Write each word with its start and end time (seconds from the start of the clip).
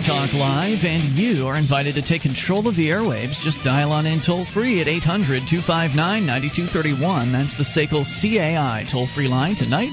Free 0.00 0.08
Talk 0.08 0.32
Live, 0.32 0.84
and 0.84 1.12
you 1.12 1.46
are 1.46 1.56
invited 1.56 1.94
to 1.96 2.02
take 2.02 2.22
control 2.22 2.66
of 2.68 2.76
the 2.76 2.88
airwaves. 2.88 3.38
Just 3.42 3.60
dial 3.60 3.92
on 3.92 4.06
in 4.06 4.22
toll 4.24 4.46
free 4.54 4.80
at 4.80 4.88
800 4.88 5.42
259 5.44 6.24
9231. 6.24 7.32
That's 7.32 7.54
the 7.56 7.64
SACL 7.64 8.06
CAI 8.08 8.86
toll 8.90 9.06
free 9.14 9.28
line 9.28 9.56
tonight. 9.56 9.92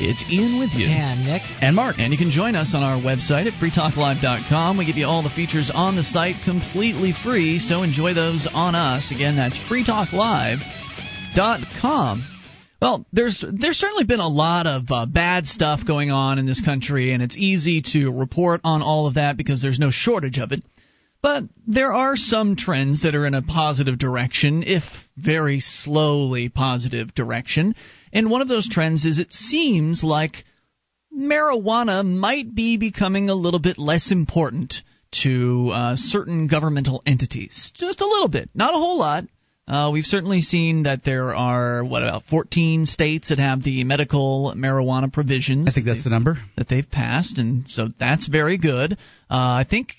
It's 0.00 0.22
Ian 0.30 0.58
with 0.58 0.74
you. 0.74 0.86
And 0.86 1.24
Nick. 1.24 1.40
And 1.62 1.74
Mark. 1.74 1.98
And 1.98 2.12
you 2.12 2.18
can 2.18 2.30
join 2.30 2.54
us 2.54 2.74
on 2.74 2.82
our 2.82 3.00
website 3.00 3.46
at 3.46 3.54
freetalklive.com. 3.54 4.76
We 4.76 4.84
give 4.84 4.98
you 4.98 5.06
all 5.06 5.22
the 5.22 5.30
features 5.30 5.70
on 5.72 5.96
the 5.96 6.04
site 6.04 6.36
completely 6.44 7.14
free, 7.24 7.58
so 7.58 7.82
enjoy 7.82 8.12
those 8.12 8.46
on 8.52 8.74
us. 8.74 9.12
Again, 9.12 9.36
that's 9.36 9.56
freetalklive.com. 9.56 12.31
Well, 12.82 13.06
there's 13.12 13.44
there's 13.48 13.78
certainly 13.78 14.02
been 14.02 14.18
a 14.18 14.26
lot 14.26 14.66
of 14.66 14.90
uh, 14.90 15.06
bad 15.06 15.46
stuff 15.46 15.86
going 15.86 16.10
on 16.10 16.40
in 16.40 16.46
this 16.46 16.60
country, 16.60 17.12
and 17.12 17.22
it's 17.22 17.36
easy 17.36 17.80
to 17.92 18.10
report 18.10 18.60
on 18.64 18.82
all 18.82 19.06
of 19.06 19.14
that 19.14 19.36
because 19.36 19.62
there's 19.62 19.78
no 19.78 19.92
shortage 19.92 20.40
of 20.40 20.50
it. 20.50 20.64
But 21.22 21.44
there 21.64 21.92
are 21.92 22.16
some 22.16 22.56
trends 22.56 23.04
that 23.04 23.14
are 23.14 23.24
in 23.24 23.34
a 23.34 23.42
positive 23.42 24.00
direction, 24.00 24.64
if 24.64 24.82
very 25.16 25.60
slowly 25.60 26.48
positive 26.48 27.14
direction. 27.14 27.76
And 28.12 28.28
one 28.28 28.42
of 28.42 28.48
those 28.48 28.68
trends 28.68 29.04
is 29.04 29.20
it 29.20 29.32
seems 29.32 30.02
like 30.02 30.44
marijuana 31.16 32.04
might 32.04 32.52
be 32.52 32.78
becoming 32.78 33.30
a 33.30 33.36
little 33.36 33.60
bit 33.60 33.78
less 33.78 34.10
important 34.10 34.74
to 35.22 35.70
uh, 35.72 35.94
certain 35.94 36.48
governmental 36.48 37.00
entities. 37.06 37.70
Just 37.76 38.00
a 38.00 38.06
little 38.08 38.28
bit, 38.28 38.50
not 38.56 38.74
a 38.74 38.78
whole 38.78 38.98
lot. 38.98 39.22
Uh, 39.68 39.90
we've 39.92 40.04
certainly 40.04 40.40
seen 40.40 40.82
that 40.84 41.04
there 41.04 41.34
are 41.34 41.84
what 41.84 42.02
about 42.02 42.24
14 42.24 42.84
states 42.84 43.28
that 43.28 43.38
have 43.38 43.62
the 43.62 43.84
medical 43.84 44.52
marijuana 44.56 45.12
provisions. 45.12 45.68
I 45.68 45.72
think 45.72 45.86
that's 45.86 46.04
the 46.04 46.10
number 46.10 46.38
that 46.56 46.68
they've 46.68 46.90
passed, 46.90 47.38
and 47.38 47.68
so 47.68 47.88
that's 47.98 48.26
very 48.26 48.58
good. 48.58 48.92
Uh, 48.92 48.96
I 49.30 49.64
think 49.68 49.92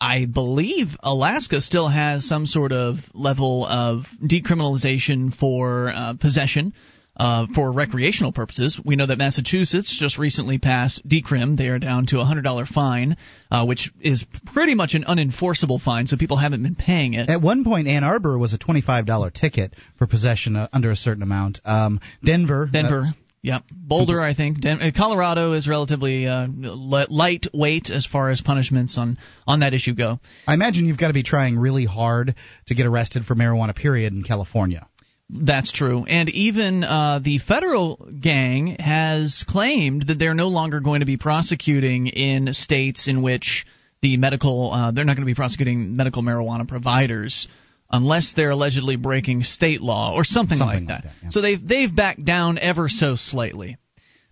I 0.00 0.26
believe 0.26 0.86
Alaska 1.00 1.60
still 1.60 1.88
has 1.88 2.28
some 2.28 2.46
sort 2.46 2.70
of 2.70 2.96
level 3.12 3.66
of 3.66 4.04
decriminalization 4.22 5.34
for 5.34 5.88
uh, 5.88 6.14
possession 6.20 6.72
uh, 7.18 7.46
for 7.54 7.72
recreational 7.72 8.32
purposes. 8.32 8.80
We 8.84 8.96
know 8.96 9.06
that 9.06 9.18
Massachusetts 9.18 9.94
just 9.98 10.18
recently 10.18 10.58
passed 10.58 11.06
decrim. 11.06 11.56
They 11.56 11.68
are 11.68 11.78
down 11.78 12.06
to 12.06 12.20
a 12.20 12.24
hundred 12.24 12.42
dollar 12.42 12.66
fine, 12.66 13.16
uh, 13.50 13.64
which 13.66 13.90
is 14.00 14.24
pretty 14.52 14.74
much 14.74 14.94
an 14.94 15.04
unenforceable 15.04 15.80
fine, 15.80 16.06
so 16.06 16.16
people 16.16 16.36
haven't 16.36 16.62
been 16.62 16.76
paying 16.76 17.14
it. 17.14 17.28
At 17.28 17.42
one 17.42 17.64
point, 17.64 17.88
Ann 17.88 18.04
Arbor 18.04 18.38
was 18.38 18.52
a 18.52 18.58
twenty 18.58 18.80
five 18.80 19.06
dollar 19.06 19.30
ticket 19.30 19.74
for 19.98 20.06
possession 20.06 20.56
uh, 20.56 20.68
under 20.72 20.90
a 20.90 20.96
certain 20.96 21.22
amount. 21.22 21.60
Um, 21.64 22.00
Denver, 22.24 22.64
uh, 22.68 22.72
Denver. 22.72 23.04
Yep. 23.40 23.62
Boulder, 23.70 24.20
I 24.20 24.34
think. 24.34 24.60
Den- 24.60 24.82
uh, 24.82 24.90
Colorado 24.94 25.52
is 25.52 25.68
relatively 25.68 26.26
uh, 26.26 26.48
lightweight 26.48 27.88
as 27.88 28.04
far 28.04 28.30
as 28.30 28.40
punishments 28.40 28.98
on, 28.98 29.16
on 29.46 29.60
that 29.60 29.74
issue 29.74 29.94
go. 29.94 30.18
I 30.46 30.54
imagine 30.54 30.86
you've 30.86 30.98
got 30.98 31.08
to 31.08 31.14
be 31.14 31.22
trying 31.22 31.56
really 31.56 31.84
hard 31.84 32.34
to 32.66 32.74
get 32.74 32.86
arrested 32.86 33.24
for 33.26 33.36
marijuana, 33.36 33.76
period, 33.76 34.12
in 34.12 34.24
California. 34.24 34.88
That's 35.30 35.70
true. 35.72 36.04
And 36.08 36.28
even 36.30 36.84
uh, 36.84 37.20
the 37.22 37.38
federal 37.38 38.08
gang 38.20 38.76
has 38.78 39.44
claimed 39.46 40.06
that 40.06 40.18
they're 40.18 40.34
no 40.34 40.48
longer 40.48 40.80
going 40.80 41.00
to 41.00 41.06
be 41.06 41.18
prosecuting 41.18 42.06
in 42.06 42.54
states 42.54 43.08
in 43.08 43.20
which 43.20 43.66
the 44.00 44.16
medical, 44.16 44.72
uh, 44.72 44.90
they're 44.90 45.04
not 45.04 45.16
going 45.16 45.26
to 45.26 45.30
be 45.30 45.34
prosecuting 45.34 45.96
medical 45.96 46.22
marijuana 46.22 46.66
providers 46.66 47.46
unless 47.90 48.32
they're 48.34 48.50
allegedly 48.50 48.96
breaking 48.96 49.42
state 49.42 49.80
law 49.80 50.14
or 50.14 50.24
something, 50.24 50.58
something 50.58 50.86
like 50.86 50.88
that. 50.88 51.04
Like 51.04 51.14
that 51.14 51.22
yeah. 51.24 51.30
So 51.30 51.40
they've 51.40 51.66
they've 51.66 51.94
backed 51.94 52.24
down 52.24 52.58
ever 52.58 52.88
so 52.88 53.14
slightly. 53.16 53.76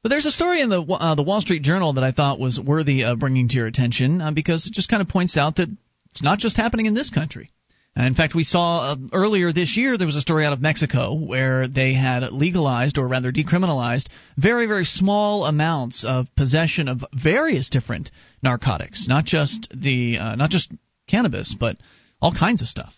But 0.03 0.11
there's 0.11 0.27
a 0.27 0.31
story 0.31 0.61
in 0.61 0.69
the 0.69 0.83
uh, 0.83 1.15
the 1.15 1.23
Wall 1.23 1.41
Street 1.41 1.63
Journal 1.63 1.95
that 1.95 2.05
I 2.05 2.13
thought 2.13 2.39
was 2.39 2.61
worthy 2.61 3.05
of 3.05 3.19
bringing 3.19 3.49
to 3.49 3.57
your 3.57 3.67
attention 3.67 4.21
uh, 4.21 4.31
because 4.31 4.67
it 4.67 4.73
just 4.73 4.89
kind 4.89 5.03
of 5.03 5.09
points 5.09 5.37
out 5.37 5.57
that 5.57 5.69
it's 6.11 6.23
not 6.23 6.39
just 6.39 6.57
happening 6.57 6.87
in 6.87 6.95
this 6.95 7.11
country. 7.11 7.51
In 7.97 8.15
fact, 8.15 8.35
we 8.35 8.45
saw 8.45 8.93
uh, 8.93 8.97
earlier 9.15 9.53
this 9.53 9.75
year 9.75 9.97
there 9.97 10.07
was 10.07 10.17
a 10.17 10.21
story 10.21 10.45
out 10.45 10.53
of 10.53 10.61
Mexico 10.61 11.15
where 11.15 11.67
they 11.67 11.95
had 11.95 12.31
legalized, 12.31 12.99
or 12.99 13.09
rather 13.09 13.33
decriminalized, 13.33 14.09
very, 14.37 14.67
very 14.67 14.85
small 14.85 15.47
amounts 15.47 16.05
of 16.05 16.27
possession 16.37 16.89
of 16.89 17.03
various 17.15 17.71
different 17.71 18.11
narcotics, 18.43 19.09
not 19.09 19.25
just 19.25 19.69
the 19.75 20.19
uh, 20.19 20.35
not 20.35 20.51
just 20.51 20.71
cannabis, 21.09 21.57
but 21.59 21.79
all 22.21 22.35
kinds 22.35 22.61
of 22.61 22.69
stuff. 22.69 22.95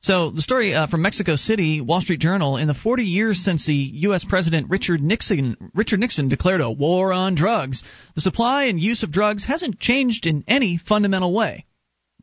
So 0.00 0.30
the 0.30 0.42
story 0.42 0.72
uh, 0.72 0.86
from 0.86 1.02
Mexico 1.02 1.34
City, 1.34 1.80
Wall 1.80 2.00
Street 2.00 2.20
Journal: 2.20 2.58
In 2.58 2.68
the 2.68 2.74
40 2.74 3.02
years 3.02 3.44
since 3.44 3.66
the 3.66 3.74
U.S. 3.74 4.24
President 4.24 4.70
Richard 4.70 5.02
Nixon 5.02 5.56
Richard 5.74 5.98
Nixon 5.98 6.28
declared 6.28 6.60
a 6.60 6.70
war 6.70 7.12
on 7.12 7.34
drugs, 7.34 7.82
the 8.14 8.20
supply 8.20 8.64
and 8.64 8.78
use 8.78 9.02
of 9.02 9.10
drugs 9.10 9.46
hasn't 9.46 9.80
changed 9.80 10.26
in 10.26 10.44
any 10.46 10.76
fundamental 10.76 11.34
way. 11.34 11.64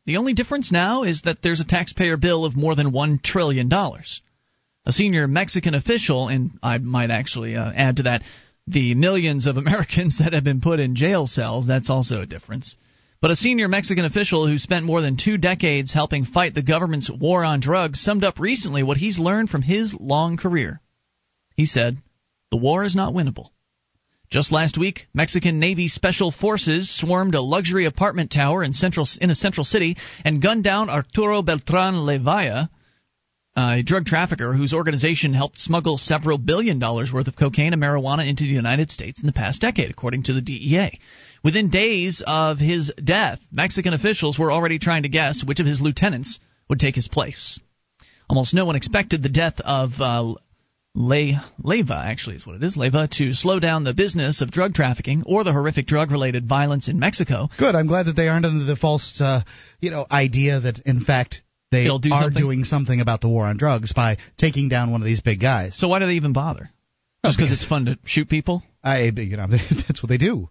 The 0.06 0.18
only 0.18 0.34
difference 0.34 0.70
now 0.70 1.02
is 1.02 1.22
that 1.22 1.42
there's 1.42 1.60
a 1.60 1.64
taxpayer 1.64 2.16
bill 2.16 2.44
of 2.44 2.56
more 2.56 2.76
than 2.76 2.92
$1 2.92 3.22
trillion. 3.22 3.70
A 3.72 4.92
senior 4.92 5.26
Mexican 5.26 5.74
official, 5.74 6.28
and 6.28 6.52
I 6.62 6.78
might 6.78 7.10
actually 7.10 7.56
uh, 7.56 7.72
add 7.74 7.96
to 7.96 8.02
that 8.04 8.22
the 8.68 8.94
millions 8.94 9.46
of 9.46 9.56
Americans 9.56 10.18
that 10.18 10.32
have 10.32 10.44
been 10.44 10.60
put 10.60 10.78
in 10.78 10.94
jail 10.94 11.26
cells, 11.26 11.66
that's 11.66 11.90
also 11.90 12.20
a 12.20 12.26
difference. 12.26 12.76
But 13.20 13.32
a 13.32 13.36
senior 13.36 13.66
Mexican 13.66 14.04
official 14.04 14.46
who 14.46 14.58
spent 14.58 14.84
more 14.84 15.00
than 15.00 15.16
two 15.16 15.38
decades 15.38 15.92
helping 15.92 16.24
fight 16.24 16.54
the 16.54 16.62
government's 16.62 17.10
war 17.10 17.42
on 17.42 17.58
drugs 17.58 18.00
summed 18.00 18.22
up 18.22 18.38
recently 18.38 18.84
what 18.84 18.98
he's 18.98 19.18
learned 19.18 19.50
from 19.50 19.62
his 19.62 19.96
long 19.98 20.36
career. 20.36 20.80
He 21.56 21.66
said, 21.66 21.96
The 22.52 22.58
war 22.58 22.84
is 22.84 22.94
not 22.94 23.12
winnable. 23.12 23.48
Just 24.36 24.52
last 24.52 24.76
week, 24.76 25.06
Mexican 25.14 25.58
Navy 25.58 25.88
special 25.88 26.30
forces 26.30 26.94
swarmed 26.94 27.34
a 27.34 27.40
luxury 27.40 27.86
apartment 27.86 28.30
tower 28.30 28.62
in 28.62 28.74
central 28.74 29.08
in 29.18 29.30
a 29.30 29.34
central 29.34 29.64
city 29.64 29.96
and 30.26 30.42
gunned 30.42 30.62
down 30.62 30.90
Arturo 30.90 31.40
Beltran 31.40 31.94
Leyva, 31.94 32.68
a 33.56 33.82
drug 33.82 34.04
trafficker 34.04 34.52
whose 34.52 34.74
organization 34.74 35.32
helped 35.32 35.58
smuggle 35.58 35.96
several 35.96 36.36
billion 36.36 36.78
dollars 36.78 37.10
worth 37.10 37.28
of 37.28 37.34
cocaine 37.34 37.72
and 37.72 37.82
marijuana 37.82 38.28
into 38.28 38.44
the 38.44 38.50
United 38.50 38.90
States 38.90 39.22
in 39.22 39.26
the 39.26 39.32
past 39.32 39.62
decade, 39.62 39.88
according 39.88 40.24
to 40.24 40.34
the 40.34 40.42
DEA. 40.42 41.00
Within 41.42 41.70
days 41.70 42.22
of 42.26 42.58
his 42.58 42.92
death, 43.02 43.38
Mexican 43.50 43.94
officials 43.94 44.38
were 44.38 44.52
already 44.52 44.78
trying 44.78 45.04
to 45.04 45.08
guess 45.08 45.42
which 45.42 45.60
of 45.60 45.66
his 45.66 45.80
lieutenants 45.80 46.40
would 46.68 46.78
take 46.78 46.94
his 46.94 47.08
place. 47.08 47.58
Almost 48.28 48.52
no 48.52 48.66
one 48.66 48.76
expected 48.76 49.22
the 49.22 49.30
death 49.30 49.58
of 49.64 49.92
uh, 49.98 50.34
Le- 50.96 51.44
Leyva, 51.62 52.04
actually, 52.06 52.36
is 52.36 52.46
what 52.46 52.56
it 52.56 52.62
is. 52.62 52.74
leva, 52.74 53.06
to 53.06 53.34
slow 53.34 53.60
down 53.60 53.84
the 53.84 53.92
business 53.92 54.40
of 54.40 54.50
drug 54.50 54.72
trafficking 54.72 55.22
or 55.26 55.44
the 55.44 55.52
horrific 55.52 55.86
drug-related 55.86 56.48
violence 56.48 56.88
in 56.88 56.98
Mexico. 56.98 57.48
Good. 57.58 57.74
I'm 57.74 57.86
glad 57.86 58.06
that 58.06 58.16
they 58.16 58.28
aren't 58.28 58.46
under 58.46 58.64
the 58.64 58.76
false, 58.76 59.20
uh, 59.20 59.42
you 59.78 59.90
know, 59.90 60.06
idea 60.10 60.58
that 60.60 60.80
in 60.80 61.00
fact 61.04 61.42
they 61.70 61.84
do 61.84 62.12
are 62.12 62.22
something. 62.22 62.42
doing 62.42 62.64
something 62.64 63.00
about 63.02 63.20
the 63.20 63.28
war 63.28 63.44
on 63.44 63.58
drugs 63.58 63.92
by 63.92 64.16
taking 64.38 64.70
down 64.70 64.90
one 64.90 65.02
of 65.02 65.04
these 65.04 65.20
big 65.20 65.38
guys. 65.38 65.76
So 65.76 65.88
why 65.88 65.98
do 65.98 66.06
they 66.06 66.14
even 66.14 66.32
bother? 66.32 66.70
Just 67.24 67.36
because 67.38 67.52
it's 67.52 67.64
fun 67.64 67.84
to 67.86 67.98
shoot 68.04 68.28
people? 68.30 68.62
I, 68.82 69.10
you 69.14 69.36
know, 69.36 69.46
that's 69.86 70.02
what 70.02 70.08
they 70.08 70.18
do. 70.18 70.48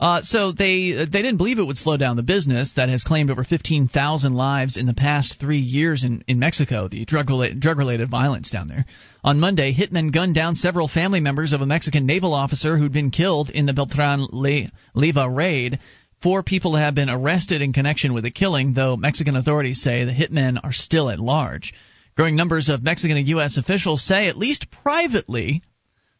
Uh, 0.00 0.22
so 0.22 0.50
they 0.50 0.92
they 0.92 1.20
didn't 1.20 1.36
believe 1.36 1.58
it 1.58 1.66
would 1.66 1.76
slow 1.76 1.98
down 1.98 2.16
the 2.16 2.22
business 2.22 2.72
that 2.76 2.88
has 2.88 3.04
claimed 3.04 3.30
over 3.30 3.44
15,000 3.44 4.34
lives 4.34 4.78
in 4.78 4.86
the 4.86 4.94
past 4.94 5.38
three 5.38 5.58
years 5.58 6.04
in, 6.04 6.24
in 6.26 6.38
Mexico, 6.38 6.88
the 6.88 7.04
drug 7.04 7.28
related, 7.28 7.60
drug 7.60 7.76
related 7.76 8.08
violence 8.08 8.50
down 8.50 8.66
there. 8.66 8.86
On 9.22 9.38
Monday, 9.38 9.74
hitmen 9.74 10.10
gunned 10.10 10.34
down 10.34 10.54
several 10.54 10.88
family 10.88 11.20
members 11.20 11.52
of 11.52 11.60
a 11.60 11.66
Mexican 11.66 12.06
naval 12.06 12.32
officer 12.32 12.78
who'd 12.78 12.94
been 12.94 13.10
killed 13.10 13.50
in 13.50 13.66
the 13.66 13.74
Beltran 13.74 14.26
Leyva 14.32 15.36
raid. 15.36 15.78
Four 16.22 16.42
people 16.42 16.76
have 16.76 16.94
been 16.94 17.10
arrested 17.10 17.60
in 17.60 17.74
connection 17.74 18.14
with 18.14 18.24
the 18.24 18.30
killing, 18.30 18.72
though 18.72 18.96
Mexican 18.96 19.36
authorities 19.36 19.82
say 19.82 20.04
the 20.04 20.12
hitmen 20.12 20.58
are 20.64 20.72
still 20.72 21.10
at 21.10 21.20
large. 21.20 21.74
Growing 22.16 22.36
numbers 22.36 22.70
of 22.70 22.82
Mexican 22.82 23.18
and 23.18 23.28
U.S. 23.28 23.58
officials 23.58 24.02
say, 24.02 24.28
at 24.28 24.38
least 24.38 24.70
privately, 24.82 25.62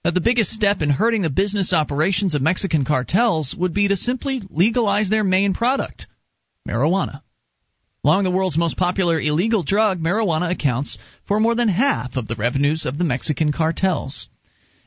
that 0.05 0.15
the 0.15 0.21
biggest 0.21 0.51
step 0.51 0.81
in 0.81 0.91
hurting 0.91 1.23
the 1.23 1.31
business 1.31 1.73
operations 1.73 2.35
of 2.35 2.41
Mexican 2.41 2.85
cartels 2.85 3.55
would 3.55 3.75
be 3.75 3.89
to 3.89 3.97
simply 3.97 4.41
legalize 4.49 5.11
their 5.11 5.25
main 5.25 5.53
product, 5.53 6.07
marijuana. 6.67 7.21
Along 8.03 8.23
the 8.23 8.31
world's 8.31 8.57
most 8.57 8.79
popular 8.79 9.21
illegal 9.21 9.63
drug, 9.63 10.01
marijuana 10.01 10.51
accounts 10.51 10.97
for 11.29 11.39
more 11.39 11.55
than 11.55 11.69
half 11.69 12.17
of 12.17 12.29
the 12.29 12.35
revenues 12.35 12.87
of 12.87 12.97
the 12.97 13.05
Mexican 13.05 13.53
cartels. 13.53 14.29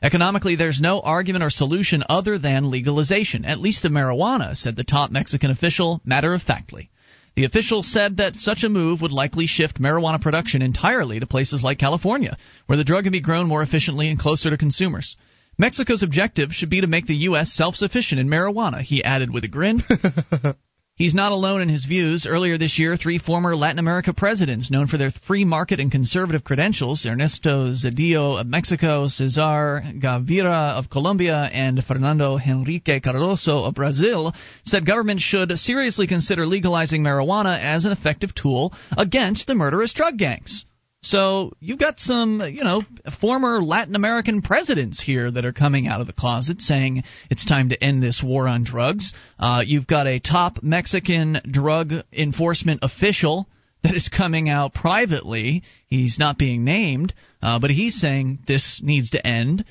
Economically, 0.02 0.56
there's 0.56 0.80
no 0.80 1.00
argument 1.00 1.44
or 1.44 1.50
solution 1.50 2.02
other 2.08 2.36
than 2.36 2.70
legalization, 2.70 3.44
at 3.44 3.60
least 3.60 3.84
of 3.84 3.92
marijuana, 3.92 4.56
said 4.56 4.74
the 4.74 4.82
top 4.82 5.12
Mexican 5.12 5.50
official 5.50 6.00
matter 6.04 6.34
of 6.34 6.42
factly. 6.42 6.90
The 7.36 7.44
official 7.44 7.82
said 7.82 8.18
that 8.18 8.36
such 8.36 8.62
a 8.62 8.68
move 8.68 9.00
would 9.00 9.12
likely 9.12 9.46
shift 9.46 9.80
marijuana 9.80 10.20
production 10.20 10.62
entirely 10.62 11.18
to 11.18 11.26
places 11.26 11.64
like 11.64 11.78
California, 11.78 12.36
where 12.66 12.78
the 12.78 12.84
drug 12.84 13.04
can 13.04 13.12
be 13.12 13.20
grown 13.20 13.48
more 13.48 13.62
efficiently 13.62 14.08
and 14.08 14.18
closer 14.18 14.50
to 14.50 14.56
consumers. 14.56 15.16
Mexico's 15.58 16.02
objective 16.02 16.54
should 16.54 16.70
be 16.70 16.80
to 16.80 16.86
make 16.86 17.06
the 17.06 17.26
U.S. 17.28 17.52
self 17.52 17.74
sufficient 17.74 18.20
in 18.20 18.28
marijuana, 18.28 18.82
he 18.82 19.02
added 19.02 19.32
with 19.32 19.42
a 19.42 19.48
grin. 19.48 19.82
He's 20.96 21.12
not 21.14 21.32
alone 21.32 21.60
in 21.60 21.68
his 21.68 21.86
views. 21.86 22.24
Earlier 22.24 22.56
this 22.56 22.78
year, 22.78 22.96
three 22.96 23.18
former 23.18 23.56
Latin 23.56 23.80
America 23.80 24.12
presidents, 24.12 24.70
known 24.70 24.86
for 24.86 24.96
their 24.96 25.10
free 25.10 25.44
market 25.44 25.80
and 25.80 25.90
conservative 25.90 26.44
credentials 26.44 27.04
Ernesto 27.04 27.72
Zedillo 27.72 28.40
of 28.40 28.46
Mexico, 28.46 29.08
Cesar 29.08 29.82
Gaviria 29.98 30.78
of 30.78 30.90
Colombia, 30.90 31.50
and 31.52 31.84
Fernando 31.84 32.38
Henrique 32.38 33.02
Cardoso 33.02 33.66
of 33.66 33.74
Brazil, 33.74 34.32
said 34.64 34.86
governments 34.86 35.24
should 35.24 35.58
seriously 35.58 36.06
consider 36.06 36.46
legalizing 36.46 37.02
marijuana 37.02 37.58
as 37.58 37.84
an 37.84 37.90
effective 37.90 38.32
tool 38.32 38.72
against 38.96 39.48
the 39.48 39.56
murderous 39.56 39.92
drug 39.94 40.16
gangs. 40.16 40.64
So 41.04 41.52
you've 41.60 41.78
got 41.78 42.00
some, 42.00 42.40
you 42.40 42.64
know, 42.64 42.82
former 43.20 43.62
Latin 43.62 43.94
American 43.94 44.40
presidents 44.40 45.02
here 45.02 45.30
that 45.30 45.44
are 45.44 45.52
coming 45.52 45.86
out 45.86 46.00
of 46.00 46.06
the 46.06 46.14
closet 46.14 46.62
saying 46.62 47.04
it's 47.30 47.44
time 47.44 47.68
to 47.68 47.84
end 47.84 48.02
this 48.02 48.22
war 48.24 48.48
on 48.48 48.64
drugs. 48.64 49.12
Uh, 49.38 49.62
you've 49.64 49.86
got 49.86 50.06
a 50.06 50.18
top 50.18 50.62
Mexican 50.62 51.42
drug 51.48 51.92
enforcement 52.10 52.80
official 52.82 53.46
that 53.82 53.94
is 53.94 54.08
coming 54.08 54.48
out 54.48 54.72
privately. 54.72 55.62
He's 55.88 56.18
not 56.18 56.38
being 56.38 56.64
named, 56.64 57.12
uh, 57.42 57.58
but 57.58 57.70
he's 57.70 58.00
saying 58.00 58.38
this 58.46 58.80
needs 58.82 59.10
to 59.10 59.24
end. 59.24 59.66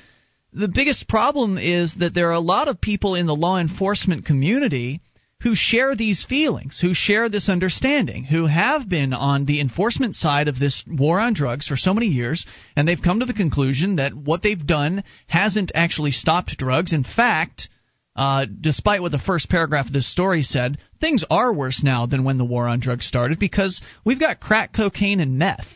The 0.53 0.67
biggest 0.67 1.09
problem 1.09 1.57
is 1.57 1.95
that 1.95 2.13
there 2.13 2.29
are 2.29 2.33
a 2.33 2.39
lot 2.39 2.67
of 2.67 2.79
people 2.79 3.15
in 3.15 3.25
the 3.25 3.35
law 3.35 3.57
enforcement 3.57 4.27
community 4.27 5.01
who 5.43 5.55
share 5.55 5.93
these 5.93 6.23
feelings, 6.23 6.79
who 6.79 6.93
share 6.93 7.27
this 7.27 7.49
understanding, 7.49 8.23
who 8.23 8.45
have 8.45 8.87
been 8.87 9.13
on 9.13 9.45
the 9.45 9.59
enforcement 9.59 10.15
side 10.15 10.47
of 10.47 10.57
this 10.57 10.83
war 10.87 11.19
on 11.19 11.33
drugs 11.33 11.67
for 11.67 11.75
so 11.75 11.93
many 11.93 12.07
years, 12.07 12.45
and 12.77 12.87
they've 12.87 13.01
come 13.01 13.19
to 13.19 13.25
the 13.25 13.33
conclusion 13.33 13.97
that 13.97 14.13
what 14.13 14.41
they've 14.41 14.65
done 14.65 15.03
hasn't 15.27 15.73
actually 15.75 16.11
stopped 16.11 16.57
drugs. 16.57 16.93
In 16.93 17.03
fact, 17.03 17.67
uh, 18.15 18.45
despite 18.61 19.01
what 19.01 19.11
the 19.11 19.19
first 19.19 19.49
paragraph 19.49 19.87
of 19.87 19.93
this 19.93 20.09
story 20.09 20.43
said, 20.43 20.77
things 21.01 21.25
are 21.29 21.51
worse 21.51 21.83
now 21.83 22.05
than 22.05 22.23
when 22.23 22.37
the 22.37 22.45
war 22.45 22.67
on 22.67 22.79
drugs 22.79 23.05
started 23.05 23.37
because 23.37 23.81
we've 24.05 24.19
got 24.19 24.39
crack 24.39 24.73
cocaine 24.73 25.19
and 25.19 25.37
meth. 25.37 25.67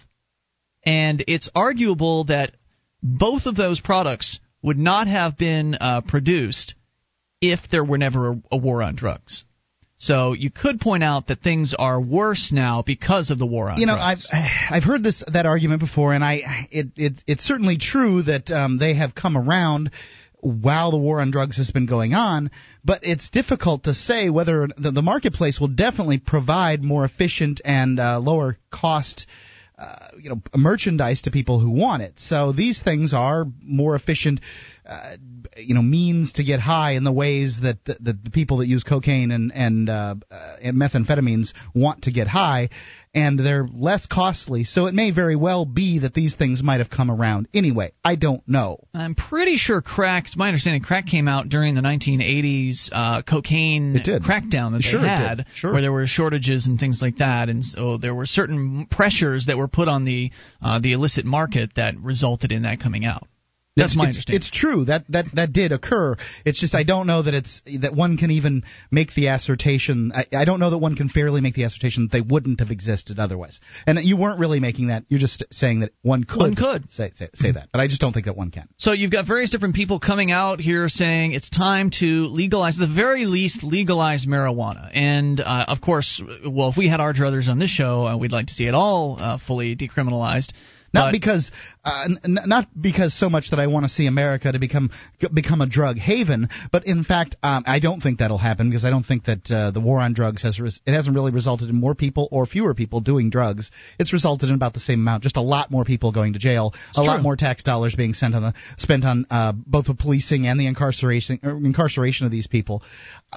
And 0.85 1.23
it's 1.27 1.49
arguable 1.53 2.23
that 2.25 2.53
both 3.03 3.45
of 3.45 3.57
those 3.57 3.81
products 3.81 4.39
would 4.61 4.77
not 4.77 5.07
have 5.07 5.37
been 5.37 5.75
uh, 5.75 6.01
produced 6.07 6.75
if 7.41 7.59
there 7.69 7.83
were 7.83 7.97
never 7.97 8.31
a, 8.31 8.41
a 8.53 8.57
war 8.57 8.81
on 8.81 8.95
drugs. 8.95 9.43
So 9.99 10.33
you 10.33 10.51
could 10.51 10.79
point 10.79 11.03
out 11.03 11.27
that 11.27 11.41
things 11.41 11.73
are 11.77 11.99
worse 11.99 12.51
now 12.51 12.83
because 12.83 13.31
of 13.31 13.39
the 13.39 13.47
war 13.47 13.69
on 13.69 13.77
drugs. 13.77 13.81
you 13.81 13.87
know 13.87 13.95
drugs. 13.95 14.27
I've 14.31 14.71
I've 14.71 14.83
heard 14.83 15.03
this 15.03 15.23
that 15.33 15.45
argument 15.45 15.79
before, 15.79 16.13
and 16.13 16.23
I 16.23 16.67
it, 16.71 16.87
it 16.95 17.13
it's 17.25 17.43
certainly 17.43 17.77
true 17.77 18.21
that 18.23 18.51
um, 18.51 18.77
they 18.77 18.93
have 18.93 19.15
come 19.15 19.35
around 19.35 19.89
while 20.39 20.91
the 20.91 20.97
war 20.97 21.19
on 21.19 21.31
drugs 21.31 21.57
has 21.57 21.71
been 21.71 21.87
going 21.87 22.13
on, 22.13 22.51
but 22.85 22.99
it's 23.03 23.29
difficult 23.29 23.83
to 23.85 23.93
say 23.95 24.29
whether 24.29 24.67
the, 24.77 24.91
the 24.91 25.01
marketplace 25.01 25.59
will 25.59 25.67
definitely 25.67 26.19
provide 26.19 26.83
more 26.83 27.03
efficient 27.03 27.59
and 27.65 27.99
uh, 27.99 28.19
lower 28.19 28.57
cost. 28.71 29.25
Uh, 29.79 30.07
you 30.19 30.27
know, 30.27 30.41
merchandise 30.55 31.21
to 31.21 31.29
people 31.29 31.59
who 31.59 31.69
want 31.69 32.01
it. 32.01 32.13
So 32.17 32.51
these 32.51 32.81
things 32.81 33.13
are 33.13 33.45
more 33.61 33.95
efficient 33.95 34.39
uh, 34.87 35.17
you 35.57 35.73
know 35.73 35.81
means 35.81 36.33
to 36.33 36.43
get 36.43 36.59
high 36.59 36.91
in 36.93 37.03
the 37.03 37.11
ways 37.11 37.59
that 37.63 37.83
the, 37.85 37.95
the, 37.99 38.13
the 38.23 38.29
people 38.31 38.57
that 38.57 38.67
use 38.67 38.83
cocaine 38.83 39.31
and 39.31 39.51
and, 39.53 39.89
uh, 39.89 40.15
uh, 40.31 40.55
and 40.61 40.77
methamphetamines 40.77 41.53
want 41.75 42.03
to 42.03 42.11
get 42.11 42.27
high, 42.27 42.69
and 43.13 43.37
they're 43.39 43.67
less 43.73 44.05
costly. 44.05 44.63
So 44.63 44.85
it 44.85 44.93
may 44.93 45.11
very 45.11 45.35
well 45.35 45.65
be 45.65 45.99
that 45.99 46.13
these 46.13 46.35
things 46.35 46.63
might 46.63 46.79
have 46.79 46.89
come 46.89 47.09
around 47.11 47.47
anyway. 47.53 47.91
I 48.03 48.15
don't 48.15 48.47
know. 48.47 48.79
I'm 48.93 49.15
pretty 49.15 49.57
sure 49.57 49.81
crack. 49.81 50.25
My 50.35 50.47
understanding, 50.47 50.81
crack 50.83 51.05
came 51.07 51.27
out 51.27 51.49
during 51.49 51.75
the 51.75 51.81
1980s 51.81 52.89
uh, 52.91 53.21
cocaine 53.23 53.95
crackdown 53.95 54.73
that 54.73 54.83
Sure 54.83 55.01
they 55.01 55.07
had. 55.07 55.45
Sure. 55.53 55.73
where 55.73 55.81
there 55.81 55.91
were 55.91 56.07
shortages 56.07 56.67
and 56.67 56.79
things 56.79 57.01
like 57.01 57.17
that, 57.17 57.49
and 57.49 57.63
so 57.63 57.97
there 57.97 58.15
were 58.15 58.25
certain 58.25 58.85
pressures 58.85 59.45
that 59.47 59.57
were 59.57 59.67
put 59.67 59.87
on 59.87 60.05
the 60.05 60.31
uh, 60.61 60.79
the 60.79 60.93
illicit 60.93 61.25
market 61.25 61.71
that 61.75 61.97
resulted 61.97 62.51
in 62.51 62.63
that 62.63 62.79
coming 62.79 63.05
out. 63.05 63.27
That's 63.77 63.95
my 63.95 64.05
it's, 64.05 64.17
understanding. 64.17 64.37
It's 64.37 64.51
true 64.51 64.85
that 64.85 65.05
that 65.09 65.25
that 65.35 65.53
did 65.53 65.71
occur. 65.71 66.15
It's 66.45 66.59
just 66.59 66.73
I 66.75 66.83
don't 66.83 67.07
know 67.07 67.21
that 67.21 67.33
it's 67.33 67.61
that 67.81 67.93
one 67.93 68.17
can 68.17 68.31
even 68.31 68.63
make 68.91 69.13
the 69.13 69.27
assertion. 69.27 70.11
I, 70.13 70.25
I 70.35 70.45
don't 70.45 70.59
know 70.59 70.71
that 70.71 70.77
one 70.77 70.95
can 70.95 71.09
fairly 71.09 71.41
make 71.41 71.55
the 71.55 71.63
assertion 71.63 72.05
that 72.05 72.11
they 72.11 72.21
wouldn't 72.21 72.59
have 72.59 72.71
existed 72.71 73.19
otherwise. 73.19 73.59
And 73.85 73.99
you 74.03 74.17
weren't 74.17 74.39
really 74.39 74.59
making 74.59 74.87
that. 74.87 75.03
You're 75.09 75.19
just 75.19 75.45
saying 75.51 75.81
that 75.81 75.91
one 76.01 76.23
could. 76.23 76.39
One 76.39 76.55
could. 76.55 76.89
say 76.91 77.11
say, 77.15 77.29
say 77.33 77.51
that, 77.51 77.69
but 77.71 77.79
I 77.79 77.87
just 77.87 78.01
don't 78.01 78.13
think 78.13 78.25
that 78.25 78.35
one 78.35 78.51
can. 78.51 78.67
So 78.77 78.91
you've 78.91 79.11
got 79.11 79.27
various 79.27 79.49
different 79.49 79.75
people 79.75 79.99
coming 79.99 80.31
out 80.31 80.59
here 80.59 80.89
saying 80.89 81.33
it's 81.33 81.49
time 81.49 81.91
to 81.99 82.27
legalize, 82.27 82.79
at 82.79 82.87
the 82.87 82.93
very 82.93 83.25
least, 83.25 83.63
legalize 83.63 84.25
marijuana. 84.25 84.89
And 84.93 85.39
uh, 85.39 85.65
of 85.67 85.81
course, 85.81 86.21
well, 86.45 86.69
if 86.69 86.77
we 86.77 86.89
had 86.89 86.99
our 86.99 87.13
druthers 87.13 87.47
on 87.47 87.59
this 87.59 87.69
show, 87.69 88.07
uh, 88.07 88.17
we'd 88.17 88.31
like 88.31 88.47
to 88.47 88.53
see 88.53 88.67
it 88.67 88.73
all 88.73 89.17
uh, 89.19 89.37
fully 89.45 89.75
decriminalized. 89.75 90.51
Not 90.93 91.11
because, 91.11 91.51
uh, 91.87 92.03
n- 92.25 92.37
not 92.45 92.67
because 92.79 93.17
so 93.17 93.29
much 93.29 93.51
that 93.51 93.59
I 93.59 93.67
want 93.67 93.85
to 93.85 93.89
see 93.89 94.07
America 94.07 94.51
to 94.51 94.59
become 94.59 94.91
become 95.33 95.61
a 95.61 95.67
drug 95.67 95.97
haven, 95.97 96.49
but 96.71 96.85
in 96.85 97.03
fact, 97.03 97.35
um, 97.43 97.63
I 97.65 97.79
don't 97.79 98.01
think 98.01 98.19
that'll 98.19 98.37
happen 98.37 98.69
because 98.69 98.83
I 98.85 98.89
don't 98.89 99.05
think 99.05 99.23
that 99.25 99.49
uh, 99.49 99.71
the 99.71 99.79
war 99.79 99.99
on 99.99 100.13
drugs 100.13 100.43
has 100.43 100.59
res- 100.59 100.79
it 100.85 100.93
hasn't 100.93 101.15
really 101.15 101.31
resulted 101.31 101.69
in 101.69 101.75
more 101.75 101.95
people 101.95 102.27
or 102.31 102.45
fewer 102.45 102.73
people 102.73 102.99
doing 102.99 103.29
drugs. 103.29 103.71
It's 103.99 104.11
resulted 104.11 104.49
in 104.49 104.55
about 104.55 104.73
the 104.73 104.79
same 104.81 104.99
amount, 104.99 105.23
just 105.23 105.37
a 105.37 105.41
lot 105.41 105.71
more 105.71 105.85
people 105.85 106.11
going 106.11 106.33
to 106.33 106.39
jail, 106.39 106.73
a 106.95 107.01
lot 107.01 107.21
more 107.21 107.35
tax 107.37 107.63
dollars 107.63 107.95
being 107.95 108.13
sent 108.13 108.35
on 108.35 108.41
the 108.41 108.53
spent 108.77 109.05
on 109.05 109.25
uh, 109.29 109.53
both 109.55 109.85
the 109.85 109.93
policing 109.95 110.45
and 110.47 110.59
the 110.59 110.67
incarceration 110.67 111.39
er, 111.43 111.57
incarceration 111.57 112.25
of 112.25 112.31
these 112.31 112.47
people. 112.47 112.83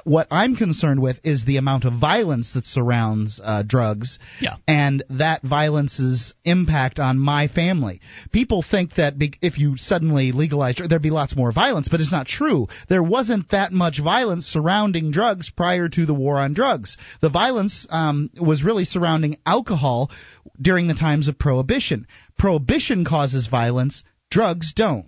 What 0.05 0.27
I'm 0.31 0.57
concerned 0.57 1.01
with 1.01 1.19
is 1.25 1.45
the 1.45 1.57
amount 1.59 1.85
of 1.85 1.93
violence 2.01 2.55
that 2.55 2.65
surrounds 2.65 3.41
uh, 3.43 3.63
drugs 3.67 4.19
Yeah. 4.41 4.57
and 4.67 5.05
that 5.11 5.43
violence's 5.43 6.35
impact 6.45 6.99
on 6.99 7.19
my 7.19 7.47
family. 7.49 8.01
People 8.33 8.40
think 8.63 8.95
that 8.95 9.15
if 9.43 9.59
you 9.59 9.77
suddenly 9.77 10.33
legalize 10.33 10.77
there'd 10.77 11.03
be 11.03 11.11
lots 11.11 11.37
more 11.37 11.53
violence, 11.53 11.89
but 11.89 12.01
it's 12.01 12.13
not 12.13 12.27
true. 12.27 12.69
There 12.89 13.03
wasn't 13.03 13.51
that 13.51 13.73
much 13.73 14.01
violence 14.03 14.47
surrounding 14.47 15.11
drugs 15.11 15.51
prior 15.51 15.89
to 15.89 16.07
the 16.07 16.15
war 16.15 16.39
on 16.39 16.55
drugs. 16.55 16.97
The 17.21 17.31
violence 17.31 17.87
um, 17.91 18.31
was 18.39 18.63
really 18.63 18.85
surrounding 18.85 19.39
alcohol 19.47 20.11
during 20.61 20.89
the 20.89 20.95
times 20.95 21.29
of 21.29 21.39
prohibition. 21.39 22.07
Prohibition 22.39 23.05
causes 23.05 23.47
violence, 23.47 24.05
drugs 24.31 24.73
don't. 24.75 25.07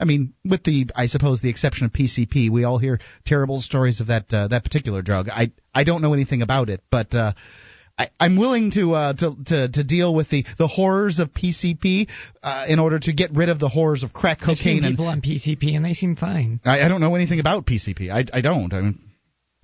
I 0.00 0.04
mean, 0.04 0.34
with 0.44 0.64
the 0.64 0.86
I 0.94 1.06
suppose 1.06 1.40
the 1.40 1.50
exception 1.50 1.86
of 1.86 1.92
PCP, 1.92 2.50
we 2.50 2.64
all 2.64 2.78
hear 2.78 3.00
terrible 3.24 3.60
stories 3.60 4.00
of 4.00 4.08
that 4.08 4.32
uh, 4.32 4.48
that 4.48 4.64
particular 4.64 5.02
drug. 5.02 5.28
I 5.28 5.52
I 5.72 5.84
don't 5.84 6.02
know 6.02 6.14
anything 6.14 6.42
about 6.42 6.68
it, 6.68 6.82
but 6.90 7.14
uh, 7.14 7.32
I, 7.96 8.08
I'm 8.18 8.36
willing 8.36 8.72
to, 8.72 8.92
uh, 8.92 9.12
to 9.14 9.36
to 9.46 9.68
to 9.68 9.84
deal 9.84 10.12
with 10.14 10.28
the 10.28 10.44
the 10.58 10.66
horrors 10.66 11.20
of 11.20 11.32
PCP 11.32 12.08
uh, 12.42 12.64
in 12.68 12.80
order 12.80 12.98
to 12.98 13.12
get 13.12 13.30
rid 13.32 13.48
of 13.48 13.60
the 13.60 13.68
horrors 13.68 14.02
of 14.02 14.12
crack 14.12 14.40
cocaine. 14.40 14.50
I've 14.50 14.58
seen 14.58 14.76
cocaine. 14.78 14.84
And 14.84 14.92
people 14.92 15.06
on 15.06 15.20
PCP 15.20 15.76
and 15.76 15.84
they 15.84 15.94
seem 15.94 16.16
fine. 16.16 16.60
I, 16.64 16.82
I 16.82 16.88
don't 16.88 17.00
know 17.00 17.14
anything 17.14 17.38
about 17.38 17.66
PCP. 17.66 18.10
I 18.10 18.24
I 18.36 18.40
don't. 18.40 18.72
I 18.72 18.80
mean, 18.80 18.98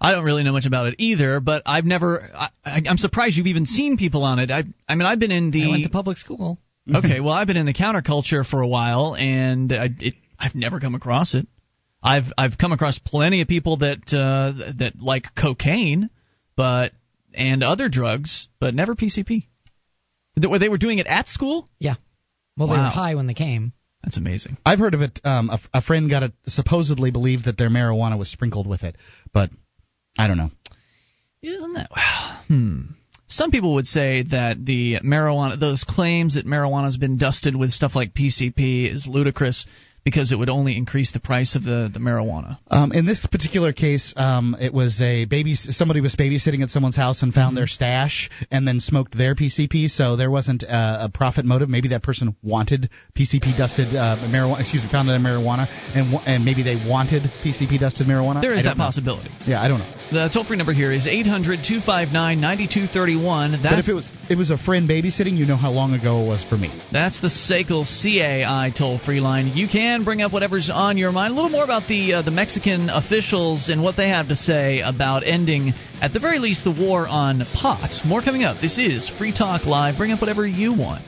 I 0.00 0.12
don't 0.12 0.24
really 0.24 0.44
know 0.44 0.52
much 0.52 0.66
about 0.66 0.86
it 0.86 0.94
either, 0.98 1.40
but 1.40 1.62
I've 1.66 1.84
never. 1.84 2.22
I, 2.34 2.48
I, 2.64 2.82
I'm 2.88 2.98
surprised 2.98 3.36
you've 3.36 3.48
even 3.48 3.66
seen 3.66 3.98
people 3.98 4.24
on 4.24 4.38
it. 4.38 4.50
I, 4.50 4.62
I 4.88 4.94
mean, 4.94 5.06
I've 5.06 5.18
been 5.18 5.32
in 5.32 5.50
the. 5.50 5.64
I 5.64 5.68
went 5.68 5.84
to 5.84 5.90
public 5.90 6.16
school. 6.16 6.58
okay, 6.94 7.20
well, 7.20 7.34
I've 7.34 7.46
been 7.46 7.58
in 7.58 7.66
the 7.66 7.74
counterculture 7.74 8.46
for 8.46 8.62
a 8.62 8.68
while, 8.68 9.14
and 9.14 9.72
I, 9.72 9.90
it, 9.98 10.14
I've 10.38 10.54
never 10.54 10.80
come 10.80 10.94
across 10.94 11.34
it. 11.34 11.46
I've 12.02 12.32
I've 12.38 12.56
come 12.56 12.72
across 12.72 12.98
plenty 12.98 13.42
of 13.42 13.48
people 13.48 13.78
that 13.78 14.12
uh, 14.12 14.72
that 14.78 14.94
like 14.98 15.26
cocaine, 15.36 16.08
but 16.56 16.92
and 17.34 17.62
other 17.62 17.88
drugs, 17.88 18.48
but 18.58 18.74
never 18.74 18.94
PCP. 18.94 19.46
That 20.36 20.58
they 20.58 20.68
were 20.68 20.78
doing 20.78 20.98
it 20.98 21.06
at 21.06 21.28
school. 21.28 21.68
Yeah. 21.78 21.94
Well, 22.56 22.68
they 22.68 22.76
were 22.76 22.82
high 22.84 23.14
when 23.14 23.26
they 23.26 23.34
came. 23.34 23.72
That's 24.02 24.16
amazing. 24.16 24.56
I've 24.64 24.78
heard 24.78 24.94
of 24.94 25.02
it. 25.02 25.20
Um, 25.24 25.50
a, 25.50 25.60
a 25.74 25.82
friend 25.82 26.08
got 26.08 26.22
it. 26.22 26.32
Supposedly 26.46 27.10
believed 27.10 27.44
that 27.44 27.58
their 27.58 27.68
marijuana 27.68 28.18
was 28.18 28.30
sprinkled 28.30 28.66
with 28.66 28.82
it, 28.82 28.96
but 29.32 29.50
I 30.18 30.26
don't 30.26 30.38
know. 30.38 30.50
Isn't 31.42 31.74
that? 31.74 31.90
Hmm. 32.48 32.80
Some 33.28 33.52
people 33.52 33.74
would 33.74 33.86
say 33.86 34.24
that 34.24 34.56
the 34.64 34.96
marijuana, 35.04 35.58
those 35.58 35.84
claims 35.84 36.34
that 36.34 36.44
marijuana 36.44 36.86
has 36.86 36.96
been 36.96 37.16
dusted 37.16 37.54
with 37.54 37.70
stuff 37.70 37.94
like 37.94 38.12
PCP 38.12 38.92
is 38.92 39.06
ludicrous 39.06 39.66
because 40.10 40.32
it 40.32 40.36
would 40.36 40.50
only 40.50 40.76
increase 40.76 41.12
the 41.12 41.20
price 41.20 41.54
of 41.54 41.62
the, 41.62 41.88
the 41.92 42.00
marijuana. 42.00 42.58
Um, 42.68 42.92
in 42.92 43.06
this 43.06 43.26
particular 43.26 43.72
case, 43.72 44.12
um, 44.16 44.56
it 44.60 44.74
was 44.74 45.00
a 45.00 45.24
baby. 45.24 45.54
Somebody 45.54 46.00
was 46.00 46.16
babysitting 46.16 46.62
at 46.62 46.70
someone's 46.70 46.96
house 46.96 47.22
and 47.22 47.32
found 47.32 47.56
their 47.56 47.66
stash, 47.66 48.28
and 48.50 48.66
then 48.66 48.80
smoked 48.80 49.16
their 49.16 49.34
PCP. 49.34 49.88
So 49.88 50.16
there 50.16 50.30
wasn't 50.30 50.64
uh, 50.64 51.08
a 51.08 51.08
profit 51.08 51.44
motive. 51.44 51.68
Maybe 51.68 51.88
that 51.88 52.02
person 52.02 52.36
wanted 52.42 52.90
PCP 53.16 53.56
dusted 53.56 53.94
uh, 53.94 54.16
marijuana. 54.28 54.60
Excuse 54.60 54.82
me, 54.82 54.90
found 54.90 55.08
their 55.08 55.18
marijuana, 55.18 55.68
and 55.94 56.14
and 56.26 56.44
maybe 56.44 56.62
they 56.62 56.76
wanted 56.76 57.22
PCP 57.44 57.78
dusted 57.78 58.06
marijuana. 58.06 58.40
There 58.40 58.54
is 58.54 58.64
that 58.64 58.76
know. 58.76 58.84
possibility. 58.84 59.30
Yeah, 59.46 59.62
I 59.62 59.68
don't 59.68 59.78
know. 59.78 59.99
The 60.12 60.28
toll 60.34 60.42
free 60.42 60.56
number 60.56 60.72
here 60.72 60.90
is 60.90 61.06
800 61.06 61.62
259 61.62 62.40
9231. 62.40 63.62
But 63.62 63.78
if 63.78 63.88
it 63.88 63.92
was 63.92 64.10
it 64.28 64.36
was 64.36 64.50
a 64.50 64.58
friend 64.58 64.88
babysitting, 64.88 65.36
you 65.36 65.46
know 65.46 65.54
how 65.54 65.70
long 65.70 65.94
ago 65.94 66.24
it 66.24 66.26
was 66.26 66.42
for 66.42 66.56
me. 66.56 66.68
That's 66.90 67.20
the 67.20 67.28
SACL 67.28 67.86
CAI 67.86 68.72
toll 68.76 68.98
free 68.98 69.20
line. 69.20 69.52
You 69.54 69.68
can 69.68 70.02
bring 70.02 70.20
up 70.20 70.32
whatever's 70.32 70.68
on 70.68 70.98
your 70.98 71.12
mind. 71.12 71.30
A 71.30 71.36
little 71.36 71.50
more 71.50 71.62
about 71.62 71.86
the 71.86 72.14
uh, 72.14 72.22
the 72.22 72.32
Mexican 72.32 72.88
officials 72.90 73.68
and 73.68 73.84
what 73.84 73.96
they 73.96 74.08
have 74.08 74.26
to 74.30 74.36
say 74.36 74.80
about 74.80 75.22
ending, 75.24 75.74
at 76.02 76.12
the 76.12 76.18
very 76.18 76.40
least, 76.40 76.64
the 76.64 76.72
war 76.72 77.06
on 77.06 77.44
pot. 77.54 78.04
More 78.04 78.20
coming 78.20 78.42
up. 78.42 78.60
This 78.60 78.78
is 78.78 79.08
Free 79.08 79.32
Talk 79.32 79.64
Live. 79.64 79.96
Bring 79.96 80.10
up 80.10 80.20
whatever 80.20 80.44
you 80.44 80.72
want. 80.72 81.04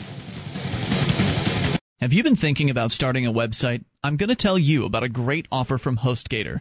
Have 2.01 2.13
you 2.13 2.23
been 2.23 2.37
thinking 2.37 2.71
about 2.71 2.93
starting 2.93 3.27
a 3.27 3.33
website? 3.33 3.85
I'm 4.05 4.17
going 4.17 4.29
to 4.29 4.37
tell 4.37 4.59
you 4.61 4.85
about 4.85 5.03
a 5.03 5.09
great 5.09 5.49
offer 5.51 5.79
from 5.79 5.97
HostGator. 5.97 6.61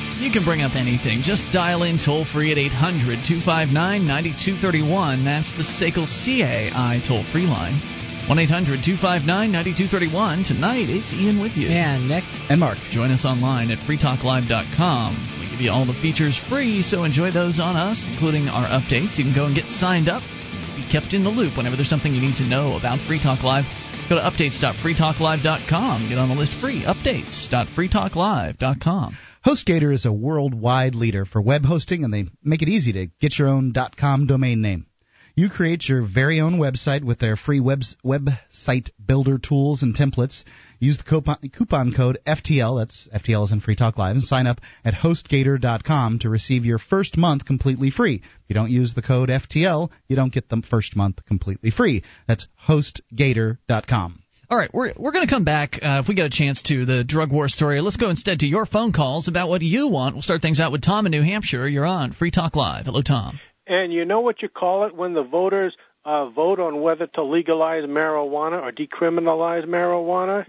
You 0.21 0.29
can 0.29 0.45
bring 0.45 0.61
up 0.61 0.77
anything. 0.77 1.25
Just 1.25 1.49
dial 1.49 1.81
in 1.81 1.97
toll 1.97 2.25
free 2.25 2.51
at 2.51 2.59
800 2.59 3.25
259 3.25 3.73
9231. 3.73 5.25
That's 5.25 5.49
the 5.57 5.65
SACL 5.65 6.05
CAI 6.05 7.01
toll 7.01 7.25
free 7.33 7.49
line. 7.49 7.81
1 8.29 8.37
800 8.37 8.85
259 8.85 9.25
9231. 9.25 10.45
Tonight, 10.45 10.93
it's 10.93 11.09
Ian 11.11 11.41
with 11.41 11.57
you. 11.57 11.73
And 11.73 12.07
Nick. 12.07 12.23
And 12.53 12.61
Mark. 12.61 12.77
Join 12.93 13.09
us 13.09 13.25
online 13.25 13.73
at 13.73 13.81
freetalklive.com. 13.89 15.41
We 15.41 15.49
give 15.49 15.57
you 15.57 15.73
all 15.73 15.89
the 15.89 15.97
features 16.05 16.37
free, 16.37 16.85
so 16.85 17.01
enjoy 17.01 17.33
those 17.33 17.57
on 17.57 17.73
us, 17.73 18.05
including 18.05 18.45
our 18.45 18.69
updates. 18.69 19.17
You 19.17 19.25
can 19.25 19.33
go 19.33 19.49
and 19.49 19.57
get 19.57 19.73
signed 19.73 20.05
up, 20.05 20.21
be 20.77 20.85
kept 20.85 21.17
in 21.17 21.25
the 21.25 21.33
loop 21.33 21.57
whenever 21.57 21.73
there's 21.75 21.89
something 21.89 22.13
you 22.13 22.21
need 22.21 22.37
to 22.37 22.45
know 22.45 22.77
about 22.77 23.01
Free 23.09 23.17
Talk 23.17 23.41
Live. 23.41 23.65
Go 24.05 24.21
to 24.21 24.23
updates.freetalklive.com. 24.23 26.13
Get 26.13 26.21
on 26.21 26.29
the 26.29 26.37
list 26.37 26.53
free. 26.61 26.85
Updates.freetalklive.com. 26.85 29.30
HostGator 29.45 29.91
is 29.91 30.05
a 30.05 30.13
worldwide 30.13 30.93
leader 30.93 31.25
for 31.25 31.41
web 31.41 31.65
hosting, 31.65 32.03
and 32.03 32.13
they 32.13 32.25
make 32.43 32.61
it 32.61 32.69
easy 32.69 32.93
to 32.93 33.07
get 33.19 33.39
your 33.39 33.47
own 33.47 33.73
.com 33.97 34.27
domain 34.27 34.61
name. 34.61 34.85
You 35.35 35.49
create 35.49 35.89
your 35.89 36.03
very 36.03 36.39
own 36.39 36.59
website 36.59 37.03
with 37.03 37.17
their 37.17 37.35
free 37.35 37.59
web, 37.59 37.81
website 38.05 38.89
builder 39.03 39.39
tools 39.39 39.81
and 39.81 39.95
templates. 39.95 40.43
Use 40.79 40.97
the 40.97 41.03
coupon, 41.03 41.37
coupon 41.51 41.91
code 41.91 42.19
FTL, 42.27 42.79
that's 42.79 43.07
FTL 43.15 43.45
is 43.45 43.51
in 43.51 43.61
Free 43.61 43.75
Talk 43.75 43.97
Live, 43.97 44.15
and 44.15 44.23
sign 44.23 44.45
up 44.45 44.61
at 44.85 44.93
HostGator.com 44.93 46.19
to 46.19 46.29
receive 46.29 46.63
your 46.63 46.77
first 46.77 47.17
month 47.17 47.45
completely 47.45 47.89
free. 47.89 48.15
If 48.15 48.49
you 48.49 48.53
don't 48.53 48.69
use 48.69 48.93
the 48.93 49.01
code 49.01 49.29
FTL, 49.29 49.89
you 50.07 50.15
don't 50.15 50.33
get 50.33 50.49
the 50.49 50.61
first 50.69 50.95
month 50.95 51.25
completely 51.25 51.71
free. 51.71 52.03
That's 52.27 52.47
HostGator.com. 52.67 54.20
All 54.51 54.57
right, 54.57 54.69
we're 54.73 54.91
we're 54.97 55.13
going 55.13 55.25
to 55.25 55.33
come 55.33 55.45
back 55.45 55.79
uh, 55.81 56.01
if 56.03 56.09
we 56.09 56.13
get 56.13 56.25
a 56.25 56.29
chance 56.29 56.61
to 56.63 56.83
the 56.83 57.05
drug 57.05 57.31
war 57.31 57.47
story. 57.47 57.79
Let's 57.79 57.95
go 57.95 58.09
instead 58.09 58.39
to 58.39 58.45
your 58.45 58.65
phone 58.65 58.91
calls 58.91 59.29
about 59.29 59.47
what 59.47 59.61
you 59.61 59.87
want. 59.87 60.13
We'll 60.13 60.23
start 60.23 60.41
things 60.41 60.59
out 60.59 60.73
with 60.73 60.81
Tom 60.81 61.05
in 61.05 61.11
New 61.11 61.21
Hampshire. 61.21 61.69
You're 61.69 61.85
on 61.85 62.11
Free 62.11 62.31
Talk 62.31 62.57
Live. 62.57 62.87
Hello, 62.87 63.01
Tom. 63.01 63.39
And 63.65 63.93
you 63.93 64.03
know 64.03 64.19
what 64.19 64.41
you 64.41 64.49
call 64.49 64.87
it 64.87 64.93
when 64.93 65.13
the 65.13 65.23
voters 65.23 65.73
uh, 66.03 66.29
vote 66.31 66.59
on 66.59 66.81
whether 66.81 67.07
to 67.07 67.23
legalize 67.23 67.85
marijuana 67.85 68.61
or 68.61 68.73
decriminalize 68.73 69.65
marijuana? 69.65 70.45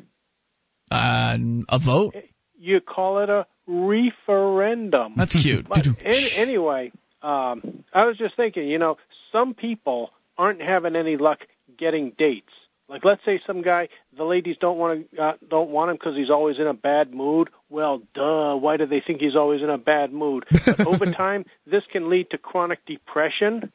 Uh, 0.91 1.37
a 1.69 1.79
vote? 1.79 2.17
You 2.59 2.81
call 2.81 3.23
it 3.23 3.31
a 3.31 3.47
referendum. 3.69 5.15
That's 5.17 5.41
cute. 5.41 5.67
But 5.69 5.87
anyway, 6.05 6.91
um, 7.23 7.85
I 7.95 8.07
was 8.07 8.17
just 8.19 8.35
thinking, 8.35 8.67
you 8.67 8.81
know, 8.81 8.97
some 9.31 9.55
people 9.55 10.11
aren't 10.37 10.61
having 10.61 10.97
any 10.97 11.17
luck 11.17 11.39
getting 11.79 12.11
dates. 12.19 12.51
Like, 12.89 13.05
let's 13.05 13.25
say 13.25 13.41
some 13.47 13.63
guy, 13.63 13.89
the 14.17 14.25
ladies 14.25 14.57
don't 14.61 14.79
want 14.79 15.11
to 15.11 15.23
uh, 15.23 15.33
don't 15.49 15.71
want 15.71 15.91
him 15.91 15.97
because 15.97 16.17
he's 16.17 16.31
always 16.31 16.59
in 16.59 16.67
a 16.67 16.75
bad 16.75 17.15
mood. 17.15 17.49
Well, 17.71 18.03
duh. 18.15 18.57
Why 18.57 18.77
do 18.77 18.87
they 18.87 19.01
think 19.01 19.21
he's 19.21 19.37
always 19.37 19.63
in 19.63 19.71
a 19.71 19.79
bad 19.79 20.13
mood? 20.13 20.45
But 20.67 20.87
over 20.87 21.07
time, 21.07 21.45
this 21.67 21.85
can 21.91 22.11
lead 22.11 22.31
to 22.31 22.39
chronic 22.39 22.85
depression 22.87 23.73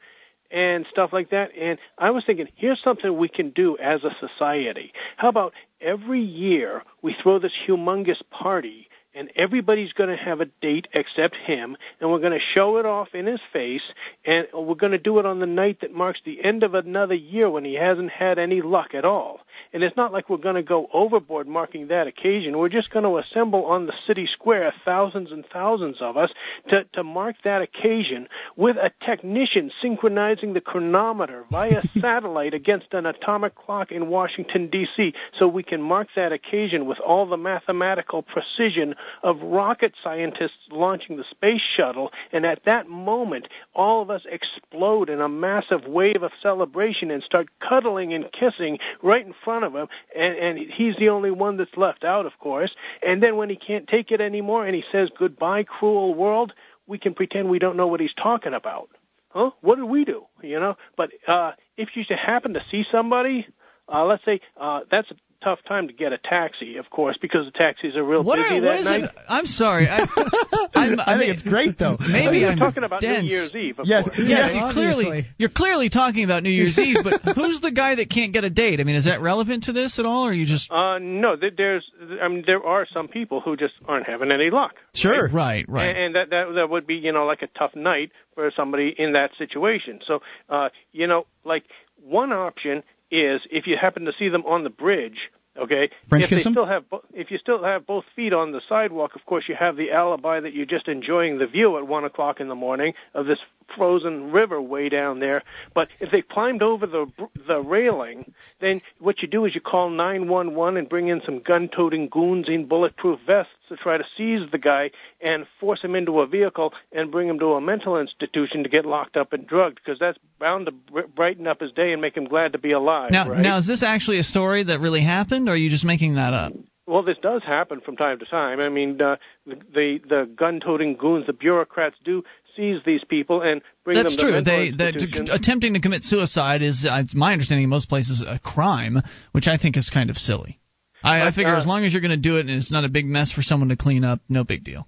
and 0.50 0.86
stuff 0.90 1.12
like 1.12 1.30
that. 1.30 1.50
And 1.58 1.78
I 1.96 2.10
was 2.10 2.24
thinking, 2.24 2.48
here's 2.56 2.82
something 2.82 3.16
we 3.16 3.28
can 3.28 3.50
do 3.50 3.76
as 3.78 4.00
a 4.04 4.14
society. 4.20 4.92
How 5.16 5.28
about 5.28 5.52
every 5.80 6.22
year 6.22 6.82
we 7.02 7.14
throw 7.22 7.38
this 7.38 7.52
humongous 7.66 8.22
party 8.30 8.87
and 9.14 9.30
everybody's 9.36 9.92
going 9.92 10.10
to 10.10 10.22
have 10.22 10.40
a 10.40 10.46
date 10.60 10.86
except 10.92 11.36
him, 11.36 11.76
and 12.00 12.10
we're 12.10 12.20
going 12.20 12.38
to 12.38 12.44
show 12.56 12.78
it 12.78 12.86
off 12.86 13.08
in 13.14 13.26
his 13.26 13.40
face, 13.52 13.82
and 14.24 14.46
we're 14.52 14.74
going 14.74 14.92
to 14.92 14.98
do 14.98 15.18
it 15.18 15.26
on 15.26 15.40
the 15.40 15.46
night 15.46 15.78
that 15.80 15.92
marks 15.92 16.20
the 16.24 16.44
end 16.44 16.62
of 16.62 16.74
another 16.74 17.14
year 17.14 17.50
when 17.50 17.64
he 17.64 17.74
hasn't 17.74 18.10
had 18.10 18.38
any 18.38 18.62
luck 18.62 18.94
at 18.94 19.04
all. 19.04 19.40
And 19.72 19.82
it's 19.82 19.96
not 19.96 20.12
like 20.12 20.28
we're 20.28 20.38
going 20.38 20.54
to 20.54 20.62
go 20.62 20.88
overboard 20.92 21.46
marking 21.46 21.88
that 21.88 22.06
occasion. 22.06 22.58
We're 22.58 22.68
just 22.68 22.90
going 22.90 23.04
to 23.04 23.18
assemble 23.18 23.66
on 23.66 23.86
the 23.86 23.92
city 24.06 24.26
square, 24.26 24.72
thousands 24.84 25.32
and 25.32 25.44
thousands 25.46 26.00
of 26.00 26.16
us, 26.16 26.30
to, 26.68 26.84
to 26.94 27.04
mark 27.04 27.36
that 27.44 27.62
occasion 27.62 28.28
with 28.56 28.76
a 28.76 28.90
technician 29.04 29.70
synchronizing 29.82 30.52
the 30.52 30.60
chronometer 30.60 31.44
via 31.50 31.82
satellite 32.00 32.54
against 32.54 32.92
an 32.92 33.06
atomic 33.06 33.54
clock 33.54 33.92
in 33.92 34.08
Washington, 34.08 34.68
D.C., 34.68 35.14
so 35.38 35.46
we 35.46 35.62
can 35.62 35.82
mark 35.82 36.08
that 36.16 36.32
occasion 36.32 36.86
with 36.86 36.98
all 37.00 37.26
the 37.26 37.36
mathematical 37.36 38.22
precision 38.22 38.94
of 39.22 39.42
rocket 39.42 39.92
scientists 40.02 40.52
launching 40.70 41.16
the 41.16 41.24
space 41.30 41.62
shuttle. 41.62 42.12
And 42.32 42.44
at 42.46 42.64
that 42.64 42.88
moment, 42.88 43.48
all 43.74 44.02
of 44.02 44.10
us 44.10 44.22
explode 44.30 45.10
in 45.10 45.20
a 45.20 45.28
massive 45.28 45.86
wave 45.86 46.22
of 46.22 46.32
celebration 46.42 47.10
and 47.10 47.22
start 47.22 47.48
cuddling 47.60 48.14
and 48.14 48.30
kissing 48.32 48.78
right 49.02 49.24
in 49.24 49.34
front 49.44 49.57
of 49.64 49.74
him. 49.74 49.88
And, 50.14 50.36
and 50.36 50.58
he's 50.58 50.96
the 50.96 51.10
only 51.10 51.30
one 51.30 51.56
that's 51.56 51.76
left 51.76 52.04
out, 52.04 52.26
of 52.26 52.38
course. 52.38 52.74
And 53.02 53.22
then 53.22 53.36
when 53.36 53.50
he 53.50 53.56
can't 53.56 53.86
take 53.86 54.12
it 54.12 54.20
anymore 54.20 54.66
and 54.66 54.74
he 54.74 54.84
says, 54.92 55.08
Goodbye, 55.16 55.64
cruel 55.64 56.14
world, 56.14 56.52
we 56.86 56.98
can 56.98 57.14
pretend 57.14 57.48
we 57.48 57.58
don't 57.58 57.76
know 57.76 57.86
what 57.86 58.00
he's 58.00 58.14
talking 58.14 58.54
about. 58.54 58.88
Huh? 59.30 59.50
What 59.60 59.76
did 59.76 59.84
we 59.84 60.04
do? 60.04 60.24
You 60.42 60.58
know? 60.58 60.76
But 60.96 61.10
uh, 61.26 61.52
if 61.76 61.90
you 61.94 62.04
should 62.04 62.18
happen 62.18 62.54
to 62.54 62.64
see 62.70 62.84
somebody, 62.90 63.46
uh, 63.92 64.04
let's 64.04 64.24
say 64.24 64.40
uh, 64.56 64.80
that's 64.90 65.10
tough 65.42 65.60
time 65.66 65.86
to 65.88 65.92
get 65.92 66.12
a 66.12 66.18
taxi, 66.18 66.76
of 66.76 66.90
course, 66.90 67.16
because 67.20 67.44
the 67.44 67.50
taxis 67.52 67.96
are 67.96 68.02
real 68.04 68.22
what 68.22 68.36
busy 68.38 68.56
are, 68.56 68.60
that 68.60 68.66
what 68.66 68.78
is 68.80 68.84
night. 68.86 69.04
It? 69.04 69.10
I'm 69.28 69.46
sorry. 69.46 69.86
I, 69.88 69.98
I'm, 70.74 70.98
I 71.00 71.18
think 71.18 71.32
it's 71.34 71.42
great 71.42 71.78
though. 71.78 71.96
Maybe 72.10 72.38
you're 72.38 72.50
I'm 72.50 72.58
talking 72.58 72.84
about 72.84 73.00
dense. 73.00 73.24
New 73.24 73.30
Year's 73.30 73.54
Eve, 73.54 73.78
of 73.78 73.86
Yes, 73.86 74.04
course. 74.04 74.18
Yes, 74.18 74.52
Yeah, 74.54 74.66
you 74.68 74.72
clearly 74.72 75.26
you're 75.38 75.48
clearly 75.50 75.88
talking 75.90 76.24
about 76.24 76.42
New 76.42 76.50
Year's 76.50 76.78
Eve, 76.78 76.98
but 77.04 77.20
who's 77.36 77.60
the 77.60 77.70
guy 77.70 77.94
that 77.96 78.10
can't 78.10 78.32
get 78.32 78.44
a 78.44 78.50
date? 78.50 78.80
I 78.80 78.84
mean, 78.84 78.96
is 78.96 79.04
that 79.04 79.20
relevant 79.20 79.64
to 79.64 79.72
this 79.72 79.98
at 79.98 80.06
all, 80.06 80.26
or 80.26 80.30
are 80.30 80.34
you 80.34 80.46
just 80.46 80.70
Uh, 80.70 80.98
no, 80.98 81.36
there- 81.36 81.50
there's, 81.56 81.84
I 82.22 82.28
mean, 82.28 82.44
there 82.46 82.62
are 82.64 82.86
some 82.92 83.08
people 83.08 83.40
who 83.40 83.56
just 83.56 83.74
aren't 83.86 84.06
having 84.06 84.32
any 84.32 84.50
luck. 84.50 84.74
Sure. 84.94 85.28
right, 85.28 85.68
right? 85.68 85.88
And, 85.88 85.98
and 85.98 86.14
that, 86.16 86.30
that 86.30 86.52
that 86.54 86.70
would 86.70 86.86
be, 86.86 86.94
you 86.96 87.12
know, 87.12 87.26
like 87.26 87.42
a 87.42 87.48
tough 87.58 87.74
night 87.74 88.10
for 88.34 88.50
somebody 88.56 88.94
in 88.96 89.12
that 89.12 89.30
situation. 89.38 90.00
So, 90.06 90.20
uh, 90.48 90.68
you 90.92 91.06
know, 91.06 91.26
like 91.44 91.64
one 92.02 92.32
option 92.32 92.82
is 93.10 93.40
if 93.50 93.66
you 93.66 93.76
happen 93.80 94.04
to 94.04 94.12
see 94.18 94.28
them 94.28 94.44
on 94.46 94.64
the 94.64 94.70
bridge. 94.70 95.30
Okay. 95.56 95.90
French 96.08 96.24
if 96.24 96.30
they 96.30 96.50
still 96.50 96.66
have, 96.66 96.88
bo- 96.88 97.02
if 97.12 97.30
you 97.30 97.38
still 97.38 97.64
have 97.64 97.84
both 97.84 98.04
feet 98.14 98.32
on 98.32 98.52
the 98.52 98.60
sidewalk, 98.68 99.16
of 99.16 99.26
course 99.26 99.44
you 99.48 99.56
have 99.58 99.76
the 99.76 99.90
alibi 99.90 100.38
that 100.38 100.54
you're 100.54 100.66
just 100.66 100.86
enjoying 100.86 101.38
the 101.38 101.46
view 101.46 101.76
at 101.78 101.86
one 101.86 102.04
o'clock 102.04 102.40
in 102.40 102.48
the 102.48 102.54
morning 102.54 102.92
of 103.14 103.26
this 103.26 103.38
frozen 103.76 104.30
river 104.30 104.62
way 104.62 104.88
down 104.88 105.18
there. 105.18 105.42
But 105.74 105.88
if 105.98 106.10
they 106.10 106.22
climbed 106.22 106.62
over 106.62 106.86
the 106.86 107.06
the 107.46 107.60
railing, 107.60 108.32
then 108.60 108.80
what 108.98 109.20
you 109.20 109.28
do 109.28 109.44
is 109.46 109.54
you 109.54 109.60
call 109.60 109.90
911 109.90 110.76
and 110.76 110.88
bring 110.88 111.08
in 111.08 111.22
some 111.24 111.40
gun-toting 111.40 112.08
goons 112.08 112.48
in 112.48 112.66
bulletproof 112.66 113.18
vests 113.26 113.52
to 113.68 113.76
try 113.76 113.98
to 113.98 114.04
seize 114.16 114.50
the 114.50 114.58
guy 114.58 114.90
and 115.20 115.46
force 115.60 115.80
him 115.82 115.94
into 115.94 116.20
a 116.20 116.26
vehicle 116.26 116.72
and 116.92 117.10
bring 117.10 117.28
him 117.28 117.38
to 117.38 117.54
a 117.54 117.60
mental 117.60 117.98
institution 117.98 118.62
to 118.62 118.68
get 118.68 118.84
locked 118.84 119.16
up 119.16 119.32
and 119.32 119.46
drugged 119.46 119.80
because 119.82 119.98
that's 119.98 120.18
bound 120.38 120.66
to 120.66 120.72
br- 120.72 121.08
brighten 121.14 121.46
up 121.46 121.60
his 121.60 121.72
day 121.72 121.92
and 121.92 122.00
make 122.00 122.16
him 122.16 122.24
glad 122.24 122.52
to 122.52 122.58
be 122.58 122.72
alive. 122.72 123.10
now, 123.10 123.28
right? 123.28 123.40
now 123.40 123.58
is 123.58 123.66
this 123.66 123.82
actually 123.82 124.18
a 124.18 124.24
story 124.24 124.64
that 124.64 124.80
really 124.80 125.02
happened, 125.02 125.48
or 125.48 125.52
are 125.52 125.56
you 125.56 125.70
just 125.70 125.84
making 125.84 126.14
that 126.14 126.32
up? 126.32 126.52
Well, 126.86 127.02
this 127.02 127.18
does 127.20 127.42
happen 127.46 127.82
from 127.82 127.96
time 127.96 128.18
to 128.18 128.24
time. 128.24 128.60
I 128.60 128.70
mean, 128.70 129.00
uh, 129.00 129.16
the 129.46 129.56
the, 129.74 129.98
the 130.08 130.30
gun-toting 130.34 130.96
goons, 130.96 131.26
the 131.26 131.34
bureaucrats, 131.34 131.96
do 132.02 132.24
seize 132.56 132.80
these 132.84 133.04
people 133.04 133.42
and 133.42 133.62
bring 133.84 133.96
That's 133.96 134.16
them 134.16 134.16
to 134.16 134.22
true. 134.22 134.32
mental 134.32 134.54
They 134.54 134.70
that 134.72 135.30
attempting 135.30 135.74
to 135.74 135.80
commit 135.80 136.02
suicide 136.02 136.62
is, 136.62 136.86
uh, 136.88 137.04
my 137.14 137.32
understanding, 137.32 137.64
in 137.64 137.70
most 137.70 137.88
places 137.88 138.24
a 138.26 138.38
crime, 138.38 139.02
which 139.32 139.48
I 139.48 139.56
think 139.58 139.76
is 139.76 139.90
kind 139.90 140.10
of 140.10 140.16
silly. 140.16 140.58
I, 141.02 141.28
I 141.28 141.32
figure 141.32 141.54
uh, 141.54 141.58
as 141.58 141.66
long 141.66 141.84
as 141.84 141.92
you're 141.92 142.00
going 142.02 142.10
to 142.10 142.16
do 142.16 142.36
it 142.36 142.40
and 142.46 142.50
it's 142.50 142.72
not 142.72 142.84
a 142.84 142.88
big 142.88 143.06
mess 143.06 143.30
for 143.32 143.42
someone 143.42 143.68
to 143.68 143.76
clean 143.76 144.04
up, 144.04 144.20
no 144.28 144.44
big 144.44 144.64
deal. 144.64 144.86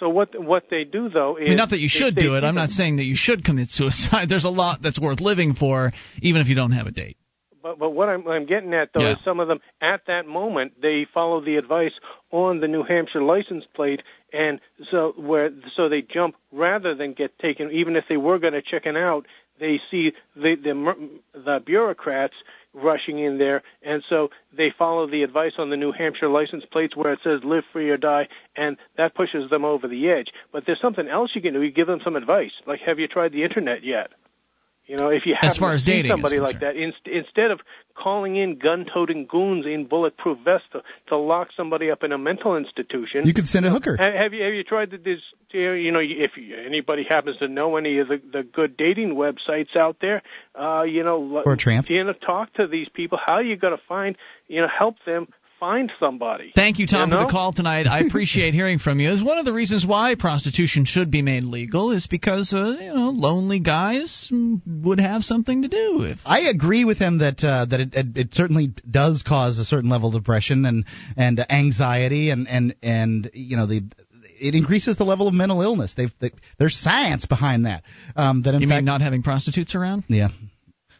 so 0.00 0.08
what 0.08 0.30
what 0.40 0.64
they 0.70 0.84
do 0.84 1.08
though 1.08 1.36
is 1.36 1.44
I 1.46 1.48
mean, 1.50 1.56
not 1.56 1.70
that 1.70 1.78
you 1.78 1.88
should 1.88 2.16
do 2.16 2.34
it. 2.36 2.44
I'm 2.44 2.54
not 2.54 2.70
saying 2.70 2.96
that 2.96 3.04
you 3.04 3.16
should 3.16 3.44
commit 3.44 3.68
suicide. 3.70 4.28
There's 4.32 4.44
a 4.44 4.50
lot 4.50 4.82
that's 4.82 4.98
worth 5.00 5.20
living 5.20 5.54
for, 5.54 5.92
even 6.20 6.40
if 6.40 6.48
you 6.48 6.54
don't 6.54 6.72
have 6.72 6.86
a 6.86 6.90
date. 6.90 7.16
But 7.62 7.78
but 7.78 7.90
what 7.90 8.08
I'm 8.08 8.26
I'm 8.26 8.46
getting 8.46 8.74
at 8.74 8.88
though 8.92 9.02
Yeah. 9.02 9.12
is 9.12 9.18
some 9.24 9.38
of 9.38 9.46
them 9.46 9.60
at 9.80 10.00
that 10.08 10.26
moment 10.26 10.80
they 10.82 11.06
follow 11.14 11.40
the 11.40 11.56
advice 11.56 11.92
on 12.32 12.58
the 12.60 12.66
New 12.66 12.82
Hampshire 12.82 13.22
license 13.22 13.64
plate, 13.76 14.00
and 14.32 14.58
so 14.90 15.14
where 15.16 15.50
so 15.76 15.88
they 15.88 16.02
jump 16.02 16.34
rather 16.50 16.94
than 16.96 17.12
get 17.12 17.38
taken. 17.38 17.70
Even 17.70 17.94
if 17.94 18.04
they 18.08 18.16
were 18.16 18.38
going 18.40 18.54
to 18.54 18.62
check 18.62 18.82
chicken 18.82 18.96
out, 18.96 19.26
they 19.62 19.80
see 19.90 20.10
the 20.34 20.56
the 20.56 21.20
the 21.32 21.60
bureaucrats 21.64 22.34
rushing 22.74 23.18
in 23.20 23.38
there, 23.38 23.62
and 23.82 24.02
so 24.10 24.28
they 24.56 24.74
follow 24.76 25.06
the 25.06 25.22
advice 25.22 25.52
on 25.58 25.70
the 25.70 25.76
New 25.76 25.92
Hampshire 25.92 26.28
license 26.28 26.64
plates 26.72 26.96
where 26.96 27.12
it 27.12 27.20
says 27.22 27.40
"Live 27.44 27.64
free 27.72 27.88
or 27.88 27.96
die," 27.96 28.28
and 28.56 28.76
that 28.96 29.14
pushes 29.14 29.48
them 29.50 29.64
over 29.64 29.86
the 29.86 30.10
edge. 30.10 30.28
But 30.52 30.64
there's 30.66 30.80
something 30.80 31.06
else 31.06 31.30
you 31.34 31.40
can 31.40 31.54
do. 31.54 31.62
You 31.62 31.70
give 31.70 31.86
them 31.86 32.00
some 32.02 32.16
advice, 32.16 32.50
like 32.66 32.80
"Have 32.80 32.98
you 32.98 33.06
tried 33.06 33.32
the 33.32 33.44
internet 33.44 33.84
yet?" 33.84 34.10
You 34.92 34.98
know, 34.98 35.08
if 35.08 35.24
you 35.24 35.34
as 35.40 35.82
dating 35.84 36.10
somebody 36.10 36.38
like 36.38 36.60
that, 36.60 36.76
in, 36.76 36.92
instead 37.06 37.50
of 37.50 37.60
calling 37.94 38.36
in 38.36 38.58
gun-toting 38.58 39.24
goons 39.24 39.64
in 39.64 39.86
bulletproof 39.86 40.40
vests 40.44 40.68
to, 40.72 40.82
to 41.06 41.16
lock 41.16 41.48
somebody 41.56 41.90
up 41.90 42.04
in 42.04 42.12
a 42.12 42.18
mental 42.18 42.58
institution, 42.58 43.26
you 43.26 43.32
could 43.32 43.48
send 43.48 43.64
a 43.64 43.70
hooker. 43.70 43.96
Have 43.96 44.34
you 44.34 44.42
have 44.44 44.52
you 44.52 44.62
tried 44.64 44.90
this? 44.90 45.20
You 45.50 45.90
know, 45.92 46.00
if 46.02 46.32
anybody 46.66 47.04
happens 47.04 47.38
to 47.38 47.48
know 47.48 47.76
any 47.76 48.00
of 48.00 48.08
the, 48.08 48.20
the 48.32 48.42
good 48.42 48.76
dating 48.76 49.14
websites 49.14 49.74
out 49.76 49.96
there, 50.00 50.20
uh, 50.54 50.82
you 50.82 51.02
know, 51.02 51.42
or 51.42 51.54
a 51.54 51.56
tramp, 51.56 51.88
you 51.88 52.04
know, 52.04 52.12
talk 52.12 52.52
to 52.54 52.66
these 52.66 52.90
people. 52.90 53.16
How 53.16 53.36
are 53.36 53.42
you 53.42 53.56
going 53.56 53.74
to 53.74 53.82
find, 53.88 54.18
you 54.46 54.60
know, 54.60 54.68
help 54.68 54.96
them 55.06 55.28
find 55.62 55.92
somebody. 56.00 56.50
Thank 56.56 56.80
you, 56.80 56.88
Tom, 56.88 57.08
you 57.08 57.14
know? 57.14 57.22
for 57.22 57.26
the 57.28 57.30
call 57.30 57.52
tonight. 57.52 57.86
I 57.86 58.00
appreciate 58.06 58.52
hearing 58.52 58.80
from 58.80 58.98
you. 58.98 59.12
Is 59.12 59.22
one 59.22 59.38
of 59.38 59.44
the 59.44 59.52
reasons 59.52 59.86
why 59.86 60.16
prostitution 60.16 60.84
should 60.84 61.08
be 61.08 61.22
made 61.22 61.44
legal 61.44 61.92
is 61.92 62.08
because 62.08 62.52
uh, 62.52 62.76
you 62.80 62.92
know 62.92 63.10
lonely 63.10 63.60
guys 63.60 64.28
would 64.66 64.98
have 64.98 65.22
something 65.22 65.62
to 65.62 65.68
do 65.68 65.98
with. 65.98 66.18
I 66.26 66.48
agree 66.48 66.84
with 66.84 66.98
him 66.98 67.18
that 67.18 67.44
uh, 67.44 67.66
that 67.66 67.78
it, 67.78 67.94
it, 67.94 68.06
it 68.16 68.34
certainly 68.34 68.72
does 68.90 69.22
cause 69.26 69.60
a 69.60 69.64
certain 69.64 69.88
level 69.88 70.08
of 70.08 70.20
depression 70.20 70.66
and 70.66 70.84
and 71.16 71.38
anxiety 71.48 72.30
and 72.30 72.48
and 72.48 72.74
and 72.82 73.30
you 73.32 73.56
know 73.56 73.68
the 73.68 73.82
it 74.24 74.56
increases 74.56 74.96
the 74.96 75.04
level 75.04 75.28
of 75.28 75.34
mental 75.34 75.62
illness. 75.62 75.94
They've 75.96 76.12
they, 76.20 76.32
there's 76.58 76.76
science 76.76 77.26
behind 77.26 77.66
that. 77.66 77.84
Um, 78.16 78.42
that 78.42 78.54
in 78.54 78.62
you 78.62 78.68
fact, 78.68 78.78
mean 78.78 78.84
not 78.84 79.00
having 79.00 79.22
prostitutes 79.22 79.76
around? 79.76 80.02
Yeah, 80.08 80.28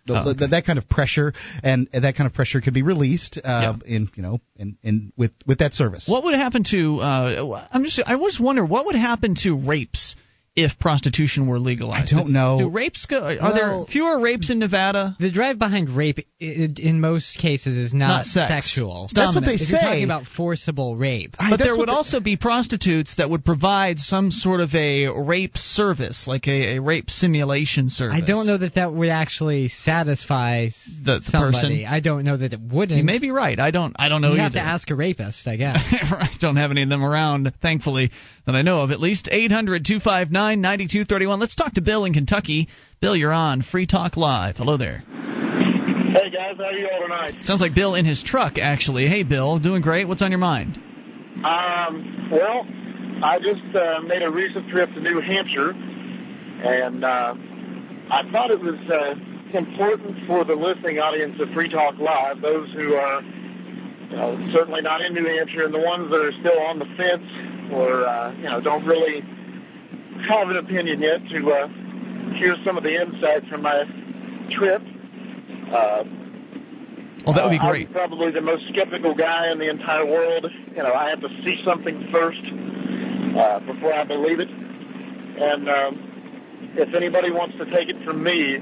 the, 0.07 0.15
Oh, 0.15 0.31
okay. 0.31 0.47
that 0.49 0.65
kind 0.67 0.79
of 0.79 0.89
pressure 0.89 1.33
and 1.63 1.89
that 1.93 2.17
kind 2.17 2.27
of 2.27 2.35
pressure 2.35 2.61
could 2.61 2.75
be 2.75 2.83
released 2.83 3.39
uh, 3.43 3.75
in 3.87 4.09
you 4.15 4.23
know 4.23 4.41
in, 4.57 4.77
in 4.83 5.13
with 5.17 5.33
with 5.47 5.59
that 5.59 5.73
service. 5.75 6.09
What 6.09 6.25
would 6.25 6.35
happen 6.35 6.65
to? 6.71 6.99
Uh, 7.01 7.67
I'm 7.73 7.85
just. 7.85 8.01
I 8.05 8.17
was 8.17 8.39
wondering 8.41 8.69
what 8.69 8.87
would 8.87 8.97
happen 8.97 9.37
to 9.43 9.57
rapes 9.57 10.17
if 10.55 10.79
prostitution 10.79 11.47
were 11.47 11.59
legalized. 11.59 12.13
I 12.13 12.17
don't 12.17 12.29
know. 12.31 12.59
Do 12.59 12.69
rapes 12.69 13.07
go? 13.07 13.25
Are 13.27 13.37
Well- 13.41 13.55
there 13.55 13.93
fewer 13.93 14.21
rapes 14.21 14.51
in 14.51 14.59
Nevada? 14.59 15.17
The 15.19 15.31
drive 15.31 15.59
behind 15.59 15.89
rape, 15.89 16.19
i- 16.19 16.45
i- 16.45 16.69
in 16.79 17.01
most 17.01 17.39
cases, 17.39 17.75
is 17.79 17.95
not, 17.95 18.09
Not 18.09 18.27
sex. 18.27 18.49
sexual. 18.49 19.05
It's 19.05 19.15
That's 19.15 19.35
what 19.35 19.45
they 19.47 19.53
dominant. 19.57 19.61
if 19.63 19.71
you're 19.71 19.81
say. 19.81 19.87
talking 19.87 20.05
about 20.05 20.27
forcible 20.27 20.97
rape, 20.97 21.37
I- 21.39 21.49
But 21.51 21.61
there 21.61 21.75
would 21.75 21.89
the- 21.89 21.93
also 21.93 22.21
be 22.21 22.37
prostitutes 22.37 23.15
that 23.15 23.31
would 23.31 23.47
provide 23.47 23.99
some 23.99 24.31
sort 24.31 24.61
of 24.61 24.75
a 24.75 25.09
rape 25.09 25.57
service, 25.57 26.27
like 26.27 26.47
a, 26.47 26.77
a 26.77 26.83
rape 26.83 27.11
simulation 27.11 27.89
service. 27.89 28.15
I 28.17 28.21
don't 28.21 28.47
know 28.47 28.59
that 28.59 28.75
that 28.75 28.93
would 28.93 29.09
actually 29.09 29.69
satisfy 29.69 30.69
The- 31.03 31.21
the 31.21 31.31
somebody. 31.31 31.53
person. 31.85 31.87
I 31.87 32.01
don't 32.01 32.25
know 32.25 32.37
that 32.37 32.53
it 32.53 32.61
wouldn't. 32.61 32.99
You 32.99 33.05
may 33.05 33.19
be 33.19 33.31
right. 33.31 33.59
I 33.59 33.71
don't. 33.71 33.97
I 33.99 34.11
don't 34.11 34.21
know 34.21 34.33
You 34.33 34.41
have 34.41 34.53
to 34.53 34.61
ask 34.61 34.91
a 34.91 34.95
rapist, 34.95 35.49
I 35.49 35.57
guess. 35.63 35.79
I 35.79 36.29
don't 36.41 36.57
have 36.57 36.71
any 36.71 36.83
of 36.83 36.91
them 36.91 37.03
around, 37.03 37.51
thankfully, 37.63 38.11
that 38.47 38.55
I 38.55 38.63
know 38.63 38.83
of. 38.83 38.91
At 38.91 39.01
least 39.01 39.29
800 39.31 39.85
259 39.85 40.61
9231. 40.61 41.41
Let's 41.41 41.55
talk 41.55 41.75
to 41.75 41.81
Bill 41.81 42.05
in 42.05 42.13
Kentucky. 42.13 42.69
Bill, 43.01 43.17
you're 43.17 43.33
on 43.33 43.63
Free 43.63 43.87
Talk 43.87 44.17
Live. 44.17 44.57
Hello 44.57 44.77
there. 44.77 45.03
Hey 46.13 46.31
guys, 46.31 46.57
how 46.59 46.65
are 46.65 46.73
you 46.73 46.89
all 46.93 47.03
tonight? 47.03 47.43
Sounds 47.43 47.61
like 47.61 47.75
Bill 47.75 47.95
in 47.95 48.05
his 48.05 48.23
truck, 48.23 48.59
actually. 48.59 49.07
Hey, 49.07 49.23
Bill, 49.23 49.59
doing 49.59 49.83
great. 49.83 50.07
What's 50.07 50.23
on 50.23 50.31
your 50.31 50.39
mind? 50.39 50.77
Um, 51.45 52.29
well, 52.31 52.67
I 53.25 53.39
just 53.39 53.75
uh, 53.75 54.01
made 54.03 54.23
a 54.23 54.31
recent 54.31 54.69
trip 54.69 54.93
to 54.93 55.01
New 55.01 55.21
Hampshire, 55.21 55.71
and 55.71 57.05
uh, 57.05 57.35
I 58.11 58.31
thought 58.31 58.51
it 58.51 58.61
was 58.61 58.79
uh, 58.91 59.57
important 59.57 60.27
for 60.27 60.45
the 60.45 60.55
listening 60.55 60.99
audience 60.99 61.41
of 61.41 61.49
Free 61.55 61.71
Talk 61.71 61.99
Live, 61.99 62.43
those 62.43 62.71
who 62.75 62.95
are 62.95 63.23
you 63.23 64.17
know, 64.17 64.51
certainly 64.53 64.83
not 64.83 65.01
in 65.01 65.15
New 65.15 65.25
Hampshire, 65.25 65.65
and 65.65 65.73
the 65.73 65.81
ones 65.81 66.11
that 66.11 66.21
are 66.21 66.33
still 66.41 66.61
on 66.61 66.79
the 66.79 66.85
fence 66.97 67.25
or 67.73 68.07
uh, 68.07 68.33
you 68.37 68.45
know 68.45 68.61
don't 68.61 68.85
really 68.87 69.21
have 70.29 70.49
an 70.49 70.57
opinion 70.57 71.01
yet, 71.01 71.27
to 71.31 71.51
uh, 71.51 71.69
hear 72.35 72.57
some 72.65 72.77
of 72.77 72.83
the 72.83 72.95
insight 73.01 73.49
from 73.49 73.63
my 73.63 73.85
trip. 74.51 74.83
Uh, 75.73 76.05
Oh, 77.25 77.33
that 77.33 77.45
would 77.45 77.51
be 77.51 77.59
uh, 77.59 77.71
great. 77.71 77.87
I'm 77.87 77.93
probably 77.93 78.33
the 78.33 78.41
most 78.41 78.67
skeptical 78.69 79.15
guy 79.15 79.53
in 79.53 79.59
the 79.59 79.71
entire 79.71 80.05
world. 80.05 80.47
You 80.75 80.83
know, 80.83 80.93
I 80.93 81.11
have 81.11 81.21
to 81.21 81.29
see 81.45 81.63
something 81.65 82.09
first 82.11 82.43
uh, 83.39 83.61
before 83.61 83.95
I 83.95 84.05
believe 84.05 84.41
it. 84.41 84.49
And 84.51 85.69
um, 85.69 86.73
if 86.77 86.93
anybody 86.95 87.31
wants 87.31 87.57
to 87.59 87.65
take 87.67 87.89
it 87.89 88.05
from 88.05 88.23
me, 88.23 88.59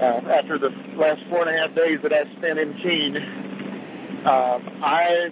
uh, 0.00 0.20
after 0.38 0.58
the 0.58 0.70
last 0.96 1.22
four 1.28 1.46
and 1.46 1.50
a 1.50 1.60
half 1.60 1.74
days 1.74 1.98
that 2.02 2.12
I 2.12 2.24
spent 2.36 2.58
in 2.58 2.74
Keene, 2.82 3.16
uh, 4.24 4.58
I 4.82 5.30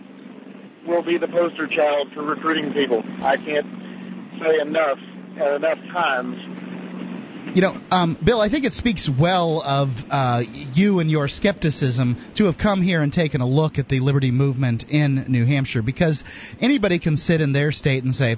will 0.86 1.02
be 1.02 1.18
the 1.18 1.28
poster 1.28 1.66
child 1.66 2.08
for 2.14 2.22
recruiting 2.22 2.72
people. 2.72 3.02
I 3.22 3.36
can't 3.36 3.66
say 4.40 4.60
enough 4.60 4.98
uh, 5.40 5.56
enough 5.56 5.78
times 5.92 6.36
You 7.54 7.62
know, 7.62 7.80
um, 7.90 8.18
Bill, 8.24 8.40
I 8.40 8.48
think 8.48 8.64
it 8.64 8.72
speaks 8.72 9.08
well 9.08 9.62
of 9.62 9.88
uh, 10.10 10.42
you 10.74 11.00
and 11.00 11.10
your 11.10 11.28
skepticism 11.28 12.16
to 12.36 12.44
have 12.44 12.56
come 12.56 12.82
here 12.82 13.02
and 13.02 13.12
taken 13.12 13.40
a 13.40 13.46
look 13.46 13.78
at 13.78 13.88
the 13.88 14.00
liberty 14.00 14.30
movement 14.30 14.84
in 14.88 15.26
New 15.28 15.44
Hampshire 15.44 15.82
because 15.82 16.22
anybody 16.60 16.98
can 16.98 17.16
sit 17.16 17.40
in 17.40 17.52
their 17.52 17.72
state 17.72 18.04
and 18.04 18.14
say, 18.14 18.36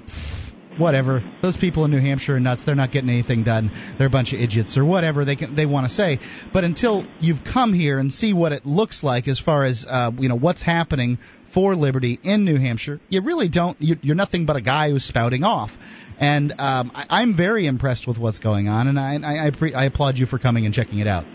whatever, 0.77 1.23
those 1.41 1.55
people 1.55 1.85
in 1.85 1.91
New 1.91 2.01
Hampshire 2.01 2.35
are 2.35 2.39
nuts, 2.39 2.65
they're 2.65 2.75
not 2.75 2.91
getting 2.91 3.09
anything 3.09 3.43
done, 3.43 3.71
they're 3.97 4.07
a 4.07 4.11
bunch 4.11 4.33
of 4.33 4.39
idiots, 4.39 4.77
or 4.77 4.83
whatever 4.83 5.23
they, 5.23 5.35
can, 5.35 5.55
they 5.55 5.65
want 5.65 5.87
to 5.87 5.93
say. 5.93 6.19
But 6.51 6.63
until 6.63 7.05
you've 7.19 7.43
come 7.43 7.73
here 7.73 7.99
and 7.99 8.11
see 8.11 8.33
what 8.33 8.51
it 8.51 8.65
looks 8.65 9.03
like 9.03 9.27
as 9.27 9.39
far 9.39 9.63
as 9.63 9.85
uh, 9.87 10.11
you 10.17 10.29
know 10.29 10.37
what's 10.37 10.61
happening 10.61 11.19
for 11.55 11.75
liberty 11.75 12.19
in 12.21 12.43
New 12.43 12.57
Hampshire, 12.57 12.99
you 13.09 13.21
really 13.21 13.47
don't, 13.47 13.81
you, 13.81 13.95
you're 14.01 14.15
nothing 14.15 14.45
but 14.45 14.57
a 14.57 14.61
guy 14.61 14.91
who's 14.91 15.05
spouting 15.05 15.43
off. 15.43 15.71
And 16.19 16.51
um, 16.59 16.91
I, 16.93 17.05
I'm 17.09 17.35
very 17.35 17.65
impressed 17.65 18.07
with 18.07 18.17
what's 18.17 18.39
going 18.39 18.67
on, 18.67 18.87
and 18.87 18.99
I 18.99 19.15
I, 19.15 19.47
I, 19.47 19.51
pre- 19.51 19.73
I 19.73 19.85
applaud 19.85 20.17
you 20.17 20.25
for 20.25 20.37
coming 20.37 20.65
and 20.65 20.73
checking 20.73 20.99
it 20.99 21.07
out. 21.07 21.25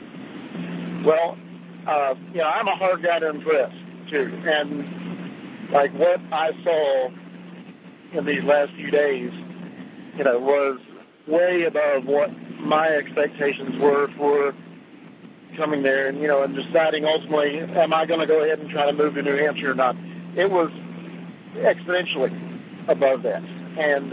Well, 1.05 1.39
uh, 1.89 2.15
you 2.33 2.39
know, 2.39 2.45
I'm 2.45 2.69
a 2.69 2.77
hard 2.77 3.03
guy 3.03 3.19
to 3.19 3.31
impress 3.31 3.73
too, 4.11 4.31
and 4.45 5.71
like 5.73 5.93
what 5.95 6.21
I 6.33 6.51
saw 6.63 7.09
in 8.19 8.27
these 8.27 8.45
last 8.45 8.73
few 8.75 8.91
days, 8.91 9.33
you 10.17 10.25
know, 10.25 10.39
was 10.39 10.79
way 11.27 11.65
above 11.65 12.05
what 12.05 12.31
my 12.61 12.89
expectations 12.89 13.81
were 13.81 14.09
for 14.19 14.53
coming 15.57 15.83
there, 15.83 16.09
and 16.09 16.21
you 16.21 16.29
know, 16.29 16.43
and 16.43 16.55
deciding 16.55 17.05
ultimately, 17.05 17.59
am 17.59 17.95
I 17.95 18.05
going 18.07 18.21
to 18.21 18.27
go 18.27 18.45
ahead 18.45 18.59
and 18.59 18.71
try 18.71 18.87
to 18.87 18.93
move 18.93 19.15
to 19.15 19.23
New 19.23 19.37
Hampshire 19.37 19.73
or 19.73 19.75
not? 19.75 19.97
It 20.37 20.51
was 20.51 20.71
exponentially 21.57 22.89
above 22.89 23.23
that, 23.23 23.43
and 23.43 24.13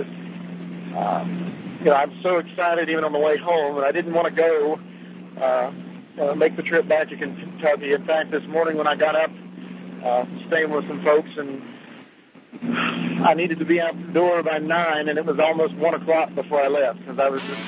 um, 0.97 1.77
you 1.80 1.86
know, 1.86 1.93
I'm 1.93 2.19
so 2.23 2.38
excited 2.38 2.89
even 2.89 3.03
on 3.03 3.13
the 3.13 3.19
way 3.19 3.38
home, 3.38 3.77
and 3.77 3.86
I 3.86 3.91
didn't 3.91 4.13
want 4.13 4.27
to 4.27 4.34
go 4.34 4.80
uh, 5.39 5.71
uh, 6.21 6.36
make 6.36 6.56
the 6.56 6.63
trip 6.63 6.88
back 6.88 7.10
to 7.10 7.15
Kentucky. 7.15 7.93
In 7.93 8.06
fact, 8.06 8.32
this 8.32 8.43
morning 8.47 8.77
when 8.77 8.88
I 8.88 8.95
got 8.95 9.15
up, 9.15 9.32
uh, 10.03 10.25
staying 10.47 10.71
with 10.71 10.88
some 10.88 11.03
folks, 11.03 11.30
and 11.38 11.62
I 13.23 13.34
needed 13.36 13.60
to 13.60 13.65
be 13.65 13.80
out 13.80 13.95
the 13.95 14.13
door 14.13 14.41
by 14.41 14.58
nine, 14.58 15.10
and 15.10 15.17
it 15.17 15.25
was 15.25 15.39
almost 15.39 15.75
one 15.75 15.93
o'clock 15.93 16.34
before 16.34 16.62
I 16.62 16.67
left 16.67 16.99
because 16.99 17.19
I 17.19 17.30
was 17.30 17.41
just, 17.41 17.62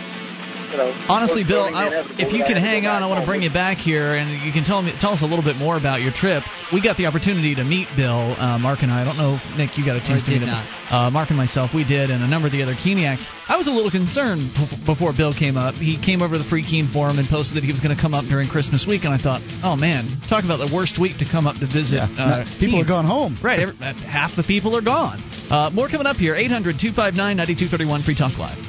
you 0.71 0.77
know. 0.77 0.89
Honestly, 1.09 1.43
Bill, 1.43 1.65
I, 1.65 2.05
if 2.17 2.31
you 2.33 2.43
can 2.45 2.53
had 2.53 2.53
to 2.53 2.53
go 2.53 2.59
hang 2.59 2.85
on, 2.85 3.03
I 3.03 3.07
want 3.07 3.21
to 3.21 3.25
bring 3.27 3.41
you 3.41 3.51
back 3.51 3.77
here, 3.77 4.15
and 4.15 4.41
you 4.45 4.51
can 4.51 4.63
tell 4.63 4.81
me 4.81 4.93
tell 4.99 5.11
us 5.11 5.21
a 5.21 5.25
little 5.25 5.43
bit 5.43 5.55
more 5.57 5.77
about 5.77 6.01
your 6.01 6.11
trip. 6.11 6.43
We 6.71 6.81
got 6.81 6.97
the 6.97 7.05
opportunity 7.07 7.55
to 7.55 7.63
meet 7.63 7.87
Bill, 7.95 8.35
uh, 8.37 8.57
Mark 8.59 8.81
and 8.83 8.91
I. 8.91 9.01
I 9.01 9.05
don't 9.05 9.17
know, 9.17 9.39
if, 9.41 9.57
Nick, 9.57 9.77
you 9.77 9.85
got 9.85 9.95
a 9.97 10.03
chance 10.05 10.23
to 10.25 10.31
meet 10.31 10.41
him. 10.43 10.49
not. 10.49 10.65
Uh, 10.91 11.09
Mark 11.09 11.29
and 11.29 11.37
myself, 11.37 11.71
we 11.73 11.83
did, 11.83 12.09
and 12.09 12.23
a 12.23 12.27
number 12.27 12.47
of 12.47 12.51
the 12.51 12.61
other 12.63 12.73
Keeniacs. 12.73 13.25
I 13.47 13.57
was 13.57 13.67
a 13.67 13.71
little 13.71 13.91
concerned 13.91 14.51
b- 14.57 14.69
before 14.85 15.13
Bill 15.13 15.33
came 15.33 15.57
up. 15.57 15.75
He 15.75 15.97
came 16.01 16.21
over 16.21 16.37
to 16.37 16.41
the 16.41 16.49
Free 16.49 16.63
Keene 16.65 16.89
forum 16.91 17.17
and 17.19 17.27
posted 17.29 17.57
that 17.57 17.63
he 17.63 17.71
was 17.71 17.81
going 17.81 17.95
to 17.95 18.01
come 18.01 18.13
up 18.13 18.25
during 18.25 18.49
Christmas 18.49 18.85
week, 18.87 19.03
and 19.05 19.13
I 19.13 19.17
thought, 19.17 19.41
oh 19.63 19.75
man, 19.75 20.21
talk 20.29 20.45
about 20.45 20.57
the 20.57 20.69
worst 20.73 20.99
week 20.99 21.17
to 21.19 21.25
come 21.29 21.47
up 21.47 21.57
to 21.61 21.67
visit. 21.67 22.01
Uh, 22.01 22.45
People 22.59 22.77
Keene. 22.77 22.85
are 22.85 22.87
going 22.87 23.05
home. 23.05 23.37
Right, 23.41 23.59
every, 23.59 23.75
half 23.77 24.35
the 24.35 24.43
people 24.43 24.75
are 24.75 24.81
gone. 24.85 25.21
Uh, 25.49 25.69
more 25.73 25.89
coming 25.89 26.05
up 26.05 26.17
here. 26.17 26.35
800 26.35 26.77
259 26.77 27.17
9231 27.17 28.03
Free 28.03 28.15
Talk 28.15 28.37
Live. 28.37 28.68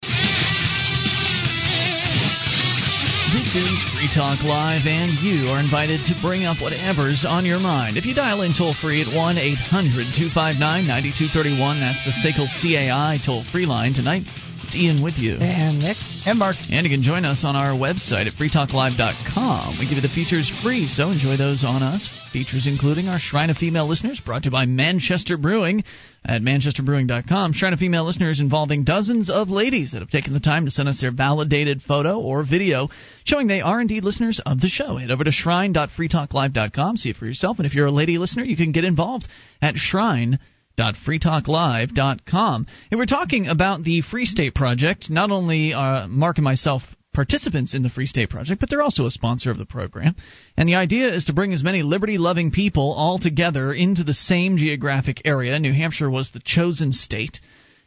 This 3.31 3.55
is 3.55 3.81
Free 3.95 4.11
Talk 4.13 4.43
Live, 4.43 4.83
and 4.85 5.13
you 5.23 5.47
are 5.47 5.59
invited 5.63 6.03
to 6.03 6.19
bring 6.21 6.43
up 6.43 6.59
whatever's 6.59 7.23
on 7.23 7.45
your 7.45 7.59
mind. 7.59 7.95
If 7.95 8.05
you 8.05 8.13
dial 8.13 8.41
in 8.41 8.51
toll 8.51 8.73
free 8.73 8.99
at 8.99 9.07
1 9.07 9.37
800 9.37 10.11
259 10.35 10.59
9231, 10.59 11.79
that's 11.79 12.03
the 12.03 12.11
SACL 12.11 12.51
CAI 12.59 13.23
toll 13.23 13.45
free 13.47 13.65
line. 13.65 13.93
Tonight, 13.93 14.27
it's 14.63 14.75
Ian 14.75 15.03
with 15.03 15.15
you. 15.17 15.35
And 15.35 15.79
Nick. 15.79 15.97
And 16.25 16.39
Mark. 16.39 16.55
And 16.69 16.85
you 16.85 16.91
can 16.91 17.03
join 17.03 17.25
us 17.25 17.43
on 17.45 17.55
our 17.55 17.73
website 17.73 18.27
at 18.27 18.33
freetalklive.com. 18.33 19.77
We 19.79 19.87
give 19.87 19.95
you 19.95 20.01
the 20.01 20.13
features 20.13 20.51
free, 20.63 20.87
so 20.87 21.09
enjoy 21.09 21.37
those 21.37 21.63
on 21.63 21.83
us. 21.83 22.07
Features 22.31 22.67
including 22.67 23.07
our 23.07 23.19
Shrine 23.19 23.49
of 23.49 23.57
Female 23.57 23.87
Listeners, 23.87 24.21
brought 24.23 24.43
to 24.43 24.47
you 24.47 24.51
by 24.51 24.65
Manchester 24.65 25.37
Brewing 25.37 25.83
at 26.23 26.41
manchesterbrewing.com. 26.41 27.53
Shrine 27.53 27.73
of 27.73 27.79
Female 27.79 28.05
Listeners 28.05 28.39
involving 28.39 28.83
dozens 28.83 29.29
of 29.29 29.49
ladies 29.49 29.91
that 29.91 30.01
have 30.01 30.09
taken 30.09 30.33
the 30.33 30.39
time 30.39 30.65
to 30.65 30.71
send 30.71 30.87
us 30.87 31.01
their 31.01 31.11
validated 31.11 31.81
photo 31.81 32.19
or 32.19 32.43
video 32.43 32.89
showing 33.23 33.47
they 33.47 33.61
are 33.61 33.81
indeed 33.81 34.03
listeners 34.03 34.41
of 34.45 34.61
the 34.61 34.67
show. 34.67 34.97
Head 34.97 35.11
over 35.11 35.23
to 35.23 35.31
shrine.freetalklive.com, 35.31 36.97
see 36.97 37.09
it 37.09 37.15
for 37.15 37.25
yourself. 37.25 37.57
And 37.57 37.65
if 37.65 37.73
you're 37.73 37.87
a 37.87 37.91
lady 37.91 38.17
listener, 38.17 38.43
you 38.43 38.55
can 38.55 38.71
get 38.71 38.83
involved 38.83 39.27
at 39.61 39.75
shrine 39.75 40.39
www.freetalklive.com. 40.77 42.67
And 42.89 42.99
we're 42.99 43.05
talking 43.05 43.47
about 43.47 43.83
the 43.83 44.01
Free 44.01 44.25
State 44.25 44.55
Project. 44.55 45.09
Not 45.09 45.31
only 45.31 45.73
are 45.73 46.07
Mark 46.07 46.37
and 46.37 46.43
myself 46.43 46.83
participants 47.13 47.73
in 47.73 47.83
the 47.83 47.89
Free 47.89 48.05
State 48.05 48.29
Project, 48.29 48.61
but 48.61 48.69
they're 48.69 48.81
also 48.81 49.05
a 49.05 49.11
sponsor 49.11 49.51
of 49.51 49.57
the 49.57 49.65
program. 49.65 50.15
And 50.55 50.69
the 50.69 50.75
idea 50.75 51.13
is 51.13 51.25
to 51.25 51.33
bring 51.33 51.51
as 51.51 51.63
many 51.63 51.83
liberty 51.83 52.17
loving 52.17 52.51
people 52.51 52.93
all 52.93 53.19
together 53.19 53.73
into 53.73 54.03
the 54.03 54.13
same 54.13 54.55
geographic 54.57 55.21
area. 55.25 55.59
New 55.59 55.73
Hampshire 55.73 56.09
was 56.09 56.31
the 56.31 56.41
chosen 56.43 56.93
state. 56.93 57.39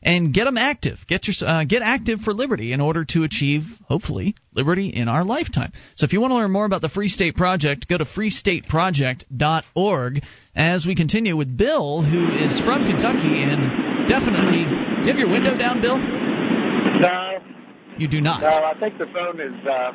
And 0.07 0.35
get 0.35 0.44
them 0.44 0.59
active. 0.59 0.99
Get 1.09 1.27
your 1.27 1.35
uh, 1.49 1.64
get 1.64 1.81
active 1.81 2.20
for 2.20 2.35
liberty 2.35 2.75
in 2.75 2.83
order 2.83 3.07
to 3.07 3.25
achieve, 3.25 3.62
hopefully, 3.88 4.35
liberty 4.53 4.90
in 4.90 5.09
our 5.09 5.25
lifetime. 5.25 5.73
So 5.97 6.05
if 6.05 6.12
you 6.12 6.20
want 6.20 6.33
to 6.33 6.35
learn 6.35 6.51
more 6.51 6.66
about 6.66 6.83
the 6.83 6.90
Free 6.90 7.09
State 7.09 7.37
Project, 7.37 7.88
go 7.88 7.97
to 7.97 8.05
freestateproject.org. 8.05 10.23
As 10.56 10.86
we 10.86 10.94
continue 10.94 11.36
with 11.36 11.56
Bill, 11.56 12.02
who 12.02 12.30
is 12.30 12.60
from 12.60 12.86
Kentucky 12.86 13.42
and 13.42 14.06
definitely. 14.06 14.62
Do 14.64 15.02
you 15.02 15.08
have 15.10 15.18
your 15.18 15.28
window 15.28 15.56
down, 15.56 15.80
Bill? 15.80 15.98
No, 15.98 17.38
You 17.98 18.06
do 18.06 18.20
not. 18.20 18.40
no, 18.40 18.48
I 18.48 18.74
think 18.78 18.96
the 18.98 19.06
phone 19.12 19.40
is 19.40 19.52
uh, 19.66 19.90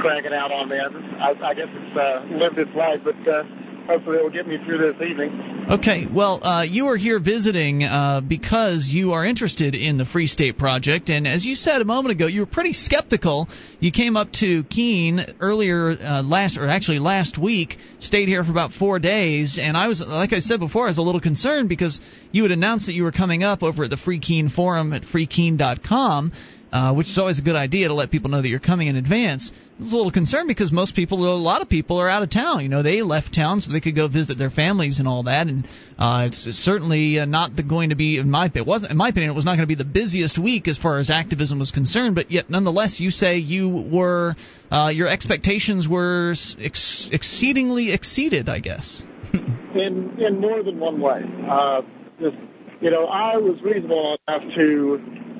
cracking 0.00 0.32
out 0.32 0.52
on 0.52 0.68
me. 0.68 0.78
I, 0.78 1.30
I 1.42 1.54
guess 1.54 1.66
it's 1.68 1.96
uh, 1.98 2.22
lived 2.38 2.58
its 2.58 2.70
life, 2.76 3.00
but 3.02 3.18
uh, 3.26 3.42
hopefully 3.86 4.18
it 4.18 4.22
will 4.22 4.30
get 4.30 4.46
me 4.46 4.56
through 4.64 4.78
this 4.78 5.00
evening. 5.02 5.66
Okay, 5.70 6.06
well, 6.12 6.44
uh, 6.44 6.62
you 6.62 6.88
are 6.88 6.96
here 6.96 7.18
visiting 7.18 7.84
uh, 7.84 8.20
because 8.20 8.88
you 8.90 9.12
are 9.12 9.24
interested 9.24 9.74
in 9.74 9.96
the 9.96 10.04
Free 10.04 10.26
State 10.26 10.58
Project, 10.58 11.08
and 11.08 11.26
as 11.26 11.44
you 11.44 11.54
said 11.54 11.80
a 11.80 11.84
moment 11.84 12.12
ago, 12.12 12.26
you 12.26 12.40
were 12.40 12.46
pretty 12.46 12.72
skeptical. 12.72 13.48
You 13.80 13.92
came 13.92 14.16
up 14.16 14.32
to 14.40 14.64
Keene 14.64 15.20
earlier 15.40 15.90
uh, 15.90 16.22
last, 16.22 16.58
or 16.58 16.68
actually 16.68 16.98
last 16.98 17.38
week, 17.38 17.76
stayed 17.98 18.28
here 18.28 18.44
for 18.44 18.50
about 18.50 18.72
four 18.72 18.98
days, 18.98 19.58
and 19.60 19.76
I 19.76 19.88
was, 19.88 20.02
like 20.06 20.32
I 20.32 20.40
said 20.40 20.60
before, 20.60 20.84
I 20.84 20.88
was 20.88 20.98
a 20.98 21.02
little 21.02 21.20
concerned 21.20 21.68
because 21.68 22.00
you 22.30 22.42
had 22.42 22.52
announced 22.52 22.86
that 22.86 22.92
you 22.94 23.04
were 23.04 23.12
coming 23.12 23.42
up 23.42 23.62
over 23.62 23.84
at 23.84 23.90
the 23.90 23.96
Free 23.96 24.18
Keene 24.18 24.48
Forum 24.48 24.92
at 24.92 25.02
freekeene.com. 25.02 26.32
Uh, 26.74 26.92
which 26.92 27.06
is 27.06 27.16
always 27.18 27.38
a 27.38 27.42
good 27.42 27.54
idea 27.54 27.86
to 27.86 27.94
let 27.94 28.10
people 28.10 28.28
know 28.28 28.42
that 28.42 28.48
you're 28.48 28.58
coming 28.58 28.88
in 28.88 28.96
advance. 28.96 29.52
I 29.78 29.82
was 29.84 29.92
a 29.92 29.96
little 29.96 30.10
concerned 30.10 30.48
because 30.48 30.72
most 30.72 30.96
people, 30.96 31.24
a 31.24 31.38
lot 31.38 31.62
of 31.62 31.68
people, 31.68 31.98
are 31.98 32.10
out 32.10 32.24
of 32.24 32.30
town. 32.30 32.64
You 32.64 32.68
know, 32.68 32.82
they 32.82 33.00
left 33.02 33.32
town 33.32 33.60
so 33.60 33.70
they 33.70 33.80
could 33.80 33.94
go 33.94 34.08
visit 34.08 34.38
their 34.38 34.50
families 34.50 34.98
and 34.98 35.06
all 35.06 35.22
that, 35.22 35.46
and 35.46 35.68
uh, 35.96 36.24
it's 36.26 36.38
certainly 36.64 37.20
uh, 37.20 37.26
not 37.26 37.54
the, 37.54 37.62
going 37.62 37.90
to 37.90 37.94
be, 37.94 38.18
in 38.18 38.28
my 38.28 38.50
it 38.52 38.66
wasn't, 38.66 38.90
in 38.90 38.96
my 38.96 39.10
opinion, 39.10 39.30
it 39.30 39.36
was 39.36 39.44
not 39.44 39.52
going 39.52 39.68
to 39.68 39.68
be 39.68 39.76
the 39.76 39.84
busiest 39.84 40.36
week 40.36 40.66
as 40.66 40.76
far 40.76 40.98
as 40.98 41.10
activism 41.10 41.60
was 41.60 41.70
concerned. 41.70 42.16
But 42.16 42.32
yet, 42.32 42.50
nonetheless, 42.50 42.98
you 42.98 43.12
say 43.12 43.36
you 43.36 43.68
were, 43.68 44.34
uh, 44.72 44.90
your 44.92 45.06
expectations 45.06 45.86
were 45.86 46.34
ex- 46.58 47.08
exceedingly 47.12 47.92
exceeded, 47.92 48.48
I 48.48 48.58
guess. 48.58 49.04
in 49.32 50.16
in 50.18 50.40
more 50.40 50.64
than 50.64 50.80
one 50.80 51.00
way. 51.00 51.20
Uh, 51.48 51.82
just, 52.18 52.36
you 52.80 52.90
know, 52.90 53.06
I 53.06 53.36
was 53.36 53.60
reasonable 53.62 54.16
enough 54.26 54.42
to 54.56 55.33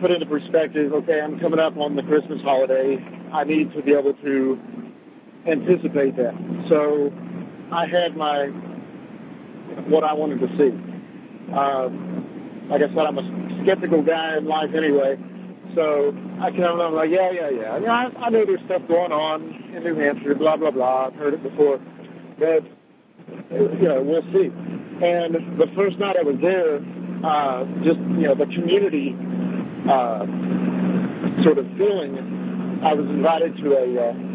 put 0.00 0.10
into 0.10 0.26
perspective. 0.26 0.92
Okay, 0.92 1.20
I'm 1.20 1.38
coming 1.38 1.60
up 1.60 1.76
on 1.76 1.96
the 1.96 2.02
Christmas 2.02 2.40
holiday. 2.42 2.98
I 3.32 3.44
need 3.44 3.72
to 3.74 3.82
be 3.82 3.92
able 3.92 4.14
to 4.14 4.58
anticipate 5.46 6.16
that. 6.16 6.34
So 6.68 7.12
I 7.72 7.86
had 7.86 8.16
my 8.16 8.46
what 9.88 10.04
I 10.04 10.12
wanted 10.12 10.40
to 10.40 10.48
see. 10.58 10.72
Um, 11.54 12.68
like 12.68 12.82
I 12.82 12.88
said, 12.88 12.98
I'm 12.98 13.18
a 13.18 13.62
skeptical 13.62 14.02
guy 14.02 14.38
in 14.38 14.46
life 14.46 14.70
anyway. 14.74 15.18
So 15.74 16.10
I 16.40 16.50
come 16.50 16.78
and 16.78 16.82
I'm 16.82 16.94
like, 16.94 17.10
yeah, 17.10 17.30
yeah, 17.30 17.50
yeah. 17.50 17.70
I, 17.70 17.78
mean, 17.78 17.88
I, 17.88 18.04
I 18.26 18.30
know 18.30 18.44
there's 18.44 18.64
stuff 18.66 18.82
going 18.88 19.12
on 19.12 19.42
in 19.74 19.84
New 19.84 19.94
Hampshire, 19.94 20.34
blah, 20.34 20.56
blah, 20.56 20.70
blah. 20.70 21.06
I've 21.06 21.14
heard 21.14 21.34
it 21.34 21.42
before. 21.42 21.78
But, 22.38 22.66
you 23.50 23.86
know, 23.86 24.02
we'll 24.02 24.26
see. 24.32 24.50
And 24.50 25.58
the 25.58 25.66
first 25.76 25.98
night 25.98 26.16
I 26.18 26.22
was 26.22 26.38
there, 26.42 26.82
uh, 27.22 27.64
just, 27.84 28.00
you 28.18 28.26
know, 28.26 28.34
the 28.34 28.46
community 28.46 29.14
sort 31.44 31.58
of 31.58 31.66
feeling, 31.76 32.16
I 32.82 32.94
was 32.94 33.06
invited 33.06 33.56
to 33.58 33.66
a, 33.76 33.86
uh, 33.96 34.30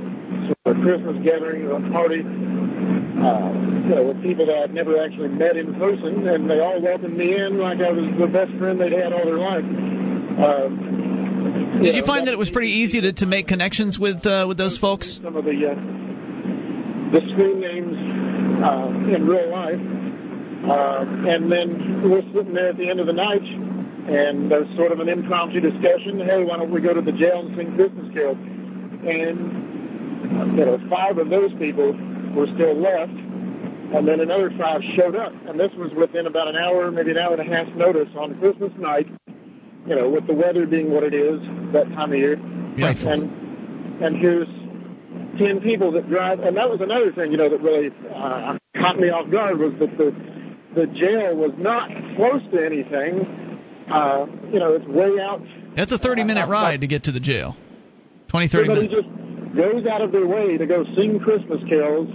sort 0.64 0.78
of 0.78 0.84
Christmas 0.84 1.18
gathering, 1.24 1.70
a 1.70 1.80
party, 1.92 2.22
uh, 2.22 3.52
you 3.86 3.96
know, 3.96 4.04
with 4.10 4.22
people 4.22 4.46
that 4.46 4.58
I'd 4.66 4.74
never 4.74 5.02
actually 5.02 5.30
met 5.30 5.58
in 5.58 5.74
person, 5.76 6.28
and 6.28 6.50
they 6.50 6.60
all 6.60 6.82
welcomed 6.82 7.18
me 7.18 7.34
in 7.34 7.60
like 7.60 7.80
I 7.80 7.92
was 7.92 8.06
the 8.20 8.28
best 8.28 8.52
friend 8.58 8.80
they'd 8.80 8.92
had 8.92 9.14
all 9.14 9.26
their 9.26 9.40
life. 9.40 9.66
Um, 10.36 11.80
Did 11.82 11.96
you 11.96 12.02
know, 12.02 12.08
find 12.08 12.28
that 12.28 12.34
it 12.34 12.38
was 12.38 12.50
pretty 12.50 12.72
easy 12.72 13.02
to, 13.02 13.14
to 13.14 13.26
make 13.26 13.48
connections 13.48 13.98
with 13.98 14.26
uh, 14.26 14.46
with 14.48 14.58
those 14.58 14.78
folks? 14.78 15.20
Some 15.24 15.38
of 15.38 15.46
the 15.46 15.58
uh, 15.58 15.76
the 17.14 17.22
screen 17.34 17.62
names 17.62 17.96
uh, 18.62 19.16
in 19.16 19.26
real 19.26 19.50
life, 19.52 19.80
uh, 20.66 21.32
and 21.32 21.52
then 21.52 22.10
we're 22.10 22.26
sitting 22.34 22.54
there 22.54 22.70
at 22.70 22.78
the 22.78 22.90
end 22.90 23.00
of 23.00 23.08
the 23.08 23.14
night, 23.14 23.46
and 24.08 24.52
there's 24.52 24.68
sort 24.76 24.92
of 24.92 25.00
an 25.00 25.10
impromptu 25.10 25.60
discussion. 25.60 26.20
Hey, 26.20 26.44
why 26.44 26.58
don't 26.58 26.72
we 26.72 26.82
go 26.82 26.94
to 26.94 27.02
the 27.02 27.12
jail 27.12 27.40
and 27.46 27.56
sing 27.58 27.76
Christmas 27.76 28.14
carols? 28.14 28.38
And 29.06 30.54
you 30.58 30.66
know, 30.66 30.80
five 30.90 31.18
of 31.18 31.30
those 31.30 31.52
people 31.60 31.94
were 32.34 32.48
still 32.56 32.76
left, 32.80 33.14
and 33.96 34.08
then 34.08 34.20
another 34.20 34.52
five 34.58 34.82
showed 34.96 35.16
up, 35.16 35.32
and 35.48 35.60
this 35.60 35.72
was 35.78 35.92
within 35.96 36.26
about 36.28 36.48
an 36.48 36.56
hour, 36.56 36.92
maybe 36.92 37.12
an 37.12 37.18
hour 37.18 37.34
and 37.36 37.42
a 37.42 37.56
half 37.56 37.68
notice 37.76 38.10
on 38.18 38.38
Christmas 38.40 38.72
night. 38.78 39.08
You 39.88 39.96
know, 39.96 40.10
with 40.10 40.26
the 40.26 40.34
weather 40.34 40.66
being 40.66 40.90
what 40.92 41.04
it 41.04 41.14
is 41.14 41.40
that 41.74 41.86
time 41.94 42.12
of 42.12 42.18
year, 42.18 42.40
Yeah. 42.76 42.94
and 42.98 43.30
and 44.04 44.18
here's 44.18 44.48
ten 45.38 45.62
people 45.62 45.92
that 45.94 46.10
drive, 46.10 46.40
and 46.40 46.58
that 46.58 46.70
was 46.70 46.82
another 46.82 47.12
thing, 47.14 47.32
you 47.32 47.38
know, 47.38 47.50
that 47.50 47.62
really 47.62 47.92
uh, 48.14 48.58
caught 48.78 49.00
me 49.00 49.10
off 49.10 49.30
guard 49.32 49.60
was 49.60 49.74
that 49.80 49.96
the 49.98 50.10
the 50.74 50.88
jail 50.88 51.36
was 51.36 51.52
not 51.58 51.90
close 52.18 52.42
to 52.52 52.66
anything. 52.66 53.45
Uh, 53.92 54.26
you 54.52 54.60
know, 54.60 54.74
it's 54.74 54.86
way 54.88 55.20
out. 55.22 55.42
It's 55.78 55.92
a 55.92 55.98
30 55.98 56.24
minute 56.24 56.46
Uh, 56.48 56.52
ride 56.52 56.82
to 56.82 56.88
get 56.88 57.04
to 57.04 57.12
the 57.12 57.20
jail. 57.20 57.56
20, 58.30 58.48
30 58.48 58.64
Everybody 58.72 58.88
minutes. 58.88 59.08
just 59.08 59.56
goes 59.56 59.86
out 59.86 60.02
of 60.02 60.12
their 60.12 60.26
way 60.28 60.58
to 60.58 60.66
go 60.66 60.84
sing 60.96 61.20
Christmas 61.20 61.62
carols. 61.70 62.10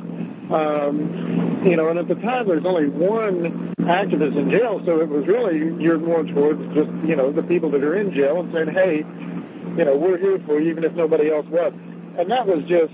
Um, 0.51 1.63
you 1.65 1.77
know, 1.77 1.89
and 1.91 1.99
at 1.99 2.09
the 2.09 2.17
time 2.17 2.49
there's 2.49 2.65
only 2.67 2.89
one 2.89 3.73
activist 3.81 4.37
in 4.37 4.51
jail, 4.51 4.83
so 4.85 5.01
it 5.01 5.09
was 5.09 5.25
really 5.29 5.61
geared 5.79 6.03
more 6.03 6.25
towards 6.25 6.59
just 6.75 6.91
you 7.07 7.15
know 7.15 7.31
the 7.31 7.43
people 7.45 7.71
that 7.71 7.85
are 7.85 7.95
in 7.97 8.13
jail 8.13 8.41
and 8.41 8.53
saying, 8.53 8.69
hey, 8.75 9.05
you 9.79 9.85
know, 9.85 9.95
we're 9.97 10.19
here 10.19 10.41
for 10.47 10.59
you 10.61 10.71
even 10.71 10.83
if 10.83 10.93
nobody 10.95 11.31
else 11.31 11.47
was. 11.47 11.73
And 12.19 12.29
that 12.31 12.47
was 12.47 12.65
just 12.67 12.91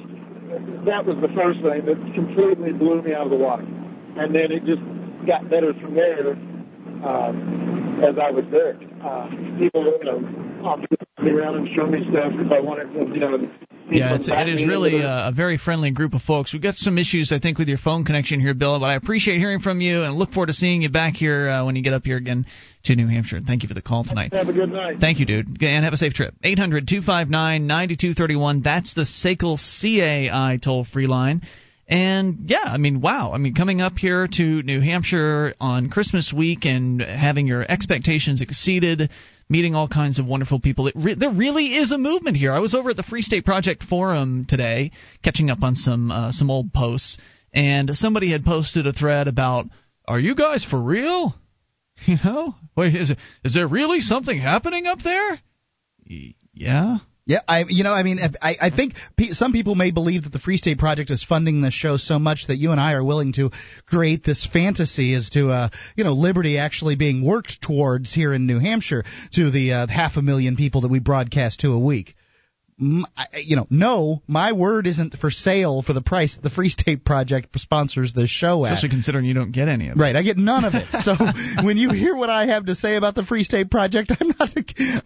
that 0.84 1.06
was 1.06 1.16
the 1.24 1.32
first 1.34 1.60
thing 1.64 1.86
that 1.86 1.96
completely 2.14 2.72
blew 2.72 3.00
me 3.00 3.14
out 3.14 3.24
of 3.24 3.30
the 3.30 3.36
water. 3.40 3.64
And 4.20 4.34
then 4.34 4.52
it 4.52 4.66
just 4.66 4.82
got 5.26 5.48
better 5.48 5.72
from 5.80 5.94
there 5.94 6.32
um, 7.02 7.85
as 8.02 8.16
I 8.20 8.30
was 8.30 8.44
there. 8.50 8.76
Uh, 9.04 9.28
people, 9.58 9.84
you 9.84 10.04
know, 10.04 10.64
often 10.64 10.86
me 11.22 11.30
around 11.30 11.56
and 11.56 11.68
show 11.74 11.86
me 11.86 11.98
stuff 12.10 12.32
if 12.34 12.52
I 12.52 12.60
wanted 12.60 12.92
to, 12.92 13.14
you 13.14 13.20
know, 13.20 13.36
Yeah, 13.90 14.14
it's, 14.14 14.28
it 14.28 14.48
is 14.48 14.66
really 14.66 15.00
a, 15.00 15.28
a 15.28 15.32
very 15.34 15.56
friendly 15.56 15.90
group 15.90 16.14
of 16.14 16.22
folks. 16.22 16.52
We've 16.52 16.62
got 16.62 16.74
some 16.76 16.98
issues, 16.98 17.32
I 17.32 17.38
think, 17.38 17.58
with 17.58 17.68
your 17.68 17.78
phone 17.78 18.04
connection 18.04 18.40
here, 18.40 18.54
Bill, 18.54 18.78
but 18.78 18.86
I 18.86 18.96
appreciate 18.96 19.38
hearing 19.38 19.60
from 19.60 19.80
you 19.80 20.02
and 20.02 20.14
look 20.14 20.32
forward 20.32 20.48
to 20.48 20.52
seeing 20.52 20.82
you 20.82 20.90
back 20.90 21.14
here 21.14 21.48
uh, 21.48 21.64
when 21.64 21.76
you 21.76 21.82
get 21.82 21.94
up 21.94 22.04
here 22.04 22.16
again 22.16 22.46
to 22.84 22.94
New 22.94 23.06
Hampshire. 23.06 23.40
Thank 23.46 23.62
you 23.62 23.68
for 23.68 23.74
the 23.74 23.82
call 23.82 24.04
tonight. 24.04 24.32
Have 24.32 24.48
a 24.48 24.52
good 24.52 24.70
night. 24.70 24.96
Thank 25.00 25.18
you, 25.18 25.26
dude, 25.26 25.62
and 25.62 25.84
have 25.84 25.94
a 25.94 25.96
safe 25.96 26.14
trip. 26.14 26.34
800 26.42 26.86
259 26.86 27.66
9231. 27.66 28.62
That's 28.62 28.94
the 28.94 29.02
SACL 29.02 29.58
CAI 29.58 30.58
toll 30.62 30.84
free 30.84 31.06
line. 31.06 31.42
And 31.88 32.50
yeah, 32.50 32.64
I 32.64 32.78
mean, 32.78 33.00
wow. 33.00 33.32
I 33.32 33.38
mean, 33.38 33.54
coming 33.54 33.80
up 33.80 33.96
here 33.96 34.26
to 34.26 34.62
New 34.62 34.80
Hampshire 34.80 35.54
on 35.60 35.88
Christmas 35.88 36.32
week 36.32 36.64
and 36.64 37.00
having 37.00 37.46
your 37.46 37.62
expectations 37.62 38.40
exceeded, 38.40 39.08
meeting 39.48 39.76
all 39.76 39.86
kinds 39.86 40.18
of 40.18 40.26
wonderful 40.26 40.58
people. 40.58 40.90
Re- 40.96 41.14
there 41.14 41.30
really 41.30 41.76
is 41.76 41.92
a 41.92 41.98
movement 41.98 42.36
here. 42.36 42.52
I 42.52 42.58
was 42.58 42.74
over 42.74 42.90
at 42.90 42.96
the 42.96 43.04
Free 43.04 43.22
State 43.22 43.44
Project 43.44 43.84
forum 43.84 44.46
today, 44.48 44.90
catching 45.22 45.48
up 45.48 45.62
on 45.62 45.76
some 45.76 46.10
uh, 46.10 46.32
some 46.32 46.50
old 46.50 46.72
posts, 46.72 47.18
and 47.52 47.90
somebody 47.94 48.32
had 48.32 48.44
posted 48.44 48.88
a 48.88 48.92
thread 48.92 49.28
about, 49.28 49.66
"Are 50.08 50.20
you 50.20 50.34
guys 50.34 50.64
for 50.64 50.80
real? 50.80 51.34
You 52.04 52.18
know, 52.22 52.54
wait, 52.76 52.94
is 52.94 53.10
is 53.42 53.54
there 53.54 53.66
really 53.66 54.02
something 54.02 54.38
happening 54.38 54.86
up 54.86 54.98
there? 55.02 55.40
Yeah." 56.04 56.98
Yeah, 57.28 57.40
I 57.48 57.64
you 57.68 57.82
know 57.82 57.90
I 57.92 58.04
mean 58.04 58.20
I 58.40 58.56
I 58.60 58.70
think 58.70 58.94
pe- 59.16 59.30
some 59.32 59.52
people 59.52 59.74
may 59.74 59.90
believe 59.90 60.22
that 60.22 60.32
the 60.32 60.38
Free 60.38 60.58
State 60.58 60.78
Project 60.78 61.10
is 61.10 61.24
funding 61.24 61.60
this 61.60 61.74
show 61.74 61.96
so 61.96 62.20
much 62.20 62.46
that 62.46 62.56
you 62.56 62.70
and 62.70 62.80
I 62.80 62.92
are 62.92 63.02
willing 63.02 63.32
to 63.32 63.50
create 63.84 64.22
this 64.22 64.46
fantasy 64.46 65.12
as 65.12 65.30
to 65.30 65.50
uh 65.50 65.68
you 65.96 66.04
know 66.04 66.12
liberty 66.12 66.56
actually 66.56 66.94
being 66.94 67.24
worked 67.24 67.60
towards 67.60 68.14
here 68.14 68.32
in 68.32 68.46
New 68.46 68.60
Hampshire 68.60 69.04
to 69.32 69.50
the 69.50 69.72
uh, 69.72 69.86
half 69.88 70.16
a 70.16 70.22
million 70.22 70.54
people 70.54 70.82
that 70.82 70.88
we 70.88 71.00
broadcast 71.00 71.60
to 71.60 71.72
a 71.72 71.78
week. 71.80 72.14
You 72.78 73.56
know, 73.56 73.66
no, 73.70 74.22
my 74.26 74.52
word 74.52 74.86
isn't 74.86 75.14
for 75.18 75.30
sale 75.30 75.80
for 75.82 75.94
the 75.94 76.02
price 76.02 76.36
the 76.42 76.50
Free 76.50 76.68
State 76.68 77.04
Project 77.06 77.48
sponsors 77.58 78.12
this 78.12 78.28
show 78.28 78.66
at. 78.66 78.72
Especially 78.72 78.90
considering 78.90 79.24
you 79.24 79.32
don't 79.32 79.52
get 79.52 79.68
any 79.68 79.88
of 79.88 79.96
it. 79.96 80.00
Right, 80.00 80.14
I 80.14 80.22
get 80.22 80.36
none 80.36 80.64
of 80.66 80.74
it. 80.74 80.86
So 81.02 81.14
when 81.64 81.78
you 81.78 81.90
hear 81.90 82.14
what 82.14 82.28
I 82.28 82.46
have 82.46 82.66
to 82.66 82.74
say 82.74 82.96
about 82.96 83.14
the 83.14 83.24
Free 83.24 83.44
State 83.44 83.70
Project, 83.70 84.12
I'm 84.20 84.28
not 84.38 84.50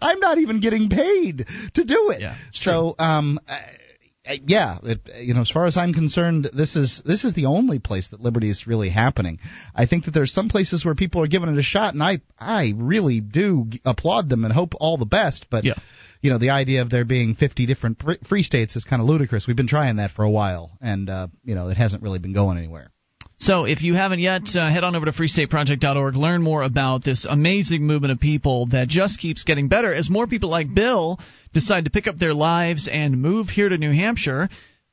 I'm 0.01 0.19
not 0.19 0.37
even 0.39 0.59
getting 0.59 0.89
paid 0.89 1.45
to 1.75 1.83
do 1.85 2.09
it. 2.09 2.19
Yeah, 2.19 2.35
so 2.51 2.95
um 2.99 3.39
yeah, 4.45 4.77
it, 4.83 4.99
you 5.21 5.33
know, 5.33 5.41
as 5.41 5.49
far 5.49 5.65
as 5.65 5.77
I'm 5.77 5.93
concerned, 5.93 6.49
this 6.53 6.75
is 6.75 7.01
this 7.05 7.23
is 7.23 7.33
the 7.33 7.45
only 7.45 7.79
place 7.79 8.09
that 8.09 8.21
liberty 8.21 8.49
is 8.49 8.67
really 8.67 8.89
happening. 8.89 9.39
I 9.73 9.87
think 9.87 10.05
that 10.05 10.13
there's 10.13 10.33
some 10.33 10.47
places 10.49 10.85
where 10.85 10.93
people 10.93 11.23
are 11.23 11.27
giving 11.27 11.49
it 11.49 11.57
a 11.57 11.63
shot, 11.63 11.93
and 11.93 12.03
I 12.03 12.21
I 12.39 12.73
really 12.75 13.19
do 13.19 13.67
applaud 13.83 14.29
them 14.29 14.45
and 14.45 14.53
hope 14.53 14.73
all 14.79 14.97
the 14.97 15.05
best. 15.05 15.47
But 15.49 15.63
Yeah. 15.63 15.73
You 16.21 16.29
know, 16.29 16.37
the 16.37 16.51
idea 16.51 16.81
of 16.81 16.89
there 16.89 17.05
being 17.05 17.35
50 17.35 17.65
different 17.65 18.01
free 18.27 18.43
states 18.43 18.75
is 18.75 18.83
kind 18.83 19.01
of 19.01 19.07
ludicrous. 19.07 19.47
We've 19.47 19.55
been 19.55 19.67
trying 19.67 19.97
that 19.97 20.11
for 20.11 20.23
a 20.23 20.29
while, 20.29 20.71
and 20.79 21.09
uh, 21.09 21.27
you 21.43 21.55
know, 21.55 21.69
it 21.69 21.77
hasn't 21.77 22.03
really 22.03 22.19
been 22.19 22.33
going 22.33 22.57
anywhere. 22.57 22.91
So 23.39 23.65
if 23.65 23.81
you 23.81 23.95
haven't 23.95 24.19
yet, 24.19 24.43
uh, 24.55 24.69
head 24.69 24.83
on 24.83 24.95
over 24.95 25.07
to 25.07 25.11
freestateproject.org. 25.11 26.15
Learn 26.15 26.43
more 26.43 26.61
about 26.61 27.03
this 27.03 27.25
amazing 27.27 27.81
movement 27.81 28.11
of 28.11 28.19
people 28.19 28.67
that 28.67 28.87
just 28.87 29.19
keeps 29.19 29.43
getting 29.43 29.67
better 29.67 29.91
as 29.91 30.11
more 30.11 30.27
people 30.27 30.51
like 30.51 30.71
Bill 30.71 31.19
decide 31.51 31.85
to 31.85 31.89
pick 31.89 32.05
up 32.05 32.19
their 32.19 32.35
lives 32.35 32.87
and 32.87 33.19
move 33.19 33.47
here 33.47 33.67
to 33.67 33.79
New 33.79 33.91
Hampshire. 33.91 34.47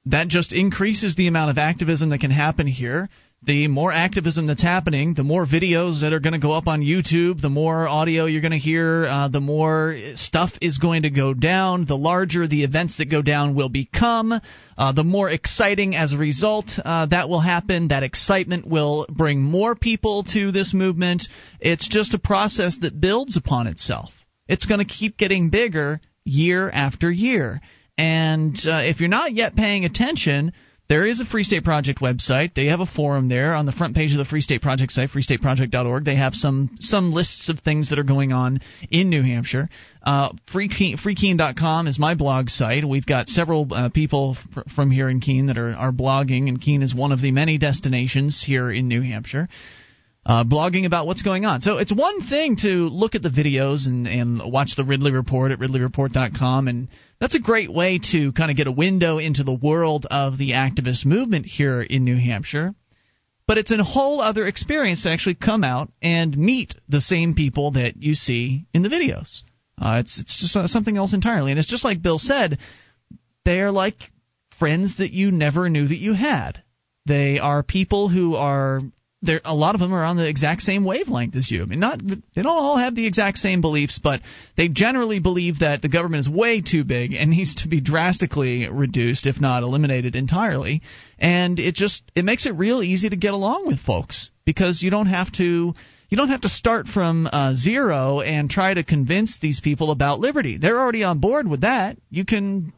That 0.07 0.29
just 0.29 0.55
increases 0.55 1.15
the 1.15 1.29
amount 1.29 1.51
of 1.51 1.59
activism 1.59 2.09
that 2.09 2.21
can 2.21 2.31
happen 2.31 2.67
here. 2.67 3.11
The 3.43 3.69
more 3.69 3.93
activism 3.93 4.49
that's 4.49 4.63
happening, 4.63 5.15
the 5.15 5.23
more 5.23 5.47
videos 5.47 6.01
that 6.01 6.13
are 6.13 6.19
going 6.19 6.33
to 6.33 6.41
go 6.41 6.51
up 6.51 6.67
on 6.67 6.81
YouTube, 6.81 7.41
the 7.41 7.49
more 7.49 7.87
audio 7.87 8.25
you're 8.25 8.41
going 8.41 8.51
to 8.51 8.59
hear, 8.59 9.07
uh, 9.07 9.29
the 9.29 9.41
more 9.41 9.97
stuff 10.15 10.51
is 10.61 10.79
going 10.79 11.03
to 11.03 11.11
go 11.11 11.35
down, 11.35 11.87
the 11.87 11.97
larger 11.97 12.49
the 12.49 12.65
events 12.65 12.99
that 12.99 13.05
go 13.05 13.23
down 13.23 13.55
will 13.55 13.69
become, 13.69 14.33
uh, 14.77 14.93
the 14.93 15.05
more 15.05 15.31
exciting 15.31 15.95
as 15.95 16.13
a 16.13 16.19
result 16.19 16.67
uh, 16.85 17.07
that 17.07 17.29
will 17.29 17.41
happen. 17.41 17.89
That 17.89 18.03
excitement 18.03 18.67
will 18.67 19.07
bring 19.09 19.41
more 19.41 19.77
people 19.77 20.25
to 20.33 20.51
this 20.51 20.75
movement. 20.75 21.23
It's 21.61 21.89
just 21.89 22.15
a 22.15 22.19
process 22.19 22.77
that 22.81 23.01
builds 23.01 23.37
upon 23.37 23.69
itself. 23.69 24.11
It's 24.49 24.67
going 24.67 24.81
to 24.81 24.85
keep 24.85 25.17
getting 25.17 25.51
bigger 25.51 26.01
year 26.25 26.69
after 26.69 27.09
year. 27.09 27.61
And 27.97 28.57
uh, 28.67 28.81
if 28.83 28.99
you're 28.99 29.09
not 29.09 29.33
yet 29.33 29.55
paying 29.55 29.85
attention, 29.85 30.53
there 30.89 31.07
is 31.07 31.21
a 31.21 31.25
Free 31.27 31.43
State 31.43 31.65
Project 31.65 32.01
website. 32.01 32.55
They 32.55 32.67
have 32.67 32.81
a 32.81 32.87
forum 32.87 33.29
there 33.29 33.55
on 33.55 33.67
the 33.67 33.73
front 33.73 33.95
page 33.95 34.13
of 34.13 34.19
the 34.19 34.25
Free 34.25 34.41
State 34.41 34.63
Project 34.63 34.93
site, 34.93 35.11
freestateproject.org. 35.11 36.05
They 36.05 36.17
have 36.17 36.35
some 36.35 36.79
some 36.81 37.13
lists 37.13 37.49
of 37.49 37.61
things 37.61 37.91
that 37.91 37.99
are 37.99 38.05
going 38.05 38.33
on 38.33 38.61
in 38.91 39.11
New 39.11 39.23
Hampshire. 39.23 39.69
Uh, 40.03 40.33
Freekeene, 40.53 40.99
freekeene.com 40.99 41.87
is 41.87 41.99
my 41.99 42.15
blog 42.15 42.49
site. 42.49 42.89
We've 42.89 43.05
got 43.05 43.29
several 43.29 43.67
uh, 43.71 43.91
people 43.91 44.37
fr- 44.55 44.61
from 44.75 44.91
here 44.91 45.11
in 45.11 45.21
Keene 45.21 45.47
that 45.47 45.59
are, 45.59 45.75
are 45.75 45.93
blogging, 45.93 46.49
and 46.49 46.61
Keene 46.61 46.83
is 46.83 46.95
one 46.95 47.13
of 47.13 47.21
the 47.21 47.33
many 47.33 47.59
destinations 47.59 48.43
here 48.47 48.71
in 48.71 48.89
New 48.89 49.03
Hampshire 49.03 49.49
uh, 50.29 50.45
blogging 50.45 50.85
about 50.85 51.07
what's 51.07 51.23
going 51.23 51.47
on. 51.47 51.63
So 51.63 51.79
it's 51.79 51.93
one 51.93 52.21
thing 52.29 52.57
to 52.57 52.69
look 52.69 53.15
at 53.15 53.23
the 53.23 53.31
videos 53.31 53.87
and, 53.87 54.07
and 54.07 54.53
watch 54.53 54.75
the 54.77 54.85
Ridley 54.85 55.11
Report 55.11 55.51
at 55.51 55.59
ridleyreport.com, 55.59 56.69
and 56.69 56.89
that's 57.21 57.35
a 57.35 57.41
great 57.41 57.73
way 57.73 57.99
to 58.13 58.33
kind 58.33 58.51
of 58.51 58.57
get 58.57 58.67
a 58.67 58.73
window 58.73 59.19
into 59.19 59.45
the 59.45 59.55
world 59.55 60.07
of 60.11 60.39
the 60.39 60.51
activist 60.51 61.05
movement 61.05 61.47
here 61.47 61.83
in 61.83 62.05
New 62.05 62.19
Hampshire. 62.19 62.75
But 63.47 63.59
it's 63.59 63.73
a 63.73 63.83
whole 63.83 64.21
other 64.21 64.47
experience 64.47 65.03
to 65.03 65.11
actually 65.11 65.35
come 65.35 65.65
out 65.65 65.91
and 66.03 66.37
meet 66.37 66.75
the 66.89 67.01
same 67.01 67.35
people 67.35 67.73
that 67.73 67.97
you 67.97 68.15
see 68.15 68.67
in 68.75 68.83
the 68.83 68.91
videos. 68.91 69.43
Uh, 69.81 69.99
it's 70.01 70.19
it's 70.19 70.39
just 70.39 70.73
something 70.73 70.97
else 70.97 71.15
entirely, 71.15 71.53
and 71.53 71.59
it's 71.59 71.69
just 71.69 71.85
like 71.85 72.03
Bill 72.03 72.19
said, 72.19 72.59
they 73.45 73.61
are 73.61 73.71
like 73.71 73.97
friends 74.59 74.99
that 74.99 75.13
you 75.13 75.31
never 75.31 75.69
knew 75.71 75.87
that 75.87 75.97
you 75.97 76.13
had. 76.13 76.63
They 77.07 77.39
are 77.39 77.63
people 77.63 78.09
who 78.09 78.35
are 78.35 78.83
there 79.23 79.41
a 79.45 79.55
lot 79.55 79.75
of 79.75 79.81
them 79.81 79.93
are 79.93 80.05
on 80.05 80.17
the 80.17 80.29
exact 80.29 80.63
same 80.63 80.85
wavelength 80.85 81.35
as 81.35 81.51
you. 81.51 81.63
I 81.63 81.65
mean, 81.67 81.81
not 81.81 82.01
they 82.07 82.43
don't 82.43 82.47
all 82.47 82.77
have 82.77 82.95
the 82.95 83.07
exact 83.07 83.39
same 83.39 83.61
beliefs, 83.61 83.99
but 84.03 84.21
they 84.57 84.69
generally 84.69 85.19
believe 85.19 85.61
that 85.61 85.83
the 85.83 85.89
government 85.89 86.21
is 86.21 86.29
way 86.29 86.61
too 86.61 86.85
big 86.85 87.15
and 87.15 87.31
needs 87.39 87.57
to 87.57 87.69
be 87.69 87.81
drastically 87.81 88.69
reduced, 88.69 89.27
if 89.27 89.41
not 89.41 89.63
eliminated 89.63 90.15
entirely. 90.15 90.83
And 91.19 91.59
it 91.59 91.75
just 91.75 92.03
it 92.15 92.25
makes 92.25 92.47
it 92.47 92.55
real 92.55 92.83
easy 92.83 93.09
to 93.09 93.17
get 93.17 93.35
along 93.35 93.67
with 93.67 93.81
folks 93.81 94.31
because 94.45 94.83
you 94.83 94.91
don't 94.91 95.07
have 95.07 95.33
to 95.33 95.75
you 96.09 96.17
don't 96.17 96.31
have 96.31 96.43
to 96.43 96.49
start 96.49 96.87
from 96.87 97.29
uh, 97.31 97.55
zero 97.55 98.21
and 98.21 98.49
try 98.49 98.73
to 98.73 98.83
convince 98.83 99.39
these 99.41 99.61
people 99.61 99.91
about 99.91 100.21
liberty. 100.21 100.57
They're 100.57 100.79
already 100.79 101.05
on 101.05 101.19
board 101.19 101.47
with 101.47 101.63
that. 101.63 101.99
You 102.09 102.25
can 102.25 102.73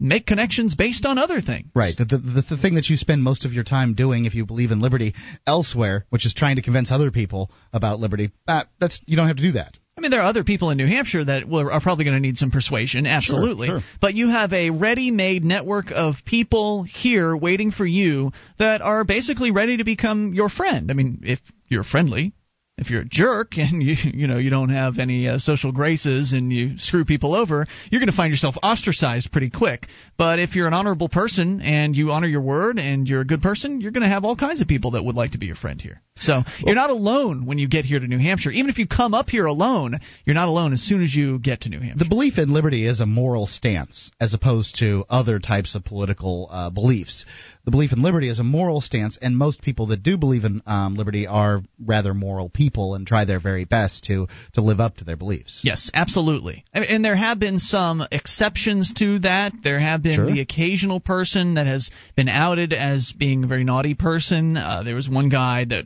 make 0.00 0.26
connections 0.26 0.74
based 0.74 1.06
on 1.06 1.18
other 1.18 1.40
things. 1.40 1.68
Right. 1.74 1.94
The, 1.96 2.04
the, 2.04 2.42
the 2.50 2.56
thing 2.56 2.74
that 2.74 2.88
you 2.88 2.96
spend 2.96 3.22
most 3.22 3.44
of 3.44 3.52
your 3.52 3.64
time 3.64 3.94
doing 3.94 4.24
if 4.24 4.34
you 4.34 4.46
believe 4.46 4.70
in 4.70 4.80
liberty 4.80 5.14
elsewhere, 5.46 6.06
which 6.08 6.26
is 6.26 6.34
trying 6.34 6.56
to 6.56 6.62
convince 6.62 6.90
other 6.90 7.10
people 7.10 7.50
about 7.72 8.00
liberty, 8.00 8.32
uh, 8.48 8.64
that's 8.80 9.00
you 9.06 9.16
don't 9.16 9.28
have 9.28 9.36
to 9.36 9.42
do 9.42 9.52
that. 9.52 9.76
I 10.00 10.00
mean, 10.00 10.12
there 10.12 10.20
are 10.20 10.26
other 10.26 10.44
people 10.44 10.70
in 10.70 10.78
New 10.78 10.86
Hampshire 10.86 11.26
that 11.26 11.46
will, 11.46 11.70
are 11.70 11.80
probably 11.82 12.06
going 12.06 12.16
to 12.16 12.20
need 12.20 12.38
some 12.38 12.50
persuasion, 12.50 13.06
absolutely. 13.06 13.68
sure. 13.68 13.80
But 14.00 14.14
you 14.14 14.30
have 14.30 14.50
a 14.54 14.70
ready 14.70 15.10
made 15.10 15.44
network 15.44 15.92
of 15.94 16.14
people 16.24 16.84
here 16.84 17.36
waiting 17.36 17.70
for 17.70 17.84
you 17.84 18.32
that 18.58 18.80
are 18.80 19.04
basically 19.04 19.50
ready 19.50 19.76
to 19.76 19.84
become 19.84 20.32
your 20.32 20.48
friend. 20.48 20.90
I 20.90 20.94
mean, 20.94 21.20
if 21.24 21.40
you're 21.68 21.84
friendly. 21.84 22.32
If 22.80 22.88
you're 22.88 23.02
a 23.02 23.04
jerk 23.04 23.58
and 23.58 23.82
you 23.82 23.94
you 24.12 24.26
know 24.26 24.38
you 24.38 24.50
don't 24.50 24.70
have 24.70 24.98
any 24.98 25.28
uh, 25.28 25.38
social 25.38 25.70
graces 25.70 26.32
and 26.32 26.52
you 26.52 26.78
screw 26.78 27.04
people 27.04 27.34
over, 27.34 27.66
you're 27.90 28.00
going 28.00 28.10
to 28.10 28.16
find 28.16 28.32
yourself 28.32 28.56
ostracized 28.62 29.30
pretty 29.30 29.50
quick. 29.50 29.86
But 30.16 30.38
if 30.38 30.56
you're 30.56 30.66
an 30.66 30.74
honorable 30.74 31.08
person 31.08 31.60
and 31.60 31.94
you 31.94 32.10
honor 32.10 32.26
your 32.26 32.40
word 32.40 32.78
and 32.78 33.06
you're 33.06 33.20
a 33.20 33.26
good 33.26 33.42
person, 33.42 33.80
you're 33.80 33.92
going 33.92 34.02
to 34.02 34.08
have 34.08 34.24
all 34.24 34.34
kinds 34.34 34.60
of 34.60 34.68
people 34.68 34.92
that 34.92 35.04
would 35.04 35.14
like 35.14 35.32
to 35.32 35.38
be 35.38 35.46
your 35.46 35.56
friend 35.56 35.80
here. 35.80 36.00
So 36.20 36.42
you're 36.58 36.74
not 36.74 36.90
alone 36.90 37.46
when 37.46 37.58
you 37.58 37.66
get 37.66 37.86
here 37.86 37.98
to 37.98 38.06
New 38.06 38.18
Hampshire. 38.18 38.50
Even 38.50 38.70
if 38.70 38.78
you 38.78 38.86
come 38.86 39.14
up 39.14 39.30
here 39.30 39.46
alone, 39.46 39.98
you're 40.24 40.34
not 40.34 40.48
alone 40.48 40.74
as 40.74 40.82
soon 40.82 41.02
as 41.02 41.14
you 41.14 41.38
get 41.38 41.62
to 41.62 41.70
New 41.70 41.80
Hampshire. 41.80 42.04
The 42.04 42.08
belief 42.08 42.36
in 42.36 42.52
liberty 42.52 42.86
is 42.86 43.00
a 43.00 43.06
moral 43.06 43.46
stance 43.46 44.10
as 44.20 44.34
opposed 44.34 44.78
to 44.80 45.04
other 45.08 45.38
types 45.38 45.74
of 45.74 45.84
political 45.84 46.48
uh, 46.50 46.70
beliefs. 46.70 47.24
The 47.64 47.70
belief 47.70 47.92
in 47.92 48.02
liberty 48.02 48.28
is 48.28 48.38
a 48.38 48.44
moral 48.44 48.80
stance, 48.80 49.18
and 49.20 49.36
most 49.36 49.60
people 49.60 49.86
that 49.88 50.02
do 50.02 50.16
believe 50.16 50.44
in 50.44 50.62
um, 50.66 50.96
liberty 50.96 51.26
are 51.26 51.62
rather 51.84 52.14
moral 52.14 52.48
people 52.48 52.94
and 52.94 53.06
try 53.06 53.26
their 53.26 53.38
very 53.38 53.64
best 53.66 54.04
to 54.04 54.28
to 54.54 54.62
live 54.62 54.80
up 54.80 54.96
to 54.96 55.04
their 55.04 55.16
beliefs. 55.16 55.60
Yes, 55.62 55.90
absolutely. 55.92 56.64
And, 56.72 56.84
and 56.86 57.04
there 57.04 57.16
have 57.16 57.38
been 57.38 57.58
some 57.58 58.02
exceptions 58.10 58.94
to 58.94 59.18
that. 59.20 59.52
There 59.62 59.78
have 59.78 60.02
been 60.02 60.14
Sure. 60.14 60.26
the 60.26 60.40
occasional 60.40 61.00
person 61.00 61.54
that 61.54 61.66
has 61.66 61.90
been 62.16 62.28
outed 62.28 62.72
as 62.72 63.12
being 63.12 63.44
a 63.44 63.46
very 63.46 63.64
naughty 63.64 63.94
person. 63.94 64.56
Uh, 64.56 64.82
there 64.82 64.94
was 64.96 65.08
one 65.08 65.28
guy 65.28 65.66
that 65.66 65.84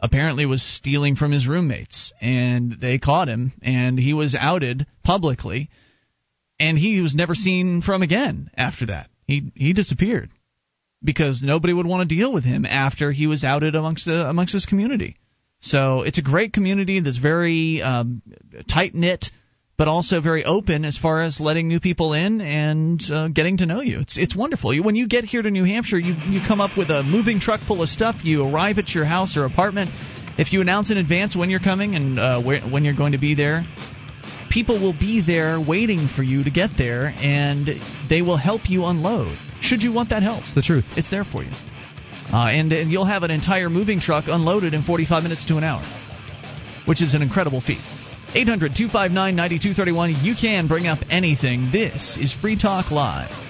apparently 0.00 0.46
was 0.46 0.62
stealing 0.62 1.16
from 1.16 1.32
his 1.32 1.48
roommates, 1.48 2.12
and 2.20 2.76
they 2.80 2.98
caught 2.98 3.28
him, 3.28 3.52
and 3.60 3.98
he 3.98 4.14
was 4.14 4.36
outed 4.38 4.86
publicly, 5.02 5.68
and 6.60 6.78
he 6.78 7.00
was 7.00 7.16
never 7.16 7.34
seen 7.34 7.82
from 7.82 8.02
again 8.02 8.50
after 8.56 8.86
that. 8.86 9.08
He 9.26 9.50
he 9.56 9.72
disappeared 9.72 10.30
because 11.02 11.42
nobody 11.42 11.72
would 11.72 11.86
want 11.86 12.08
to 12.08 12.14
deal 12.14 12.32
with 12.32 12.44
him 12.44 12.64
after 12.64 13.12
he 13.12 13.26
was 13.26 13.44
outed 13.44 13.74
amongst 13.74 14.04
the 14.04 14.28
amongst 14.28 14.52
his 14.52 14.66
community. 14.66 15.16
So 15.60 16.02
it's 16.02 16.18
a 16.18 16.22
great 16.22 16.52
community 16.52 17.00
that's 17.00 17.18
very 17.18 17.82
um, 17.82 18.22
tight 18.68 18.94
knit. 18.94 19.30
but 19.78 19.86
also 19.86 20.20
very 20.20 20.44
open 20.44 20.84
as 20.84 20.98
far 20.98 21.22
as 21.22 21.38
letting 21.40 21.68
new 21.68 21.78
people 21.78 22.12
in 22.12 22.40
and 22.40 23.00
uh, 23.12 23.28
getting 23.28 23.58
to 23.58 23.66
know 23.66 23.80
you. 23.80 24.00
It's 24.00 24.18
it's 24.18 24.34
wonderful. 24.36 24.76
When 24.82 24.96
you 24.96 25.06
get 25.06 25.24
here 25.24 25.40
to 25.40 25.50
New 25.50 25.64
Hampshire, 25.64 25.98
you 25.98 26.14
you 26.28 26.40
come 26.46 26.60
up 26.60 26.76
with 26.76 26.90
a 26.90 27.04
moving 27.04 27.38
truck 27.38 27.60
full 27.60 27.80
of 27.80 27.88
stuff. 27.88 28.16
You 28.24 28.44
arrive 28.44 28.78
at 28.78 28.92
your 28.92 29.04
house 29.04 29.36
or 29.36 29.44
apartment. 29.44 29.90
If 30.36 30.52
you 30.52 30.60
announce 30.60 30.90
in 30.90 30.98
advance 30.98 31.36
when 31.36 31.48
you're 31.48 31.60
coming 31.60 31.94
and 31.94 32.18
uh, 32.18 32.42
where, 32.42 32.60
when 32.60 32.84
you're 32.84 32.96
going 32.96 33.12
to 33.12 33.18
be 33.18 33.34
there, 33.36 33.64
people 34.58 34.80
will 34.80 34.98
be 34.98 35.22
there 35.24 35.60
waiting 35.60 36.08
for 36.08 36.24
you 36.24 36.42
to 36.42 36.50
get 36.50 36.70
there, 36.76 37.14
and 37.18 37.68
they 38.10 38.22
will 38.22 38.36
help 38.36 38.62
you 38.68 38.86
unload. 38.86 39.38
Should 39.60 39.84
you 39.84 39.92
want 39.92 40.08
that 40.10 40.24
help? 40.24 40.40
It's 40.40 40.52
the 40.52 40.62
truth. 40.62 40.84
It's 40.96 41.10
there 41.12 41.22
for 41.22 41.44
you. 41.44 41.52
Uh, 42.32 42.48
and, 42.48 42.72
and 42.72 42.90
you'll 42.90 43.04
have 43.04 43.22
an 43.22 43.30
entire 43.30 43.70
moving 43.70 44.00
truck 44.00 44.24
unloaded 44.26 44.74
in 44.74 44.82
45 44.82 45.22
minutes 45.22 45.44
to 45.44 45.58
an 45.58 45.62
hour, 45.62 45.84
which 46.88 47.00
is 47.00 47.14
an 47.14 47.22
incredible 47.22 47.60
feat. 47.60 47.78
800 48.34 48.74
259 48.74 49.36
9231. 49.36 50.16
You 50.24 50.34
can 50.34 50.66
bring 50.66 50.88
up 50.88 50.98
anything. 51.08 51.70
This 51.70 52.18
is 52.18 52.32
Free 52.32 52.58
Talk 52.58 52.90
Live. 52.90 53.47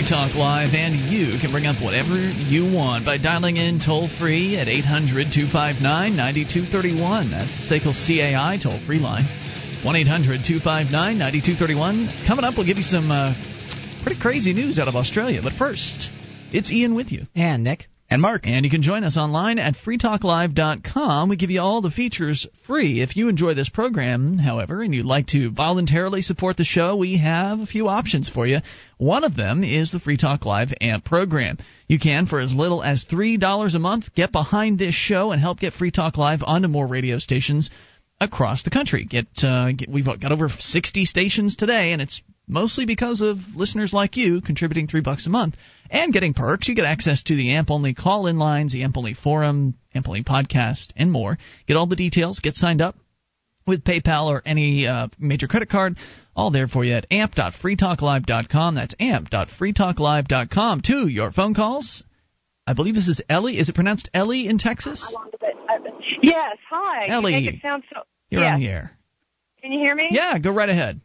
Free 0.00 0.08
Talk 0.08 0.34
Live, 0.34 0.72
and 0.72 0.94
you 1.12 1.38
can 1.38 1.52
bring 1.52 1.66
up 1.66 1.76
whatever 1.84 2.16
you 2.16 2.64
want 2.64 3.04
by 3.04 3.18
dialing 3.18 3.58
in 3.58 3.78
toll 3.84 4.08
free 4.18 4.56
at 4.56 4.66
800 4.66 5.28
259 5.28 6.16
9231. 6.16 7.30
That's 7.30 7.68
the 7.68 7.76
SACL 7.76 7.92
CAI 7.92 8.56
toll 8.56 8.80
free 8.86 8.98
line. 8.98 9.28
1 9.84 9.96
800 9.96 10.40
259 10.40 10.88
9231. 10.88 12.08
Coming 12.26 12.44
up, 12.46 12.56
we'll 12.56 12.64
give 12.64 12.78
you 12.78 12.82
some 12.82 13.10
uh, 13.10 13.36
pretty 14.02 14.18
crazy 14.18 14.54
news 14.54 14.78
out 14.78 14.88
of 14.88 14.96
Australia. 14.96 15.42
But 15.44 15.52
first, 15.60 16.08
it's 16.50 16.72
Ian 16.72 16.94
with 16.94 17.12
you. 17.12 17.26
And 17.36 17.62
Nick. 17.62 17.84
And 18.12 18.20
Mark. 18.20 18.44
And 18.44 18.64
you 18.64 18.70
can 18.72 18.82
join 18.82 19.04
us 19.04 19.16
online 19.16 19.60
at 19.60 19.76
freetalklive.com. 19.76 21.28
We 21.28 21.36
give 21.36 21.50
you 21.50 21.60
all 21.60 21.80
the 21.80 21.92
features 21.92 22.44
free. 22.66 23.00
If 23.00 23.16
you 23.16 23.28
enjoy 23.28 23.54
this 23.54 23.68
program, 23.68 24.36
however, 24.36 24.82
and 24.82 24.92
you'd 24.92 25.06
like 25.06 25.28
to 25.28 25.52
voluntarily 25.52 26.20
support 26.20 26.56
the 26.56 26.64
show, 26.64 26.96
we 26.96 27.18
have 27.18 27.60
a 27.60 27.66
few 27.66 27.86
options 27.86 28.28
for 28.28 28.48
you. 28.48 28.58
One 28.98 29.22
of 29.22 29.36
them 29.36 29.62
is 29.62 29.92
the 29.92 30.00
Free 30.00 30.16
Talk 30.16 30.44
Live 30.44 30.70
AMP 30.80 31.04
program. 31.04 31.58
You 31.86 32.00
can, 32.00 32.26
for 32.26 32.40
as 32.40 32.52
little 32.52 32.82
as 32.82 33.04
$3 33.04 33.74
a 33.74 33.78
month, 33.78 34.12
get 34.16 34.32
behind 34.32 34.80
this 34.80 34.94
show 34.96 35.30
and 35.30 35.40
help 35.40 35.60
get 35.60 35.74
Free 35.74 35.92
Talk 35.92 36.18
Live 36.18 36.40
onto 36.42 36.66
more 36.66 36.88
radio 36.88 37.20
stations 37.20 37.70
across 38.20 38.64
the 38.64 38.70
country. 38.70 39.04
Get, 39.04 39.28
uh, 39.44 39.70
get 39.70 39.88
we've 39.88 40.04
got 40.04 40.32
over 40.32 40.48
60 40.48 41.04
stations 41.04 41.54
today, 41.54 41.92
and 41.92 42.02
it's 42.02 42.20
mostly 42.50 42.84
because 42.84 43.20
of 43.20 43.38
listeners 43.54 43.92
like 43.92 44.16
you 44.16 44.40
contributing 44.40 44.86
three 44.86 45.00
bucks 45.00 45.26
a 45.26 45.30
month 45.30 45.54
and 45.88 46.12
getting 46.12 46.34
perks. 46.34 46.68
You 46.68 46.74
get 46.74 46.84
access 46.84 47.22
to 47.24 47.36
the 47.36 47.52
AMP 47.52 47.70
only 47.70 47.94
call 47.94 48.26
in 48.26 48.38
lines, 48.38 48.72
the 48.72 48.82
AMP 48.82 48.96
only 48.96 49.14
forum, 49.14 49.74
AMP 49.94 50.08
only 50.08 50.24
podcast, 50.24 50.88
and 50.96 51.10
more. 51.10 51.38
Get 51.66 51.76
all 51.76 51.86
the 51.86 51.96
details. 51.96 52.40
Get 52.40 52.56
signed 52.56 52.82
up 52.82 52.96
with 53.66 53.84
PayPal 53.84 54.26
or 54.26 54.42
any 54.44 54.86
uh, 54.86 55.08
major 55.18 55.46
credit 55.46 55.70
card. 55.70 55.96
All 56.34 56.50
there 56.50 56.68
for 56.68 56.84
you 56.84 56.94
at 56.94 57.06
amp.freetalklive.com. 57.10 58.74
That's 58.74 58.94
amp.freetalklive.com. 58.98 60.80
To 60.82 61.06
your 61.06 61.32
phone 61.32 61.54
calls. 61.54 62.02
I 62.66 62.72
believe 62.72 62.94
this 62.94 63.08
is 63.08 63.20
Ellie. 63.28 63.58
Is 63.58 63.68
it 63.68 63.74
pronounced 63.74 64.08
Ellie 64.12 64.46
in 64.46 64.58
Texas? 64.58 65.14
Yes, 66.22 66.56
hi. 66.68 67.08
Ellie, 67.08 67.34
you 67.34 67.46
make 67.46 67.54
it 67.56 67.62
sound 67.62 67.84
so. 67.92 68.02
You're 68.30 68.42
yes. 68.42 68.54
on 68.54 68.60
the 68.60 68.68
air. 68.68 68.96
Can 69.60 69.72
you 69.72 69.80
hear 69.80 69.94
me? 69.94 70.08
Yeah, 70.10 70.38
go 70.38 70.50
right 70.50 70.68
ahead. 70.68 71.00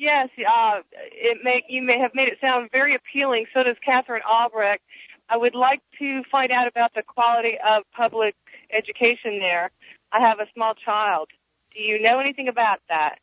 Yes, 0.00 0.30
uh, 0.38 0.80
it 1.12 1.44
may 1.44 1.62
you 1.68 1.82
may 1.82 1.98
have 1.98 2.14
made 2.14 2.28
it 2.28 2.38
sound 2.40 2.70
very 2.72 2.94
appealing. 2.94 3.44
So 3.52 3.62
does 3.62 3.76
Katherine 3.84 4.22
Albrecht. 4.26 4.82
I 5.28 5.36
would 5.36 5.54
like 5.54 5.82
to 5.98 6.22
find 6.32 6.50
out 6.50 6.66
about 6.66 6.94
the 6.94 7.02
quality 7.02 7.58
of 7.62 7.82
public 7.94 8.34
education 8.72 9.40
there. 9.40 9.70
I 10.10 10.20
have 10.20 10.40
a 10.40 10.46
small 10.54 10.72
child. 10.74 11.28
Do 11.76 11.82
you 11.82 12.00
know 12.00 12.18
anything 12.18 12.48
about 12.48 12.80
that? 12.88 13.18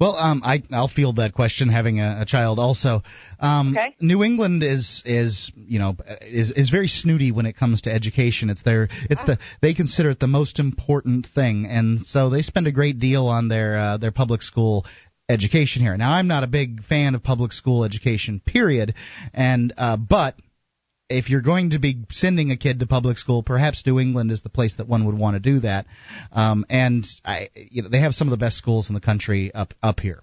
Well, 0.00 0.16
um, 0.16 0.40
I, 0.42 0.62
I'll 0.72 0.88
field 0.88 1.16
that 1.16 1.34
question, 1.34 1.68
having 1.68 2.00
a, 2.00 2.22
a 2.22 2.24
child 2.24 2.58
also. 2.58 3.02
Um, 3.38 3.76
Okay. 3.76 3.94
New 4.00 4.24
England 4.24 4.62
is 4.62 5.02
is 5.04 5.52
you 5.54 5.78
know 5.78 5.96
is 6.22 6.50
is 6.50 6.70
very 6.70 6.88
snooty 6.88 7.30
when 7.30 7.44
it 7.44 7.58
comes 7.58 7.82
to 7.82 7.92
education. 7.92 8.48
It's 8.48 8.62
their 8.62 8.88
it's 9.10 9.22
the 9.24 9.38
they 9.60 9.74
consider 9.74 10.08
it 10.10 10.18
the 10.18 10.26
most 10.26 10.58
important 10.58 11.26
thing, 11.26 11.66
and 11.66 12.00
so 12.00 12.30
they 12.30 12.40
spend 12.40 12.66
a 12.66 12.72
great 12.72 12.98
deal 12.98 13.26
on 13.26 13.48
their 13.48 13.76
uh, 13.76 13.96
their 13.98 14.12
public 14.12 14.40
school 14.40 14.86
education 15.28 15.82
here. 15.82 15.96
Now, 15.96 16.12
I'm 16.12 16.28
not 16.28 16.44
a 16.44 16.46
big 16.48 16.84
fan 16.84 17.14
of 17.14 17.22
public 17.22 17.52
school 17.52 17.84
education, 17.84 18.40
period, 18.44 18.94
and 19.32 19.72
uh, 19.76 19.96
but 19.96 20.34
if 21.08 21.28
you're 21.28 21.42
going 21.42 21.70
to 21.70 21.78
be 21.78 22.04
sending 22.10 22.50
a 22.50 22.56
kid 22.56 22.80
to 22.80 22.86
public 22.86 23.18
school, 23.18 23.42
perhaps 23.42 23.86
New 23.86 24.00
England 24.00 24.30
is 24.30 24.42
the 24.42 24.48
place 24.48 24.74
that 24.76 24.88
one 24.88 25.04
would 25.04 25.18
want 25.18 25.34
to 25.34 25.40
do 25.40 25.60
that. 25.60 25.86
Um, 26.32 26.64
and 26.70 27.06
I, 27.24 27.50
you 27.54 27.82
know, 27.82 27.88
they 27.88 28.00
have 28.00 28.14
some 28.14 28.28
of 28.28 28.30
the 28.30 28.38
best 28.38 28.56
schools 28.56 28.88
in 28.88 28.94
the 28.94 29.00
country 29.00 29.52
up 29.54 29.74
up 29.82 30.00
here. 30.00 30.22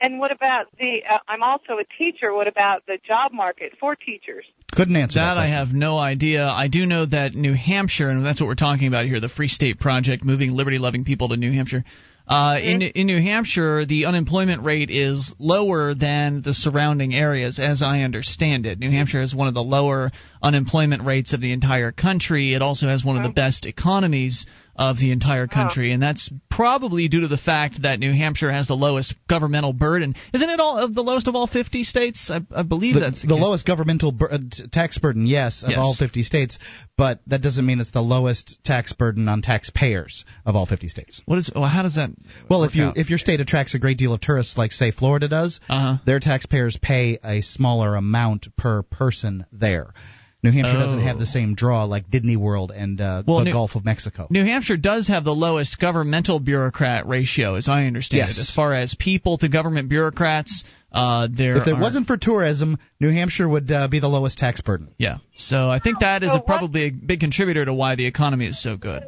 And 0.00 0.20
what 0.20 0.30
about 0.30 0.66
the? 0.78 1.02
Uh, 1.04 1.18
I'm 1.26 1.42
also 1.42 1.78
a 1.78 1.84
teacher. 1.98 2.32
What 2.32 2.46
about 2.46 2.86
the 2.86 2.98
job 3.04 3.32
market 3.32 3.72
for 3.80 3.96
teachers? 3.96 4.44
Couldn't 4.70 4.94
answer 4.94 5.18
that. 5.18 5.34
That 5.34 5.40
I 5.40 5.48
have 5.48 5.72
no 5.72 5.98
idea. 5.98 6.46
I 6.46 6.68
do 6.68 6.86
know 6.86 7.04
that 7.06 7.34
New 7.34 7.54
Hampshire, 7.54 8.08
and 8.08 8.24
that's 8.24 8.40
what 8.40 8.46
we're 8.46 8.54
talking 8.54 8.86
about 8.86 9.06
here, 9.06 9.18
the 9.18 9.28
Free 9.28 9.48
State 9.48 9.80
Project, 9.80 10.22
moving 10.22 10.52
liberty-loving 10.52 11.04
people 11.04 11.30
to 11.30 11.36
New 11.36 11.50
Hampshire. 11.50 11.84
Uh, 12.28 12.58
in 12.62 12.82
in 12.82 13.06
New 13.06 13.22
Hampshire, 13.22 13.86
the 13.86 14.04
unemployment 14.04 14.62
rate 14.62 14.90
is 14.90 15.34
lower 15.38 15.94
than 15.94 16.42
the 16.42 16.52
surrounding 16.52 17.14
areas, 17.14 17.58
as 17.58 17.80
I 17.80 18.02
understand 18.02 18.66
it. 18.66 18.78
New 18.78 18.90
Hampshire 18.90 19.22
has 19.22 19.34
one 19.34 19.48
of 19.48 19.54
the 19.54 19.62
lower 19.62 20.12
unemployment 20.42 21.04
rates 21.04 21.32
of 21.32 21.40
the 21.40 21.52
entire 21.52 21.90
country. 21.90 22.52
It 22.52 22.60
also 22.60 22.86
has 22.86 23.02
one 23.02 23.16
of 23.16 23.22
the 23.22 23.30
best 23.30 23.64
economies 23.64 24.44
of 24.78 24.96
the 24.98 25.10
entire 25.10 25.48
country, 25.48 25.90
and 25.92 26.00
that's 26.02 26.30
probably 26.50 27.08
due 27.08 27.20
to 27.22 27.28
the 27.28 27.36
fact 27.36 27.82
that 27.82 27.98
New 27.98 28.12
Hampshire 28.12 28.50
has 28.52 28.68
the 28.68 28.74
lowest 28.74 29.14
governmental 29.28 29.72
burden. 29.72 30.14
Isn't 30.32 30.48
it 30.48 30.60
all 30.60 30.78
of 30.78 30.94
the 30.94 31.02
lowest 31.02 31.26
of 31.26 31.34
all 31.34 31.46
50 31.48 31.82
states? 31.84 32.30
I, 32.30 32.40
I 32.54 32.62
believe 32.62 32.94
the, 32.94 33.00
that's 33.00 33.22
the 33.22 33.28
case. 33.28 33.40
lowest 33.40 33.66
governmental 33.66 34.12
bur- 34.12 34.30
uh, 34.32 34.38
tax 34.72 34.96
burden, 34.98 35.26
yes, 35.26 35.62
of 35.64 35.70
Yes. 35.70 35.78
all 35.78 35.94
50 35.94 36.22
states, 36.22 36.58
but 36.96 37.20
that 37.26 37.42
doesn't 37.42 37.66
mean 37.66 37.80
it's 37.80 37.90
the 37.90 38.00
lowest 38.00 38.58
tax 38.64 38.92
burden 38.92 39.28
on 39.28 39.42
taxpayers 39.42 40.24
of 40.46 40.54
all 40.56 40.64
50 40.66 40.88
states. 40.88 41.20
What 41.26 41.38
is? 41.38 41.50
Well, 41.54 41.64
how 41.68 41.82
does 41.82 41.96
that? 41.96 42.10
Well, 42.48 42.60
work 42.60 42.70
if 42.70 42.76
you 42.76 42.84
out? 42.84 42.96
if 42.96 43.10
your 43.10 43.18
state 43.18 43.40
attracts 43.40 43.74
a 43.74 43.78
great 43.80 43.98
deal 43.98 44.12
of 44.14 44.20
tourists, 44.20 44.56
like 44.56 44.70
say 44.72 44.92
Florida 44.92 45.28
does, 45.28 45.58
Uh-huh. 45.68 45.98
their 46.06 46.20
taxpayers 46.20 46.78
pay 46.80 47.18
a 47.24 47.40
smaller 47.42 47.96
amount 47.96 48.46
per 48.56 48.82
person 48.82 49.44
there. 49.52 49.92
New 50.50 50.62
Hampshire 50.62 50.78
doesn't 50.78 51.00
Oh. 51.00 51.02
have 51.02 51.18
the 51.18 51.26
same 51.26 51.54
draw 51.54 51.84
like 51.84 52.10
Disney 52.10 52.36
World 52.36 52.72
and 52.74 53.00
uh, 53.00 53.22
Well, 53.26 53.38
the 53.38 53.44
New- 53.44 53.52
Gulf 53.52 53.74
of 53.76 53.84
Mexico. 53.84 54.26
New 54.30 54.44
Hampshire 54.44 54.76
does 54.76 55.08
have 55.08 55.24
the 55.24 55.34
lowest 55.34 55.78
governmental 55.78 56.40
bureaucrat 56.40 57.06
ratio, 57.06 57.54
as 57.54 57.68
I 57.68 57.86
understand 57.86 58.20
Yes. 58.28 58.38
it. 58.38 58.40
As 58.42 58.50
far 58.50 58.72
as 58.72 58.94
people 58.94 59.38
to 59.38 59.48
government 59.48 59.88
bureaucrats, 59.88 60.64
uh, 60.92 61.28
there 61.30 61.56
if 61.56 61.66
it 61.66 61.72
are- 61.74 61.80
wasn't 61.80 62.06
for 62.06 62.16
tourism, 62.16 62.78
New 63.00 63.10
Hampshire 63.10 63.48
would 63.48 63.70
uh, 63.70 63.88
be 63.88 64.00
the 64.00 64.08
lowest 64.08 64.38
tax 64.38 64.60
burden. 64.60 64.88
yeah. 64.98 65.18
So 65.36 65.68
I 65.70 65.78
think 65.78 66.00
that 66.00 66.22
is 66.22 66.32
So 66.32 66.38
a, 66.38 66.40
probably 66.42 66.82
a 66.86 66.90
big 66.90 67.20
contributor 67.20 67.64
to 67.64 67.74
why 67.74 67.94
the 67.96 68.06
economy 68.06 68.46
is 68.46 68.60
so 68.62 68.76
good. 68.76 69.04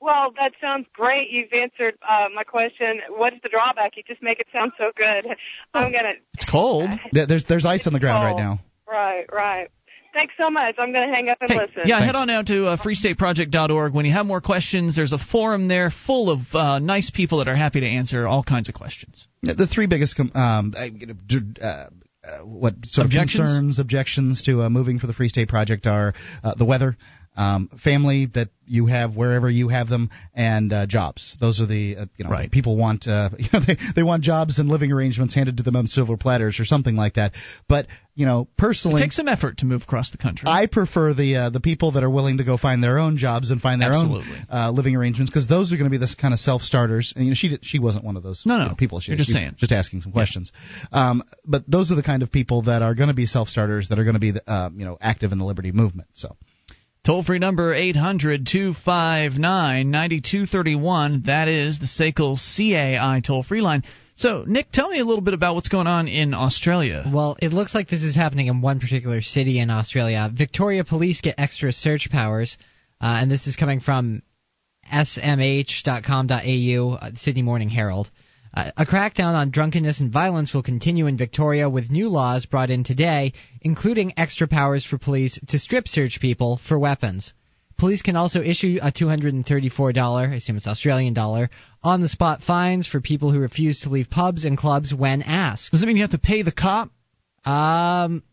Well, 0.00 0.32
that 0.38 0.52
sounds 0.60 0.86
great. 0.94 1.30
You've 1.30 1.52
answered 1.52 1.94
uh, 2.08 2.28
my 2.34 2.44
question. 2.44 3.00
What 3.10 3.32
is 3.34 3.40
the 3.42 3.48
drawback? 3.48 3.96
You 3.96 4.04
just 4.06 4.22
make 4.22 4.38
it 4.38 4.46
sound 4.52 4.72
so 4.78 4.92
good. 4.96 5.26
I'm 5.74 5.90
gonna. 5.92 6.12
It's 6.34 6.44
cold. 6.44 6.88
There's 7.12 7.44
there's 7.46 7.66
ice 7.66 7.86
on 7.86 7.92
the 7.92 7.98
ground 8.00 8.24
right 8.24 8.34
Oh, 8.34 8.36
now. 8.38 8.60
Right, 8.88 9.26
right. 9.30 9.68
Thanks 10.12 10.34
so 10.38 10.50
much. 10.50 10.74
I'm 10.78 10.92
gonna 10.92 11.12
hang 11.14 11.28
up 11.28 11.38
and 11.40 11.50
Hey, 11.50 11.56
listen. 11.58 11.82
yeah, 11.84 11.98
Thanks. 11.98 12.04
head 12.06 12.14
on 12.16 12.30
out 12.30 12.46
to 12.46 12.66
uh, 12.66 12.76
freestateproject.org. 12.76 13.92
When 13.92 14.04
you 14.06 14.12
have 14.12 14.26
more 14.26 14.40
questions, 14.40 14.96
there's 14.96 15.12
a 15.12 15.18
forum 15.18 15.68
there 15.68 15.90
full 16.06 16.30
of 16.30 16.40
uh, 16.52 16.78
nice 16.78 17.10
people 17.10 17.38
that 17.38 17.48
are 17.48 17.54
happy 17.56 17.80
to 17.80 17.86
answer 17.86 18.26
all 18.26 18.42
kinds 18.42 18.68
of 18.68 18.74
questions. 18.74 19.28
The 19.42 19.66
three 19.66 19.86
biggest 19.86 20.16
com- 20.16 20.32
um, 20.34 20.74
uh, 20.76 21.86
uh, 22.24 22.44
what 22.44 22.74
sort 22.84 23.06
Objections? 23.06 23.40
of 23.40 23.46
concerns, 23.46 23.78
objections 23.78 24.42
to 24.42 24.62
uh, 24.62 24.70
moving 24.70 24.98
for 24.98 25.06
the 25.06 25.12
Free 25.12 25.28
State 25.28 25.48
Project 25.48 25.86
are 25.86 26.14
uh, 26.42 26.54
the 26.56 26.64
weather, 26.64 26.96
um, 27.38 27.68
family 27.82 28.26
that 28.34 28.48
you 28.66 28.84
have 28.86 29.16
wherever 29.16 29.48
you 29.48 29.68
have 29.68 29.88
them, 29.88 30.10
and 30.34 30.70
uh, 30.72 30.86
jobs. 30.86 31.36
Those 31.40 31.58
are 31.60 31.66
the 31.66 31.96
uh, 32.00 32.06
you 32.18 32.24
know 32.24 32.30
Right. 32.30 32.50
people 32.50 32.76
want 32.76 33.06
uh, 33.06 33.30
you 33.38 33.48
know 33.52 33.60
they 33.66 33.76
they 33.96 34.02
want 34.02 34.22
jobs 34.24 34.58
and 34.58 34.68
living 34.68 34.92
arrangements 34.92 35.34
handed 35.34 35.56
to 35.58 35.62
them 35.62 35.76
on 35.76 35.86
silver 35.86 36.16
platters 36.18 36.58
or 36.60 36.64
something 36.66 36.96
like 36.96 37.14
that. 37.14 37.32
But 37.68 37.86
you 38.14 38.26
know 38.26 38.48
personally, 38.58 39.00
It 39.00 39.04
takes 39.04 39.16
some 39.16 39.28
effort 39.28 39.58
to 39.58 39.66
move 39.66 39.82
across 39.84 40.10
the 40.10 40.18
country. 40.18 40.48
I 40.50 40.66
prefer 40.66 41.14
the 41.14 41.36
uh, 41.36 41.50
the 41.50 41.60
people 41.60 41.92
that 41.92 42.02
are 42.02 42.10
willing 42.10 42.38
to 42.38 42.44
go 42.44 42.56
find 42.58 42.82
their 42.84 42.98
own 42.98 43.16
jobs 43.16 43.50
and 43.52 43.60
find 43.62 43.80
their 43.80 43.92
Absolutely. 43.92 44.36
own 44.36 44.46
uh, 44.52 44.70
living 44.72 44.96
arrangements 44.96 45.30
because 45.30 45.46
those 45.46 45.72
are 45.72 45.76
going 45.76 45.90
to 45.90 45.90
be 45.90 45.98
this 45.98 46.14
kind 46.16 46.34
of 46.34 46.40
self 46.40 46.60
starters. 46.62 47.12
And 47.16 47.24
you 47.24 47.30
know, 47.30 47.34
she 47.36 47.48
did, 47.50 47.64
she 47.64 47.78
wasn't 47.78 48.04
one 48.04 48.16
of 48.16 48.22
those 48.24 48.42
No, 48.44 48.54
you 48.56 48.60
no. 48.64 48.68
know, 48.70 48.74
people. 48.74 49.00
She, 49.00 49.12
You're 49.12 49.18
just 49.18 49.28
she- 49.30 49.34
saying. 49.34 49.54
just 49.56 49.72
asking 49.72 50.00
some 50.02 50.12
questions. 50.12 50.52
Um, 50.92 51.22
but 51.46 51.62
those 51.68 51.90
are 51.92 51.94
the 51.94 52.02
kind 52.02 52.22
of 52.24 52.32
people 52.32 52.62
that 52.62 52.82
are 52.82 52.94
going 52.94 53.08
to 53.08 53.14
be 53.14 53.26
self 53.26 53.48
starters 53.48 53.88
that 53.90 53.98
are 54.00 54.04
going 54.04 54.14
to 54.14 54.20
be 54.20 54.32
uh, 54.46 54.70
you 54.74 54.84
know 54.84 54.98
active 55.00 55.30
in 55.32 55.38
the 55.38 55.44
liberty 55.44 55.70
movement. 55.72 56.08
So 56.14 56.36
Toll 57.08 57.22
free 57.22 57.38
number 57.38 57.72
800 57.72 58.46
259 58.46 59.90
9231. 59.90 61.22
That 61.24 61.48
is 61.48 61.78
the 61.78 61.86
SACL 61.86 62.36
CAI 62.36 63.22
toll 63.26 63.42
free 63.42 63.62
line. 63.62 63.82
So, 64.16 64.44
Nick, 64.46 64.70
tell 64.70 64.90
me 64.90 64.98
a 64.98 65.06
little 65.06 65.22
bit 65.22 65.32
about 65.32 65.54
what's 65.54 65.70
going 65.70 65.86
on 65.86 66.06
in 66.06 66.34
Australia. 66.34 67.10
Well, 67.10 67.38
it 67.40 67.54
looks 67.54 67.74
like 67.74 67.88
this 67.88 68.02
is 68.02 68.14
happening 68.14 68.48
in 68.48 68.60
one 68.60 68.78
particular 68.78 69.22
city 69.22 69.58
in 69.58 69.70
Australia. 69.70 70.30
Victoria 70.30 70.84
police 70.84 71.22
get 71.22 71.36
extra 71.38 71.72
search 71.72 72.10
powers, 72.10 72.58
uh, 73.00 73.06
and 73.22 73.30
this 73.30 73.46
is 73.46 73.56
coming 73.56 73.80
from 73.80 74.20
smh.com.au, 74.92 76.28
uh, 76.92 77.10
Sydney 77.14 77.42
Morning 77.42 77.70
Herald. 77.70 78.10
A 78.76 78.84
crackdown 78.84 79.34
on 79.34 79.50
drunkenness 79.50 80.00
and 80.00 80.10
violence 80.12 80.52
will 80.52 80.64
continue 80.64 81.06
in 81.06 81.16
Victoria 81.16 81.70
with 81.70 81.90
new 81.90 82.08
laws 82.08 82.44
brought 82.46 82.70
in 82.70 82.82
today, 82.82 83.32
including 83.60 84.14
extra 84.16 84.48
powers 84.48 84.84
for 84.84 84.98
police 84.98 85.38
to 85.48 85.58
strip 85.60 85.86
search 85.86 86.18
people 86.20 86.60
for 86.66 86.76
weapons. 86.78 87.32
Police 87.76 88.02
can 88.02 88.16
also 88.16 88.42
issue 88.42 88.80
a 88.82 88.90
$234, 88.90 90.28
I 90.28 90.34
assume 90.34 90.56
it's 90.56 90.66
Australian 90.66 91.14
dollar, 91.14 91.50
on 91.84 92.00
the 92.00 92.08
spot 92.08 92.42
fines 92.42 92.88
for 92.88 93.00
people 93.00 93.30
who 93.30 93.38
refuse 93.38 93.80
to 93.82 93.90
leave 93.90 94.10
pubs 94.10 94.44
and 94.44 94.58
clubs 94.58 94.92
when 94.92 95.22
asked. 95.22 95.70
Does 95.70 95.80
that 95.80 95.86
mean 95.86 95.96
you 95.96 96.02
have 96.02 96.10
to 96.10 96.18
pay 96.18 96.42
the 96.42 96.50
cop? 96.50 96.90
Um, 97.44 98.24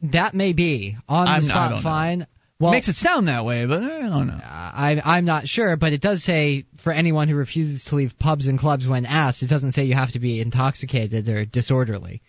that 0.00 0.34
may 0.34 0.54
be 0.54 0.96
on 1.06 1.28
I'm- 1.28 1.42
the 1.42 1.46
I 1.48 1.48
spot 1.48 1.70
don't 1.70 1.82
know. 1.84 2.26
Fine. 2.58 2.64
Well, 2.64 2.72
Makes 2.72 2.88
it 2.88 2.96
sound 2.96 3.28
that 3.28 3.44
way, 3.44 3.66
but 3.66 3.82
I 3.82 4.00
don't 4.08 4.28
know. 4.28 4.40
I, 4.42 5.00
I'm 5.04 5.24
not 5.24 5.46
sure, 5.46 5.76
but 5.76 5.92
it 5.92 6.00
does 6.00 6.24
say 6.24 6.64
for 6.82 6.92
anyone 6.92 7.28
who 7.28 7.36
refuses 7.36 7.84
to 7.84 7.96
leave 7.96 8.12
pubs 8.18 8.46
and 8.46 8.58
clubs 8.58 8.86
when 8.86 9.06
asked. 9.06 9.42
It 9.42 9.48
doesn't 9.48 9.72
say 9.72 9.84
you 9.84 9.94
have 9.94 10.12
to 10.12 10.18
be 10.18 10.40
intoxicated 10.40 11.28
or 11.28 11.44
disorderly. 11.44 12.22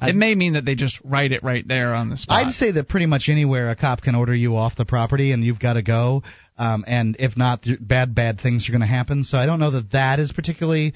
it 0.00 0.16
may 0.16 0.34
mean 0.34 0.54
that 0.54 0.64
they 0.64 0.74
just 0.74 0.98
write 1.04 1.30
it 1.32 1.44
right 1.44 1.66
there 1.66 1.94
on 1.94 2.10
the 2.10 2.16
spot. 2.16 2.46
I'd 2.46 2.52
say 2.52 2.72
that 2.72 2.88
pretty 2.88 3.06
much 3.06 3.28
anywhere 3.28 3.70
a 3.70 3.76
cop 3.76 4.02
can 4.02 4.14
order 4.16 4.34
you 4.34 4.56
off 4.56 4.74
the 4.76 4.84
property 4.84 5.30
and 5.32 5.44
you've 5.44 5.60
got 5.60 5.74
to 5.74 5.82
go, 5.82 6.22
um, 6.58 6.84
and 6.86 7.16
if 7.20 7.36
not, 7.36 7.64
bad 7.80 8.14
bad 8.14 8.40
things 8.40 8.68
are 8.68 8.72
going 8.72 8.80
to 8.80 8.86
happen. 8.86 9.22
So 9.22 9.38
I 9.38 9.46
don't 9.46 9.60
know 9.60 9.70
that 9.70 9.92
that 9.92 10.18
is 10.18 10.32
particularly 10.32 10.92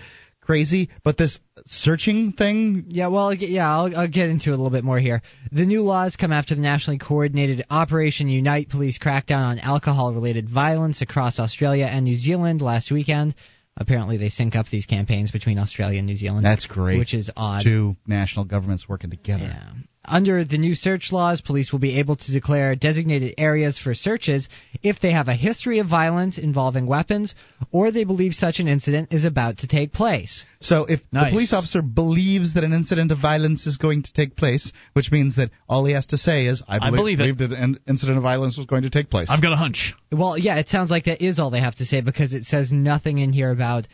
crazy, 0.47 0.89
but 1.05 1.17
this 1.19 1.39
searching 1.67 2.33
thing. 2.33 2.85
Yeah, 2.89 3.09
well, 3.09 3.35
yeah, 3.35 3.69
I'll, 3.69 3.95
I'll 3.97 4.09
get 4.09 4.29
into 4.31 4.51
it 4.51 4.55
a 4.55 4.57
little 4.57 4.71
bit 4.71 4.85
more 4.85 4.99
here. 4.99 5.21
The 5.53 5.67
new 5.67 5.83
laws 5.83 6.17
come 6.17 6.33
after 6.33 6.55
the 6.55 6.61
nationally 6.61 6.99
coordinated 6.99 7.65
Operation 7.69 8.29
Unite 8.29 8.69
police 8.71 8.99
crackdown 8.99 9.45
on 9.49 9.59
alcohol-related 9.59 10.49
violence 10.49 11.03
across 11.03 11.39
Australia 11.39 11.87
and 11.87 12.05
New 12.05 12.17
Zealand 12.17 12.63
last 12.63 12.91
weekend. 12.91 13.35
Apparently, 13.79 14.17
they 14.17 14.31
sync 14.31 14.57
up 14.57 14.67
these 14.71 14.87
campaigns 14.87 15.31
between 15.31 15.59
Australia 15.59 15.99
and 15.99 16.07
New 16.07 16.17
Zealand. 16.17 16.43
That's 16.43 16.67
great. 16.67 16.99
which 16.99 17.13
is 17.13 17.31
odd. 17.37 17.63
Two 17.63 17.97
national 18.07 18.47
governments 18.47 18.89
working 18.89 19.11
together. 19.11 19.45
Yeah. 19.45 19.73
Under 20.07 20.45
the 20.45 20.59
new 20.59 20.75
search 20.75 21.11
laws, 21.13 21.41
police 21.41 21.73
will 21.73 21.79
be 21.79 21.99
able 21.99 22.17
to 22.17 22.33
declare 22.33 22.77
designated 22.77 23.35
areas 23.39 23.79
for 23.79 23.95
searches 23.95 24.49
if 24.83 25.01
they 25.01 25.11
have 25.11 25.29
a 25.29 25.35
history 25.35 25.79
of 25.81 25.89
violence 25.89 26.39
involving 26.39 26.87
weapons 26.87 27.35
or 27.73 27.91
they 27.91 28.05
believe 28.05 28.35
such 28.35 28.61
an 28.61 28.69
incident 28.69 29.13
is 29.13 29.25
about 29.25 29.59
to 29.59 29.67
take 29.67 29.93
place. 29.93 30.45
So 30.61 30.85
if 30.85 31.01
the 31.11 31.27
police 31.31 31.53
officer 31.53 31.83
believes 31.83 32.55
that 32.55 32.65
an 32.65 32.73
incident 32.73 33.11
of 33.13 33.19
violence 33.19 33.67
is 33.67 33.77
going 33.77 34.05
to 34.05 34.13
take 34.13 34.37
place, 34.37 34.73
which 34.93 35.11
means 35.11 35.37
that 35.37 35.51
all 35.69 35.85
he 35.85 35.93
has 35.93 36.07
to 36.09 36.19
say 36.19 36.47
is, 36.47 36.63
"I 36.69 36.79
I 36.87 36.91
believe, 36.91 37.19
believe 37.19 37.41
it." 37.41 37.51
that 37.51 37.53
an 37.53 37.79
incident 37.89 38.17
of 38.17 38.23
violence 38.23 38.57
was 38.57 38.67
going 38.67 38.83
to 38.83 38.91
take 38.91 39.11
place." 39.11 39.29
I've 39.29 39.43
got 39.43 39.53
a 39.53 39.57
hunch. 39.57 39.95
Well, 40.13 40.39
yeah, 40.39 40.57
it 40.57 40.69
sounds 40.69 40.91
like 40.91 41.05
that 41.05 41.23
is 41.23 41.39
all 41.39 41.51
they 41.51 41.61
have 41.61 41.77
to 41.77 41.85
say 41.85 42.01
because 42.01 42.33
it 42.33 42.45
says 42.45 42.73
nothing 42.73 43.19
in 43.19 43.33
here 43.33 43.51
about. 43.51 43.87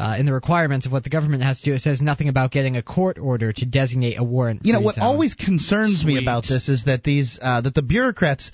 Uh, 0.00 0.16
in 0.16 0.24
the 0.24 0.32
requirements 0.32 0.86
of 0.86 0.92
what 0.92 1.04
the 1.04 1.10
government 1.10 1.42
has 1.42 1.60
to 1.60 1.64
do, 1.66 1.74
it 1.74 1.80
says 1.80 2.00
nothing 2.00 2.30
about 2.30 2.50
getting 2.50 2.74
a 2.74 2.82
court 2.82 3.18
order 3.18 3.52
to 3.52 3.66
designate 3.66 4.18
a 4.18 4.24
warrant. 4.24 4.64
you 4.64 4.72
know 4.72 4.80
what 4.80 4.94
zone. 4.94 5.04
always 5.04 5.34
concerns 5.34 6.02
me 6.02 6.16
about 6.16 6.44
this 6.48 6.70
is 6.70 6.84
that 6.84 7.04
these 7.04 7.38
uh, 7.42 7.60
that 7.60 7.74
the 7.74 7.82
bureaucrats 7.82 8.50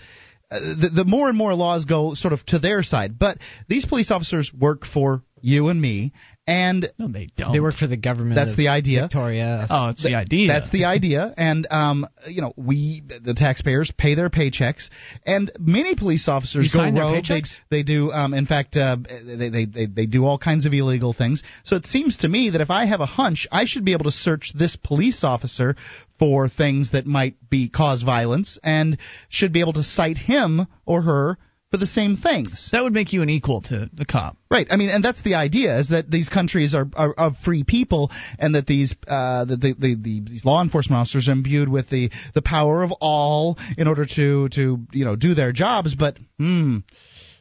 uh, 0.51 0.59
the, 0.59 0.91
the 0.93 1.05
more 1.05 1.29
and 1.29 1.39
more 1.39 1.55
laws 1.55 1.85
go 1.85 2.15
sort 2.15 2.33
of 2.33 2.45
to 2.47 2.59
their 2.59 2.83
side 2.83 3.17
but 3.17 3.39
these 3.69 3.87
police 3.87 4.11
officers 4.11 4.51
work 4.53 4.85
for 4.85 5.23
you 5.47 5.69
and 5.69 5.81
me 5.81 6.13
and 6.47 6.93
No, 6.99 7.09
they 7.09 7.29
don't. 7.37 7.53
they 7.53 7.61
work 7.61 7.75
for 7.75 7.87
the 7.87 7.97
government. 7.97 8.37
That's 8.37 8.53
of 8.53 8.57
the 8.57 8.69
idea. 8.69 9.03
Victoria. 9.03 9.67
Oh, 9.71 9.89
it's 9.91 10.03
the 10.03 10.15
idea. 10.15 10.49
That's 10.49 10.71
the 10.71 10.85
idea, 10.85 11.33
and 11.37 11.67
um, 11.71 12.07
you 12.27 12.41
know, 12.41 12.53
we 12.57 13.03
the 13.23 13.35
taxpayers 13.35 13.93
pay 13.97 14.15
their 14.15 14.29
paychecks, 14.29 14.91
and 15.25 15.51
many 15.59 15.95
police 15.95 16.29
officers 16.29 16.73
You 16.73 16.93
go 16.93 17.01
rogue. 17.01 17.25
They, 17.29 17.43
they 17.71 17.83
do, 17.83 18.11
um, 18.13 18.35
in 18.35 18.47
fact, 18.47 18.77
uh, 18.77 18.97
they, 19.07 19.49
they 19.49 19.65
they 19.65 19.87
they 19.87 20.07
do 20.07 20.25
all 20.25 20.39
kinds 20.39 20.67
of 20.67 20.73
illegal 20.73 21.13
things. 21.13 21.43
So 21.65 21.77
it 21.77 21.87
seems 21.87 22.19
to 22.19 22.29
me 22.29 22.51
that 22.51 22.61
if 22.61 22.71
I 22.71 22.87
have 22.87 23.01
a 23.01 23.07
hunch, 23.07 23.47
I 23.51 23.65
should 23.65 23.85
be 23.85 23.93
able 23.93 24.05
to 24.05 24.13
search 24.13 24.53
this 24.55 24.77
police 24.77 25.25
officer 25.25 25.77
for 26.19 26.49
things 26.49 26.93
that 26.93 27.07
might 27.07 27.37
be 27.49 27.69
cause 27.69 28.03
violence, 28.03 28.59
and 28.63 28.99
should 29.29 29.53
be 29.53 29.61
able 29.61 29.75
to 29.75 29.83
cite 29.83 30.19
him 30.19 30.67
or 30.85 31.03
her 31.03 31.39
for 31.77 31.81
the 31.81 31.87
same 31.87 32.17
things. 32.17 32.71
That 32.73 32.83
would 32.85 32.93
make 32.95 33.13
you 33.13 33.23
an 33.23 33.29
equal 33.31 33.61
to 33.63 33.91
the 33.93 34.05
cop. 34.05 34.37
Right. 34.51 34.67
I 34.71 34.77
mean, 34.77 34.89
and 34.91 35.05
that's 35.05 35.23
the 35.23 35.35
idea 35.35 35.79
is 35.79 35.91
that 35.91 36.11
these 36.11 36.29
countries 36.29 36.75
are, 36.75 36.87
are 36.95 37.13
of 37.13 37.37
free 37.45 37.65
people, 37.65 38.11
and 38.39 38.55
that 38.55 38.67
these 38.67 38.95
uh, 39.07 39.45
that 39.45 39.61
the, 39.61 39.75
the, 39.79 39.95
the 39.95 40.21
these 40.21 40.45
law 40.45 40.63
enforcement 40.63 40.99
officers 41.01 41.29
are 41.29 41.33
imbued 41.33 41.69
with 41.69 41.91
the, 41.91 42.11
the 42.35 42.43
power 42.43 42.83
of 42.83 42.93
all 43.01 43.59
in 43.77 43.89
order 43.89 44.07
to 44.17 44.49
to 44.51 44.79
you 44.93 45.05
know 45.05 45.17
do 45.17 45.35
their 45.35 45.53
jobs. 45.53 45.95
But 45.95 46.17
hmm, 46.39 46.79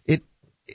it 0.05 0.21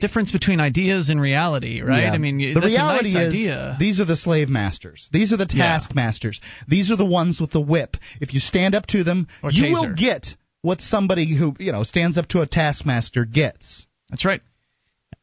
Difference 0.01 0.31
between 0.31 0.61
ideas 0.61 1.09
and 1.09 1.21
reality, 1.21 1.83
right? 1.83 2.05
yeah. 2.05 2.13
I 2.13 2.19
mean, 2.19 2.39
the 2.55 2.61
reality 2.61 3.13
nice 3.13 3.27
is 3.27 3.35
idea. 3.35 3.77
these 3.79 4.01
are 4.01 4.05
the 4.07 4.17
slave 4.17 4.49
masters. 4.49 5.09
These 5.13 5.33
are 5.33 5.37
the 5.37 5.49
Yeah. 5.53 5.65
taskmasters. 5.79 6.41
These 6.69 6.91
are 6.93 6.97
the 6.97 7.05
ones 7.05 7.41
with 7.41 7.51
the 7.51 7.61
whip. 7.61 7.97
If 8.21 8.33
you 8.33 8.41
stand 8.41 8.75
up 8.75 8.87
to 8.89 9.03
them, 9.05 9.27
Or 9.43 9.51
you 9.51 9.65
taser. 9.65 9.73
will 9.73 9.95
get 9.95 10.35
what 10.63 10.81
somebody 10.81 11.37
who 11.37 11.55
you 11.59 11.73
know 11.73 11.83
stands 11.83 12.19
up 12.19 12.29
to 12.29 12.41
a 12.41 12.47
taskmaster 12.47 13.25
gets. 13.25 13.87
That's 14.09 14.25
right. 14.25 14.41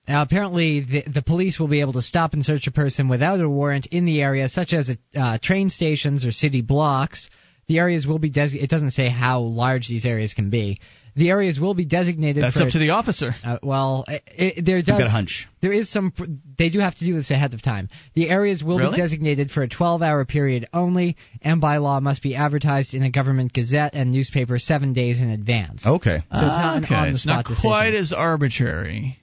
Now, 0.07 0.21
apparently, 0.21 0.79
the, 0.79 1.03
the 1.05 1.21
police 1.21 1.59
will 1.59 1.67
be 1.67 1.81
able 1.81 1.93
to 1.93 2.01
stop 2.01 2.33
and 2.33 2.43
search 2.43 2.65
a 2.67 2.71
person 2.71 3.09
without 3.09 3.41
a 3.41 3.49
warrant 3.49 3.87
in 3.87 4.05
the 4.05 4.21
area, 4.21 4.47
such 4.47 4.71
as 4.71 4.89
uh, 5.13 5.37
train 5.41 5.69
stations 5.69 6.25
or 6.25 6.31
city 6.31 6.61
blocks. 6.61 7.29
The 7.67 7.79
areas 7.79 8.07
will 8.07 8.19
be 8.19 8.29
des- 8.29 8.57
It 8.57 8.69
doesn't 8.69 8.91
say 8.91 9.09
how 9.09 9.41
large 9.41 9.89
these 9.89 10.05
areas 10.05 10.33
can 10.33 10.49
be. 10.49 10.79
The 11.17 11.29
areas 11.31 11.59
will 11.59 11.73
be 11.73 11.83
designated. 11.83 12.43
That's 12.43 12.57
for, 12.57 12.67
up 12.67 12.71
to 12.71 12.79
the 12.79 12.91
officer. 12.91 13.35
Uh, 13.43 13.57
well, 13.63 14.05
it, 14.07 14.23
it, 14.27 14.65
there 14.65 14.77
does. 14.83 14.99
got 14.99 15.07
a 15.07 15.09
hunch. 15.09 15.47
There 15.61 15.73
is 15.73 15.89
some. 15.91 16.13
They 16.57 16.69
do 16.69 16.79
have 16.79 16.95
to 16.95 17.05
do 17.05 17.15
this 17.15 17.31
ahead 17.31 17.55
of 17.55 17.63
time. 17.63 17.89
The 18.13 18.29
areas 18.29 18.63
will 18.63 18.77
Really? 18.77 18.91
be 18.91 19.01
designated 19.01 19.49
for 19.49 19.63
a 19.63 19.67
12-hour 19.67 20.25
period 20.25 20.67
only, 20.73 21.17
and 21.41 21.59
by 21.59 21.77
law 21.77 21.99
must 21.99 22.21
be 22.21 22.35
advertised 22.35 22.93
in 22.93 23.01
a 23.01 23.09
government 23.09 23.51
gazette 23.51 23.95
and 23.95 24.11
newspaper 24.11 24.59
seven 24.59 24.93
days 24.93 25.19
in 25.19 25.29
advance. 25.29 25.85
Okay. 25.85 26.17
So 26.31 26.37
it's 26.37 26.41
not 26.41 26.77
an 26.77 26.85
okay, 26.85 26.95
on-the-spot 26.95 27.15
it's 27.15 27.25
not 27.25 27.45
decision. 27.45 27.69
quite 27.69 27.93
as 27.95 28.13
arbitrary. 28.13 29.19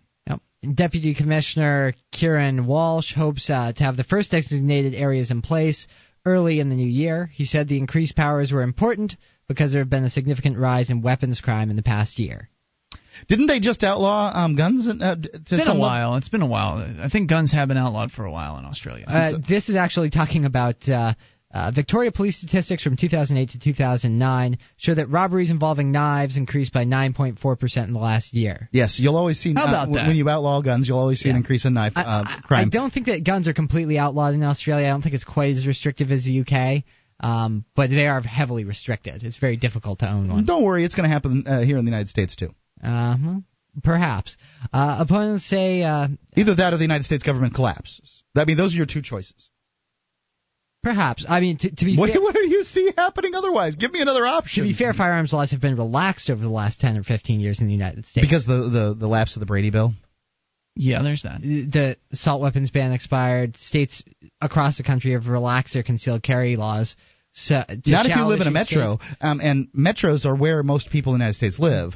Deputy 0.73 1.15
Commissioner 1.15 1.93
Kieran 2.11 2.67
Walsh 2.67 3.15
hopes 3.15 3.51
uh, 3.51 3.73
to 3.73 3.85
have 3.85 3.97
the 3.97 4.05
first 4.05 4.31
designated 4.31 4.95
areas 4.95 5.31
in 5.31 5.43
place 5.43 5.87
early 6.25 6.59
in 6.59 6.71
the 6.71 6.75
new 6.75 6.87
year. 6.87 7.31
He 7.33 7.45
said 7.45 7.69
the 7.69 7.79
increased 7.79 8.17
powers 8.17 8.51
were 8.51 8.63
important 8.63 9.15
because 9.49 9.73
there 9.73 9.81
have 9.81 9.91
been 9.91 10.05
a 10.05 10.11
significant 10.11 10.59
rise 10.59 10.91
in 10.91 11.03
weapons 11.03 11.41
crime 11.41 11.71
in 11.71 11.77
the 11.77 11.83
past 11.83 12.19
year. 12.19 12.49
Didn't 13.29 13.47
they 13.47 13.61
just 13.61 13.85
outlaw 13.85 14.33
um, 14.35 14.57
guns? 14.57 14.89
Uh, 14.89 15.15
to 15.15 15.29
It's 15.35 15.51
been 15.51 15.61
a 15.61 15.65
some 15.65 15.79
level? 15.79 15.81
while. 15.81 16.17
It's 16.17 16.29
been 16.29 16.43
a 16.43 16.47
while. 16.47 16.79
I 17.01 17.09
think 17.09 17.31
guns 17.31 17.53
have 17.53 17.69
been 17.69 17.77
outlawed 17.77 18.11
for 18.11 18.25
a 18.25 18.31
while 18.33 18.59
in 18.59 18.65
Australia. 18.65 19.05
Uh, 19.07 19.33
this 19.49 19.69
is 19.69 19.77
actually 19.77 20.11
talking 20.11 20.45
about 20.45 20.77
uh, 20.89 21.15
uh, 21.53 21.71
Victoria 21.71 22.11
police 22.11 22.37
statistics 22.37 22.83
from 22.83 22.97
2008 22.97 23.51
to 23.51 23.59
2009 23.61 24.59
show 24.77 24.95
that 24.95 25.09
robberies 25.09 25.51
involving 25.51 25.93
knives 25.93 26.37
increased 26.37 26.73
by 26.73 26.85
9.4% 26.85 27.85
in 27.85 27.93
the 27.93 27.99
last 28.01 28.35
year. 28.35 28.69
Yes, 28.73 28.99
you'll 29.01 29.17
always 29.17 29.39
see. 29.39 29.55
How 29.55 29.67
uh, 29.67 29.69
about 29.69 29.81
w- 29.87 29.99
that? 30.01 30.09
When 30.09 30.17
you 30.17 30.29
outlaw 30.29 30.61
guns, 30.63 30.89
you'll 30.89 30.99
always 30.99 31.21
see 31.21 31.31
an 31.31 31.37
increase 31.37 31.65
in 31.65 31.75
knife 31.75 31.93
I, 31.95 32.03
uh, 32.03 32.25
I- 32.27 32.41
crime. 32.43 32.67
I 32.67 32.71
don't 32.71 32.93
think 32.93 33.07
that 33.07 33.25
guns 33.25 33.47
are 33.47 33.55
completely 33.55 33.99
outlawed 33.99 34.35
in 34.35 34.43
Australia. 34.43 34.87
I 34.87 34.91
don't 34.91 35.03
think 35.03 35.15
it's 35.15 35.25
quite 35.25 35.55
as 35.55 35.67
restrictive 35.67 36.11
as 36.11 36.25
the 36.25 36.41
UK, 36.41 36.83
um, 37.21 37.65
but 37.77 37.91
they 37.91 38.07
are 38.07 38.21
heavily 38.21 38.65
restricted. 38.65 39.23
It's 39.23 39.37
very 39.39 39.57
difficult 39.57 40.01
to 40.01 40.11
own 40.11 40.29
one. 40.29 40.45
Don't 40.45 40.63
worry, 40.65 40.85
it's 40.85 40.95
going 40.95 41.09
to 41.09 41.13
happen 41.13 41.45
uh, 41.47 41.61
here 41.63 41.79
in 41.79 41.85
the 41.85 41.91
United 41.91 42.09
States 42.09 42.37
too. 42.37 42.51
Uh, 42.83 43.17
well, 43.23 43.43
perhaps. 43.83 44.37
Uh, 44.73 44.97
opponents 45.01 45.47
say 45.49 45.83
uh, 45.83 46.09
Either 46.37 46.55
that 46.57 46.73
or 46.73 46.77
the 46.77 46.85
United 46.85 47.05
States 47.05 47.23
government 47.23 47.55
collapses. 47.55 48.23
I 48.37 48.45
mean, 48.45 48.57
those 48.57 48.75
are 48.75 48.77
your 48.77 48.87
two 48.87 49.01
choices. 49.03 49.49
perhaps. 50.83 51.25
I 51.29 51.41
mean, 51.41 51.57
to, 51.59 51.75
to 51.75 51.85
be 51.85 51.97
What, 51.97 52.11
fair, 52.13 52.21
what 52.27 52.35
do 52.35 52.41
you 52.49 52.65
see 52.65 52.93
happening 52.97 53.35
otherwise? 53.35 53.77
Give 53.77 53.93
me 53.93 54.01
another 54.01 54.27
option. 54.27 54.65
to 54.65 54.69
be 54.69 54.75
fair, 54.77 54.93
firearms 54.93 55.33
laws 55.33 55.51
have 55.53 55.61
been 55.61 55.77
relaxed 55.77 56.29
over 56.31 56.43
the 56.43 56.49
last 56.49 56.81
10 56.81 56.99
or 56.99 57.03
15 57.03 57.41
years 57.41 57.61
in 57.61 57.67
the 57.67 57.73
United 57.73 58.05
States. 58.07 58.27
because 58.27 58.45
the, 58.45 58.69
the 58.69 58.97
the 58.99 59.07
lapse 59.09 59.37
of 59.37 59.41
the 59.41 59.47
Brady 59.47 59.71
bill. 59.71 59.95
Yeah, 60.77 61.03
there's 61.03 61.23
that. 61.23 61.41
the 61.41 61.97
assault 62.13 62.41
weapons 62.43 62.71
ban 62.71 62.93
expired. 62.93 63.57
States 63.57 64.03
across 64.41 64.77
the 64.77 64.83
country 64.83 65.13
have 65.13 65.29
relaxed 65.29 65.75
their 65.75 65.83
concealed 65.83 66.23
carry 66.23 66.57
laws. 66.57 66.97
So, 67.33 67.63
to 67.67 67.91
Not 67.91 68.07
if 68.07 68.15
you 68.17 68.25
live 68.27 68.41
in 68.41 68.47
a 68.47 68.51
metro, 68.53 68.99
states. 68.99 69.17
um, 69.21 69.41
and 69.41 69.69
metros 69.73 70.25
are 70.25 70.37
where 70.37 70.63
most 70.63 70.91
people 70.91 71.15
in 71.15 71.19
the 71.19 71.25
United 71.25 71.37
States 71.37 71.59
live. 71.59 71.95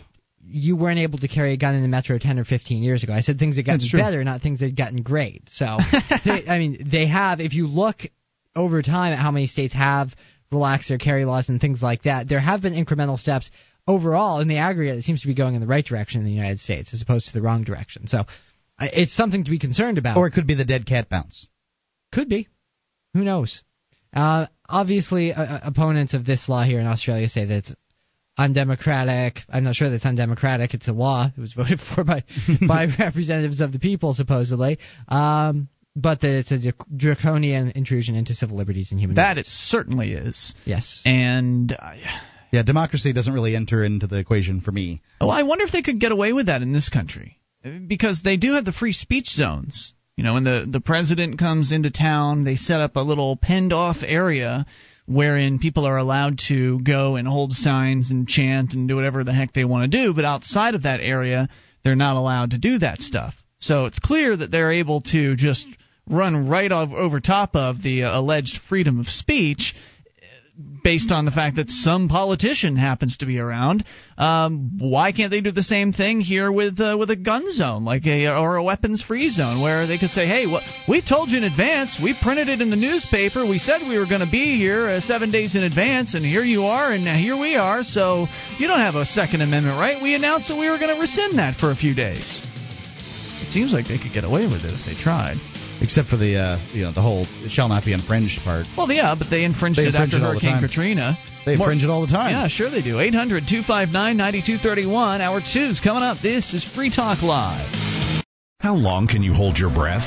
You 0.51 0.77
weren't 0.77 0.99
able 0.99 1.19
to 1.19 1.29
carry 1.29 1.53
a 1.53 1.57
gun 1.57 1.75
in 1.75 1.83
the 1.83 1.89
metro 1.89 2.19
10 2.19 2.39
or 2.39 2.45
15 2.45 2.83
years 2.83 3.03
ago. 3.05 3.13
I 3.13 3.21
said 3.21 3.39
things 3.39 3.57
had 3.57 3.67
gotten 3.67 3.87
better, 3.93 4.25
not 4.25 4.41
things 4.43 4.61
had 4.61 4.75
gotten 4.77 5.03
great. 5.03 5.43
So, 5.49 5.77
they, 6.25 6.45
I 6.49 6.59
mean, 6.59 6.89
they 6.91 7.07
have. 7.07 7.41
If 7.41 7.55
you 7.55 7.67
look 7.69 7.99
over 8.57 8.83
time 8.83 9.13
at 9.13 9.19
how 9.21 9.31
many 9.31 9.47
states 9.47 9.75
have 9.75 10.09
relaxed 10.51 10.89
their 10.89 10.99
carry 10.99 11.25
laws 11.25 11.49
and 11.51 11.61
things 11.61 11.83
like 11.83 12.03
that, 12.05 12.29
there 12.29 12.41
have 12.41 12.63
been 12.63 12.75
incremental 12.75 13.19
steps. 13.19 13.51
Overall, 13.87 14.41
in 14.41 14.49
the 14.49 14.57
aggregate, 14.59 14.99
it 14.99 15.03
seems 15.03 15.23
to 15.23 15.27
be 15.29 15.35
going 15.35 15.55
in 15.55 15.61
the 15.61 15.67
right 15.67 15.85
direction 15.85 16.21
in 16.21 16.27
the 16.27 16.33
United 16.33 16.59
States 16.61 16.93
as 16.93 17.01
opposed 17.01 17.29
to 17.29 17.33
the 17.33 17.41
wrong 17.43 17.63
direction. 17.65 18.07
So, 18.07 18.19
I- 18.19 18.25
it's 18.81 19.13
something 19.15 19.45
to 19.45 19.51
be 19.51 19.59
concerned 19.59 19.99
about. 19.99 20.17
Or 20.17 20.27
it 20.27 20.33
could 20.33 20.47
be 20.47 20.55
the 20.55 20.65
dead 20.65 20.87
cat 20.87 21.09
bounce. 21.09 21.47
Could 22.13 22.29
be. 22.29 22.49
Who 23.15 23.25
knows? 23.25 23.63
Uh, 24.15 24.47
obviously, 24.69 25.33
uh, 25.33 25.43
uh, 25.43 25.61
opponents 25.65 26.15
of 26.15 26.25
this 26.25 26.49
law 26.49 26.63
here 26.65 26.81
in 26.81 26.87
Australia 26.87 27.29
say 27.29 27.45
that 27.45 27.57
it's 27.59 27.75
undemocratic. 28.39 29.41
I'm 29.49 29.65
not 29.65 29.75
sure 29.77 29.91
that's 29.91 30.07
undemocratic. 30.07 30.75
It's 30.75 30.89
a 30.89 30.93
law. 30.93 31.31
It 31.37 31.41
was 31.41 31.53
voted 31.57 31.81
for 31.81 32.05
by 32.05 32.25
by 32.67 32.87
representatives 32.99 33.61
of 33.61 33.73
the 33.73 33.79
people, 33.79 34.15
supposedly. 34.15 34.79
Um, 35.09 35.69
but 35.97 36.21
that 36.21 36.39
it's 36.51 36.53
a 36.53 36.73
draconian 36.97 37.73
intrusion 37.75 38.15
into 38.15 38.33
civil 38.35 38.57
liberties 38.57 38.93
and 38.93 39.01
human 39.01 39.17
That 39.17 39.37
rights. 39.37 39.49
it 39.49 39.51
certainly 39.51 40.13
is. 40.13 40.55
Yes. 40.65 41.03
And 41.05 41.73
I, 41.73 42.01
Yeah, 42.53 42.63
democracy 42.63 43.13
doesn't 43.13 43.33
really 43.35 43.57
enter 43.57 43.85
into 43.85 44.07
the 44.07 44.19
equation 44.19 44.61
for 44.61 44.71
me. 44.71 45.03
oh, 45.21 45.29
I 45.29 45.43
wonder 45.43 45.65
if 45.65 45.73
they 45.73 45.83
could 45.83 45.99
get 45.99 46.13
away 46.13 46.33
with 46.33 46.47
that 46.47 46.63
in 46.63 46.73
this 46.73 46.89
country, 46.89 47.38
because 47.87 48.21
they 48.23 48.37
do 48.37 48.55
have 48.55 48.65
the 48.65 48.73
free 48.73 48.93
speech 48.93 49.29
zones. 49.29 49.95
You 50.17 50.25
know, 50.25 50.35
when 50.35 50.45
the 50.45 50.67
the 50.69 50.81
president 50.81 51.39
comes 51.39 51.71
into 51.71 51.91
town, 51.91 52.45
they 52.45 52.57
set 52.57 52.81
up 52.81 52.97
a 52.97 53.01
little 53.01 53.37
penned 53.37 53.73
off 53.73 53.99
area 54.03 54.67
wherein 55.07 55.59
people 55.59 55.87
are 55.87 55.97
allowed 55.97 56.39
to 56.49 56.81
go 56.81 57.17
and 57.17 57.27
hold 57.27 57.53
signs 57.53 58.11
and 58.11 58.29
chant 58.29 58.75
and 58.75 58.89
do 58.89 58.97
whatever 58.97 59.25
the 59.25 59.33
heck 59.33 59.53
they 59.53 59.65
want 59.65 59.91
to 59.91 60.05
do. 60.05 60.13
But 60.13 60.25
outside 60.25 60.75
of 60.75 60.83
that 60.83 61.01
area, 61.01 61.49
they're 61.83 61.97
not 61.97 62.17
allowed 62.17 62.51
to 62.51 62.59
do 62.59 62.79
that 62.79 63.01
stuff. 63.01 63.35
So 63.61 63.87
it's 63.87 63.99
clear 63.99 64.37
that 64.37 64.51
they're 64.51 64.73
able 64.73 65.01
to 65.03 65.35
just 65.35 65.67
run 66.09 66.49
right 66.49 66.71
over 66.71 67.21
top 67.21 67.57
of 67.57 67.83
the 67.83 68.05
uh, 68.05 68.19
alleged 68.19 68.61
freedom 68.69 69.01
of 69.01 69.09
speech 69.09 69.75
based 70.83 71.13
on 71.13 71.25
the 71.25 71.31
fact 71.31 71.57
that 71.57 71.71
some 71.71 72.09
politician 72.09 72.77
happens 72.77 73.19
to 73.19 73.27
be 73.27 73.39
around. 73.39 73.85
Um, 74.17 74.79
why 74.79 75.13
can't 75.13 75.31
they 75.31 75.41
do 75.41 75.53
the 75.53 75.63
same 75.63 75.93
thing 75.93 76.21
here 76.21 76.51
with 76.51 76.81
uh, 76.81 76.97
with 76.99 77.11
a 77.11 77.17
gun 77.17 77.51
zone, 77.53 77.85
like 77.85 78.07
a 78.07 78.27
or 78.29 78.57
a 78.57 78.63
weapons 78.63 79.03
free 79.03 79.29
zone, 79.29 79.63
where 79.63 79.87
they 79.87 79.99
could 79.99 80.11
say, 80.11 80.27
"Hey, 80.27 80.47
what 80.47 80.63
we 80.89 81.01
told 81.01 81.31
you 81.31 81.39
in 81.39 81.45
advance. 81.45 81.99
We 82.03 82.15
printed 82.21 82.49
it 82.49 82.61
in 82.61 82.71
the 82.71 82.77
newspaper. 82.77 83.47
We 83.47 83.59
said 83.59 83.83
we 83.89 83.99
were 83.99 84.07
going 84.07 84.25
to 84.25 84.31
be 84.31 84.57
here 84.57 84.89
uh, 84.89 85.01
seven 85.01 85.31
days 85.31 85.55
in 85.55 85.63
advance, 85.63 86.15
and 86.15 86.25
here 86.25 86.43
you 86.43 86.65
are, 86.65 86.93
and 86.93 87.07
here 87.07 87.37
we 87.37 87.55
are. 87.55 87.83
So 87.83 88.27
you 88.59 88.67
don't 88.67 88.81
have 88.81 88.97
a 88.97 89.07
Second 89.07 89.43
Amendment 89.43 89.79
right. 89.79 90.03
We 90.03 90.15
announced 90.15 90.49
that 90.49 90.57
we 90.57 90.69
were 90.69 90.79
going 90.79 90.95
to 90.95 91.01
rescind 91.01 91.39
that 91.39 91.57
for 91.57 91.71
a 91.71 91.77
few 91.77 91.95
days." 91.95 92.43
It 93.41 93.51
seems 93.51 93.73
like 93.73 93.87
they 93.87 93.99
could 93.99 94.13
get 94.13 94.25
away 94.25 94.47
with 94.47 94.65
it 94.65 94.75
if 94.75 94.85
they 94.85 95.01
tried. 95.01 95.37
Except 95.81 96.09
for 96.09 96.17
the 96.17 96.37
uh, 96.37 96.59
you 96.73 96.83
know 96.83 96.93
the 96.93 97.01
whole 97.03 97.25
it 97.45 97.51
shall 97.51 97.69
not 97.69 97.85
be 97.85 97.93
infringed 97.93 98.41
part. 98.43 98.67
Well, 98.77 98.91
yeah, 98.91 99.15
but 99.17 99.31
they 99.31 99.45
infringed 99.45 99.79
They 99.79 99.85
it 99.85 99.95
infringe 99.95 100.15
after 100.15 100.17
it 100.19 100.27
all 100.27 100.35
the 100.35 100.41
Hurricane. 100.41 100.61
Katrina. 100.61 101.17
They 101.47 101.57
More- 101.57 101.69
infringe 101.71 101.85
it 101.85 101.91
all 101.91 102.01
the 102.03 102.13
time. 102.13 102.31
Yeah, 102.33 102.49
sure 102.49 102.69
they 102.71 102.83
do. 102.83 102.99
800 102.99 103.45
259 103.47 103.93
9231. 104.17 105.21
Hour 105.21 105.41
two's 105.41 105.81
coming 105.81 106.03
up. 106.03 106.19
This 106.23 106.53
is 106.53 106.65
Free 106.75 106.91
Talk 106.91 107.23
Live. 107.23 107.71
How 108.61 108.75
long 108.75 109.07
can 109.07 109.23
you 109.23 109.33
hold 109.35 109.57
your 109.57 109.71
breath? 109.73 110.07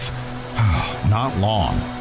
Not 1.09 1.38
long. 1.39 2.01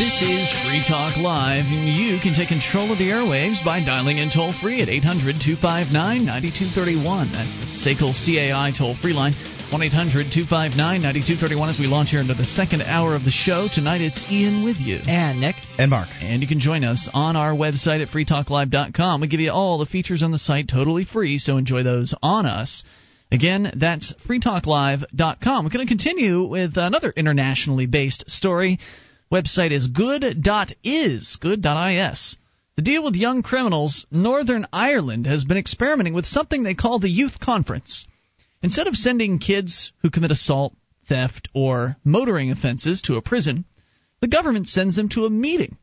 This 0.00 0.22
is 0.22 0.48
Free 0.64 0.82
Talk 0.88 1.18
Live, 1.18 1.66
and 1.68 1.86
you 1.86 2.18
can 2.24 2.32
take 2.32 2.48
control 2.48 2.90
of 2.90 2.96
the 2.96 3.12
airwaves 3.12 3.62
by 3.62 3.84
dialing 3.84 4.16
in 4.16 4.30
toll 4.32 4.54
free 4.54 4.80
at 4.80 4.88
800 4.88 5.36
259 5.44 5.92
9231. 6.24 7.28
That's 7.28 7.52
the 7.60 7.68
SACL 7.68 8.16
CAI 8.16 8.72
toll 8.72 8.96
free 8.96 9.12
line. 9.12 9.36
1 9.68 9.76
800 9.76 10.32
259 10.32 10.72
9231 11.04 11.68
as 11.68 11.78
we 11.78 11.84
launch 11.84 12.16
here 12.16 12.24
into 12.24 12.32
the 12.32 12.48
second 12.48 12.80
hour 12.80 13.14
of 13.14 13.28
the 13.28 13.30
show. 13.30 13.68
Tonight 13.68 14.00
it's 14.00 14.24
Ian 14.32 14.64
with 14.64 14.80
you. 14.80 15.04
And 15.04 15.38
Nick, 15.38 15.56
And 15.76 15.90
Mark. 15.90 16.08
And 16.22 16.40
you 16.40 16.48
can 16.48 16.60
join 16.60 16.82
us 16.82 17.06
on 17.12 17.36
our 17.36 17.52
website 17.52 18.00
at 18.00 18.08
freetalklive.com. 18.08 19.20
We 19.20 19.28
give 19.28 19.40
you 19.40 19.52
all 19.52 19.76
the 19.76 19.84
features 19.84 20.22
on 20.22 20.32
the 20.32 20.40
site 20.40 20.66
totally 20.66 21.04
free, 21.04 21.36
so 21.36 21.58
enjoy 21.58 21.82
those 21.82 22.14
on 22.22 22.46
us. 22.46 22.84
Again, 23.30 23.70
that's 23.76 24.14
freetalklive.com. 24.26 25.64
We're 25.64 25.70
going 25.70 25.86
to 25.86 25.92
continue 25.92 26.48
with 26.48 26.78
another 26.78 27.12
internationally 27.14 27.84
based 27.84 28.30
story. 28.30 28.78
Website 29.32 29.70
is 29.70 29.86
good.is, 29.86 31.36
good.is. 31.40 32.36
To 32.76 32.82
deal 32.82 33.04
with 33.04 33.14
young 33.14 33.42
criminals, 33.42 34.06
Northern 34.10 34.66
Ireland 34.72 35.26
has 35.26 35.44
been 35.44 35.56
experimenting 35.56 36.14
with 36.14 36.26
something 36.26 36.62
they 36.62 36.74
call 36.74 36.98
the 36.98 37.08
Youth 37.08 37.38
Conference. 37.38 38.06
Instead 38.62 38.88
of 38.88 38.96
sending 38.96 39.38
kids 39.38 39.92
who 40.02 40.10
commit 40.10 40.32
assault, 40.32 40.74
theft, 41.08 41.48
or 41.54 41.96
motoring 42.04 42.50
offenses 42.50 43.02
to 43.02 43.16
a 43.16 43.22
prison, 43.22 43.64
the 44.20 44.28
government 44.28 44.68
sends 44.68 44.96
them 44.96 45.08
to 45.10 45.26
a 45.26 45.30
meeting. 45.30 45.76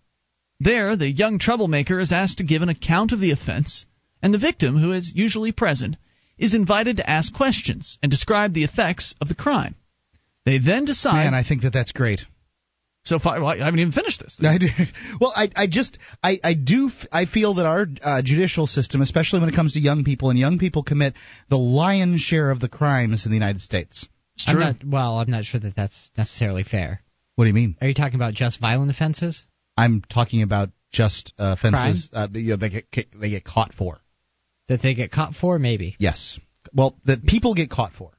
There, 0.60 0.96
the 0.96 1.10
young 1.10 1.40
troublemaker 1.40 2.00
is 2.00 2.12
asked 2.12 2.40
to 2.40 2.44
give 2.44 2.62
an 2.62 2.70
account 2.70 3.12
of 3.12 3.20
the 3.20 3.32
offense, 3.32 3.86
and 4.22 4.34
the 4.34 4.40
victim, 4.40 4.78
who 4.78 4.92
is 4.92 5.14
usually 5.16 5.52
present, 5.52 5.96
is 6.38 6.54
invited 6.54 6.98
to 6.98 7.10
ask 7.10 7.34
questions 7.34 7.98
and 8.02 8.12
describe 8.12 8.54
the 8.54 8.64
effects 8.64 9.16
of 9.22 9.28
the 9.28 9.36
crime. 9.36 9.76
They 10.46 10.58
then 10.58 10.86
decide. 10.86 11.26
Man, 11.26 11.34
I 11.34 11.44
think 11.44 11.62
that 11.62 11.74
that's 11.74 11.92
great. 11.92 12.26
So 13.08 13.20
far, 13.20 13.40
well, 13.40 13.50
I 13.50 13.58
haven't 13.58 13.80
even 13.80 13.92
finished 13.92 14.22
this. 14.22 14.40
I 14.44 14.58
do. 14.58 14.68
Well, 15.20 15.34
I, 15.36 15.50
I 15.56 15.68
just, 15.68 15.98
I, 16.22 16.40
I 16.44 16.54
do, 16.54 16.88
f- 16.88 17.08
I 17.12 17.26
feel 17.26 17.56
that 17.56 17.66
our 17.66 17.88
uh, 18.02 18.22
judicial 18.24 18.68
system, 18.68 19.02
especially 19.02 19.40
when 19.40 19.50
it 19.50 19.56
comes 19.56 19.74
to 19.74 19.80
young 19.80 20.04
people, 20.04 20.30
and 20.30 20.38
young 20.38 20.60
people 20.60 20.84
commit 20.84 21.14
the 21.50 21.58
lion's 21.58 22.22
share 22.22 22.52
of 22.52 22.60
the 22.60 22.70
crimes 22.70 23.26
in 23.26 23.32
the 23.32 23.38
United 23.38 23.62
States. 23.62 24.08
It's 24.36 24.48
I'm 24.48 24.56
true. 24.56 24.64
not. 24.64 24.76
Well, 24.86 25.20
I'm 25.20 25.32
not 25.32 25.46
sure 25.46 25.60
that 25.60 25.76
that's 25.76 26.12
necessarily 26.18 26.64
fair. 26.64 27.02
What 27.36 27.46
do 27.46 27.48
you 27.48 27.54
mean? 27.54 27.76
Are 27.82 27.88
you 27.88 27.94
talking 27.94 28.16
about 28.16 28.34
just 28.34 28.60
violent 28.60 28.92
offenses? 28.92 29.46
I'm 29.78 30.02
talking 30.02 30.42
about 30.42 30.70
just 30.92 31.34
uh, 31.38 31.56
offenses 31.58 32.10
uh, 32.14 32.28
you 32.34 32.52
know, 32.52 32.56
they 32.58 32.70
get 32.70 33.08
they 33.20 33.30
get 33.30 33.44
caught 33.44 33.74
for. 33.74 34.00
That 34.68 34.82
they 34.82 34.94
get 34.96 35.12
caught 35.12 35.34
for? 35.36 35.60
Maybe. 35.60 35.96
Yes. 36.00 36.40
Well, 36.74 36.96
that 37.06 37.24
people 37.26 37.54
get 37.54 37.70
caught 37.70 37.94
for. 37.94 38.12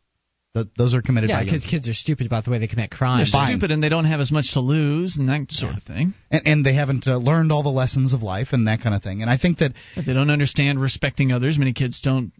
Th- 0.62 0.74
those 0.76 0.94
are 0.94 1.02
committed 1.02 1.30
Yeah, 1.30 1.36
by 1.38 1.42
young 1.42 1.54
because 1.54 1.66
kids 1.70 1.88
are 1.88 1.94
stupid 1.94 2.26
about 2.26 2.44
the 2.44 2.50
way 2.50 2.58
they 2.58 2.66
commit 2.68 2.90
crimes. 2.90 3.32
They're 3.32 3.40
fine. 3.40 3.48
stupid 3.48 3.70
and 3.70 3.82
they 3.82 3.88
don't 3.88 4.04
have 4.06 4.20
as 4.20 4.30
much 4.30 4.52
to 4.54 4.60
lose 4.60 5.16
and 5.16 5.28
that 5.28 5.50
sort 5.52 5.76
of 5.76 5.82
thing. 5.82 6.14
and, 6.30 6.42
and 6.46 6.66
they 6.66 6.74
haven't 6.74 7.06
uh, 7.06 7.16
learned 7.16 7.52
all 7.52 7.62
the 7.62 7.68
lessons 7.68 8.12
of 8.12 8.22
life 8.22 8.48
and 8.52 8.66
that 8.68 8.80
kind 8.82 8.94
of 8.94 9.02
thing. 9.02 9.22
And 9.22 9.30
I 9.30 9.36
think 9.38 9.58
that 9.58 9.72
If 9.96 10.06
they 10.06 10.14
don't 10.14 10.30
understand 10.30 10.80
respecting 10.80 11.32
others, 11.32 11.58
many 11.58 11.72
kids 11.72 12.00
don't. 12.00 12.32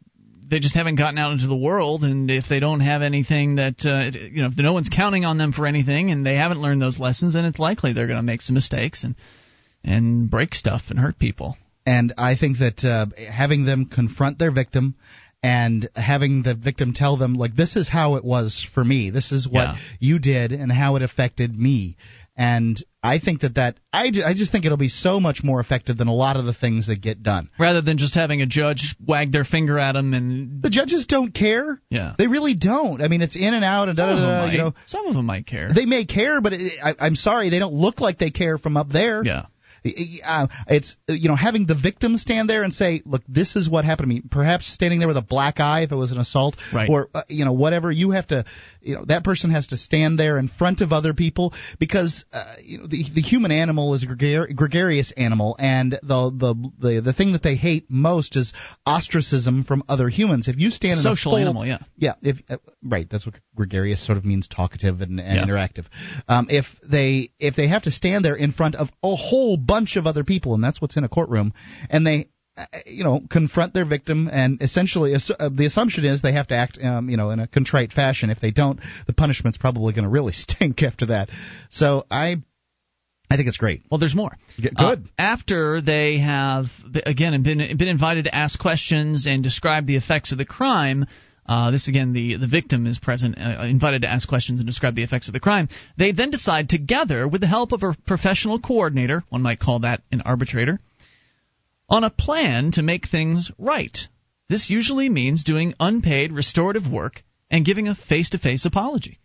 They 0.50 0.60
just 0.60 0.74
haven't 0.74 0.94
gotten 0.96 1.18
out 1.18 1.32
into 1.32 1.46
the 1.46 1.56
world, 1.56 2.04
and 2.04 2.30
if 2.30 2.44
they 2.48 2.58
don't 2.58 2.80
have 2.80 3.02
anything 3.02 3.56
that 3.56 3.84
uh, 3.84 4.16
you 4.18 4.40
know, 4.40 4.48
if 4.48 4.56
no 4.56 4.72
one's 4.72 4.88
counting 4.88 5.26
on 5.26 5.36
them 5.36 5.52
for 5.52 5.66
anything, 5.66 6.10
and 6.10 6.24
they 6.24 6.36
haven't 6.36 6.58
learned 6.62 6.80
those 6.80 6.98
lessons, 6.98 7.34
then 7.34 7.44
it's 7.44 7.58
likely 7.58 7.92
they're 7.92 8.06
going 8.06 8.16
to 8.16 8.22
make 8.22 8.40
some 8.40 8.54
mistakes 8.54 9.04
and 9.04 9.14
and 9.84 10.30
break 10.30 10.54
stuff 10.54 10.84
and 10.88 10.98
hurt 10.98 11.18
people. 11.18 11.58
And 11.84 12.14
I 12.16 12.34
think 12.36 12.58
that 12.58 12.82
uh, 12.84 13.06
having 13.30 13.64
them 13.66 13.86
confront 13.86 14.38
their 14.38 14.50
victim 14.50 14.94
and 15.42 15.88
having 15.94 16.42
the 16.42 16.54
victim 16.54 16.92
tell 16.92 17.16
them, 17.16 17.34
like, 17.34 17.54
this 17.54 17.76
is 17.76 17.88
how 17.88 18.16
it 18.16 18.24
was 18.24 18.66
for 18.74 18.84
me. 18.84 19.10
This 19.10 19.30
is 19.32 19.46
what 19.48 19.68
Yeah. 19.68 19.76
you 20.00 20.18
did 20.18 20.52
and 20.52 20.70
how 20.72 20.96
it 20.96 21.02
affected 21.02 21.56
me. 21.56 21.96
And 22.36 22.80
I 23.02 23.18
think 23.18 23.40
that 23.40 23.54
that 23.56 23.76
I, 23.92 24.10
ju- 24.12 24.22
I 24.24 24.32
just 24.34 24.52
think 24.52 24.64
it'll 24.64 24.76
be 24.78 24.88
so 24.88 25.18
much 25.18 25.42
more 25.42 25.58
effective 25.58 25.96
than 25.96 26.06
a 26.06 26.14
lot 26.14 26.36
of 26.36 26.44
the 26.44 26.52
things 26.54 26.86
that 26.86 27.00
get 27.00 27.22
done. 27.22 27.50
Rather 27.58 27.80
than 27.80 27.98
just 27.98 28.14
having 28.14 28.42
a 28.42 28.46
judge 28.46 28.94
wag 29.04 29.32
their 29.32 29.44
finger 29.44 29.76
at 29.76 29.92
them 29.92 30.14
and 30.14 30.62
The 30.62 30.70
judges 30.70 31.06
don't 31.06 31.34
care. 31.34 31.80
yeah, 31.90 32.14
They 32.16 32.28
really 32.28 32.54
don't. 32.54 33.02
I 33.02 33.08
mean, 33.08 33.22
it's 33.22 33.34
in 33.34 33.54
and 33.54 33.64
out 33.64 33.88
and 33.88 33.96
da 33.96 34.06
da 34.06 34.44
da. 34.44 34.50
You 34.52 34.58
know, 34.58 34.74
some 34.86 35.06
of 35.06 35.14
them 35.14 35.26
might 35.26 35.46
care. 35.46 35.70
they 35.74 35.84
may 35.84 36.04
care, 36.04 36.40
but 36.40 36.52
it, 36.52 36.72
I, 36.82 36.94
I'm 37.00 37.16
sorry, 37.16 37.50
they 37.50 37.58
don't 37.58 37.74
look 37.74 38.00
like 38.00 38.18
they 38.18 38.30
care 38.30 38.56
from 38.56 38.76
up 38.76 38.88
there. 38.88 39.24
yeah, 39.24 39.46
uh, 40.24 40.46
it's 40.66 40.96
you 41.08 41.28
know 41.28 41.36
having 41.36 41.66
the 41.66 41.74
victim 41.74 42.16
stand 42.16 42.48
there 42.48 42.62
and 42.62 42.72
say, 42.72 43.02
"Look, 43.04 43.22
this 43.28 43.56
is 43.56 43.68
what 43.68 43.84
happened 43.84 44.08
to 44.08 44.14
me." 44.14 44.22
Perhaps 44.30 44.66
standing 44.72 44.98
there 44.98 45.08
with 45.08 45.16
a 45.16 45.22
black 45.22 45.60
eye 45.60 45.82
if 45.82 45.92
it 45.92 45.96
was 45.96 46.12
an 46.12 46.18
assault, 46.18 46.56
Right. 46.72 46.88
or 46.90 47.08
uh, 47.14 47.22
you 47.28 47.44
know 47.44 47.52
whatever. 47.52 47.90
You 47.90 48.10
have 48.12 48.26
to, 48.28 48.44
you 48.82 48.94
know, 48.94 49.04
that 49.06 49.24
person 49.24 49.50
has 49.50 49.68
to 49.68 49.76
stand 49.76 50.18
there 50.18 50.38
in 50.38 50.48
front 50.48 50.80
of 50.80 50.92
other 50.92 51.14
people 51.14 51.52
because 51.78 52.24
uh, 52.32 52.54
you 52.62 52.78
know 52.78 52.86
the 52.86 53.04
the 53.14 53.20
human 53.20 53.50
animal 53.52 53.94
is 53.94 54.02
a 54.02 54.06
gregar- 54.06 54.54
gregarious 54.54 55.12
animal, 55.16 55.56
and 55.58 55.92
the 55.92 56.30
the 56.34 56.70
the 56.78 57.00
the 57.00 57.12
thing 57.12 57.32
that 57.32 57.42
they 57.42 57.54
hate 57.56 57.86
most 57.90 58.36
is 58.36 58.52
ostracism 58.86 59.64
from 59.64 59.82
other 59.88 60.08
humans. 60.08 60.48
If 60.48 60.58
you 60.58 60.70
stand 60.70 60.98
in 60.98 61.02
Social 61.02 61.36
a 61.36 61.40
animal, 61.40 61.66
yeah. 61.66 61.78
yeah, 61.96 62.14
if 62.22 62.36
uh, 62.48 62.56
right, 62.82 63.08
that's 63.08 63.26
what 63.26 63.36
gregarious 63.54 64.04
sort 64.04 64.18
of 64.18 64.24
means, 64.24 64.48
talkative 64.48 65.00
and, 65.00 65.20
and 65.20 65.36
Yeah. 65.36 65.44
interactive. 65.46 65.86
Um, 66.26 66.46
if 66.50 66.64
they 66.88 67.30
if 67.38 67.54
they 67.56 67.68
have 67.68 67.82
to 67.82 67.90
stand 67.90 68.24
there 68.24 68.34
in 68.36 68.52
front 68.52 68.74
of 68.74 68.88
a 69.02 69.14
whole 69.14 69.56
bunch 69.68 69.96
of 69.96 70.06
other 70.06 70.24
people, 70.24 70.54
and 70.54 70.64
that's 70.64 70.80
what's 70.80 70.96
in 70.96 71.04
a 71.04 71.08
courtroom, 71.08 71.52
and 71.90 72.04
they 72.06 72.28
uh, 72.56 72.64
you 72.86 73.04
know 73.04 73.20
confront 73.30 73.72
their 73.74 73.84
victim, 73.84 74.28
and 74.32 74.60
essentially 74.62 75.14
uh, 75.14 75.48
the 75.60 75.66
assumption 75.66 76.04
is 76.04 76.22
they 76.22 76.32
have 76.32 76.48
to 76.48 76.56
act 76.56 76.78
um, 76.82 77.08
you 77.08 77.16
know 77.16 77.30
in 77.30 77.38
a 77.40 77.46
contrite 77.46 77.92
fashion. 77.92 78.30
If 78.30 78.40
they 78.40 78.50
don't, 78.50 78.80
the 79.06 79.12
punishment's 79.12 79.58
probably 79.58 79.92
going 79.92 80.04
to 80.04 80.10
really 80.10 80.32
stink 80.44 80.82
after 80.82 81.06
that. 81.06 81.28
So 81.70 82.04
I 82.10 82.42
I 83.30 83.36
think 83.36 83.48
it's 83.48 83.58
great. 83.58 83.82
Well, 83.90 83.98
there's 83.98 84.14
more. 84.14 84.32
G- 84.58 84.70
Uh, 84.74 84.94
Good. 84.96 85.08
after 85.18 85.80
they 85.82 86.18
have 86.18 86.66
again 87.06 87.40
been 87.42 87.58
been 87.76 87.88
invited 87.88 88.24
to 88.24 88.34
ask 88.34 88.58
questions 88.58 89.26
and 89.26 89.42
describe 89.42 89.86
the 89.86 89.96
effects 89.96 90.32
of 90.32 90.38
the 90.38 90.46
crime. 90.46 91.04
Uh, 91.48 91.70
this 91.70 91.88
again, 91.88 92.12
the 92.12 92.36
the 92.36 92.46
victim 92.46 92.86
is 92.86 92.98
present, 92.98 93.36
uh, 93.38 93.64
invited 93.64 94.02
to 94.02 94.08
ask 94.08 94.28
questions 94.28 94.60
and 94.60 94.66
describe 94.66 94.94
the 94.94 95.02
effects 95.02 95.28
of 95.28 95.32
the 95.32 95.40
crime. 95.40 95.70
They 95.96 96.12
then 96.12 96.30
decide 96.30 96.68
together, 96.68 97.26
with 97.26 97.40
the 97.40 97.46
help 97.46 97.72
of 97.72 97.82
a 97.82 97.96
professional 98.06 98.60
coordinator, 98.60 99.24
one 99.30 99.40
might 99.40 99.58
call 99.58 99.78
that 99.80 100.02
an 100.12 100.20
arbitrator, 100.20 100.78
on 101.88 102.04
a 102.04 102.10
plan 102.10 102.72
to 102.72 102.82
make 102.82 103.08
things 103.08 103.50
right. 103.58 103.96
This 104.50 104.68
usually 104.68 105.08
means 105.08 105.42
doing 105.42 105.74
unpaid 105.80 106.32
restorative 106.32 106.86
work 106.86 107.22
and 107.50 107.64
giving 107.64 107.88
a 107.88 107.94
face-to-face 107.94 108.66
apology. 108.66 109.18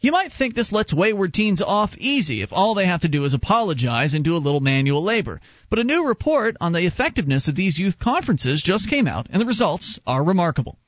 You 0.00 0.12
might 0.12 0.32
think 0.32 0.54
this 0.54 0.70
lets 0.70 0.94
wayward 0.94 1.32
teens 1.32 1.62
off 1.62 1.96
easy 1.96 2.42
if 2.42 2.52
all 2.52 2.74
they 2.74 2.86
have 2.86 3.00
to 3.00 3.08
do 3.08 3.24
is 3.24 3.34
apologize 3.34 4.14
and 4.14 4.22
do 4.24 4.36
a 4.36 4.44
little 4.44 4.60
manual 4.60 5.02
labor. 5.02 5.40
But 5.70 5.78
a 5.78 5.84
new 5.84 6.06
report 6.06 6.56
on 6.60 6.72
the 6.72 6.86
effectiveness 6.86 7.48
of 7.48 7.56
these 7.56 7.78
youth 7.78 7.98
conferences 7.98 8.62
just 8.62 8.90
came 8.90 9.08
out, 9.08 9.28
and 9.30 9.40
the 9.40 9.46
results 9.46 9.98
are 10.06 10.22
remarkable. 10.22 10.78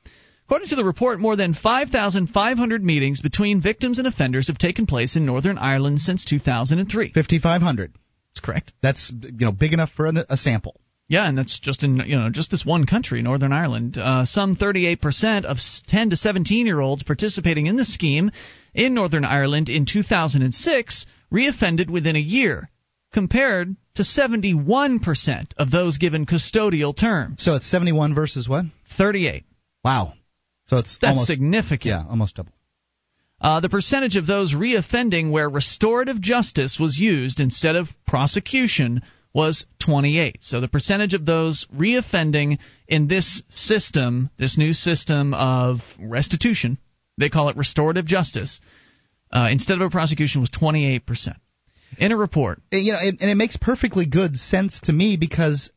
According 0.47 0.69
to 0.69 0.77
the 0.77 0.85
report, 0.85 1.19
more 1.19 1.35
than 1.35 1.55
5,500 1.55 2.85
meetings 2.85 3.21
between 3.21 3.61
victims 3.61 3.99
and 3.99 4.07
offenders 4.07 4.47
have 4.47 4.59
taken 4.59 4.87
place 4.87 5.17
in 5.17 5.27
Northern 5.27 5.59
Ireland 5.59 6.01
since 6.01 6.25
2003. 6.25 7.11
Fifty 7.13 7.41
five 7.41 7.63
hundred. 7.63 7.93
That's 8.31 8.47
correct. 8.47 8.73
That's 8.81 9.13
you 9.13 9.45
know 9.45 9.51
big 9.51 9.73
enough 9.73 9.91
for 9.91 10.07
a, 10.07 10.13
a 10.29 10.37
sample. 10.37 10.81
Yeah, 11.09 11.29
and 11.29 11.37
that's 11.37 11.59
just 11.59 11.83
in 11.83 11.97
you 12.07 12.17
know 12.17 12.31
just 12.31 12.53
this 12.53 12.65
one 12.65 12.87
country, 12.87 13.23
Northern 13.23 13.53
Ireland. 13.53 13.99
Uh, 13.99 14.25
some 14.25 14.55
38% 14.55 15.45
of 15.45 15.59
10 15.89 16.11
to 16.11 16.17
17 16.17 16.65
year 16.65 16.81
olds 16.81 17.03
participating 17.03 17.67
in 17.67 17.75
the 17.75 17.85
scheme 17.85 18.31
in 18.73 18.95
Northern 18.95 19.25
Ireland 19.25 19.69
in 19.69 19.85
2006 19.85 21.07
reoffended 21.33 21.91
within 21.91 22.15
a 22.15 22.21
year, 22.21 22.71
compared 23.13 23.75
to 23.97 24.03
71% 24.03 25.47
of 25.57 25.73
those 25.73 25.99
given 25.99 26.25
custodial 26.25 26.97
terms. 26.97 27.43
So 27.43 27.57
it's 27.57 27.69
seventy 27.69 27.93
one 27.93 28.15
versus 28.15 28.49
what? 28.49 28.67
38. 28.97 29.45
Wow. 29.85 30.15
So 30.67 30.79
it's 30.79 30.99
That's 31.01 31.11
almost 31.11 31.29
significant. 31.29 31.85
yeah, 31.85 32.05
almost 32.09 32.37
double. 32.37 32.53
Uh, 33.41 33.61
the 33.61 33.69
percentage 33.69 34.17
of 34.17 34.27
those 34.27 34.55
reoffending 34.55 35.31
where 35.31 35.49
restorative 35.49 36.21
justice 36.21 36.79
was 36.81 36.99
used 36.99 37.39
instead 37.39 37.77
of 37.77 37.89
prosecution 38.07 39.03
was 39.35 39.67
28. 39.81 40.39
So 40.41 40.63
the 40.63 40.69
percentage 40.69 41.13
of 41.13 41.27
those 41.27 41.67
reoffending 41.75 42.59
in 42.89 43.07
this 43.07 43.43
system, 43.51 44.31
this 44.39 44.57
new 44.57 44.73
system 44.73 45.35
of 45.35 45.81
restitution, 46.01 46.79
they 47.19 47.29
call 47.29 47.51
it 47.51 47.57
restorative 47.59 48.07
justice, 48.07 48.61
uh, 49.31 49.49
instead 49.51 49.75
of 49.75 49.83
a 49.83 49.91
prosecution 49.91 50.41
was 50.41 50.51
28%. 50.51 51.37
In 51.99 52.13
a 52.13 52.17
report, 52.17 52.61
you 52.73 52.93
know, 52.93 52.99
and, 53.01 53.19
and 53.21 53.31
it 53.31 53.37
makes 53.37 53.57
perfectly 53.57 54.07
good 54.07 54.37
sense 54.37 54.81
to 54.81 54.93
me 54.93 55.17
because 55.17 55.71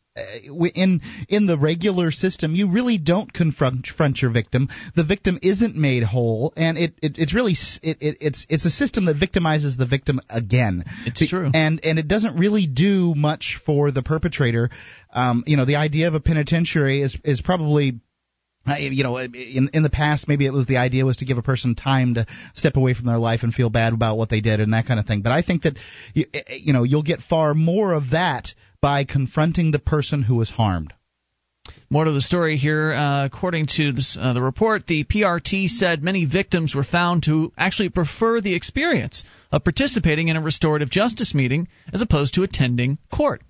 in 0.76 1.01
in 1.28 1.45
the 1.45 1.57
regular 1.57 2.11
system, 2.11 2.55
you 2.55 2.70
really 2.70 2.97
don't 2.97 3.32
confront 3.32 3.86
confront 3.86 4.22
your 4.22 4.32
victim. 4.32 4.70
The 4.95 5.03
victim 5.03 5.39
isn't 5.41 5.76
made 5.76 6.03
whole, 6.03 6.53
and 6.55 6.78
it, 6.78 6.93
it 7.01 7.17
it's 7.17 7.34
really 7.34 7.55
it, 7.84 7.97
it 8.01 8.17
it's 8.22 8.45
it's 8.49 8.65
a 8.65 8.70
system 8.70 9.05
that 9.05 9.15
victimizes 9.15 9.78
the 9.78 9.86
victim 9.86 10.20
again. 10.30 10.86
It's 11.05 11.20
Be- 11.20 11.28
true. 11.28 11.51
and 11.53 11.80
and 11.84 11.99
it 11.99 12.07
doesn't 12.07 12.38
really 12.38 12.67
do 12.67 13.13
much 13.15 13.59
for 13.65 13.91
the 13.91 14.01
perpetrator. 14.01 14.70
Um, 15.11 15.43
you 15.47 15.57
know, 15.57 15.65
the 15.65 15.78
idea 15.78 16.07
of 16.07 16.13
a 16.13 16.20
penitentiary 16.20 17.01
is 17.01 17.17
is 17.24 17.41
probably 17.41 17.99
uh, 18.67 18.76
you 18.78 19.03
know, 19.03 19.17
in 19.17 19.70
in 19.74 19.84
the 19.84 19.89
past, 19.89 20.28
maybe 20.28 20.45
it 20.45 20.53
was 20.53 20.65
the 20.65 20.78
idea 20.78 21.05
was 21.05 21.17
to 21.17 21.26
give 21.26 21.38
a 21.38 21.41
person 21.41 21.76
time 21.76 22.15
to 22.15 22.26
step 22.53 22.76
away 22.76 22.93
from 22.93 23.05
their 23.05 23.17
life 23.17 23.41
and 23.43 23.53
feel 23.53 23.70
bad 23.70 23.93
about 23.93 24.17
what 24.17 24.30
they 24.30 24.41
did 24.41 24.59
and 24.59 24.74
that 24.74 24.86
kind 24.86 24.99
of 24.99 25.05
thing. 25.05 25.22
But 25.22 25.32
I 25.32 25.41
think 25.41 25.63
that 25.63 25.78
you, 26.13 26.26
you 26.49 26.74
know 26.74 26.84
you'll 26.84 27.03
get 27.03 27.22
far 27.22 27.53
more 27.53 27.93
of 27.93 28.11
that 28.11 28.53
by 28.82 29.03
confronting 29.03 29.71
the 29.71 29.80
person 29.80 30.23
who 30.23 30.36
was 30.36 30.49
harmed. 30.49 30.93
More 31.89 32.05
to 32.05 32.11
the 32.11 32.21
story 32.21 32.57
here. 32.57 32.91
Uh, 32.91 33.25
according 33.25 33.67
to 33.77 33.91
this, 33.91 34.17
uh, 34.19 34.34
the 34.34 34.41
report, 34.41 34.88
the 34.88 35.03
PRT 35.03 35.69
said 35.69 36.01
many 36.01 36.25
victims 36.25 36.73
were 36.73 36.84
found 36.84 37.23
to 37.23 37.51
actually 37.57 37.89
prefer 37.89 38.41
the 38.41 38.55
experience 38.55 39.23
of 39.51 39.63
participating 39.63 40.30
in 40.30 40.38
a 40.38 40.41
restorative 40.41 40.89
justice 40.89 41.34
meeting 41.34 41.67
as 41.93 42.01
opposed 42.01 42.34
to 42.36 42.43
attending 42.43 42.97
court. 43.11 43.41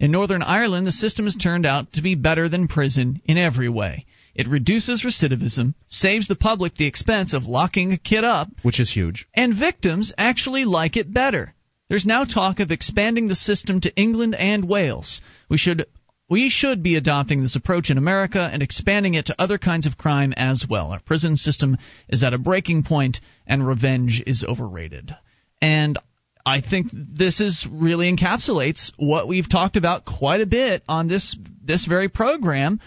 In 0.00 0.10
Northern 0.10 0.42
Ireland, 0.42 0.86
the 0.86 0.92
system 0.92 1.26
has 1.26 1.36
turned 1.36 1.66
out 1.66 1.92
to 1.92 2.02
be 2.02 2.14
better 2.14 2.48
than 2.48 2.68
prison 2.68 3.20
in 3.26 3.36
every 3.36 3.68
way. 3.68 4.06
It 4.34 4.48
reduces 4.48 5.02
recidivism, 5.02 5.74
saves 5.88 6.26
the 6.26 6.36
public 6.36 6.76
the 6.76 6.86
expense 6.86 7.34
of 7.34 7.44
locking 7.44 7.92
a 7.92 7.98
kid 7.98 8.24
up, 8.24 8.48
which 8.62 8.80
is 8.80 8.90
huge. 8.90 9.26
and 9.34 9.54
victims 9.54 10.12
actually 10.16 10.64
like 10.64 10.96
it 10.96 11.12
better. 11.12 11.54
There's 11.90 12.06
now 12.06 12.22
talk 12.22 12.60
of 12.60 12.70
expanding 12.70 13.26
the 13.26 13.34
system 13.34 13.80
to 13.80 13.94
England 13.96 14.36
and 14.36 14.64
Wales. 14.68 15.20
We 15.48 15.58
should 15.58 15.86
we 16.28 16.48
should 16.48 16.84
be 16.84 16.94
adopting 16.94 17.42
this 17.42 17.56
approach 17.56 17.90
in 17.90 17.98
America 17.98 18.48
and 18.50 18.62
expanding 18.62 19.14
it 19.14 19.26
to 19.26 19.34
other 19.36 19.58
kinds 19.58 19.86
of 19.86 19.98
crime 19.98 20.32
as 20.36 20.64
well. 20.70 20.92
Our 20.92 21.00
prison 21.00 21.36
system 21.36 21.78
is 22.08 22.22
at 22.22 22.32
a 22.32 22.38
breaking 22.38 22.84
point 22.84 23.18
and 23.44 23.66
revenge 23.66 24.22
is 24.24 24.44
overrated. 24.48 25.16
And 25.60 25.98
I 26.46 26.60
think 26.60 26.92
this 26.92 27.40
is 27.40 27.66
really 27.68 28.14
encapsulates 28.14 28.92
what 28.96 29.26
we've 29.26 29.50
talked 29.50 29.76
about 29.76 30.04
quite 30.04 30.42
a 30.42 30.46
bit 30.46 30.84
on 30.88 31.08
this 31.08 31.36
this 31.64 31.86
very 31.86 32.08
program 32.08 32.78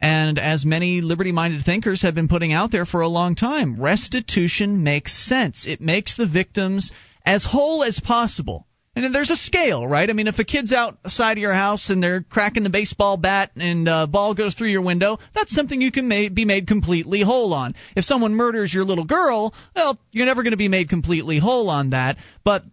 and 0.00 0.38
as 0.38 0.64
many 0.64 1.00
liberty 1.00 1.32
minded 1.32 1.64
thinkers 1.64 2.02
have 2.02 2.14
been 2.14 2.28
putting 2.28 2.52
out 2.52 2.70
there 2.70 2.86
for 2.86 3.00
a 3.00 3.08
long 3.08 3.34
time, 3.34 3.80
restitution 3.80 4.84
makes 4.84 5.12
sense. 5.12 5.66
It 5.66 5.80
makes 5.80 6.16
the 6.16 6.26
victims 6.26 6.92
as 7.24 7.44
whole 7.44 7.84
as 7.84 8.00
possible. 8.00 8.66
And 8.94 9.14
there's 9.14 9.30
a 9.30 9.36
scale, 9.36 9.86
right? 9.86 10.08
I 10.08 10.12
mean, 10.12 10.26
if 10.26 10.38
a 10.38 10.44
kid's 10.44 10.70
outside 10.70 11.38
of 11.38 11.38
your 11.38 11.54
house 11.54 11.88
and 11.88 12.02
they're 12.02 12.20
cracking 12.20 12.62
the 12.62 12.68
baseball 12.68 13.16
bat 13.16 13.52
and 13.56 13.88
uh, 13.88 14.06
ball 14.06 14.34
goes 14.34 14.54
through 14.54 14.68
your 14.68 14.82
window, 14.82 15.18
that's 15.34 15.54
something 15.54 15.80
you 15.80 15.90
can 15.90 16.08
ma- 16.08 16.28
be 16.28 16.44
made 16.44 16.66
completely 16.66 17.22
whole 17.22 17.54
on. 17.54 17.74
If 17.96 18.04
someone 18.04 18.34
murders 18.34 18.72
your 18.72 18.84
little 18.84 19.06
girl, 19.06 19.54
well, 19.74 19.98
you're 20.10 20.26
never 20.26 20.42
going 20.42 20.50
to 20.50 20.58
be 20.58 20.68
made 20.68 20.90
completely 20.90 21.38
whole 21.38 21.70
on 21.70 21.90
that. 21.90 22.18
But 22.44 22.64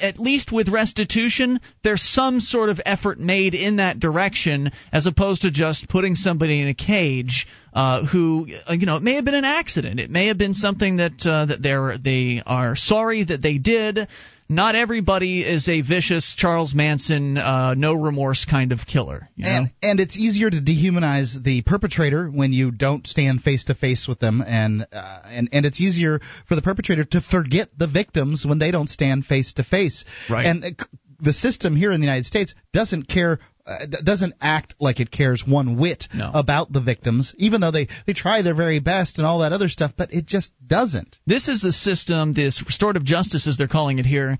at 0.00 0.18
least 0.18 0.52
with 0.52 0.68
restitution, 0.68 1.60
there's 1.82 2.02
some 2.02 2.40
sort 2.40 2.68
of 2.68 2.80
effort 2.84 3.18
made 3.18 3.54
in 3.54 3.76
that 3.76 4.00
direction, 4.00 4.70
as 4.92 5.06
opposed 5.06 5.42
to 5.42 5.50
just 5.50 5.88
putting 5.88 6.14
somebody 6.14 6.60
in 6.60 6.68
a 6.68 6.74
cage 6.74 7.46
uh, 7.72 8.04
who, 8.06 8.48
uh, 8.68 8.72
you 8.72 8.86
know, 8.86 8.96
it 8.96 9.02
may 9.02 9.14
have 9.14 9.24
been 9.24 9.34
an 9.34 9.44
accident. 9.44 10.00
It 10.00 10.10
may 10.10 10.26
have 10.26 10.38
been 10.38 10.54
something 10.54 10.96
that 10.96 11.26
uh, 11.26 11.46
that 11.46 11.62
they're 11.62 11.96
they 11.98 12.42
are 12.44 12.76
sorry 12.76 13.24
that 13.24 13.42
they 13.42 13.58
did. 13.58 14.08
Not 14.52 14.74
everybody 14.74 15.42
is 15.42 15.66
a 15.68 15.80
vicious 15.80 16.34
Charles 16.36 16.74
Manson, 16.74 17.38
uh, 17.38 17.74
no 17.74 17.94
remorse 17.94 18.44
kind 18.44 18.72
of 18.72 18.80
killer. 18.86 19.28
You 19.34 19.44
know? 19.44 19.50
And 19.50 19.72
and 19.82 20.00
it's 20.00 20.16
easier 20.16 20.50
to 20.50 20.60
dehumanize 20.60 21.42
the 21.42 21.62
perpetrator 21.62 22.28
when 22.28 22.52
you 22.52 22.70
don't 22.70 23.06
stand 23.06 23.42
face 23.42 23.64
to 23.64 23.74
face 23.74 24.06
with 24.06 24.18
them, 24.18 24.42
and 24.46 24.86
uh, 24.92 25.20
and 25.24 25.48
and 25.52 25.64
it's 25.64 25.80
easier 25.80 26.20
for 26.48 26.54
the 26.54 26.62
perpetrator 26.62 27.04
to 27.04 27.20
forget 27.22 27.70
the 27.78 27.86
victims 27.86 28.44
when 28.46 28.58
they 28.58 28.70
don't 28.70 28.88
stand 28.88 29.24
face 29.24 29.54
to 29.54 29.64
face. 29.64 30.04
Right. 30.28 30.44
And 30.44 30.64
uh, 30.64 30.84
the 31.18 31.32
system 31.32 31.74
here 31.74 31.92
in 31.92 32.00
the 32.00 32.06
United 32.06 32.26
States 32.26 32.54
doesn't 32.72 33.08
care. 33.08 33.38
Uh, 33.64 33.86
doesn't 34.04 34.34
act 34.40 34.74
like 34.80 34.98
it 34.98 35.08
cares 35.12 35.44
one 35.46 35.78
whit 35.78 36.08
No. 36.12 36.32
about 36.34 36.72
the 36.72 36.80
victims, 36.80 37.32
even 37.38 37.60
though 37.60 37.70
they, 37.70 37.86
they 38.08 38.12
try 38.12 38.42
their 38.42 38.56
very 38.56 38.80
best 38.80 39.18
and 39.18 39.26
all 39.26 39.38
that 39.40 39.52
other 39.52 39.68
stuff, 39.68 39.92
but 39.96 40.12
it 40.12 40.26
just 40.26 40.50
doesn't. 40.66 41.16
This 41.28 41.46
is 41.46 41.62
the 41.62 41.70
system, 41.72 42.32
this 42.32 42.60
restorative 42.66 43.04
justice, 43.04 43.46
as 43.46 43.56
they're 43.56 43.68
calling 43.68 44.00
it 44.00 44.06
here. 44.06 44.36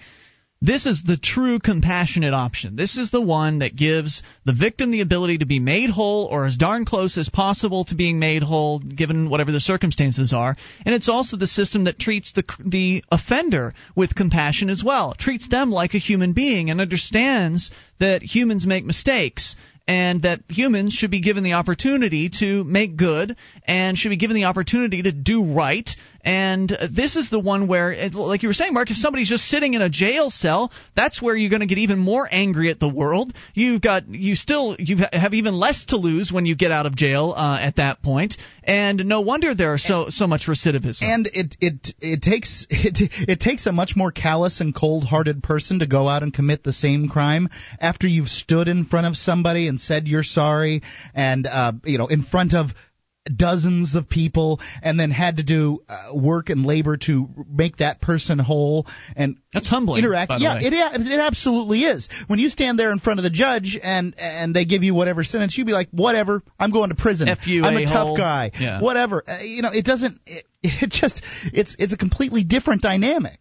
This 0.65 0.87
is 0.87 1.03
the 1.03 1.17
true 1.17 1.59
compassionate 1.59 2.33
option. 2.33 2.77
This 2.77 2.97
is 2.97 3.11
the 3.11 3.21
one 3.21 3.59
that 3.59 3.75
gives 3.75 4.23
the 4.47 4.53
victim 4.53 4.93
the 4.93 5.01
ability 5.01 5.39
to 5.39 5.45
be 5.45 5.59
made 5.59 5.91
whole 5.91 6.27
or 6.27 6.47
as 6.47 6.57
darn 6.57 6.85
close 6.85 7.19
as 7.19 7.29
possible 7.29 7.85
to 7.87 7.97
being 7.97 8.21
made 8.21 8.45
whole 8.45 8.79
given 8.79 9.29
whatever 9.29 9.51
the 9.51 9.59
circumstances 9.59 10.33
are. 10.33 10.57
And 10.87 10.95
it's 10.95 11.09
also 11.09 11.37
the 11.37 11.49
system 11.49 11.85
that 11.85 11.99
treats 11.99 12.33
the 12.33 12.45
the 12.65 13.03
offender 13.11 13.75
with 13.97 14.15
compassion 14.15 14.71
as 14.71 14.85
well. 14.85 15.13
It 15.13 15.19
treats 15.19 15.49
them 15.49 15.73
like 15.73 15.95
a 15.95 15.99
human 15.99 16.33
being 16.33 16.71
and 16.71 16.81
understands 16.81 17.73
that 17.99 18.23
humans 18.23 18.65
make 18.65 18.85
mistakes 18.85 19.57
and 19.89 20.23
that 20.23 20.41
humans 20.49 20.93
should 20.93 21.11
be 21.11 21.21
given 21.21 21.43
the 21.43 21.55
opportunity 21.55 22.31
to 22.39 22.63
make 22.65 22.97
good 22.97 23.37
and 23.67 23.99
should 23.99 24.11
be 24.11 24.17
given 24.17 24.37
the 24.37 24.45
opportunity 24.45 25.03
to 25.03 25.13
do 25.13 25.43
right 25.43 25.91
and 26.25 26.77
this 26.95 27.17
is 27.17 27.31
the 27.31 27.41
one 27.41 27.67
where, 27.67 27.95
like 28.13 28.43
you 28.43 28.49
were 28.49 28.55
saying, 28.55 28.75
Mark, 28.75 28.91
if 28.91 28.97
somebody's 28.97 29.29
just 29.29 29.45
sitting 29.45 29.75
in 29.75 29.83
a 29.83 29.89
jail 29.89 30.31
cell, 30.31 30.71
that's 30.95 31.21
where 31.21 31.35
you're 31.35 31.51
going 31.51 31.61
to 31.61 31.67
get 31.67 31.79
even 31.79 31.99
more 31.99 32.29
angry 32.31 32.71
at 32.71 32.79
the 32.79 32.89
world. 32.89 33.33
You've 33.55 33.81
got, 33.81 34.09
you 34.09 34.37
still, 34.37 34.77
you 34.79 34.99
have 35.13 35.35
even 35.35 35.55
less 35.55 35.87
to 35.87 35.97
lose 35.97 36.31
when 36.31 36.47
you 36.47 36.55
get 36.55 36.71
out 36.71 36.87
of 36.87 36.95
jail 36.95 37.35
uh, 37.37 37.59
at 37.61 37.77
that 37.77 38.03
point, 38.03 38.37
and 38.63 39.05
no 39.07 39.23
wonder 39.23 39.55
there 39.55 39.73
are 39.73 39.79
so 39.79 40.07
so 40.11 40.29
much 40.29 40.47
recidivism. 40.47 41.03
And 41.03 41.29
it 41.33 41.57
it 41.61 41.95
it 42.01 42.23
takes 42.23 42.67
it 42.71 43.11
it 43.29 43.41
takes 43.41 43.67
a 43.67 43.73
much 43.73 43.95
more 43.97 44.13
callous 44.13 44.61
and 44.61 44.75
cold-hearted 44.75 45.43
person 45.43 45.81
to 45.81 45.87
go 45.87 46.09
out 46.09 46.23
and 46.23 46.33
commit 46.33 46.63
the 46.63 46.73
same 46.73 47.09
crime 47.09 47.49
after 47.81 48.07
you've 48.07 48.29
stood 48.29 48.69
in 48.69 48.85
front 48.85 49.07
of 49.07 49.17
somebody 49.17 49.67
and 49.67 49.81
said 49.81 50.07
you're 50.07 50.23
sorry, 50.23 50.83
and 51.15 51.47
uh, 51.47 51.73
you 51.85 51.99
know, 51.99 52.07
in 52.07 52.23
front 52.23 52.55
of 52.55 52.69
dozens 53.25 53.95
of 53.95 54.09
people 54.09 54.61
and 54.83 54.99
then 54.99 55.11
had 55.11 55.37
to 55.37 55.43
do 55.43 55.83
uh, 55.89 56.11
work 56.15 56.49
and 56.51 56.67
labor 56.67 56.97
to 56.97 57.29
make 57.49 57.77
that 57.77 58.01
person 58.01 58.39
whole 58.39 58.87
and 59.15 59.37
that's 59.53 59.69
humbling 59.69 60.03
interact. 60.03 60.33
yeah 60.39 60.59
it, 60.61 60.73
it 60.73 61.21
absolutely 61.21 61.83
is. 61.83 62.09
When 62.27 62.39
you 62.39 62.49
stand 62.49 62.79
there 62.79 62.91
in 62.91 62.99
front 62.99 63.21
of 63.21 63.25
the 63.25 63.31
judge 63.31 63.79
and 63.81 64.15
and 64.19 64.55
they 64.55 64.65
give 64.65 64.83
you 64.83 64.95
whatever 64.95 65.23
sentence 65.23 65.57
you'd 65.57 65.67
be 65.67 65.73
like 65.73 65.89
whatever 65.91 66.43
i'm 66.59 66.71
going 66.71 66.89
to 66.89 66.97
prison. 66.97 67.29
F 67.29 67.47
you, 67.47 67.63
i'm 67.63 67.77
a, 67.77 67.83
a 67.83 67.87
tough 67.87 68.17
guy. 68.17 68.51
Yeah. 68.59 68.81
whatever. 68.81 69.23
Uh, 69.27 69.39
you 69.39 69.63
know 69.63 69.71
it 69.73 69.85
doesn't 69.85 70.19
it, 70.27 70.45
it 70.63 70.91
just 70.91 71.23
it's 71.53 71.77
it's 71.79 71.93
a 71.93 71.97
completely 71.97 72.43
different 72.45 72.83
dynamic 72.83 73.39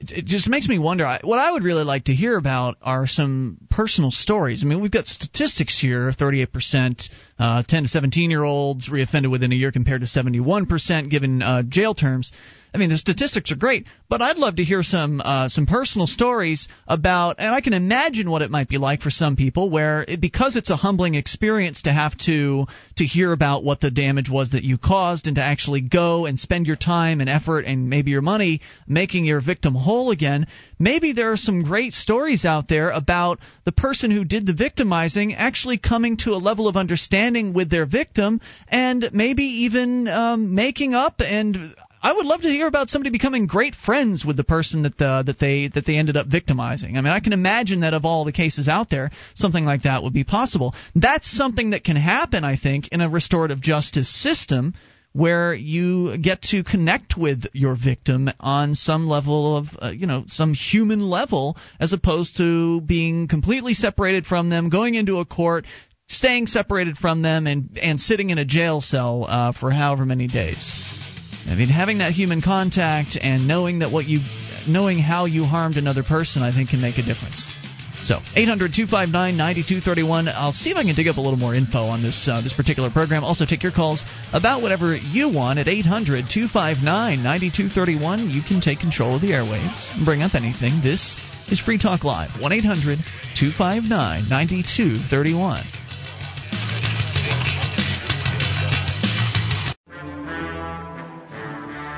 it 0.00 0.24
just 0.24 0.48
makes 0.48 0.68
me 0.68 0.78
wonder. 0.78 1.18
What 1.22 1.38
I 1.38 1.50
would 1.50 1.64
really 1.64 1.84
like 1.84 2.04
to 2.04 2.14
hear 2.14 2.36
about 2.36 2.76
are 2.82 3.06
some 3.06 3.58
personal 3.70 4.10
stories. 4.10 4.62
I 4.62 4.66
mean, 4.66 4.80
we've 4.80 4.90
got 4.90 5.06
statistics 5.06 5.78
here: 5.80 6.12
38% 6.12 7.08
uh, 7.38 7.62
10 7.66 7.82
to 7.84 7.88
17 7.88 8.30
year 8.30 8.44
olds 8.44 8.88
reoffended 8.88 9.30
within 9.30 9.52
a 9.52 9.54
year 9.54 9.72
compared 9.72 10.00
to 10.02 10.06
71% 10.06 11.10
given 11.10 11.42
uh, 11.42 11.62
jail 11.62 11.94
terms. 11.94 12.32
I 12.74 12.76
mean, 12.76 12.90
the 12.90 12.98
statistics 12.98 13.50
are 13.50 13.56
great, 13.56 13.86
but 14.10 14.20
I'd 14.20 14.36
love 14.36 14.56
to 14.56 14.64
hear 14.64 14.82
some 14.82 15.22
uh, 15.24 15.48
some 15.48 15.64
personal 15.66 16.06
stories 16.06 16.68
about, 16.86 17.36
and 17.38 17.54
I 17.54 17.62
can 17.62 17.72
imagine 17.72 18.30
what 18.30 18.42
it 18.42 18.50
might 18.50 18.68
be 18.68 18.76
like 18.76 19.00
for 19.00 19.10
some 19.10 19.36
people, 19.36 19.70
where 19.70 20.04
it, 20.06 20.20
because 20.20 20.54
it's 20.54 20.68
a 20.68 20.76
humbling 20.76 21.14
experience 21.14 21.82
to 21.82 21.92
have 21.92 22.16
to 22.26 22.66
to 22.96 23.04
hear 23.04 23.32
about 23.32 23.64
what 23.64 23.80
the 23.80 23.90
damage 23.90 24.28
was 24.28 24.50
that 24.50 24.64
you 24.64 24.76
caused, 24.76 25.26
and 25.26 25.36
to 25.36 25.42
actually 25.42 25.80
go 25.80 26.26
and 26.26 26.38
spend 26.38 26.66
your 26.66 26.76
time 26.76 27.22
and 27.22 27.30
effort 27.30 27.64
and 27.64 27.88
maybe 27.88 28.10
your 28.10 28.22
money 28.22 28.60
making 28.86 29.24
your 29.24 29.40
victim 29.40 29.74
whole 29.88 30.10
again. 30.10 30.46
Maybe 30.78 31.12
there 31.12 31.32
are 31.32 31.36
some 31.48 31.62
great 31.62 31.94
stories 31.94 32.44
out 32.44 32.68
there 32.68 32.90
about 32.90 33.38
the 33.64 33.72
person 33.72 34.10
who 34.10 34.24
did 34.24 34.44
the 34.46 34.52
victimizing 34.52 35.34
actually 35.34 35.78
coming 35.78 36.18
to 36.18 36.30
a 36.32 36.44
level 36.48 36.68
of 36.68 36.76
understanding 36.76 37.54
with 37.54 37.70
their 37.70 37.86
victim, 37.86 38.40
and 38.68 39.10
maybe 39.12 39.44
even 39.66 40.06
um, 40.06 40.54
making 40.54 40.94
up 40.94 41.20
and 41.20 41.74
I 42.00 42.12
would 42.12 42.26
love 42.26 42.42
to 42.42 42.48
hear 42.48 42.68
about 42.68 42.90
somebody 42.90 43.10
becoming 43.10 43.46
great 43.46 43.74
friends 43.74 44.24
with 44.24 44.36
the 44.36 44.44
person 44.44 44.82
that 44.82 44.96
the, 44.98 45.24
that 45.26 45.40
they 45.40 45.68
that 45.74 45.84
they 45.84 45.96
ended 45.96 46.16
up 46.16 46.28
victimizing. 46.28 46.96
I 46.96 47.00
mean, 47.00 47.12
I 47.12 47.18
can 47.18 47.32
imagine 47.32 47.80
that 47.80 47.92
of 47.92 48.04
all 48.04 48.24
the 48.24 48.32
cases 48.32 48.68
out 48.68 48.88
there, 48.88 49.10
something 49.34 49.64
like 49.64 49.82
that 49.82 50.04
would 50.04 50.12
be 50.12 50.22
possible. 50.22 50.74
That's 50.94 51.28
something 51.28 51.70
that 51.70 51.82
can 51.82 51.96
happen, 51.96 52.44
I 52.44 52.56
think, 52.56 52.88
in 52.92 53.00
a 53.00 53.08
restorative 53.08 53.60
justice 53.60 54.08
system 54.08 54.74
where 55.18 55.52
you 55.52 56.16
get 56.18 56.40
to 56.42 56.62
connect 56.62 57.16
with 57.16 57.44
your 57.52 57.74
victim 57.76 58.30
on 58.38 58.74
some 58.74 59.08
level 59.08 59.56
of 59.56 59.66
uh, 59.82 59.88
you 59.88 60.06
know 60.06 60.22
some 60.28 60.54
human 60.54 61.00
level 61.00 61.56
as 61.80 61.92
opposed 61.92 62.36
to 62.36 62.80
being 62.82 63.26
completely 63.26 63.74
separated 63.74 64.24
from 64.24 64.48
them 64.48 64.68
going 64.68 64.94
into 64.94 65.18
a 65.18 65.24
court 65.24 65.64
staying 66.06 66.46
separated 66.46 66.96
from 66.96 67.22
them 67.22 67.46
and 67.46 67.78
and 67.82 68.00
sitting 68.00 68.30
in 68.30 68.38
a 68.38 68.44
jail 68.44 68.80
cell 68.80 69.24
uh, 69.28 69.52
for 69.52 69.70
however 69.70 70.06
many 70.06 70.28
days 70.28 70.74
I 71.48 71.54
mean, 71.54 71.68
having 71.68 71.98
that 71.98 72.12
human 72.12 72.42
contact 72.42 73.16
and 73.18 73.48
knowing 73.48 73.78
that 73.78 73.90
what 73.90 74.04
you, 74.04 74.20
knowing 74.66 74.98
how 74.98 75.24
you 75.24 75.44
harmed 75.44 75.78
another 75.78 76.02
person, 76.02 76.42
I 76.42 76.52
think 76.52 76.68
can 76.68 76.80
make 76.82 76.98
a 76.98 77.02
difference. 77.02 77.48
So, 78.02 78.20
800 78.34 78.74
259 78.74 79.36
9231. 79.36 80.28
I'll 80.28 80.52
see 80.52 80.70
if 80.70 80.76
I 80.76 80.84
can 80.84 80.94
dig 80.94 81.08
up 81.08 81.16
a 81.16 81.20
little 81.20 81.38
more 81.38 81.54
info 81.54 81.86
on 81.86 82.02
this 82.02 82.28
uh, 82.30 82.40
this 82.40 82.52
particular 82.52 82.90
program. 82.90 83.24
Also, 83.24 83.44
take 83.44 83.62
your 83.62 83.72
calls 83.72 84.04
about 84.32 84.62
whatever 84.62 84.94
you 84.96 85.28
want 85.28 85.58
at 85.58 85.68
800 85.68 86.30
259 86.30 86.84
9231. 87.22 88.30
You 88.30 88.42
can 88.42 88.60
take 88.60 88.78
control 88.78 89.16
of 89.16 89.22
the 89.22 89.30
airwaves 89.30 89.90
and 89.94 90.04
bring 90.04 90.22
up 90.22 90.34
anything. 90.34 90.80
This 90.82 91.16
is 91.48 91.58
Free 91.60 91.78
Talk 91.78 92.04
Live. 92.04 92.40
1 92.40 92.52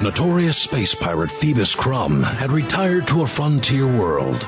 Notorious 0.00 0.64
space 0.64 0.94
pirate 0.98 1.30
Phoebus 1.42 1.76
Krumm 1.76 2.22
had 2.24 2.50
retired 2.50 3.06
to 3.08 3.20
a 3.20 3.28
frontier 3.28 3.86
world, 3.86 4.42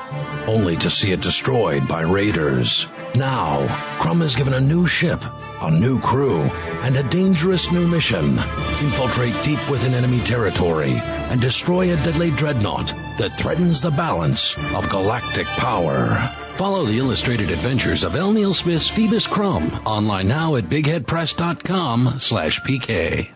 only 0.49 0.79
to 0.79 0.91
see 0.91 1.13
it 1.13 1.21
destroyed 1.21 1.87
by 1.87 2.01
raiders. 2.01 2.87
Now, 3.15 3.69
Krumm 4.01 4.23
is 4.23 4.35
given 4.35 4.55
a 4.55 4.61
new 4.63 4.87
ship, 4.87 5.21
a 5.21 5.71
new 5.71 6.01
crew, 6.01 6.41
and 6.41 6.97
a 6.97 7.07
dangerous 7.11 7.69
new 7.71 7.87
mission. 7.87 8.39
Infiltrate 8.81 9.45
deep 9.45 9.61
within 9.71 9.93
enemy 9.93 10.25
territory 10.25 10.95
and 10.97 11.39
destroy 11.39 11.93
a 11.93 12.03
deadly 12.03 12.31
dreadnought 12.31 12.87
that 13.19 13.39
threatens 13.39 13.83
the 13.83 13.91
balance 13.91 14.55
of 14.73 14.89
galactic 14.91 15.47
power. 15.61 16.33
Follow 16.57 16.87
the 16.87 16.99
illustrated 16.99 17.51
adventures 17.51 18.05
of 18.05 18.15
L. 18.15 18.33
Neil 18.33 18.55
Smith's 18.55 18.91
Phoebus 18.97 19.27
Krumm 19.27 19.85
online 19.85 20.29
now 20.29 20.57
at 20.57 20.71
bigheadpress.com 20.71 22.15
slash 22.21 22.59
pk. 22.67 23.29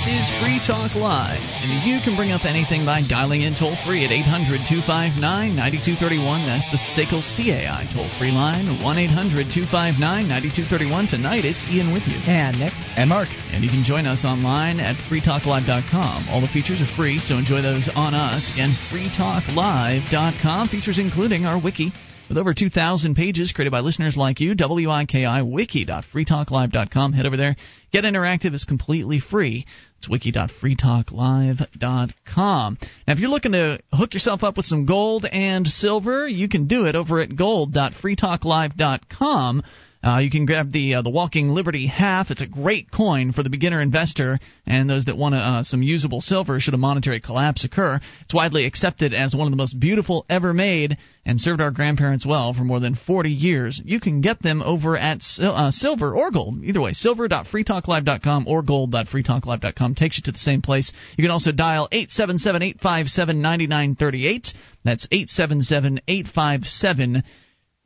This 0.00 0.24
is 0.24 0.40
Free 0.40 0.56
Talk 0.64 0.96
Live, 0.96 1.44
and 1.60 1.84
you 1.84 2.00
can 2.00 2.16
bring 2.16 2.32
up 2.32 2.48
anything 2.48 2.86
by 2.86 3.04
dialing 3.04 3.42
in 3.42 3.52
toll 3.52 3.76
free 3.84 4.00
at 4.00 4.10
800 4.10 4.64
259 4.64 5.20
9231. 5.20 6.48
That's 6.48 6.72
the 6.72 6.80
SACL 6.80 7.20
CAI 7.20 7.84
toll 7.92 8.08
free 8.16 8.32
line, 8.32 8.80
1 8.80 8.80
800 8.80 9.52
259 9.52 10.00
9231. 10.00 11.04
Tonight, 11.04 11.44
it's 11.44 11.68
Ian 11.68 11.92
with 11.92 12.08
you. 12.08 12.16
And 12.24 12.56
Nick. 12.56 12.72
And 12.96 13.12
Mark. 13.12 13.28
And 13.52 13.60
you 13.60 13.68
can 13.68 13.84
join 13.84 14.08
us 14.08 14.24
online 14.24 14.80
at 14.80 14.96
freetalklive.com. 15.12 16.32
All 16.32 16.40
the 16.40 16.48
features 16.48 16.80
are 16.80 16.88
free, 16.96 17.20
so 17.20 17.36
enjoy 17.36 17.60
those 17.60 17.92
on 17.92 18.16
us. 18.16 18.48
Again, 18.48 18.72
freetalklive.com. 18.88 20.72
Features 20.72 20.96
including 20.96 21.44
our 21.44 21.60
wiki 21.60 21.92
with 22.30 22.38
over 22.38 22.54
2,000 22.54 23.14
pages 23.16 23.52
created 23.52 23.72
by 23.72 23.80
listeners 23.80 24.16
like 24.16 24.40
you, 24.40 24.54
wiki.wiki.freetalklive.com. 24.54 27.12
Head 27.12 27.26
over 27.26 27.36
there. 27.36 27.56
Get 27.92 28.04
interactive. 28.04 28.54
It's 28.54 28.64
completely 28.64 29.18
free. 29.18 29.66
It's 29.98 30.08
wiki.freetalklive.com. 30.08 32.78
Now, 32.80 33.12
if 33.12 33.18
you're 33.18 33.30
looking 33.30 33.50
to 33.52 33.80
hook 33.92 34.14
yourself 34.14 34.44
up 34.44 34.56
with 34.56 34.66
some 34.66 34.86
gold 34.86 35.26
and 35.26 35.66
silver, 35.66 36.28
you 36.28 36.48
can 36.48 36.68
do 36.68 36.86
it 36.86 36.94
over 36.94 37.20
at 37.20 37.34
gold.freetalklive.com. 37.34 39.62
Uh, 40.02 40.18
you 40.18 40.30
can 40.30 40.46
grab 40.46 40.72
the 40.72 40.94
uh, 40.94 41.02
the 41.02 41.10
Walking 41.10 41.50
Liberty 41.50 41.86
half. 41.86 42.30
It's 42.30 42.40
a 42.40 42.46
great 42.46 42.90
coin 42.90 43.32
for 43.32 43.42
the 43.42 43.50
beginner 43.50 43.82
investor 43.82 44.38
and 44.66 44.88
those 44.88 45.04
that 45.04 45.16
want 45.16 45.34
uh, 45.34 45.62
some 45.62 45.82
usable 45.82 46.22
silver 46.22 46.58
should 46.58 46.72
a 46.72 46.78
monetary 46.78 47.20
collapse 47.20 47.64
occur. 47.64 48.00
It's 48.22 48.32
widely 48.32 48.64
accepted 48.64 49.12
as 49.12 49.34
one 49.34 49.46
of 49.46 49.50
the 49.50 49.58
most 49.58 49.78
beautiful 49.78 50.24
ever 50.30 50.54
made 50.54 50.96
and 51.26 51.38
served 51.38 51.60
our 51.60 51.70
grandparents 51.70 52.24
well 52.24 52.54
for 52.54 52.64
more 52.64 52.80
than 52.80 52.94
40 52.94 53.30
years. 53.30 53.80
You 53.84 54.00
can 54.00 54.22
get 54.22 54.42
them 54.42 54.62
over 54.62 54.96
at 54.96 55.20
uh, 55.38 55.70
silver 55.70 56.14
or 56.14 56.30
gold. 56.30 56.64
Either 56.64 56.80
way, 56.80 56.94
silver.freetalklive.com 56.94 58.46
or 58.48 58.62
gold.freetalklive.com 58.62 59.94
takes 59.96 60.16
you 60.16 60.22
to 60.24 60.32
the 60.32 60.38
same 60.38 60.62
place. 60.62 60.92
You 61.18 61.24
can 61.24 61.30
also 61.30 61.52
dial 61.52 61.88
877 61.92 62.62
857 62.62 63.42
9938. 63.42 64.54
That's 64.82 65.06
877 65.10 66.00
857 66.08 67.22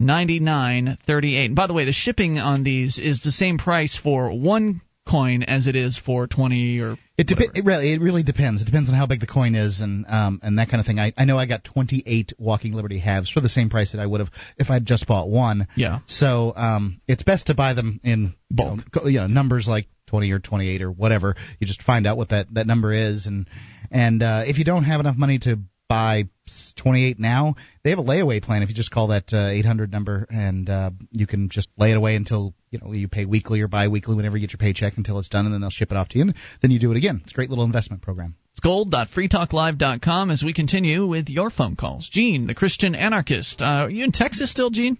99.38. 0.02 1.54
By 1.54 1.66
the 1.66 1.74
way, 1.74 1.84
the 1.84 1.92
shipping 1.92 2.38
on 2.38 2.64
these 2.64 2.98
is 2.98 3.20
the 3.20 3.32
same 3.32 3.58
price 3.58 3.98
for 4.00 4.32
one 4.32 4.80
coin 5.08 5.42
as 5.42 5.66
it 5.66 5.76
is 5.76 5.98
for 5.98 6.26
20 6.26 6.80
or 6.80 6.96
it, 7.18 7.26
dep- 7.26 7.54
it 7.54 7.64
really 7.64 7.92
it 7.92 8.00
really 8.00 8.22
depends. 8.22 8.62
It 8.62 8.64
depends 8.64 8.88
on 8.88 8.96
how 8.96 9.06
big 9.06 9.20
the 9.20 9.26
coin 9.26 9.54
is 9.54 9.80
and 9.80 10.06
um 10.08 10.40
and 10.42 10.58
that 10.58 10.70
kind 10.70 10.80
of 10.80 10.86
thing. 10.86 10.98
I 10.98 11.12
I 11.16 11.26
know 11.26 11.38
I 11.38 11.46
got 11.46 11.62
28 11.62 12.32
Walking 12.38 12.72
Liberty 12.72 12.98
halves 12.98 13.30
for 13.30 13.40
the 13.40 13.50
same 13.50 13.68
price 13.68 13.92
that 13.92 14.00
I 14.00 14.06
would 14.06 14.20
have 14.20 14.30
if 14.56 14.70
I'd 14.70 14.86
just 14.86 15.06
bought 15.06 15.28
one. 15.28 15.68
Yeah. 15.76 15.98
So 16.06 16.54
um 16.56 17.02
it's 17.06 17.22
best 17.22 17.48
to 17.48 17.54
buy 17.54 17.74
them 17.74 18.00
in 18.02 18.34
bulk. 18.50 18.80
You 18.94 19.00
know, 19.02 19.08
you 19.08 19.20
know 19.20 19.26
numbers 19.26 19.68
like 19.68 19.86
20 20.08 20.30
or 20.30 20.38
28 20.38 20.82
or 20.82 20.90
whatever. 20.90 21.34
You 21.58 21.66
just 21.66 21.82
find 21.82 22.06
out 22.06 22.16
what 22.16 22.30
that 22.30 22.46
that 22.54 22.66
number 22.66 22.92
is, 22.92 23.26
and 23.26 23.48
and 23.90 24.22
uh, 24.22 24.42
if 24.46 24.58
you 24.58 24.64
don't 24.64 24.84
have 24.84 25.00
enough 25.00 25.16
money 25.16 25.38
to 25.40 25.58
buy 25.94 26.28
28 26.76 27.18
now, 27.18 27.54
they 27.82 27.90
have 27.90 27.98
a 27.98 28.02
layaway 28.02 28.42
plan. 28.42 28.62
If 28.62 28.68
you 28.68 28.74
just 28.74 28.90
call 28.90 29.08
that 29.08 29.32
uh, 29.32 29.48
800 29.48 29.92
number, 29.92 30.26
and 30.28 30.68
uh, 30.68 30.90
you 31.10 31.26
can 31.26 31.48
just 31.48 31.68
lay 31.78 31.92
it 31.92 31.96
away 31.96 32.16
until 32.16 32.52
you 32.70 32.80
know 32.80 32.92
you 32.92 33.08
pay 33.08 33.24
weekly 33.24 33.60
or 33.60 33.68
biweekly 33.68 34.16
whenever 34.16 34.36
you 34.36 34.46
get 34.46 34.52
your 34.52 34.58
paycheck 34.58 34.96
until 34.96 35.18
it's 35.18 35.28
done, 35.28 35.46
and 35.46 35.54
then 35.54 35.60
they'll 35.60 35.70
ship 35.70 35.92
it 35.92 35.96
off 35.96 36.08
to 36.10 36.18
you. 36.18 36.24
And 36.24 36.34
then 36.60 36.70
you 36.70 36.80
do 36.80 36.90
it 36.90 36.96
again. 36.96 37.20
It's 37.22 37.32
a 37.32 37.34
great 37.34 37.48
little 37.48 37.64
investment 37.64 38.02
program. 38.02 38.34
It's 38.50 38.60
gold.freetalklive.com 38.60 40.30
as 40.30 40.42
we 40.42 40.52
continue 40.52 41.06
with 41.06 41.28
your 41.28 41.50
phone 41.50 41.76
calls. 41.76 42.08
Gene, 42.10 42.46
the 42.46 42.54
Christian 42.54 42.94
anarchist. 42.94 43.62
Uh, 43.62 43.64
are 43.64 43.90
you 43.90 44.04
in 44.04 44.12
Texas 44.12 44.50
still, 44.50 44.70
Gene? 44.70 44.98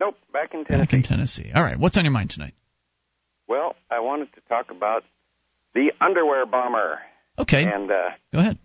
Nope, 0.00 0.16
back 0.32 0.54
in 0.54 0.64
Tennessee. 0.64 0.84
Back 0.84 0.92
in 0.92 1.02
Tennessee. 1.02 1.50
All 1.54 1.62
right, 1.62 1.78
what's 1.78 1.96
on 1.96 2.04
your 2.04 2.12
mind 2.12 2.30
tonight? 2.30 2.54
Well, 3.48 3.76
I 3.90 4.00
wanted 4.00 4.32
to 4.34 4.40
talk 4.48 4.70
about 4.70 5.04
the 5.74 5.92
underwear 6.00 6.46
bomber. 6.46 7.00
Okay. 7.38 7.64
And 7.64 7.90
uh, 7.90 8.10
go 8.32 8.38
ahead. 8.38 8.58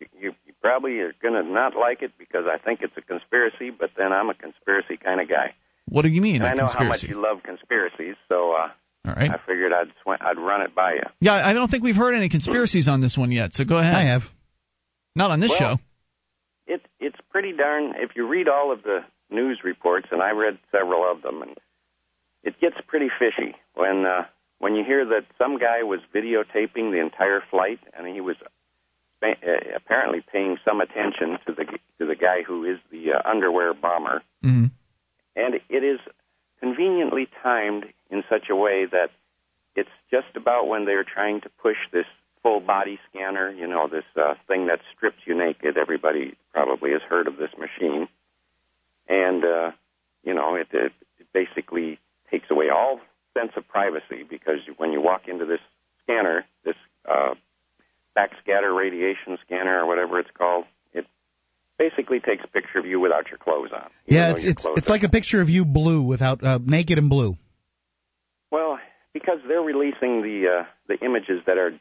You, 0.00 0.06
you 0.20 0.32
probably 0.62 0.98
are 1.00 1.12
going 1.20 1.34
to 1.34 1.42
not 1.42 1.74
like 1.76 2.02
it 2.02 2.12
because 2.18 2.44
I 2.46 2.58
think 2.58 2.80
it's 2.82 2.96
a 2.96 3.02
conspiracy, 3.02 3.70
but 3.70 3.90
then 3.96 4.12
I'm 4.12 4.30
a 4.30 4.34
conspiracy 4.34 4.96
kind 4.96 5.20
of 5.20 5.28
guy. 5.28 5.54
What 5.86 6.02
do 6.02 6.08
you 6.08 6.22
mean? 6.22 6.36
And 6.36 6.44
a 6.44 6.48
I 6.48 6.54
know 6.54 6.62
conspiracy? 6.66 6.84
how 6.84 6.88
much 6.88 7.02
you 7.04 7.20
love 7.22 7.42
conspiracies, 7.42 8.14
so 8.28 8.52
uh, 8.52 8.68
All 9.08 9.14
right. 9.14 9.30
I 9.30 9.38
figured 9.46 9.72
I'd 9.72 9.88
sw- 10.02 10.20
I'd 10.20 10.38
run 10.38 10.62
it 10.62 10.74
by 10.74 10.94
you. 10.94 11.02
Yeah, 11.20 11.34
I 11.34 11.52
don't 11.52 11.70
think 11.70 11.82
we've 11.82 11.96
heard 11.96 12.14
any 12.14 12.28
conspiracies 12.28 12.88
on 12.88 13.00
this 13.00 13.16
one 13.18 13.32
yet. 13.32 13.52
So 13.52 13.64
go 13.64 13.76
ahead. 13.76 13.94
I 13.94 14.02
have. 14.04 14.22
Not 15.14 15.30
on 15.30 15.40
this 15.40 15.50
Well, 15.50 15.58
show. 15.76 15.82
It 16.66 16.80
it's 17.00 17.18
pretty 17.30 17.52
darn. 17.52 17.94
If 17.96 18.12
you 18.16 18.26
read 18.28 18.48
all 18.48 18.72
of 18.72 18.82
the 18.82 19.00
news 19.30 19.60
reports, 19.64 20.06
and 20.12 20.22
I 20.22 20.30
read 20.30 20.58
several 20.70 21.10
of 21.10 21.20
them, 21.22 21.42
and 21.42 21.56
it 22.44 22.58
gets 22.60 22.76
pretty 22.86 23.08
fishy 23.18 23.54
when 23.74 24.06
uh, 24.06 24.22
when 24.58 24.74
you 24.76 24.84
hear 24.84 25.04
that 25.06 25.26
some 25.36 25.58
guy 25.58 25.82
was 25.82 26.00
videotaping 26.14 26.92
the 26.92 27.00
entire 27.00 27.42
flight, 27.50 27.80
and 27.98 28.06
he 28.06 28.20
was 28.20 28.36
apparently 29.76 30.22
paying 30.32 30.58
some 30.64 30.80
attention 30.80 31.38
to 31.46 31.52
the 31.52 31.64
to 31.98 32.06
the 32.06 32.16
guy 32.16 32.42
who 32.42 32.64
is 32.64 32.78
the 32.90 33.12
uh, 33.12 33.28
underwear 33.28 33.74
bomber, 33.74 34.22
hmm 34.42 34.66
and 35.34 35.54
it 35.70 35.82
is 35.82 35.98
conveniently 36.60 37.26
timed 37.42 37.86
in 38.10 38.22
such 38.28 38.50
a 38.50 38.56
way 38.56 38.84
that 38.84 39.08
it's 39.74 39.90
just 40.10 40.36
about 40.36 40.68
when 40.68 40.84
they're 40.84 41.04
trying 41.04 41.40
to 41.40 41.48
push 41.62 41.78
this 41.90 42.04
full 42.42 42.60
body 42.60 42.98
scanner, 43.08 43.50
you 43.50 43.66
know, 43.66 43.88
this 43.88 44.04
uh, 44.16 44.34
thing 44.46 44.66
that 44.66 44.80
strips 44.94 45.18
you 45.24 45.34
naked. 45.34 45.78
Everybody 45.78 46.34
probably 46.52 46.90
has 46.90 47.00
heard 47.08 47.26
of 47.26 47.36
this 47.36 47.50
machine, 47.58 48.08
and 49.08 49.44
uh, 49.44 49.70
you 50.22 50.34
know, 50.34 50.54
it, 50.54 50.68
it, 50.72 50.92
it 51.18 51.26
basically 51.32 51.98
takes 52.30 52.50
away 52.50 52.68
all 52.68 53.00
sense 53.36 53.52
of 53.56 53.66
privacy 53.68 54.24
because 54.28 54.58
when 54.76 54.92
you 54.92 55.00
walk 55.00 55.28
into 55.28 55.46
this 55.46 55.60
scanner, 56.02 56.44
this 56.64 56.76
uh, 57.10 57.34
backscatter 58.16 58.76
radiation 58.76 59.38
scanner 59.44 59.80
or 59.82 59.86
whatever 59.86 60.18
it's 60.18 60.30
called, 60.36 60.64
it 60.92 61.06
basically 61.78 62.20
takes 62.20 62.44
a 62.44 62.48
picture 62.48 62.78
of 62.78 62.86
you 62.86 63.00
without 63.00 63.28
your 63.28 63.38
clothes 63.38 63.70
on. 63.74 63.90
Yeah, 64.06 64.32
it's 64.32 64.44
it's 64.44 64.66
it's 64.76 64.88
like 64.88 65.02
a 65.02 65.08
picture 65.08 65.40
of 65.40 65.48
you 65.48 65.64
blue 65.64 66.02
without 66.02 66.42
uh, 66.44 66.58
naked 66.64 66.98
and 66.98 67.08
blue. 67.08 67.36
Well, 68.50 68.78
because 69.14 69.38
they're 69.48 69.60
releasing 69.62 70.22
the 70.22 70.60
uh, 70.60 70.64
the 70.88 70.98
images 71.04 71.40
that 71.46 71.58
are 71.58 71.72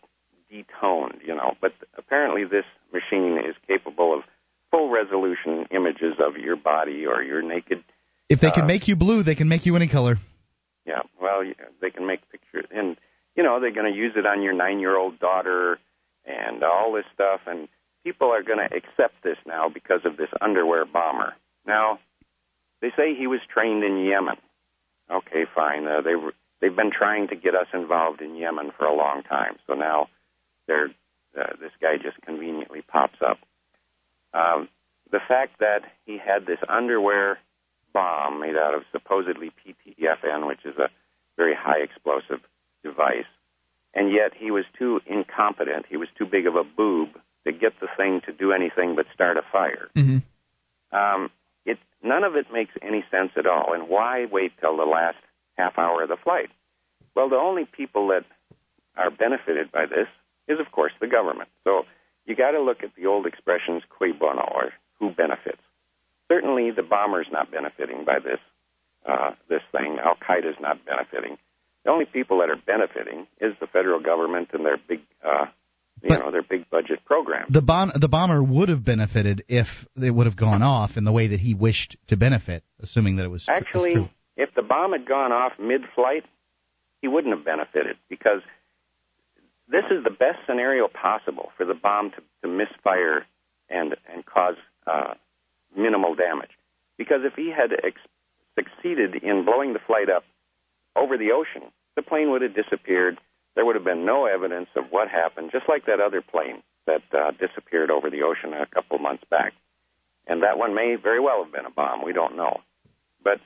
detoned, 0.49 1.21
you 1.25 1.35
know. 1.35 1.55
But 1.61 1.73
apparently, 1.97 2.43
this 2.45 2.65
machine 2.93 3.37
is 3.37 3.55
capable 3.67 4.13
of 4.13 4.23
full 4.69 4.89
resolution 4.89 5.65
images 5.71 6.15
of 6.25 6.37
your 6.37 6.55
body 6.55 7.05
or 7.05 7.21
your 7.23 7.41
naked. 7.41 7.83
If 8.29 8.39
they 8.39 8.51
can 8.51 8.63
Uh, 8.63 8.67
make 8.67 8.87
you 8.87 8.95
blue, 8.95 9.23
they 9.23 9.35
can 9.35 9.49
make 9.49 9.65
you 9.65 9.75
any 9.75 9.89
color. 9.89 10.17
Yeah, 10.85 11.01
well, 11.21 11.43
y- 11.43 11.53
they 11.81 11.89
can 11.91 12.07
make 12.07 12.21
pictures, 12.31 12.65
and 12.71 12.95
you 13.35 13.43
know 13.43 13.59
they're 13.59 13.73
going 13.73 13.91
to 13.91 13.97
use 13.97 14.13
it 14.15 14.25
on 14.25 14.41
your 14.41 14.53
nine-year-old 14.53 15.19
daughter 15.19 15.77
and 16.25 16.63
all 16.63 16.93
this 16.93 17.05
stuff, 17.13 17.41
and 17.47 17.67
people 18.03 18.29
are 18.29 18.43
going 18.43 18.59
to 18.59 18.75
accept 18.75 19.23
this 19.23 19.37
now 19.45 19.69
because 19.69 20.01
of 20.05 20.17
this 20.17 20.29
underwear 20.41 20.85
bomber. 20.85 21.33
Now, 21.65 21.99
they 22.81 22.89
say 22.97 23.15
he 23.15 23.27
was 23.27 23.39
trained 23.53 23.83
in 23.83 24.05
Yemen. 24.05 24.37
Okay, 25.11 25.45
fine. 25.53 25.87
Uh, 25.87 26.01
they 26.01 26.15
were, 26.15 26.33
they've 26.59 26.75
been 26.75 26.91
trying 26.91 27.27
to 27.29 27.35
get 27.35 27.55
us 27.55 27.67
involved 27.73 28.21
in 28.21 28.35
Yemen 28.35 28.71
for 28.77 28.85
a 28.85 28.95
long 28.95 29.23
time, 29.23 29.57
so 29.67 29.73
now 29.73 30.07
they're 30.67 30.89
uh, 31.39 31.55
this 31.61 31.71
guy 31.81 31.95
just 31.95 32.19
conveniently 32.25 32.81
pops 32.81 33.19
up. 33.25 33.37
Um, 34.33 34.67
the 35.11 35.19
fact 35.27 35.59
that 35.59 35.83
he 36.05 36.17
had 36.17 36.45
this 36.45 36.59
underwear 36.67 37.39
bomb 37.93 38.39
made 38.39 38.55
out 38.55 38.73
of 38.73 38.83
supposedly 38.91 39.51
PETN, 39.51 40.47
which 40.47 40.65
is 40.65 40.77
a 40.77 40.89
very 41.37 41.55
high 41.55 41.79
explosive 41.79 42.39
device, 42.83 43.29
and 43.93 44.11
yet 44.11 44.31
he 44.37 44.51
was 44.51 44.65
too 44.77 45.01
incompetent. 45.05 45.85
He 45.89 45.97
was 45.97 46.07
too 46.17 46.25
big 46.25 46.47
of 46.47 46.55
a 46.55 46.63
boob 46.63 47.09
to 47.45 47.51
get 47.51 47.73
the 47.79 47.87
thing 47.97 48.21
to 48.25 48.31
do 48.31 48.51
anything 48.51 48.95
but 48.95 49.05
start 49.13 49.37
a 49.37 49.41
fire. 49.51 49.89
hmm 49.95 50.19
Um, 50.91 51.29
it 51.65 51.77
none 52.03 52.23
of 52.23 52.35
it 52.35 52.47
makes 52.51 52.73
any 52.81 53.03
sense 53.11 53.31
at 53.37 53.45
all. 53.45 53.73
And 53.73 53.87
why 53.89 54.25
wait 54.25 54.51
till 54.59 54.77
the 54.77 54.85
last 54.85 55.17
half 55.57 55.77
hour 55.77 56.03
of 56.03 56.09
the 56.09 56.17
flight? 56.17 56.49
Well, 57.15 57.29
the 57.29 57.37
only 57.37 57.65
people 57.65 58.07
that 58.09 58.25
are 58.97 59.11
benefited 59.11 59.71
by 59.71 59.85
this 59.85 60.07
is, 60.47 60.59
of 60.59 60.71
course, 60.71 60.93
the 60.99 61.07
government. 61.07 61.49
So 61.63 61.85
you 62.25 62.35
got 62.35 62.51
to 62.51 62.61
look 62.61 62.83
at 62.83 62.95
the 62.95 63.05
old 63.05 63.25
expressions 63.25 63.83
"cui 63.89 64.11
bono" 64.11 64.43
or 64.53 64.73
"who 64.99 65.09
benefits." 65.11 65.61
Certainly, 66.27 66.71
the 66.71 66.83
bomber's 66.83 67.27
not 67.31 67.51
benefiting 67.51 68.05
by 68.05 68.19
this 68.19 68.39
uh, 69.05 69.31
this 69.49 69.61
thing. 69.71 69.97
Al 69.99 70.15
Qaeda's 70.15 70.59
not 70.59 70.85
benefiting. 70.85 71.37
The 71.83 71.91
only 71.91 72.05
people 72.05 72.39
that 72.39 72.49
are 72.49 72.61
benefiting 72.65 73.27
is 73.39 73.53
the 73.59 73.67
federal 73.67 73.99
government 73.99 74.49
and 74.53 74.65
their 74.65 74.77
big, 74.77 75.01
uh, 75.23 75.45
you 76.01 76.09
But- 76.09 76.19
know, 76.19 76.31
their 76.31 76.43
big 76.43 76.69
budget 76.69 77.03
program. 77.05 77.47
The 77.49 77.61
the 77.99 78.07
bomber 78.09 78.41
would 78.43 78.69
have 78.69 78.83
benefited 78.85 79.43
if 79.47 79.67
it 80.01 80.11
would 80.11 80.25
have 80.27 80.35
gone 80.35 80.61
off 80.61 80.97
in 80.97 81.03
the 81.03 81.11
way 81.11 81.27
that 81.27 81.39
he 81.39 81.53
wished 81.55 81.97
to 82.07 82.17
benefit, 82.17 82.63
assuming 82.81 83.15
that 83.17 83.25
it 83.25 83.29
was 83.29 83.47
Actually, 83.49 84.09
if 84.37 84.53
the 84.55 84.61
bomb 84.61 84.91
had 84.91 85.05
gone 85.05 85.31
off 85.31 85.53
mid-flight, 85.59 86.25
he 87.01 87.07
wouldn't 87.07 87.35
have 87.35 87.43
benefited 87.45 87.97
because 88.09 88.41
this 89.67 89.85
is 89.89 90.03
the 90.03 90.11
best 90.11 90.39
scenario 90.45 90.87
possible 90.87 91.51
for 91.57 91.65
the 91.65 91.73
bomb 91.73 92.11
to, 92.11 92.21
to 92.43 92.47
misfire 92.47 93.25
and 93.69 93.95
and 94.11 94.25
cause 94.25 94.55
uh, 94.85 95.13
minimal 95.75 96.13
damage. 96.15 96.51
Because 96.97 97.21
if 97.23 97.33
he 97.35 97.49
had 97.49 97.71
ex- 97.83 98.01
succeeded 98.55 99.15
in 99.23 99.45
blowing 99.45 99.73
the 99.73 99.79
flight 99.79 100.09
up 100.09 100.23
over 100.95 101.17
the 101.17 101.31
ocean, 101.31 101.71
the 101.95 102.01
plane 102.01 102.31
would 102.31 102.41
have 102.41 102.55
disappeared. 102.55 103.19
There 103.55 103.65
would 103.65 103.75
have 103.75 103.83
been 103.83 104.05
no 104.05 104.25
evidence 104.25 104.69
of 104.75 104.85
what 104.89 105.09
happened, 105.09 105.51
just 105.51 105.67
like 105.67 105.85
that 105.85 105.99
other 105.99 106.21
plane 106.21 106.63
that 106.87 107.01
uh, 107.13 107.31
disappeared 107.31 107.91
over 107.91 108.09
the 108.09 108.23
ocean 108.23 108.53
a 108.53 108.65
couple 108.65 108.97
months 108.99 109.23
back. 109.29 109.53
And 110.27 110.43
that 110.43 110.57
one 110.57 110.73
may 110.73 110.95
very 110.95 111.19
well 111.19 111.43
have 111.43 111.53
been 111.53 111.65
a 111.65 111.71
bomb. 111.71 112.03
We 112.03 112.13
don't 112.13 112.35
know. 112.35 112.61
But 113.23 113.39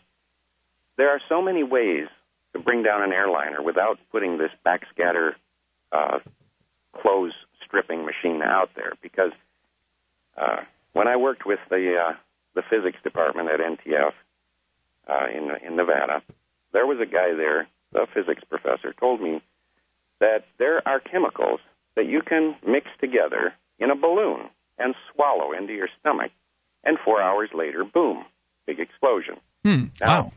there 0.97 1.09
are 1.09 1.21
so 1.27 1.41
many 1.41 1.63
ways 1.63 2.07
to 2.53 2.59
bring 2.59 2.83
down 2.83 3.01
an 3.01 3.11
airliner 3.11 3.61
without 3.61 3.97
putting 4.11 4.37
this 4.37 4.51
backscatter 4.65 5.33
uh, 5.91 6.19
clothes 6.93 7.33
stripping 7.65 8.05
machine 8.05 8.41
out 8.41 8.69
there. 8.75 8.93
Because 9.01 9.31
uh, 10.37 10.61
when 10.93 11.07
I 11.07 11.17
worked 11.17 11.45
with 11.45 11.59
the 11.69 11.97
uh, 11.97 12.13
the 12.53 12.63
physics 12.69 12.97
department 13.03 13.49
at 13.49 13.59
NTF 13.59 14.13
uh, 15.07 15.27
in 15.33 15.51
in 15.65 15.75
Nevada, 15.75 16.21
there 16.75 16.85
was 16.85 16.99
a 17.01 17.05
guy 17.05 17.33
there, 17.35 17.67
the 17.93 18.05
physics 18.13 18.43
professor, 18.49 18.93
told 18.99 19.21
me 19.21 19.41
that 20.19 20.43
there 20.59 20.85
are 20.85 20.99
chemicals 20.99 21.61
that 21.95 22.05
you 22.05 22.21
can 22.21 22.55
mix 22.67 22.87
together 22.99 23.53
in 23.79 23.89
a 23.91 23.95
balloon 23.95 24.49
and 24.77 24.93
swallow 25.13 25.53
into 25.53 25.73
your 25.73 25.87
stomach, 26.01 26.31
and 26.83 26.97
four 27.03 27.21
hours 27.21 27.49
later, 27.55 27.85
boom, 27.85 28.25
big 28.67 28.79
explosion. 28.81 29.35
Hmm. 29.63 29.85
Now, 30.01 30.23
Wow. 30.23 30.31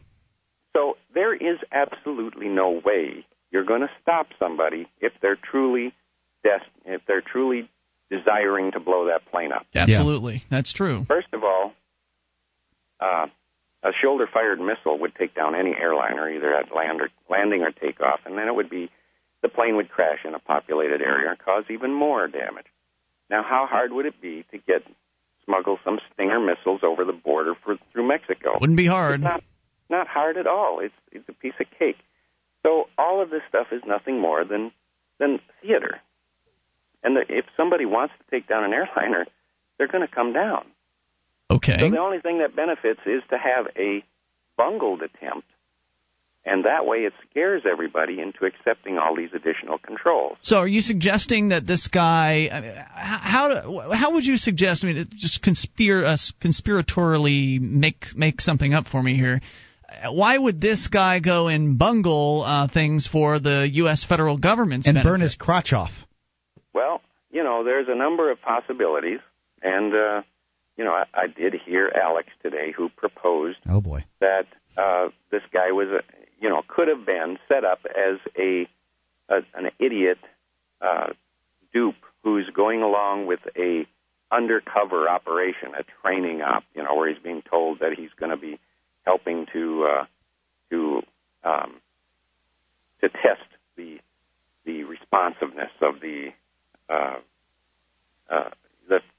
So 0.76 0.96
there 1.12 1.34
is 1.34 1.58
absolutely 1.72 2.46
no 2.48 2.80
way 2.84 3.26
you're 3.50 3.64
going 3.64 3.80
to 3.80 3.90
stop 4.00 4.28
somebody 4.38 4.86
if 5.00 5.12
they're 5.20 5.38
truly 5.50 5.92
des- 6.44 6.70
if 6.84 7.00
they're 7.08 7.22
truly 7.22 7.68
desiring 8.10 8.70
to 8.72 8.80
blow 8.80 9.06
that 9.06 9.28
plane 9.32 9.50
up. 9.50 9.66
Absolutely. 9.74 10.44
That's 10.50 10.72
true. 10.72 11.04
First 11.08 11.28
of 11.32 11.42
all, 11.42 11.72
uh, 13.00 13.26
a 13.82 13.90
shoulder-fired 14.02 14.60
missile 14.60 14.98
would 14.98 15.14
take 15.14 15.34
down 15.34 15.54
any 15.54 15.74
airliner, 15.74 16.28
either 16.28 16.54
at 16.54 16.74
land 16.74 17.00
or 17.00 17.08
landing 17.30 17.62
or 17.62 17.70
takeoff, 17.70 18.20
and 18.26 18.36
then 18.36 18.48
it 18.48 18.54
would 18.54 18.70
be 18.70 18.90
the 19.42 19.48
plane 19.48 19.76
would 19.76 19.88
crash 19.88 20.20
in 20.24 20.34
a 20.34 20.38
populated 20.38 21.00
area 21.00 21.30
and 21.30 21.38
cause 21.38 21.64
even 21.70 21.92
more 21.92 22.26
damage. 22.26 22.66
Now, 23.30 23.42
how 23.42 23.66
hard 23.70 23.92
would 23.92 24.06
it 24.06 24.20
be 24.20 24.44
to 24.50 24.58
get 24.58 24.82
smuggle 25.44 25.78
some 25.84 26.00
Stinger 26.12 26.40
missiles 26.40 26.80
over 26.82 27.04
the 27.04 27.12
border 27.12 27.54
for, 27.64 27.76
through 27.92 28.08
Mexico? 28.08 28.58
Wouldn't 28.60 28.76
be 28.76 28.86
hard. 28.86 29.20
It's 29.20 29.24
not 29.24 29.44
not 29.90 30.06
hard 30.06 30.36
at 30.36 30.46
all. 30.46 30.80
It's 30.80 30.94
it's 31.12 31.28
a 31.28 31.32
piece 31.32 31.54
of 31.60 31.66
cake. 31.78 31.98
So 32.62 32.88
all 32.98 33.22
of 33.22 33.30
this 33.30 33.42
stuff 33.48 33.68
is 33.70 33.82
nothing 33.86 34.20
more 34.20 34.44
than 34.44 34.72
than 35.18 35.40
theater. 35.62 36.00
And 37.02 37.16
the, 37.16 37.24
if 37.28 37.44
somebody 37.56 37.86
wants 37.86 38.14
to 38.18 38.30
take 38.30 38.48
down 38.48 38.64
an 38.64 38.72
airliner, 38.72 39.26
they're 39.76 39.88
going 39.88 40.06
to 40.06 40.12
come 40.12 40.32
down. 40.32 40.64
Okay. 41.50 41.78
So 41.78 41.90
the 41.90 41.98
only 41.98 42.20
thing 42.20 42.38
that 42.38 42.54
benefits 42.54 43.00
is 43.06 43.22
to 43.30 43.38
have 43.38 43.66
a 43.76 44.04
bungled 44.56 45.02
attempt 45.02 45.46
and 46.48 46.64
that 46.64 46.86
way 46.86 46.98
it 46.98 47.12
scares 47.30 47.62
everybody 47.70 48.20
into 48.20 48.44
accepting 48.44 48.98
all 48.98 49.14
these 49.14 49.30
additional 49.34 49.78
controls. 49.78 50.36
So, 50.42 50.56
are 50.56 50.68
you 50.68 50.80
suggesting 50.80 51.50
that 51.50 51.66
this 51.66 51.88
guy? 51.88 52.48
I 52.50 52.60
mean, 52.60 52.74
how 52.74 53.92
how 53.92 54.12
would 54.14 54.24
you 54.24 54.36
suggest? 54.36 54.84
I 54.84 54.88
mean, 54.88 55.08
just 55.10 55.42
conspire 55.42 56.04
uh, 56.04 56.16
conspiratorially 56.42 57.60
make 57.60 58.16
make 58.16 58.40
something 58.40 58.72
up 58.72 58.86
for 58.86 59.02
me 59.02 59.16
here. 59.16 59.40
Why 60.10 60.36
would 60.36 60.60
this 60.60 60.88
guy 60.88 61.18
go 61.20 61.48
and 61.48 61.78
bungle 61.78 62.44
uh, 62.46 62.68
things 62.68 63.06
for 63.06 63.38
the 63.38 63.68
U.S. 63.74 64.04
federal 64.06 64.36
government 64.36 64.86
and 64.86 64.94
benefit? 64.94 65.08
burn 65.08 65.20
his 65.20 65.34
crotch 65.34 65.72
off? 65.72 65.92
Well, 66.74 67.00
you 67.30 67.42
know, 67.42 67.64
there's 67.64 67.88
a 67.88 67.96
number 67.96 68.30
of 68.30 68.40
possibilities, 68.42 69.20
and 69.62 69.94
uh, 69.94 70.22
you 70.78 70.84
know, 70.84 70.92
I, 70.92 71.04
I 71.12 71.26
did 71.26 71.54
hear 71.66 71.92
Alex 71.94 72.28
today 72.42 72.72
who 72.74 72.88
proposed 72.88 73.58
Oh 73.68 73.80
boy. 73.82 74.04
that 74.20 74.46
uh, 74.78 75.08
this 75.30 75.42
guy 75.52 75.72
was, 75.72 75.88
a, 75.88 76.00
you 76.40 76.48
know, 76.48 76.62
could 76.68 76.88
have 76.88 77.04
been 77.04 77.36
set 77.48 77.64
up 77.64 77.80
as 77.84 78.18
a, 78.38 78.66
a 79.28 79.40
an 79.54 79.70
idiot 79.80 80.18
uh, 80.80 81.08
dupe 81.74 81.96
who's 82.22 82.48
going 82.54 82.82
along 82.82 83.26
with 83.26 83.40
a 83.56 83.86
undercover 84.30 85.08
operation, 85.08 85.72
a 85.78 85.82
training 86.00 86.42
op, 86.42 86.62
you 86.74 86.82
know, 86.82 86.94
where 86.94 87.08
he's 87.12 87.22
being 87.22 87.42
told 87.42 87.80
that 87.80 87.92
he's 87.96 88.10
going 88.18 88.30
to 88.30 88.36
be 88.36 88.58
helping 89.04 89.46
to 89.52 89.84
uh, 89.90 90.04
to 90.70 91.02
um, 91.42 91.80
to 93.00 93.08
test 93.08 93.48
the 93.76 93.98
the 94.64 94.84
responsiveness 94.84 95.70
of 95.80 96.00
the 96.00 96.28
uh, 96.88 97.16
uh, 98.30 98.50
the 98.50 98.67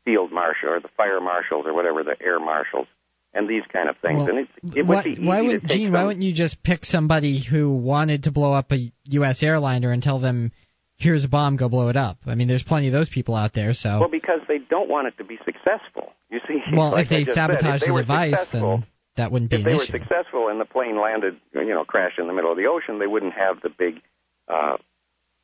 field 0.10 0.32
marshal 0.32 0.70
or 0.70 0.80
the 0.80 0.90
fire 0.98 1.22
marshals 1.22 1.66
or 1.68 1.74
whatever 1.74 2.04
the 2.04 2.16
air 2.22 2.40
marshals 2.40 2.88
and 3.34 3.48
these 3.48 3.64
kind 3.72 3.90
of 3.90 3.96
things. 3.98 4.20
Well, 4.20 4.30
and 4.30 4.40
it, 4.40 4.78
it 4.78 4.88
why, 4.88 4.96
would 4.96 5.04
be 5.04 5.12
easy 5.12 5.26
why 5.26 5.42
would, 5.42 5.62
to 5.62 5.68
take 5.68 5.78
Gene, 5.78 5.92
why 5.92 6.04
wouldn't 6.06 6.24
you 6.24 6.34
just 6.34 6.64
pick 6.64 6.84
somebody 6.84 7.44
who 7.44 7.72
wanted 7.72 8.24
to 8.24 8.32
blow 8.32 8.54
up 8.54 8.72
a 8.72 8.92
U.S. 9.10 9.44
airliner 9.44 9.92
and 9.92 10.02
tell 10.02 10.20
them, 10.20 10.52
"Here's 10.98 11.24
a 11.24 11.28
bomb, 11.28 11.56
go 11.56 11.70
blow 11.70 11.90
it 11.90 11.96
up"? 11.96 12.18
I 12.26 12.34
mean, 12.36 12.48
there's 12.48 12.64
plenty 12.64 12.88
of 12.88 12.94
those 12.94 13.10
people 13.10 13.36
out 13.36 13.54
there. 13.54 13.74
So, 13.74 14.00
Well, 14.00 14.10
because 14.10 14.42
they 14.48 14.58
don't 14.58 14.90
want 14.90 15.08
it 15.08 15.18
to 15.20 15.24
be 15.24 15.38
successful. 15.46 16.14
You 16.32 16.40
see, 16.48 16.60
well, 16.74 16.92
like 16.94 17.04
if 17.04 17.10
they 17.10 17.24
said, 17.26 17.36
sabotage 17.36 17.76
if 17.76 17.82
they 17.82 17.88
the 17.88 17.94
were 17.94 18.02
device, 18.02 18.48
then 18.52 18.86
that 19.16 19.32
wouldn't 19.32 19.52
be 19.52 19.58
if 19.58 19.66
an 19.66 19.72
they 19.72 19.78
were 19.78 19.84
issue. 19.84 19.94
successful 19.94 20.48
and 20.50 20.60
the 20.60 20.66
plane 20.66 21.00
landed, 21.00 21.38
you 21.54 21.70
know, 21.70 21.84
crashed 21.84 22.18
in 22.18 22.28
the 22.28 22.34
middle 22.34 22.52
of 22.52 22.58
the 22.58 22.66
ocean, 22.66 22.98
they 23.00 23.08
wouldn't 23.08 23.34
have 23.34 23.62
the 23.62 23.70
big 23.70 24.02
uh, 24.48 24.78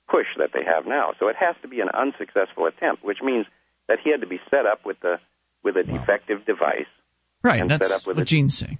push 0.10 0.28
that 0.38 0.50
they 0.54 0.64
have 0.66 0.86
now. 0.88 1.14
So 1.20 1.28
it 1.28 1.36
has 1.36 1.56
to 1.62 1.68
be 1.68 1.82
an 1.82 1.90
unsuccessful 1.90 2.66
attempt, 2.66 3.04
which 3.04 3.20
means 3.22 3.46
that 3.88 4.00
he 4.04 4.12
had 4.12 4.22
to 4.22 4.28
be 4.28 4.40
set 4.50 4.66
up 4.66 4.86
with 4.86 4.98
a 5.04 5.20
with 5.64 5.76
a 5.78 5.84
defective 5.84 6.46
device. 6.46 6.86
Right, 7.44 7.60
and 7.62 7.70
that's 7.70 7.88
set 7.88 7.92
up 7.96 8.06
with 8.08 8.18
what 8.18 8.24
a- 8.24 8.26
Gene's 8.26 8.58
saying. 8.58 8.80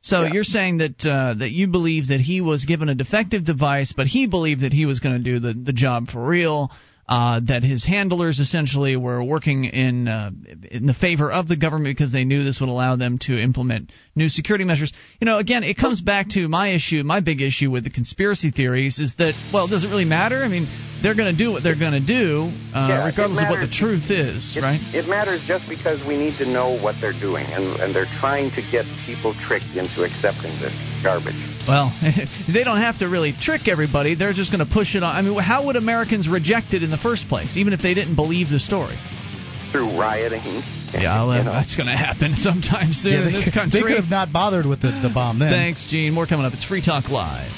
So 0.00 0.22
Yeah. 0.24 0.32
you're 0.32 0.44
saying 0.44 0.78
that 0.78 1.06
uh, 1.06 1.34
that 1.34 1.50
you 1.52 1.68
believe 1.68 2.08
that 2.08 2.20
he 2.20 2.40
was 2.40 2.64
given 2.64 2.88
a 2.88 2.94
defective 2.94 3.44
device, 3.44 3.92
but 3.96 4.06
he 4.06 4.26
believed 4.26 4.62
that 4.62 4.72
he 4.72 4.84
was 4.86 4.98
going 5.00 5.16
to 5.16 5.22
do 5.22 5.38
the 5.38 5.52
the 5.54 5.72
job 5.72 6.08
for 6.10 6.26
real. 6.26 6.70
Uh, 7.12 7.40
that 7.46 7.62
his 7.62 7.84
handlers 7.84 8.38
essentially 8.38 8.96
were 8.96 9.22
working 9.22 9.66
in 9.66 10.08
uh, 10.08 10.30
in 10.70 10.86
the 10.86 10.94
favor 10.94 11.30
of 11.30 11.46
the 11.46 11.56
government 11.56 11.94
because 11.94 12.10
they 12.10 12.24
knew 12.24 12.42
this 12.42 12.58
would 12.58 12.70
allow 12.70 12.96
them 12.96 13.18
to 13.18 13.38
implement 13.38 13.92
new 14.16 14.30
security 14.30 14.64
measures. 14.64 14.94
You 15.20 15.26
know, 15.26 15.36
again, 15.36 15.62
it 15.62 15.76
comes 15.76 16.00
back 16.00 16.30
to 16.30 16.48
my 16.48 16.70
issue, 16.70 17.02
my 17.02 17.20
big 17.20 17.42
issue 17.42 17.70
with 17.70 17.84
the 17.84 17.90
conspiracy 17.90 18.50
theories 18.50 18.98
is 18.98 19.16
that 19.16 19.34
well, 19.52 19.66
it 19.66 19.68
does 19.68 19.84
it 19.84 19.88
really 19.88 20.06
matter? 20.06 20.42
I 20.42 20.48
mean, 20.48 20.66
they're 21.02 21.14
going 21.14 21.30
to 21.30 21.36
do 21.36 21.52
what 21.52 21.62
they're 21.62 21.78
going 21.78 22.00
to 22.00 22.00
do, 22.00 22.48
uh, 22.72 22.88
Yeah, 22.88 23.04
regardless 23.04 23.42
of 23.42 23.50
what 23.50 23.60
the 23.60 23.68
truth 23.68 24.08
is, 24.08 24.56
It, 24.56 24.62
right? 24.62 24.80
it 24.94 25.06
matters 25.06 25.44
just 25.46 25.68
because 25.68 26.00
we 26.08 26.16
need 26.16 26.38
to 26.38 26.46
know 26.46 26.80
what 26.80 26.96
they're 27.02 27.20
doing, 27.20 27.44
and, 27.44 27.76
and 27.76 27.94
they're 27.94 28.08
trying 28.20 28.50
to 28.52 28.62
get 28.72 28.86
people 29.04 29.34
tricked 29.44 29.76
into 29.76 30.00
accepting 30.00 30.56
this 30.64 30.72
garbage. 31.02 31.36
Well, 31.66 31.96
they 32.52 32.64
don't 32.64 32.80
have 32.80 32.98
to 32.98 33.08
really 33.08 33.32
trick 33.32 33.68
everybody. 33.68 34.14
They're 34.14 34.32
just 34.32 34.52
going 34.52 34.66
to 34.66 34.72
push 34.72 34.94
it 34.94 35.02
on. 35.02 35.14
I 35.14 35.22
mean, 35.22 35.38
how 35.38 35.66
would 35.66 35.76
Americans 35.76 36.28
reject 36.28 36.74
it 36.74 36.82
in 36.82 36.90
the 36.90 36.98
first 36.98 37.28
place, 37.28 37.56
even 37.56 37.72
if 37.72 37.80
they 37.80 37.94
didn't 37.94 38.16
believe 38.16 38.50
the 38.50 38.60
story? 38.60 38.98
through 39.72 39.98
rioting. 39.98 40.42
Yeah, 40.92 41.24
well, 41.24 41.38
you 41.38 41.44
know. 41.44 41.52
that's 41.52 41.74
going 41.74 41.88
to 41.88 41.96
happen 41.96 42.36
sometime 42.36 42.92
soon 42.92 43.12
Yeah, 43.12 43.26
in 43.26 43.32
this 43.32 43.50
country. 43.50 43.80
they 43.82 43.88
could 43.88 43.96
have 43.96 44.10
not 44.10 44.32
bothered 44.32 44.66
with 44.66 44.82
the, 44.82 44.90
the 44.90 45.10
bomb 45.12 45.38
then. 45.38 45.50
Thanks, 45.50 45.88
Gene. 45.88 46.12
More 46.12 46.26
coming 46.26 46.44
up. 46.44 46.52
It's 46.52 46.64
Free 46.64 46.82
Talk 46.82 47.08
Live. 47.08 47.50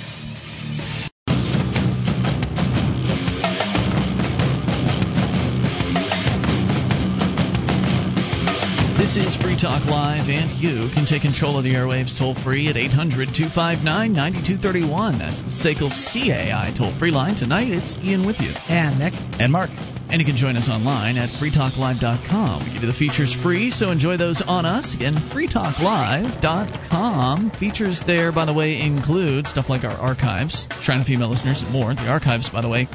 This 9.14 9.30
is 9.30 9.38
Free 9.38 9.54
Talk 9.56 9.86
Live, 9.86 10.28
and 10.28 10.50
you 10.58 10.90
can 10.92 11.06
take 11.06 11.22
control 11.22 11.56
of 11.56 11.62
the 11.62 11.70
airwaves 11.70 12.18
toll 12.18 12.34
free 12.42 12.66
at 12.66 12.76
800 12.76 13.30
259 13.30 13.86
9231. 13.86 15.18
That's 15.22 15.38
the 15.38 15.54
SACL 15.54 15.94
CAI 15.94 16.74
toll 16.76 16.90
free 16.98 17.12
line. 17.12 17.36
Tonight, 17.36 17.70
it's 17.70 17.96
Ian 18.02 18.26
with 18.26 18.40
you. 18.40 18.50
and 18.66 18.98
Nick, 18.98 19.14
And 19.38 19.52
Mark. 19.52 19.70
And 20.10 20.18
you 20.18 20.26
can 20.26 20.34
join 20.34 20.56
us 20.56 20.68
online 20.68 21.16
at 21.16 21.30
freetalklive.com. 21.38 22.64
We 22.66 22.72
give 22.74 22.82
you 22.82 22.90
the 22.90 22.98
features 22.98 23.32
free, 23.40 23.70
so 23.70 23.92
enjoy 23.92 24.16
those 24.16 24.42
on 24.44 24.66
us. 24.66 24.96
Again, 24.96 25.14
freetalklive.com. 25.30 27.52
Features 27.60 28.02
there, 28.04 28.32
by 28.32 28.46
the 28.46 28.54
way, 28.54 28.80
include 28.82 29.46
stuff 29.46 29.70
like 29.70 29.84
our 29.84 29.96
archives, 29.96 30.66
trying 30.82 31.04
to 31.04 31.06
female 31.06 31.30
listeners 31.30 31.62
and 31.62 31.70
more. 31.70 31.94
The 31.94 32.10
archives, 32.10 32.50
by 32.50 32.62
the 32.62 32.68
way, 32.68 32.88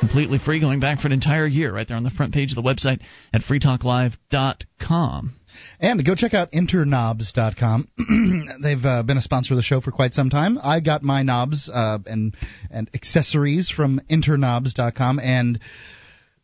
completely 0.00 0.38
free, 0.38 0.58
going 0.58 0.80
back 0.80 1.00
for 1.00 1.08
an 1.08 1.12
entire 1.12 1.46
year, 1.46 1.70
right 1.70 1.86
there 1.86 1.98
on 1.98 2.04
the 2.04 2.08
front 2.08 2.32
page 2.32 2.50
of 2.50 2.56
the 2.56 2.64
website 2.64 3.02
at 3.34 3.42
freetalklive.com. 3.42 5.34
And 5.82 6.04
go 6.04 6.14
check 6.14 6.34
out 6.34 6.52
interknobs.com. 6.52 7.88
They've 8.62 8.84
uh, 8.84 9.02
been 9.02 9.16
a 9.16 9.22
sponsor 9.22 9.54
of 9.54 9.56
the 9.56 9.62
show 9.62 9.80
for 9.80 9.90
quite 9.92 10.12
some 10.12 10.28
time. 10.28 10.58
I 10.62 10.80
got 10.80 11.02
my 11.02 11.22
knobs 11.22 11.70
uh, 11.72 11.98
and 12.04 12.36
and 12.70 12.90
accessories 12.92 13.70
from 13.70 14.00
interknobs.com 14.10 15.18
and 15.20 15.58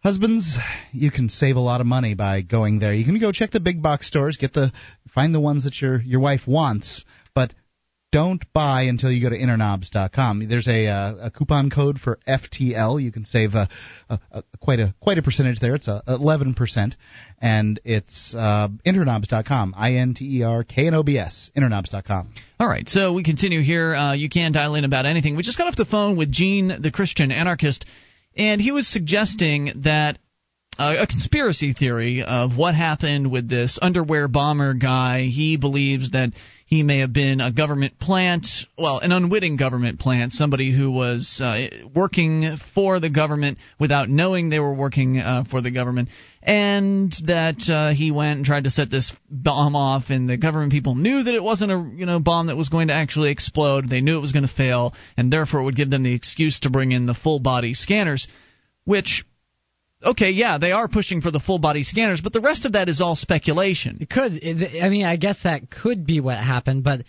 husbands, 0.03 0.57
you 0.93 1.11
can 1.11 1.28
save 1.28 1.57
a 1.57 1.61
lot 1.61 1.82
of 1.82 1.87
money 1.87 2.14
by 2.14 2.41
going 2.41 2.78
there. 2.78 2.95
You 2.95 3.05
can 3.05 3.18
go 3.18 3.30
check 3.30 3.51
the 3.51 3.61
big 3.61 3.82
box 3.82 4.07
stores, 4.07 4.39
get 4.41 4.55
the 4.55 4.72
find 5.12 5.34
the 5.34 5.41
ones 5.41 5.64
that 5.64 5.82
your 5.82 6.01
your 6.01 6.20
wife 6.20 6.47
wants, 6.47 7.05
but 7.34 7.53
don't 8.12 8.45
buy 8.55 8.84
until 8.84 9.11
you 9.11 9.20
go 9.20 9.28
to 9.28 9.39
interknobs.com. 9.39 10.49
There's 10.49 10.68
a, 10.68 10.87
uh, 10.87 11.14
a 11.26 11.30
coupon 11.30 11.68
code 11.68 11.99
for 11.99 12.18
FTL. 12.26 13.03
You 13.03 13.12
can 13.12 13.24
save 13.24 13.55
a, 13.55 13.68
a, 14.09 14.43
quite 14.61 14.78
a 14.78 14.95
quite 15.01 15.18
a 15.18 15.22
percentage 15.22 15.61
there. 15.61 15.74
It's 15.74 15.89
a 15.89 16.03
11%, 16.09 16.95
and 17.41 17.80
it's 17.84 18.34
uh, 18.34 18.68
interknobs.com. 18.87 19.74
I 19.76 19.95
N 19.95 20.14
T 20.14 20.39
E 20.39 20.43
R 20.43 20.64
K 20.64 20.87
N 20.87 20.95
O 20.95 21.03
B 21.03 21.18
S. 21.18 21.51
interknobs.com. 21.57 22.32
All 22.59 22.68
right, 22.68 22.89
so 22.89 23.12
we 23.12 23.22
continue 23.22 23.62
here. 23.62 23.95
Uh, 23.95 24.14
you 24.14 24.28
can 24.28 24.53
dial 24.53 24.74
in 24.74 24.84
about 24.84 25.07
anything. 25.07 25.37
We 25.37 25.43
just 25.43 25.59
got 25.59 25.66
off 25.66 25.76
the 25.76 25.84
phone 25.84 26.16
with 26.16 26.32
Gene, 26.32 26.80
the 26.80 26.91
Christian 26.91 27.30
anarchist, 27.30 27.84
and 28.37 28.61
he 28.61 28.72
was 28.72 28.87
suggesting 28.87 29.82
that 29.84 30.18
uh, 30.78 30.95
a 31.01 31.07
conspiracy 31.07 31.72
theory 31.72 32.22
of 32.22 32.57
what 32.57 32.74
happened 32.74 33.30
with 33.30 33.49
this 33.49 33.78
underwear 33.80 34.28
bomber 34.28 34.74
guy. 34.74 35.22
He 35.22 35.57
believes 35.57 36.11
that 36.11 36.32
he 36.66 36.82
may 36.82 36.98
have 36.98 37.12
been 37.12 37.40
a 37.40 37.52
government 37.52 37.96
plant, 38.00 38.44
well, 38.76 38.98
an 38.98 39.12
unwitting 39.12 39.56
government 39.56 40.00
plant, 40.00 40.32
somebody 40.32 40.76
who 40.76 40.90
was 40.90 41.40
uh, 41.40 41.68
working 41.94 42.56
for 42.74 42.98
the 42.98 43.08
government 43.08 43.58
without 43.78 44.10
knowing 44.10 44.48
they 44.48 44.58
were 44.58 44.74
working 44.74 45.18
uh, 45.18 45.44
for 45.48 45.60
the 45.60 45.70
government, 45.70 46.08
and 46.42 47.14
that 47.26 47.62
uh, 47.70 47.94
he 47.94 48.10
went 48.10 48.38
and 48.38 48.44
tried 48.44 48.64
to 48.64 48.70
set 48.70 48.90
this 48.90 49.12
bomb 49.30 49.76
off, 49.76 50.06
and 50.08 50.28
the 50.28 50.36
government 50.36 50.72
people 50.72 50.96
knew 50.96 51.22
that 51.22 51.34
it 51.34 51.42
wasn't 51.42 51.70
a 51.70 51.90
you 51.94 52.04
know 52.04 52.18
bomb 52.18 52.48
that 52.48 52.56
was 52.56 52.68
going 52.68 52.88
to 52.88 52.94
actually 52.94 53.30
explode. 53.30 53.88
They 53.88 54.00
knew 54.00 54.18
it 54.18 54.22
was 54.22 54.32
going 54.32 54.46
to 54.46 54.52
fail, 54.52 54.92
and 55.16 55.32
therefore 55.32 55.60
it 55.60 55.64
would 55.64 55.76
give 55.76 55.90
them 55.90 56.02
the 56.02 56.14
excuse 56.14 56.58
to 56.60 56.70
bring 56.70 56.90
in 56.90 57.06
the 57.06 57.14
full 57.14 57.38
body 57.38 57.74
scanners, 57.74 58.26
which 58.84 59.24
okay, 60.03 60.30
yeah, 60.30 60.59
they 60.59 60.72
are 60.72 60.88
pushing 60.88 61.20
for 61.20 61.30
the 61.30 61.40
full 61.40 61.59
body 61.59 61.82
scanners, 61.82 62.20
but 62.20 62.32
the 62.32 62.40
rest 62.40 62.64
of 62.64 62.72
that 62.72 62.88
is 62.88 63.01
all 63.01 63.16
speculation. 63.16 63.99
it 64.01 64.11
could. 64.11 64.32
I 64.82 64.88
mean, 64.88 65.05
I 65.05 65.16
guess 65.16 65.42
that 65.42 65.70
could 65.70 66.07
be 66.07 66.20
what 66.20 66.38
happened, 66.38 66.84
but 66.84 67.03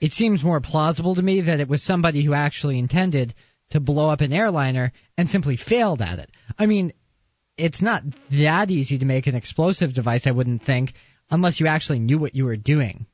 it 0.00 0.12
seems 0.12 0.42
more 0.42 0.60
plausible 0.60 1.14
to 1.14 1.22
me 1.22 1.42
that 1.42 1.60
it 1.60 1.68
was 1.68 1.82
somebody 1.82 2.24
who 2.24 2.34
actually 2.34 2.78
intended 2.78 3.34
to 3.70 3.80
blow 3.80 4.10
up 4.10 4.20
an 4.20 4.32
airliner 4.32 4.92
and 5.16 5.30
simply 5.30 5.56
failed 5.56 6.02
at 6.02 6.18
it. 6.18 6.30
I 6.58 6.66
mean, 6.66 6.92
it's 7.56 7.82
not 7.82 8.02
that 8.30 8.70
easy 8.70 8.98
to 8.98 9.04
make 9.04 9.26
an 9.26 9.34
explosive 9.34 9.94
device, 9.94 10.26
I 10.26 10.32
wouldn't 10.32 10.64
think, 10.64 10.92
unless 11.30 11.60
you 11.60 11.66
actually 11.66 12.00
knew 12.00 12.18
what 12.18 12.34
you 12.34 12.44
were 12.44 12.56
doing. 12.56 13.06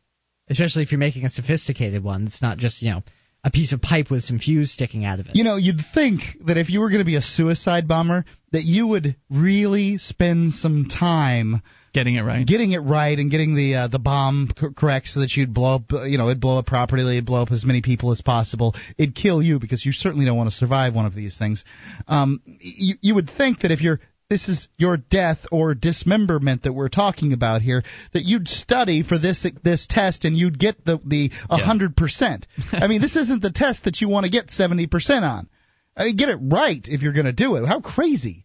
Especially 0.48 0.82
if 0.82 0.90
you're 0.90 0.98
making 0.98 1.24
a 1.24 1.30
sophisticated 1.30 2.02
one 2.02 2.24
that's 2.24 2.40
not 2.40 2.56
just, 2.58 2.80
you 2.80 2.90
know, 2.90 3.02
a 3.44 3.50
piece 3.50 3.72
of 3.72 3.80
pipe 3.80 4.10
with 4.10 4.24
some 4.24 4.38
fuse 4.38 4.72
sticking 4.72 5.04
out 5.04 5.20
of 5.20 5.26
it. 5.26 5.36
You 5.36 5.44
know, 5.44 5.56
you'd 5.56 5.80
think 5.94 6.22
that 6.46 6.56
if 6.56 6.70
you 6.70 6.80
were 6.80 6.88
going 6.88 7.00
to 7.00 7.04
be 7.04 7.16
a 7.16 7.22
suicide 7.22 7.86
bomber, 7.86 8.24
that 8.52 8.62
you 8.62 8.86
would 8.86 9.16
really 9.30 9.98
spend 9.98 10.52
some 10.54 10.86
time 10.86 11.62
Getting 11.94 12.16
it 12.16 12.22
right. 12.22 12.46
getting 12.46 12.72
it 12.72 12.78
right 12.78 13.18
and 13.18 13.30
getting 13.30 13.54
the 13.54 13.74
uh, 13.74 13.88
the 13.88 13.98
bomb 13.98 14.50
c- 14.58 14.68
correct 14.76 15.08
so 15.08 15.20
that 15.20 15.32
you'd 15.34 15.54
blow 15.54 15.76
up 15.76 15.92
uh, 15.92 16.04
you 16.04 16.18
know 16.18 16.26
it'd 16.26 16.38
blow 16.40 16.58
up 16.58 16.66
properly 16.66 17.14
it'd 17.14 17.24
blow 17.26 17.42
up 17.42 17.50
as 17.50 17.64
many 17.64 17.80
people 17.80 18.12
as 18.12 18.20
possible 18.20 18.74
it'd 18.98 19.14
kill 19.14 19.42
you 19.42 19.58
because 19.58 19.84
you 19.86 19.92
certainly 19.92 20.26
don't 20.26 20.36
want 20.36 20.50
to 20.50 20.54
survive 20.54 20.94
one 20.94 21.06
of 21.06 21.14
these 21.14 21.38
things 21.38 21.64
um, 22.06 22.42
you, 22.60 22.96
you 23.00 23.14
would 23.14 23.28
think 23.38 23.60
that 23.60 23.70
if 23.70 23.80
you're 23.80 23.98
this 24.30 24.48
is 24.48 24.68
your 24.76 24.98
death 24.98 25.38
or 25.50 25.74
dismemberment 25.74 26.64
that 26.64 26.74
we're 26.74 26.90
talking 26.90 27.32
about 27.32 27.62
here, 27.62 27.82
that 28.12 28.24
you'd 28.24 28.46
study 28.46 29.02
for 29.02 29.18
this 29.18 29.46
this 29.64 29.86
test 29.88 30.24
and 30.24 30.36
you'd 30.36 30.58
get 30.58 30.84
the 30.84 31.00
the 31.06 31.30
hundred 31.50 31.96
percent. 31.96 32.46
I 32.72 32.88
mean, 32.88 33.00
this 33.00 33.16
isn't 33.16 33.40
the 33.40 33.52
test 33.52 33.84
that 33.84 34.00
you 34.00 34.08
want 34.08 34.24
to 34.24 34.30
get 34.30 34.50
seventy 34.50 34.86
percent 34.86 35.24
on. 35.24 35.48
I 35.96 36.06
mean, 36.06 36.16
get 36.16 36.28
it 36.28 36.38
right 36.42 36.86
if 36.86 37.00
you're 37.00 37.14
going 37.14 37.26
to 37.26 37.32
do 37.32 37.56
it. 37.56 37.66
How 37.66 37.80
crazy! 37.80 38.44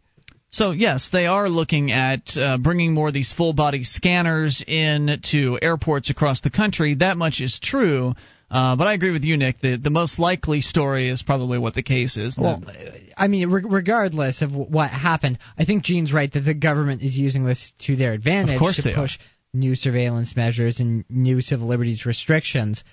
So 0.51 0.71
yes, 0.71 1.09
they 1.11 1.25
are 1.25 1.49
looking 1.49 1.91
at 1.91 2.37
uh, 2.37 2.57
bringing 2.59 2.93
more 2.93 3.09
of 3.09 3.13
these 3.13 3.33
full 3.33 3.53
body 3.53 3.83
scanners 3.83 4.63
in 4.65 5.19
to 5.31 5.59
airports 5.61 6.09
across 6.09 6.39
the 6.41 6.49
country. 6.49 6.95
That 6.95 7.17
much 7.17 7.41
is 7.41 7.59
true. 7.61 8.13
Uh, 8.53 8.75
but 8.75 8.85
I 8.85 8.93
agree 8.93 9.09
with 9.09 9.23
you, 9.23 9.35
Nick. 9.35 9.59
The 9.61 9.77
the 9.77 9.89
most 9.89 10.19
likely 10.19 10.61
story 10.61 11.09
is 11.09 11.23
probably 11.23 11.57
what 11.57 11.73
the 11.73 11.81
case 11.81 12.17
is. 12.17 12.37
Well, 12.37 12.61
I 13.17 13.27
mean, 13.27 13.49
re- 13.49 13.63
regardless 13.67 14.43
of 14.43 14.51
w- 14.51 14.69
what 14.69 14.91
happened, 14.91 15.39
I 15.57 15.65
think 15.65 15.83
Gene's 15.83 16.13
right 16.13 16.31
that 16.31 16.41
the 16.41 16.53
government 16.53 17.01
is 17.01 17.17
using 17.17 17.45
this 17.45 17.73
to 17.87 17.95
their 17.95 18.13
advantage 18.13 18.59
to 18.59 18.93
push 18.93 19.17
new 19.55 19.73
surveillance 19.73 20.35
measures 20.35 20.79
and 20.79 21.03
new 21.09 21.41
civil 21.41 21.67
liberties 21.67 22.05
restrictions. 22.05 22.83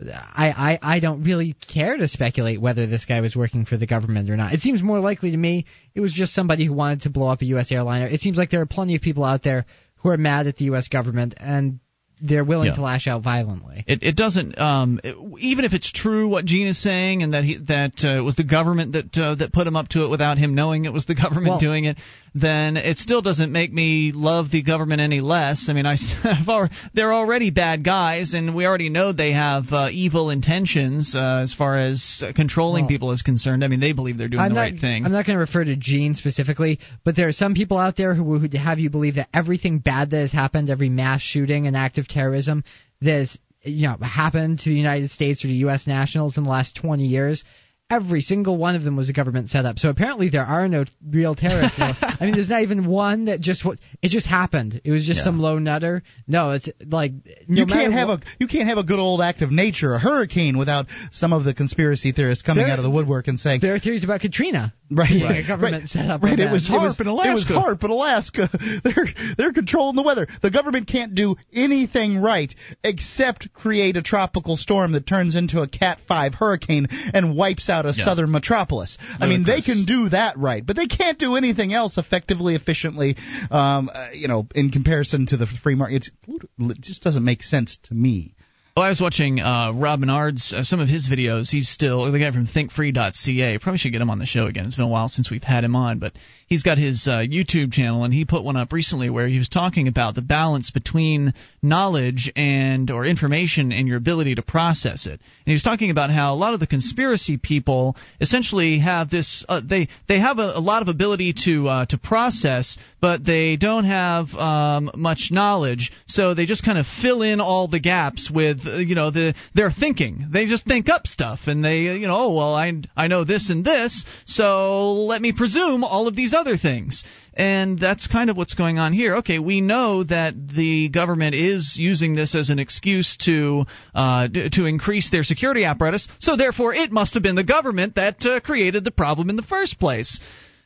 I, 0.00 0.78
I 0.82 0.96
I 0.96 1.00
don't 1.00 1.24
really 1.24 1.56
care 1.66 1.96
to 1.96 2.06
speculate 2.06 2.60
whether 2.60 2.86
this 2.86 3.04
guy 3.04 3.20
was 3.20 3.34
working 3.34 3.64
for 3.64 3.76
the 3.76 3.88
government 3.88 4.30
or 4.30 4.36
not. 4.36 4.52
It 4.52 4.60
seems 4.60 4.84
more 4.84 5.00
likely 5.00 5.32
to 5.32 5.36
me 5.36 5.66
it 5.96 6.00
was 6.00 6.12
just 6.12 6.32
somebody 6.32 6.64
who 6.64 6.74
wanted 6.74 7.02
to 7.02 7.10
blow 7.10 7.28
up 7.28 7.42
a 7.42 7.46
U.S. 7.46 7.72
airliner. 7.72 8.06
It 8.06 8.20
seems 8.20 8.38
like 8.38 8.50
there 8.50 8.60
are 8.60 8.66
plenty 8.66 8.94
of 8.94 9.02
people 9.02 9.24
out 9.24 9.42
there 9.42 9.66
who 9.96 10.10
are 10.10 10.16
mad 10.16 10.46
at 10.46 10.56
the 10.58 10.66
U.S. 10.66 10.86
government 10.86 11.34
and 11.38 11.80
they're 12.20 12.44
willing 12.44 12.68
Yeah. 12.68 12.74
to 12.76 12.82
lash 12.82 13.06
out 13.06 13.22
violently. 13.22 13.84
It, 13.86 14.02
it 14.02 14.16
doesn't 14.16 14.58
um, 14.58 15.00
it- 15.04 15.16
even 15.40 15.64
if 15.64 15.72
it's 15.72 15.90
true 15.90 16.28
what 16.28 16.44
Gene 16.44 16.66
is 16.66 16.80
saying 16.82 17.22
and 17.22 17.34
that 17.34 17.44
he 17.44 17.56
that 17.68 17.92
uh, 18.04 18.18
it 18.18 18.22
was 18.22 18.36
the 18.36 18.44
government 18.44 18.92
that 18.92 19.16
uh, 19.16 19.34
that 19.36 19.52
put 19.52 19.66
him 19.66 19.76
up 19.76 19.88
to 19.90 20.04
it 20.04 20.08
without 20.08 20.38
him 20.38 20.54
knowing 20.54 20.84
it 20.84 20.92
was 20.92 21.06
the 21.06 21.14
government 21.14 21.48
Well- 21.48 21.60
doing 21.60 21.84
it 21.84 21.96
then 22.34 22.76
it 22.76 22.98
still 22.98 23.22
doesn't 23.22 23.52
make 23.52 23.72
me 23.72 24.12
love 24.14 24.50
the 24.50 24.62
government 24.62 25.00
any 25.00 25.20
less. 25.20 25.68
I 25.68 25.72
mean, 25.72 25.86
I 25.86 25.96
they're 26.94 27.12
already 27.12 27.50
bad 27.50 27.84
guys 27.84 28.34
and 28.34 28.54
we 28.54 28.66
already 28.66 28.88
know 28.88 29.12
they 29.12 29.32
have 29.32 29.64
uh, 29.70 29.88
evil 29.90 30.30
intentions 30.30 31.14
uh, 31.14 31.40
as 31.42 31.54
far 31.54 31.78
as 31.78 32.22
uh, 32.24 32.32
controlling 32.34 32.84
Well- 32.84 32.88
people 32.88 33.12
is 33.12 33.22
concerned. 33.22 33.64
I 33.64 33.68
mean, 33.68 33.80
they 33.80 33.92
believe 33.92 34.18
they're 34.18 34.28
doing 34.28 34.40
I'm 34.40 34.50
the 34.50 34.54
not, 34.54 34.60
right 34.60 34.80
thing. 34.80 35.04
I'm 35.04 35.12
not 35.12 35.26
going 35.26 35.36
to 35.36 35.40
refer 35.40 35.64
to 35.64 35.76
Gene 35.76 36.14
specifically, 36.14 36.78
but 37.04 37.16
there 37.16 37.28
are 37.28 37.32
some 37.32 37.54
people 37.54 37.78
out 37.78 37.96
there 37.96 38.14
who 38.14 38.24
would 38.24 38.52
have 38.54 38.78
you 38.78 38.90
believe 38.90 39.16
that 39.16 39.28
everything 39.32 39.78
bad 39.78 40.10
that 40.10 40.20
has 40.20 40.32
happened, 40.32 40.70
every 40.70 40.88
mass 40.88 41.20
shooting 41.20 41.66
and 41.66 41.76
act 41.76 41.98
of 41.98 42.08
terrorism 42.08 42.64
that 43.00 43.12
has 43.12 43.38
you 43.62 43.88
know 43.88 43.96
happened 44.00 44.60
to 44.60 44.70
the 44.70 44.76
United 44.76 45.10
States 45.10 45.44
or 45.44 45.48
to 45.48 45.54
U.S. 45.54 45.86
nationals 45.86 46.36
in 46.36 46.44
the 46.44 46.50
last 46.50 46.76
20 46.76 47.04
years. 47.04 47.44
Every 47.90 48.20
single 48.20 48.58
one 48.58 48.74
of 48.76 48.82
them 48.82 48.96
was 48.96 49.08
a 49.08 49.14
government 49.14 49.48
setup. 49.48 49.78
So 49.78 49.88
apparently 49.88 50.28
there 50.28 50.44
are 50.44 50.68
no 50.68 50.84
real 51.10 51.34
terrorists. 51.34 51.78
I 51.80 52.16
mean, 52.20 52.34
there's 52.34 52.50
not 52.50 52.60
even 52.60 52.86
one 52.86 53.24
that 53.26 53.40
just 53.40 53.64
it 54.02 54.08
just 54.10 54.26
happened. 54.26 54.82
It 54.84 54.90
was 54.90 55.06
just 55.06 55.18
Yeah. 55.20 55.24
some 55.24 55.40
low 55.40 55.58
nutter. 55.58 56.02
No, 56.26 56.50
it's 56.50 56.68
like 56.84 57.12
no 57.48 57.60
you 57.62 57.66
can't 57.66 57.94
have 57.94 58.08
what- 58.08 58.24
a 58.24 58.26
you 58.40 58.46
can't 58.46 58.68
have 58.68 58.76
a 58.76 58.84
good 58.84 58.98
old 58.98 59.22
act 59.22 59.40
of 59.40 59.50
nature, 59.50 59.94
a 59.94 59.98
hurricane, 59.98 60.58
without 60.58 60.84
some 61.12 61.32
of 61.32 61.44
the 61.44 61.54
conspiracy 61.54 62.12
theorists 62.12 62.42
coming 62.42 62.64
There- 62.64 62.72
out 62.72 62.78
of 62.78 62.82
the 62.82 62.90
woodwork 62.90 63.26
and 63.26 63.40
saying, 63.40 63.60
There 63.62 63.74
are 63.74 63.78
theories 63.78 64.04
about 64.04 64.20
Katrina. 64.20 64.74
Right, 64.90 65.10
right, 65.22 65.44
a 65.44 65.46
government 65.46 65.82
right, 65.82 65.88
setup. 65.88 66.22
Right, 66.22 66.38
it 66.38 66.50
was 66.50 66.68
was, 66.70 67.00
in 67.00 67.06
It 67.06 67.34
was 67.34 67.48
Alaska. 67.48 67.52
HAARP 67.54 67.84
in 67.84 67.90
Alaska. 67.90 68.50
They're 68.84 69.06
they're 69.36 69.52
controlling 69.52 69.96
the 69.96 70.02
weather. 70.02 70.26
The 70.42 70.50
government 70.50 70.88
can't 70.88 71.14
do 71.14 71.36
anything 71.52 72.20
right 72.20 72.54
except 72.84 73.52
create 73.52 73.96
a 73.96 74.02
tropical 74.02 74.56
storm 74.56 74.92
that 74.92 75.06
turns 75.06 75.34
into 75.34 75.62
a 75.62 75.68
Cat 75.68 75.98
Five 76.06 76.34
hurricane 76.34 76.86
and 77.14 77.36
wipes 77.36 77.68
out 77.68 77.84
a 77.86 77.88
Yeah. 77.96 78.04
southern 78.04 78.30
metropolis. 78.30 78.98
I 79.20 79.26
mean, 79.26 79.44
they 79.44 79.60
can 79.62 79.84
do 79.84 80.08
that 80.10 80.38
right, 80.38 80.64
but 80.64 80.76
they 80.76 80.86
can't 80.86 81.18
do 81.18 81.36
anything 81.36 81.72
else 81.72 81.98
effectively, 81.98 82.54
efficiently. 82.54 83.16
Um, 83.50 83.90
uh, 83.92 84.08
you 84.12 84.28
know, 84.28 84.46
in 84.54 84.70
comparison 84.70 85.26
to 85.26 85.36
the 85.36 85.46
free 85.46 85.74
market, 85.74 85.96
it's, 85.96 86.10
it 86.58 86.80
just 86.80 87.02
doesn't 87.02 87.24
make 87.24 87.42
sense 87.42 87.78
to 87.84 87.94
me. 87.94 88.34
Well, 88.78 88.86
I 88.86 88.90
was 88.90 89.00
watching 89.00 89.40
uh, 89.40 89.72
Rob 89.74 89.98
Menard's 89.98 90.52
uh, 90.52 90.62
some 90.62 90.78
of 90.78 90.88
his 90.88 91.08
videos. 91.08 91.48
He's 91.48 91.68
still 91.68 92.12
the 92.12 92.16
guy 92.20 92.30
from 92.30 92.46
ThinkFree.ca. 92.46 93.58
Probably 93.58 93.76
should 93.76 93.90
get 93.90 94.00
him 94.00 94.08
on 94.08 94.20
the 94.20 94.24
show 94.24 94.46
again. 94.46 94.66
It's 94.66 94.76
been 94.76 94.84
a 94.84 94.88
while 94.88 95.08
since 95.08 95.32
we've 95.32 95.42
had 95.42 95.64
him 95.64 95.74
on, 95.74 95.98
but 95.98 96.12
he's 96.46 96.62
got 96.62 96.78
his 96.78 97.08
uh, 97.08 97.24
YouTube 97.28 97.72
channel, 97.72 98.04
and 98.04 98.14
he 98.14 98.24
put 98.24 98.44
one 98.44 98.54
up 98.54 98.72
recently 98.72 99.10
where 99.10 99.26
he 99.26 99.40
was 99.40 99.48
talking 99.48 99.88
about 99.88 100.14
the 100.14 100.22
balance 100.22 100.70
between 100.70 101.34
knowledge 101.60 102.30
and 102.36 102.88
or 102.92 103.04
information 103.04 103.72
and 103.72 103.88
your 103.88 103.96
ability 103.96 104.36
to 104.36 104.42
process 104.42 105.06
it. 105.06 105.14
And 105.14 105.46
he 105.46 105.54
was 105.54 105.64
talking 105.64 105.90
about 105.90 106.10
how 106.10 106.32
a 106.32 106.36
lot 106.36 106.54
of 106.54 106.60
the 106.60 106.68
conspiracy 106.68 107.36
people 107.36 107.96
essentially 108.20 108.78
have 108.78 109.10
this. 109.10 109.44
Uh, 109.48 109.60
they 109.60 109.88
they 110.06 110.20
have 110.20 110.38
a, 110.38 110.52
a 110.54 110.60
lot 110.60 110.82
of 110.82 110.88
ability 110.88 111.34
to 111.46 111.66
uh, 111.66 111.86
to 111.86 111.98
process, 111.98 112.78
but 113.00 113.24
they 113.24 113.56
don't 113.56 113.84
have 113.84 114.28
um, 114.34 114.90
much 114.96 115.28
knowledge, 115.30 115.92
so 116.06 116.34
they 116.34 116.46
just 116.46 116.64
kind 116.64 116.78
of 116.78 116.86
fill 117.00 117.22
in 117.22 117.40
all 117.40 117.68
the 117.68 117.80
gaps 117.80 118.30
with 118.30 118.60
uh, 118.66 118.78
you 118.78 118.94
know 118.94 119.10
the 119.10 119.34
their 119.54 119.70
thinking. 119.70 120.28
They 120.32 120.46
just 120.46 120.64
think 120.64 120.88
up 120.88 121.06
stuff, 121.06 121.40
and 121.46 121.64
they 121.64 121.88
uh, 121.88 121.94
you 121.94 122.06
know 122.06 122.16
oh 122.16 122.34
well 122.34 122.54
I 122.54 122.72
I 122.96 123.08
know 123.08 123.24
this 123.24 123.50
and 123.50 123.64
this, 123.64 124.04
so 124.26 124.94
let 124.94 125.22
me 125.22 125.32
presume 125.32 125.84
all 125.84 126.08
of 126.08 126.16
these 126.16 126.34
other 126.34 126.56
things. 126.56 127.04
And 127.34 127.78
that's 127.78 128.08
kind 128.08 128.30
of 128.30 128.36
what's 128.36 128.54
going 128.54 128.80
on 128.80 128.92
here. 128.92 129.18
Okay, 129.18 129.38
we 129.38 129.60
know 129.60 130.02
that 130.02 130.34
the 130.48 130.88
government 130.88 131.36
is 131.36 131.76
using 131.78 132.14
this 132.14 132.34
as 132.34 132.50
an 132.50 132.58
excuse 132.58 133.16
to 133.26 133.64
uh, 133.94 134.26
d- 134.26 134.50
to 134.50 134.66
increase 134.66 135.10
their 135.10 135.22
security 135.22 135.64
apparatus, 135.64 136.08
so 136.18 136.34
therefore 136.34 136.74
it 136.74 136.90
must 136.90 137.14
have 137.14 137.22
been 137.22 137.36
the 137.36 137.44
government 137.44 137.94
that 137.94 138.26
uh, 138.26 138.40
created 138.40 138.82
the 138.82 138.90
problem 138.90 139.30
in 139.30 139.36
the 139.36 139.44
first 139.44 139.78
place. 139.78 140.18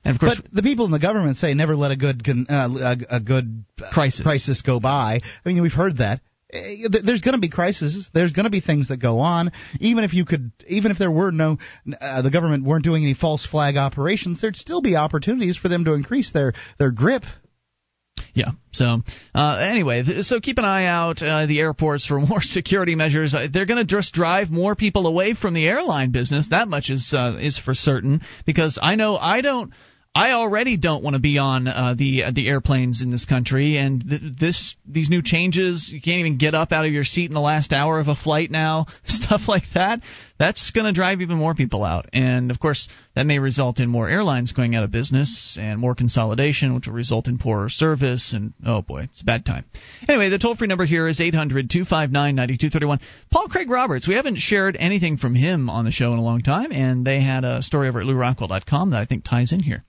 And 0.05 0.17
of 0.17 0.21
course, 0.21 0.37
But 0.41 0.53
the 0.53 0.63
people 0.63 0.85
in 0.85 0.91
the 0.91 0.99
government 0.99 1.37
say 1.37 1.55
never 1.55 1.77
let 1.77 1.93
a 1.93 1.97
good 1.97 2.23
uh, 2.49 2.97
a, 3.09 3.21
good 3.21 3.65
Crisis. 3.93 4.21
crisis 4.23 4.63
go 4.63 4.81
by. 4.81 5.21
I 5.45 5.49
mean, 5.49 5.63
we've 5.63 5.73
heard 5.73 5.99
that. 5.99 6.21
Eh, 6.53 6.89
There's 7.05 7.21
going 7.23 7.35
to 7.35 7.41
be 7.41 7.49
crises. 7.49 8.11
There's 8.13 8.33
going 8.33 8.45
to 8.45 8.51
be 8.51 8.61
things 8.61 8.89
that 8.89 8.97
go 8.99 9.21
on. 9.21 9.53
Even 9.81 10.03
if 10.05 10.13
you 10.13 10.25
could, 10.25 10.51
even 10.67 10.91
if 10.91 10.99
there 10.99 11.11
were 11.11 11.31
no, 11.31 11.59
uh, 12.01 12.23
the 12.23 12.31
government 12.31 12.65
weren't 12.65 12.85
doing 12.85 13.05
any 13.05 13.15
false 13.15 13.47
flag 13.47 13.77
operations, 13.77 14.41
there'd 14.41 14.57
still 14.57 14.83
be 14.83 14.97
opportunities 14.97 15.57
for 15.57 15.69
them 15.69 15.85
to 15.85 15.93
increase 15.93 16.33
their 16.33 16.53
their 16.79 16.91
grip. 16.91 17.23
Yeah. 18.35 18.53
So 18.73 19.03
uh, 19.35 19.57
anyway, 19.61 20.03
th- 20.05 20.25
so 20.25 20.41
keep 20.41 20.59
an 20.59 20.65
eye 20.65 20.87
out 20.87 21.23
uh, 21.23 21.47
the 21.47 21.61
airports 21.61 22.07
for 22.07 22.19
more 22.33 22.41
security 22.43 22.95
measures. 22.95 23.35
Uh, 23.35 23.47
They're 23.53 23.67
going 23.67 23.79
to 23.79 23.85
just 23.85 24.15
drive 24.15 24.51
more 24.51 24.75
people 24.75 25.07
away 25.07 25.35
from 25.35 25.55
the 25.55 25.67
airline 25.67 26.11
business. 26.13 26.49
That 26.51 26.69
much 26.69 26.91
is 26.91 27.13
uh, 27.17 27.39
is 27.41 27.59
for 27.59 27.75
certain. 27.75 28.21
Because 28.47 28.79
I 28.83 28.95
know 28.97 29.17
I 29.17 29.43
don't. 29.43 29.73
I 30.15 30.33
already 30.33 30.77
don't 30.77 31.03
want 31.03 31.17
to 31.17 31.23
be 31.23 31.39
on 31.39 31.67
uh, 31.67 31.95
the 31.97 32.25
uh, 32.25 32.33
the 32.33 32.47
airplanes 32.47 33.01
in 33.01 33.09
this 33.09 33.25
country, 33.25 33.79
and 33.79 34.07
th- 34.07 34.21
this 34.39 34.75
these 34.87 35.09
new 35.09 35.23
changes. 35.23 35.91
You 35.91 36.03
can't 36.03 36.21
even 36.21 36.37
get 36.37 36.55
up 36.55 36.71
out 36.71 36.85
of 36.85 36.93
your 36.93 37.05
seat 37.05 37.31
in 37.31 37.35
the 37.35 37.41
last 37.41 37.73
hour 37.73 37.99
of 37.99 38.09
a 38.09 38.15
flight 38.15 38.51
now. 38.51 38.89
Stuff 39.07 39.49
like 39.49 39.63
that. 39.73 40.01
That's 40.39 40.71
going 40.73 40.85
to 40.85 40.93
drive 40.93 41.23
even 41.23 41.39
more 41.39 41.55
people 41.55 41.83
out, 41.83 42.11
and 42.13 42.51
of 42.51 42.61
course 42.61 42.91
that 43.15 43.25
may 43.25 43.39
result 43.39 43.81
in 43.81 43.89
more 43.89 44.07
airlines 44.07 44.53
going 44.53 44.75
out 44.75 44.85
of 44.85 44.91
business 44.91 45.57
and 45.59 45.81
more 45.81 45.95
consolidation, 45.95 46.75
which 46.75 46.87
will 46.87 46.95
result 46.95 47.27
in 47.27 47.39
poorer 47.39 47.71
service. 47.71 48.35
And 48.35 48.53
oh 48.67 48.83
boy, 48.83 49.05
it's 49.05 49.23
a 49.23 49.25
bad 49.25 49.47
time. 49.47 49.65
Anyway, 50.11 50.29
the 50.29 50.39
toll 50.39 50.57
free 50.57 50.69
number 50.69 50.85
here 50.85 51.09
is 51.09 51.21
800-259-9231. 51.21 53.01
Paul 53.31 53.49
Craig 53.49 53.71
Roberts. 53.71 54.07
We 54.07 54.17
haven't 54.17 54.37
shared 54.37 54.77
anything 54.79 55.17
from 55.17 55.35
him 55.35 55.71
on 55.71 55.87
the 55.87 55.91
show 55.91 56.13
in 56.13 56.19
a 56.19 56.23
long 56.23 56.43
time, 56.43 56.71
and 56.71 57.03
they 57.03 57.23
had 57.23 57.45
a 57.45 57.63
story 57.63 57.89
over 57.89 58.03
at 58.03 58.07
LewRockwell.com 58.07 58.91
that 58.91 59.01
I 59.01 59.07
think 59.07 59.25
ties 59.25 59.53
in 59.53 59.61
here. 59.61 59.85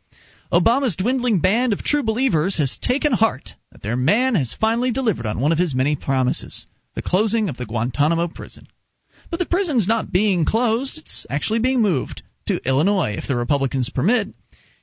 Obama's 0.53 0.95
dwindling 0.95 1.39
band 1.39 1.73
of 1.73 1.81
true 1.81 2.03
believers 2.03 2.57
has 2.57 2.77
taken 2.77 3.11
heart 3.11 3.55
that 3.71 3.81
their 3.81 3.95
man 3.95 4.35
has 4.35 4.53
finally 4.53 4.91
delivered 4.91 5.25
on 5.25 5.39
one 5.39 5.51
of 5.51 5.57
his 5.57 5.73
many 5.73 5.95
promises 5.95 6.67
the 6.93 7.01
closing 7.01 7.49
of 7.49 7.57
the 7.57 7.65
Guantanamo 7.65 8.27
prison. 8.27 8.67
But 9.31 9.39
the 9.39 9.47
prison's 9.47 9.87
not 9.87 10.11
being 10.11 10.45
closed, 10.45 10.99
it's 10.99 11.25
actually 11.27 11.57
being 11.57 11.81
moved 11.81 12.21
to 12.45 12.61
Illinois 12.67 13.15
if 13.17 13.27
the 13.27 13.35
Republicans 13.35 13.89
permit. 13.89 14.27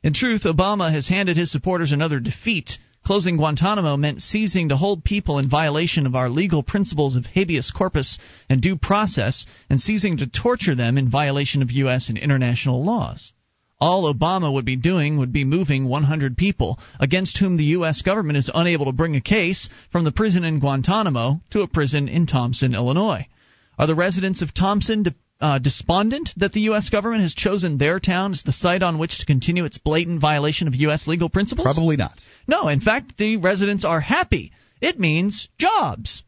In 0.03 0.13
truth, 0.13 0.43
Obama 0.43 0.91
has 0.91 1.07
handed 1.07 1.37
his 1.37 1.53
supporters 1.53 1.93
another 1.93 2.19
defeat. 2.19 2.79
Closing 3.05 3.37
Guantanamo 3.37 3.97
meant 3.97 4.23
ceasing 4.23 4.71
to 4.71 4.77
hold 4.77 5.05
people 5.05 5.39
in 5.39 5.49
violation 5.49 6.05
of 6.05 6.17
our 6.17 6.29
legal 6.29 6.65
principles 6.65 7.15
of 7.15 7.27
habeas 7.27 7.71
corpus 7.71 8.19
and 8.49 8.61
due 8.61 8.75
process, 8.75 9.47
and 9.69 9.81
ceasing 9.81 10.17
to 10.17 10.27
torture 10.27 10.75
them 10.75 10.99
in 10.99 11.09
violation 11.09 11.63
of 11.63 11.71
U.S. 11.71 12.09
and 12.09 12.19
international 12.19 12.85
laws. 12.85 13.33
All 13.81 14.13
Obama 14.13 14.53
would 14.53 14.67
be 14.67 14.77
doing 14.77 15.17
would 15.17 15.33
be 15.33 15.45
moving 15.45 15.89
100 15.89 16.37
people 16.37 16.79
against 16.99 17.39
whom 17.39 17.57
the 17.57 17.65
U.S. 17.77 18.03
government 18.03 18.37
is 18.37 18.51
unable 18.55 18.85
to 18.87 18.93
bring 18.93 19.17
a 19.17 19.21
case 19.21 19.71
from 19.91 20.05
the 20.05 20.13
prison 20.13 20.45
in 20.45 20.61
Guantanamo 20.61 21.41
to 21.51 21.63
a 21.63 21.69
prison 21.69 22.09
in 22.09 22.27
Thompson, 22.27 22.75
Illinois. 22.75 23.27
Are 23.79 23.87
the 23.87 23.95
residents 23.95 24.43
of 24.43 24.53
Thompson 24.53 25.05
de- 25.05 25.15
uh, 25.41 25.59
despondent 25.59 26.31
that 26.37 26.53
the 26.53 26.61
U.S. 26.63 26.91
government 26.91 27.23
has 27.23 27.35
chosen 27.35 27.79
their 27.79 27.99
town 27.99 28.33
as 28.33 28.43
the 28.43 28.53
site 28.53 28.83
on 28.83 28.99
which 28.99 29.19
to 29.19 29.27
continue 29.27 29.65
its 29.65 29.79
blatant 29.79 30.21
violation 30.21 30.69
of 30.69 30.75
U.S. 30.75 31.07
legal 31.07 31.31
principles? 31.31 31.65
Probably 31.65 31.97
not. 31.97 32.21
No, 32.47 32.69
in 32.69 32.81
fact, 32.81 33.17
the 33.17 33.39
residents 33.39 33.87
are 33.87 34.01
happy. 34.01 34.53
It 34.83 35.01
means 35.01 35.49
jobs. 35.59 36.23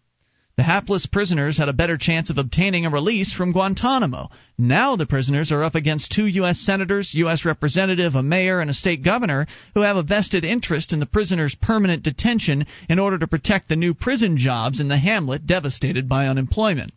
The 0.57 0.63
hapless 0.63 1.07
prisoners 1.07 1.57
had 1.57 1.71
a 1.71 1.73
better 1.73 1.97
chance 1.97 2.29
of 2.29 2.37
obtaining 2.37 2.85
a 2.85 2.91
release 2.91 3.33
from 3.33 3.53
Guantanamo. 3.53 4.29
Now 4.59 4.97
the 4.97 5.07
prisoners 5.07 5.51
are 5.51 5.65
up 5.65 5.75
against 5.75 6.13
two 6.13 6.27
U.S. 6.27 6.61
senators, 6.61 7.15
U.S. 7.15 7.47
representative, 7.47 8.15
a 8.15 8.23
mayor, 8.23 8.61
and 8.61 8.69
a 8.69 8.75
state 8.75 9.03
governor 9.03 9.47
who 9.75 9.81
have 9.81 9.97
a 9.97 10.03
vested 10.03 10.45
interest 10.45 10.93
in 10.93 11.01
the 11.01 11.07
prisoners' 11.07 11.55
permanent 11.55 12.03
detention 12.03 12.67
in 12.91 12.99
order 12.99 13.19
to 13.19 13.27
protect 13.27 13.71
the 13.71 13.77
new 13.77 13.95
prison 13.95 14.37
jobs 14.37 14.79
in 14.79 14.89
the 14.89 14.99
hamlet 14.99 15.47
devastated 15.47 16.07
by 16.07 16.27
unemployment. 16.27 16.93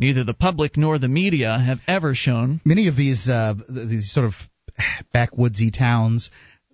Neither 0.00 0.24
the 0.24 0.34
public 0.34 0.76
nor 0.76 0.98
the 0.98 1.06
media 1.06 1.56
have 1.56 1.78
ever 1.86 2.16
shown. 2.16 2.60
Many 2.64 2.88
of 2.88 2.96
these 2.96 3.28
uh, 3.28 3.54
these 3.68 4.10
sort 4.12 4.26
of 4.26 4.34
backwoodsy 5.14 5.72
towns, 5.72 6.30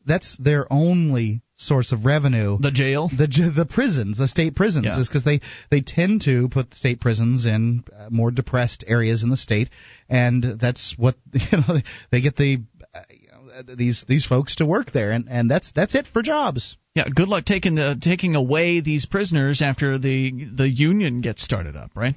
that's 0.07 0.39
their 0.39 0.67
only 0.73 1.43
source 1.59 1.93
of 1.93 2.05
revenue. 2.07 2.57
The 2.59 2.71
jail, 2.71 3.09
the 3.09 3.27
the 3.55 3.67
prisons, 3.67 4.17
the 4.17 4.29
state 4.29 4.55
prisons, 4.55 4.87
Yeah. 4.87 4.99
is 5.01 5.09
because 5.09 5.25
they 5.25 5.41
they 5.71 5.81
tend 5.83 6.23
to 6.23 6.49
put 6.49 6.75
state 6.75 7.01
prisons 7.01 7.45
in 7.45 7.85
uh, 7.95 8.07
more 8.11 8.31
depressed 8.31 8.85
areas 8.87 9.23
in 9.23 9.29
the 9.29 9.37
state, 9.37 9.69
and 10.09 10.43
that's 10.59 10.95
what 10.97 11.17
you 11.33 11.59
know 11.59 11.79
they 12.11 12.21
get 12.21 12.37
the 12.37 12.63
uh, 12.95 13.01
you 13.11 13.29
know, 13.67 13.75
these 13.75 14.05
these 14.09 14.25
folks 14.25 14.57
to 14.57 14.67
work 14.67 14.93
there, 14.93 15.11
and 15.11 15.27
and 15.29 15.51
that's 15.51 15.73
that's 15.73 15.95
it 15.95 16.07
for 16.07 16.23
jobs. 16.23 16.77
Yeah, 16.95 17.05
good 17.15 17.29
luck 17.29 17.45
taking 17.45 17.75
the 17.75 17.99
taking 18.01 18.35
away 18.35 18.81
these 18.81 19.05
prisoners 19.07 19.61
after 19.61 19.99
the 19.99 20.33
the 20.57 20.69
union 20.69 21.21
gets 21.21 21.43
started 21.43 21.77
up, 21.77 21.91
right? 21.95 22.15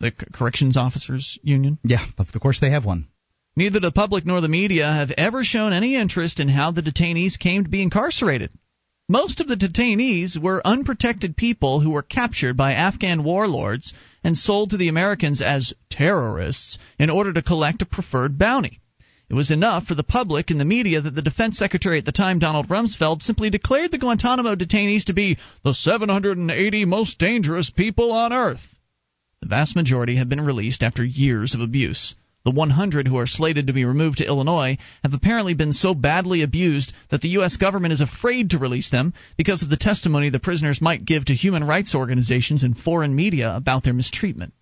The 0.00 0.12
corrections 0.12 0.76
officers 0.76 1.38
union. 1.42 1.78
Yeah, 1.84 2.04
of 2.18 2.28
course 2.40 2.60
they 2.60 2.70
have 2.70 2.84
one. 2.84 3.08
Neither 3.56 3.78
the 3.80 3.92
public 3.92 4.26
nor 4.26 4.40
the 4.40 4.48
media 4.48 4.84
have 4.92 5.12
ever 5.12 5.44
shown 5.44 5.72
any 5.72 5.94
interest 5.94 6.40
in 6.40 6.48
how 6.48 6.72
the 6.72 6.82
detainees 6.82 7.38
came 7.38 7.62
to 7.62 7.70
be 7.70 7.82
incarcerated. 7.82 8.50
Most 9.08 9.42
of 9.42 9.48
the 9.48 9.56
detainees 9.56 10.38
were 10.38 10.66
unprotected 10.66 11.36
people 11.36 11.80
who 11.80 11.90
were 11.90 12.02
captured 12.02 12.56
by 12.56 12.72
Afghan 12.72 13.22
warlords 13.22 13.92
and 14.22 14.36
sold 14.36 14.70
to 14.70 14.78
the 14.78 14.88
Americans 14.88 15.42
as 15.42 15.74
terrorists 15.90 16.78
in 16.98 17.10
order 17.10 17.30
to 17.34 17.42
collect 17.42 17.82
a 17.82 17.86
preferred 17.86 18.38
bounty. 18.38 18.80
It 19.28 19.34
was 19.34 19.50
enough 19.50 19.86
for 19.86 19.94
the 19.94 20.04
public 20.04 20.50
and 20.50 20.58
the 20.58 20.64
media 20.64 21.02
that 21.02 21.14
the 21.14 21.20
defense 21.20 21.58
secretary 21.58 21.98
at 21.98 22.06
the 22.06 22.12
time, 22.12 22.38
Donald 22.38 22.68
Rumsfeld, 22.68 23.20
simply 23.20 23.50
declared 23.50 23.90
the 23.90 23.98
Guantanamo 23.98 24.54
detainees 24.54 25.04
to 25.04 25.12
be 25.12 25.36
the 25.62 25.74
780 25.74 26.86
most 26.86 27.18
dangerous 27.18 27.68
people 27.68 28.10
on 28.10 28.32
Earth. 28.32 28.74
The 29.42 29.48
vast 29.48 29.76
majority 29.76 30.16
have 30.16 30.30
been 30.30 30.40
released 30.40 30.82
after 30.82 31.04
years 31.04 31.54
of 31.54 31.60
abuse. 31.60 32.14
The 32.44 32.50
100 32.50 33.08
who 33.08 33.16
are 33.16 33.26
slated 33.26 33.68
to 33.68 33.72
be 33.72 33.86
removed 33.86 34.18
to 34.18 34.26
Illinois 34.26 34.76
have 35.02 35.14
apparently 35.14 35.54
been 35.54 35.72
so 35.72 35.94
badly 35.94 36.42
abused 36.42 36.92
that 37.08 37.22
the 37.22 37.30
U.S. 37.40 37.56
government 37.56 37.94
is 37.94 38.02
afraid 38.02 38.50
to 38.50 38.58
release 38.58 38.90
them 38.90 39.14
because 39.38 39.62
of 39.62 39.70
the 39.70 39.78
testimony 39.78 40.28
the 40.28 40.38
prisoners 40.38 40.78
might 40.78 41.06
give 41.06 41.24
to 41.24 41.34
human 41.34 41.64
rights 41.64 41.94
organizations 41.94 42.62
and 42.62 42.76
foreign 42.76 43.16
media 43.16 43.56
about 43.56 43.82
their 43.82 43.94
mistreatment. 43.94 44.52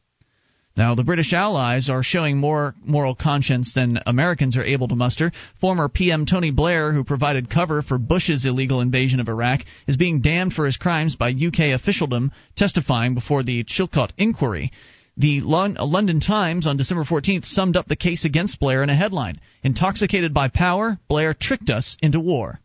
Now, 0.76 0.94
the 0.94 1.02
British 1.02 1.32
allies 1.32 1.88
are 1.88 2.04
showing 2.04 2.38
more 2.38 2.76
moral 2.84 3.16
conscience 3.16 3.74
than 3.74 3.98
Americans 4.06 4.56
are 4.56 4.64
able 4.64 4.86
to 4.86 4.94
muster. 4.94 5.32
Former 5.60 5.88
PM 5.88 6.24
Tony 6.24 6.52
Blair, 6.52 6.92
who 6.92 7.02
provided 7.02 7.50
cover 7.50 7.82
for 7.82 7.98
Bush's 7.98 8.44
illegal 8.46 8.80
invasion 8.80 9.18
of 9.18 9.28
Iraq, 9.28 9.62
is 9.88 9.96
being 9.96 10.20
damned 10.20 10.52
for 10.52 10.66
his 10.66 10.76
crimes 10.76 11.16
by 11.16 11.30
UK 11.30 11.74
officialdom, 11.74 12.30
testifying 12.54 13.14
before 13.14 13.42
the 13.42 13.64
Chilcot 13.64 14.12
inquiry. 14.16 14.70
The 15.16 15.42
London 15.42 16.20
Times 16.20 16.66
on 16.66 16.78
December 16.78 17.04
14th 17.04 17.44
summed 17.44 17.76
up 17.76 17.86
the 17.86 17.96
case 17.96 18.24
against 18.24 18.58
Blair 18.58 18.82
in 18.82 18.88
a 18.88 18.96
headline 18.96 19.38
Intoxicated 19.62 20.32
by 20.32 20.48
power, 20.48 20.98
Blair 21.06 21.34
tricked 21.34 21.68
us 21.68 21.96
into 22.02 22.18
war. 22.18 22.60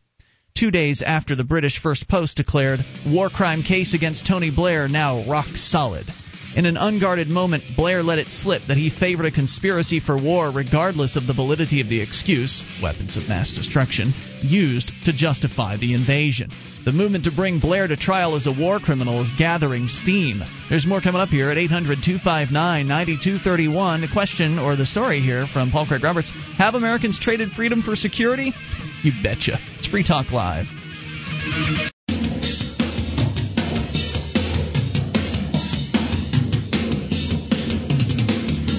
Two 0.56 0.72
days 0.72 1.02
after 1.02 1.36
the 1.36 1.44
British 1.44 1.80
First 1.80 2.08
Post 2.08 2.38
declared, 2.38 2.80
War 3.06 3.30
crime 3.30 3.64
case 3.64 3.94
against 3.94 4.26
Tony 4.26 4.50
Blair 4.50 4.88
now 4.88 5.30
rock 5.30 5.48
solid. 5.56 6.08
In 6.56 6.66
an 6.66 6.78
unguarded 6.78 7.28
moment, 7.28 7.64
Blair 7.76 8.02
let 8.02 8.20
it 8.20 8.32
slip 8.32 8.64
that 8.68 8.78
he 8.78 8.90
favored 8.90 9.26
a 9.26 9.32
conspiracy 9.32 10.00
for 10.00 10.18
war 10.18 10.50
regardless 10.50 11.16
of 11.16 11.28
the 11.28 11.34
validity 11.34 11.82
of 11.82 11.90
the 11.90 12.02
excuse, 12.02 12.64
weapons 12.82 13.18
of 13.18 13.28
mass 13.28 13.52
destruction, 13.52 14.14
used 14.42 14.92
to 15.06 15.14
justify 15.14 15.78
the 15.78 15.94
invasion. 15.94 16.50
The 16.86 16.94
movement 16.94 17.26
to 17.26 17.32
bring 17.32 17.60
Blair 17.60 17.86
to 17.88 17.98
trial 17.98 18.36
as 18.36 18.48
a 18.48 18.52
war 18.52 18.80
criminal 18.80 19.22
is 19.22 19.32
gathering 19.38 19.88
steam. 19.88 20.42
There's 20.70 20.88
more 20.88 21.02
coming 21.02 21.22
up 21.22 21.30
here 21.30 21.52
at 21.52 21.58
800 21.58 22.00
259 22.04 22.88
9231. 22.88 24.02
The 24.02 24.08
question 24.08 24.58
or 24.58 24.76
the 24.76 24.86
story 24.86 25.20
here 25.20 25.46
from 25.48 25.70
Paul 25.70 25.86
Craig 25.86 26.04
Roberts 26.04 26.32
Have 26.58 26.76
Americans 26.76 27.20
traded 27.20 27.52
freedom 27.52 27.82
for 27.82 27.96
security? 27.96 28.54
You 29.04 29.12
betcha. 29.22 29.60
It's 29.78 29.88
Free 29.88 30.04
Talk 30.04 30.32
Live. 30.32 30.68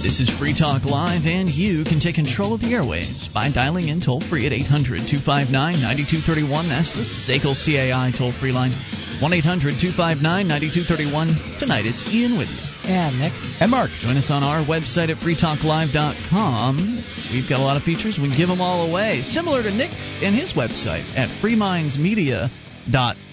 This 0.09 0.21
is 0.21 0.39
Free 0.41 0.57
Talk 0.57 0.89
Live, 0.89 1.29
and 1.29 1.51
you 1.51 1.85
can 1.85 2.01
take 2.01 2.15
control 2.15 2.55
of 2.55 2.65
the 2.65 2.73
airwaves 2.73 3.29
by 3.35 3.53
dialing 3.53 3.93
in 3.93 4.01
toll 4.01 4.25
free 4.25 4.47
at 4.47 4.57
800 4.57 5.05
259 5.05 5.53
9231. 5.53 6.49
That's 6.73 6.97
the 6.97 7.05
SACL 7.05 7.53
CAI 7.53 8.17
toll 8.17 8.33
free 8.41 8.51
line. 8.51 8.73
1 9.21 9.21
800 9.21 9.77
259 9.77 10.25
9231. 10.25 11.61
Tonight 11.61 11.85
it's 11.85 12.09
Ian 12.09 12.41
with 12.41 12.49
you. 12.49 12.65
And 12.89 13.21
Nick. 13.21 13.37
And 13.61 13.69
Mark. 13.69 13.93
Join 14.01 14.17
us 14.17 14.33
on 14.33 14.41
our 14.41 14.65
website 14.65 15.13
at 15.13 15.21
freetalklive.com. 15.21 17.05
We've 17.29 17.45
got 17.45 17.61
a 17.61 17.67
lot 17.69 17.77
of 17.77 17.85
features. 17.85 18.17
We 18.17 18.33
give 18.33 18.49
them 18.49 18.65
all 18.65 18.89
away. 18.89 19.21
Similar 19.21 19.63
to 19.63 19.71
Nick 19.71 19.93
and 20.25 20.33
his 20.33 20.57
website 20.57 21.05
at 21.21 21.29
freemindsmedia.com. 21.45 23.28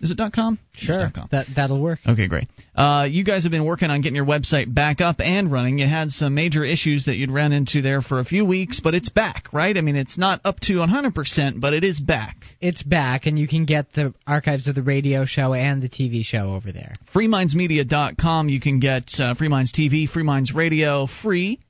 Is 0.00 0.10
it 0.10 0.16
.dot 0.16 0.32
.com? 0.32 0.58
Sure. 0.74 0.98
Dot 0.98 1.14
.com. 1.14 1.28
That 1.30 1.46
that'll 1.56 1.80
work. 1.80 2.00
Okay, 2.06 2.28
great. 2.28 2.48
Uh, 2.74 3.06
you 3.10 3.24
guys 3.24 3.44
have 3.44 3.50
been 3.50 3.64
working 3.64 3.90
on 3.90 4.00
getting 4.00 4.16
your 4.16 4.26
website 4.26 4.72
back 4.72 5.00
up 5.00 5.20
and 5.20 5.50
running. 5.50 5.78
You 5.78 5.86
had 5.86 6.10
some 6.10 6.34
major 6.34 6.64
issues 6.64 7.06
that 7.06 7.16
you'd 7.16 7.30
ran 7.30 7.52
into 7.52 7.82
there 7.82 8.02
for 8.02 8.20
a 8.20 8.24
few 8.24 8.44
weeks, 8.44 8.80
but 8.80 8.94
it's 8.94 9.08
back, 9.08 9.46
right? 9.52 9.76
I 9.76 9.80
mean, 9.80 9.96
it's 9.96 10.18
not 10.18 10.40
up 10.44 10.60
to 10.60 10.74
100%, 10.74 11.60
but 11.60 11.72
it 11.72 11.84
is 11.84 11.98
back. 11.98 12.36
It's 12.60 12.82
back, 12.82 13.26
and 13.26 13.38
you 13.38 13.48
can 13.48 13.64
get 13.64 13.92
the 13.94 14.14
archives 14.26 14.68
of 14.68 14.74
the 14.74 14.82
radio 14.82 15.24
show 15.24 15.54
and 15.54 15.82
the 15.82 15.88
TV 15.88 16.22
show 16.22 16.52
over 16.52 16.70
there. 16.72 16.92
freemindsmedia.com 17.14 18.48
you 18.48 18.60
can 18.60 18.78
get 18.80 19.08
uh, 19.18 19.34
free 19.34 19.48
minds 19.48 19.72
tv 19.72 20.08
free 20.08 20.22
minds 20.22 20.52
radio 20.54 21.06
free 21.22 21.60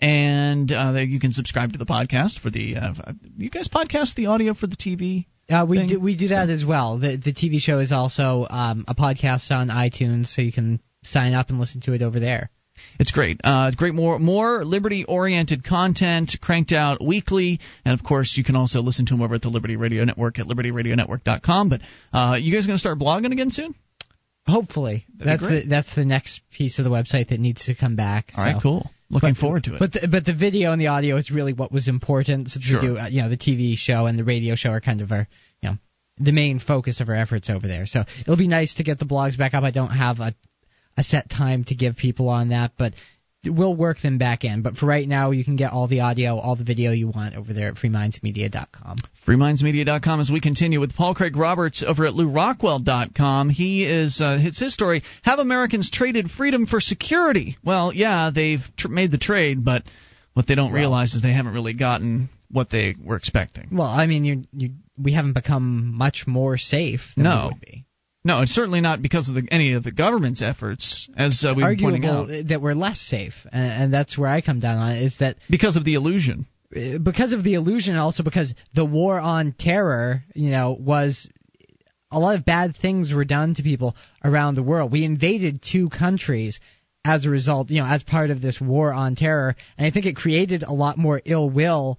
and 0.00 0.72
uh, 0.72 0.92
you 0.98 1.20
can 1.20 1.32
subscribe 1.32 1.72
to 1.72 1.78
the 1.78 1.86
podcast 1.86 2.38
for 2.40 2.50
the 2.50 2.76
uh, 2.76 2.94
you 3.36 3.50
guys 3.50 3.68
podcast 3.68 4.14
the 4.14 4.26
audio 4.26 4.54
for 4.54 4.66
the 4.66 4.76
tv 4.76 5.26
Uh, 5.50 5.66
we 5.68 5.78
thing? 5.78 5.88
do 5.88 6.00
we 6.00 6.16
do 6.16 6.28
that 6.28 6.50
as 6.50 6.64
well. 6.64 6.98
The 6.98 7.16
the 7.16 7.32
TV 7.32 7.58
show 7.58 7.78
is 7.78 7.92
also 7.92 8.46
um, 8.48 8.84
a 8.88 8.94
podcast 8.94 9.50
on 9.50 9.68
iTunes, 9.68 10.28
so 10.28 10.42
you 10.42 10.52
can 10.52 10.80
sign 11.04 11.34
up 11.34 11.50
and 11.50 11.58
listen 11.58 11.80
to 11.82 11.92
it 11.92 12.02
over 12.02 12.20
there. 12.20 12.50
it's 12.98 13.10
great 13.10 13.40
uh, 13.44 13.70
great 13.76 13.94
more 13.94 14.18
more 14.18 14.64
liberty 14.64 15.04
oriented 15.04 15.64
content 15.64 16.36
cranked 16.40 16.72
out 16.72 17.04
weekly 17.04 17.60
and 17.84 17.98
of 17.98 18.04
course 18.06 18.34
you 18.36 18.44
can 18.44 18.56
also 18.56 18.80
listen 18.80 19.04
to 19.04 19.14
them 19.14 19.22
over 19.22 19.34
at 19.34 19.42
the 19.42 19.48
liberty 19.48 19.76
radio 19.76 20.04
network 20.04 20.38
at 20.38 20.46
libertyradionetwork.com 20.46 21.68
but 21.68 21.80
uh, 22.12 22.36
you 22.40 22.54
guys 22.54 22.66
going 22.66 22.76
to 22.76 22.80
start 22.80 22.98
blogging 22.98 23.32
again 23.32 23.50
soon 23.50 23.74
Hopefully, 24.46 25.06
That'd 25.18 25.40
that's 25.40 25.52
the 25.52 25.68
that's 25.68 25.94
the 25.94 26.04
next 26.04 26.40
piece 26.50 26.80
of 26.80 26.84
the 26.84 26.90
website 26.90 27.28
that 27.28 27.38
needs 27.38 27.66
to 27.66 27.76
come 27.76 27.94
back. 27.94 28.32
all 28.36 28.44
right 28.44 28.56
so. 28.56 28.60
cool 28.60 28.90
looking 29.12 29.34
But- 29.34 29.38
forward 29.40 29.64
to 29.64 29.74
it 29.76 29.78
But 29.78 29.92
the, 29.92 30.08
but 30.08 30.24
the 30.24 30.32
video 30.34 30.72
and 30.72 30.80
the 30.80 30.88
audio 30.88 31.16
is 31.16 31.30
really 31.30 31.52
what 31.52 31.70
was 31.70 31.86
important. 31.86 32.50
Since 32.50 32.64
Sure. 32.64 32.80
we 32.80 32.86
do, 32.88 32.98
uh, 32.98 33.06
you 33.08 33.22
know, 33.22 33.28
the 33.28 33.36
TV 33.36 33.76
show 33.76 34.06
and 34.06 34.18
the 34.18 34.24
radio 34.24 34.54
show 34.56 34.70
are 34.70 34.80
kind 34.80 35.00
of 35.02 35.12
our, 35.12 35.28
you 35.62 35.68
know, 35.70 35.78
the 36.18 36.32
main 36.32 36.58
focus 36.58 37.00
of 37.00 37.08
our 37.08 37.14
efforts 37.14 37.48
over 37.50 37.68
there. 37.68 37.86
So 37.86 38.04
it'll 38.22 38.36
be 38.36 38.48
nice 38.48 38.74
to 38.74 38.82
get 38.82 38.98
the 38.98 39.04
blogs 39.04 39.36
back 39.38 39.54
up. 39.54 39.62
I 39.64 39.70
don't 39.70 39.90
have 39.90 40.18
a 40.20 40.34
a 40.98 41.02
set 41.02 41.30
time 41.30 41.64
to 41.64 41.74
give 41.74 41.96
people 41.96 42.28
on 42.28 42.48
that, 42.50 42.72
but 42.76 42.92
we'll 43.44 43.74
work 43.74 44.00
them 44.00 44.18
back 44.18 44.44
in. 44.44 44.62
But 44.62 44.76
for 44.76 44.86
right 44.86 45.06
now, 45.06 45.30
you 45.30 45.44
can 45.44 45.56
get 45.56 45.72
all 45.72 45.88
the 45.88 46.00
audio, 46.00 46.38
all 46.38 46.56
the 46.56 46.64
video 46.64 46.92
you 46.92 47.08
want 47.08 47.34
over 47.34 47.52
there 47.52 47.68
at 47.68 47.74
freemindsmedia.com. 47.74 48.98
freemindsmedia.com 49.26 50.20
as 50.20 50.30
we 50.30 50.40
continue 50.40 50.80
with 50.80 50.94
Paul 50.94 51.14
Craig 51.14 51.36
Roberts 51.36 51.82
over 51.86 52.06
at 52.06 52.14
LewRockwell.com. 52.14 53.50
He 53.50 53.84
is 53.84 54.20
uh, 54.20 54.38
it's 54.40 54.60
his 54.60 54.74
story. 54.74 55.02
Have 55.22 55.38
Americans 55.38 55.90
traded 55.90 56.30
freedom 56.30 56.66
for 56.66 56.80
security? 56.80 57.56
Well, 57.64 57.92
yeah, 57.92 58.30
they've 58.34 58.60
tr- 58.76 58.88
made 58.88 59.10
the 59.10 59.18
trade, 59.18 59.64
but 59.64 59.82
what 60.34 60.46
they 60.46 60.54
don't 60.54 60.72
Well- 60.72 60.80
realize 60.80 61.14
is 61.14 61.22
they 61.22 61.32
haven't 61.32 61.54
really 61.54 61.74
gotten 61.74 62.28
what 62.50 62.70
they 62.70 62.94
were 63.02 63.16
expecting. 63.16 63.68
Well, 63.72 63.86
I 63.88 64.06
mean, 64.06 64.24
you 64.24 64.42
you 64.52 64.70
we 64.98 65.12
haven't 65.14 65.32
become 65.32 65.94
much 65.96 66.24
more 66.26 66.56
safe 66.58 67.00
than 67.16 67.24
No. 67.24 67.48
we 67.48 67.54
would 67.54 67.60
be. 67.60 67.84
No, 68.24 68.42
it's 68.42 68.52
certainly 68.52 68.80
not 68.80 69.02
because 69.02 69.28
of 69.28 69.34
the, 69.34 69.48
any 69.50 69.72
of 69.72 69.82
the 69.82 69.90
government's 69.90 70.42
efforts, 70.42 71.08
as 71.16 71.44
uh, 71.44 71.54
we've 71.56 71.66
been 71.66 71.78
pointing 71.78 72.06
out, 72.06 72.28
that 72.48 72.62
we're 72.62 72.74
less 72.74 73.00
safe, 73.00 73.34
and, 73.50 73.84
and 73.84 73.94
that's 73.94 74.16
where 74.16 74.28
I 74.28 74.40
come 74.40 74.60
down 74.60 74.78
on 74.78 74.92
it. 74.92 75.02
Is 75.02 75.16
that 75.18 75.36
because 75.50 75.74
of 75.74 75.84
the 75.84 75.94
illusion. 75.94 76.46
uh, 76.76 76.98
because 76.98 77.32
of 77.32 77.42
the 77.42 77.54
illusion, 77.54 77.94
and 77.94 78.00
also 78.00 78.22
because 78.22 78.54
the 78.74 78.84
war 78.84 79.18
on 79.18 79.54
terror, 79.58 80.22
you 80.34 80.50
know, 80.50 80.76
was 80.78 81.28
a 82.12 82.20
lot 82.20 82.36
of 82.36 82.44
bad 82.44 82.76
things 82.80 83.12
were 83.12 83.24
done 83.24 83.54
to 83.54 83.62
people 83.64 83.96
around 84.22 84.54
the 84.54 84.62
world. 84.62 84.92
We 84.92 85.04
invaded 85.04 85.60
two 85.60 85.88
countries 85.88 86.60
as 87.04 87.26
a 87.26 87.30
result, 87.30 87.70
you 87.70 87.80
know, 87.80 87.86
as 87.88 88.04
part 88.04 88.30
of 88.30 88.40
this 88.40 88.60
war 88.60 88.92
on 88.92 89.16
terror, 89.16 89.56
and 89.76 89.86
I 89.86 89.90
think 89.90 90.06
it 90.06 90.14
created 90.14 90.62
a 90.62 90.72
lot 90.72 90.96
more 90.96 91.20
ill 91.24 91.50
will. 91.50 91.98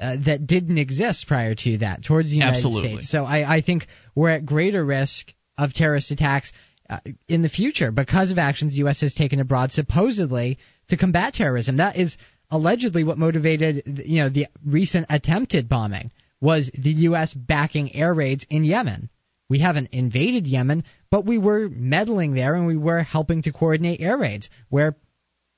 Uh, 0.00 0.14
that 0.26 0.46
didn't 0.46 0.78
exist 0.78 1.26
prior 1.26 1.56
to 1.56 1.78
that 1.78 2.04
towards 2.04 2.28
the 2.28 2.36
United 2.36 2.54
Absolutely. 2.54 2.92
States. 2.92 3.10
So 3.10 3.24
I, 3.24 3.56
I 3.56 3.62
think 3.62 3.88
we're 4.14 4.30
at 4.30 4.46
greater 4.46 4.84
risk 4.84 5.34
of 5.58 5.74
terrorist 5.74 6.10
attacks 6.10 6.52
uh, 6.88 7.00
in 7.28 7.42
the 7.42 7.48
future 7.50 7.90
because 7.90 8.30
of 8.30 8.38
actions 8.38 8.72
the 8.72 8.78
U.S. 8.78 9.02
has 9.02 9.12
taken 9.12 9.40
abroad, 9.40 9.72
supposedly 9.72 10.58
to 10.88 10.96
combat 10.96 11.34
terrorism. 11.34 11.76
That 11.76 11.96
is 11.96 12.16
allegedly 12.50 13.04
what 13.04 13.18
motivated, 13.18 13.82
you 14.06 14.20
know, 14.20 14.30
the 14.30 14.46
recent 14.64 15.06
attempted 15.10 15.68
bombing 15.68 16.10
was 16.40 16.70
the 16.72 16.90
U.S. 16.90 17.34
backing 17.34 17.94
air 17.94 18.14
raids 18.14 18.46
in 18.48 18.64
Yemen. 18.64 19.10
We 19.50 19.58
haven't 19.58 19.90
invaded 19.92 20.46
Yemen, 20.46 20.84
but 21.10 21.24
we 21.24 21.38
were 21.38 21.68
meddling 21.68 22.34
there 22.34 22.54
and 22.54 22.66
we 22.66 22.76
were 22.76 23.02
helping 23.02 23.42
to 23.42 23.52
coordinate 23.52 24.00
air 24.00 24.16
raids 24.16 24.48
where 24.68 24.96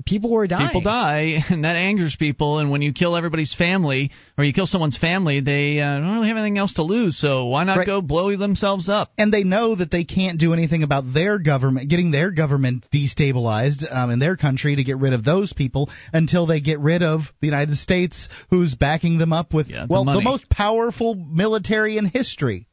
people 0.05 0.31
were 0.31 0.47
dying. 0.47 0.68
People 0.68 0.82
die, 0.82 1.43
and 1.51 1.64
that 1.64 1.77
angers 1.77 2.16
people. 2.16 2.59
And 2.59 2.70
when 2.70 2.82
you 2.82 2.93
kill 2.93 3.16
everybody's 3.16 3.55
family, 3.55 4.10
or 4.39 4.44
you 4.44 4.52
kill 4.52 4.66
someone's 4.66 4.97
family, 4.98 5.40
they 5.40 5.81
uh, 5.81 5.98
don't 5.98 6.14
really 6.14 6.28
have 6.28 6.36
anything 6.36 6.59
else 6.59 6.74
to 6.74 6.82
lose. 6.82 7.18
So 7.18 7.47
why 7.47 7.64
not 7.64 7.78
Right. 7.78 7.86
go 7.86 8.01
blow 8.01 8.36
themselves 8.36 8.89
up? 8.89 9.10
and 9.18 9.32
they 9.32 9.44
know 9.44 9.74
that 9.74 9.90
they 9.90 10.05
can't 10.05 10.39
do 10.39 10.52
anything 10.52 10.82
about 10.82 11.12
their 11.12 11.39
government 11.39 11.89
getting 11.90 12.10
their 12.10 12.31
government 12.31 12.86
destabilized 12.93 13.85
um, 13.90 14.10
in 14.10 14.18
their 14.18 14.36
country 14.36 14.77
to 14.77 14.85
get 14.85 14.98
rid 14.98 15.12
of 15.12 15.24
those 15.24 15.52
people 15.52 15.90
until 16.12 16.47
they 16.47 16.60
get 16.60 16.78
rid 16.81 17.02
of 17.02 17.20
the 17.40 17.47
United 17.47 17.77
States, 17.77 18.28
who's 18.51 18.74
backing 18.74 19.18
them 19.18 19.32
up 19.32 19.52
with 19.55 19.68
Yeah, 19.68 19.86
the 19.86 19.93
well 19.93 20.05
the 20.05 20.20
most 20.22 20.48
powerful 20.48 21.14
military 21.14 21.97
in 21.98 22.06
history 22.06 22.66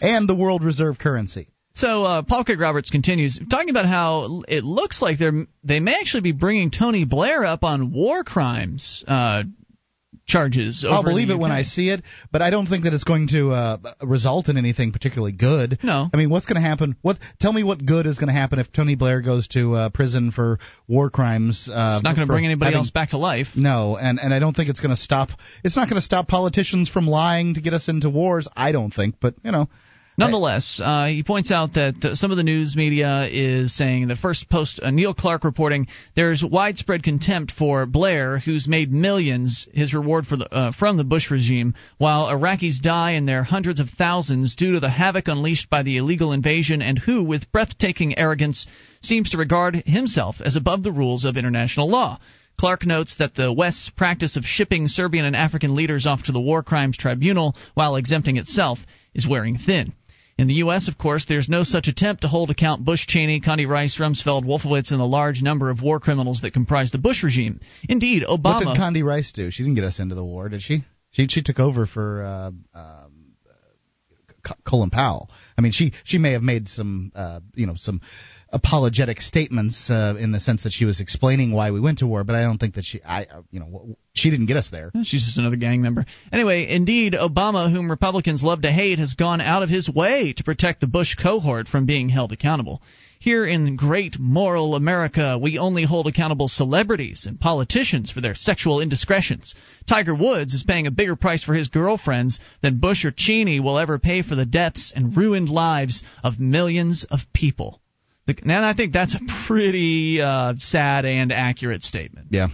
and 0.00 0.28
the 0.28 0.34
world 0.34 0.62
reserve 0.64 0.98
currency. 0.98 1.48
So 1.74 2.04
uh, 2.04 2.22
Paul 2.22 2.44
Craig 2.44 2.60
Roberts 2.60 2.90
continues 2.90 3.40
talking 3.50 3.70
about 3.70 3.86
how 3.86 4.42
it 4.48 4.62
looks 4.64 5.00
like 5.00 5.18
they're 5.18 5.46
they 5.64 5.80
may 5.80 5.94
actually 5.94 6.20
be 6.22 6.32
bringing 6.32 6.70
Tony 6.70 7.04
Blair 7.04 7.44
up 7.44 7.64
on 7.64 7.92
war 7.92 8.24
crimes 8.24 9.02
uh, 9.08 9.44
charges. 10.26 10.84
Over 10.84 10.94
I'll 10.94 11.02
believe 11.02 11.30
it 11.30 11.38
when 11.38 11.50
I 11.50 11.62
see 11.62 11.88
it, 11.88 12.02
but 12.30 12.42
I 12.42 12.50
don't 12.50 12.66
think 12.66 12.84
that 12.84 12.92
it's 12.92 13.04
going 13.04 13.28
to 13.28 13.50
uh, 13.52 13.78
result 14.02 14.48
in 14.48 14.56
anything 14.56 14.92
particularly 14.92 15.32
good. 15.32 15.78
No. 15.82 16.08
I 16.12 16.16
mean, 16.16 16.30
what's 16.30 16.46
going 16.46 16.60
to 16.62 16.66
happen? 16.68 16.96
What? 17.02 17.18
Tell 17.40 17.52
me 17.52 17.62
what 17.64 17.84
good 17.84 18.06
is 18.06 18.18
going 18.18 18.28
to 18.28 18.34
happen 18.34 18.58
if 18.58 18.70
Tony 18.72 18.94
Blair 18.94 19.22
goes 19.22 19.48
to 19.48 19.74
uh, 19.74 19.88
prison 19.90 20.30
for 20.30 20.58
war 20.86 21.10
crimes? 21.10 21.68
Uh, 21.72 21.94
It's 21.96 22.04
not 22.04 22.14
going 22.14 22.26
to 22.26 22.32
bring 22.32 22.44
anybody 22.44 22.66
having- 22.72 22.78
else 22.78 22.90
back 22.90 23.10
to 23.10 23.18
life. 23.18 23.48
No, 23.56 23.96
and 23.96 24.20
and 24.20 24.32
I 24.34 24.38
don't 24.38 24.54
think 24.54 24.68
it's 24.68 24.80
going 24.80 24.94
to 24.94 25.00
stop. 25.00 25.30
It's 25.64 25.76
not 25.76 25.88
going 25.88 25.98
to 26.00 26.04
stop 26.04 26.28
politicians 26.28 26.88
from 26.88 27.06
lying 27.06 27.54
to 27.54 27.60
get 27.60 27.72
us 27.72 27.88
into 27.88 28.10
wars. 28.10 28.46
I 28.54 28.72
don't 28.72 28.92
think, 28.92 29.16
but 29.20 29.34
you 29.42 29.52
know, 29.52 29.68
Nonetheless, 30.18 30.78
uh, 30.82 31.06
he 31.06 31.22
points 31.22 31.50
out 31.50 31.72
that 31.74 31.98
the, 32.00 32.16
some 32.16 32.30
of 32.30 32.36
the 32.36 32.42
news 32.42 32.76
media 32.76 33.26
is 33.30 33.74
saying 33.74 34.08
the 34.08 34.16
first 34.16 34.48
post, 34.50 34.78
uh, 34.82 34.90
Neil 34.90 35.14
Clark 35.14 35.42
reporting, 35.42 35.86
there's 36.14 36.44
widespread 36.44 37.02
contempt 37.02 37.50
for 37.50 37.86
Blair, 37.86 38.38
who's 38.38 38.68
made 38.68 38.92
millions 38.92 39.66
his 39.72 39.94
reward 39.94 40.26
for 40.26 40.36
the, 40.36 40.54
uh, 40.54 40.72
from 40.72 40.98
the 40.98 41.04
Bush 41.04 41.30
regime, 41.30 41.74
while 41.96 42.26
Iraqis 42.26 42.82
die 42.82 43.12
in 43.12 43.24
their 43.24 43.42
hundreds 43.42 43.80
of 43.80 43.88
thousands 43.88 44.54
due 44.54 44.72
to 44.72 44.80
the 44.80 44.90
havoc 44.90 45.28
unleashed 45.28 45.70
by 45.70 45.82
the 45.82 45.96
illegal 45.96 46.32
invasion, 46.32 46.82
and 46.82 46.98
who, 46.98 47.24
with 47.24 47.50
breathtaking 47.50 48.18
arrogance, 48.18 48.66
seems 49.00 49.30
to 49.30 49.38
regard 49.38 49.76
himself 49.86 50.42
as 50.44 50.56
above 50.56 50.82
the 50.82 50.92
rules 50.92 51.24
of 51.24 51.38
international 51.38 51.88
law. 51.88 52.18
Clark 52.58 52.84
notes 52.84 53.16
that 53.16 53.34
the 53.34 53.50
West's 53.50 53.88
practice 53.88 54.36
of 54.36 54.44
shipping 54.44 54.88
Serbian 54.88 55.24
and 55.24 55.34
African 55.34 55.74
leaders 55.74 56.06
off 56.06 56.24
to 56.24 56.32
the 56.32 56.40
War 56.40 56.62
Crimes 56.62 56.98
Tribunal 56.98 57.56
while 57.72 57.96
exempting 57.96 58.36
itself 58.36 58.78
is 59.14 59.26
wearing 59.26 59.56
thin. 59.56 59.94
In 60.38 60.46
the 60.46 60.54
U.S., 60.54 60.88
of 60.88 60.96
course, 60.96 61.26
there's 61.28 61.48
no 61.48 61.62
such 61.62 61.88
attempt 61.88 62.22
to 62.22 62.28
hold 62.28 62.50
account 62.50 62.84
Bush, 62.84 63.06
Cheney, 63.06 63.40
Condi 63.40 63.68
Rice, 63.68 63.98
Rumsfeld, 63.98 64.44
Wolfowitz, 64.44 64.90
and 64.90 64.98
the 64.98 65.06
large 65.06 65.42
number 65.42 65.70
of 65.70 65.82
war 65.82 66.00
criminals 66.00 66.40
that 66.40 66.52
comprise 66.52 66.90
the 66.90 66.98
Bush 66.98 67.22
regime. 67.22 67.60
Indeed, 67.88 68.22
Obama. 68.22 68.64
what 68.64 68.74
did 68.74 68.82
Condi 68.82 69.04
Rice 69.04 69.32
do? 69.32 69.50
She 69.50 69.62
didn't 69.62 69.76
get 69.76 69.84
us 69.84 70.00
into 70.00 70.14
the 70.14 70.24
war, 70.24 70.48
did 70.48 70.62
she? 70.62 70.84
She 71.10 71.26
she 71.28 71.42
took 71.42 71.60
over 71.60 71.86
for 71.86 72.22
uh, 72.24 72.78
um, 72.78 73.34
uh, 73.48 74.54
Colin 74.64 74.90
Powell. 74.90 75.28
I 75.56 75.60
mean, 75.60 75.72
she 75.72 75.92
she 76.04 76.16
may 76.16 76.32
have 76.32 76.42
made 76.42 76.68
some 76.68 77.12
uh, 77.14 77.40
you 77.54 77.66
know 77.66 77.74
some 77.76 78.00
apologetic 78.52 79.20
statements 79.20 79.88
uh, 79.90 80.14
in 80.18 80.30
the 80.30 80.40
sense 80.40 80.64
that 80.64 80.72
she 80.72 80.84
was 80.84 81.00
explaining 81.00 81.52
why 81.52 81.70
we 81.70 81.80
went 81.80 81.98
to 81.98 82.06
war, 82.06 82.22
but 82.22 82.36
I 82.36 82.42
don't 82.42 82.58
think 82.58 82.74
that 82.74 82.84
she 82.84 83.02
I 83.02 83.24
uh, 83.24 83.42
you 83.50 83.60
know 83.60 83.96
she 84.12 84.30
didn't 84.30 84.46
get 84.46 84.56
us 84.56 84.70
there. 84.70 84.90
She's 85.02 85.24
just 85.24 85.38
another 85.38 85.56
gang 85.56 85.80
member. 85.82 86.04
Anyway, 86.32 86.68
indeed, 86.68 87.14
Obama, 87.14 87.72
whom 87.72 87.90
Republicans 87.90 88.42
love 88.42 88.62
to 88.62 88.70
hate, 88.70 88.98
has 88.98 89.14
gone 89.14 89.40
out 89.40 89.62
of 89.62 89.70
his 89.70 89.88
way 89.88 90.32
to 90.34 90.44
protect 90.44 90.80
the 90.80 90.86
Bush 90.86 91.14
cohort 91.14 91.68
from 91.68 91.86
being 91.86 92.08
held 92.08 92.32
accountable. 92.32 92.82
Here 93.18 93.46
in 93.46 93.76
great 93.76 94.18
moral 94.18 94.74
America, 94.74 95.38
we 95.40 95.56
only 95.56 95.84
hold 95.84 96.08
accountable 96.08 96.48
celebrities 96.48 97.24
and 97.24 97.38
politicians 97.38 98.10
for 98.10 98.20
their 98.20 98.34
sexual 98.34 98.80
indiscretions. 98.80 99.54
Tiger 99.86 100.12
Woods 100.14 100.54
is 100.54 100.64
paying 100.64 100.88
a 100.88 100.90
bigger 100.90 101.14
price 101.14 101.44
for 101.44 101.54
his 101.54 101.68
girlfriends 101.68 102.40
than 102.62 102.80
Bush 102.80 103.04
or 103.04 103.12
Cheney 103.12 103.60
will 103.60 103.78
ever 103.78 104.00
pay 104.00 104.22
for 104.22 104.34
the 104.34 104.44
deaths 104.44 104.92
and 104.94 105.16
ruined 105.16 105.48
lives 105.48 106.02
of 106.24 106.40
millions 106.40 107.04
of 107.12 107.20
people. 107.32 107.80
The- 108.26 108.38
And 108.42 108.52
I 108.64 108.74
think 108.74 108.92
that's 108.92 109.14
a 109.14 109.20
pretty 109.46 110.20
uh, 110.20 110.54
sad 110.58 111.04
and 111.04 111.32
accurate 111.32 111.82
statement. 111.82 112.28
Yeah, 112.30 112.48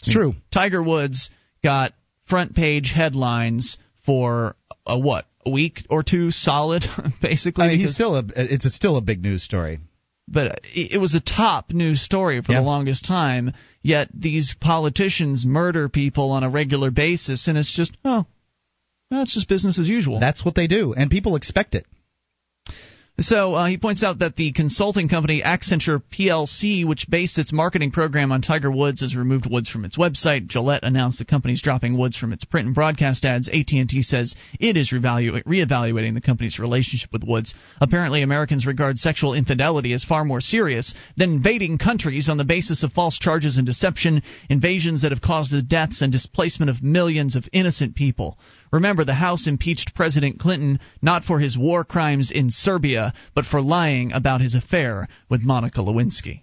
it's 0.00 0.12
true. 0.12 0.34
Tiger 0.52 0.82
Woods 0.82 1.30
got 1.64 1.92
front 2.28 2.54
page 2.54 2.92
headlines 2.94 3.78
for 4.04 4.56
a 4.86 4.98
what 4.98 5.26
a 5.44 5.50
week 5.50 5.84
or 5.90 6.02
two 6.02 6.30
solid, 6.30 6.84
basically. 7.22 7.64
I 7.64 7.68
mean, 7.68 7.78
he's 7.80 7.94
still 7.94 8.16
a 8.16 8.24
it's 8.34 8.66
a, 8.66 8.70
still 8.70 8.96
a 8.96 9.00
big 9.00 9.22
news 9.22 9.42
story. 9.42 9.78
but 10.28 10.60
it 10.74 10.92
it 10.92 10.98
was 10.98 11.14
a 11.14 11.20
top 11.20 11.70
news 11.70 12.00
story 12.02 12.42
for 12.42 12.52
Yeah. 12.52 12.60
the 12.60 12.66
longest 12.66 13.04
time. 13.06 13.52
Yet 13.82 14.08
these 14.12 14.56
politicians 14.60 15.46
murder 15.46 15.88
people 15.88 16.32
on 16.32 16.42
a 16.42 16.50
regular 16.50 16.90
basis, 16.90 17.46
and 17.46 17.56
it's 17.56 17.72
just 17.74 17.92
oh, 18.04 18.26
that's 19.10 19.32
just 19.34 19.48
business 19.48 19.78
as 19.78 19.88
usual. 19.88 20.18
That's 20.20 20.44
what 20.44 20.56
they 20.56 20.66
do, 20.66 20.92
and 20.92 21.08
people 21.10 21.36
expect 21.36 21.74
it. 21.76 21.86
So 23.18 23.54
uh, 23.54 23.66
he 23.68 23.78
points 23.78 24.04
out 24.04 24.18
that 24.18 24.36
the 24.36 24.52
consulting 24.52 25.08
company 25.08 25.40
Accenture 25.40 26.02
PLC, 26.12 26.86
which 26.86 27.08
based 27.08 27.38
its 27.38 27.50
marketing 27.50 27.90
program 27.90 28.30
on 28.30 28.42
Tiger 28.42 28.70
Woods, 28.70 29.00
has 29.00 29.16
removed 29.16 29.50
Woods 29.50 29.70
from 29.70 29.86
its 29.86 29.96
website. 29.96 30.48
Gillette 30.48 30.84
announced 30.84 31.18
the 31.18 31.24
company's 31.24 31.62
dropping 31.62 31.96
Woods 31.96 32.14
from 32.14 32.34
its 32.34 32.44
print 32.44 32.66
and 32.66 32.74
broadcast 32.74 33.24
ads. 33.24 33.48
AT&T 33.48 34.02
says 34.02 34.34
it 34.60 34.76
is 34.76 34.90
reevalu- 34.90 35.42
reevaluating 35.44 36.12
the 36.12 36.20
company's 36.20 36.58
relationship 36.58 37.10
with 37.10 37.24
Woods. 37.24 37.54
Apparently, 37.80 38.20
Americans 38.20 38.66
regard 38.66 38.98
sexual 38.98 39.32
infidelity 39.32 39.94
as 39.94 40.04
far 40.04 40.26
more 40.26 40.42
serious 40.42 40.94
than 41.16 41.36
invading 41.36 41.78
countries 41.78 42.28
on 42.28 42.36
the 42.36 42.44
basis 42.44 42.82
of 42.82 42.92
false 42.92 43.18
charges 43.18 43.56
and 43.56 43.64
deception, 43.64 44.22
invasions 44.50 45.00
that 45.00 45.12
have 45.12 45.22
caused 45.22 45.52
the 45.52 45.62
deaths 45.62 46.02
and 46.02 46.12
displacement 46.12 46.68
of 46.68 46.82
millions 46.82 47.34
of 47.34 47.48
innocent 47.54 47.94
people. 47.94 48.36
Remember, 48.72 49.04
the 49.04 49.14
House 49.14 49.46
impeached 49.46 49.94
President 49.94 50.38
Clinton 50.38 50.80
not 51.00 51.24
for 51.24 51.38
his 51.38 51.56
war 51.56 51.84
crimes 51.84 52.30
in 52.30 52.50
Serbia, 52.50 53.12
but 53.34 53.44
for 53.46 53.60
lying 53.60 54.12
about 54.12 54.40
his 54.40 54.54
affair 54.54 55.08
with 55.28 55.42
Monica 55.42 55.80
Lewinsky. 55.80 56.42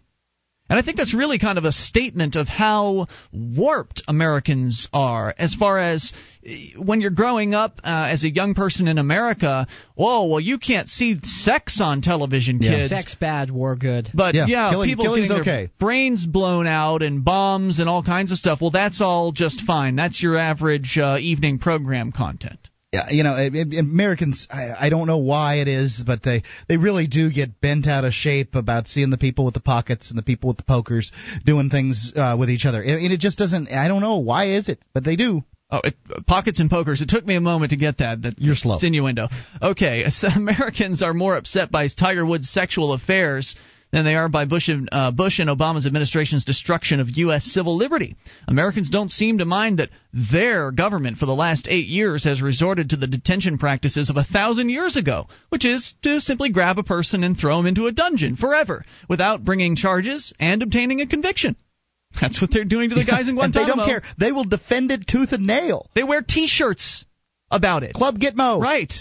And 0.73 0.79
I 0.79 0.83
think 0.83 0.97
that's 0.97 1.13
really 1.13 1.37
kind 1.37 1.59
of 1.59 1.65
a 1.65 1.71
statement 1.71 2.35
of 2.35 2.47
how 2.47 3.05
warped 3.31 4.01
Americans 4.07 4.87
are 4.91 5.31
as 5.37 5.53
far 5.53 5.77
as 5.77 6.11
eh, 6.43 6.69
when 6.75 6.99
you're 6.99 7.11
growing 7.11 7.53
up 7.53 7.79
uh, 7.83 8.07
as 8.09 8.23
a 8.23 8.27
young 8.27 8.55
person 8.55 8.87
in 8.87 8.97
America, 8.97 9.67
whoa, 9.93 10.25
well, 10.25 10.39
you 10.39 10.57
can't 10.57 10.89
see 10.89 11.19
sex 11.21 11.79
on 11.79 12.01
television, 12.01 12.57
Yeah. 12.59 12.71
kids. 12.71 12.89
Sex 12.89 13.13
bad, 13.13 13.51
war 13.51 13.75
good. 13.75 14.09
But 14.15 14.33
Yeah, 14.33 14.47
yeah, 14.47 14.71
killing- 14.71 14.89
people 14.89 15.05
killing's 15.05 15.27
getting 15.29 15.43
their 15.45 15.53
okay. 15.65 15.71
brains 15.79 16.25
blown 16.25 16.65
out 16.65 17.03
and 17.03 17.23
bombs 17.23 17.77
and 17.77 17.87
all 17.87 18.01
kinds 18.01 18.31
of 18.31 18.39
stuff. 18.39 18.59
Well, 18.59 18.71
that's 18.71 18.99
all 18.99 19.31
just 19.31 19.61
fine. 19.61 19.95
That's 19.95 20.23
your 20.23 20.37
average 20.39 20.97
uh, 20.97 21.17
evening 21.19 21.59
program 21.59 22.11
content. 22.11 22.71
Yeah, 22.93 23.09
you 23.09 23.23
know, 23.23 23.35
it, 23.35 23.55
it- 23.55 23.79
Americans. 23.79 24.47
I, 24.51 24.85
I 24.85 24.89
don't 24.89 25.07
know 25.07 25.17
why 25.17 25.55
it 25.55 25.67
is, 25.67 26.03
but 26.05 26.21
they 26.21 26.43
they 26.69 26.77
really 26.77 27.07
do 27.07 27.31
get 27.31 27.59
bent 27.59 27.87
out 27.87 28.05
of 28.05 28.13
shape 28.13 28.53
about 28.53 28.87
seeing 28.87 29.09
the 29.09 29.17
people 29.17 29.45
with 29.45 29.55
the 29.55 29.61
pockets 29.61 30.11
and 30.11 30.17
the 30.17 30.21
people 30.23 30.49
with 30.49 30.57
the 30.57 30.63
pokers 30.63 31.11
doing 31.43 31.71
things 31.71 32.13
uh, 32.15 32.35
with 32.39 32.51
each 32.51 32.65
other. 32.65 32.83
And 32.83 33.11
it 33.11 33.19
just 33.19 33.39
doesn't. 33.39 33.71
I 33.71 33.87
don't 33.87 34.01
know 34.01 34.19
why 34.19 34.49
is 34.51 34.69
it, 34.69 34.77
but 34.93 35.03
they 35.03 35.15
do. 35.15 35.43
Oh, 35.71 35.79
it, 35.83 35.95
pockets 36.27 36.59
and 36.59 36.69
pokers. 36.69 37.01
It 37.01 37.09
took 37.09 37.25
me 37.25 37.33
a 37.33 37.41
moment 37.41 37.71
to 37.71 37.77
get 37.77 37.97
that. 37.97 38.21
That 38.21 38.35
You're 38.37 38.55
slow. 38.55 38.75
It's 38.75 38.83
innuendo. 38.83 39.27
Okay, 39.59 40.05
so 40.11 40.27
Americans 40.35 41.01
are 41.01 41.15
more 41.15 41.35
upset 41.35 41.71
by 41.71 41.87
Tiger 41.87 42.23
Woods' 42.23 42.47
sexual 42.51 42.93
affairs 42.93 43.55
than 43.93 44.03
they 44.05 44.15
are 44.15 44.27
by 44.27 44.45
Bush 44.45 44.69
and, 44.69 44.89
uh, 44.91 45.11
Bush 45.11 45.37
and 45.37 45.49
Obama's 45.49 45.85
administration's 45.85 46.43
destruction 46.43 46.99
of 46.99 47.15
U.S. 47.15 47.45
civil 47.45 47.77
liberty. 47.77 48.15
Americans 48.47 48.89
don't 48.89 49.11
seem 49.11 49.37
to 49.37 49.45
mind 49.45 49.77
that 49.77 49.91
their 50.31 50.71
government 50.71 51.17
for 51.17 51.27
the 51.27 51.35
last 51.35 51.67
eight 51.69 51.85
years 51.85 52.23
has 52.23 52.41
resorted 52.41 52.89
to 52.89 52.97
the 52.97 53.05
detention 53.05 53.59
practices 53.59 54.09
of 54.09 54.17
a 54.17 54.23
thousand 54.23 54.69
years 54.69 54.97
ago, 54.97 55.27
which 55.49 55.63
is 55.63 55.93
to 56.01 56.19
simply 56.19 56.51
grab 56.51 56.79
a 56.79 56.83
person 56.83 57.23
and 57.23 57.37
throw 57.37 57.59
him 57.59 57.67
into 57.67 57.85
a 57.85 57.91
dungeon 57.91 58.35
forever 58.35 58.83
without 59.07 59.45
bringing 59.45 59.75
charges 59.75 60.33
and 60.39 60.63
obtaining 60.63 60.99
a 60.99 61.07
conviction. 61.07 61.55
That's 62.19 62.41
what 62.41 62.49
they're 62.51 62.65
doing 62.65 62.89
to 62.89 62.95
the 62.95 63.05
guys 63.05 63.29
in 63.29 63.37
and 63.39 63.53
they 63.53 63.59
Guantanamo. 63.59 63.75
don't 63.75 63.87
care. 63.87 64.01
They 64.19 64.31
will 64.31 64.43
defend 64.45 64.91
it 64.91 65.05
tooth 65.07 65.33
and 65.33 65.45
nail. 65.45 65.89
They 65.93 66.03
wear 66.03 66.21
T-shirts 66.27 67.05
about 67.51 67.83
it. 67.83 67.93
Club 67.93 68.17
Gitmo. 68.17 68.59
Right. 68.59 68.91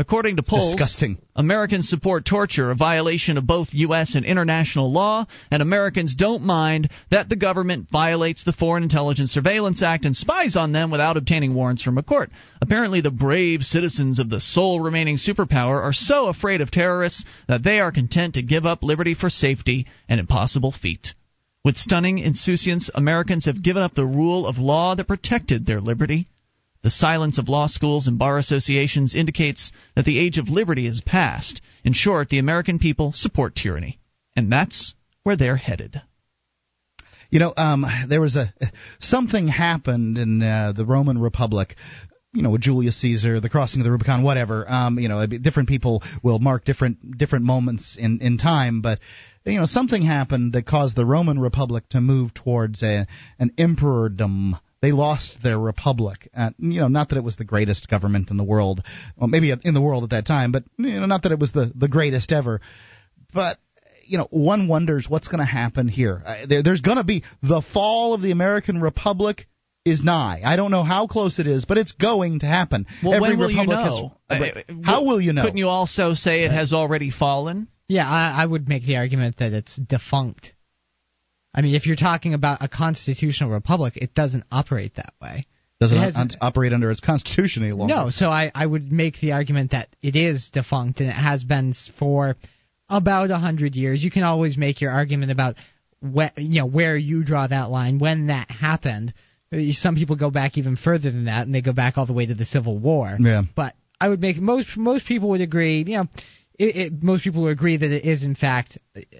According 0.00 0.36
to 0.36 0.42
polls, 0.42 0.72
Disgusting. 0.76 1.18
Americans 1.36 1.90
support 1.90 2.24
torture, 2.24 2.70
a 2.70 2.74
violation 2.74 3.36
of 3.36 3.46
both 3.46 3.68
U.S. 3.72 4.14
and 4.14 4.24
international 4.24 4.90
law, 4.90 5.26
and 5.50 5.60
Americans 5.60 6.14
don't 6.14 6.42
mind 6.42 6.88
that 7.10 7.28
the 7.28 7.36
government 7.36 7.90
violates 7.92 8.42
the 8.42 8.54
Foreign 8.54 8.82
Intelligence 8.82 9.30
Surveillance 9.30 9.82
Act 9.82 10.06
and 10.06 10.16
spies 10.16 10.56
on 10.56 10.72
them 10.72 10.90
without 10.90 11.18
obtaining 11.18 11.52
warrants 11.52 11.82
from 11.82 11.98
a 11.98 12.02
court. 12.02 12.30
Apparently, 12.62 13.02
the 13.02 13.10
brave 13.10 13.62
citizens 13.62 14.18
of 14.18 14.30
the 14.30 14.40
sole 14.40 14.80
remaining 14.80 15.18
superpower 15.18 15.82
are 15.82 15.92
so 15.92 16.28
afraid 16.28 16.62
of 16.62 16.70
terrorists 16.70 17.26
that 17.46 17.62
they 17.62 17.78
are 17.78 17.92
content 17.92 18.32
to 18.34 18.42
give 18.42 18.64
up 18.64 18.82
liberty 18.82 19.12
for 19.12 19.28
safety, 19.28 19.86
an 20.08 20.18
impossible 20.18 20.72
feat. 20.72 21.12
With 21.62 21.76
stunning 21.76 22.20
insouciance, 22.20 22.88
Americans 22.94 23.44
have 23.44 23.62
given 23.62 23.82
up 23.82 23.92
the 23.92 24.06
rule 24.06 24.46
of 24.46 24.56
law 24.56 24.94
that 24.94 25.08
protected 25.08 25.66
their 25.66 25.82
liberty. 25.82 26.26
The 26.82 26.90
silence 26.90 27.38
of 27.38 27.48
law 27.48 27.66
schools 27.66 28.06
and 28.06 28.18
bar 28.18 28.38
associations 28.38 29.14
indicates 29.14 29.70
that 29.94 30.04
the 30.04 30.18
age 30.18 30.38
of 30.38 30.48
liberty 30.48 30.86
is 30.86 31.02
past. 31.02 31.60
In 31.84 31.92
short, 31.92 32.28
the 32.28 32.38
American 32.38 32.78
people 32.78 33.12
support 33.12 33.54
tyranny. 33.54 33.98
And 34.34 34.50
that's 34.50 34.94
where 35.22 35.36
they're 35.36 35.56
headed. 35.56 36.00
You 37.30 37.38
know, 37.38 37.52
um, 37.56 37.86
there 38.08 38.20
was 38.20 38.34
a 38.34 38.52
something 38.98 39.46
happened 39.46 40.18
in 40.18 40.42
uh, 40.42 40.72
the 40.74 40.84
Roman 40.84 41.18
Republic. 41.18 41.76
You 42.32 42.42
know, 42.42 42.50
with 42.50 42.60
Julius 42.60 43.00
Caesar, 43.00 43.40
the 43.40 43.48
crossing 43.48 43.80
of 43.80 43.84
the 43.84 43.90
Rubicon, 43.90 44.22
whatever. 44.22 44.64
Um, 44.68 45.00
you 45.00 45.08
know, 45.08 45.26
different 45.26 45.68
people 45.68 46.02
will 46.22 46.38
mark 46.38 46.64
different 46.64 47.18
different 47.18 47.44
moments 47.44 47.96
in 47.98 48.20
in 48.20 48.38
time, 48.38 48.82
but 48.82 49.00
you 49.44 49.58
know, 49.58 49.66
something 49.66 50.02
happened 50.02 50.52
that 50.52 50.66
caused 50.66 50.96
the 50.96 51.06
Roman 51.06 51.38
Republic 51.38 51.88
to 51.90 52.00
move 52.00 52.34
towards 52.34 52.82
a 52.82 53.06
an 53.38 53.50
emperordom. 53.58 54.58
They 54.82 54.92
lost 54.92 55.42
their 55.42 55.58
republic. 55.58 56.30
Uh, 56.34 56.50
you 56.58 56.80
know, 56.80 56.88
not 56.88 57.10
that 57.10 57.18
it 57.18 57.24
was 57.24 57.36
the 57.36 57.44
greatest 57.44 57.88
government 57.88 58.30
in 58.30 58.38
the 58.38 58.44
world, 58.44 58.82
well, 59.16 59.28
maybe 59.28 59.52
in 59.62 59.74
the 59.74 59.80
world 59.80 60.04
at 60.04 60.10
that 60.10 60.26
time, 60.26 60.52
but 60.52 60.64
you 60.78 60.98
know, 60.98 61.06
not 61.06 61.24
that 61.24 61.32
it 61.32 61.38
was 61.38 61.52
the 61.52 61.70
the 61.74 61.88
greatest 61.88 62.32
ever. 62.32 62.60
But 63.34 63.58
you 64.06 64.18
know, 64.18 64.26
one 64.30 64.68
wonders 64.68 65.08
what's 65.08 65.28
going 65.28 65.38
to 65.40 65.44
happen 65.44 65.86
here. 65.88 66.22
Uh, 66.24 66.46
there, 66.48 66.62
there's 66.62 66.80
going 66.80 66.96
to 66.96 67.04
be 67.04 67.24
the 67.42 67.62
fall 67.72 68.14
of 68.14 68.22
the 68.22 68.30
American 68.30 68.80
Republic 68.80 69.46
is 69.84 70.02
nigh. 70.02 70.42
I 70.44 70.56
don't 70.56 70.70
know 70.70 70.82
how 70.82 71.06
close 71.06 71.38
it 71.38 71.46
is, 71.46 71.64
but 71.64 71.78
it's 71.78 71.92
going 71.92 72.40
to 72.40 72.46
happen. 72.46 72.86
Well, 73.02 73.14
Every 73.14 73.30
when 73.30 73.38
will 73.38 73.48
republic 73.48 73.78
you 73.78 73.84
know? 73.84 74.14
Has, 74.28 74.64
Uh, 74.68 74.72
how 74.82 75.04
will 75.04 75.20
you 75.20 75.32
know? 75.32 75.42
Couldn't 75.42 75.58
you 75.58 75.68
also 75.68 76.14
say 76.14 76.44
it 76.44 76.52
has 76.52 76.72
already 76.72 77.10
fallen? 77.10 77.68
Yeah, 77.88 78.08
I, 78.08 78.42
I 78.42 78.46
would 78.46 78.68
make 78.68 78.84
the 78.84 78.96
argument 78.96 79.38
that 79.38 79.52
it's 79.52 79.76
defunct. 79.76 80.52
I 81.52 81.62
mean, 81.62 81.74
if 81.74 81.86
you're 81.86 81.96
talking 81.96 82.34
about 82.34 82.62
a 82.62 82.68
constitutional 82.68 83.50
republic, 83.50 83.96
it 83.96 84.14
doesn't 84.14 84.44
operate 84.50 84.94
that 84.96 85.14
way. 85.20 85.46
Doesn't 85.80 85.98
It 85.98 86.36
operate 86.42 86.74
under 86.74 86.90
its 86.90 87.00
constitution 87.00 87.62
any 87.62 87.72
longer? 87.72 87.94
No, 87.94 88.10
so 88.10 88.28
I, 88.28 88.52
I 88.54 88.66
would 88.66 88.92
make 88.92 89.18
the 89.20 89.32
argument 89.32 89.70
that 89.70 89.88
it 90.02 90.14
is 90.14 90.50
defunct 90.52 91.00
and 91.00 91.08
it 91.08 91.14
has 91.14 91.42
been 91.42 91.72
for 91.98 92.36
about 92.90 93.30
a 93.30 93.38
hundred 93.38 93.74
years. 93.76 94.04
You 94.04 94.10
can 94.10 94.22
always 94.22 94.58
make 94.58 94.82
your 94.82 94.90
argument 94.90 95.32
about 95.32 95.54
wh- 96.02 96.36
you 96.36 96.60
know 96.60 96.66
where 96.66 96.96
you 96.96 97.24
draw 97.24 97.46
that 97.46 97.70
line 97.70 97.98
when 97.98 98.26
that 98.26 98.50
happened. 98.50 99.14
Some 99.70 99.94
people 99.94 100.16
go 100.16 100.30
back 100.30 100.58
even 100.58 100.76
further 100.76 101.10
than 101.10 101.24
that, 101.24 101.46
and 101.46 101.54
they 101.54 101.62
go 101.62 101.72
back 101.72 101.96
all 101.96 102.06
the 102.06 102.12
way 102.12 102.26
to 102.26 102.34
the 102.34 102.44
Civil 102.44 102.78
War. 102.78 103.16
Yeah. 103.18 103.42
But 103.56 103.74
I 103.98 104.08
would 104.08 104.20
make 104.20 104.36
most 104.36 104.76
most 104.76 105.06
people 105.06 105.30
would 105.30 105.40
agree. 105.40 105.78
You 105.78 105.96
know, 105.96 106.08
it, 106.60 106.76
it, 106.76 107.02
most 107.02 107.24
people 107.24 107.42
would 107.42 107.52
agree 107.52 107.78
that 107.78 107.90
it 107.90 108.04
is 108.04 108.22
in 108.22 108.34
fact 108.34 108.76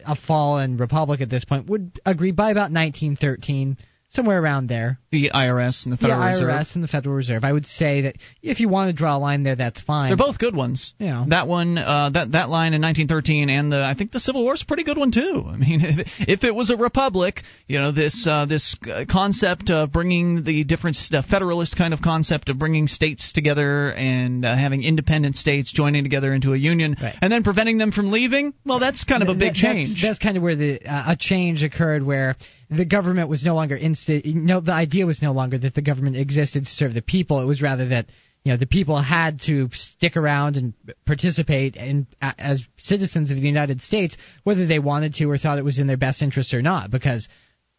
a 0.07 0.15
fallen 0.15 0.77
republic 0.77 1.23
at 1.23 1.31
this 1.31 1.45
point. 1.45 1.67
Would 1.69 1.99
agree 2.05 2.33
by 2.33 2.51
about 2.51 2.71
1913, 2.71 3.79
somewhere 4.11 4.41
around 4.41 4.69
there. 4.69 4.99
The 5.13 5.31
IRS 5.35 5.85
and 5.85 5.93
the 5.93 5.97
Federal 5.97 6.25
Reserve. 6.27 6.49
IRS 6.49 6.75
and 6.75 6.85
the 6.85 6.89
Federal 6.89 7.15
Reserve. 7.15 7.43
I 7.45 7.53
would 7.53 7.67
say 7.67 8.03
that 8.03 8.17
if 8.43 8.61
you 8.61 8.69
want 8.69 8.89
to 8.91 8.93
draw 8.93 9.17
a 9.17 9.19
line 9.19 9.43
there, 9.43 9.57
that's 9.57 9.81
fine. 9.81 10.11
They're 10.11 10.17
both 10.17 10.39
good 10.39 10.55
ones. 10.55 10.93
Yeah. 10.99 11.25
That 11.29 11.47
one, 11.49 11.79
uh, 11.79 12.11
that 12.15 12.33
that 12.33 12.49
line 12.49 12.75
in 12.75 12.83
1913, 12.83 13.49
and 13.51 13.73
the 13.73 13.83
I 13.83 13.95
think 13.97 14.13
the 14.13 14.21
Civil 14.21 14.45
War's 14.45 14.63
a 14.63 14.67
pretty 14.67 14.85
good 14.85 14.99
one 14.99 15.11
too. 15.13 15.45
I 15.47 15.57
mean, 15.57 15.81
if, 15.83 16.07
if 16.29 16.45
it 16.45 16.55
was 16.55 16.71
a 16.71 16.77
republic, 16.77 17.41
you 17.67 17.81
know, 17.81 17.93
this 17.93 18.27
uh, 18.29 18.47
this 18.47 18.77
uh, 18.89 19.05
concept 19.11 19.71
of 19.71 19.91
bringing 19.93 20.45
the 20.45 20.65
different 20.65 20.97
st- 20.97 21.25
federalist 21.27 21.77
kind 21.77 21.95
of 21.95 22.01
concept 22.03 22.49
of 22.49 22.59
bringing 22.59 22.87
states 22.89 23.33
together 23.33 23.93
and 23.93 24.45
uh, 24.45 24.57
having 24.57 24.83
independent 24.83 25.37
states 25.37 25.73
joining 25.73 26.03
together 26.05 26.35
into 26.35 26.53
a 26.53 26.57
union, 26.57 26.97
Right. 27.01 27.15
and 27.23 27.33
then 27.33 27.43
preventing 27.43 27.79
them 27.79 27.93
from 27.93 28.11
leaving. 28.13 28.55
Well, 28.65 28.79
that's 28.81 29.05
kind 29.05 29.23
of 29.23 29.29
a 29.29 29.35
big 29.35 29.55
that's- 29.55 29.61
change. 29.61 30.03
That's, 30.03 30.19
kind 30.19 30.37
of 30.37 30.43
where 30.43 30.57
the 30.57 30.85
uh, 30.85 31.13
a 31.13 31.17
change 31.17 31.63
occurred, 31.63 32.03
where 32.05 32.37
the 32.71 32.85
government 32.85 33.29
was 33.29 33.45
no 33.45 33.55
longer 33.55 33.79
insta- 33.79 34.25
No, 34.35 34.61
the 34.61 34.73
idea 34.73 35.05
was 35.07 35.21
no 35.21 35.33
longer 35.33 35.59
that 35.59 35.75
the 35.75 35.83
government 35.83 36.17
existed 36.17 36.65
to 36.65 36.71
serve 36.71 36.95
the 36.95 37.03
people. 37.03 37.41
It 37.41 37.45
was 37.47 37.61
rather 37.61 37.89
that 37.89 38.07
you 38.45 38.53
know 38.53 38.57
the 38.57 38.67
people 38.67 38.99
had 39.01 39.41
to 39.43 39.69
stick 39.73 40.17
around 40.17 40.57
and 40.57 40.73
participate 41.05 41.77
in 41.77 42.07
as 42.23 42.63
citizens 42.79 43.31
of 43.31 43.37
the 43.37 43.47
United 43.47 43.83
States, 43.83 44.17
whether 44.45 44.67
they 44.67 44.79
wanted 44.79 45.15
to 45.15 45.25
or 45.31 45.37
thought 45.37 45.59
it 45.59 45.65
was 45.65 45.79
in 45.79 45.87
their 45.87 45.97
best 45.99 46.23
interest 46.23 46.55
or 46.55 46.63
not, 46.63 46.91
because. 46.91 47.29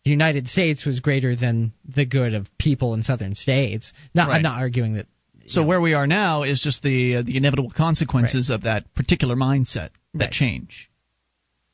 The 0.04 0.10
United 0.10 0.48
States 0.48 0.84
was 0.84 1.00
greater 1.00 1.36
than 1.36 1.74
the 1.86 2.06
good 2.06 2.34
of 2.34 2.48
people 2.58 2.96
in 2.96 3.04
southern 3.04 3.36
states. 3.36 3.94
Not, 4.16 4.30
Right. 4.30 4.38
I'm 4.38 4.42
not 4.42 4.58
arguing 4.58 4.94
that 4.94 5.06
so 5.46 5.64
where 5.64 5.80
we 5.80 5.94
are 5.94 6.08
now 6.08 6.42
is 6.42 6.60
just 6.60 6.82
the 6.82 7.18
uh, 7.18 7.22
the 7.22 7.38
inevitable 7.38 7.70
consequences 7.70 8.50
of 8.50 8.64
that 8.64 8.92
particular 8.96 9.36
mindset, 9.36 9.90
that 10.16 10.26
Right. 10.26 10.32
change. 10.32 10.90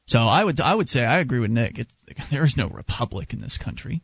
So 0.07 0.19
I 0.19 0.43
would 0.43 0.59
I 0.59 0.73
would 0.73 0.89
say 0.89 1.01
I 1.03 1.19
agree 1.19 1.39
with 1.39 1.51
Nick. 1.51 1.79
It's, 1.79 1.93
there 2.31 2.45
is 2.45 2.55
no 2.57 2.67
republic 2.69 3.33
in 3.33 3.41
this 3.41 3.57
country. 3.57 4.01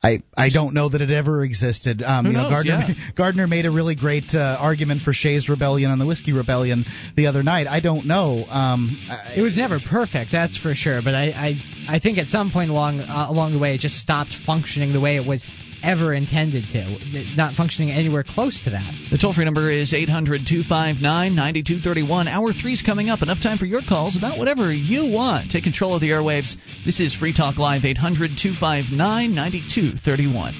I, 0.00 0.22
I 0.36 0.48
don't 0.48 0.74
know 0.74 0.88
that 0.90 1.00
it 1.00 1.10
ever 1.10 1.42
existed. 1.42 2.02
Um, 2.02 2.24
Who 2.24 2.30
you 2.30 2.36
know, 2.36 2.44
knows? 2.44 2.64
Gardner 2.64 2.84
Yeah. 2.88 3.10
Gardner 3.16 3.46
made 3.48 3.66
a 3.66 3.70
really 3.72 3.96
great 3.96 4.32
uh, 4.32 4.56
argument 4.60 5.02
for 5.02 5.12
Shays 5.12 5.48
Rebellion 5.48 5.90
and 5.90 6.00
the 6.00 6.06
Whiskey 6.06 6.32
Rebellion 6.32 6.84
the 7.16 7.26
other 7.26 7.42
night. 7.42 7.66
I 7.66 7.80
don't 7.80 8.06
know. 8.06 8.44
Um, 8.48 8.96
I- 9.10 9.34
It 9.38 9.42
was 9.42 9.56
never 9.56 9.80
perfect, 9.80 10.30
that's 10.30 10.56
for 10.56 10.74
sure. 10.76 11.00
But 11.02 11.16
I, 11.16 11.24
I, 11.88 11.96
I 11.96 11.98
think 11.98 12.18
at 12.18 12.28
some 12.28 12.52
point 12.52 12.70
along 12.70 13.00
uh, 13.00 13.26
along 13.28 13.54
the 13.54 13.58
way, 13.58 13.74
it 13.74 13.80
just 13.80 13.96
stopped 13.96 14.30
functioning 14.46 14.92
the 14.92 15.00
way 15.00 15.16
it 15.16 15.26
was 15.26 15.44
ever 15.82 16.14
intended 16.14 16.64
to. 16.72 16.98
Not 17.36 17.54
functioning 17.54 17.90
anywhere 17.90 18.24
close 18.24 18.62
to 18.64 18.70
that. 18.70 18.92
The 19.10 19.18
toll 19.18 19.34
free 19.34 19.44
number 19.44 19.70
is 19.70 19.94
800 19.94 20.46
259 20.46 21.00
9231. 21.34 22.28
Hour 22.28 22.52
three's 22.52 22.82
coming 22.82 23.10
up. 23.10 23.22
Enough 23.22 23.42
time 23.42 23.58
for 23.58 23.66
your 23.66 23.82
calls 23.86 24.16
about 24.16 24.38
whatever 24.38 24.72
you 24.72 25.12
want. 25.12 25.50
Take 25.50 25.64
control 25.64 25.94
of 25.94 26.00
the 26.00 26.10
airwaves. 26.10 26.56
This 26.84 27.00
is 27.00 27.14
Free 27.14 27.32
Talk 27.32 27.56
Live, 27.58 27.84
800 27.84 28.30
259 28.40 29.34
9231. 29.34 30.54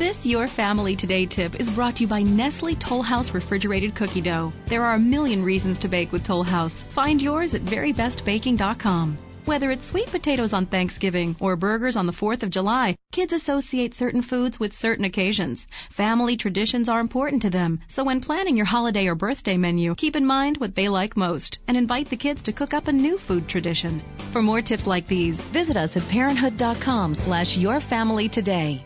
This 0.00 0.24
Your 0.24 0.48
Family 0.48 0.96
Today 0.96 1.26
tip 1.26 1.60
is 1.60 1.68
brought 1.68 1.96
to 1.96 2.04
you 2.04 2.08
by 2.08 2.22
Nestle 2.22 2.74
Toll 2.74 3.02
House 3.02 3.34
Refrigerated 3.34 3.94
Cookie 3.94 4.22
Dough. 4.22 4.50
There 4.68 4.82
are 4.82 4.94
a 4.94 4.98
million 4.98 5.44
reasons 5.44 5.78
to 5.80 5.88
bake 5.88 6.10
with 6.10 6.24
Toll 6.24 6.42
House. 6.42 6.84
Find 6.94 7.20
yours 7.20 7.54
at 7.54 7.62
verybestbaking.com. 7.62 9.18
Whether 9.50 9.72
it's 9.72 9.88
sweet 9.88 10.06
potatoes 10.12 10.52
on 10.52 10.66
Thanksgiving 10.66 11.34
or 11.40 11.56
burgers 11.56 11.96
on 11.96 12.06
the 12.06 12.12
4th 12.12 12.44
of 12.44 12.50
July, 12.50 12.94
kids 13.10 13.32
associate 13.32 13.94
certain 13.94 14.22
foods 14.22 14.60
with 14.60 14.72
certain 14.72 15.04
occasions. 15.04 15.66
Family 15.96 16.36
traditions 16.36 16.88
are 16.88 17.00
important 17.00 17.42
to 17.42 17.50
them, 17.50 17.80
so 17.88 18.04
when 18.04 18.20
planning 18.20 18.56
your 18.56 18.66
holiday 18.66 19.08
or 19.08 19.16
birthday 19.16 19.56
menu, 19.56 19.96
keep 19.96 20.14
in 20.14 20.24
mind 20.24 20.58
what 20.58 20.76
they 20.76 20.88
like 20.88 21.16
most 21.16 21.58
and 21.66 21.76
invite 21.76 22.10
the 22.10 22.16
kids 22.16 22.44
to 22.44 22.52
cook 22.52 22.72
up 22.72 22.86
a 22.86 22.92
new 22.92 23.18
food 23.18 23.48
tradition. 23.48 24.04
For 24.32 24.40
more 24.40 24.62
tips 24.62 24.86
like 24.86 25.08
these, 25.08 25.40
visit 25.52 25.76
us 25.76 25.96
at 25.96 26.08
parenthood.com 26.08 27.16
slash 27.16 27.58
yourfamilytoday. 27.58 28.84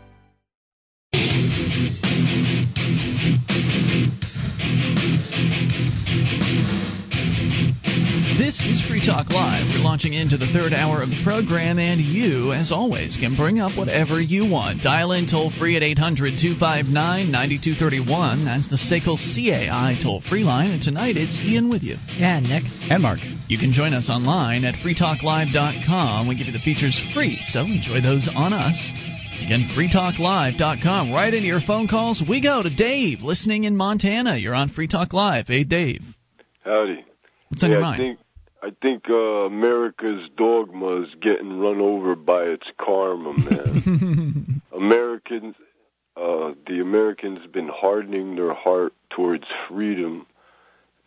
This 8.55 8.79
is 8.79 8.87
Free 8.87 9.05
Talk 9.05 9.31
Live. 9.31 9.67
We're 9.67 9.83
launching 9.83 10.15
into 10.15 10.39
the 10.39 10.47
third 10.47 10.73
hour 10.73 11.03
of 11.03 11.11
the 11.11 11.19
program, 11.27 11.81
and 11.83 11.99
you, 12.01 12.53
as 12.53 12.71
always, 12.71 13.17
can 13.19 13.35
bring 13.35 13.59
up 13.59 13.77
whatever 13.77 14.23
you 14.23 14.47
want. 14.49 14.81
Dial 14.81 15.11
in 15.11 15.27
toll 15.27 15.51
free 15.51 15.75
at 15.75 15.83
800 15.83 16.39
259 16.39 16.95
9231. 17.35 18.47
That's 18.47 18.71
the 18.71 18.79
SACL 18.79 19.19
CAI 19.19 19.99
toll 19.99 20.23
free 20.31 20.45
line. 20.47 20.71
And 20.71 20.81
tonight 20.81 21.17
it's 21.19 21.35
Ian 21.43 21.69
with 21.69 21.83
you. 21.83 21.97
Yeah, 22.15 22.39
Nick. 22.39 22.63
and 22.89 23.03
Mark. 23.03 23.19
You 23.51 23.59
can 23.59 23.73
join 23.73 23.93
us 23.93 24.07
online 24.09 24.63
at 24.63 24.79
freetalklive.com. 24.79 26.29
We 26.29 26.39
give 26.39 26.47
you 26.47 26.55
the 26.55 26.63
features 26.63 26.95
free, 27.13 27.43
so 27.43 27.67
enjoy 27.67 28.07
those 28.07 28.31
on 28.31 28.53
us. 28.53 28.79
Again, 29.43 29.67
freetalklive.com. 29.75 31.11
Right 31.11 31.35
into 31.35 31.49
your 31.49 31.61
phone 31.61 31.89
calls, 31.89 32.23
we 32.23 32.41
go 32.41 32.63
to 32.63 32.71
Dave, 32.71 33.19
listening 33.23 33.65
in 33.65 33.77
Montana. 33.77 34.37
You're 34.37 34.55
on 34.55 34.69
Free 34.69 34.87
Talk 34.87 35.13
Live. 35.13 35.49
Hey, 35.49 35.65
Dave. 35.65 36.03
Howdy. 36.65 37.05
What's 37.49 37.65
on 37.65 37.71
yeah, 37.71 37.77
your 37.77 37.85
I 37.85 37.91
mind? 37.91 38.01
think 38.01 38.19
I 38.65 38.71
think 38.81 39.11
uh, 39.11 39.15
America's 39.15 40.27
dogma 40.39 41.03
is 41.03 41.09
getting 41.21 41.59
run 41.61 41.83
over 41.83 42.15
by 42.15 42.45
its 42.45 42.65
karma, 42.81 43.35
man. 43.37 44.63
Americans, 44.75 45.55
uh, 46.17 46.53
the 46.67 46.81
Americans 46.81 47.41
have 47.43 47.53
been 47.53 47.69
hardening 47.69 48.37
their 48.37 48.55
heart 48.55 48.95
towards 49.11 49.45
freedom, 49.69 50.27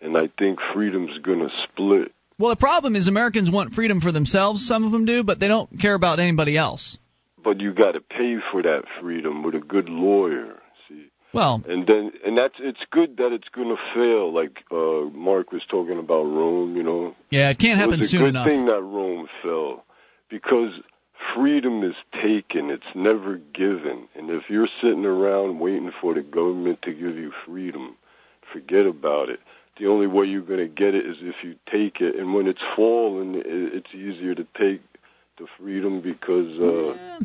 and 0.01 0.15
I 0.15 0.29
think 0.37 0.59
freedom's 0.71 1.17
to 1.23 1.49
split. 1.63 2.11
Well, 2.37 2.51
the 2.51 2.57
problem 2.57 2.95
is 2.95 3.07
Americans 3.07 3.49
want 3.49 3.73
freedom 3.73 4.01
for 4.01 4.11
themselves. 4.11 4.67
Some 4.67 4.83
of 4.83 4.91
them 4.91 5.05
do, 5.05 5.23
but 5.23 5.39
they 5.39 5.47
don't 5.47 5.79
care 5.79 5.95
about 5.95 6.19
anybody 6.19 6.55
else. 6.57 6.99
But 7.43 7.59
you 7.59 7.73
got 7.73 7.93
to 7.93 8.01
pay 8.01 8.35
for 8.51 8.61
that 8.61 8.83
freedom 9.01 9.41
with 9.41 9.55
a 9.55 9.59
good 9.59 9.89
lawyer. 9.89 10.56
Well, 11.33 11.61
and 11.67 11.85
then 11.85 12.11
and 12.25 12.37
that's 12.37 12.55
it's 12.59 12.79
good 12.91 13.17
that 13.17 13.31
it's 13.33 13.49
going 13.49 13.69
to 13.69 13.81
fail. 13.93 14.33
Like 14.33 14.63
uh 14.71 15.09
Mark 15.15 15.51
was 15.51 15.61
talking 15.69 15.99
about 15.99 16.23
Rome, 16.23 16.75
you 16.75 16.83
know. 16.83 17.15
Yeah, 17.29 17.49
it 17.49 17.59
can't 17.59 17.73
it 17.73 17.83
happen 17.83 17.99
was 17.99 18.07
a 18.07 18.09
soon 18.09 18.21
good 18.21 18.29
enough. 18.29 18.47
thing 18.47 18.65
that 18.65 18.81
Rome 18.81 19.27
fell 19.43 19.83
because 20.29 20.71
freedom 21.35 21.83
is 21.83 21.95
taken; 22.13 22.69
it's 22.69 22.95
never 22.95 23.37
given. 23.53 24.07
And 24.15 24.29
if 24.29 24.43
you're 24.49 24.69
sitting 24.81 25.05
around 25.05 25.59
waiting 25.59 25.91
for 26.01 26.13
the 26.13 26.21
government 26.21 26.81
to 26.83 26.91
give 26.91 27.15
you 27.17 27.31
freedom, 27.45 27.95
forget 28.53 28.85
about 28.85 29.29
it. 29.29 29.39
The 29.79 29.87
only 29.87 30.07
way 30.07 30.25
you're 30.25 30.41
going 30.41 30.59
to 30.59 30.67
get 30.67 30.95
it 30.95 31.05
is 31.05 31.17
if 31.21 31.35
you 31.43 31.55
take 31.71 32.01
it, 32.01 32.15
and 32.15 32.33
when 32.33 32.47
it's 32.47 32.63
fallen, 32.75 33.39
it's 33.45 33.93
easier 33.93 34.33
to 34.33 34.43
take 34.57 34.81
the 35.37 35.45
freedom 35.59 36.01
because 36.01 36.59
uh, 36.59 37.23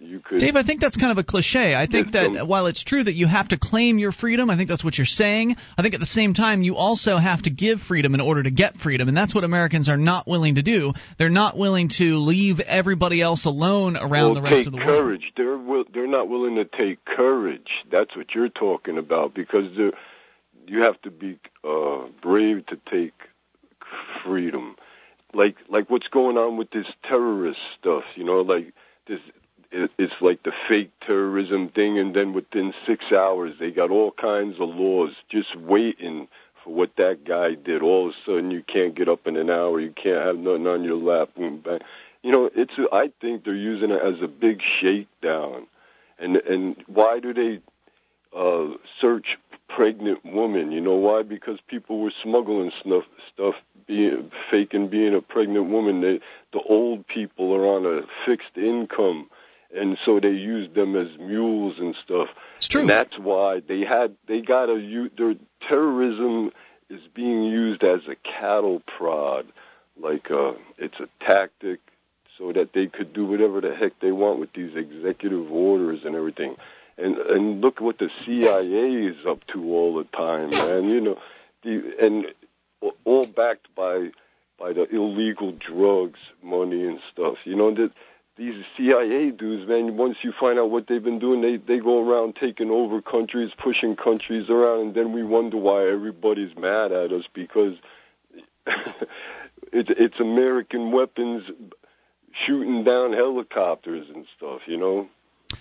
you 0.00 0.20
could. 0.20 0.38
Dave, 0.38 0.54
I 0.54 0.62
think 0.62 0.80
that's 0.80 0.96
kind 0.96 1.10
of 1.10 1.18
a 1.18 1.24
cliche. 1.24 1.74
I 1.74 1.86
think 1.86 2.12
that 2.12 2.46
while 2.46 2.66
it's 2.66 2.84
true 2.84 3.02
that 3.02 3.14
you 3.14 3.26
have 3.26 3.48
to 3.48 3.58
claim 3.58 3.98
your 3.98 4.12
freedom, 4.12 4.48
I 4.48 4.56
think 4.56 4.68
that's 4.68 4.84
what 4.84 4.96
you're 4.96 5.06
saying. 5.06 5.56
I 5.76 5.82
think 5.82 5.94
at 5.94 6.00
the 6.00 6.06
same 6.06 6.34
time, 6.34 6.62
you 6.62 6.76
also 6.76 7.16
have 7.16 7.42
to 7.42 7.50
give 7.50 7.80
freedom 7.80 8.14
in 8.14 8.20
order 8.20 8.44
to 8.44 8.50
get 8.50 8.76
freedom, 8.76 9.08
and 9.08 9.16
that's 9.16 9.34
what 9.34 9.42
Americans 9.42 9.88
are 9.88 9.96
not 9.96 10.28
willing 10.28 10.54
to 10.54 10.62
do. 10.62 10.92
They're 11.18 11.28
not 11.28 11.58
willing 11.58 11.88
to 11.98 12.18
leave 12.18 12.60
everybody 12.60 13.20
else 13.20 13.44
alone 13.44 13.96
around 13.96 14.10
well, 14.10 14.34
the 14.34 14.42
rest 14.42 14.66
of 14.66 14.72
the 14.72 14.78
world. 14.78 14.88
courage. 14.88 15.32
They're 15.36 15.58
will, 15.58 15.84
they're 15.92 16.06
not 16.06 16.28
willing 16.28 16.54
to 16.56 16.64
take 16.64 17.04
courage. 17.04 17.68
That's 17.90 18.16
what 18.16 18.34
you're 18.34 18.48
talking 18.48 18.98
about 18.98 19.34
because 19.34 19.64
they're, 19.76 19.92
you 20.66 20.82
have 20.82 21.00
to 21.02 21.10
be 21.10 21.40
uh, 21.64 22.06
brave 22.22 22.66
to 22.66 22.78
take 22.90 23.14
freedom. 24.24 24.76
Like 25.34 25.56
like 25.68 25.90
what's 25.90 26.08
going 26.08 26.36
on 26.36 26.56
with 26.56 26.70
this 26.70 26.86
terrorist 27.02 27.60
stuff, 27.78 28.04
you 28.14 28.24
know, 28.24 28.40
like 28.40 28.72
this 29.06 29.20
it, 29.70 29.90
it's 29.98 30.14
like 30.20 30.42
the 30.42 30.52
fake 30.68 30.90
terrorism 31.06 31.68
thing 31.68 31.98
and 31.98 32.14
then 32.14 32.32
within 32.32 32.72
6 32.86 33.04
hours 33.12 33.54
they 33.58 33.70
got 33.70 33.90
all 33.90 34.12
kinds 34.12 34.56
of 34.60 34.68
laws 34.68 35.12
just 35.28 35.54
waiting 35.56 36.28
for 36.64 36.72
what 36.74 36.96
that 36.96 37.24
guy 37.24 37.54
did. 37.54 37.82
All 37.82 38.08
of 38.08 38.14
a 38.14 38.16
sudden 38.24 38.50
you 38.50 38.62
can't 38.62 38.94
get 38.94 39.08
up 39.08 39.26
in 39.26 39.36
an 39.36 39.50
hour, 39.50 39.80
you 39.80 39.92
can't 39.92 40.24
have 40.24 40.38
nothing 40.38 40.66
on 40.66 40.84
your 40.84 40.96
lap. 40.96 41.30
boom, 41.36 41.58
bang. 41.58 41.80
You 42.22 42.32
know, 42.32 42.50
it's 42.54 42.74
I 42.92 43.12
think 43.20 43.44
they're 43.44 43.54
using 43.54 43.90
it 43.90 44.02
as 44.02 44.20
a 44.22 44.28
big 44.28 44.60
shakedown. 44.62 45.66
And 46.18 46.36
and 46.36 46.76
why 46.86 47.20
do 47.20 47.32
they 47.32 47.60
uh, 48.36 48.74
search 49.00 49.38
pregnant 49.68 50.24
women. 50.24 50.72
You 50.72 50.80
know 50.80 50.94
why? 50.94 51.22
Because 51.22 51.58
people 51.68 52.00
were 52.00 52.12
smuggling 52.22 52.72
stuff, 52.80 53.04
stuff 53.32 53.54
being 53.86 54.30
faking 54.50 54.88
being 54.88 55.14
a 55.14 55.20
pregnant 55.20 55.66
woman. 55.66 56.00
They, 56.00 56.20
the 56.52 56.60
old 56.60 57.06
people 57.06 57.54
are 57.54 57.66
on 57.66 57.86
a 57.86 58.02
fixed 58.26 58.56
income, 58.56 59.28
and 59.74 59.98
so 60.04 60.18
they 60.20 60.30
used 60.30 60.74
them 60.74 60.96
as 60.96 61.08
mules 61.18 61.76
and 61.78 61.94
stuff. 62.04 62.28
It's 62.56 62.68
true. 62.68 62.82
And 62.82 62.90
that's 62.90 63.18
why 63.18 63.60
they 63.60 63.80
had 63.80 64.16
they 64.26 64.40
got 64.40 64.66
to 64.66 64.78
use 64.78 65.10
their 65.16 65.34
terrorism 65.68 66.52
is 66.88 67.00
being 67.14 67.44
used 67.44 67.84
as 67.84 68.00
a 68.08 68.16
cattle 68.16 68.82
prod, 68.96 69.46
like 70.00 70.30
uh, 70.30 70.52
it's 70.78 70.98
a 71.00 71.08
tactic 71.24 71.80
so 72.38 72.52
that 72.52 72.72
they 72.72 72.86
could 72.86 73.12
do 73.12 73.26
whatever 73.26 73.60
the 73.60 73.74
heck 73.74 73.98
they 74.00 74.12
want 74.12 74.38
with 74.38 74.52
these 74.52 74.74
executive 74.76 75.50
orders 75.50 76.00
and 76.04 76.14
everything. 76.14 76.56
And 76.96 77.16
and 77.16 77.60
look 77.60 77.80
what 77.80 77.98
the 77.98 78.10
CIA 78.24 79.06
is 79.06 79.26
up 79.26 79.46
to 79.48 79.72
all 79.72 79.94
the 79.96 80.04
time, 80.16 80.50
man. 80.50 80.88
You 80.88 81.00
know, 81.00 81.18
the 81.62 81.94
and 82.00 82.26
all 83.04 83.26
backed 83.26 83.74
by 83.74 84.10
by 84.58 84.72
the 84.72 84.88
illegal 84.90 85.52
drugs, 85.52 86.18
money 86.42 86.86
and 86.86 87.00
stuff. 87.12 87.36
You 87.44 87.54
know 87.54 87.74
that 87.74 87.92
these 88.38 88.64
CIA 88.76 89.32
dudes, 89.32 89.68
man. 89.68 89.96
Once 89.96 90.18
you 90.22 90.32
find 90.38 90.58
out 90.58 90.70
what 90.70 90.86
they've 90.86 91.02
been 91.02 91.18
doing, 91.18 91.42
they 91.42 91.56
they 91.56 91.80
go 91.80 92.08
around 92.08 92.36
taking 92.40 92.70
over 92.70 93.02
countries, 93.02 93.50
pushing 93.58 93.96
countries 93.96 94.48
around, 94.48 94.80
and 94.80 94.94
then 94.94 95.12
we 95.12 95.24
wonder 95.24 95.56
why 95.56 95.86
everybody's 95.88 96.56
mad 96.56 96.92
at 96.92 97.12
us 97.12 97.24
because 97.34 97.74
it's 99.72 99.90
it's 99.90 100.20
American 100.20 100.92
weapons 100.92 101.42
shooting 102.46 102.84
down 102.84 103.12
helicopters 103.12 104.06
and 104.14 104.24
stuff. 104.36 104.60
You 104.66 104.78
know. 104.78 105.08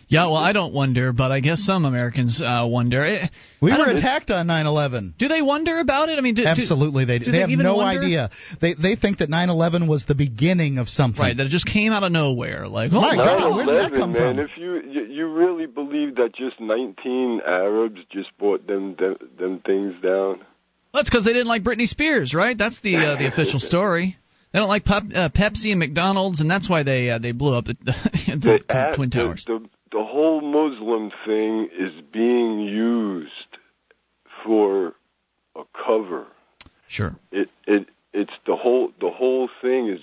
Yeah, 0.10 0.26
well, 0.26 0.36
I 0.36 0.52
don't 0.52 0.74
wonder, 0.74 1.14
but 1.14 1.32
I 1.32 1.40
guess 1.40 1.60
some 1.62 1.86
Americans 1.86 2.42
uh, 2.42 2.66
wonder. 2.70 3.04
Eh, 3.04 3.28
We 3.62 3.72
were 3.72 3.86
attacked 3.86 4.30
on 4.32 4.48
9/11. 4.48 5.18
Do 5.18 5.28
they 5.30 5.42
wonder 5.42 5.80
about 5.80 6.10
it? 6.10 6.18
I 6.18 6.22
mean, 6.22 6.36
do, 6.36 6.44
do- 6.44 6.48
Absolutely, 6.48 7.06
they 7.06 7.20
do 7.20 7.32
they 7.32 7.40
have 7.40 7.50
even 7.50 7.64
no 7.66 7.78
wonder? 7.78 8.02
idea. 8.02 8.30
They 8.60 8.74
they 8.74 8.96
think 8.96 9.20
that 9.20 9.30
9/11 9.30 9.88
was 9.88 10.06
the 10.06 10.16
beginning 10.16 10.78
of 10.78 10.90
something. 10.90 11.22
Right, 11.22 11.36
that 11.38 11.46
it 11.46 11.50
just 11.50 11.66
came 11.68 11.94
out 11.94 12.04
of 12.04 12.12
nowhere. 12.12 12.68
Like, 12.68 12.92
oh 12.92 13.00
My 13.02 13.16
my 13.16 13.24
God, 13.24 13.40
God, 13.40 13.56
where 13.56 13.66
did 13.66 13.76
that 13.94 13.98
come 14.00 14.12
man, 14.14 14.36
from? 14.36 14.46
If 14.46 14.52
you, 14.58 14.82
you 14.92 15.06
you 15.06 15.28
really 15.34 15.68
believe 15.68 16.16
that 16.16 16.36
just 16.36 16.60
19 16.60 17.42
Arabs 17.46 18.00
just 18.12 18.30
brought 18.38 18.68
them 18.68 18.96
them, 19.00 19.16
them 19.40 19.62
things 19.66 19.94
down, 20.04 20.42
That's 20.94 21.10
because 21.10 21.24
they 21.24 21.32
didn't 21.34 21.48
like 21.48 21.64
Britney 21.64 21.88
Spears, 21.88 22.34
right? 22.34 22.58
That's 22.58 22.80
the 22.82 22.98
uh, 22.98 23.16
the 23.18 23.28
official 23.28 23.60
story. 23.62 24.18
They 24.54 24.60
don't 24.60 24.70
like 24.70 24.86
Pep, 24.86 25.04
uh, 25.14 25.30
Pepsi 25.30 25.72
and 25.72 25.80
McDonald's, 25.80 26.40
and 26.40 26.50
that's 26.50 26.70
why 26.70 26.84
they 26.84 27.10
uh, 27.10 27.20
they 27.20 27.32
blew 27.34 27.54
up 27.54 27.66
the, 27.66 27.76
the, 27.86 28.62
the, 28.68 28.74
at- 28.74 28.96
twin 28.96 29.10
the- 29.10 29.16
towers. 29.18 29.44
The, 29.48 29.66
the 29.92 30.04
whole 30.04 30.42
Muslim 30.42 31.12
thing 31.26 31.70
is 31.78 31.94
being 32.12 32.60
used 32.60 33.32
for 34.44 34.94
a 35.56 35.64
cover. 35.86 36.26
Sure. 36.88 37.16
It 37.32 37.50
it 37.66 37.88
it's 38.14 38.32
the 38.46 38.56
whole 38.56 38.92
the 39.00 39.10
whole 39.10 39.50
thing 39.62 39.88
is 39.90 40.00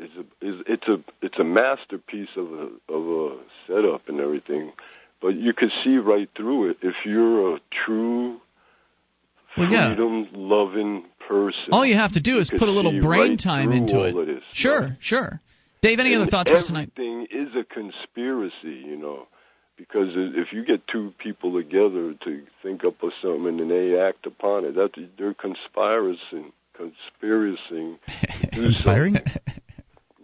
is 0.00 0.10
a, 0.16 0.46
is 0.46 0.62
it's 0.66 0.88
a 0.88 1.00
it's 1.22 1.38
a 1.38 1.44
masterpiece 1.44 2.28
of 2.36 2.52
a 2.52 2.68
of 2.92 3.32
a 3.32 3.36
setup 3.66 4.08
and 4.08 4.20
everything, 4.20 4.72
but 5.20 5.34
you 5.34 5.52
can 5.52 5.70
see 5.84 5.96
right 5.98 6.28
through 6.36 6.70
it 6.70 6.78
if 6.82 6.94
you're 7.04 7.56
a 7.56 7.60
true 7.84 8.40
Well, 9.56 9.70
yeah. 9.70 9.88
freedom 9.94 10.28
loving 10.32 11.04
person. 11.28 11.68
All 11.72 11.84
you 11.84 11.94
have 11.96 12.12
to 12.12 12.20
do 12.20 12.38
is 12.38 12.48
put 12.48 12.68
a 12.68 12.72
little 12.72 13.00
brain 13.00 13.30
right 13.30 13.38
time 13.40 13.72
into 13.72 14.02
it. 14.04 14.26
this 14.26 14.42
Sure, 14.52 14.86
stuff. 14.86 14.96
sure. 15.00 15.40
Dave, 15.80 15.98
any 16.00 16.14
other 16.14 16.26
thoughts 16.26 16.50
for 16.50 16.56
us 16.56 16.66
tonight? 16.66 16.90
Everything 16.96 17.26
is 17.30 17.48
a 17.54 17.64
conspiracy, 17.64 18.82
you 18.84 18.96
know, 18.96 19.26
because 19.76 20.08
if 20.14 20.52
you 20.52 20.64
get 20.64 20.86
two 20.88 21.14
people 21.18 21.54
together 21.54 22.14
to 22.24 22.42
think 22.62 22.84
up 22.84 23.02
of 23.02 23.12
something 23.22 23.60
and 23.60 23.70
they 23.70 23.98
act 23.98 24.26
upon 24.26 24.64
it, 24.64 24.74
that 24.74 24.90
they're 25.16 25.34
conspiring, 25.34 26.18
conspiracying. 26.76 27.98
do 28.52 28.62
Conspiring? 28.62 29.18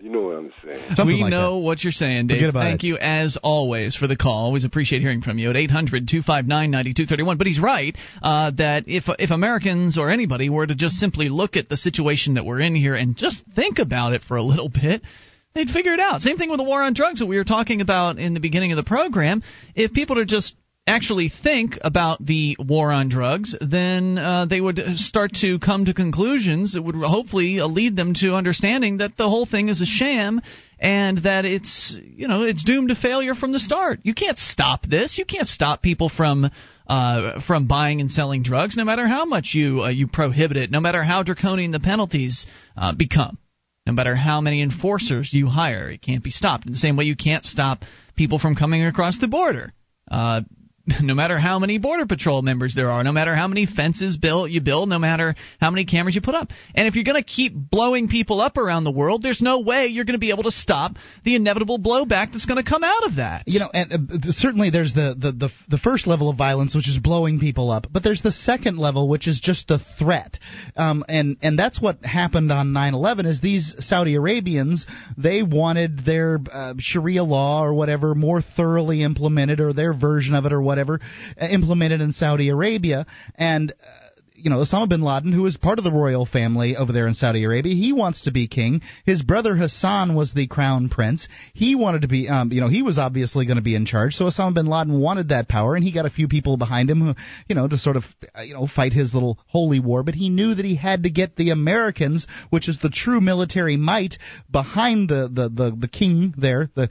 You 0.04 0.10
know 0.10 0.20
what 0.20 0.36
I'm 0.36 0.52
saying? 0.62 0.82
Something 0.96 1.16
we 1.16 1.22
like 1.22 1.30
know 1.30 1.58
what 1.58 1.82
you're 1.82 1.90
saying, 1.90 2.26
Dave. 2.26 2.42
About 2.50 2.60
Thank 2.60 2.84
it. 2.84 2.88
you 2.88 2.98
as 2.98 3.38
always 3.42 3.96
for 3.96 4.06
the 4.06 4.16
call. 4.16 4.44
Always 4.44 4.64
appreciate 4.64 5.00
hearing 5.00 5.22
from 5.22 5.38
you 5.38 5.48
at 5.48 5.56
800-259-9231. 5.56 7.38
But 7.38 7.46
he's 7.46 7.58
right 7.58 7.96
uh, 8.22 8.50
that 8.58 8.84
if 8.86 9.04
if 9.18 9.30
Americans 9.30 9.96
or 9.96 10.10
anybody 10.10 10.50
were 10.50 10.66
to 10.66 10.74
just 10.74 10.96
simply 10.96 11.30
look 11.30 11.56
at 11.56 11.70
the 11.70 11.78
situation 11.78 12.34
that 12.34 12.44
we're 12.44 12.60
in 12.60 12.74
here 12.74 12.94
and 12.94 13.16
just 13.16 13.44
think 13.56 13.78
about 13.78 14.12
it 14.12 14.22
for 14.22 14.36
a 14.36 14.42
little 14.42 14.68
bit, 14.68 15.00
they'd 15.54 15.70
figure 15.70 15.92
it 15.92 16.00
out. 16.00 16.20
Same 16.20 16.36
thing 16.36 16.50
with 16.50 16.58
the 16.58 16.64
war 16.64 16.82
on 16.82 16.94
drugs 16.94 17.20
that 17.20 17.26
we 17.26 17.36
were 17.36 17.44
talking 17.44 17.80
about 17.80 18.18
in 18.18 18.34
the 18.34 18.40
beginning 18.40 18.72
of 18.72 18.76
the 18.76 18.82
program. 18.82 19.42
If 19.76 19.92
people 19.92 20.18
are 20.18 20.24
just 20.24 20.56
actually 20.86 21.28
think 21.28 21.78
about 21.80 22.24
the 22.24 22.56
war 22.58 22.90
on 22.90 23.08
drugs, 23.08 23.54
then 23.60 24.18
uh, 24.18 24.46
they 24.46 24.60
would 24.60 24.80
start 24.96 25.32
to 25.40 25.60
come 25.60 25.84
to 25.84 25.94
conclusions 25.94 26.72
that 26.72 26.82
would 26.82 26.96
hopefully 26.96 27.60
lead 27.60 27.94
them 27.94 28.14
to 28.14 28.34
understanding 28.34 28.98
that 28.98 29.16
the 29.16 29.28
whole 29.30 29.46
thing 29.46 29.68
is 29.68 29.80
a 29.80 29.86
sham 29.86 30.40
and 30.80 31.18
that 31.18 31.44
it's 31.44 31.96
you 32.02 32.26
know 32.26 32.42
it's 32.42 32.64
doomed 32.64 32.88
to 32.88 32.96
failure 32.96 33.34
from 33.34 33.52
the 33.52 33.60
start. 33.60 34.00
You 34.02 34.12
can't 34.12 34.36
stop 34.36 34.84
this. 34.84 35.18
You 35.18 35.24
can't 35.24 35.48
stop 35.48 35.82
people 35.82 36.08
from 36.08 36.50
uh, 36.88 37.40
from 37.46 37.68
buying 37.68 38.00
and 38.00 38.10
selling 38.10 38.42
drugs, 38.42 38.76
no 38.76 38.84
matter 38.84 39.06
how 39.06 39.24
much 39.24 39.54
you 39.54 39.82
uh, 39.82 39.88
you 39.88 40.08
prohibit 40.08 40.56
it, 40.56 40.70
no 40.72 40.80
matter 40.80 41.04
how 41.04 41.22
draconian 41.22 41.70
the 41.70 41.80
penalties 41.80 42.44
uh, 42.76 42.92
become. 42.92 43.38
No 43.86 43.92
matter 43.92 44.16
how 44.16 44.40
many 44.40 44.62
enforcers 44.62 45.32
you 45.32 45.46
hire, 45.46 45.90
it 45.90 46.00
can't 46.00 46.24
be 46.24 46.30
stopped. 46.30 46.66
In 46.66 46.72
the 46.72 46.78
same 46.78 46.96
way, 46.96 47.04
you 47.04 47.16
can't 47.16 47.44
stop 47.44 47.82
people 48.16 48.38
from 48.38 48.54
coming 48.54 48.82
across 48.82 49.18
the 49.18 49.28
border. 49.28 49.72
Uh, 50.10 50.42
no 51.00 51.14
matter 51.14 51.38
how 51.38 51.58
many 51.58 51.78
border 51.78 52.04
patrol 52.04 52.42
members 52.42 52.74
there 52.74 52.90
are, 52.90 53.02
no 53.02 53.12
matter 53.12 53.34
how 53.34 53.48
many 53.48 53.64
fences 53.64 54.18
build 54.18 54.50
you 54.50 54.60
build, 54.60 54.88
no 54.88 54.98
matter 54.98 55.34
how 55.58 55.70
many 55.70 55.86
cameras 55.86 56.14
you 56.14 56.20
put 56.20 56.34
up. 56.34 56.50
And 56.74 56.86
if 56.86 56.94
you're 56.94 57.04
going 57.04 57.22
to 57.22 57.22
keep 57.22 57.54
blowing 57.54 58.08
people 58.08 58.40
up 58.40 58.58
around 58.58 58.84
the 58.84 58.90
world, 58.90 59.22
there's 59.22 59.40
no 59.40 59.60
way 59.60 59.86
you're 59.86 60.04
going 60.04 60.14
to 60.14 60.20
be 60.20 60.30
able 60.30 60.42
to 60.42 60.50
stop 60.50 60.96
the 61.24 61.36
inevitable 61.36 61.78
blowback 61.78 62.32
that's 62.32 62.44
going 62.44 62.62
to 62.62 62.68
come 62.68 62.84
out 62.84 63.04
of 63.04 63.16
that. 63.16 63.44
You 63.46 63.60
know, 63.60 63.70
and 63.72 63.92
uh, 63.92 63.98
certainly 64.32 64.68
there's 64.68 64.92
the, 64.92 65.16
the, 65.18 65.32
the, 65.32 65.48
the 65.68 65.78
first 65.78 66.06
level 66.06 66.28
of 66.28 66.36
violence, 66.36 66.74
which 66.74 66.88
is 66.88 66.98
blowing 66.98 67.40
people 67.40 67.70
up, 67.70 67.86
but 67.90 68.02
there's 68.02 68.20
the 68.20 68.32
second 68.32 68.76
level, 68.76 69.08
which 69.08 69.26
is 69.26 69.40
just 69.40 69.70
a 69.70 69.78
threat. 69.98 70.38
Um, 70.76 71.02
and, 71.08 71.38
and 71.40 71.58
that's 71.58 71.80
what 71.80 72.04
happened 72.04 72.52
on 72.52 72.68
9-11 72.68 73.24
is 73.24 73.40
these 73.40 73.74
Saudi 73.78 74.16
Arabians, 74.16 74.86
they 75.16 75.42
wanted 75.42 76.04
their 76.04 76.40
uh, 76.52 76.74
Sharia 76.78 77.24
law 77.24 77.64
or 77.64 77.72
whatever 77.72 78.14
more 78.14 78.42
thoroughly 78.42 79.02
implemented 79.02 79.60
or 79.60 79.72
their 79.72 79.94
version 79.94 80.34
of 80.34 80.44
it 80.44 80.52
or 80.52 80.60
whatever 80.60 80.73
uh, 80.78 81.46
implemented 81.46 82.00
in 82.00 82.12
Saudi 82.12 82.48
Arabia. 82.48 83.06
And 83.36 83.72
uh, 83.72 84.04
you 84.44 84.50
know, 84.50 84.56
Osama 84.56 84.88
bin 84.88 85.00
Laden, 85.00 85.32
who 85.32 85.46
is 85.46 85.56
part 85.56 85.78
of 85.78 85.84
the 85.84 85.90
royal 85.90 86.26
family 86.26 86.76
over 86.76 86.92
there 86.92 87.06
in 87.06 87.14
Saudi 87.14 87.44
Arabia, 87.44 87.72
he 87.72 87.94
wants 87.94 88.22
to 88.22 88.30
be 88.30 88.46
king. 88.46 88.82
His 89.06 89.22
brother 89.22 89.56
Hassan 89.56 90.14
was 90.14 90.34
the 90.34 90.48
crown 90.48 90.90
prince. 90.90 91.28
He 91.54 91.74
wanted 91.74 92.02
to 92.02 92.08
be, 92.08 92.28
um, 92.28 92.52
you 92.52 92.60
know, 92.60 92.68
he 92.68 92.82
was 92.82 92.98
obviously 92.98 93.46
going 93.46 93.56
to 93.56 93.62
be 93.62 93.74
in 93.74 93.86
charge. 93.86 94.14
So 94.14 94.26
Osama 94.26 94.54
bin 94.54 94.66
Laden 94.66 95.00
wanted 95.00 95.30
that 95.30 95.48
power, 95.48 95.76
and 95.76 95.82
he 95.82 95.92
got 95.92 96.04
a 96.04 96.10
few 96.10 96.28
people 96.28 96.58
behind 96.58 96.90
him 96.90 97.00
who, 97.00 97.14
you 97.48 97.54
know, 97.54 97.66
to 97.66 97.78
sort 97.78 97.96
of, 97.96 98.04
uh, 98.36 98.42
you 98.42 98.52
know, 98.52 98.66
fight 98.66 98.92
his 98.92 99.14
little 99.14 99.38
holy 99.46 99.80
war. 99.80 100.02
But 100.02 100.14
he 100.14 100.28
knew 100.28 100.54
that 100.54 100.64
he 100.64 100.76
had 100.76 101.04
to 101.04 101.10
get 101.10 101.36
the 101.36 101.48
Americans, 101.50 102.26
which 102.50 102.68
is 102.68 102.78
the 102.82 102.90
true 102.90 103.22
military 103.22 103.78
might, 103.78 104.18
behind 104.50 105.08
the 105.08 105.30
the 105.32 105.48
the, 105.48 105.76
the 105.78 105.88
king 105.88 106.34
there, 106.36 106.70
the 106.74 106.90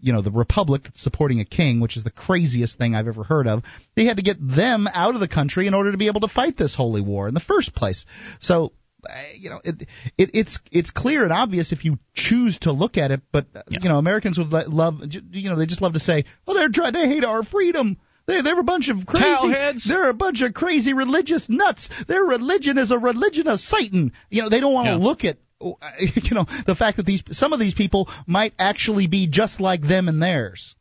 you 0.00 0.12
know 0.12 0.22
the 0.22 0.30
republic 0.30 0.82
that's 0.84 1.02
supporting 1.02 1.40
a 1.40 1.44
king, 1.44 1.80
which 1.80 1.96
is 1.96 2.04
the 2.04 2.10
craziest 2.10 2.78
thing 2.78 2.94
I've 2.94 3.08
ever 3.08 3.24
heard 3.24 3.46
of. 3.46 3.62
They 3.96 4.04
had 4.06 4.16
to 4.16 4.22
get 4.22 4.36
them 4.40 4.88
out 4.92 5.14
of 5.14 5.20
the 5.20 5.28
country 5.28 5.66
in 5.66 5.74
order 5.74 5.92
to 5.92 5.98
be 5.98 6.06
able 6.08 6.20
to 6.22 6.28
fight 6.28 6.56
this 6.56 6.74
holy 6.74 7.00
war 7.00 7.28
in 7.28 7.34
the 7.34 7.40
first 7.40 7.74
place. 7.74 8.06
So 8.40 8.72
uh, 9.08 9.12
you 9.34 9.50
know 9.50 9.60
it, 9.64 9.86
it 10.18 10.30
it's 10.34 10.58
it's 10.70 10.90
clear 10.90 11.22
and 11.24 11.32
obvious 11.32 11.72
if 11.72 11.84
you 11.84 11.98
choose 12.14 12.58
to 12.58 12.72
look 12.72 12.98
at 12.98 13.10
it 13.10 13.22
but 13.32 13.46
uh, 13.54 13.62
you 13.70 13.88
know 13.88 13.96
Americans 13.96 14.36
would 14.36 14.50
love 14.50 15.00
you 15.32 15.48
know 15.48 15.56
they 15.56 15.64
just 15.64 15.80
love 15.80 15.94
to 15.94 16.00
say 16.00 16.24
well 16.46 16.54
they're 16.54 16.68
trying 16.68 16.92
they 16.92 17.08
hate 17.08 17.24
our 17.24 17.42
freedom 17.42 17.96
they, 18.26 18.42
they're 18.42 18.60
a 18.60 18.62
bunch 18.62 18.88
of 18.90 19.06
crazy. 19.06 19.24
Cowheads. 19.24 19.88
They're 19.88 20.08
a 20.08 20.14
bunch 20.14 20.40
of 20.42 20.54
crazy 20.54 20.92
religious 20.92 21.48
nuts. 21.48 21.88
Their 22.06 22.22
religion 22.22 22.78
is 22.78 22.92
a 22.92 22.98
religion 22.98 23.48
of 23.48 23.58
Satan. 23.58 24.12
You 24.28 24.42
know, 24.42 24.48
they 24.48 24.60
don't 24.60 24.72
want 24.72 24.86
to 24.86 24.92
Yeah. 24.92 24.96
look 24.98 25.24
at 25.24 25.38
you 26.00 26.34
know 26.34 26.46
the 26.66 26.74
fact 26.74 26.96
that 26.96 27.06
these 27.06 27.22
some 27.30 27.52
of 27.52 27.60
these 27.60 27.74
people 27.74 28.08
might 28.26 28.54
actually 28.58 29.06
be 29.06 29.28
just 29.28 29.60
like 29.60 29.82
them 29.82 30.08
and 30.08 30.22
theirs. 30.22 30.74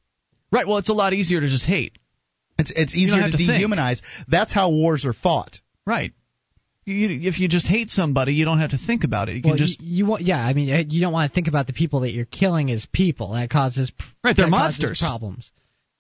Right. 0.52 0.68
Well, 0.68 0.78
it's 0.78 0.90
a 0.90 0.94
lot 0.94 1.14
easier 1.14 1.40
to 1.40 1.48
just 1.48 1.66
hate. 1.66 1.98
It's 2.58 2.72
it's 2.76 2.96
easier 2.96 3.22
have 3.22 3.32
to, 3.32 3.38
to 3.38 3.46
think. 3.46 3.64
dehumanize. 3.64 4.02
That's 4.28 4.52
how 4.54 4.70
wars 4.70 5.06
are 5.06 5.14
fought. 5.14 5.60
Right. 5.86 6.14
You, 6.86 7.30
if 7.30 7.40
you 7.40 7.48
just 7.48 7.68
hate 7.68 7.92
somebody, 7.92 8.34
you 8.34 8.46
don't 8.46 8.60
have 8.60 8.72
to 8.72 8.80
think 8.80 9.04
about 9.04 9.30
it. 9.30 9.36
You 9.36 9.42
can 9.44 9.58
just 9.58 9.80
you, 9.80 9.98
you 9.98 10.06
want, 10.08 10.24
yeah. 10.24 10.40
I 10.44 10.54
mean, 10.54 10.74
uh, 10.74 10.84
you 10.88 11.02
don't 11.02 11.14
want 11.14 11.30
to 11.32 11.36
think 11.36 11.48
about 11.48 11.68
the 11.68 11.74
people 11.74 12.00
that 12.00 12.12
you're 12.12 12.26
killing 12.26 12.72
as 12.72 12.88
people. 12.92 13.34
That 13.34 13.50
causes 13.52 13.92
Right, 14.24 14.36
they're 14.36 14.48
monsters. 14.48 15.00
problems. 15.00 15.52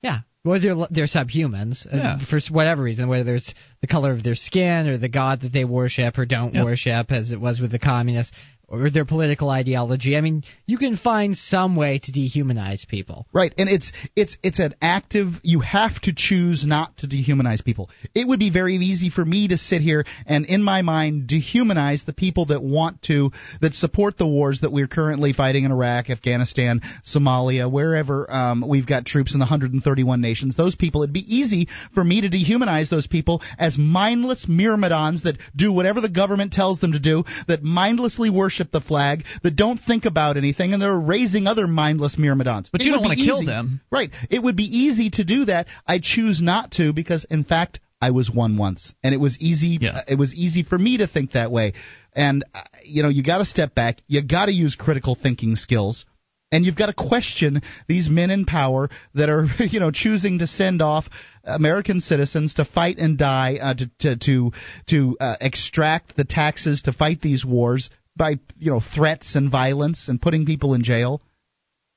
Yeah, 0.01 0.19
well, 0.43 0.59
they're 0.59 0.75
they're 0.89 1.05
subhumans 1.05 1.85
uh, 1.85 1.95
Yeah. 1.95 2.17
for 2.27 2.39
whatever 2.49 2.81
reason, 2.81 3.07
whether 3.07 3.35
it's 3.35 3.53
the 3.81 3.87
color 3.87 4.11
of 4.11 4.23
their 4.23 4.35
skin 4.35 4.87
or 4.87 4.97
the 4.97 5.09
god 5.09 5.41
that 5.41 5.53
they 5.53 5.65
worship 5.65 6.17
or 6.17 6.25
don't 6.25 6.53
Yep. 6.53 6.65
worship, 6.65 7.11
as 7.11 7.31
it 7.31 7.39
was 7.39 7.59
with 7.59 7.71
the 7.71 7.79
communists, 7.79 8.33
or 8.71 8.89
their 8.91 9.05
political 9.05 9.49
ideology. 9.49 10.15
I 10.15 10.21
mean, 10.21 10.43
you 10.67 10.77
can 10.77 10.95
find 10.95 11.35
some 11.35 11.75
way 11.75 11.99
to 12.03 12.11
dehumanize 12.11 12.87
people. 12.87 13.25
Right, 13.33 13.51
and 13.57 13.67
it's 13.67 13.91
it's 14.15 14.37
it's 14.43 14.59
an 14.59 14.75
active. 14.81 15.27
You 15.41 15.61
have 15.61 15.99
to 16.01 16.13
choose 16.15 16.63
not 16.65 16.95
to 16.97 17.07
dehumanize 17.07 17.65
people. 17.65 17.89
It 18.13 18.27
would 18.27 18.37
be 18.39 18.51
very 18.51 18.75
easy 18.75 19.09
for 19.09 19.25
me 19.25 19.47
to 19.47 19.57
sit 19.57 19.81
here 19.81 20.05
and, 20.27 20.45
in 20.45 20.61
my 20.61 20.83
mind, 20.83 21.27
dehumanize 21.27 22.05
the 22.05 22.13
people 22.13 22.45
that 22.47 22.61
want 22.61 23.01
to, 23.03 23.31
that 23.61 23.73
support 23.73 24.19
the 24.19 24.27
wars 24.27 24.61
that 24.61 24.71
we're 24.71 24.87
currently 24.87 25.33
fighting 25.33 25.63
in 25.63 25.71
Iraq, 25.71 26.11
Afghanistan, 26.11 26.81
Somalia, 27.03 27.71
wherever 27.71 28.31
um, 28.31 28.63
we've 28.67 28.85
got 28.87 29.05
troops 29.05 29.33
in 29.33 29.39
the 29.39 29.45
131 29.45 30.21
nations. 30.21 30.55
Those 30.55 30.75
people, 30.75 31.01
it'd 31.01 31.13
be 31.13 31.25
easy 31.35 31.67
for 31.95 32.03
me 32.03 32.21
to 32.21 32.29
dehumanize 32.29 32.89
those 32.89 33.07
people 33.07 33.41
as 33.57 33.68
mindless 33.77 34.47
myrmidons 34.47 35.23
that 35.23 35.37
do 35.55 35.71
whatever 35.71 36.01
the 36.01 36.09
government 36.09 36.53
tells 36.53 36.79
them 36.79 36.93
to 36.93 36.99
do, 36.99 37.23
that 37.47 37.63
mindlessly 37.63 38.29
worship 38.29 38.71
the 38.71 38.81
flag, 38.81 39.23
that 39.43 39.55
don't 39.55 39.79
think 39.79 40.05
about 40.05 40.37
anything, 40.37 40.73
and 40.73 40.81
they're 40.81 40.99
raising 40.99 41.47
other 41.47 41.67
mindless 41.67 42.17
myrmidons. 42.17 42.69
But 42.69 42.81
It 42.81 42.85
you 42.85 42.93
don't 42.93 43.03
wanna 43.03 43.15
kill 43.15 43.45
them. 43.45 43.81
Right. 43.91 44.11
It 44.29 44.41
would 44.41 44.55
be 44.55 44.65
easy 44.65 45.09
to 45.11 45.23
do 45.23 45.45
that. 45.45 45.67
I 45.87 45.99
choose 45.99 46.41
not 46.41 46.71
to 46.71 46.93
because, 46.93 47.25
in 47.29 47.43
fact, 47.43 47.79
I 48.01 48.11
was 48.11 48.31
one 48.31 48.57
once, 48.57 48.93
and 49.03 49.13
it 49.13 49.17
was 49.17 49.37
easy. 49.39 49.77
Yeah. 49.81 50.01
It 50.07 50.15
was 50.15 50.33
easy 50.33 50.63
for 50.63 50.77
me 50.77 50.97
to 50.97 51.07
think 51.07 51.31
that 51.31 51.51
way. 51.51 51.73
And 52.15 52.45
uh, 52.53 52.61
you 52.83 53.03
know, 53.03 53.09
you 53.09 53.23
got 53.23 53.39
to 53.39 53.45
step 53.45 53.75
back. 53.75 53.97
You 54.07 54.21
got 54.21 54.45
to 54.45 54.53
use 54.53 54.75
critical 54.75 55.15
thinking 55.15 55.55
skills. 55.55 56.05
And 56.51 56.65
you've 56.65 56.75
got 56.75 56.87
to 56.87 56.93
question 56.93 57.61
these 57.87 58.09
men 58.09 58.31
in 58.31 58.45
power 58.45 58.89
that 59.13 59.29
are, 59.29 59.47
you 59.59 59.79
know, 59.79 59.91
choosing 59.91 60.39
to 60.39 60.47
send 60.47 60.81
off 60.81 61.07
American 61.43 62.01
citizens 62.01 62.55
to 62.55 62.65
fight 62.65 62.97
and 62.97 63.17
die, 63.17 63.57
uh, 63.61 63.73
to 63.75 63.91
to 63.99 64.17
to, 64.17 64.51
to 64.87 65.17
uh, 65.19 65.35
extract 65.41 66.15
the 66.15 66.25
taxes 66.25 66.83
to 66.83 66.93
fight 66.93 67.21
these 67.21 67.45
wars 67.45 67.89
by, 68.15 68.39
you 68.57 68.71
know, 68.71 68.81
threats 68.81 69.35
and 69.35 69.51
violence 69.51 70.09
and 70.09 70.21
putting 70.21 70.45
people 70.45 70.73
in 70.73 70.83
jail 70.83 71.21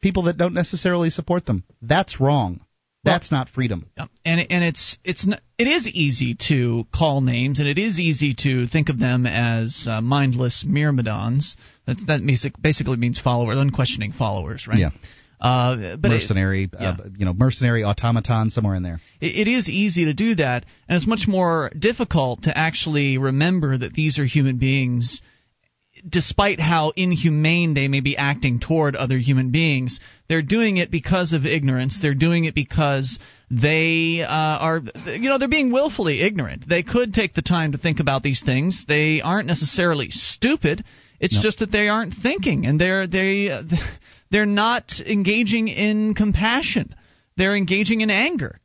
people 0.02 0.24
that 0.24 0.36
don't 0.36 0.52
necessarily 0.52 1.08
support 1.08 1.46
them. 1.46 1.64
That's 1.80 2.20
wrong. 2.20 2.60
That's 3.04 3.32
not 3.32 3.48
freedom. 3.48 3.86
And 4.24 4.46
and 4.50 4.62
it's 4.64 4.96
it's 5.04 5.26
it 5.58 5.68
is 5.68 5.88
easy 5.88 6.36
to 6.48 6.86
call 6.94 7.20
names, 7.20 7.58
and 7.58 7.68
it 7.68 7.78
is 7.78 7.98
easy 7.98 8.34
to 8.42 8.66
think 8.66 8.88
of 8.90 8.98
them 8.98 9.26
as 9.26 9.86
uh, 9.88 10.00
mindless 10.00 10.64
myrmidons. 10.66 11.56
That 11.86 12.22
basic, 12.24 12.60
basically 12.62 12.96
means 12.96 13.18
followers, 13.18 13.58
unquestioning 13.58 14.12
followers, 14.12 14.66
right? 14.68 14.78
Yeah. 14.78 14.90
Uh, 15.40 15.96
but 15.96 16.12
it- 16.12 16.20
mercenary, 16.20 16.70
uh, 16.78 16.94
you 17.18 17.24
know, 17.24 17.34
mercenary 17.34 17.82
automaton 17.82 18.50
somewhere 18.50 18.76
in 18.76 18.84
there. 18.84 19.00
it, 19.20 19.48
it 19.48 19.50
is 19.50 19.68
easy 19.68 20.04
to 20.04 20.14
do 20.14 20.36
that, 20.36 20.64
and 20.88 20.96
it's 20.96 21.06
much 21.06 21.26
more 21.26 21.72
difficult 21.76 22.44
to 22.44 22.56
actually 22.56 23.18
remember 23.18 23.76
that 23.76 23.92
these 23.92 24.20
are 24.20 24.24
human 24.24 24.58
beings. 24.58 25.20
Despite 26.08 26.58
how 26.58 26.92
inhumane 26.96 27.74
they 27.74 27.88
may 27.88 28.00
be 28.00 28.16
acting 28.16 28.58
toward 28.58 28.96
other 28.96 29.18
human 29.18 29.50
beings, 29.50 30.00
they're 30.28 30.42
doing 30.42 30.76
it 30.78 30.90
because 30.90 31.32
of 31.32 31.46
ignorance. 31.46 32.00
They're 32.00 32.14
doing 32.14 32.44
it 32.44 32.54
because 32.54 33.18
they 33.50 34.22
uh, 34.22 34.28
are, 34.28 34.80
you 35.06 35.28
know, 35.28 35.38
they're 35.38 35.48
being 35.48 35.72
willfully 35.72 36.22
ignorant. 36.22 36.68
They 36.68 36.82
could 36.82 37.12
take 37.12 37.34
the 37.34 37.42
time 37.42 37.72
to 37.72 37.78
think 37.78 38.00
about 38.00 38.22
these 38.22 38.42
things. 38.42 38.84
They 38.88 39.20
aren't 39.20 39.46
necessarily 39.46 40.08
stupid. 40.10 40.84
It's 41.20 41.40
just 41.40 41.60
that 41.60 41.70
they 41.70 41.88
aren't 41.88 42.14
thinking, 42.14 42.66
and 42.66 42.80
they're 42.80 43.06
they 43.06 43.50
they're 44.30 44.46
not 44.46 44.92
engaging 45.06 45.68
in 45.68 46.14
compassion. 46.14 46.94
They're 47.36 47.56
engaging 47.56 48.00
in 48.00 48.10
anger 48.10 48.60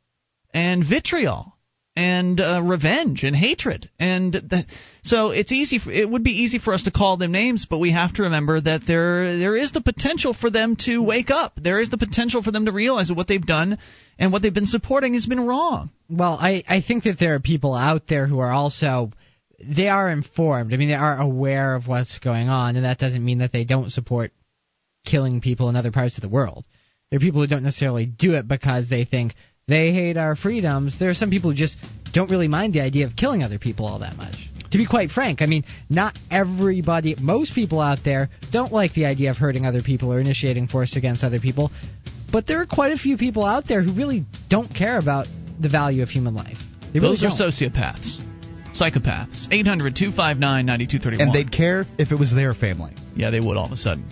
and 0.52 0.84
vitriol 0.84 1.57
and 1.98 2.40
uh, 2.40 2.60
revenge 2.62 3.24
and 3.24 3.34
hatred 3.34 3.90
and 3.98 4.32
th- 4.32 4.66
so 5.02 5.30
it's 5.30 5.50
easy 5.50 5.80
for, 5.80 5.90
it 5.90 6.08
would 6.08 6.22
be 6.22 6.42
easy 6.42 6.60
for 6.60 6.72
us 6.72 6.84
to 6.84 6.92
call 6.92 7.16
them 7.16 7.32
names 7.32 7.66
but 7.68 7.78
we 7.78 7.90
have 7.90 8.14
to 8.14 8.22
remember 8.22 8.60
that 8.60 8.82
there 8.86 9.36
there 9.36 9.56
is 9.56 9.72
the 9.72 9.80
potential 9.80 10.32
for 10.32 10.48
them 10.48 10.76
to 10.76 11.02
wake 11.02 11.30
up 11.30 11.58
there 11.60 11.80
is 11.80 11.90
the 11.90 11.98
potential 11.98 12.40
for 12.40 12.52
them 12.52 12.66
to 12.66 12.72
realize 12.72 13.08
that 13.08 13.16
what 13.16 13.26
they've 13.26 13.44
done 13.44 13.78
and 14.16 14.32
what 14.32 14.42
they've 14.42 14.54
been 14.54 14.64
supporting 14.64 15.14
has 15.14 15.26
been 15.26 15.44
wrong 15.44 15.90
Well, 16.08 16.38
I, 16.40 16.62
I 16.68 16.82
think 16.82 17.02
that 17.04 17.18
there 17.18 17.34
are 17.34 17.40
people 17.40 17.74
out 17.74 18.02
there 18.08 18.28
who 18.28 18.38
are 18.38 18.52
also 18.52 19.10
they 19.60 19.88
are 19.88 20.08
informed. 20.08 20.72
I 20.72 20.76
mean, 20.76 20.88
they 20.88 20.94
are 20.94 21.18
aware 21.20 21.74
of 21.74 21.88
what's 21.88 22.20
going 22.20 22.48
on, 22.48 22.76
and 22.76 22.84
that 22.84 22.98
doesn't 22.98 23.24
mean 23.24 23.38
that 23.38 23.50
they 23.52 23.64
don't 23.64 23.90
support 23.90 24.30
killing 25.04 25.40
people 25.40 25.68
in 25.68 25.74
other 25.74 25.90
parts 25.90 26.16
of 26.16 26.22
the 26.22 26.28
world. 26.28 26.64
There 27.10 27.16
are 27.16 27.20
people 27.20 27.40
who 27.40 27.48
don't 27.48 27.64
necessarily 27.64 28.06
do 28.06 28.34
it 28.34 28.46
because 28.46 28.88
they 28.88 29.04
think 29.04 29.34
they 29.68 29.92
hate 29.92 30.16
our 30.16 30.34
freedoms. 30.34 30.98
There 30.98 31.10
are 31.10 31.14
some 31.14 31.30
people 31.30 31.50
who 31.50 31.56
just 31.56 31.76
don't 32.12 32.30
really 32.30 32.48
mind 32.48 32.72
the 32.72 32.80
idea 32.80 33.06
of 33.06 33.14
killing 33.14 33.42
other 33.42 33.58
people 33.58 33.86
all 33.86 33.98
that 34.00 34.16
much. 34.16 34.34
To 34.72 34.78
be 34.78 34.86
quite 34.86 35.10
frank, 35.10 35.40
I 35.40 35.46
mean, 35.46 35.64
not 35.88 36.18
everybody, 36.30 37.14
most 37.20 37.54
people 37.54 37.80
out 37.80 37.98
there 38.04 38.28
don't 38.52 38.72
like 38.72 38.92
the 38.94 39.06
idea 39.06 39.30
of 39.30 39.36
hurting 39.36 39.64
other 39.64 39.82
people 39.82 40.12
or 40.12 40.20
initiating 40.20 40.68
force 40.68 40.96
against 40.96 41.22
other 41.24 41.40
people, 41.40 41.70
but 42.30 42.46
there 42.46 42.60
are 42.60 42.66
quite 42.66 42.92
a 42.92 42.96
few 42.98 43.16
people 43.16 43.44
out 43.44 43.64
there 43.66 43.82
who 43.82 43.94
really 43.94 44.26
don't 44.50 44.68
care 44.74 44.98
about 44.98 45.26
the 45.60 45.68
value 45.70 46.02
of 46.02 46.08
human 46.10 46.34
life. 46.34 46.58
They 46.92 47.00
really 47.00 47.16
those 47.16 47.22
are 47.24 47.28
don't. 47.28 47.52
sociopaths 47.52 48.20
psychopaths 48.74 49.48
800-259-9231 49.48 51.20
And 51.20 51.32
they'd 51.32 51.50
care 51.50 51.86
if 51.98 52.12
it 52.12 52.18
was 52.18 52.32
their 52.34 52.52
family. 52.54 52.94
yeah 53.16 53.30
they 53.30 53.40
would 53.40 53.56
all 53.56 53.66
of 53.66 53.72
a 53.72 53.76
sudden 53.76 54.06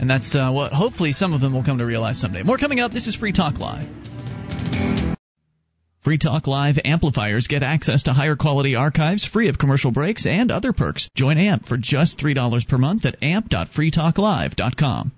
and 0.00 0.10
that's 0.10 0.34
uh, 0.34 0.50
what 0.50 0.72
hopefully 0.72 1.12
some 1.12 1.32
of 1.32 1.40
them 1.40 1.54
will 1.54 1.64
come 1.64 1.78
to 1.78 1.86
realize 1.86 2.20
someday 2.20 2.42
more 2.42 2.58
coming 2.58 2.80
up 2.80 2.92
this 2.92 3.06
is 3.06 3.14
free 3.14 3.32
talk 3.32 3.58
live 3.58 3.88
Free 6.06 6.18
Talk 6.18 6.46
Live 6.46 6.78
amplifiers 6.84 7.48
get 7.48 7.64
access 7.64 8.04
to 8.04 8.12
higher 8.12 8.36
quality 8.36 8.76
archives 8.76 9.24
free 9.24 9.48
of 9.48 9.58
commercial 9.58 9.90
breaks 9.90 10.24
and 10.24 10.52
other 10.52 10.72
perks. 10.72 11.08
Join 11.16 11.36
AMP 11.36 11.66
for 11.66 11.76
just 11.76 12.18
$3 12.20 12.68
per 12.68 12.78
month 12.78 13.04
at 13.06 13.20
amp.freetalklive.com. 13.22 15.12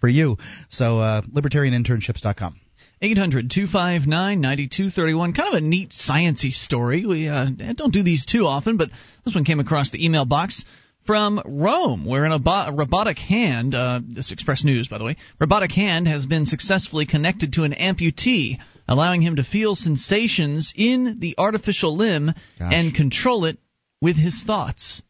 for 0.00 0.08
you. 0.08 0.36
So 0.68 0.98
uh, 0.98 1.22
libertarianinternships.com. 1.22 2.60
800 3.02 3.50
259 3.50 4.40
9231. 4.40 5.32
Kind 5.32 5.48
of 5.48 5.54
a 5.54 5.60
neat 5.60 5.90
sciency 5.90 6.52
story. 6.52 7.06
We 7.06 7.28
uh, 7.28 7.46
don't 7.74 7.92
do 7.92 8.02
these 8.02 8.26
too 8.26 8.44
often, 8.46 8.76
but 8.76 8.90
this 9.24 9.34
one 9.34 9.44
came 9.44 9.60
across 9.60 9.90
the 9.90 10.04
email 10.04 10.26
box 10.26 10.64
from 11.06 11.40
Rome, 11.44 12.04
where 12.04 12.24
an 12.24 12.32
a 12.32 12.72
robotic 12.72 13.18
hand, 13.18 13.74
uh, 13.74 14.00
this 14.06 14.32
Express 14.32 14.64
News, 14.64 14.88
by 14.88 14.98
the 14.98 15.04
way, 15.04 15.16
robotic 15.40 15.72
hand 15.72 16.06
has 16.08 16.26
been 16.26 16.44
successfully 16.44 17.06
connected 17.06 17.54
to 17.54 17.64
an 17.64 17.72
amputee, 17.72 18.58
allowing 18.86 19.22
him 19.22 19.36
to 19.36 19.42
feel 19.42 19.74
sensations 19.74 20.72
in 20.76 21.18
the 21.20 21.36
artificial 21.38 21.96
limb 21.96 22.32
Gosh. 22.58 22.72
and 22.74 22.94
control 22.94 23.46
it 23.46 23.58
with 24.02 24.16
his 24.16 24.42
thoughts. 24.44 25.02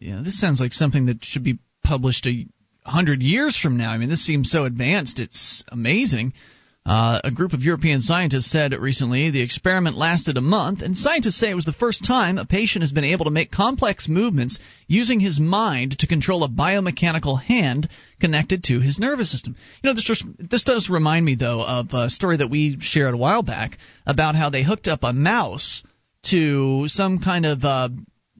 Yeah, 0.00 0.22
this 0.24 0.40
sounds 0.40 0.60
like 0.60 0.72
something 0.72 1.06
that 1.06 1.24
should 1.24 1.44
be 1.44 1.58
published 1.84 2.26
a 2.26 2.46
hundred 2.84 3.22
years 3.22 3.56
from 3.56 3.76
now. 3.76 3.90
I 3.90 3.98
mean, 3.98 4.08
this 4.08 4.24
seems 4.24 4.50
so 4.50 4.64
advanced; 4.64 5.18
it's 5.18 5.62
amazing. 5.68 6.32
Uh, 6.86 7.20
a 7.24 7.30
group 7.30 7.52
of 7.52 7.62
European 7.62 8.00
scientists 8.00 8.50
said 8.50 8.72
recently 8.72 9.30
the 9.30 9.42
experiment 9.42 9.96
lasted 9.96 10.38
a 10.38 10.40
month, 10.40 10.80
and 10.80 10.96
scientists 10.96 11.36
say 11.36 11.50
it 11.50 11.54
was 11.54 11.66
the 11.66 11.74
first 11.74 12.06
time 12.06 12.38
a 12.38 12.46
patient 12.46 12.82
has 12.82 12.90
been 12.90 13.04
able 13.04 13.26
to 13.26 13.30
make 13.30 13.50
complex 13.50 14.08
movements 14.08 14.58
using 14.86 15.20
his 15.20 15.38
mind 15.38 15.98
to 15.98 16.06
control 16.06 16.42
a 16.42 16.48
biomechanical 16.48 17.40
hand 17.40 17.88
connected 18.18 18.64
to 18.64 18.80
his 18.80 18.98
nervous 18.98 19.30
system. 19.30 19.56
You 19.82 19.90
know, 19.90 19.94
this 19.94 20.04
just, 20.04 20.24
this 20.38 20.64
does 20.64 20.88
remind 20.88 21.24
me 21.24 21.34
though 21.34 21.60
of 21.60 21.92
a 21.92 22.08
story 22.08 22.38
that 22.38 22.50
we 22.50 22.78
shared 22.80 23.12
a 23.12 23.18
while 23.18 23.42
back 23.42 23.76
about 24.06 24.34
how 24.34 24.48
they 24.48 24.62
hooked 24.62 24.88
up 24.88 25.00
a 25.02 25.12
mouse 25.12 25.82
to 26.30 26.88
some 26.88 27.18
kind 27.18 27.44
of 27.44 27.62
uh, 27.62 27.90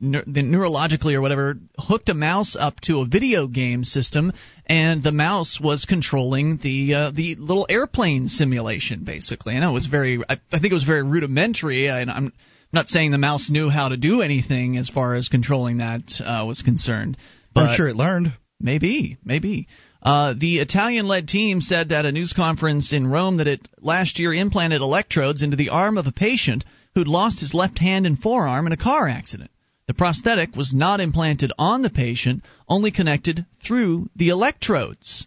the 0.01 0.43
neurologically 0.43 1.15
or 1.15 1.21
whatever 1.21 1.57
hooked 1.79 2.09
a 2.09 2.15
mouse 2.15 2.57
up 2.59 2.81
to 2.81 3.01
a 3.01 3.07
video 3.07 3.47
game 3.47 3.85
system, 3.85 4.33
and 4.67 5.03
the 5.03 5.13
mouse 5.13 5.59
was 5.63 5.85
controlling 5.85 6.59
the 6.63 6.95
uh, 6.95 7.11
the 7.11 7.35
little 7.37 7.67
airplane 7.69 8.29
simulation. 8.29 9.05
Basically, 9.05 9.55
I 9.55 9.61
know 9.61 9.71
it 9.71 9.75
was 9.75 9.87
very. 9.87 10.23
I, 10.29 10.39
I 10.51 10.59
think 10.59 10.71
it 10.71 10.75
was 10.75 10.85
very 10.85 11.03
rudimentary, 11.03 11.89
and 11.89 12.11
I'm 12.11 12.33
not 12.73 12.89
saying 12.89 13.11
the 13.11 13.19
mouse 13.19 13.51
knew 13.51 13.69
how 13.69 13.89
to 13.89 13.97
do 13.97 14.23
anything 14.23 14.77
as 14.77 14.89
far 14.89 15.15
as 15.15 15.29
controlling 15.29 15.79
that 15.79 16.03
uh, 16.25 16.45
was 16.47 16.63
concerned. 16.63 17.17
But 17.53 17.61
I'm 17.61 17.77
sure 17.77 17.89
it 17.89 17.97
learned. 17.97 18.33
Maybe, 18.61 19.19
maybe. 19.25 19.69
Uh, 20.03 20.35
the 20.39 20.61
Italian 20.61 21.09
led 21.09 21.29
team 21.29 21.61
said 21.61 21.93
at 21.93 22.07
a 22.07 22.13
news 22.13 22.33
conference 22.33 22.93
in 22.93 23.07
Rome 23.07 23.39
that 23.39 23.49
it 23.49 23.69
last 23.81 24.19
year 24.19 24.33
implanted 24.33 24.81
electrodes 24.81 25.43
into 25.43 25.57
the 25.57 25.71
arm 25.71 25.99
of 25.99 26.07
a 26.07 26.13
patient 26.13 26.65
who'd 26.95 27.09
lost 27.09 27.41
his 27.41 27.55
left 27.55 27.79
hand 27.79 28.07
and 28.07 28.19
forearm 28.19 28.67
in 28.67 28.73
a 28.73 28.79
car 28.79 29.09
accident. 29.09 29.51
The 29.91 29.95
prosthetic 29.95 30.55
was 30.55 30.73
not 30.73 31.01
implanted 31.01 31.51
on 31.59 31.83
the 31.83 31.91
patient, 31.91 32.45
only 32.69 32.93
connected 32.93 33.45
through 33.67 34.09
the 34.15 34.29
electrodes. 34.29 35.27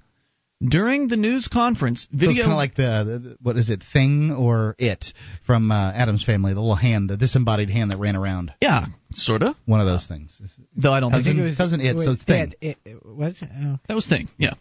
During 0.66 1.10
the 1.10 1.18
news 1.18 1.50
conference, 1.50 2.04
So 2.04 2.08
video 2.18 2.30
it's 2.30 2.40
kind 2.40 2.52
of 2.54 2.56
like 2.56 2.76
the, 2.76 2.84
the 3.22 3.38
what 3.42 3.58
is 3.58 3.70
it, 3.70 3.84
Thing 3.92 4.32
or 4.32 4.74
It 4.80 5.04
from 5.46 5.70
uh, 5.70 5.92
Addams 5.92 6.24
Family, 6.24 6.54
the 6.54 6.62
little 6.62 6.78
hand, 6.78 7.10
the 7.10 7.18
disembodied 7.18 7.70
hand 7.72 7.92
that 7.92 7.98
ran 7.98 8.16
around. 8.16 8.54
yeah, 8.62 8.86
sorta. 9.12 9.54
One 9.66 9.82
of 9.82 9.86
those 9.86 10.08
things. 10.08 10.40
Though 10.78 10.94
I 10.94 11.02
don't 11.02 11.12
Cousin, 11.12 11.34
think 11.34 11.42
it 11.42 11.44
was- 11.44 11.58
cousin 11.58 11.82
It, 11.82 11.90
so 11.90 11.96
was 11.98 12.08
it's 12.16 12.24
Thing. 12.24 12.54
It, 12.62 12.78
it, 12.86 13.06
what? 13.06 13.34
Oh. 13.44 13.80
That 13.90 13.96
was 13.96 14.08
thing, 14.08 14.30
yeah. 14.38 14.54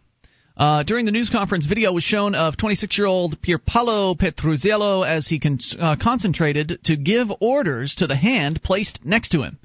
Uh, 0.57 0.83
during 0.83 1.07
the 1.07 1.13
news 1.13 1.31
conference, 1.31 1.65
video 1.67 1.93
was 1.93 2.03
shown 2.03 2.35
of 2.35 2.57
26-year-old 2.57 3.41
Pierpaolo 3.41 4.19
Petruzzello 4.19 5.07
as 5.07 5.29
he 5.29 5.39
con- 5.39 5.61
uh, 5.79 5.95
concentrated 6.03 6.81
to 6.87 6.97
give 6.97 7.29
orders 7.41 7.95
to 7.99 8.09
the 8.09 8.17
hand 8.17 8.65
placed 8.65 8.99
next 9.05 9.29
to 9.29 9.43
him. 9.45 9.61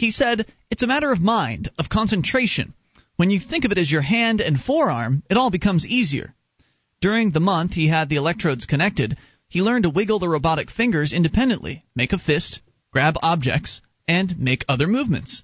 He 0.00 0.10
said, 0.10 0.46
"It's 0.70 0.82
a 0.82 0.86
matter 0.86 1.12
of 1.12 1.20
mind, 1.20 1.68
of 1.78 1.90
concentration. 1.90 2.72
When 3.16 3.28
you 3.28 3.38
think 3.38 3.66
of 3.66 3.72
it 3.72 3.76
as 3.76 3.92
your 3.92 4.00
hand 4.00 4.40
and 4.40 4.58
forearm, 4.58 5.22
it 5.28 5.36
all 5.36 5.50
becomes 5.50 5.86
easier." 5.86 6.34
During 7.02 7.32
the 7.32 7.46
month 7.52 7.74
he 7.74 7.88
had 7.88 8.08
the 8.08 8.16
electrodes 8.16 8.64
connected, 8.64 9.18
he 9.46 9.60
learned 9.60 9.82
to 9.82 9.90
wiggle 9.90 10.18
the 10.18 10.28
robotic 10.28 10.70
fingers 10.70 11.12
independently, 11.12 11.84
make 11.94 12.14
a 12.14 12.18
fist, 12.18 12.60
grab 12.90 13.18
objects, 13.22 13.82
and 14.08 14.38
make 14.38 14.64
other 14.70 14.86
movements. 14.86 15.42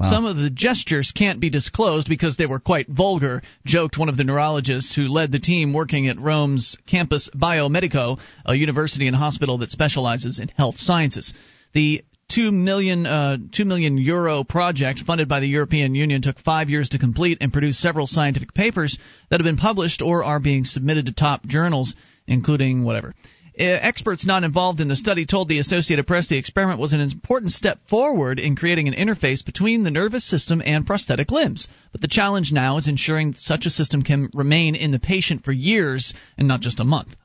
Wow. 0.00 0.08
Some 0.08 0.24
of 0.24 0.38
the 0.38 0.48
gestures 0.48 1.12
can't 1.12 1.38
be 1.38 1.50
disclosed 1.50 2.08
because 2.08 2.38
they 2.38 2.46
were 2.46 2.60
quite 2.60 2.88
vulgar, 2.88 3.42
joked 3.66 3.98
one 3.98 4.08
of 4.08 4.16
the 4.16 4.24
neurologists 4.24 4.94
who 4.94 5.06
led 5.06 5.32
the 5.32 5.38
team 5.38 5.74
working 5.74 6.08
at 6.08 6.18
Rome's 6.18 6.78
Campus 6.86 7.28
Biomedico, 7.34 8.18
a 8.46 8.54
university 8.54 9.06
and 9.06 9.16
hospital 9.16 9.58
that 9.58 9.70
specializes 9.70 10.38
in 10.38 10.48
health 10.56 10.78
sciences. 10.78 11.34
The 11.74 12.02
2 12.30 12.52
million, 12.52 13.06
uh, 13.06 13.38
2 13.52 13.64
million 13.64 13.96
euro 13.96 14.44
project 14.44 15.00
funded 15.00 15.28
by 15.28 15.40
the 15.40 15.46
European 15.46 15.94
Union 15.94 16.20
took 16.20 16.38
five 16.38 16.68
years 16.68 16.90
to 16.90 16.98
complete 16.98 17.38
and 17.40 17.52
produced 17.52 17.80
several 17.80 18.06
scientific 18.06 18.52
papers 18.52 18.98
that 19.30 19.40
have 19.40 19.46
been 19.46 19.56
published 19.56 20.02
or 20.02 20.24
are 20.24 20.40
being 20.40 20.64
submitted 20.64 21.06
to 21.06 21.12
top 21.12 21.46
journals, 21.46 21.94
including 22.26 22.84
whatever. 22.84 23.14
Uh, 23.58 23.64
experts 23.64 24.24
not 24.24 24.44
involved 24.44 24.80
in 24.80 24.86
the 24.86 24.94
study 24.94 25.26
told 25.26 25.48
the 25.48 25.58
Associated 25.58 26.06
Press 26.06 26.28
the 26.28 26.38
experiment 26.38 26.78
was 26.78 26.92
an 26.92 27.00
important 27.00 27.50
step 27.50 27.80
forward 27.88 28.38
in 28.38 28.54
creating 28.54 28.86
an 28.86 28.94
interface 28.94 29.44
between 29.44 29.82
the 29.82 29.90
nervous 29.90 30.24
system 30.24 30.62
and 30.64 30.86
prosthetic 30.86 31.32
limbs. 31.32 31.66
But 31.90 32.00
the 32.00 32.08
challenge 32.08 32.52
now 32.52 32.76
is 32.76 32.86
ensuring 32.86 33.34
such 33.34 33.66
a 33.66 33.70
system 33.70 34.02
can 34.02 34.30
remain 34.32 34.76
in 34.76 34.92
the 34.92 35.00
patient 35.00 35.44
for 35.44 35.50
years 35.50 36.14
and 36.36 36.46
not 36.46 36.60
just 36.60 36.78
a 36.78 36.84
month. 36.84 37.16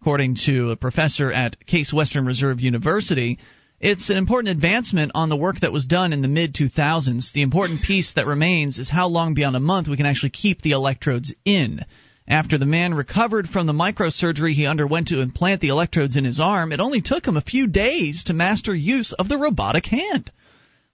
According 0.00 0.36
to 0.46 0.70
a 0.70 0.76
professor 0.76 1.32
at 1.32 1.66
Case 1.66 1.92
Western 1.92 2.24
Reserve 2.24 2.60
University, 2.60 3.40
it's 3.80 4.10
an 4.10 4.18
important 4.18 4.52
advancement 4.52 5.12
on 5.14 5.30
the 5.30 5.36
work 5.36 5.60
that 5.60 5.72
was 5.72 5.86
done 5.86 6.12
in 6.12 6.20
the 6.20 6.28
mid 6.28 6.54
2000s. 6.54 7.32
The 7.32 7.40
important 7.40 7.82
piece 7.82 8.12
that 8.14 8.26
remains 8.26 8.78
is 8.78 8.90
how 8.90 9.08
long 9.08 9.32
beyond 9.32 9.56
a 9.56 9.60
month 9.60 9.88
we 9.88 9.96
can 9.96 10.04
actually 10.04 10.30
keep 10.30 10.60
the 10.60 10.72
electrodes 10.72 11.34
in. 11.46 11.80
After 12.28 12.58
the 12.58 12.66
man 12.66 12.92
recovered 12.92 13.48
from 13.48 13.66
the 13.66 13.72
microsurgery 13.72 14.52
he 14.52 14.66
underwent 14.66 15.08
to 15.08 15.20
implant 15.20 15.62
the 15.62 15.68
electrodes 15.68 16.14
in 16.14 16.24
his 16.24 16.38
arm, 16.38 16.72
it 16.72 16.78
only 16.78 17.00
took 17.00 17.26
him 17.26 17.38
a 17.38 17.42
few 17.42 17.66
days 17.66 18.24
to 18.24 18.34
master 18.34 18.74
use 18.74 19.12
of 19.14 19.28
the 19.28 19.38
robotic 19.38 19.86
hand. 19.86 20.30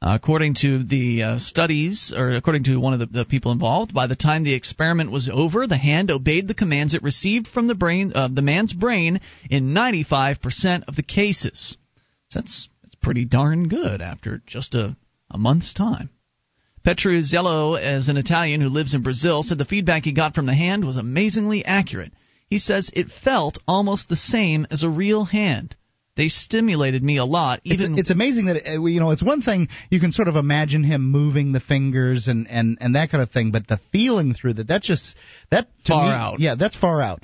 Uh, 0.01 0.13
according 0.15 0.55
to 0.55 0.85
the 0.85 1.23
uh, 1.23 1.39
studies, 1.41 2.13
or 2.17 2.33
according 2.33 2.63
to 2.65 2.79
one 2.79 2.93
of 2.93 3.01
the, 3.01 3.07
the 3.07 3.25
people 3.25 3.51
involved, 3.51 3.93
by 3.93 4.07
the 4.07 4.15
time 4.15 4.45
the 4.45 4.55
experiment 4.55 5.11
was 5.11 5.29
over, 5.33 5.67
the 5.67 5.77
hand 5.77 6.11
obeyed 6.11 6.47
the 6.47 6.55
commands 6.55 6.95
it 6.95 7.03
received 7.03 7.49
from 7.49 7.67
the 7.67 7.75
brain, 7.75 8.13
uh, 8.15 8.29
the 8.29 8.43
man's 8.43 8.73
brain, 8.73 9.21
in 9.51 9.75
95% 9.75 10.85
of 10.87 10.95
the 10.95 11.03
cases. 11.03 11.77
So 12.29 12.41
that's 12.41 12.69
pretty 13.07 13.25
darn 13.25 13.69
good 13.69 14.03
after 14.03 14.43
just 14.49 14.75
a, 14.75 14.97
a 15.31 15.39
month's 15.39 15.73
time. 15.73 16.11
Petruzzello, 16.85 17.79
as 17.81 18.09
an 18.09 18.17
Italian 18.17 18.61
who 18.61 18.69
lives 18.69 18.95
in 18.95 19.03
Brazil, 19.03 19.45
said 19.45 19.59
the 19.59 19.65
feedback 19.65 20.05
he 20.05 20.13
got 20.13 20.35
from 20.35 20.47
the 20.47 20.55
hand 20.55 20.85
was 20.85 20.97
amazingly 20.97 21.65
accurate. 21.65 22.13
He 22.51 22.59
says 22.59 22.91
it 22.93 23.07
felt 23.23 23.59
almost 23.69 24.09
the 24.09 24.17
same 24.17 24.67
as 24.73 24.83
a 24.83 24.89
real 24.89 25.25
hand. 25.25 25.77
They 26.17 26.27
stimulated 26.27 27.01
me 27.05 27.19
a 27.19 27.25
lot, 27.25 27.61
It's, 27.65 27.81
even 27.81 27.97
it's 27.97 28.11
amazing 28.11 28.47
that 28.47 28.67
uh, 28.67 28.85
you 28.85 28.99
know 28.99 29.13
it's 29.13 29.23
one 29.23 29.43
thing 29.43 29.69
you 29.89 30.01
can 30.01 30.11
sort 30.11 30.27
of 30.27 30.35
imagine 30.35 30.83
him 30.83 31.09
moving 31.09 31.53
the 31.53 31.61
fingers 31.61 32.27
and 32.27 32.49
and 32.49 32.79
and 32.81 32.97
that 32.97 33.11
kind 33.11 33.23
of 33.23 33.31
thing, 33.31 33.53
but 33.53 33.69
the 33.69 33.79
feeling 33.93 34.35
through 34.35 34.55
that 34.55 34.67
that's 34.67 34.87
just 34.87 35.15
that 35.53 35.69
to 35.85 35.93
Far 35.93 36.07
me, 36.07 36.11
out. 36.11 36.41
Yeah, 36.41 36.57
that's 36.57 36.77
far 36.77 37.01
out. 37.01 37.23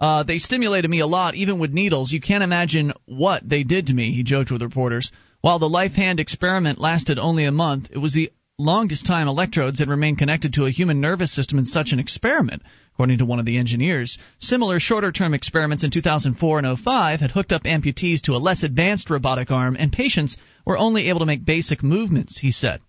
Uh, 0.00 0.22
they 0.22 0.38
stimulated 0.38 0.90
me 0.90 1.00
a 1.00 1.06
lot, 1.06 1.34
even 1.34 1.58
with 1.58 1.72
needles. 1.72 2.10
You 2.10 2.20
can't 2.20 2.42
imagine 2.42 2.92
what 3.04 3.46
they 3.46 3.64
did 3.64 3.88
to 3.88 3.94
me, 3.94 4.12
he 4.12 4.22
joked 4.22 4.50
with 4.50 4.62
reporters. 4.62 5.12
While 5.42 5.58
the 5.58 5.68
LifeHand 5.68 6.20
experiment 6.20 6.80
lasted 6.80 7.18
only 7.18 7.44
a 7.44 7.52
month, 7.52 7.88
it 7.90 7.98
was 7.98 8.14
the 8.14 8.30
longest 8.58 9.06
time 9.06 9.28
electrodes 9.28 9.78
had 9.78 9.88
remained 9.88 10.18
connected 10.18 10.54
to 10.54 10.66
a 10.66 10.70
human 10.70 11.00
nervous 11.00 11.34
system 11.34 11.58
in 11.58 11.64
such 11.64 11.92
an 11.92 11.98
experiment, 11.98 12.62
according 12.94 13.18
to 13.18 13.24
one 13.24 13.38
of 13.38 13.46
the 13.46 13.58
engineers. 13.58 14.18
Similar 14.38 14.80
shorter 14.80 15.12
term 15.12 15.34
experiments 15.34 15.84
in 15.84 15.90
2004 15.90 16.58
and 16.58 16.78
05 16.78 17.20
had 17.20 17.30
hooked 17.30 17.52
up 17.52 17.64
amputees 17.64 18.22
to 18.22 18.32
a 18.32 18.38
less 18.38 18.62
advanced 18.62 19.10
robotic 19.10 19.50
arm, 19.50 19.76
and 19.78 19.92
patients 19.92 20.36
were 20.66 20.78
only 20.78 21.08
able 21.08 21.20
to 21.20 21.26
make 21.26 21.44
basic 21.44 21.82
movements, 21.82 22.38
he 22.38 22.50
said. 22.50 22.80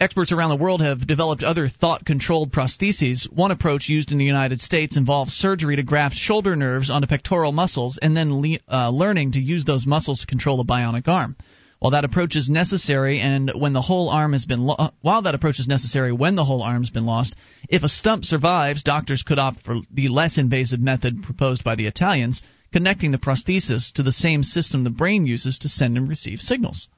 Experts 0.00 0.30
around 0.30 0.50
the 0.50 0.56
world 0.62 0.80
have 0.80 1.08
developed 1.08 1.42
other 1.42 1.68
thought 1.68 2.04
controlled 2.04 2.52
prostheses. 2.52 3.28
One 3.32 3.50
approach 3.50 3.88
used 3.88 4.12
in 4.12 4.18
the 4.18 4.24
United 4.24 4.60
States 4.60 4.96
involves 4.96 5.32
surgery 5.32 5.74
to 5.74 5.82
graft 5.82 6.14
shoulder 6.14 6.54
nerves 6.54 6.88
onto 6.88 7.08
pectoral 7.08 7.50
muscles 7.50 7.98
and 8.00 8.16
then 8.16 8.40
le- 8.40 8.58
uh, 8.68 8.90
learning 8.90 9.32
to 9.32 9.40
use 9.40 9.64
those 9.64 9.86
muscles 9.86 10.20
to 10.20 10.26
control 10.26 10.60
a 10.60 10.64
bionic 10.64 11.08
arm. 11.08 11.34
While 11.80 11.90
that 11.90 12.04
approach 12.04 12.36
is 12.36 12.48
necessary 12.48 13.18
and 13.18 13.50
when 13.56 13.72
the 13.72 13.82
whole 13.82 14.08
arm 14.08 14.34
has 14.34 14.44
been 14.44 14.60
lo- 14.60 14.76
uh, 14.78 14.90
while 15.00 15.22
that 15.22 15.34
approach 15.34 15.58
is 15.58 15.66
necessary 15.66 16.12
when 16.12 16.36
the 16.36 16.44
whole 16.44 16.62
arm 16.62 16.82
has 16.82 16.90
been 16.90 17.06
lost, 17.06 17.34
if 17.68 17.82
a 17.82 17.88
stump 17.88 18.24
survives, 18.24 18.84
doctors 18.84 19.24
could 19.24 19.40
opt 19.40 19.64
for 19.64 19.80
the 19.92 20.10
less 20.10 20.38
invasive 20.38 20.78
method 20.78 21.24
proposed 21.24 21.64
by 21.64 21.74
the 21.74 21.86
Italians, 21.86 22.40
connecting 22.72 23.10
the 23.10 23.18
prosthesis 23.18 23.90
to 23.94 24.04
the 24.04 24.12
same 24.12 24.44
system 24.44 24.84
the 24.84 24.90
brain 24.90 25.26
uses 25.26 25.58
to 25.58 25.68
send 25.68 25.96
and 25.96 26.08
receive 26.08 26.38
signals. 26.38 26.88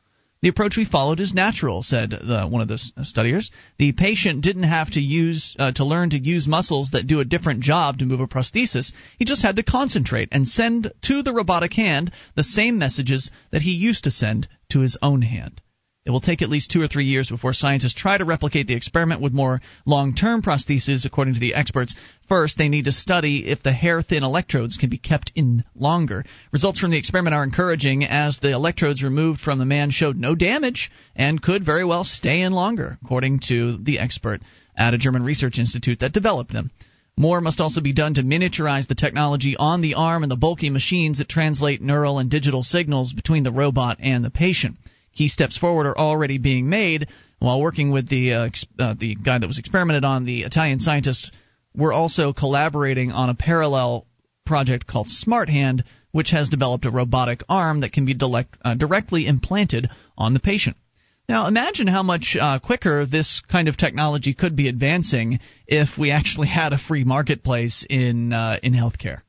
The 0.43 0.49
approach 0.49 0.79
we 0.79 0.87
followed 0.87 1.21
is 1.21 1.35
natural," 1.35 1.83
said 1.83 2.13
the, 2.13 2.47
one 2.47 2.63
of 2.63 2.69
the 2.69 2.79
studiers. 2.79 3.51
"The 3.77 3.93
patient 3.93 4.41
didn't 4.41 4.63
have 4.63 4.91
to 4.93 5.01
use 5.01 5.55
uh, 5.59 5.73
to 5.73 5.85
learn 5.85 6.09
to 6.11 6.19
use 6.19 6.49
muscles 6.49 6.93
that 6.93 7.07
do 7.07 7.21
a 7.21 7.27
different 7.27 7.61
job 7.61 7.99
to 7.99 8.07
move 8.07 8.21
a 8.21 8.27
prosthesis. 8.27 8.91
He 9.19 9.27
just 9.27 9.43
had 9.43 9.57
to 9.57 9.63
concentrate 9.63 10.31
and 10.33 10.49
send 10.49 10.93
to 11.03 11.23
the 11.23 11.35
robotic 11.35 11.75
hand 11.75 12.11
the 12.37 12.43
same 12.43 12.79
messages 12.79 13.31
that 13.51 13.61
he 13.61 13.73
used 13.73 14.05
to 14.05 14.11
send 14.11 14.49
to 14.71 14.81
his 14.81 14.97
own 15.03 15.21
hand." 15.21 15.61
It 16.07 16.11
will 16.11 16.23
take 16.23 16.41
at 16.41 16.49
least 16.49 16.71
two 16.71 16.81
or 16.81 16.89
three 16.89 17.05
years 17.05 17.29
before 17.29 17.53
scientists 17.53 17.93
try 17.93 18.17
to 18.17 18.25
replicate 18.25 18.67
the 18.67 18.75
experiment 18.75 19.21
with 19.21 19.35
more 19.35 19.61
long 19.85 20.15
term 20.15 20.41
prostheses, 20.41 21.05
according 21.05 21.35
to 21.35 21.41
the 21.41 21.55
experts. 21.55 21.95
First, 22.27 22.57
they 22.57 22.71
need 22.71 22.87
to 22.87 22.93
study 22.93 23.47
if 23.47 23.63
the 23.63 23.73
hair 23.73 24.01
thin 24.01 24.23
electrodes 24.23 24.79
can 24.79 24.89
be 24.89 24.97
kept 24.97 25.31
in 25.35 25.63
longer. 25.75 26.25
Results 26.53 26.79
from 26.79 26.91
the 26.91 26.97
experiment 26.97 27.35
are 27.35 27.45
encouraging, 27.45 28.07
as 28.07 28.39
the 28.39 28.53
electrodes 28.53 29.03
removed 29.03 29.43
from 29.43 29.59
the 29.59 29.67
man 29.67 29.91
showed 29.91 30.17
no 30.17 30.35
damage 30.35 30.91
and 31.15 31.43
could 31.43 31.67
very 31.67 31.85
well 31.85 32.05
stay 32.05 32.41
in 32.41 32.55
longer, 32.55 32.97
according 33.05 33.41
to 33.49 33.77
the 33.77 33.99
expert 33.99 34.41
at 34.75 34.95
a 34.95 34.99
German 34.99 35.23
research 35.23 35.59
institute 35.59 36.01
that 36.01 36.15
developed 36.15 36.51
them. 36.51 36.71
More 37.19 37.43
must 37.43 37.61
also 37.61 37.83
be 37.83 37.93
done 37.93 38.15
to 38.15 38.23
miniaturize 38.23 38.89
the 38.89 38.95
technology 38.95 39.55
on 39.55 39.83
the 39.83 39.97
arm 39.97 40.23
and 40.23 40.33
the 40.33 40.37
bulky 40.37 40.71
machines 40.71 41.19
that 41.19 41.29
translate 41.29 41.83
neural 41.83 42.19
and 42.19 42.31
digital 42.31 42.63
signals 42.63 43.13
between 43.13 43.43
the 43.43 43.53
robot 43.53 43.99
and 44.01 44.25
the 44.25 44.31
patient. 44.31 44.79
Key 45.15 45.29
steps 45.29 45.57
forward 45.57 45.87
are 45.87 45.99
already 45.99 46.39
being 46.39 46.69
made. 46.69 47.09
While 47.39 47.61
working 47.61 47.91
with 47.91 48.09
the 48.09 48.33
uh, 48.35 48.51
uh, 48.79 48.95
the 48.99 49.15
guy 49.15 49.39
that 49.39 49.47
was 49.47 49.59
experimented 49.59 50.05
on, 50.05 50.25
the 50.25 50.43
Italian 50.43 50.79
scientists 50.79 51.31
were 51.75 51.93
also 51.93 52.33
collaborating 52.33 53.13
on 53.13 53.31
a 53.31 53.35
parallel 53.35 54.07
project 54.45 54.87
called 54.87 55.09
Smart 55.09 55.49
Hand, 55.49 55.85
which 56.13 56.31
has 56.31 56.49
developed 56.49 56.85
a 56.85 56.91
robotic 56.91 57.43
arm 57.49 57.81
that 57.81 57.93
can 57.93 58.05
be 58.05 58.15
direct, 58.15 58.57
uh, 58.63 58.75
directly 58.75 59.27
implanted 59.27 59.89
on 60.19 60.35
the 60.35 60.41
patient. 60.41 60.77
Now, 61.29 61.47
imagine 61.47 61.87
how 61.87 62.03
much 62.03 62.37
uh, 62.39 62.59
quicker 62.59 63.07
this 63.07 63.41
kind 63.51 63.69
of 63.69 63.77
technology 63.77 64.35
could 64.35 64.57
be 64.57 64.69
advancing 64.69 65.39
if 65.67 65.91
we 65.97 66.11
actually 66.11 66.49
had 66.49 66.73
a 66.73 66.79
free 66.79 67.05
marketplace 67.05 67.87
in 67.89 68.33
uh, 68.33 68.59
in 68.63 68.75
healthcare. 68.75 69.23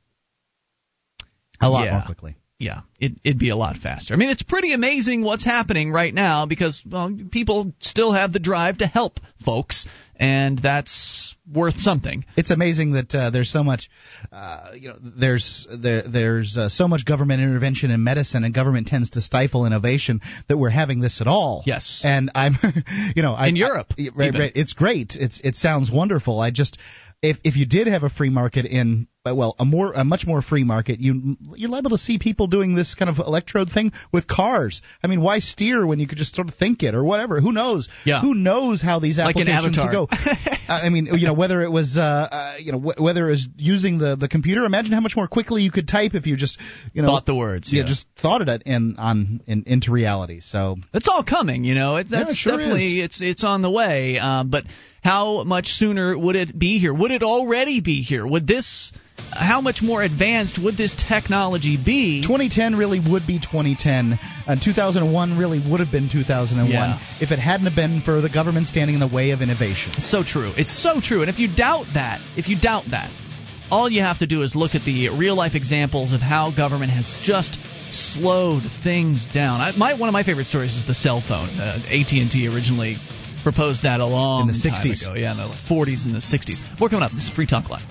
A 1.61 1.69
lot 1.69 1.85
yeah. 1.85 1.93
more 1.93 2.05
quickly 2.07 2.35
yeah, 2.61 2.81
it, 2.99 3.13
it'd 3.23 3.39
be 3.39 3.49
a 3.49 3.55
lot 3.55 3.75
faster. 3.77 4.13
I 4.13 4.17
mean, 4.17 4.29
it's 4.29 4.43
pretty 4.43 4.73
amazing 4.73 5.23
what's 5.23 5.43
happening 5.43 5.91
right 5.91 6.13
now 6.13 6.45
because 6.45 6.81
well, 6.89 7.11
people 7.31 7.73
still 7.79 8.11
have 8.11 8.31
the 8.31 8.39
drive 8.39 8.77
to 8.77 8.88
help 8.88 9.19
folks, 9.43 9.88
and 10.15 10.59
that's 10.59 11.35
worth 11.51 11.79
something. 11.79 12.23
It's 12.38 12.51
amazing 12.51 12.93
that 12.93 13.15
uh, 13.15 13.31
there's 13.31 13.51
so 13.51 13.63
much, 13.63 13.89
uh, 14.31 14.73
you 14.75 14.89
know, 14.89 14.97
there's 15.01 15.67
there 15.81 16.03
there's 16.07 16.55
uh, 16.55 16.69
so 16.69 16.88
much 16.88 17.03
government 17.03 17.41
intervention 17.41 17.89
in 17.89 18.03
medicine, 18.03 18.43
and 18.43 18.53
government 18.53 18.88
tends 18.88 19.09
to 19.11 19.21
stifle 19.21 19.65
innovation 19.65 20.21
that 20.47 20.57
we're 20.57 20.69
having 20.69 21.01
this 21.01 21.19
at 21.19 21.27
all. 21.27 21.63
Yes, 21.65 22.03
and 22.05 22.29
I'm, 22.35 22.55
you 23.15 23.23
know, 23.23 23.33
I, 23.33 23.47
in 23.47 23.55
Europe, 23.55 23.93
I, 23.97 24.09
right, 24.15 24.33
right, 24.33 24.51
it's 24.55 24.73
great. 24.73 25.17
It's 25.19 25.41
it 25.43 25.55
sounds 25.55 25.89
wonderful. 25.91 26.39
I 26.39 26.51
just 26.51 26.77
if 27.22 27.38
if 27.43 27.56
you 27.56 27.65
did 27.65 27.88
have 27.88 28.03
a 28.03 28.10
free 28.10 28.30
market 28.30 28.65
in 28.65 29.07
well 29.23 29.56
a 29.60 29.65
more 29.65 29.91
a 29.93 30.03
much 30.03 30.26
more 30.26 30.41
free 30.41 30.64
market 30.64 30.99
you 30.99 31.38
you're 31.56 31.69
liable 31.69 31.91
to 31.91 31.98
see 31.98 32.18
people 32.18 32.48
doing 32.48 32.73
this 32.73 32.95
kind 32.95 33.10
of 33.10 33.19
electrode 33.19 33.69
thing 33.69 33.91
with 34.11 34.27
cars. 34.27 34.81
I 35.03 35.07
mean 35.07 35.22
why 35.22 35.39
steer 35.39 35.85
when 35.85 35.99
you 35.99 36.07
could 36.07 36.18
just 36.18 36.34
sort 36.34 36.48
of 36.48 36.56
think 36.56 36.81
it 36.81 36.95
or 36.95 37.03
whatever? 37.03 37.39
Who 37.39 37.52
knows? 37.52 37.88
Yeah. 38.06 38.22
who 38.22 38.34
knows 38.34 38.81
how 38.81 38.99
these 38.99 39.18
like 39.19 39.35
applications 39.35 39.77
would 39.77 39.91
go 39.91 40.07
i 40.68 40.89
mean 40.89 41.06
you 41.06 41.27
know 41.27 41.34
whether 41.34 41.61
it 41.61 41.72
was 41.72 41.95
uh, 41.98 42.02
uh 42.02 42.56
you 42.60 42.72
know 42.72 42.80
wh- 42.80 42.99
whether 42.99 43.27
it 43.27 43.31
was 43.31 43.48
using 43.57 43.99
the 43.99 44.15
the 44.15 44.27
computer 44.27 44.65
imagine 44.65 44.91
how 44.91 45.02
much 45.02 45.15
more 45.15 45.27
quickly 45.27 45.61
you 45.61 45.72
could 45.72 45.88
type 45.88 46.15
if 46.15 46.26
you 46.26 46.35
just 46.35 46.57
you 46.93 47.02
know 47.02 47.10
thought 47.10 47.26
the 47.26 47.35
words 47.35 47.72
yeah, 47.72 47.81
yeah. 47.81 47.88
just 47.88 48.07
thought 48.19 48.41
it 48.41 48.64
in 48.65 48.95
on 48.98 49.41
in, 49.45 49.64
into 49.68 49.91
reality 49.91 50.39
so. 50.41 50.77
It's 50.93 51.07
all 51.07 51.23
coming 51.23 51.64
you 51.64 51.76
know? 51.76 51.98
It's 51.98 52.10
that's 52.10 52.26
yeah, 52.26 52.31
it 52.31 52.35
sure 52.35 52.57
definitely 52.57 52.99
is. 52.99 53.06
it's 53.06 53.22
it's 53.22 53.43
on 53.43 53.61
the 53.61 53.69
way 53.69 54.18
um, 54.18 54.49
but 54.49 54.64
how 55.01 55.43
much 55.43 55.67
sooner 55.67 56.17
would 56.17 56.35
it 56.35 56.57
be 56.57 56.77
here? 56.77 56.93
Would 56.93 57.11
it 57.11 57.23
already 57.23 57.81
be 57.81 58.01
here? 58.01 58.25
Would 58.25 58.47
this 58.47 58.93
how 59.31 59.61
much 59.61 59.81
more 59.81 60.03
advanced 60.03 60.59
would 60.61 60.77
this 60.77 60.95
technology 61.07 61.77
be? 61.83 62.21
2010 62.21 62.75
really 62.75 62.99
would 62.99 63.25
be 63.25 63.39
2010, 63.39 64.19
and 64.47 64.61
2001 64.61 65.37
really 65.37 65.59
would 65.71 65.79
have 65.79 65.91
been 65.91 66.09
2001 66.11 66.69
yeah. 66.69 66.99
if 67.19 67.31
it 67.31 67.39
hadn't 67.39 67.65
have 67.65 67.75
been 67.75 68.01
for 68.01 68.21
the 68.21 68.29
government 68.29 68.67
standing 68.67 68.95
in 68.95 68.99
the 68.99 69.07
way 69.07 69.31
of 69.31 69.41
innovation. 69.41 69.93
It's 69.95 70.09
so 70.09 70.23
true. 70.23 70.51
It's 70.57 70.75
so 70.83 70.99
true. 71.01 71.21
And 71.21 71.29
if 71.29 71.39
you 71.39 71.47
doubt 71.53 71.85
that, 71.93 72.19
if 72.37 72.47
you 72.47 72.59
doubt 72.59 72.85
that, 72.91 73.09
all 73.71 73.89
you 73.89 74.01
have 74.01 74.19
to 74.19 74.27
do 74.27 74.41
is 74.41 74.53
look 74.53 74.75
at 74.75 74.83
the 74.83 75.09
real 75.17 75.35
life 75.35 75.55
examples 75.55 76.11
of 76.11 76.19
how 76.19 76.53
government 76.55 76.91
has 76.91 77.17
just 77.23 77.57
slowed 77.89 78.63
things 78.83 79.25
down. 79.33 79.61
I, 79.61 79.71
my 79.77 79.97
one 79.97 80.09
of 80.09 80.13
my 80.13 80.23
favorite 80.23 80.47
stories 80.47 80.75
is 80.75 80.85
the 80.85 80.93
cell 80.93 81.23
phone. 81.25 81.49
Uh, 81.49 81.79
AT&T 81.87 82.47
originally 82.53 82.97
proposed 83.43 83.84
that 83.84 83.99
a 83.99 84.05
long 84.05 84.41
in 84.41 84.47
the 84.47 84.53
60s. 84.53 85.01
ago. 85.01 85.13
Yeah, 85.15 85.31
in 85.31 85.38
the 85.38 85.53
40s 85.69 86.05
and 86.05 86.15
the 86.15 86.19
60s. 86.19 86.61
More 86.80 86.89
coming 86.89 87.03
up. 87.03 87.11
This 87.11 87.23
is 87.23 87.30
Free 87.30 87.47
Talk 87.47 87.69
Live. 87.69 87.81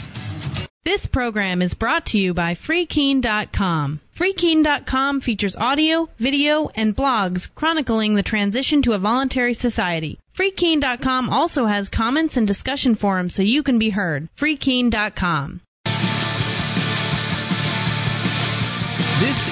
This 0.82 1.04
program 1.06 1.60
is 1.60 1.74
brought 1.74 2.06
to 2.06 2.18
you 2.18 2.32
by 2.32 2.54
FreeKeene.com. 2.54 4.00
FreeKeene.com 4.18 5.20
features 5.20 5.54
audio, 5.58 6.08
video, 6.18 6.68
and 6.74 6.96
blogs 6.96 7.48
chronicling 7.54 8.14
the 8.14 8.22
transition 8.22 8.82
to 8.82 8.92
a 8.92 8.98
voluntary 8.98 9.52
society. 9.52 10.18
FreeKeene.com 10.38 11.28
also 11.28 11.66
has 11.66 11.90
comments 11.90 12.38
and 12.38 12.46
discussion 12.46 12.94
forums 12.94 13.34
so 13.34 13.42
you 13.42 13.62
can 13.62 13.78
be 13.78 13.90
heard. 13.90 14.28
FreeKeene.com. 14.40 15.60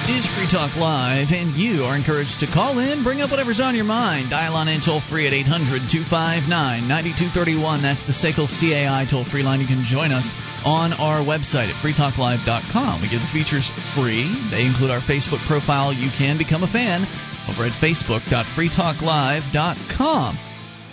is 0.09 0.25
Free 0.33 0.49
Talk 0.49 0.73
Live, 0.75 1.29
and 1.29 1.53
you 1.53 1.85
are 1.85 1.95
encouraged 1.95 2.41
to 2.41 2.47
call 2.47 2.79
in, 2.79 3.03
bring 3.03 3.21
up 3.21 3.29
whatever's 3.29 3.61
on 3.61 3.75
your 3.75 3.85
mind. 3.85 4.31
Dial 4.31 4.55
on 4.55 4.67
in 4.67 4.81
toll 4.81 5.01
free 5.09 5.27
at 5.27 5.33
800 5.33 5.83
259 5.85 6.49
9231. 6.49 7.83
That's 7.85 8.01
the 8.03 8.17
SACL 8.17 8.49
CAI 8.49 9.05
toll 9.05 9.25
free 9.29 9.43
line. 9.43 9.61
You 9.61 9.67
can 9.67 9.85
join 9.85 10.11
us 10.11 10.33
on 10.65 10.93
our 10.93 11.21
website 11.21 11.69
at 11.69 11.75
freetalklive.com. 11.85 13.01
We 13.01 13.09
give 13.09 13.21
the 13.21 13.29
features 13.29 13.69
free, 13.93 14.25
they 14.49 14.65
include 14.65 14.89
our 14.89 15.01
Facebook 15.05 15.45
profile. 15.45 15.93
You 15.93 16.09
can 16.17 16.39
become 16.41 16.63
a 16.63 16.71
fan 16.71 17.05
over 17.45 17.69
at 17.69 17.77
facebook.freetalklive.com. 17.77 20.37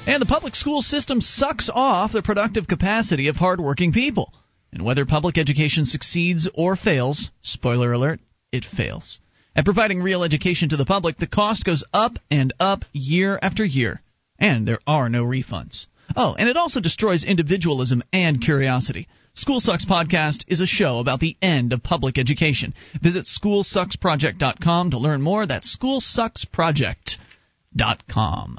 And 0.06 0.20
the 0.20 0.26
public 0.26 0.55
school 0.55 0.82
system 0.82 1.20
sucks 1.20 1.68
off 1.72 2.12
the 2.12 2.22
productive 2.22 2.68
capacity 2.68 3.28
of 3.28 3.36
hardworking 3.36 3.93
people. 3.93 4.34
And 4.72 4.84
whether 4.84 5.06
public 5.06 5.38
education 5.38 5.86
succeeds 5.86 6.48
or 6.55 6.76
fails, 6.76 7.30
spoiler 7.40 7.93
alert, 7.93 8.20
it 8.52 8.64
fails. 8.64 9.20
At 9.55 9.64
providing 9.64 10.02
real 10.02 10.23
education 10.23 10.68
to 10.68 10.77
the 10.77 10.85
public, 10.85 11.16
the 11.16 11.27
cost 11.27 11.64
goes 11.64 11.82
up 11.93 12.18
and 12.31 12.52
up 12.60 12.85
year 12.93 13.39
after 13.40 13.64
year, 13.64 14.02
and 14.39 14.68
there 14.68 14.81
are 14.86 15.09
no 15.09 15.24
refunds. 15.24 15.86
Oh, 16.14 16.36
and 16.39 16.48
it 16.48 16.56
also 16.56 16.81
destroys 16.81 17.24
individualism 17.24 18.05
and 18.12 18.40
curiosity. 18.40 19.09
School 19.35 19.59
Sucks 19.60 19.85
Podcast 19.85 20.44
is 20.47 20.60
a 20.60 20.66
show 20.66 20.98
about 20.98 21.20
the 21.20 21.36
end 21.43 21.73
of 21.73 21.82
public 21.82 22.18
education. 22.18 22.74
Visit 23.02 23.27
SchoolSucksProject.com 23.27 24.90
to 24.90 24.98
learn 24.98 25.20
more. 25.20 25.47
That's 25.47 25.77
SchoolSucksProject.com. 25.77 28.59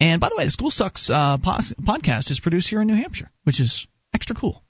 And 0.00 0.20
by 0.20 0.28
the 0.28 0.36
way, 0.36 0.44
the 0.44 0.50
School 0.50 0.70
Sucks 0.70 1.10
uh, 1.10 1.38
podcast 1.38 2.30
is 2.30 2.40
produced 2.40 2.68
here 2.68 2.80
in 2.80 2.86
New 2.86 2.94
Hampshire, 2.94 3.30
which 3.44 3.60
is 3.60 3.86
extra 4.14 4.36
cool. 4.36 4.62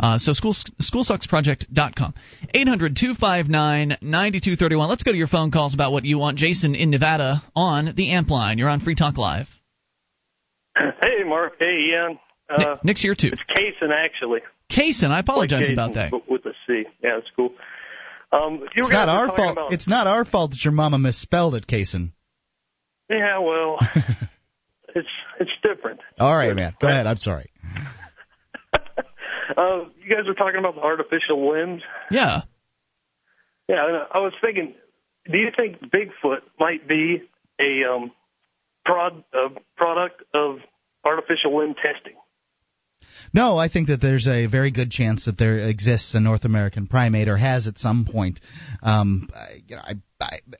Uh, 0.00 0.18
so 0.18 0.32
school, 0.32 0.54
schoolsucksproject.com. 0.54 2.14
800-259-9231. 2.54 4.88
Let's 4.88 5.02
go 5.02 5.12
to 5.12 5.18
your 5.18 5.28
phone 5.28 5.50
calls 5.50 5.74
about 5.74 5.92
what 5.92 6.06
you 6.06 6.16
want. 6.16 6.38
Jason 6.38 6.74
in 6.74 6.88
Nevada 6.88 7.42
on 7.54 7.92
the 7.94 8.12
amp 8.12 8.30
line. 8.30 8.56
You're 8.56 8.70
on 8.70 8.80
Free 8.80 8.94
Talk 8.94 9.18
Live. 9.18 9.48
Hey, 10.74 11.22
Mark. 11.26 11.56
Hey, 11.58 11.90
Ian. 11.92 12.18
Uh, 12.48 12.76
Nick's 12.82 13.02
here, 13.02 13.14
too. 13.14 13.28
It's 13.32 13.42
Kaysen, 13.54 13.90
actually. 13.92 14.40
Kaysen. 14.72 15.10
I 15.10 15.18
apologize 15.18 15.68
like 15.68 15.74
about 15.74 15.92
that. 15.94 16.12
With 16.28 16.46
a 16.46 16.52
C. 16.66 16.84
Yeah, 17.02 17.18
it's 17.18 17.28
cool. 17.36 17.50
Um, 18.32 18.60
it's 18.74 18.88
not 18.88 19.08
our 19.08 19.26
fault. 19.36 19.52
About... 19.52 19.72
It's 19.72 19.88
not 19.88 20.06
our 20.06 20.24
fault 20.24 20.52
that 20.52 20.64
your 20.64 20.72
mama 20.72 20.98
misspelled 20.98 21.56
it, 21.56 21.66
Kaysen. 21.66 22.12
Yeah, 23.10 23.40
well, 23.40 23.76
it's 24.94 25.08
it's 25.40 25.50
different. 25.62 26.00
All 26.18 26.34
right, 26.34 26.54
man. 26.54 26.74
Go 26.80 26.88
ahead. 26.88 27.06
I'm 27.06 27.16
sorry. 27.16 27.50
Uh, 29.56 29.84
you 30.02 30.08
guys 30.14 30.26
were 30.26 30.34
talking 30.34 30.58
about 30.58 30.74
the 30.74 30.80
artificial 30.82 31.50
limbs. 31.52 31.82
Yeah. 32.10 32.42
Yeah, 33.68 34.04
I 34.12 34.18
was 34.18 34.32
thinking, 34.40 34.74
do 35.30 35.38
you 35.38 35.48
think 35.56 35.78
Bigfoot 35.92 36.40
might 36.58 36.88
be 36.88 37.22
a 37.60 37.88
um, 37.92 38.10
prod 38.84 39.22
a 39.32 39.48
product 39.76 40.22
of 40.34 40.58
artificial 41.04 41.56
limb 41.58 41.74
testing? 41.74 42.14
No, 43.32 43.56
I 43.56 43.68
think 43.68 43.86
that 43.88 44.00
there's 44.00 44.26
a 44.26 44.46
very 44.46 44.72
good 44.72 44.90
chance 44.90 45.26
that 45.26 45.38
there 45.38 45.58
exists 45.68 46.14
a 46.14 46.20
North 46.20 46.44
American 46.44 46.88
primate 46.88 47.28
or 47.28 47.36
has 47.36 47.68
at 47.68 47.78
some 47.78 48.04
point. 48.10 48.40
Um, 48.82 49.28
I, 49.32 49.62
you 49.68 49.76
know, 49.76 49.82
I, 49.82 49.94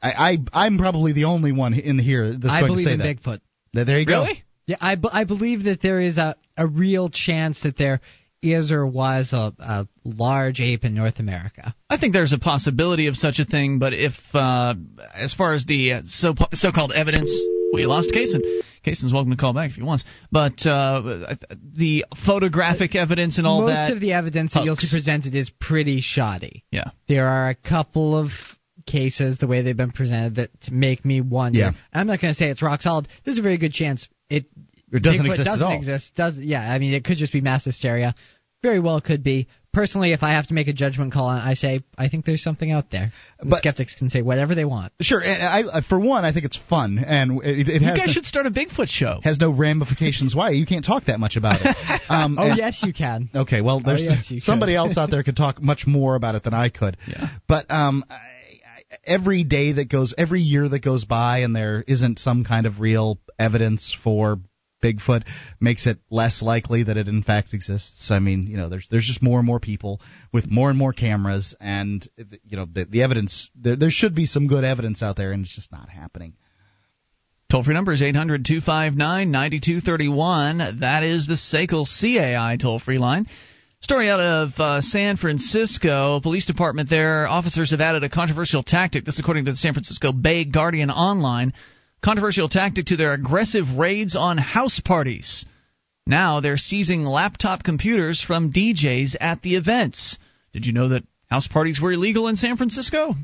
I, 0.01 0.12
I, 0.33 0.39
I'm 0.53 0.79
probably 0.79 1.12
the 1.12 1.25
only 1.25 1.51
one 1.51 1.75
in 1.75 1.99
here 1.99 2.33
that's 2.33 2.53
I 2.55 2.61
going 2.61 2.73
believe 2.73 2.87
to 2.87 3.03
say 3.03 3.11
in. 3.11 3.17
Bigfoot. 3.17 3.41
There- 3.73 3.85
There 3.85 3.99
you 3.99 4.07
go. 4.07 4.27
Yeah, 4.67 4.77
I, 4.81 4.95
b- 4.95 5.09
I 5.12 5.25
believe 5.25 5.65
that 5.65 5.83
there 5.83 6.01
is 6.01 6.17
a, 6.17 6.37
a 6.57 6.65
real 6.65 7.09
chance 7.09 7.62
that 7.65 7.77
there 7.77 8.01
is 8.43 8.73
or 8.73 8.87
was 8.87 9.33
a, 9.33 9.53
a 9.59 9.89
large 10.05 10.61
ape 10.61 10.85
in 10.85 10.95
North 10.95 11.19
America. 11.19 11.75
I 11.89 11.99
think 11.99 12.12
there's 12.12 12.33
a 12.33 12.39
possibility 12.39 13.07
of 13.07 13.17
such 13.17 13.39
a 13.39 13.45
thing, 13.45 13.79
but 13.79 13.93
if, 13.93 14.12
uh, 14.33 14.75
as 15.15 15.35
far 15.35 15.55
as 15.55 15.65
the 15.67 15.93
uh, 15.93 16.03
so 16.07 16.35
so-called 16.53 16.93
evidence, 16.93 17.31
we 17.73 17.87
lost 17.87 18.11
Kaysen. 18.11 18.41
Kaysen's 18.85 19.12
welcome 19.12 19.31
to 19.31 19.37
call 19.37 19.53
back 19.53 19.71
if 19.71 19.77
he 19.77 19.83
wants. 19.83 20.05
But 20.33 20.67
uh, 20.67 21.37
the 21.75 22.07
photographic 22.27 22.95
evidence 22.95 23.39
and 23.39 23.47
all 23.47 23.62
Most 23.62 23.75
that. 23.75 23.89
Most 23.89 23.97
of 23.97 24.01
the 24.01 24.15
evidence 24.15 24.55
that 24.55 24.65
you'll 24.65 24.77
see 24.77 24.95
presented 24.95 25.35
is 25.35 25.51
pretty 25.61 26.01
shoddy. 26.01 26.65
Yeah. 26.71 26.91
There 27.09 27.29
are 27.29 27.51
a 27.51 27.55
couple 27.55 28.17
of 28.17 28.31
cases, 28.87 29.39
the 29.39 29.47
way 29.47 29.61
they've 29.61 29.77
been 29.77 29.93
presented, 29.93 30.37
that 30.37 30.51
make 30.73 31.05
me 31.05 31.21
wonder. 31.21 31.59
Yeah. 31.59 31.73
I'm 31.93 32.07
not 32.07 32.21
going 32.21 32.33
to 32.33 32.39
say 32.39 32.49
it's 32.49 32.62
rock 32.62 32.81
solid. 32.81 33.07
There's 33.25 33.39
a 33.39 33.43
very 33.43 33.59
good 33.59 33.75
chance 33.75 34.09
it 34.31 34.47
It 34.93 35.03
doesn't 35.03 35.25
Bigfoot 35.25 35.29
exist 35.31 35.41
at 35.41 35.45
doesn't 35.53 35.67
all. 35.67 35.77
exist. 35.77 36.12
Does 36.17 36.39
yeah? 36.39 36.61
I 36.71 36.79
mean, 36.79 36.95
it 36.95 37.05
could 37.05 37.17
just 37.19 37.33
be 37.33 37.41
mass 37.41 37.65
hysteria. 37.65 38.15
Very 38.62 38.81
well 38.81 39.01
could 39.01 39.23
be. 39.25 39.49
Personally, 39.73 40.12
if 40.12 40.23
I 40.25 40.33
have 40.33 40.49
to 40.49 40.55
make 40.55 40.67
a 40.67 40.73
judgment 40.73 41.12
call 41.12 41.29
I 41.29 41.55
say 41.55 41.83
I 41.97 42.09
think 42.09 42.25
there's 42.27 42.43
something 42.43 42.73
out 42.73 42.91
there. 42.91 43.12
The 43.39 43.47
But- 43.47 43.59
skeptics 43.59 43.95
can 43.95 44.11
say 44.11 44.21
whatever 44.21 44.55
they 44.57 44.65
want. 44.67 44.93
Sure, 45.01 45.21
and 45.23 45.43
I, 45.43 45.79
I- 45.79 45.81
for 45.81 45.99
one, 45.99 46.25
I 46.25 46.33
think 46.33 46.45
it's 46.45 46.59
fun, 46.69 46.99
and 46.99 47.41
it, 47.43 47.69
it 47.69 47.81
you 47.81 47.87
has 47.89 47.97
guys 47.99 48.07
no, 48.09 48.12
should 48.12 48.27
start 48.27 48.47
a 48.47 48.51
Bigfoot 48.51 48.89
show. 48.89 49.21
has 49.23 49.39
no 49.41 49.51
ramifications. 49.51 50.35
Why 50.35 50.51
you 50.51 50.67
can't 50.67 50.85
talk 50.85 51.05
that 51.05 51.21
much 51.21 51.37
about 51.37 51.61
it? 51.65 51.77
Um, 52.11 52.37
Oh 52.39 52.49
and- 52.49 52.59
yes, 52.59 52.83
you 52.83 52.93
can. 52.93 53.31
Okay, 53.35 53.61
well, 53.61 53.79
there's 53.81 54.03
yes, 54.03 54.29
you 54.31 54.41
somebody 54.41 54.75
else 54.75 54.99
out 54.99 55.11
there 55.12 55.23
could 55.23 55.37
talk 55.37 55.62
much 55.62 55.87
more 55.87 56.17
about 56.17 56.35
it 56.35 56.43
than 56.43 56.53
I 56.53 56.69
could. 56.69 56.97
Yeah. 57.07 57.29
But 57.47 57.71
um, 57.71 58.05
I, 58.11 58.15
I, 58.15 58.19
every 59.05 59.45
day 59.45 59.73
that 59.75 59.89
goes, 59.89 60.12
every 60.19 60.41
year 60.41 60.69
that 60.69 60.81
goes 60.81 61.05
by, 61.05 61.39
and 61.39 61.55
there 61.55 61.85
isn't 61.87 62.19
some 62.19 62.45
kind 62.45 62.67
of 62.67 62.81
real 62.81 63.21
evidence 63.39 63.97
for 64.03 64.41
Bigfoot, 64.82 65.24
makes 65.61 65.86
it 65.86 65.98
less 66.11 66.43
likely 66.43 66.85
that 66.85 66.97
it 66.97 67.09
in 67.09 67.23
fact 67.23 67.55
exists. 67.55 68.11
I 68.11 68.19
mean, 68.19 68.47
you 68.47 68.57
know, 68.57 68.69
there's 68.69 68.86
there's 68.90 69.07
just 69.07 69.23
more 69.23 69.39
and 69.39 69.47
more 69.47 69.61
people 69.61 70.01
with 70.32 70.51
more 70.51 70.70
and 70.70 70.78
more 70.78 70.93
cameras, 70.93 71.55
and 71.61 72.07
you 72.16 72.57
know, 72.57 72.66
the, 72.70 72.85
the 72.85 73.02
evidence 73.02 73.51
there, 73.55 73.77
there 73.77 73.90
should 73.90 74.15
be 74.15 74.27
some 74.27 74.47
good 74.47 74.65
evidence 74.65 75.02
out 75.02 75.16
there, 75.16 75.32
and 75.32 75.44
it's 75.44 75.55
just 75.55 75.73
not 75.73 75.89
happening. 75.89 76.35
Toll 77.51 77.65
free 77.65 77.74
number 77.74 77.93
is 77.93 78.01
800 78.01 78.44
259 78.44 79.31
9231. 79.31 80.78
That 80.81 81.02
is 81.02 81.27
the 81.27 81.35
SACL 81.35 81.85
CAI 81.85 82.57
toll 82.57 82.78
free 82.78 82.98
line. 82.98 83.27
Story 83.82 84.09
out 84.11 84.20
of 84.20 84.51
uh, 84.59 84.82
San 84.82 85.16
Francisco. 85.16 86.20
Police 86.23 86.47
department 86.47 86.90
there. 86.90 87.27
Officers 87.27 87.70
have 87.73 87.81
added 87.81 88.05
a 88.05 88.09
controversial 88.09 88.62
tactic. 88.62 89.05
This, 89.05 89.19
according 89.19 89.47
to 89.47 89.52
the 89.52 89.57
San 89.57 89.73
Francisco 89.73 90.12
Bay 90.12 90.44
Guardian 90.44 90.90
Online. 90.90 91.55
Controversial 92.02 92.48
tactic 92.48 92.86
to 92.86 92.97
their 92.97 93.12
aggressive 93.12 93.77
raids 93.77 94.16
on 94.16 94.39
house 94.39 94.81
parties. 94.81 95.44
Now 96.06 96.40
they're 96.40 96.56
seizing 96.56 97.05
laptop 97.05 97.62
computers 97.62 98.22
from 98.22 98.52
DJs 98.52 99.16
at 99.20 99.43
the 99.43 99.56
events. 99.56 100.16
Did 100.55 100.64
you 100.64 100.72
know 100.72 100.89
that 100.89 101.05
house 101.28 101.47
parties 101.47 101.78
were 101.78 101.93
illegal 101.93 102.27
in 102.28 102.36
San 102.36 102.56
Francisco? 102.56 103.14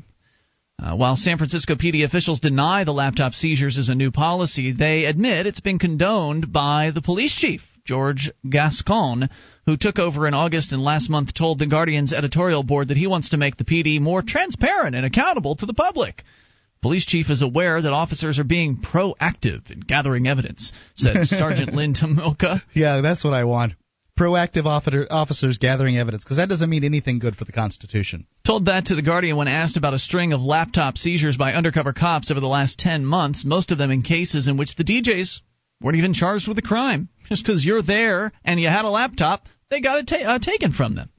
Uh, 0.79 0.95
while 0.95 1.17
San 1.17 1.37
Francisco 1.37 1.73
PD 1.73 2.05
officials 2.05 2.39
deny 2.39 2.83
the 2.83 2.93
laptop 2.93 3.33
seizures 3.33 3.79
is 3.79 3.89
a 3.89 3.95
new 3.95 4.11
policy, 4.11 4.71
they 4.71 5.05
admit 5.05 5.47
it's 5.47 5.59
been 5.59 5.79
condoned 5.79 6.53
by 6.53 6.91
the 6.91 7.01
police 7.01 7.35
chief, 7.35 7.63
George 7.83 8.29
Gascon, 8.47 9.27
who 9.65 9.75
took 9.75 9.97
over 9.97 10.27
in 10.27 10.35
August 10.35 10.71
and 10.71 10.83
last 10.83 11.09
month 11.09 11.33
told 11.33 11.57
the 11.57 11.65
Guardian's 11.65 12.13
editorial 12.13 12.61
board 12.61 12.89
that 12.89 12.97
he 12.97 13.07
wants 13.07 13.29
to 13.29 13.37
make 13.37 13.57
the 13.57 13.65
PD 13.65 13.99
more 13.99 14.21
transparent 14.21 14.95
and 14.95 15.03
accountable 15.03 15.55
to 15.55 15.65
the 15.65 15.73
public. 15.73 16.23
Police 16.81 17.05
chief 17.05 17.29
is 17.29 17.41
aware 17.41 17.81
that 17.81 17.93
officers 17.93 18.39
are 18.39 18.43
being 18.43 18.77
proactive 18.77 19.71
in 19.71 19.79
gathering 19.79 20.27
evidence, 20.27 20.71
said 20.95 21.15
Sergeant 21.27 21.73
Lynn 21.73 21.93
Tomioka. 21.93 22.61
Yeah, 22.73 23.01
that's 23.01 23.23
what 23.23 23.33
I 23.33 23.45
want. 23.45 23.73
Proactive 24.17 24.65
officer, 24.65 25.05
officers 25.09 25.59
gathering 25.59 25.97
evidence, 25.97 26.23
because 26.23 26.37
that 26.37 26.49
doesn't 26.49 26.69
mean 26.69 26.83
anything 26.83 27.19
good 27.19 27.35
for 27.35 27.45
the 27.45 27.51
Constitution. 27.51 28.25
Told 28.45 28.65
that 28.65 28.85
to 28.85 28.95
The 28.95 29.03
Guardian 29.03 29.37
when 29.37 29.47
asked 29.47 29.77
about 29.77 29.93
a 29.93 29.99
string 29.99 30.33
of 30.33 30.41
laptop 30.41 30.97
seizures 30.97 31.37
by 31.37 31.53
undercover 31.53 31.93
cops 31.93 32.31
over 32.31 32.39
the 32.39 32.47
last 32.47 32.79
10 32.79 33.05
months, 33.05 33.45
most 33.45 33.71
of 33.71 33.77
them 33.77 33.91
in 33.91 34.01
cases 34.01 34.47
in 34.47 34.57
which 34.57 34.75
the 34.75 34.83
DJs 34.83 35.41
weren't 35.81 35.97
even 35.97 36.13
charged 36.13 36.47
with 36.47 36.57
a 36.57 36.63
crime. 36.63 37.09
Just 37.29 37.45
because 37.45 37.65
you're 37.65 37.83
there 37.83 38.31
and 38.43 38.59
you 38.59 38.67
had 38.67 38.85
a 38.85 38.89
laptop, 38.89 39.45
they 39.69 39.81
got 39.81 39.99
it 39.99 40.07
ta- 40.07 40.35
uh, 40.35 40.39
taken 40.39 40.71
from 40.71 40.95
them. 40.95 41.09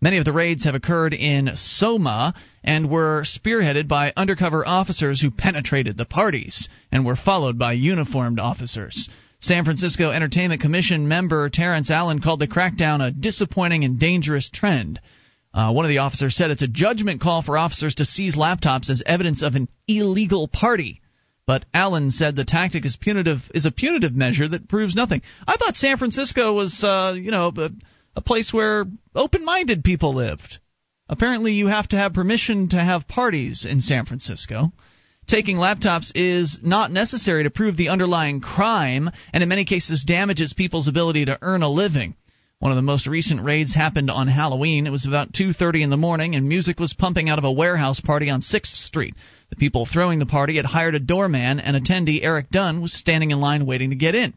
Many 0.00 0.18
of 0.18 0.24
the 0.24 0.32
raids 0.32 0.64
have 0.64 0.76
occurred 0.76 1.12
in 1.12 1.50
Soma 1.56 2.34
and 2.62 2.88
were 2.88 3.24
spearheaded 3.24 3.88
by 3.88 4.12
undercover 4.16 4.66
officers 4.66 5.20
who 5.20 5.32
penetrated 5.32 5.96
the 5.96 6.04
parties 6.04 6.68
and 6.92 7.04
were 7.04 7.16
followed 7.16 7.58
by 7.58 7.72
uniformed 7.72 8.38
officers. 8.38 9.08
San 9.40 9.64
Francisco 9.64 10.10
Entertainment 10.10 10.60
Commission 10.60 11.08
member 11.08 11.48
Terrence 11.50 11.90
Allen 11.90 12.20
called 12.20 12.38
the 12.38 12.46
crackdown 12.46 13.04
a 13.04 13.10
disappointing 13.10 13.84
and 13.84 13.98
dangerous 13.98 14.48
trend. 14.48 15.00
Uh, 15.52 15.72
one 15.72 15.84
of 15.84 15.88
the 15.88 15.98
officers 15.98 16.36
said 16.36 16.50
it's 16.52 16.62
a 16.62 16.68
judgment 16.68 17.20
call 17.20 17.42
for 17.42 17.58
officers 17.58 17.96
to 17.96 18.04
seize 18.04 18.36
laptops 18.36 18.90
as 18.90 19.02
evidence 19.04 19.42
of 19.42 19.56
an 19.56 19.68
illegal 19.88 20.46
party. 20.46 21.00
But 21.44 21.64
Allen 21.74 22.12
said 22.12 22.36
the 22.36 22.44
tactic 22.44 22.84
is 22.84 22.96
punitive 22.96 23.38
is 23.54 23.64
a 23.64 23.72
punitive 23.72 24.14
measure 24.14 24.46
that 24.46 24.68
proves 24.68 24.94
nothing. 24.94 25.22
I 25.46 25.56
thought 25.56 25.74
San 25.74 25.96
Francisco 25.96 26.52
was, 26.52 26.84
uh, 26.84 27.16
you 27.16 27.30
know, 27.32 27.50
a, 28.18 28.22
place 28.22 28.52
where 28.52 28.84
open-minded 29.14 29.84
people 29.84 30.14
lived. 30.14 30.58
Apparently, 31.08 31.52
you 31.52 31.68
have 31.68 31.88
to 31.88 31.96
have 31.96 32.12
permission 32.12 32.68
to 32.70 32.78
have 32.78 33.08
parties 33.08 33.64
in 33.64 33.80
San 33.80 34.04
Francisco. 34.04 34.72
Taking 35.26 35.56
laptops 35.56 36.10
is 36.14 36.58
not 36.62 36.90
necessary 36.90 37.44
to 37.44 37.50
prove 37.50 37.76
the 37.76 37.90
underlying 37.90 38.40
crime, 38.40 39.10
and 39.32 39.42
in 39.42 39.48
many 39.48 39.64
cases 39.64 40.04
damages 40.04 40.52
people's 40.52 40.88
ability 40.88 41.26
to 41.26 41.38
earn 41.40 41.62
a 41.62 41.68
living. 41.68 42.14
One 42.60 42.72
of 42.72 42.76
the 42.76 42.82
most 42.82 43.06
recent 43.06 43.42
raids 43.42 43.72
happened 43.72 44.10
on 44.10 44.26
Halloween. 44.26 44.86
It 44.86 44.90
was 44.90 45.06
about 45.06 45.32
2:30 45.32 45.82
in 45.82 45.90
the 45.90 45.96
morning 45.96 46.34
and 46.34 46.48
music 46.48 46.80
was 46.80 46.92
pumping 46.92 47.28
out 47.28 47.38
of 47.38 47.44
a 47.44 47.52
warehouse 47.52 48.00
party 48.00 48.30
on 48.30 48.40
6th 48.40 48.74
Street. 48.74 49.14
The 49.50 49.56
people 49.56 49.86
throwing 49.86 50.18
the 50.18 50.26
party 50.26 50.56
had 50.56 50.64
hired 50.64 50.96
a 50.96 50.98
doorman 50.98 51.60
and 51.60 51.76
attendee 51.76 52.24
Eric 52.24 52.50
Dunn 52.50 52.80
was 52.80 52.92
standing 52.92 53.30
in 53.30 53.40
line 53.40 53.64
waiting 53.64 53.90
to 53.90 53.96
get 53.96 54.16
in. 54.16 54.34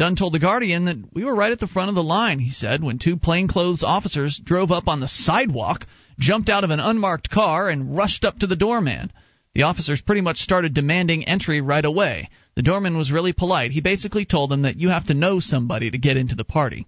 Dunn 0.00 0.16
told 0.16 0.32
the 0.32 0.38
Guardian 0.38 0.86
that 0.86 0.96
we 1.12 1.26
were 1.26 1.34
right 1.34 1.52
at 1.52 1.60
the 1.60 1.66
front 1.66 1.90
of 1.90 1.94
the 1.94 2.02
line, 2.02 2.38
he 2.38 2.52
said, 2.52 2.82
when 2.82 2.98
two 2.98 3.18
plainclothes 3.18 3.82
officers 3.82 4.40
drove 4.42 4.72
up 4.72 4.88
on 4.88 5.00
the 5.00 5.06
sidewalk, 5.06 5.86
jumped 6.18 6.48
out 6.48 6.64
of 6.64 6.70
an 6.70 6.80
unmarked 6.80 7.28
car 7.28 7.68
and 7.68 7.94
rushed 7.94 8.24
up 8.24 8.38
to 8.38 8.46
the 8.46 8.56
doorman. 8.56 9.12
The 9.54 9.64
officers 9.64 10.00
pretty 10.00 10.22
much 10.22 10.38
started 10.38 10.72
demanding 10.72 11.24
entry 11.24 11.60
right 11.60 11.84
away. 11.84 12.30
The 12.54 12.62
doorman 12.62 12.96
was 12.96 13.12
really 13.12 13.34
polite. 13.34 13.72
He 13.72 13.82
basically 13.82 14.24
told 14.24 14.48
them 14.48 14.62
that 14.62 14.80
you 14.80 14.88
have 14.88 15.04
to 15.08 15.12
know 15.12 15.38
somebody 15.38 15.90
to 15.90 15.98
get 15.98 16.16
into 16.16 16.34
the 16.34 16.44
party. 16.44 16.86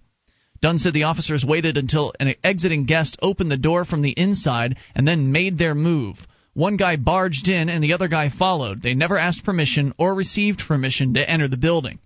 Dunn 0.59 0.79
said 0.79 0.93
the 0.93 1.03
officers 1.03 1.45
waited 1.45 1.77
until 1.77 2.15
an 2.19 2.33
exiting 2.43 2.85
guest 2.85 3.15
opened 3.21 3.51
the 3.51 3.57
door 3.57 3.85
from 3.85 4.01
the 4.01 4.13
inside 4.17 4.77
and 4.95 5.07
then 5.07 5.31
made 5.31 5.59
their 5.59 5.75
move. 5.75 6.25
One 6.55 6.77
guy 6.77 6.95
barged 6.95 7.47
in 7.47 7.69
and 7.69 7.83
the 7.83 7.93
other 7.93 8.07
guy 8.07 8.29
followed. 8.29 8.81
They 8.81 8.95
never 8.95 9.19
asked 9.19 9.43
permission 9.43 9.93
or 9.99 10.15
received 10.15 10.63
permission 10.67 11.13
to 11.13 11.29
enter 11.29 11.47
the 11.47 11.57
building. 11.57 11.99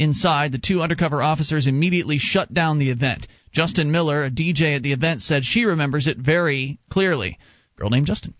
Inside, 0.00 0.52
the 0.52 0.58
two 0.58 0.80
undercover 0.80 1.22
officers 1.22 1.66
immediately 1.66 2.16
shut 2.16 2.54
down 2.54 2.78
the 2.78 2.88
event. 2.88 3.26
Justin 3.52 3.90
Miller, 3.90 4.24
a 4.24 4.30
DJ 4.30 4.76
at 4.76 4.82
the 4.82 4.94
event, 4.94 5.20
said 5.20 5.44
she 5.44 5.66
remembers 5.66 6.06
it 6.06 6.16
very 6.16 6.78
clearly. 6.88 7.38
Girl 7.76 7.90
named 7.90 8.06
Justin. 8.06 8.32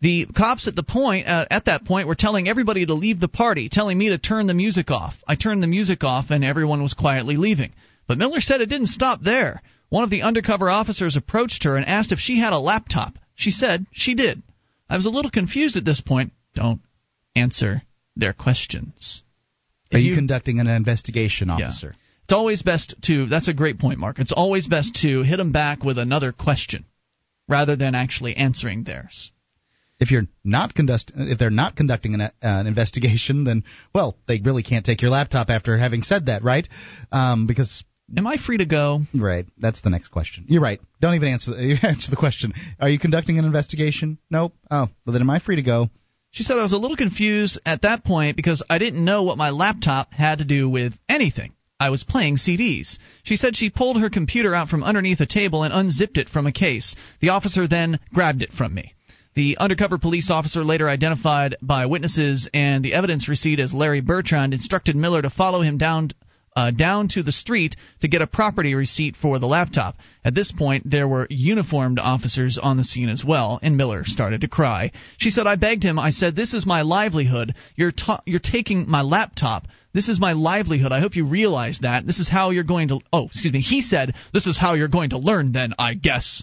The 0.00 0.26
cops 0.36 0.66
at 0.66 0.74
the 0.74 0.82
point 0.82 1.28
uh, 1.28 1.46
at 1.52 1.66
that 1.66 1.84
point 1.84 2.08
were 2.08 2.16
telling 2.16 2.48
everybody 2.48 2.84
to 2.84 2.94
leave 2.94 3.20
the 3.20 3.28
party, 3.28 3.68
telling 3.68 3.96
me 3.96 4.08
to 4.08 4.18
turn 4.18 4.48
the 4.48 4.54
music 4.54 4.90
off. 4.90 5.14
I 5.24 5.36
turned 5.36 5.62
the 5.62 5.68
music 5.68 6.02
off 6.02 6.30
and 6.30 6.44
everyone 6.44 6.82
was 6.82 6.94
quietly 6.94 7.36
leaving. 7.36 7.70
But 8.08 8.18
Miller 8.18 8.40
said 8.40 8.60
it 8.60 8.68
didn't 8.68 8.88
stop 8.88 9.22
there. 9.22 9.62
One 9.90 10.02
of 10.02 10.10
the 10.10 10.22
undercover 10.22 10.68
officers 10.68 11.14
approached 11.14 11.62
her 11.62 11.76
and 11.76 11.86
asked 11.86 12.10
if 12.10 12.18
she 12.18 12.40
had 12.40 12.52
a 12.52 12.58
laptop. 12.58 13.20
She 13.36 13.52
said 13.52 13.86
she 13.92 14.14
did. 14.14 14.42
I 14.90 14.96
was 14.96 15.06
a 15.06 15.10
little 15.10 15.30
confused 15.30 15.76
at 15.76 15.84
this 15.84 16.00
point. 16.00 16.32
Don't 16.56 16.80
answer 17.36 17.82
their 18.16 18.32
questions. 18.32 19.22
Are 19.94 19.98
you, 19.98 20.10
you- 20.10 20.16
conducting 20.16 20.60
an 20.60 20.66
investigation, 20.66 21.50
officer? 21.50 21.88
Yeah. 21.88 22.00
It's 22.24 22.32
always 22.32 22.62
best 22.62 22.94
to. 23.02 23.26
That's 23.26 23.48
a 23.48 23.52
great 23.52 23.78
point, 23.78 23.98
Mark. 23.98 24.18
It's 24.18 24.32
always 24.32 24.66
best 24.66 24.94
to 25.02 25.22
hit 25.22 25.36
them 25.36 25.52
back 25.52 25.84
with 25.84 25.98
another 25.98 26.32
question 26.32 26.86
rather 27.48 27.76
than 27.76 27.94
actually 27.94 28.34
answering 28.36 28.84
theirs. 28.84 29.30
If 30.00 30.10
you're 30.10 30.26
not 30.42 30.74
conduct, 30.74 31.12
if 31.14 31.38
they're 31.38 31.50
not 31.50 31.76
conducting 31.76 32.14
an, 32.14 32.20
uh, 32.22 32.30
an 32.40 32.66
investigation, 32.66 33.44
then 33.44 33.62
well, 33.94 34.16
they 34.26 34.40
really 34.42 34.62
can't 34.62 34.86
take 34.86 35.02
your 35.02 35.10
laptop 35.10 35.50
after 35.50 35.76
having 35.76 36.02
said 36.02 36.26
that, 36.26 36.42
right? 36.42 36.66
Um, 37.12 37.46
because 37.46 37.84
Am 38.16 38.26
I 38.26 38.36
free 38.36 38.58
to 38.58 38.66
go? 38.66 39.02
Right. 39.14 39.46
That's 39.56 39.80
the 39.80 39.90
next 39.90 40.08
question. 40.08 40.44
You're 40.48 40.62
right. 40.62 40.80
Don't 41.00 41.14
even 41.14 41.28
answer 41.28 41.52
answer 41.82 42.10
the 42.10 42.16
question. 42.16 42.52
Are 42.80 42.88
you 42.88 42.98
conducting 42.98 43.38
an 43.38 43.44
investigation? 43.44 44.18
Nope. 44.30 44.54
Oh, 44.70 44.88
well 45.06 45.12
then 45.12 45.22
am 45.22 45.30
I 45.30 45.38
free 45.38 45.56
to 45.56 45.62
go? 45.62 45.88
She 46.34 46.42
said 46.42 46.58
I 46.58 46.62
was 46.62 46.72
a 46.72 46.78
little 46.78 46.96
confused 46.96 47.60
at 47.64 47.82
that 47.82 48.02
point 48.02 48.34
because 48.34 48.60
I 48.68 48.78
didn't 48.78 49.04
know 49.04 49.22
what 49.22 49.38
my 49.38 49.50
laptop 49.50 50.12
had 50.12 50.38
to 50.38 50.44
do 50.44 50.68
with 50.68 50.92
anything. 51.08 51.52
I 51.78 51.90
was 51.90 52.02
playing 52.02 52.38
CDs. 52.38 52.98
She 53.22 53.36
said 53.36 53.54
she 53.54 53.70
pulled 53.70 54.00
her 54.00 54.10
computer 54.10 54.52
out 54.52 54.68
from 54.68 54.82
underneath 54.82 55.20
a 55.20 55.26
table 55.26 55.62
and 55.62 55.72
unzipped 55.72 56.18
it 56.18 56.28
from 56.28 56.48
a 56.48 56.52
case. 56.52 56.96
The 57.20 57.28
officer 57.28 57.68
then 57.68 58.00
grabbed 58.12 58.42
it 58.42 58.52
from 58.52 58.74
me. 58.74 58.94
The 59.34 59.58
undercover 59.58 59.96
police 59.96 60.28
officer, 60.28 60.64
later 60.64 60.88
identified 60.88 61.54
by 61.62 61.86
witnesses 61.86 62.48
and 62.52 62.84
the 62.84 62.94
evidence 62.94 63.28
receipt 63.28 63.60
as 63.60 63.72
Larry 63.72 64.00
Bertrand, 64.00 64.54
instructed 64.54 64.96
Miller 64.96 65.22
to 65.22 65.30
follow 65.30 65.62
him 65.62 65.78
down 65.78 66.10
uh, 66.56 66.70
down 66.70 67.08
to 67.08 67.22
the 67.22 67.32
street 67.32 67.76
to 68.00 68.08
get 68.08 68.22
a 68.22 68.26
property 68.26 68.74
receipt 68.74 69.16
for 69.16 69.38
the 69.38 69.46
laptop. 69.46 69.96
At 70.24 70.34
this 70.34 70.52
point, 70.52 70.88
there 70.88 71.08
were 71.08 71.26
uniformed 71.30 71.98
officers 71.98 72.58
on 72.58 72.76
the 72.76 72.84
scene 72.84 73.08
as 73.08 73.24
well, 73.24 73.58
and 73.62 73.76
Miller 73.76 74.04
started 74.04 74.42
to 74.42 74.48
cry. 74.48 74.92
She 75.18 75.30
said, 75.30 75.46
I 75.46 75.56
begged 75.56 75.82
him, 75.82 75.98
I 75.98 76.10
said, 76.10 76.36
This 76.36 76.54
is 76.54 76.66
my 76.66 76.82
livelihood. 76.82 77.54
You're, 77.76 77.92
ta- 77.92 78.22
you're 78.26 78.40
taking 78.40 78.88
my 78.88 79.02
laptop. 79.02 79.66
This 79.92 80.08
is 80.08 80.18
my 80.18 80.32
livelihood. 80.32 80.92
I 80.92 81.00
hope 81.00 81.14
you 81.14 81.24
realize 81.24 81.78
that. 81.82 82.06
This 82.06 82.18
is 82.18 82.28
how 82.28 82.50
you're 82.50 82.64
going 82.64 82.88
to. 82.88 83.00
Oh, 83.12 83.26
excuse 83.26 83.52
me. 83.52 83.60
He 83.60 83.80
said, 83.80 84.14
This 84.32 84.46
is 84.46 84.58
how 84.58 84.74
you're 84.74 84.88
going 84.88 85.10
to 85.10 85.18
learn, 85.18 85.52
then, 85.52 85.74
I 85.78 85.94
guess. 85.94 86.42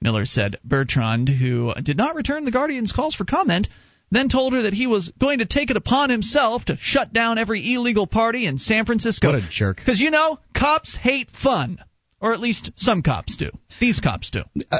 Miller 0.00 0.26
said 0.26 0.58
Bertrand, 0.62 1.28
who 1.28 1.72
did 1.82 1.96
not 1.96 2.14
return 2.14 2.44
the 2.44 2.52
Guardian's 2.52 2.92
calls 2.92 3.14
for 3.14 3.24
comment, 3.24 3.68
then 4.10 4.28
told 4.28 4.52
her 4.54 4.62
that 4.62 4.74
he 4.74 4.86
was 4.86 5.12
going 5.20 5.40
to 5.40 5.46
take 5.46 5.70
it 5.70 5.76
upon 5.76 6.10
himself 6.10 6.64
to 6.66 6.76
shut 6.78 7.12
down 7.12 7.38
every 7.38 7.74
illegal 7.74 8.06
party 8.06 8.46
in 8.46 8.58
San 8.58 8.86
Francisco. 8.86 9.32
What 9.32 9.42
a 9.42 9.48
jerk. 9.50 9.76
Because, 9.76 10.00
you 10.00 10.10
know, 10.10 10.38
cops 10.54 10.96
hate 10.96 11.30
fun. 11.30 11.78
Or 12.20 12.32
at 12.32 12.40
least 12.40 12.72
some 12.74 13.02
cops 13.02 13.36
do. 13.36 13.50
These 13.80 14.00
cops 14.00 14.30
do. 14.30 14.42
Uh, 14.72 14.78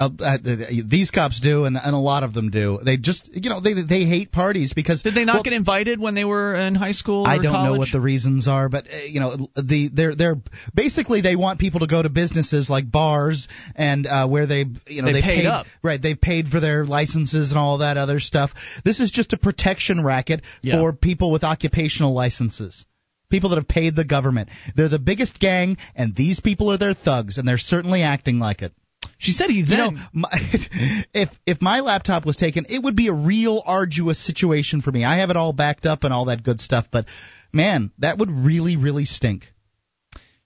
uh, 0.00 0.08
uh, 0.18 0.38
these 0.84 1.12
cops 1.12 1.38
do, 1.40 1.64
and, 1.64 1.76
and 1.76 1.94
a 1.94 1.98
lot 1.98 2.24
of 2.24 2.34
them 2.34 2.50
do. 2.50 2.80
They 2.84 2.96
just, 2.96 3.30
you 3.32 3.50
know, 3.50 3.60
they 3.60 3.74
they 3.74 4.04
hate 4.04 4.32
parties 4.32 4.72
because. 4.72 5.00
Did 5.02 5.14
they 5.14 5.24
not 5.24 5.34
well, 5.34 5.42
get 5.44 5.52
invited 5.52 6.00
when 6.00 6.16
they 6.16 6.24
were 6.24 6.56
in 6.56 6.74
high 6.74 6.90
school? 6.90 7.24
I 7.24 7.36
don't 7.38 7.52
college? 7.52 7.70
know 7.70 7.78
what 7.78 7.88
the 7.92 8.00
reasons 8.00 8.48
are, 8.48 8.68
but 8.68 8.86
uh, 8.92 8.96
you 9.06 9.20
know, 9.20 9.48
the 9.54 9.90
they're 9.94 10.16
they're 10.16 10.36
basically 10.74 11.20
they 11.20 11.36
want 11.36 11.60
people 11.60 11.80
to 11.80 11.86
go 11.86 12.02
to 12.02 12.08
businesses 12.08 12.68
like 12.68 12.90
bars 12.90 13.46
and 13.76 14.04
uh, 14.08 14.26
where 14.26 14.46
they, 14.48 14.64
you 14.88 15.02
know, 15.02 15.06
they, 15.06 15.20
they 15.20 15.22
paid, 15.22 15.36
paid 15.42 15.46
up. 15.46 15.66
right. 15.84 16.02
They've 16.02 16.20
paid 16.20 16.48
for 16.48 16.58
their 16.58 16.84
licenses 16.84 17.50
and 17.52 17.58
all 17.60 17.78
that 17.78 17.96
other 17.96 18.18
stuff. 18.18 18.50
This 18.84 18.98
is 18.98 19.12
just 19.12 19.32
a 19.32 19.36
protection 19.38 20.02
racket 20.02 20.42
Yeah. 20.62 20.80
for 20.80 20.92
people 20.92 21.30
with 21.30 21.44
occupational 21.44 22.12
licenses. 22.12 22.86
People 23.32 23.50
that 23.50 23.56
have 23.56 23.66
paid 23.66 23.96
the 23.96 24.04
government. 24.04 24.50
They're 24.76 24.88
the 24.88 24.98
biggest 24.98 25.40
gang, 25.40 25.78
and 25.96 26.14
these 26.14 26.38
people 26.38 26.70
are 26.70 26.76
their 26.78 26.94
thugs, 26.94 27.38
and 27.38 27.48
they're 27.48 27.58
certainly 27.58 28.02
acting 28.02 28.38
like 28.38 28.62
it. 28.62 28.72
She 29.18 29.32
said 29.32 29.48
he 29.50 29.60
You 29.60 29.66
then. 29.66 29.94
know, 29.94 30.00
my, 30.12 30.28
if 31.14 31.30
if 31.46 31.62
my 31.62 31.80
laptop 31.80 32.26
was 32.26 32.36
taken, 32.36 32.66
it 32.68 32.82
would 32.82 32.94
be 32.94 33.08
a 33.08 33.12
real 33.12 33.62
arduous 33.64 34.24
situation 34.24 34.82
for 34.82 34.92
me. 34.92 35.02
I 35.04 35.16
have 35.16 35.30
it 35.30 35.36
all 35.36 35.52
backed 35.52 35.86
up 35.86 36.04
and 36.04 36.12
all 36.12 36.26
that 36.26 36.42
good 36.42 36.60
stuff, 36.60 36.88
but 36.92 37.06
man, 37.52 37.90
that 37.98 38.18
would 38.18 38.30
really 38.30 38.76
really 38.76 39.06
stink. 39.06 39.46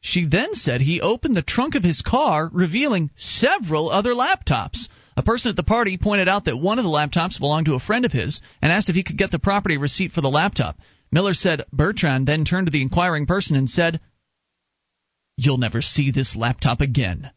She 0.01 0.25
then 0.27 0.55
said 0.55 0.81
he 0.81 1.01
opened 1.01 1.35
the 1.35 1.43
trunk 1.43 1.75
of 1.75 1.83
his 1.83 2.03
car, 2.03 2.49
revealing 2.53 3.11
several 3.17 3.91
other 3.91 4.15
laptops. 4.15 4.89
A 5.17 5.23
person 5.23 5.49
at 5.51 5.57
the 5.57 5.65
party 5.65 5.97
pointed 5.97 6.29
out 6.29 6.45
that 6.45 6.59
one 6.59 6.79
of 6.79 6.85
the 6.85 6.91
laptops 6.91 7.41
belonged 7.41 7.67
to 7.67 7.75
a 7.75 7.81
friend 7.81 8.05
of 8.05 8.13
his 8.13 8.41
and 8.63 8.71
asked 8.71 8.89
if 8.89 8.95
he 8.95 9.03
could 9.03 9.19
get 9.19 9.33
the 9.33 9.39
property 9.41 9.77
receipt 9.79 10.13
for 10.13 10.21
the 10.21 10.31
laptop. 10.31 10.77
Miller 11.17 11.33
said 11.33 11.65
Bertrand 11.73 12.27
then 12.27 12.45
turned 12.45 12.67
to 12.67 12.71
the 12.71 12.83
inquiring 12.83 13.25
person 13.25 13.57
and 13.57 13.71
said, 13.71 14.01
You'll 15.39 15.57
never 15.57 15.81
see 15.81 16.11
this 16.11 16.37
laptop 16.37 16.83
again. 16.83 17.31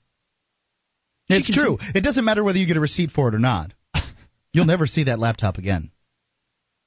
It's 1.29 1.49
true. 1.49 1.77
It 1.95 2.01
doesn't 2.01 2.25
matter 2.25 2.43
whether 2.43 2.57
you 2.57 2.67
get 2.67 2.75
a 2.75 2.81
receipt 2.81 3.09
for 3.09 3.29
it 3.29 3.35
or 3.35 3.39
not. 3.39 3.71
You'll 4.51 4.65
never 4.65 4.85
see 4.85 5.05
that 5.05 5.17
laptop 5.17 5.57
again. 5.57 5.91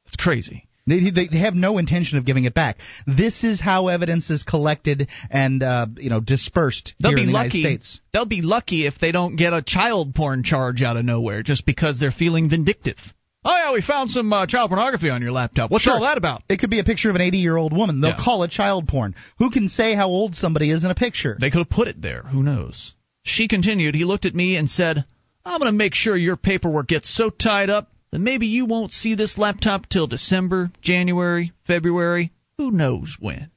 It's 0.04 0.16
crazy. 0.16 0.68
They, 0.86 1.08
they 1.10 1.28
they 1.28 1.38
have 1.38 1.54
no 1.54 1.78
intention 1.78 2.18
of 2.18 2.26
giving 2.26 2.44
it 2.44 2.52
back. 2.52 2.76
This 3.06 3.42
is 3.42 3.58
how 3.58 3.88
evidence 3.88 4.28
is 4.28 4.42
collected 4.42 5.08
and 5.30 5.62
uh, 5.62 5.86
you 5.96 6.10
know 6.10 6.20
dispersed 6.20 6.94
They'll 7.00 7.12
here 7.12 7.20
in 7.20 7.28
the 7.28 7.32
lucky. 7.32 7.58
United 7.60 7.84
States. 7.84 8.00
They'll 8.12 8.26
be 8.26 8.42
lucky 8.42 8.86
if 8.86 8.98
they 8.98 9.12
don't 9.12 9.36
get 9.36 9.54
a 9.54 9.62
child 9.62 10.14
porn 10.14 10.42
charge 10.42 10.82
out 10.82 10.98
of 10.98 11.06
nowhere 11.06 11.42
just 11.42 11.64
because 11.64 11.98
they're 11.98 12.10
feeling 12.10 12.50
vindictive. 12.50 12.98
Oh 13.44 13.56
yeah, 13.56 13.72
we 13.72 13.80
found 13.82 14.10
some 14.10 14.32
uh, 14.32 14.46
child 14.46 14.70
pornography 14.70 15.10
on 15.10 15.20
your 15.20 15.32
laptop. 15.32 15.70
What's 15.70 15.84
Sure. 15.84 15.94
all 15.94 16.02
that 16.02 16.16
about? 16.18 16.42
It 16.48 16.58
could 16.60 16.70
be 16.70 16.78
a 16.78 16.84
picture 16.84 17.10
of 17.10 17.16
an 17.16 17.22
80 17.22 17.38
year 17.38 17.56
old 17.56 17.72
woman. 17.76 18.00
They'll 18.00 18.12
Yeah. 18.12 18.24
call 18.24 18.44
it 18.44 18.50
child 18.52 18.86
porn. 18.86 19.14
Who 19.38 19.50
can 19.50 19.68
say 19.68 19.94
how 19.94 20.08
old 20.08 20.36
somebody 20.36 20.70
is 20.70 20.84
in 20.84 20.90
a 20.90 20.94
picture? 20.94 21.36
They 21.40 21.50
could 21.50 21.58
have 21.58 21.70
put 21.70 21.88
it 21.88 22.00
there. 22.00 22.22
Who 22.22 22.42
knows? 22.42 22.94
She 23.24 23.48
continued. 23.48 23.94
He 23.96 24.04
looked 24.04 24.26
at 24.26 24.34
me 24.34 24.56
and 24.56 24.70
said, 24.70 25.04
I'm 25.44 25.58
going 25.58 25.72
to 25.72 25.76
make 25.76 25.94
sure 25.94 26.16
your 26.16 26.36
paperwork 26.36 26.86
gets 26.88 27.08
so 27.12 27.30
tied 27.30 27.68
up 27.70 27.88
that 28.12 28.20
maybe 28.20 28.46
you 28.46 28.64
won't 28.64 28.92
see 28.92 29.14
this 29.16 29.38
laptop 29.38 29.88
till 29.88 30.06
December, 30.06 30.70
January, 30.80 31.52
February, 31.66 32.30
who 32.58 32.70
knows 32.70 33.16
when. 33.18 33.50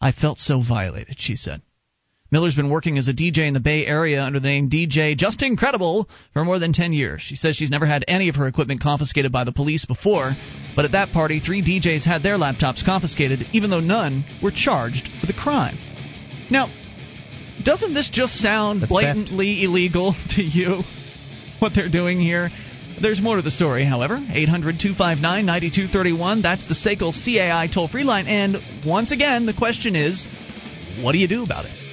I 0.00 0.12
felt 0.12 0.38
so 0.38 0.62
violated, 0.62 1.16
she 1.18 1.36
said. 1.36 1.60
Miller's 2.30 2.54
been 2.54 2.68
working 2.68 2.98
as 2.98 3.08
a 3.08 3.14
DJ 3.14 3.48
in 3.48 3.54
the 3.54 3.60
Bay 3.60 3.86
Area 3.86 4.22
under 4.22 4.38
the 4.38 4.48
name 4.48 4.68
DJ 4.68 5.16
Just 5.16 5.42
Incredible 5.42 6.08
for 6.34 6.44
more 6.44 6.58
than 6.58 6.74
10 6.74 6.92
years. 6.92 7.22
She 7.22 7.36
says 7.36 7.56
she's 7.56 7.70
never 7.70 7.86
had 7.86 8.04
any 8.06 8.28
of 8.28 8.34
her 8.34 8.46
equipment 8.46 8.82
confiscated 8.82 9.32
by 9.32 9.44
the 9.44 9.52
police 9.52 9.86
before, 9.86 10.32
but 10.76 10.84
at 10.84 10.92
that 10.92 11.10
party, 11.12 11.40
three 11.40 11.62
DJs 11.62 12.04
had 12.04 12.22
their 12.22 12.36
laptops 12.36 12.84
confiscated, 12.84 13.46
even 13.52 13.70
though 13.70 13.80
none 13.80 14.24
were 14.42 14.50
charged 14.50 15.08
with 15.22 15.30
a 15.30 15.40
crime. 15.40 15.78
Now, 16.50 16.68
doesn't 17.64 17.94
this 17.94 18.10
just 18.10 18.34
sound 18.34 18.82
That's 18.82 18.90
blatantly 18.90 19.64
illegal 19.64 20.14
to 20.30 20.42
you? 20.42 20.82
What 21.60 21.72
they're 21.74 21.88
doing 21.88 22.20
here? 22.20 22.50
There's 23.00 23.22
more 23.22 23.36
to 23.36 23.42
the 23.42 23.50
story, 23.50 23.86
however. 23.86 24.16
800 24.16 24.78
259 24.80 25.46
9231. 25.46 26.42
That's 26.42 26.66
the 26.68 26.74
SACL 26.74 27.14
CAI 27.14 27.68
toll 27.72 27.88
free 27.88 28.04
line. 28.04 28.26
And 28.26 28.58
once 28.84 29.12
again, 29.12 29.46
the 29.46 29.54
question 29.54 29.96
is 29.96 30.26
what 31.00 31.12
do 31.12 31.18
you 31.18 31.28
do 31.28 31.42
about 31.42 31.64
it? 31.64 31.87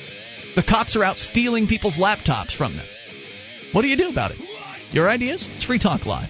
The 0.55 0.63
cops 0.63 0.95
are 0.95 1.03
out 1.03 1.17
stealing 1.17 1.67
people's 1.67 1.97
laptops 1.97 2.55
from 2.55 2.77
them. 2.77 2.85
What 3.73 3.81
do 3.81 3.89
you 3.89 3.97
do 3.97 4.07
about 4.07 4.31
it? 4.31 4.37
Your 4.91 5.09
ideas? 5.09 5.45
It's 5.51 5.65
Free 5.65 5.79
Talk 5.79 6.05
Live. 6.05 6.29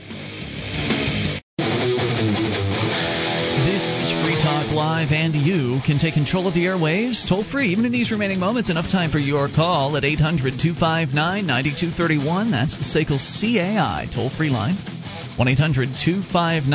This 3.70 3.84
is 3.86 4.10
Free 4.26 4.42
Talk 4.42 4.74
Live, 4.74 5.12
and 5.12 5.36
you 5.36 5.80
can 5.86 6.00
take 6.00 6.16
control 6.16 6.48
of 6.48 6.56
the 6.56 6.66
airwaves 6.66 7.30
toll 7.30 7.44
free, 7.44 7.70
even 7.70 7.86
in 7.86 7.92
these 7.92 8.10
remaining 8.10 8.40
moments. 8.40 8.72
Enough 8.72 8.90
time 8.90 9.12
for 9.12 9.20
your 9.20 9.48
call 9.48 9.96
at 9.96 10.04
800 10.04 10.58
259 10.60 11.46
9231. 11.46 12.50
That's 12.50 12.74
the 12.74 12.84
SACL 12.84 13.22
CAI 13.22 14.10
toll 14.12 14.32
free 14.32 14.50
line. 14.50 14.78
1 15.38 15.48
800 15.48 15.90
259 16.04 16.66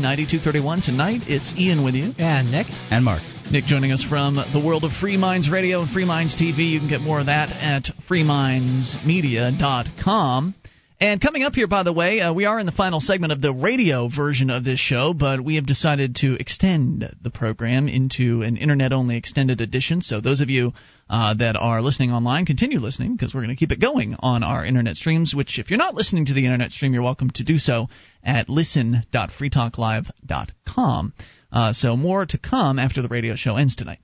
9231. 0.00 0.82
Tonight, 0.82 1.22
it's 1.26 1.52
Ian 1.58 1.82
with 1.82 1.96
you. 1.96 2.12
And 2.18 2.52
Nick. 2.52 2.68
And 2.92 3.04
Mark. 3.04 3.22
Nick 3.52 3.64
joining 3.64 3.90
us 3.90 4.04
from 4.04 4.36
the 4.36 4.62
world 4.64 4.84
of 4.84 4.92
Free 5.00 5.16
Minds 5.16 5.50
Radio 5.50 5.82
and 5.82 5.90
Free 5.90 6.04
Minds 6.04 6.36
TV. 6.36 6.70
You 6.70 6.78
can 6.78 6.88
get 6.88 7.00
more 7.00 7.18
of 7.18 7.26
that 7.26 7.50
at 7.50 7.86
freemindsmedia.com. 8.08 10.54
And 11.00 11.20
coming 11.20 11.42
up 11.42 11.54
here, 11.54 11.66
by 11.66 11.82
the 11.82 11.92
way, 11.92 12.20
uh, 12.20 12.32
we 12.32 12.44
are 12.44 12.60
in 12.60 12.66
the 12.66 12.72
final 12.72 13.00
segment 13.00 13.32
of 13.32 13.40
the 13.40 13.52
radio 13.52 14.08
version 14.08 14.50
of 14.50 14.62
this 14.62 14.78
show, 14.78 15.14
but 15.14 15.42
we 15.42 15.56
have 15.56 15.66
decided 15.66 16.14
to 16.16 16.34
extend 16.34 17.04
the 17.22 17.30
program 17.30 17.88
into 17.88 18.42
an 18.42 18.56
internet 18.56 18.92
only 18.92 19.16
extended 19.16 19.60
edition. 19.60 20.00
So 20.00 20.20
those 20.20 20.40
of 20.40 20.48
you 20.48 20.72
uh, 21.08 21.34
that 21.34 21.56
are 21.56 21.82
listening 21.82 22.12
online, 22.12 22.46
continue 22.46 22.78
listening 22.78 23.16
because 23.16 23.34
we're 23.34 23.40
going 23.40 23.56
to 23.56 23.56
keep 23.56 23.72
it 23.72 23.80
going 23.80 24.14
on 24.20 24.44
our 24.44 24.64
internet 24.64 24.94
streams, 24.94 25.34
which 25.34 25.58
if 25.58 25.70
you're 25.70 25.78
not 25.78 25.94
listening 25.94 26.26
to 26.26 26.34
the 26.34 26.44
internet 26.44 26.70
stream, 26.70 26.94
you're 26.94 27.02
welcome 27.02 27.30
to 27.30 27.42
do 27.42 27.58
so 27.58 27.88
at 28.22 28.48
listen.freetalklive.com. 28.48 31.12
Uh, 31.52 31.72
so 31.72 31.96
more 31.96 32.26
to 32.26 32.38
come 32.38 32.78
after 32.78 33.02
the 33.02 33.08
radio 33.08 33.34
show 33.36 33.56
ends 33.56 33.76
tonight. 33.76 33.98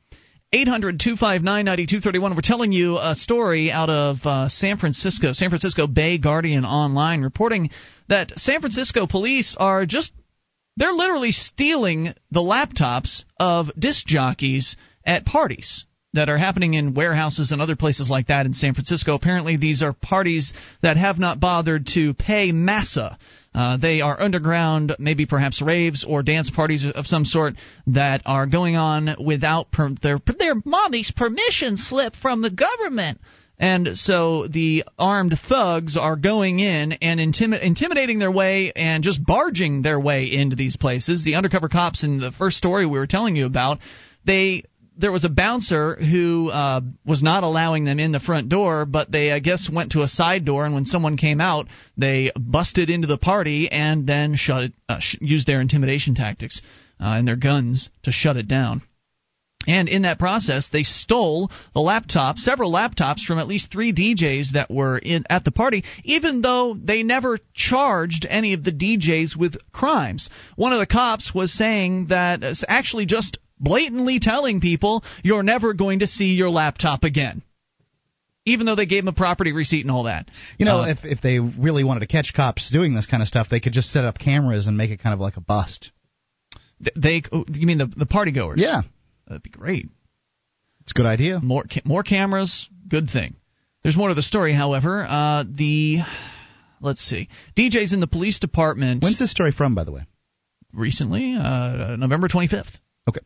800 0.52 1.00
259 1.00 1.64
9231. 1.64 2.34
We're 2.34 2.40
telling 2.40 2.72
you 2.72 2.98
a 2.98 3.14
story 3.16 3.70
out 3.70 3.90
of 3.90 4.18
uh, 4.24 4.48
San 4.48 4.78
Francisco, 4.78 5.32
San 5.32 5.50
Francisco 5.50 5.86
Bay 5.86 6.18
Guardian 6.18 6.64
Online, 6.64 7.22
reporting 7.22 7.70
that 8.08 8.38
San 8.38 8.60
Francisco 8.60 9.06
police 9.06 9.56
are 9.58 9.86
just, 9.86 10.12
they're 10.76 10.92
literally 10.92 11.32
stealing 11.32 12.14
the 12.30 12.40
laptops 12.40 13.24
of 13.40 13.66
disc 13.78 14.06
jockeys 14.06 14.76
at 15.04 15.26
parties 15.26 15.84
that 16.12 16.28
are 16.28 16.38
happening 16.38 16.74
in 16.74 16.94
warehouses 16.94 17.50
and 17.50 17.60
other 17.60 17.76
places 17.76 18.08
like 18.08 18.28
that 18.28 18.46
in 18.46 18.54
San 18.54 18.72
Francisco. 18.72 19.14
Apparently, 19.14 19.56
these 19.56 19.82
are 19.82 19.92
parties 19.92 20.54
that 20.80 20.96
have 20.96 21.18
not 21.18 21.40
bothered 21.40 21.86
to 21.94 22.14
pay 22.14 22.52
massa. 22.52 23.18
Uh, 23.56 23.78
they 23.78 24.02
are 24.02 24.20
underground, 24.20 24.94
maybe 24.98 25.24
perhaps 25.24 25.62
raves 25.62 26.04
or 26.06 26.22
dance 26.22 26.50
parties 26.50 26.84
of 26.94 27.06
some 27.06 27.24
sort 27.24 27.54
that 27.86 28.20
are 28.26 28.46
going 28.46 28.76
on 28.76 29.16
without 29.24 29.70
per- 29.72 29.94
their 30.02 30.18
their 30.38 30.56
mommy's 30.66 31.10
permission 31.10 31.78
slip 31.78 32.14
from 32.14 32.42
the 32.42 32.50
government. 32.50 33.18
And 33.58 33.96
so 33.96 34.46
the 34.46 34.84
armed 34.98 35.38
thugs 35.48 35.96
are 35.96 36.16
going 36.16 36.58
in 36.58 36.92
and 36.92 37.18
intimi- 37.18 37.62
intimidating 37.62 38.18
their 38.18 38.30
way 38.30 38.72
and 38.76 39.02
just 39.02 39.24
barging 39.24 39.80
their 39.80 39.98
way 39.98 40.30
into 40.30 40.54
these 40.54 40.76
places. 40.76 41.24
The 41.24 41.36
undercover 41.36 41.70
cops 41.70 42.04
in 42.04 42.18
the 42.18 42.32
first 42.32 42.58
story 42.58 42.84
we 42.84 42.98
were 42.98 43.06
telling 43.06 43.36
you 43.36 43.46
about, 43.46 43.78
they 44.26 44.64
there 44.96 45.12
was 45.12 45.24
a 45.24 45.28
bouncer 45.28 45.96
who 45.96 46.48
uh, 46.48 46.80
was 47.04 47.22
not 47.22 47.42
allowing 47.42 47.84
them 47.84 47.98
in 47.98 48.12
the 48.12 48.20
front 48.20 48.48
door, 48.48 48.86
but 48.86 49.10
they, 49.10 49.30
I 49.30 49.40
guess, 49.40 49.68
went 49.70 49.92
to 49.92 50.02
a 50.02 50.08
side 50.08 50.44
door, 50.44 50.64
and 50.64 50.74
when 50.74 50.86
someone 50.86 51.16
came 51.16 51.40
out, 51.40 51.66
they 51.96 52.32
busted 52.36 52.90
into 52.90 53.06
the 53.06 53.18
party 53.18 53.70
and 53.70 54.06
then 54.06 54.36
shut 54.36 54.64
it, 54.64 54.72
uh, 54.88 54.98
sh- 55.00 55.18
used 55.20 55.46
their 55.46 55.60
intimidation 55.60 56.14
tactics 56.14 56.62
uh, 57.00 57.14
and 57.18 57.28
their 57.28 57.36
guns 57.36 57.90
to 58.04 58.12
shut 58.12 58.36
it 58.36 58.48
down. 58.48 58.82
And 59.66 59.88
in 59.88 60.02
that 60.02 60.20
process, 60.20 60.68
they 60.68 60.84
stole 60.84 61.50
the 61.74 61.80
laptop, 61.80 62.38
several 62.38 62.72
laptops 62.72 63.24
from 63.24 63.40
at 63.40 63.48
least 63.48 63.72
three 63.72 63.92
DJs 63.92 64.52
that 64.52 64.70
were 64.70 64.96
in 64.96 65.24
at 65.28 65.44
the 65.44 65.50
party, 65.50 65.82
even 66.04 66.40
though 66.40 66.74
they 66.74 67.02
never 67.02 67.38
charged 67.52 68.26
any 68.28 68.52
of 68.52 68.62
the 68.62 68.70
DJs 68.70 69.36
with 69.36 69.56
crimes. 69.72 70.30
One 70.54 70.72
of 70.72 70.78
the 70.78 70.86
cops 70.86 71.34
was 71.34 71.52
saying 71.52 72.06
that 72.06 72.44
actually 72.68 73.06
just 73.06 73.38
blatantly 73.58 74.18
telling 74.20 74.60
people 74.60 75.04
you're 75.22 75.42
never 75.42 75.72
going 75.74 76.00
to 76.00 76.06
see 76.06 76.34
your 76.34 76.50
laptop 76.50 77.04
again. 77.04 77.42
Even 78.48 78.64
though 78.66 78.76
they 78.76 78.86
gave 78.86 79.04
them 79.04 79.12
a 79.12 79.16
property 79.16 79.50
receipt 79.52 79.80
and 79.80 79.90
all 79.90 80.04
that. 80.04 80.28
You 80.56 80.66
know, 80.66 80.82
Uh, 80.82 80.90
if 80.90 80.98
if 81.04 81.20
they 81.20 81.40
really 81.40 81.82
wanted 81.82 82.00
to 82.00 82.06
catch 82.06 82.32
cops 82.32 82.70
doing 82.70 82.94
this 82.94 83.06
kind 83.06 83.20
of 83.22 83.28
stuff, 83.28 83.48
they 83.50 83.58
could 83.60 83.72
just 83.72 83.90
set 83.90 84.04
up 84.04 84.18
cameras 84.18 84.68
and 84.68 84.76
make 84.76 84.90
it 84.90 85.00
kind 85.02 85.12
of 85.14 85.18
like 85.20 85.36
a 85.36 85.40
bust. 85.40 85.90
they, 86.94 87.22
oh, 87.32 87.44
you 87.52 87.66
mean 87.66 87.78
the 87.78 87.86
the 87.86 88.06
party 88.06 88.30
goers? 88.30 88.60
Yeah, 88.60 88.82
that'd 89.26 89.42
be 89.42 89.50
great. 89.50 89.88
it's 90.82 90.92
a 90.92 90.94
good 90.94 91.06
idea. 91.06 91.40
More 91.40 91.64
more 91.84 92.04
cameras, 92.04 92.68
good 92.88 93.10
thing. 93.10 93.34
There's 93.82 93.96
more 93.96 94.10
to 94.10 94.14
the 94.14 94.22
story, 94.22 94.52
however. 94.52 95.04
Uh, 95.08 95.42
the 95.48 95.98
let's 96.80 97.00
see, 97.00 97.28
DJs 97.56 97.92
in 97.94 97.98
the 98.00 98.06
police 98.06 98.38
department. 98.38 99.02
When's 99.02 99.18
this 99.18 99.30
story 99.32 99.50
from, 99.50 99.74
by 99.74 99.82
the 99.84 99.90
way? 99.92 100.02
Recently, 100.72 101.34
uh, 101.34 101.96
November 101.96 102.28
25th. 102.28 102.70
Okay. 103.08 103.20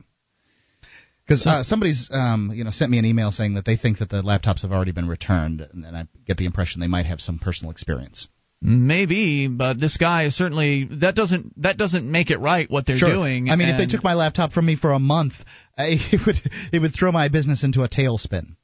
Because 1.30 1.46
uh, 1.46 1.62
somebody's 1.62 2.08
um, 2.10 2.50
you 2.52 2.64
know 2.64 2.70
sent 2.72 2.90
me 2.90 2.98
an 2.98 3.04
email 3.04 3.30
saying 3.30 3.54
that 3.54 3.64
they 3.64 3.76
think 3.76 3.98
that 3.98 4.08
the 4.08 4.20
laptops 4.20 4.62
have 4.62 4.72
already 4.72 4.90
been 4.90 5.06
returned, 5.06 5.60
and, 5.60 5.84
and 5.84 5.96
I 5.96 6.08
get 6.26 6.38
the 6.38 6.44
impression 6.44 6.80
they 6.80 6.88
might 6.88 7.06
have 7.06 7.20
some 7.20 7.38
personal 7.38 7.70
experience. 7.70 8.26
Maybe, 8.60 9.46
but 9.46 9.78
this 9.78 9.96
guy 9.96 10.24
is 10.24 10.36
certainly 10.36 10.88
that 11.00 11.14
doesn't 11.14 11.62
that 11.62 11.76
doesn't 11.76 12.10
make 12.10 12.32
it 12.32 12.38
right 12.38 12.68
what 12.68 12.84
they're 12.84 12.98
Sure. 12.98 13.14
doing. 13.14 13.48
I 13.48 13.54
mean, 13.54 13.68
if 13.68 13.78
they 13.78 13.86
took 13.86 14.02
my 14.02 14.14
laptop 14.14 14.50
from 14.50 14.66
me 14.66 14.74
for 14.74 14.90
a 14.90 14.98
month, 14.98 15.34
I, 15.78 15.90
it 16.12 16.20
would 16.26 16.36
it 16.72 16.80
would 16.80 16.94
throw 16.98 17.12
my 17.12 17.28
business 17.28 17.62
into 17.62 17.84
a 17.84 17.88
tailspin. 17.88 18.56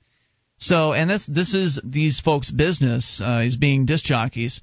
So, 0.58 0.92
and 0.92 1.08
this 1.08 1.24
this 1.26 1.54
is 1.54 1.80
these 1.84 2.18
folks' 2.18 2.50
business 2.50 3.22
uh, 3.24 3.44
is 3.46 3.56
being 3.56 3.86
disc 3.86 4.04
jockeys. 4.04 4.60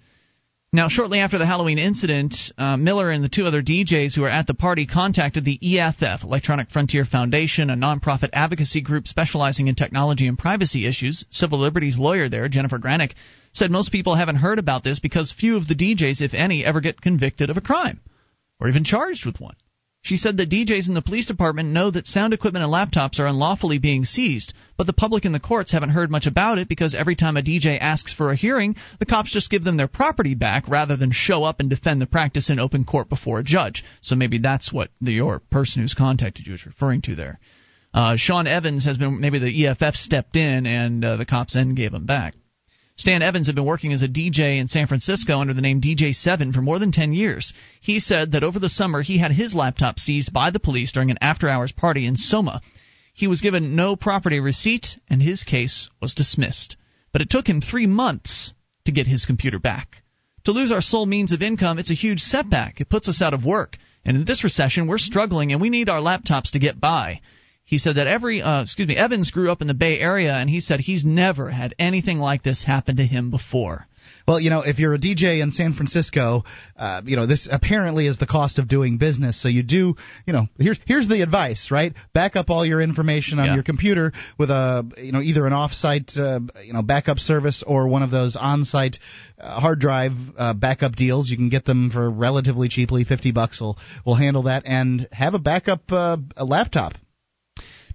Now, 0.76 0.88
shortly 0.88 1.20
after 1.20 1.38
the 1.38 1.46
Halloween 1.46 1.78
incident, 1.78 2.36
uh, 2.58 2.78
Miller 2.78 3.12
and 3.12 3.24
the 3.24 3.30
two 3.30 3.46
other 3.46 3.62
DJs 3.62 4.16
who 4.16 4.22
were 4.22 4.28
at 4.28 4.48
the 4.48 4.56
party 4.56 4.88
contacted 4.88 5.46
the 5.46 5.60
EFF, 5.62 6.24
Electronic 6.24 6.72
Frontier 6.72 7.06
Foundation, 7.06 7.70
a 7.70 7.76
nonprofit 7.76 8.32
advocacy 8.34 8.82
group 8.82 9.08
specializing 9.08 9.68
in 9.68 9.76
technology 9.76 10.28
and 10.28 10.36
privacy 10.36 10.88
issues. 10.88 11.26
Civil 11.30 11.60
liberties 11.60 12.00
lawyer 12.00 12.28
there, 12.28 12.50
Jennifer 12.50 12.80
Granick, 12.80 13.12
said 13.54 13.70
most 13.70 13.92
people 13.92 14.16
haven't 14.16 14.38
heard 14.38 14.58
about 14.58 14.84
this 14.84 14.98
because 14.98 15.32
few 15.32 15.58
of 15.58 15.68
the 15.68 15.76
DJs, 15.76 16.22
if 16.22 16.34
any, 16.34 16.66
ever 16.66 16.82
get 16.82 17.00
convicted 17.00 17.52
of 17.52 17.58
a 17.58 17.62
crime 17.62 18.00
or 18.60 18.68
even 18.68 18.84
charged 18.84 19.28
with 19.28 19.40
one. 19.40 19.56
She 20.04 20.18
said 20.18 20.36
that 20.36 20.50
DJs 20.50 20.90
in 20.90 20.96
the 20.96 21.02
police 21.02 21.28
department 21.28 21.70
know 21.70 21.90
that 21.90 22.08
sound 22.08 22.34
equipment 22.34 22.66
and 22.66 22.74
laptops 22.74 23.20
are 23.20 23.26
unlawfully 23.26 23.78
being 23.78 24.04
seized, 24.04 24.52
but 24.76 24.86
the 24.86 24.92
public 24.92 25.24
and 25.24 25.34
the 25.34 25.40
courts 25.40 25.72
haven't 25.72 25.92
heard 25.92 26.12
much 26.12 26.28
about 26.28 26.58
it 26.58 26.68
because 26.68 26.94
every 26.94 27.16
time 27.16 27.38
a 27.38 27.42
DJ 27.42 27.80
asks 27.80 28.12
for 28.12 28.30
a 28.30 28.36
hearing, 28.36 28.76
the 29.00 29.06
cops 29.06 29.32
just 29.32 29.50
give 29.50 29.64
them 29.64 29.78
their 29.78 29.88
property 29.88 30.36
back 30.36 30.68
rather 30.68 30.98
than 30.98 31.12
show 31.12 31.46
up 31.46 31.62
and 31.62 31.70
defend 31.70 32.02
the 32.02 32.06
practice 32.06 32.50
in 32.50 32.60
open 32.60 32.84
court 32.84 33.08
before 33.08 33.40
a 33.40 33.44
judge. 33.44 33.86
So 34.02 34.18
maybe 34.18 34.40
that's 34.40 34.74
what 34.74 34.90
the 35.00 35.14
your 35.14 35.40
person 35.40 35.82
who's 35.82 35.94
contacted 35.94 36.48
you 36.48 36.56
is 36.56 36.66
referring 36.66 37.02
to 37.04 37.16
there. 37.16 37.40
Uh, 37.94 38.18
Sean 38.18 38.46
Evans 38.46 38.84
has 38.84 38.98
been 38.98 39.22
maybe 39.22 39.40
the 39.40 39.68
EFF 39.68 39.96
stepped 39.96 40.36
in 40.36 40.66
and 40.66 41.06
uh, 41.06 41.16
the 41.16 41.26
cops 41.26 41.54
then 41.54 41.76
gave 41.76 41.94
him 41.94 42.06
back. 42.06 42.34
Stan 42.96 43.24
Evans 43.24 43.48
had 43.48 43.56
been 43.56 43.66
working 43.66 43.92
as 43.92 44.04
a 44.04 44.08
DJ 44.08 44.60
in 44.60 44.68
San 44.68 44.86
Francisco 44.86 45.40
under 45.40 45.54
the 45.54 45.62
name 45.62 45.82
DJ7 45.82 46.54
for 46.54 46.62
more 46.62 46.78
than 46.78 46.92
10 46.92 47.14
years. 47.14 47.54
He 47.82 48.00
said 48.00 48.32
that 48.32 48.44
over 48.44 48.60
the 48.60 48.70
summer 48.70 49.02
he 49.02 49.18
had 49.18 49.32
his 49.32 49.56
laptop 49.56 49.98
seized 49.98 50.32
by 50.32 50.52
the 50.52 50.60
police 50.60 50.92
during 50.92 51.10
an 51.10 51.18
after 51.20 51.50
hours 51.50 51.72
party 51.72 52.06
in 52.06 52.16
Soma. 52.16 52.62
He 53.14 53.28
was 53.28 53.42
given 53.42 53.76
no 53.76 53.96
property 53.96 54.40
receipt 54.40 55.00
and 55.10 55.22
his 55.22 55.44
case 55.44 55.90
was 56.02 56.14
dismissed. 56.14 56.76
But 57.12 57.22
it 57.22 57.32
took 57.32 57.48
him 57.48 57.62
three 57.62 57.88
months 57.88 58.54
to 58.86 58.92
get 58.92 59.08
his 59.08 59.26
computer 59.26 59.60
back. 59.60 60.04
To 60.46 60.52
lose 60.52 60.72
our 60.72 60.82
sole 60.82 61.06
means 61.06 61.32
of 61.32 61.42
income, 61.42 61.80
it's 61.80 61.92
a 61.92 61.96
huge 61.96 62.20
setback. 62.20 62.80
It 62.80 62.90
puts 62.90 63.08
us 63.08 63.22
out 63.22 63.34
of 63.34 63.46
work. 63.46 63.78
And 64.06 64.18
in 64.18 64.26
this 64.26 64.44
recession, 64.44 64.88
we're 64.88 64.98
struggling 64.98 65.52
and 65.52 65.62
we 65.62 65.70
need 65.70 65.90
our 65.90 66.02
laptops 66.02 66.52
to 66.52 66.60
get 66.60 66.80
by. 66.80 67.22
He 67.66 67.78
said 67.78 67.96
that 67.96 68.08
every, 68.08 68.42
uh, 68.42 68.64
excuse 68.64 68.88
me, 68.88 68.96
Evans 68.98 69.32
grew 69.32 69.50
up 69.52 69.62
in 69.62 69.68
the 69.68 69.74
Bay 69.74 70.00
Area, 70.00 70.34
and 70.34 70.50
he 70.50 70.60
said 70.60 70.80
he's 70.82 71.06
never 71.06 71.50
had 71.50 71.74
anything 71.80 72.20
like 72.20 72.44
this 72.44 72.64
happen 72.64 72.98
to 72.98 73.06
him 73.06 73.30
before. 73.32 73.88
Well, 74.28 74.40
you 74.40 74.50
know, 74.50 74.62
if 74.62 74.80
you're 74.80 74.94
a 74.94 75.00
DJ 75.00 75.42
in 75.42 75.52
San 75.52 75.74
Francisco, 75.74 76.44
uh, 76.78 77.02
you 77.06 77.18
know 77.18 77.26
this 77.26 77.48
apparently 77.52 78.08
is 78.08 78.18
the 78.18 78.26
cost 78.26 78.58
of 78.58 78.70
doing 78.70 78.98
business. 78.98 79.42
So 79.42 79.50
you 79.50 79.64
do, 79.64 79.96
you 80.26 80.34
know, 80.34 80.48
here's 80.58 80.80
here's 80.86 81.10
the 81.10 81.22
advice, 81.22 81.70
right? 81.72 81.94
Back 82.14 82.38
up 82.38 82.50
all 82.50 82.66
your 82.66 82.82
information 82.82 83.40
on 83.40 83.48
Yeah. 83.48 83.54
your 83.56 83.64
computer 83.64 84.14
with 84.38 84.50
a, 84.50 84.86
you 84.98 85.12
know, 85.12 85.22
either 85.22 85.46
an 85.46 85.52
off-site, 85.52 86.16
uh, 86.18 86.40
you 86.64 86.72
know, 86.72 86.82
backup 86.82 87.20
service 87.20 87.64
or 87.68 87.88
one 87.90 88.02
of 88.02 88.12
those 88.12 88.38
on-site 88.38 88.98
uh, 89.40 89.60
hard 89.60 89.80
drive 89.80 90.14
uh, 90.38 90.54
backup 90.54 90.96
deals. 90.96 91.30
You 91.30 91.36
can 91.36 91.50
get 91.50 91.66
them 91.66 91.90
for 91.90 92.10
relatively 92.10 92.70
cheaply, 92.70 93.04
fifty 93.04 93.34
bucks 93.34 93.60
will 93.60 93.78
will 94.06 94.16
handle 94.16 94.44
that, 94.44 94.64
and 94.66 95.06
have 95.12 95.34
a 95.34 95.40
backup 95.40 95.92
uh, 95.92 96.18
a 96.38 96.46
laptop. 96.46 96.94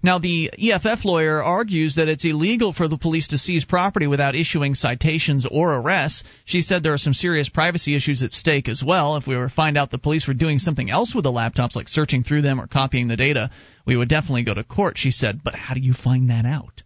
Now, 0.01 0.17
the 0.17 0.49
EFF 0.57 1.03
lawyer 1.03 1.43
argues 1.43 1.95
that 1.95 2.07
it's 2.07 2.23
illegal 2.23 2.71
for 2.71 2.87
the 2.87 2.97
police 2.97 3.27
to 3.29 3.37
seize 3.37 3.65
property 3.65 4.07
without 4.07 4.33
issuing 4.33 4.73
citations 4.73 5.45
or 5.49 5.75
arrests. 5.75 6.23
She 6.45 6.61
said 6.61 6.83
there 6.83 6.93
are 6.93 6.97
some 6.97 7.13
serious 7.13 7.49
privacy 7.49 7.95
issues 7.95 8.23
at 8.23 8.31
stake 8.31 8.69
as 8.69 8.81
well. 8.81 9.17
If 9.17 9.27
we 9.27 9.35
were 9.35 9.49
to 9.49 9.53
find 9.53 9.77
out 9.77 9.91
the 9.91 9.97
police 9.97 10.25
were 10.25 10.33
doing 10.33 10.57
something 10.57 10.89
else 10.89 11.13
with 11.13 11.23
the 11.23 11.31
laptops, 11.31 11.75
like 11.75 11.89
searching 11.89 12.23
through 12.23 12.43
them 12.43 12.61
or 12.61 12.67
copying 12.67 13.09
the 13.09 13.17
data, 13.17 13.51
we 13.85 13.97
would 13.97 14.07
definitely 14.07 14.43
go 14.43 14.53
to 14.53 14.63
court. 14.63 14.97
She 14.97 15.11
said, 15.11 15.41
but 15.43 15.55
how 15.55 15.73
do 15.73 15.81
you 15.81 15.93
find 15.93 16.29
that 16.29 16.45
out? 16.45 16.81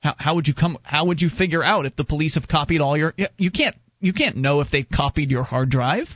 How, 0.00 0.14
how 0.18 0.34
would 0.36 0.46
you 0.46 0.54
come? 0.54 0.78
How 0.82 1.06
would 1.06 1.20
you 1.20 1.30
figure 1.30 1.64
out 1.64 1.86
if 1.86 1.96
the 1.96 2.04
police 2.04 2.34
have 2.34 2.48
copied 2.48 2.80
all 2.80 2.96
your? 2.96 3.14
You 3.38 3.50
can't. 3.50 3.76
You 4.00 4.12
can't 4.12 4.36
know 4.36 4.60
if 4.60 4.70
they 4.70 4.82
copied 4.82 5.30
your 5.30 5.44
hard 5.44 5.70
drive 5.70 6.08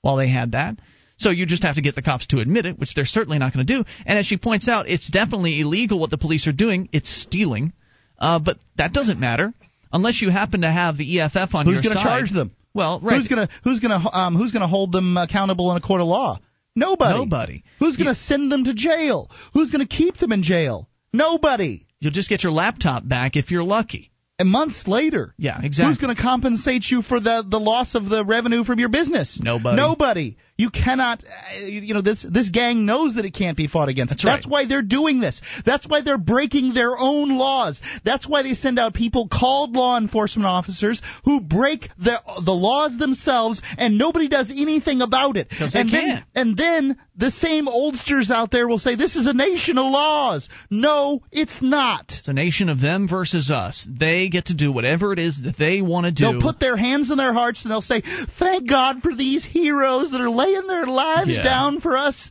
while 0.00 0.16
they 0.16 0.28
had 0.28 0.52
that. 0.52 0.76
So 1.18 1.30
you 1.30 1.46
just 1.46 1.62
have 1.64 1.74
to 1.74 1.82
get 1.82 1.94
the 1.94 2.02
cops 2.02 2.26
to 2.28 2.38
admit 2.38 2.64
it, 2.64 2.78
which 2.78 2.94
they're 2.94 3.04
certainly 3.04 3.38
not 3.38 3.52
going 3.52 3.66
to 3.66 3.72
do. 3.72 3.84
And 4.06 4.18
as 4.18 4.26
she 4.26 4.36
points 4.36 4.68
out, 4.68 4.88
it's 4.88 5.08
definitely 5.08 5.60
illegal 5.60 5.98
what 5.98 6.10
the 6.10 6.18
police 6.18 6.46
are 6.46 6.52
doing. 6.52 6.88
It's 6.92 7.10
stealing. 7.10 7.72
Uh, 8.18 8.38
but 8.38 8.58
that 8.76 8.92
doesn't 8.92 9.20
matter 9.20 9.52
unless 9.92 10.22
you 10.22 10.30
happen 10.30 10.62
to 10.62 10.70
have 10.70 10.96
the 10.96 11.20
EFF 11.20 11.54
on 11.54 11.66
Who's 11.66 11.74
your 11.74 11.82
side. 11.82 11.82
Who's 11.82 11.82
going 11.82 11.96
to 11.96 12.02
charge 12.02 12.32
them? 12.32 12.52
Well, 12.74 13.00
right. 13.02 13.16
Who's 13.16 13.28
gonna 13.28 13.48
who's 13.64 13.80
gonna 13.80 14.00
um, 14.12 14.36
who's 14.36 14.52
gonna 14.52 14.68
hold 14.68 14.92
them 14.92 15.16
accountable 15.16 15.70
in 15.72 15.78
a 15.78 15.80
court 15.80 16.00
of 16.00 16.06
law? 16.06 16.38
Nobody. 16.76 17.18
Nobody. 17.18 17.64
Who's 17.80 17.96
gonna 17.96 18.14
send 18.14 18.52
them 18.52 18.64
to 18.64 18.74
jail? 18.74 19.30
Who's 19.52 19.72
gonna 19.72 19.86
keep 19.86 20.16
them 20.18 20.30
in 20.30 20.44
jail? 20.44 20.88
Nobody. 21.12 21.86
You'll 21.98 22.12
just 22.12 22.28
get 22.28 22.44
your 22.44 22.52
laptop 22.52 23.08
back 23.08 23.34
if 23.34 23.50
you're 23.50 23.64
lucky. 23.64 24.12
And 24.38 24.48
months 24.48 24.86
later. 24.86 25.34
Yeah, 25.36 25.58
exactly. 25.60 25.90
Who's 25.90 25.98
going 25.98 26.14
to 26.14 26.22
compensate 26.22 26.84
you 26.88 27.02
for 27.02 27.18
the 27.18 27.44
the 27.44 27.58
loss 27.58 27.96
of 27.96 28.08
the 28.08 28.24
revenue 28.24 28.62
from 28.62 28.78
your 28.78 28.88
business? 28.88 29.40
Nobody. 29.42 29.76
Nobody. 29.76 30.36
You 30.58 30.70
cannot. 30.70 31.22
Uh, 31.24 31.66
you 31.66 31.94
know 31.94 32.02
this 32.02 32.26
this 32.28 32.48
gang 32.50 32.84
knows 32.84 33.14
that 33.14 33.24
it 33.24 33.32
can't 33.32 33.56
be 33.56 33.68
fought 33.68 33.88
against. 33.88 34.10
That's 34.10 34.24
That's 34.24 34.46
right. 34.46 34.50
why 34.50 34.66
they're 34.66 34.82
doing 34.82 35.20
this. 35.20 35.40
That's 35.64 35.86
why 35.86 36.00
they're 36.02 36.18
breaking 36.18 36.74
their 36.74 36.98
own 36.98 37.38
laws. 37.38 37.80
That's 38.04 38.28
why 38.28 38.42
they 38.42 38.54
send 38.54 38.76
out 38.76 38.92
people 38.92 39.28
called 39.30 39.76
law 39.76 39.96
enforcement 39.96 40.46
officers 40.46 41.00
who 41.24 41.40
break 41.40 41.88
the 41.96 42.20
the 42.44 42.52
laws 42.52 42.98
themselves, 42.98 43.62
and 43.78 43.98
nobody 43.98 44.26
does 44.28 44.50
anything 44.50 45.00
about 45.00 45.36
it. 45.36 45.48
'Cause 45.48 45.74
they 45.74 45.80
and 45.80 45.90
then, 45.90 46.06
can't. 46.06 46.24
and 46.34 46.56
then 46.56 46.96
the 47.16 47.30
same 47.30 47.68
oldsters 47.68 48.30
out 48.30 48.50
there 48.50 48.66
will 48.66 48.78
say 48.80 48.96
this 48.96 49.14
is 49.14 49.26
a 49.26 49.32
nation 49.32 49.78
of 49.78 49.86
laws. 49.86 50.48
No, 50.70 51.22
it's 51.30 51.62
not. 51.62 52.04
It's 52.18 52.28
a 52.28 52.32
nation 52.32 52.68
of 52.68 52.80
them 52.80 53.06
versus 53.08 53.48
us. 53.50 53.86
They 53.88 54.28
get 54.28 54.46
to 54.46 54.54
do 54.54 54.72
whatever 54.72 55.12
it 55.12 55.20
is 55.20 55.42
that 55.42 55.56
they 55.56 55.82
want 55.82 56.06
to 56.06 56.12
do. 56.12 56.24
They'll 56.24 56.40
put 56.40 56.58
their 56.58 56.76
hands 56.76 57.12
in 57.12 57.16
their 57.16 57.32
hearts 57.32 57.62
and 57.62 57.70
they'll 57.70 57.80
say, 57.80 58.02
"Thank 58.38 58.68
God 58.68 59.02
for 59.02 59.14
these 59.14 59.44
heroes 59.44 60.10
that 60.10 60.20
are 60.20 60.30
laying 60.52 60.66
their 60.66 60.86
lives 60.86 61.30
Yeah. 61.30 61.42
down 61.42 61.80
for 61.80 61.96
us." 61.96 62.30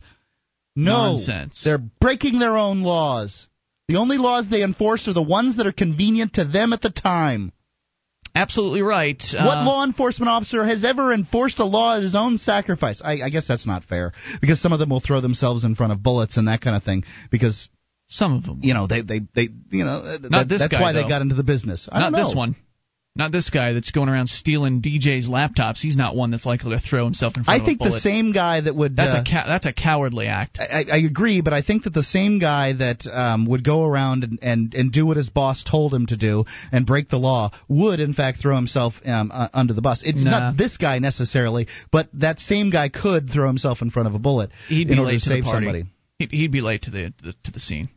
No, 0.76 1.12
Nonsense. 1.14 1.62
They're 1.64 1.78
breaking 1.78 2.38
their 2.38 2.56
own 2.56 2.82
laws. 2.82 3.48
The 3.88 3.96
only 3.96 4.18
laws 4.18 4.48
they 4.48 4.62
enforce 4.62 5.08
are 5.08 5.12
the 5.12 5.22
ones 5.22 5.56
that 5.56 5.66
are 5.66 5.72
convenient 5.72 6.34
to 6.34 6.44
them 6.44 6.72
at 6.72 6.82
the 6.82 6.90
time. 6.90 7.52
Absolutely 8.34 8.82
right. 8.82 9.20
what 9.32 9.58
Uh, 9.58 9.64
law 9.64 9.82
enforcement 9.84 10.28
officer 10.28 10.64
has 10.64 10.84
ever 10.84 11.12
enforced 11.12 11.58
a 11.58 11.64
law 11.64 11.96
at 11.96 12.02
his 12.02 12.14
own 12.14 12.38
sacrifice? 12.38 13.00
I, 13.04 13.22
I 13.24 13.30
guess 13.30 13.46
that's 13.48 13.66
not 13.66 13.82
fair 13.84 14.12
because 14.40 14.60
some 14.60 14.72
of 14.72 14.78
them 14.78 14.90
will 14.90 15.00
throw 15.00 15.20
themselves 15.20 15.64
in 15.64 15.74
front 15.74 15.92
of 15.92 16.02
bullets 16.02 16.36
and 16.36 16.46
that 16.46 16.60
kind 16.60 16.76
of 16.76 16.84
thing 16.84 17.04
because 17.30 17.68
Some 18.10 18.34
of 18.34 18.44
them. 18.44 18.60
You 18.62 18.74
know, 18.74 18.86
they 18.86 19.00
they 19.00 19.20
they 19.34 19.48
you 19.70 19.84
know 19.84 20.02
Not 20.22 20.30
that, 20.30 20.48
this 20.48 20.60
that's 20.60 20.72
guy, 20.72 20.80
why 20.80 20.92
though. 20.92 21.02
they 21.02 21.08
got 21.08 21.20
into 21.22 21.34
the 21.34 21.42
business. 21.42 21.88
I 21.90 21.98
Not 21.98 22.04
don't 22.12 22.12
know. 22.20 22.28
this 22.28 22.36
one. 22.36 22.56
Not 23.16 23.32
this 23.32 23.50
guy 23.50 23.72
that's 23.72 23.90
going 23.90 24.08
around 24.08 24.28
stealing 24.28 24.80
DJs' 24.80 25.28
laptops. 25.28 25.80
He's 25.80 25.96
not 25.96 26.14
one 26.14 26.30
that's 26.30 26.46
likely 26.46 26.70
to 26.76 26.80
throw 26.80 27.04
himself 27.04 27.36
in 27.36 27.42
front 27.42 27.60
I 27.60 27.60
of 27.60 27.66
think 27.66 27.80
a 27.80 27.84
bullet. 27.84 27.88
I 27.88 27.92
think 27.94 28.02
the 28.04 28.08
same 28.08 28.32
guy 28.32 28.60
that 28.60 28.76
would 28.76 28.94
That's 28.94 29.14
uh, 29.14 29.22
a 29.22 29.24
ca- 29.24 29.46
that's 29.48 29.66
a 29.66 29.72
cowardly 29.72 30.28
act. 30.28 30.58
I, 30.60 30.84
I 30.92 30.96
agree, 30.98 31.40
but 31.40 31.52
I 31.52 31.62
think 31.62 31.82
that 31.82 31.92
the 31.94 32.04
same 32.04 32.38
guy 32.38 32.74
that 32.74 33.08
um, 33.12 33.46
would 33.46 33.64
go 33.64 33.84
around 33.84 34.22
and, 34.22 34.38
and, 34.40 34.72
and 34.72 34.92
do 34.92 35.04
what 35.04 35.16
his 35.16 35.30
boss 35.30 35.64
told 35.64 35.92
him 35.92 36.06
to 36.06 36.16
do 36.16 36.44
and 36.70 36.86
break 36.86 37.08
the 37.08 37.16
law 37.16 37.50
would, 37.66 37.98
in 37.98 38.14
fact, 38.14 38.40
throw 38.40 38.54
himself 38.54 38.94
um, 39.04 39.32
uh, 39.34 39.48
under 39.52 39.72
the 39.72 39.82
bus. 39.82 40.02
It's 40.04 40.22
Nah. 40.22 40.30
not 40.30 40.56
this 40.56 40.76
guy 40.76 41.00
necessarily, 41.00 41.66
but 41.90 42.08
that 42.14 42.38
same 42.38 42.70
guy 42.70 42.88
could 42.88 43.30
throw 43.30 43.48
himself 43.48 43.82
in 43.82 43.90
front 43.90 44.06
of 44.06 44.14
a 44.14 44.20
bullet 44.20 44.50
He'd 44.68 44.86
be 44.86 44.92
in 44.92 44.98
order 45.00 45.12
late 45.12 45.22
to 45.22 45.24
to 45.24 45.30
save 45.30 45.44
the 45.44 45.50
somebody. 45.50 45.86
He'd, 46.20 46.30
he'd 46.30 46.52
be 46.52 46.60
late 46.60 46.82
to 46.82 46.92
the, 46.92 47.12
the 47.20 47.34
to 47.44 47.50
the 47.50 47.60
scene. 47.60 47.88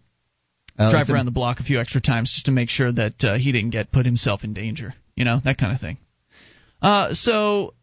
Uh, 0.80 0.90
Drive 0.90 1.10
around 1.12 1.26
the 1.26 1.32
block 1.32 1.60
a 1.60 1.64
few 1.64 1.80
extra 1.80 2.02
times 2.02 2.32
just 2.32 2.46
to 2.46 2.52
make 2.52 2.70
sure 2.70 2.92
that 2.92 3.24
uh, 3.24 3.38
he 3.38 3.52
didn't 3.52 3.70
get 3.70 3.92
put 3.92 4.06
himself 4.08 4.44
in 4.44 4.54
danger. 4.54 4.96
You 5.16 5.26
know 5.26 5.40
that 5.44 5.58
kind 5.58 5.74
of 5.74 5.80
thing. 5.80 5.98
Uh, 6.82 7.14
so. 7.14 7.74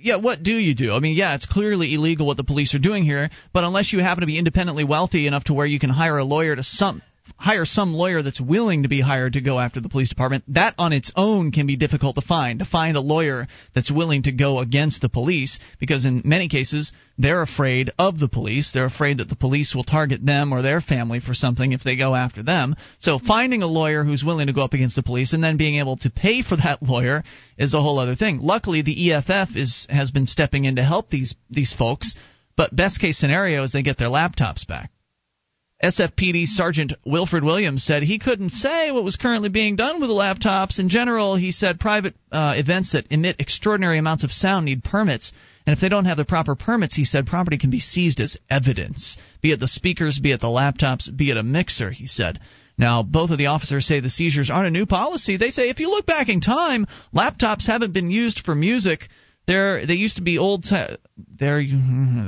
Yeah, 0.00 0.16
what 0.16 0.44
do 0.44 0.52
you 0.52 0.76
do? 0.76 0.92
I 0.92 1.00
mean, 1.00 1.16
yeah, 1.16 1.34
it's 1.34 1.46
clearly 1.46 1.92
illegal 1.92 2.28
what 2.28 2.36
the 2.36 2.44
police 2.44 2.74
are 2.74 2.78
doing 2.78 3.02
here, 3.02 3.28
but 3.52 3.64
unless 3.64 3.92
you 3.92 3.98
happen 3.98 4.20
to 4.20 4.26
be 4.26 4.38
independently 4.38 4.84
wealthy 4.84 5.26
enough 5.26 5.44
to 5.44 5.54
where 5.54 5.66
you 5.66 5.80
can 5.80 5.90
hire 5.90 6.18
a 6.18 6.22
lawyer 6.24 6.54
to 6.54 6.62
some 6.62 7.02
hire 7.38 7.64
some 7.64 7.94
lawyer 7.94 8.22
that's 8.22 8.40
willing 8.40 8.82
to 8.82 8.88
be 8.88 9.00
hired 9.00 9.34
to 9.34 9.40
go 9.40 9.58
after 9.58 9.80
the 9.80 9.88
police 9.88 10.08
department, 10.08 10.44
that 10.48 10.74
on 10.78 10.92
its 10.92 11.12
own 11.16 11.52
can 11.52 11.66
be 11.66 11.76
difficult 11.76 12.14
to 12.14 12.22
find. 12.22 12.60
To 12.60 12.64
find 12.64 12.96
a 12.96 13.00
lawyer 13.00 13.46
that's 13.74 13.90
willing 13.90 14.22
to 14.24 14.32
go 14.32 14.58
against 14.58 15.00
the 15.00 15.08
police, 15.08 15.58
because 15.78 16.04
in 16.04 16.22
many 16.24 16.48
cases 16.48 16.92
they're 17.18 17.42
afraid 17.42 17.90
of 17.98 18.18
the 18.18 18.28
police. 18.28 18.72
They're 18.72 18.84
afraid 18.84 19.18
that 19.18 19.28
the 19.28 19.36
police 19.36 19.74
will 19.74 19.84
target 19.84 20.24
them 20.24 20.52
or 20.52 20.62
their 20.62 20.80
family 20.80 21.20
for 21.20 21.34
something 21.34 21.72
if 21.72 21.82
they 21.82 21.96
go 21.96 22.14
after 22.14 22.42
them. 22.42 22.76
So 22.98 23.18
finding 23.18 23.62
a 23.62 23.66
lawyer 23.66 24.04
who's 24.04 24.24
willing 24.24 24.48
to 24.48 24.52
go 24.52 24.62
up 24.62 24.74
against 24.74 24.96
the 24.96 25.02
police 25.02 25.32
and 25.32 25.42
then 25.42 25.56
being 25.56 25.76
able 25.76 25.96
to 25.98 26.10
pay 26.10 26.42
for 26.42 26.56
that 26.56 26.82
lawyer 26.86 27.24
is 27.56 27.74
a 27.74 27.80
whole 27.80 27.98
other 27.98 28.16
thing. 28.16 28.40
Luckily, 28.42 28.82
the 28.82 29.12
EFF 29.12 29.56
is 29.56 29.86
has 29.88 30.10
been 30.10 30.26
stepping 30.26 30.64
in 30.64 30.76
to 30.76 30.84
help 30.84 31.08
these 31.10 31.34
these 31.50 31.72
folks. 31.72 32.14
But 32.56 32.74
best 32.74 33.00
case 33.00 33.18
scenario 33.18 33.62
is 33.64 33.72
they 33.72 33.82
get 33.82 33.98
their 33.98 34.08
laptops 34.08 34.66
back. 34.66 34.90
SFPD 35.82 36.46
Sergeant 36.46 36.94
Wilfred 37.04 37.44
Williams 37.44 37.84
said 37.84 38.02
he 38.02 38.18
couldn't 38.18 38.50
say 38.50 38.90
what 38.90 39.04
was 39.04 39.16
currently 39.16 39.50
being 39.50 39.76
done 39.76 40.00
with 40.00 40.08
the 40.08 40.14
laptops. 40.14 40.78
In 40.78 40.88
general, 40.88 41.36
he 41.36 41.50
said 41.50 41.78
private 41.78 42.14
uh, 42.32 42.54
events 42.56 42.92
that 42.92 43.06
emit 43.10 43.36
extraordinary 43.38 43.98
amounts 43.98 44.24
of 44.24 44.32
sound 44.32 44.64
need 44.64 44.82
permits. 44.82 45.32
And 45.66 45.74
if 45.74 45.80
they 45.80 45.90
don't 45.90 46.06
have 46.06 46.16
the 46.16 46.24
proper 46.24 46.54
permits, 46.54 46.94
he 46.94 47.04
said 47.04 47.26
property 47.26 47.58
can 47.58 47.70
be 47.70 47.80
seized 47.80 48.20
as 48.20 48.38
evidence, 48.48 49.18
be 49.42 49.52
it 49.52 49.60
the 49.60 49.68
speakers, 49.68 50.18
be 50.18 50.32
it 50.32 50.40
the 50.40 50.46
laptops, 50.46 51.14
be 51.14 51.30
it 51.30 51.36
a 51.36 51.42
mixer, 51.42 51.90
he 51.90 52.06
said. 52.06 52.40
Now, 52.78 53.02
both 53.02 53.30
of 53.30 53.38
the 53.38 53.46
officers 53.46 53.86
say 53.86 54.00
the 54.00 54.10
seizures 54.10 54.50
aren't 54.50 54.68
a 54.68 54.70
new 54.70 54.86
policy. 54.86 55.36
They 55.36 55.50
say 55.50 55.68
if 55.68 55.80
you 55.80 55.90
look 55.90 56.06
back 56.06 56.28
in 56.28 56.40
time, 56.40 56.86
laptops 57.14 57.66
haven't 57.66 57.92
been 57.92 58.10
used 58.10 58.40
for 58.44 58.54
music. 58.54 59.08
They're, 59.46 59.86
they 59.86 59.94
used 59.94 60.16
to 60.16 60.22
be 60.22 60.38
old. 60.38 60.64
Ty- 60.64 60.96
they're, 61.38 61.62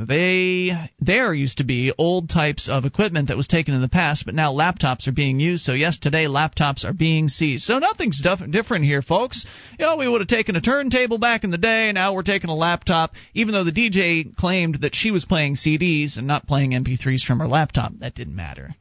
they 0.07 0.71
there 1.01 1.35
used 1.35 1.59
to 1.59 1.65
be 1.65 1.93
old 1.99 2.29
types 2.29 2.69
of 2.69 2.85
equipment 2.85 3.29
that 3.29 3.37
was 3.37 3.49
taken 3.49 3.75
in 3.75 3.81
the 3.81 3.89
past, 3.89 4.25
but 4.25 4.37
now 4.37 4.53
laptops 4.53 5.09
are 5.09 5.13
being 5.13 5.41
used. 5.41 5.65
So 5.65 5.73
yes, 5.73 5.99
today 5.99 6.27
laptops 6.27 6.85
are 6.85 6.93
being 6.93 7.27
seized. 7.27 7.65
So 7.65 7.81
nothing's 7.81 8.21
dif- 8.21 8.49
different 8.53 8.85
here, 8.85 9.03
folks. 9.03 9.47
You 9.81 9.87
know, 9.87 9.97
we 9.97 10.07
would 10.07 10.21
have 10.21 10.29
taken 10.29 10.55
a 10.55 10.61
turntable 10.61 11.19
back 11.19 11.43
in 11.43 11.51
the 11.51 11.59
day. 11.59 11.91
Now 11.91 12.15
we're 12.15 12.23
taking 12.23 12.51
a 12.51 12.55
laptop. 12.55 13.15
Even 13.35 13.53
though 13.53 13.65
the 13.65 13.73
DJ 13.73 14.35
claimed 14.37 14.83
that 14.83 14.95
she 14.95 15.11
was 15.11 15.25
playing 15.25 15.57
CDs 15.57 16.19
and 16.19 16.29
not 16.29 16.47
playing 16.47 16.71
MP3s 16.71 17.23
from 17.23 17.41
her 17.41 17.49
laptop, 17.49 17.93
that 17.99 18.15
didn't 18.15 18.37
matter. 18.37 18.77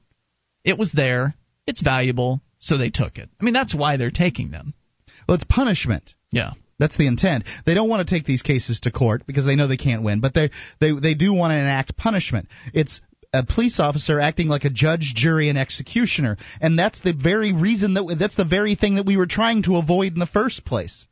It 0.63 0.77
was 0.77 0.91
there. 0.91 1.33
It's 1.65 1.81
valuable, 1.81 2.41
so 2.59 2.77
they 2.77 2.91
took 2.91 3.17
it. 3.17 3.29
I 3.41 3.43
mean, 3.43 3.53
that's 3.55 3.73
why 3.73 3.97
they're 3.97 4.11
taking 4.11 4.51
them. 4.51 4.75
Well, 5.27 5.35
it's 5.35 5.43
punishment. 5.43 6.13
Yeah. 6.31 6.51
That's 6.79 6.97
the 6.97 7.07
intent. 7.07 7.45
They 7.65 7.73
don't 7.73 7.89
want 7.89 8.07
to 8.07 8.13
take 8.13 8.25
these 8.25 8.43
cases 8.43 8.81
to 8.81 8.91
court 8.91 9.23
because 9.25 9.45
they 9.45 9.55
know 9.55 9.67
they 9.67 9.77
can't 9.77 10.03
win, 10.03 10.19
but 10.19 10.33
they 10.33 10.51
they 10.79 10.91
they 10.93 11.13
do 11.15 11.33
want 11.33 11.51
to 11.51 11.57
enact 11.57 11.97
punishment. 11.97 12.49
It's 12.73 13.01
a 13.33 13.45
police 13.45 13.79
officer 13.79 14.19
acting 14.19 14.47
like 14.47 14.63
a 14.63 14.69
judge, 14.69 15.13
jury, 15.15 15.49
and 15.49 15.57
executioner, 15.57 16.37
and 16.61 16.77
that's 16.77 17.01
the 17.01 17.13
very 17.13 17.51
reason 17.51 17.95
that 17.95 18.15
that's 18.19 18.35
the 18.35 18.45
very 18.45 18.75
thing 18.75 18.95
that 18.95 19.05
we 19.05 19.17
were 19.17 19.25
trying 19.25 19.63
to 19.63 19.77
avoid 19.77 20.13
in 20.13 20.19
the 20.19 20.27
first 20.27 20.65
place. 20.65 21.07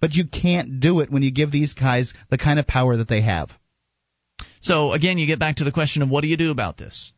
But 0.00 0.14
you 0.14 0.24
can't 0.26 0.78
do 0.78 1.00
it 1.00 1.10
when 1.10 1.22
you 1.22 1.32
give 1.32 1.50
these 1.50 1.74
guys 1.74 2.12
the 2.30 2.38
kind 2.38 2.58
of 2.58 2.66
power 2.66 2.96
that 2.98 3.08
they 3.08 3.22
have. 3.22 3.50
So 4.60 4.92
again, 4.92 5.18
you 5.18 5.26
get 5.26 5.40
back 5.40 5.56
to 5.56 5.64
the 5.64 5.72
question 5.72 6.02
of 6.02 6.08
what 6.08 6.20
do 6.20 6.28
you 6.28 6.36
do 6.36 6.50
about 6.50 6.76
this? 6.76 7.12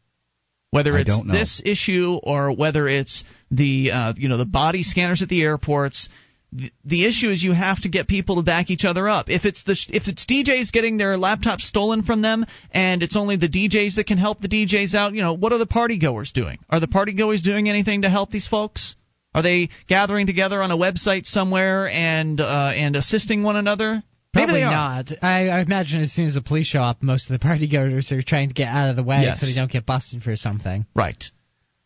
Whether 0.71 0.97
it's 0.97 1.23
this 1.27 1.61
issue 1.65 2.19
or 2.23 2.53
whether 2.53 2.87
it's 2.87 3.25
the 3.51 3.91
uh, 3.93 4.13
you 4.17 4.29
know 4.29 4.37
the 4.37 4.47
body 4.47 4.85
scanners 4.85 5.21
at 5.21 5.29
the 5.29 5.43
airports, 5.43 6.09
the, 6.53 6.73
the 6.85 7.07
issue 7.07 7.31
is 7.31 7.43
you 7.43 7.53
have 7.53 7.81
to 7.83 7.89
get 7.89 8.09
people 8.09 8.37
to 8.37 8.43
back 8.43 8.71
each 8.71 8.85
other 8.85 9.09
up. 9.09 9.29
If 9.29 9.45
it's 9.45 9.63
the 9.65 9.77
if 9.91 10.09
it's 10.09 10.27
DJs 10.27 10.73
getting 10.73 10.97
their 10.97 11.17
laptops 11.17 11.61
stolen 11.63 12.03
from 12.03 12.23
them 12.23 12.45
and 12.73 13.03
it's 13.03 13.17
only 13.17 13.37
the 13.37 13.49
DJs 13.49 13.97
that 13.97 14.07
can 14.07 14.19
help 14.19 14.41
the 14.41 14.49
DJs 14.49 14.95
out, 14.95 15.15
you 15.15 15.23
know 15.23 15.35
what 15.35 15.53
are 15.53 15.59
the 15.59 15.67
party 15.67 15.99
goers 15.99 16.33
doing? 16.33 16.59
Are 16.69 16.81
the 16.81 16.89
party 16.89 17.13
goers 17.15 17.43
doing 17.43 17.69
anything 17.69 18.03
to 18.03 18.11
help 18.11 18.31
these 18.31 18.47
folks? 18.47 18.97
Are 19.33 19.43
they 19.43 19.69
gathering 19.87 20.27
together 20.27 20.61
on 20.61 20.73
a 20.73 20.77
website 20.77 21.25
somewhere 21.25 21.89
and 21.89 22.41
uh, 22.41 22.73
and 22.75 22.97
assisting 22.97 23.43
one 23.43 23.57
another? 23.57 24.03
Probably 24.33 24.61
not. 24.61 25.11
I, 25.23 25.49
I 25.49 25.61
imagine 25.61 26.01
as 26.03 26.13
soon 26.13 26.27
as 26.27 26.35
the 26.35 26.41
police 26.41 26.67
show 26.67 26.81
up, 26.81 27.03
most 27.03 27.29
of 27.29 27.33
the 27.39 27.41
party 27.45 27.69
goers 27.69 28.13
are 28.13 28.23
trying 28.23 28.49
to 28.49 28.55
get 28.55 28.69
out 28.69 28.89
of 28.91 28.97
the 28.97 29.03
way 29.03 29.23
Yes. 29.23 29.41
so 29.41 29.47
they 29.47 29.55
don't 29.55 29.71
get 29.71 29.87
busted 29.87 30.23
for 30.23 30.37
something. 30.37 30.87
Right. 30.95 31.23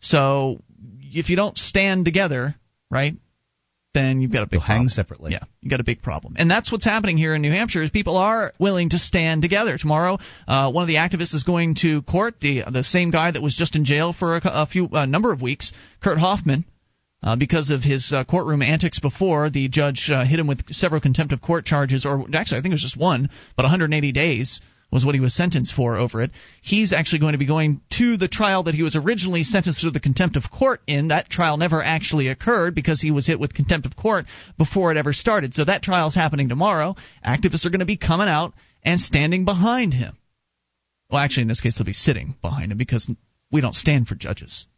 So 0.00 0.60
if 1.00 1.30
you 1.30 1.36
don't 1.36 1.56
stand 1.56 2.04
together, 2.04 2.54
right, 2.90 3.14
then 3.94 4.20
you've 4.20 4.32
got 4.32 4.42
a 4.42 4.46
big 4.46 4.52
They'll 4.52 4.60
hang 4.60 4.76
problem. 4.76 4.88
separately. 4.90 5.32
Yeah, 5.32 5.44
you 5.62 5.70
got 5.70 5.80
a 5.80 5.84
big 5.84 6.02
problem, 6.02 6.34
and 6.36 6.50
that's 6.50 6.70
what's 6.70 6.84
happening 6.84 7.16
here 7.16 7.34
in 7.34 7.42
New 7.42 7.50
Hampshire. 7.50 7.82
Is 7.82 7.90
people 7.90 8.16
are 8.16 8.52
willing 8.58 8.90
to 8.90 8.98
stand 8.98 9.40
together. 9.42 9.78
Tomorrow, 9.78 10.18
uh, 10.46 10.70
one 10.70 10.82
of 10.82 10.88
the 10.88 10.96
activists 10.96 11.34
is 11.34 11.44
going 11.44 11.76
to 11.76 12.02
court. 12.02 12.34
The 12.40 12.62
the 12.70 12.84
same 12.84 13.10
guy 13.10 13.30
that 13.30 13.42
was 13.42 13.54
just 13.54 13.76
in 13.76 13.84
jail 13.84 14.12
for 14.12 14.36
a, 14.36 14.40
a 14.44 14.66
few 14.66 14.88
a 14.92 15.06
number 15.06 15.32
of 15.32 15.40
weeks, 15.40 15.72
Kurt 16.02 16.18
Hoffman. 16.18 16.64
Uh, 17.22 17.36
because 17.36 17.70
of 17.70 17.80
his 17.80 18.12
uh, 18.12 18.22
courtroom 18.24 18.60
antics 18.60 19.00
before, 19.00 19.48
the 19.48 19.66
judge 19.68 20.10
uh, 20.12 20.26
hit 20.26 20.38
him 20.38 20.46
with 20.46 20.60
several 20.74 21.00
contempt 21.00 21.32
of 21.32 21.40
court 21.40 21.64
charges, 21.64 22.04
or 22.04 22.26
actually, 22.34 22.58
I 22.58 22.60
think 22.60 22.72
it 22.72 22.74
was 22.74 22.82
just 22.82 22.98
one, 22.98 23.30
but 23.56 23.62
180 23.62 24.12
days 24.12 24.60
was 24.94 25.04
what 25.04 25.16
he 25.16 25.20
was 25.20 25.34
sentenced 25.34 25.74
for 25.74 25.96
over 25.96 26.22
it. 26.22 26.30
He's 26.62 26.92
actually 26.92 27.18
going 27.18 27.32
to 27.32 27.38
be 27.38 27.46
going 27.46 27.80
to 27.98 28.16
the 28.16 28.28
trial 28.28 28.62
that 28.62 28.76
he 28.76 28.84
was 28.84 28.94
originally 28.94 29.42
sentenced 29.42 29.80
to 29.80 29.90
the 29.90 29.98
contempt 29.98 30.36
of 30.36 30.44
court 30.52 30.82
in. 30.86 31.08
That 31.08 31.28
trial 31.28 31.56
never 31.56 31.82
actually 31.82 32.28
occurred 32.28 32.76
because 32.76 33.00
he 33.00 33.10
was 33.10 33.26
hit 33.26 33.40
with 33.40 33.52
contempt 33.52 33.86
of 33.86 33.96
court 33.96 34.26
before 34.56 34.92
it 34.92 34.96
ever 34.96 35.12
started. 35.12 35.52
So 35.52 35.64
that 35.64 35.82
trial's 35.82 36.14
happening 36.14 36.48
tomorrow. 36.48 36.94
Activists 37.26 37.66
are 37.66 37.70
going 37.70 37.80
to 37.80 37.86
be 37.86 37.96
coming 37.96 38.28
out 38.28 38.54
and 38.84 39.00
standing 39.00 39.44
behind 39.44 39.94
him. 39.94 40.16
Well, 41.10 41.20
actually, 41.20 41.42
in 41.42 41.48
this 41.48 41.60
case, 41.60 41.76
they'll 41.76 41.84
be 41.84 41.92
sitting 41.92 42.36
behind 42.40 42.70
him 42.70 42.78
because 42.78 43.10
we 43.50 43.60
don't 43.60 43.74
stand 43.74 44.06
for 44.06 44.14
judges. 44.14 44.68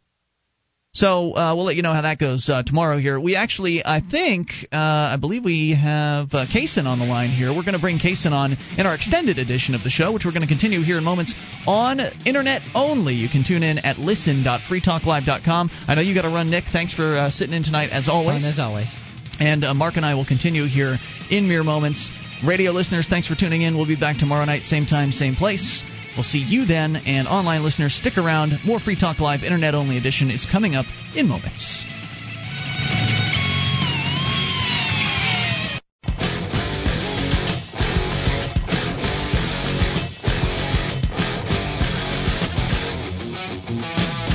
So 0.97 1.35
uh, 1.35 1.53
we'll 1.53 1.65
let 1.65 1.75
you 1.75 1.83
know 1.83 1.93
how 1.93 2.01
that 2.01 2.17
goes 2.17 2.49
uh, 2.49 2.63
tomorrow. 2.63 2.97
Here, 2.97 3.19
we 3.19 3.35
actually, 3.35 3.85
I 3.85 4.01
think, 4.01 4.47
uh, 4.73 5.13
I 5.13 5.17
believe 5.21 5.45
we 5.45 5.77
have 5.79 6.33
uh, 6.33 6.47
Kaysen 6.51 6.87
on 6.87 6.97
the 6.97 7.05
line 7.05 7.29
here. 7.29 7.49
We're 7.49 7.61
going 7.61 7.77
to 7.77 7.79
bring 7.79 7.99
Kaysen 7.99 8.31
on 8.31 8.57
in 8.79 8.87
our 8.87 8.95
extended 8.95 9.37
edition 9.37 9.75
of 9.75 9.83
the 9.83 9.91
show, 9.91 10.11
which 10.11 10.25
we're 10.25 10.31
going 10.31 10.41
to 10.41 10.47
continue 10.47 10.81
here 10.81 10.97
in 10.97 11.03
moments 11.03 11.35
on 11.67 11.99
internet 12.25 12.63
only. 12.73 13.13
You 13.13 13.29
can 13.29 13.43
tune 13.43 13.61
in 13.61 13.77
at 13.77 13.99
listen.freetalklive.com. 13.99 15.69
I 15.87 15.93
know 15.93 16.01
you 16.01 16.15
got 16.15 16.23
to 16.23 16.29
run, 16.29 16.49
Nick. 16.49 16.63
Thanks 16.73 16.95
for 16.95 17.15
uh, 17.15 17.29
sitting 17.29 17.53
in 17.53 17.61
tonight, 17.61 17.91
as 17.91 18.09
always. 18.09 18.41
Fun 18.41 18.51
as 18.53 18.59
always. 18.59 18.95
And 19.39 19.63
uh, 19.65 19.75
Mark 19.75 19.97
and 19.97 20.05
I 20.05 20.15
will 20.15 20.25
continue 20.25 20.65
here 20.65 20.97
in 21.29 21.47
mere 21.47 21.63
moments. 21.63 22.09
Radio 22.43 22.71
listeners, 22.71 23.07
thanks 23.07 23.27
for 23.27 23.35
tuning 23.35 23.61
in. 23.61 23.77
We'll 23.77 23.85
be 23.85 23.99
back 23.99 24.17
tomorrow 24.17 24.45
night, 24.45 24.63
same 24.63 24.87
time, 24.87 25.11
same 25.11 25.35
place. 25.35 25.83
We'll 26.17 26.23
see 26.23 26.39
you 26.39 26.65
then. 26.65 26.95
And 26.95 27.27
online 27.27 27.61
listeners, 27.61 27.93
stick 27.93 28.17
around. 28.17 28.53
More 28.65 28.79
Free 28.79 28.99
Talk 28.99 29.19
Live 29.19 29.43
Internet 29.43 29.75
Only 29.75 29.97
Edition 29.97 30.31
is 30.31 30.47
coming 30.51 30.73
up 30.73 30.87
in 31.15 31.27
moments. 31.27 31.85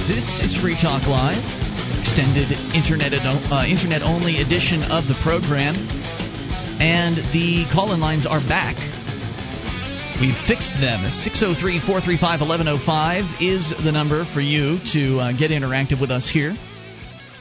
This 0.07 0.39
is 0.39 0.55
Free 0.63 0.79
Talk 0.81 1.09
Live, 1.09 1.43
extended 1.99 2.53
internet 2.77 3.13
uh, 3.13 3.67
internet 3.67 4.03
only 4.03 4.41
edition 4.41 4.85
of 4.85 5.09
the 5.09 5.19
program, 5.21 5.75
and 6.79 7.17
the 7.35 7.67
call-in 7.75 7.99
lines 7.99 8.25
are 8.25 8.39
back. 8.39 9.02
We've 10.23 10.39
fixed 10.47 10.75
them. 10.79 11.11
603 11.11 11.81
435 11.85 12.41
1105 12.47 13.43
is 13.43 13.75
the 13.85 13.91
number 13.91 14.25
for 14.33 14.41
you 14.41 14.79
to 14.93 15.19
uh, 15.19 15.33
get 15.37 15.51
interactive 15.51 16.01
with 16.01 16.13
us 16.13 16.31
here. 16.31 16.55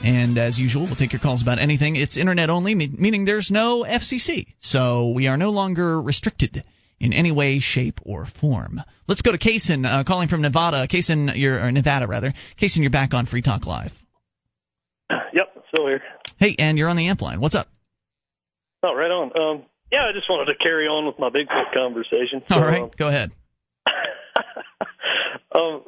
And 0.04 0.36
as 0.40 0.58
usual, 0.58 0.86
we'll 0.86 0.96
take 0.96 1.14
your 1.14 1.22
calls 1.22 1.44
about 1.44 1.60
anything. 1.60 1.96
It's 1.96 2.18
internet 2.18 2.50
only, 2.50 2.74
meaning 2.74 3.24
there's 3.24 3.52
no 3.52 3.84
FCC. 3.84 4.48
So 4.62 5.12
we 5.12 5.28
are 5.28 5.38
no 5.38 5.52
longer 5.52 6.02
restricted 6.02 6.64
in 7.00 7.14
any 7.14 7.32
way, 7.32 7.60
shape, 7.60 8.00
or 8.04 8.26
form. 8.26 8.82
Let's 9.08 9.22
go 9.22 9.32
to 9.32 9.38
Kaysen, 9.38 9.86
uh, 9.86 10.04
calling 10.04 10.28
from 10.28 10.42
Nevada. 10.42 10.88
Kaysen, 10.88 11.34
you're 11.36 11.72
Nevada 11.72 12.08
rather. 12.08 12.34
Kaysen, 12.60 12.78
you're 12.78 12.90
back 12.90 13.14
on 13.14 13.28
Free 13.28 13.44
Talk 13.44 13.68
Live. 13.68 13.92
Yep, 15.12 15.66
still 15.72 15.86
here. 15.86 16.02
Hey, 16.40 16.56
and 16.58 16.80
you're 16.80 16.90
on 16.90 16.98
the 16.98 17.10
amp 17.10 17.22
line. 17.22 17.42
What's 17.42 17.54
up? 17.54 17.68
Oh, 18.82 18.96
right 18.96 19.12
on. 19.12 19.32
Um, 19.40 19.66
yeah, 19.92 20.06
I 20.10 20.14
just 20.14 20.30
wanted 20.30 20.52
to 20.54 20.58
carry 20.64 20.88
on 20.88 21.06
with 21.06 21.20
my 21.20 21.30
Bigfoot 21.30 21.74
conversation. 21.74 22.42
All 22.50 22.62
right, 22.62 22.82
um, 22.82 22.92
go 22.98 23.08
ahead. 23.08 23.32
Um, 25.54 25.84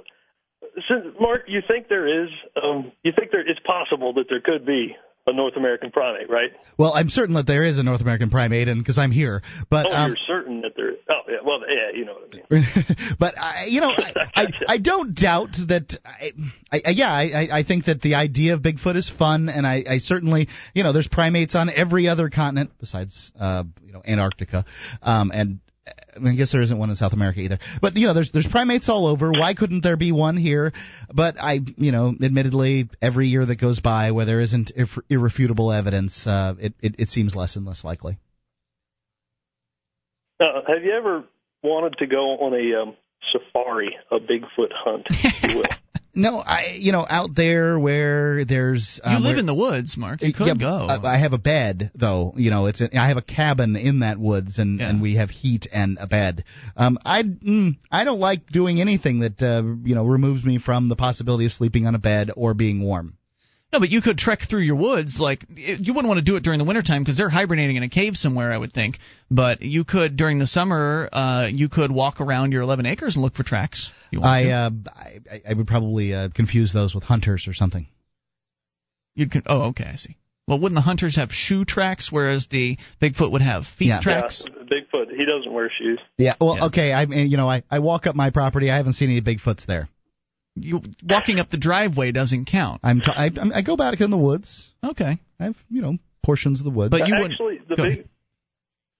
since 0.89 1.15
Mark, 1.19 1.43
you 1.47 1.61
think 1.67 1.87
there 1.87 2.23
is, 2.23 2.29
um, 2.61 2.91
you 3.03 3.13
think 3.17 3.31
there 3.31 3.47
it's 3.47 3.59
possible 3.65 4.13
that 4.13 4.25
there 4.29 4.41
could 4.41 4.65
be 4.65 4.95
a 5.25 5.33
North 5.33 5.55
American 5.55 5.91
primate, 5.91 6.29
right? 6.29 6.51
Well, 6.77 6.93
I'm 6.93 7.07
certain 7.07 7.35
that 7.35 7.47
there 7.47 7.63
is 7.63 7.77
a 7.77 7.83
North 7.83 8.01
American 8.01 8.29
primate, 8.29 8.67
and 8.67 8.81
because 8.81 8.97
I'm 8.97 9.11
here. 9.11 9.41
But 9.69 9.85
oh, 9.87 9.93
um, 9.93 10.09
you're 10.09 10.17
certain 10.27 10.61
that 10.61 10.73
there. 10.75 10.91
Oh, 11.09 11.21
yeah. 11.29 11.37
Well, 11.45 11.59
yeah, 11.61 11.97
you 11.97 12.05
know 12.05 12.13
what 12.13 12.29
I 12.51 12.53
mean. 12.53 13.15
but 13.19 13.37
I, 13.37 13.65
you 13.67 13.79
know, 13.79 13.91
I, 13.91 14.29
I, 14.35 14.47
I 14.73 14.77
don't 14.79 15.15
doubt 15.15 15.51
that. 15.67 15.97
I, 16.03 16.31
I, 16.85 16.89
yeah, 16.89 17.11
I, 17.11 17.59
I 17.59 17.63
think 17.63 17.85
that 17.85 18.01
the 18.01 18.15
idea 18.15 18.53
of 18.53 18.61
Bigfoot 18.61 18.95
is 18.95 19.09
fun, 19.09 19.47
and 19.47 19.65
I, 19.65 19.83
I 19.89 19.97
certainly, 19.99 20.49
you 20.73 20.83
know, 20.83 20.91
there's 20.91 21.07
primates 21.07 21.55
on 21.55 21.69
every 21.69 22.07
other 22.07 22.29
continent 22.29 22.71
besides, 22.79 23.31
uh, 23.39 23.63
you 23.85 23.93
know, 23.93 24.01
Antarctica, 24.05 24.65
um, 25.01 25.31
and 25.33 25.59
I 26.15 26.33
guess 26.35 26.51
there 26.51 26.61
isn't 26.61 26.77
one 26.77 26.89
in 26.89 26.95
South 26.95 27.13
America 27.13 27.39
either. 27.39 27.59
But 27.81 27.95
you 27.97 28.07
know, 28.07 28.13
there's 28.13 28.31
there's 28.31 28.47
primates 28.47 28.89
all 28.89 29.07
over. 29.07 29.31
Why 29.31 29.53
couldn't 29.53 29.83
there 29.83 29.97
be 29.97 30.11
one 30.11 30.37
here? 30.37 30.71
But 31.13 31.35
I, 31.39 31.59
you 31.77 31.91
know, 31.91 32.13
admittedly, 32.21 32.89
every 33.01 33.27
year 33.27 33.45
that 33.45 33.55
goes 33.55 33.79
by 33.79 34.11
where 34.11 34.25
there 34.25 34.39
isn't 34.39 34.71
irre- 34.77 35.03
irrefutable 35.09 35.71
evidence, 35.71 36.25
uh, 36.27 36.55
it, 36.59 36.73
it 36.81 36.95
it 36.99 37.09
seems 37.09 37.35
less 37.35 37.55
and 37.55 37.65
less 37.65 37.83
likely. 37.83 38.17
Uh, 40.39 40.61
have 40.67 40.83
you 40.83 40.91
ever 40.91 41.23
wanted 41.61 41.97
to 41.99 42.07
go 42.07 42.37
on 42.39 42.53
a 42.53 42.81
um, 42.81 42.95
safari, 43.31 43.95
a 44.11 44.19
Bigfoot 44.19 44.71
hunt? 44.73 45.07
you? 46.13 46.21
No, 46.21 46.37
I, 46.37 46.75
you 46.77 46.91
know, 46.91 47.05
out 47.09 47.35
there 47.35 47.77
where 47.79 48.45
there's 48.45 48.99
You 49.03 49.11
um, 49.11 49.23
live 49.23 49.31
where- 49.31 49.39
in 49.39 49.45
the 49.45 49.53
woods, 49.55 49.97
Mark. 49.97 50.21
You 50.21 50.33
could 50.33 50.47
yeah, 50.47 50.53
go. 50.55 50.87
I, 50.89 51.15
I 51.15 51.17
have 51.17 51.33
a 51.33 51.37
bed, 51.37 51.91
though. 51.95 52.33
You 52.35 52.49
know, 52.49 52.67
it's 52.67 52.81
a, 52.81 52.95
I 52.97 53.07
have 53.07 53.17
a 53.17 53.21
cabin 53.21 53.75
in 53.75 53.99
that 53.99 54.19
woods, 54.19 54.59
and 54.59 54.81
and 54.81 55.01
we 55.01 55.15
have 55.15 55.29
heat 55.29 55.67
and 55.71 55.97
a 55.99 56.07
bed. 56.07 56.43
Um, 56.77 56.97
I 57.05 57.23
mm, 57.23 57.77
I 57.91 58.03
don't 58.03 58.19
like 58.19 58.47
doing 58.47 58.79
anything 58.81 59.19
that 59.19 59.41
uh, 59.41 59.63
you 59.83 59.95
know 59.95 60.05
removes 60.05 60.43
me 60.43 60.59
from 60.59 60.89
the 60.89 60.95
possibility 60.95 61.45
of 61.45 61.51
sleeping 61.51 61.87
on 61.87 61.95
a 61.95 61.99
bed 61.99 62.31
or 62.35 62.53
being 62.53 62.83
warm. 62.83 63.17
No, 63.73 63.79
but 63.79 63.89
you 63.89 64.01
could 64.01 64.17
trek 64.19 64.41
through 64.47 64.61
your 64.61 64.75
woods. 64.75 65.19
Like 65.19 65.43
it- 65.57 65.79
you 65.79 65.93
wouldn't 65.93 66.07
want 66.07 66.19
to 66.19 66.23
do 66.23 66.35
it 66.35 66.43
during 66.43 66.59
the 66.59 66.63
wintertime 66.63 67.01
because 67.03 67.17
they're 67.17 67.27
hibernating 67.29 67.75
in 67.75 67.83
a 67.83 67.89
cave 67.89 68.15
somewhere, 68.15 68.53
I 68.53 68.57
would 68.57 68.71
think. 68.71 68.99
But 69.31 69.61
you 69.63 69.83
could 69.83 70.15
during 70.15 70.37
the 70.39 70.47
summer. 70.47 71.09
Uh, 71.11 71.49
you 71.51 71.67
could 71.69 71.91
walk 71.91 72.21
around 72.21 72.51
your 72.51 72.61
11 72.61 72.85
acres 72.85 73.15
and 73.15 73.23
look 73.23 73.35
for 73.35 73.43
tracks. 73.43 73.89
You 74.11 74.19
want 74.21 74.29
I, 74.29 74.43
to. 74.43 74.51
uh, 74.51 74.69
I 74.95 75.19
I- 75.31 75.41
I 75.49 75.53
would 75.55 75.67
probably 75.67 76.13
uh, 76.13 76.29
confuse 76.29 76.71
those 76.71 76.93
with 76.93 77.03
hunters 77.03 77.47
or 77.47 77.53
something. 77.53 77.87
You'd 79.15 79.31
con- 79.31 79.43
oh, 79.47 79.61
okay, 79.69 79.85
I 79.85 79.95
see. 79.95 80.17
Well, 80.47 80.59
wouldn't 80.59 80.75
the 80.75 80.81
hunters 80.81 81.15
have 81.15 81.31
shoe 81.31 81.63
tracks, 81.65 82.11
whereas 82.11 82.47
the 82.51 82.77
Bigfoot 83.01 83.31
would 83.31 83.41
have 83.41 83.65
feet 83.65 83.87
Yeah. 83.87 84.01
tracks? 84.01 84.43
Yeah, 84.45 84.63
Bigfoot, 84.63 85.09
he 85.11 85.23
doesn't 85.25 85.51
wear 85.53 85.71
shoes. 85.79 85.99
Yeah. 86.17 86.35
Well, 86.41 86.65
okay. 86.65 86.91
I 86.91 87.05
mean, 87.05 87.29
you 87.31 87.37
know, 87.37 87.47
I 87.49 87.63
I 87.71 87.79
walk 87.79 88.07
up 88.07 88.15
my 88.15 88.29
property. 88.29 88.69
I 88.69 88.77
haven't 88.77 88.93
seen 88.93 89.09
any 89.09 89.21
Bigfoots 89.21 89.65
there. 89.65 89.87
You 90.55 90.81
walking 91.03 91.39
up 91.39 91.49
the 91.49 91.57
driveway 91.57 92.11
doesn't 92.11 92.45
count. 92.45 92.81
I'm 92.83 93.01
t- 93.01 93.11
I, 93.11 93.25
I'm- 93.25 93.51
I 93.53 93.61
go 93.63 93.75
back 93.75 93.99
in 94.01 94.11
the 94.11 94.17
woods. 94.17 94.69
Okay. 94.83 95.19
I 95.39 95.43
have 95.45 95.57
you 95.69 95.81
know 95.81 95.97
portions 96.23 96.59
of 96.59 96.65
the 96.65 96.71
woods. 96.71 96.91
But 96.91 97.07
you 97.07 97.15
actually, 97.15 97.59
the 97.67 97.75
go 97.75 97.83
big, 97.83 98.07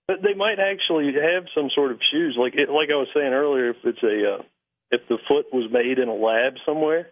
but 0.07 0.17
they 0.23 0.33
might 0.33 0.57
actually 0.59 1.13
have 1.13 1.45
some 1.55 1.69
sort 1.75 1.91
of 1.91 1.99
shoes. 2.11 2.35
Like 2.39 2.53
it, 2.55 2.69
like 2.69 2.89
I 2.91 2.95
was 2.95 3.07
saying 3.13 3.31
earlier, 3.33 3.69
if 3.69 3.77
it's 3.83 4.01
a 4.03 4.35
uh, 4.39 4.43
if 4.91 5.01
the 5.07 5.17
foot 5.27 5.45
was 5.53 5.71
made 5.71 5.99
in 5.99 6.09
a 6.09 6.13
lab 6.15 6.53
somewhere, 6.65 7.07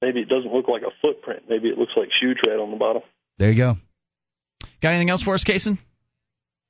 maybe 0.00 0.20
it 0.20 0.28
doesn't 0.28 0.52
look 0.52 0.68
like 0.68 0.82
a 0.82 0.90
footprint. 1.02 1.42
Maybe 1.48 1.68
it 1.68 1.76
looks 1.78 1.92
like 1.96 2.08
shoe 2.20 2.34
tread 2.34 2.58
on 2.58 2.70
the 2.70 2.76
bottom. 2.78 3.02
There 3.38 3.50
you 3.50 3.56
go. 3.56 3.74
Got 4.80 4.90
anything 4.90 5.10
else 5.10 5.22
for 5.22 5.34
us, 5.34 5.44
Kason? 5.44 5.78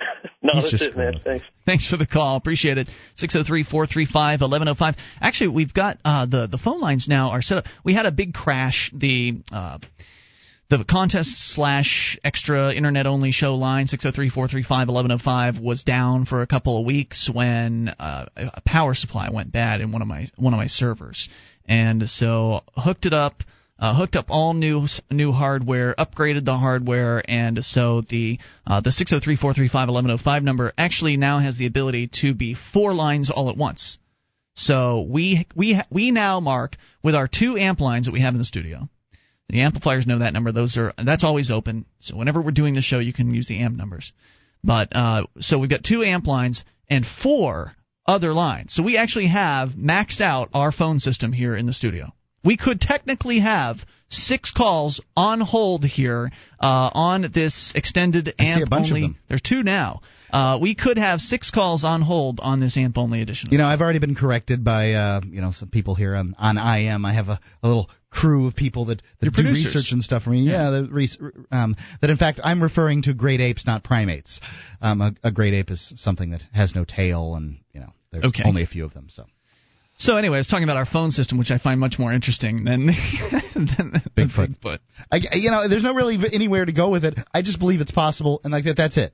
No, 0.43 0.53
He's 0.55 0.71
that's 0.71 0.71
just 0.71 0.85
it, 0.85 0.97
man. 0.97 1.15
Thanks. 1.23 1.45
Thanks 1.69 1.87
for 1.87 1.99
the 1.99 2.07
call. 2.07 2.37
Appreciate 2.37 2.79
it. 2.79 2.89
603-435-1105. 3.23 4.97
Actually, 5.21 5.49
we've 5.49 5.75
got 5.75 5.99
uh, 6.03 6.25
the 6.25 6.47
the 6.51 6.57
phone 6.57 6.81
lines 6.81 7.09
now 7.11 7.29
are 7.29 7.43
set 7.43 7.59
up. 7.59 7.67
We 7.85 7.93
had 7.93 8.07
a 8.07 8.11
big 8.11 8.33
crash. 8.33 8.91
The 8.97 9.35
uh, 9.53 9.79
the 10.71 10.83
contest 10.89 11.29
slash 11.55 12.19
extra 12.25 12.73
internet 12.73 13.07
only 13.07 13.33
show 13.33 13.57
line 13.57 13.87
603-435-1105 13.87 15.63
was 15.63 15.83
down 15.83 16.25
for 16.25 16.41
a 16.41 16.47
couple 16.47 16.81
of 16.81 16.87
weeks 16.87 17.29
when 17.31 17.95
uh, 17.99 18.29
a 18.35 18.63
power 18.65 18.95
supply 18.95 19.29
went 19.29 19.53
bad 19.53 19.83
in 19.83 19.93
one 19.93 20.01
of 20.01 20.09
my 20.09 20.27
one 20.37 20.55
of 20.55 20.59
my 20.59 20.69
servers, 20.69 21.29
and 21.67 22.09
so 22.09 22.61
hooked 22.77 23.05
it 23.05 23.13
up. 23.13 23.43
Uh, 23.81 23.95
hooked 23.95 24.17
up 24.17 24.27
all 24.29 24.55
new 24.55 24.89
new 25.09 25.31
hardware, 25.31 25.95
upgraded 25.97 26.45
the 26.45 26.57
hardware, 26.57 27.23
and 27.29 27.65
so 27.65 28.01
the 28.01 28.41
uh, 28.67 28.81
the 28.81 28.91
603-435-1105 28.91 30.43
number 30.43 30.73
actually 30.77 31.17
now 31.17 31.39
has 31.39 31.57
the 31.59 31.67
ability 31.67 32.11
to 32.13 32.35
be 32.35 32.57
four 32.73 32.93
lines 32.93 33.31
all 33.31 33.51
at 33.51 33.57
once. 33.57 33.99
So 34.55 35.07
we 35.09 35.47
we 35.55 35.81
we 35.91 36.11
now 36.11 36.41
mark 36.41 36.77
with 37.05 37.15
our 37.15 37.29
two 37.29 37.57
amp 37.57 37.79
lines 37.81 38.07
that 38.07 38.13
we 38.13 38.21
have 38.21 38.35
in 38.35 38.41
the 38.41 38.45
studio. 38.45 38.89
The 39.49 39.61
amplifiers 39.61 40.09
know 40.09 40.19
that 40.19 40.33
number; 40.33 40.51
those 40.51 40.77
are 40.77 40.93
that's 40.99 41.23
always 41.23 41.53
open. 41.53 41.87
So 42.01 42.17
whenever 42.17 42.43
we're 42.43 42.51
doing 42.51 42.75
the 42.75 42.83
show, 42.83 42.99
you 42.99 43.13
can 43.13 43.33
use 43.33 43.47
the 43.47 43.61
amp 43.61 43.77
numbers. 43.77 44.13
But 44.65 44.89
uh, 44.91 45.27
so 45.39 45.61
we've 45.61 45.71
got 45.71 45.85
two 45.85 46.03
amp 46.03 46.27
lines 46.27 46.65
and 46.89 47.07
four 47.07 47.77
other 48.07 48.35
lines. 48.35 48.75
So 48.75 48.83
we 48.83 48.97
actually 48.97 49.29
have 49.29 49.71
maxed 49.71 50.21
out 50.21 50.49
our 50.53 50.73
phone 50.73 50.99
system 50.99 51.33
here 51.33 51.55
in 51.55 51.67
the 51.67 51.73
studio. 51.73 52.13
We 52.45 52.57
could 52.57 52.81
technically 52.81 53.41
have 53.41 53.77
six 54.09 54.51
calls 54.53 55.03
on 55.17 55.41
hold 55.41 55.85
here 55.85 56.31
uh, 56.61 56.91
on 56.95 57.31
this 57.35 57.73
extended 57.75 58.35
I 58.39 58.45
amp 58.45 58.67
a 58.67 58.71
bunch 58.71 58.91
of 58.91 58.97
only. 58.97 59.17
There's 59.29 59.43
two 59.43 59.63
now. 59.63 60.01
Uh, 60.31 60.59
we 60.61 60.75
could 60.75 60.99
have 60.99 61.21
six 61.21 61.51
calls 61.51 61.85
on 61.85 62.03
hold 62.03 62.39
on 62.41 62.61
this 62.61 62.77
amp 62.77 62.99
only 62.99 63.23
edition. 63.23 63.49
You 63.51 63.59
know, 63.59 63.67
I've 63.67 63.81
already 63.81 63.99
been 63.99 64.15
corrected 64.15 64.63
by 64.63 64.93
uh, 64.93 65.21
you 65.25 65.41
know 65.41 65.53
some 65.53 65.69
people 65.69 65.95
here 65.95 66.15
on 66.15 66.35
on 66.39 66.59
IM. 66.59 67.05
I 67.05 67.15
have 67.15 67.29
a, 67.29 67.41
a 67.63 67.69
little 67.69 67.91
crew 68.11 68.47
of 68.47 68.55
people 68.55 68.87
that, 68.87 69.03
that 69.21 69.33
do 69.33 69.43
research 69.43 69.93
and 69.93 70.03
stuff 70.03 70.23
for 70.23 70.31
me. 70.31 70.41
Yeah, 70.41 70.71
that, 70.71 70.89
re- 70.91 71.09
um, 71.51 71.77
that 72.01 72.11
in 72.11 72.17
fact 72.17 72.41
I'm 72.43 72.63
referring 72.63 73.03
to 73.03 73.15
great 73.15 73.41
apes, 73.41 73.67
not 73.67 73.85
primates. 73.85 74.41
Um, 74.81 75.01
a, 75.01 75.13
a 75.25 75.33
great 75.33 75.55
ape 75.55 75.71
is 75.71 75.93
something 75.97 76.31
that 76.31 76.43
has 76.53 76.75
no 76.75 76.85
tail, 76.85 77.35
and 77.35 77.59
you 77.73 77.81
know 77.81 77.93
there's 78.13 78.25
Okay. 78.27 78.43
only 78.47 78.63
a 78.63 78.67
few 78.67 78.85
of 78.85 78.95
them. 78.95 79.09
So 79.11 79.25
So 79.99 80.17
anyway, 80.17 80.37
I 80.37 80.41
was 80.41 80.47
talking 80.47 80.65
about 80.65 80.77
our 80.77 80.87
phone 80.87 81.11
system, 81.11 81.39
which 81.39 81.51
I 81.51 81.59
find 81.59 81.81
much 81.81 81.99
more 81.99 82.13
interesting 82.13 82.65
than, 82.65 82.87
than 83.55 84.01
Bigfoot. 84.17 84.59
Bigfoot. 84.61 84.79
I, 85.11 85.21
you 85.33 85.51
know, 85.51 85.69
there's 85.69 85.83
no 85.83 85.93
really 85.93 86.19
anywhere 86.33 86.65
to 86.65 86.73
go 86.73 86.89
with 86.89 87.05
it. 87.05 87.19
I 87.35 87.43
just 87.43 87.59
believe 87.59 87.81
it's 87.81 87.91
possible, 87.91 88.41
and 88.45 88.53
like 88.53 88.65
that, 88.65 88.77
that's 88.77 88.97
it. 88.97 89.13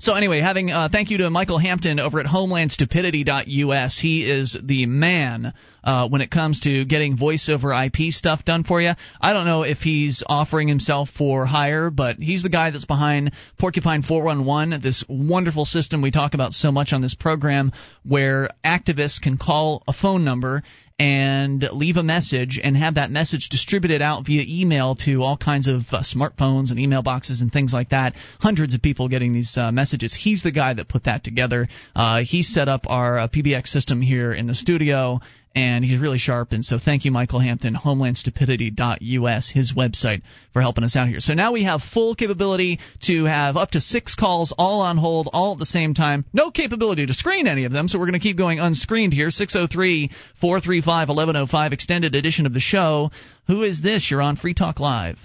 So 0.00 0.14
anyway, 0.14 0.40
having 0.40 0.70
uh, 0.70 0.88
thank 0.90 1.10
you 1.10 1.18
to 1.18 1.28
Michael 1.28 1.58
Hampton 1.58 2.00
over 2.00 2.20
at 2.20 2.26
HomelandStupidity.us. 2.26 3.98
He 4.00 4.30
is 4.30 4.56
the 4.62 4.86
man 4.86 5.52
uh, 5.84 6.08
when 6.08 6.22
it 6.22 6.30
comes 6.30 6.60
to 6.60 6.86
getting 6.86 7.18
voice 7.18 7.50
over 7.50 7.70
IP 7.74 8.10
stuff 8.10 8.42
done 8.46 8.64
for 8.64 8.80
you. 8.80 8.92
I 9.20 9.34
don't 9.34 9.44
know 9.44 9.62
if 9.62 9.80
he's 9.80 10.22
offering 10.26 10.68
himself 10.68 11.10
for 11.10 11.44
hire, 11.44 11.90
but 11.90 12.16
he's 12.16 12.42
the 12.42 12.48
guy 12.48 12.70
that's 12.70 12.86
behind 12.86 13.32
Porcupine 13.58 14.00
411, 14.02 14.80
this 14.80 15.04
wonderful 15.06 15.66
system 15.66 16.00
we 16.00 16.10
talk 16.10 16.32
about 16.32 16.52
so 16.52 16.72
much 16.72 16.94
on 16.94 17.02
this 17.02 17.14
program, 17.14 17.70
where 18.02 18.48
activists 18.64 19.20
can 19.20 19.36
call 19.36 19.82
a 19.86 19.92
phone 19.92 20.24
number 20.24 20.62
and 21.00 21.64
leave 21.72 21.96
a 21.96 22.02
message 22.02 22.60
and 22.62 22.76
have 22.76 22.96
that 22.96 23.10
message 23.10 23.48
distributed 23.48 24.02
out 24.02 24.26
via 24.26 24.44
email 24.46 24.94
to 24.94 25.22
all 25.22 25.38
kinds 25.38 25.66
of 25.66 25.80
uh, 25.92 26.02
smartphones 26.02 26.70
and 26.70 26.78
email 26.78 27.02
boxes 27.02 27.40
and 27.40 27.50
things 27.50 27.72
like 27.72 27.88
that. 27.88 28.14
Hundreds 28.38 28.74
of 28.74 28.82
people 28.82 29.08
getting 29.08 29.32
these 29.32 29.56
uh, 29.56 29.72
messages. 29.72 30.14
He's 30.14 30.42
the 30.42 30.50
guy 30.50 30.74
that 30.74 30.90
put 30.90 31.04
that 31.04 31.24
together. 31.24 31.68
Uh, 31.96 32.20
he 32.22 32.42
set 32.42 32.68
up 32.68 32.82
our 32.86 33.18
uh, 33.18 33.28
PBX 33.28 33.68
system 33.68 34.02
here 34.02 34.34
in 34.34 34.46
the 34.46 34.54
studio. 34.54 35.20
And 35.52 35.84
he's 35.84 35.98
really 35.98 36.18
sharp, 36.18 36.52
and 36.52 36.64
so 36.64 36.78
thank 36.78 37.04
you, 37.04 37.10
Michael 37.10 37.40
Hampton, 37.40 37.74
HomelandStupidity.us, 37.74 39.50
his 39.52 39.72
website, 39.76 40.22
for 40.52 40.62
helping 40.62 40.84
us 40.84 40.94
out 40.94 41.08
here. 41.08 41.18
So 41.20 41.34
now 41.34 41.50
we 41.52 41.64
have 41.64 41.80
full 41.82 42.14
capability 42.14 42.78
to 43.06 43.24
have 43.24 43.56
up 43.56 43.72
to 43.72 43.80
six 43.80 44.14
calls 44.14 44.54
all 44.56 44.80
on 44.80 44.96
hold, 44.96 45.28
all 45.32 45.54
at 45.54 45.58
the 45.58 45.66
same 45.66 45.94
time. 45.94 46.24
No 46.32 46.52
capability 46.52 47.06
to 47.06 47.14
screen 47.14 47.48
any 47.48 47.64
of 47.64 47.72
them, 47.72 47.88
so 47.88 47.98
we're 47.98 48.06
going 48.06 48.12
to 48.20 48.20
keep 48.20 48.36
going 48.38 48.60
unscreened 48.60 49.12
here. 49.12 49.30
603 49.30 50.10
435 50.40 51.08
1105, 51.08 51.72
extended 51.72 52.14
edition 52.14 52.46
of 52.46 52.52
the 52.54 52.60
show. 52.60 53.10
Who 53.48 53.62
is 53.62 53.82
this? 53.82 54.08
You're 54.10 54.22
on 54.22 54.36
Free 54.36 54.54
Talk 54.54 54.78
Live. 54.78 55.18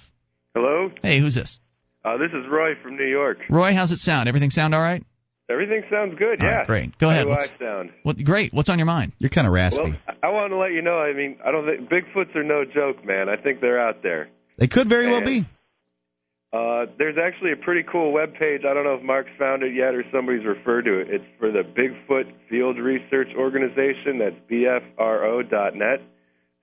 Hello, 0.56 0.89
Hey, 1.03 1.19
who's 1.19 1.35
this? 1.35 1.60
uh, 2.03 2.18
this 2.18 2.30
is 2.31 2.45
Roy 2.49 2.72
from 2.81 2.97
New 2.97 3.06
York. 3.07 3.38
Roy, 3.49 3.73
how's 3.73 3.91
it 3.91 3.97
sound? 3.97 4.27
Everything 4.27 4.49
sound 4.49 4.73
all 4.73 4.81
right? 4.81 5.03
Everything 5.49 5.84
sounds 5.91 6.15
good. 6.17 6.41
All 6.41 6.47
yeah, 6.47 6.55
right, 6.57 6.67
great. 6.67 6.97
Go 6.97 7.07
How 7.07 7.13
ahead. 7.13 7.23
do 7.26 7.30
What's- 7.30 7.51
I 7.59 7.63
sound? 7.63 7.91
What, 8.03 8.17
great. 8.23 8.51
What's 8.53 8.69
on 8.69 8.80
your 8.80 8.88
mind? 8.88 9.11
You're 9.19 9.30
kind 9.30 9.45
of 9.45 9.53
raspy. 9.53 9.81
Well, 9.81 9.93
I 10.23 10.30
want 10.30 10.51
to 10.51 10.57
let 10.57 10.72
you 10.72 10.81
know. 10.81 10.97
I 10.97 11.13
mean, 11.13 11.38
I 11.45 11.51
don't 11.51 11.65
think 11.67 11.88
Bigfoots 11.89 12.35
are 12.35 12.43
no 12.43 12.65
joke, 12.65 13.05
man. 13.05 13.30
I 13.30 13.35
think 13.38 13.61
they're 13.61 13.80
out 13.80 14.01
there. 14.01 14.30
they 14.57 14.67
could 14.67 14.89
very 14.89 15.07
well 15.07 15.22
be. 15.23 15.45
Uh, 16.53 16.85
there's 16.97 17.17
actually 17.22 17.51
a 17.51 17.57
pretty 17.57 17.84
cool 17.91 18.11
web 18.13 18.34
page. 18.39 18.61
I 18.67 18.73
don't 18.73 18.85
know 18.85 18.95
if 18.95 19.03
Mark's 19.03 19.30
found 19.38 19.61
it 19.61 19.76
yet 19.76 19.93
or 19.93 20.03
somebody's 20.11 20.45
referred 20.45 20.84
to 20.85 20.99
it. 21.01 21.07
It's 21.09 21.26
for 21.38 21.51
the 21.51 21.63
Bigfoot 21.63 22.31
Field 22.49 22.77
Research 22.80 23.27
Organization. 23.38 24.19
That's 24.19 24.35
bfro.net. 24.49 26.01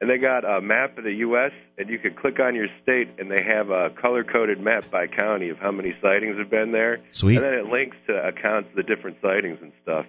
And 0.02 0.10
they 0.10 0.18
got 0.18 0.44
a 0.44 0.60
map 0.60 0.98
of 0.98 1.04
the 1.04 1.12
U.S., 1.12 1.52
and 1.78 1.88
you 1.88 1.96
could 1.96 2.16
click 2.16 2.40
on 2.40 2.56
your 2.56 2.66
state, 2.82 3.08
and 3.20 3.30
they 3.30 3.40
have 3.46 3.70
a 3.70 3.90
color 3.90 4.24
coded 4.24 4.58
map 4.58 4.90
by 4.90 5.06
county 5.06 5.48
of 5.48 5.58
how 5.58 5.70
many 5.70 5.94
sightings 6.02 6.36
have 6.38 6.50
been 6.50 6.72
there. 6.72 6.98
Sweet. 7.12 7.36
And 7.36 7.44
then 7.44 7.54
it 7.54 7.66
links 7.66 7.96
to 8.08 8.14
accounts 8.14 8.68
of 8.70 8.74
the 8.74 8.82
different 8.82 9.18
sightings 9.22 9.58
and 9.62 9.70
stuff. 9.84 10.04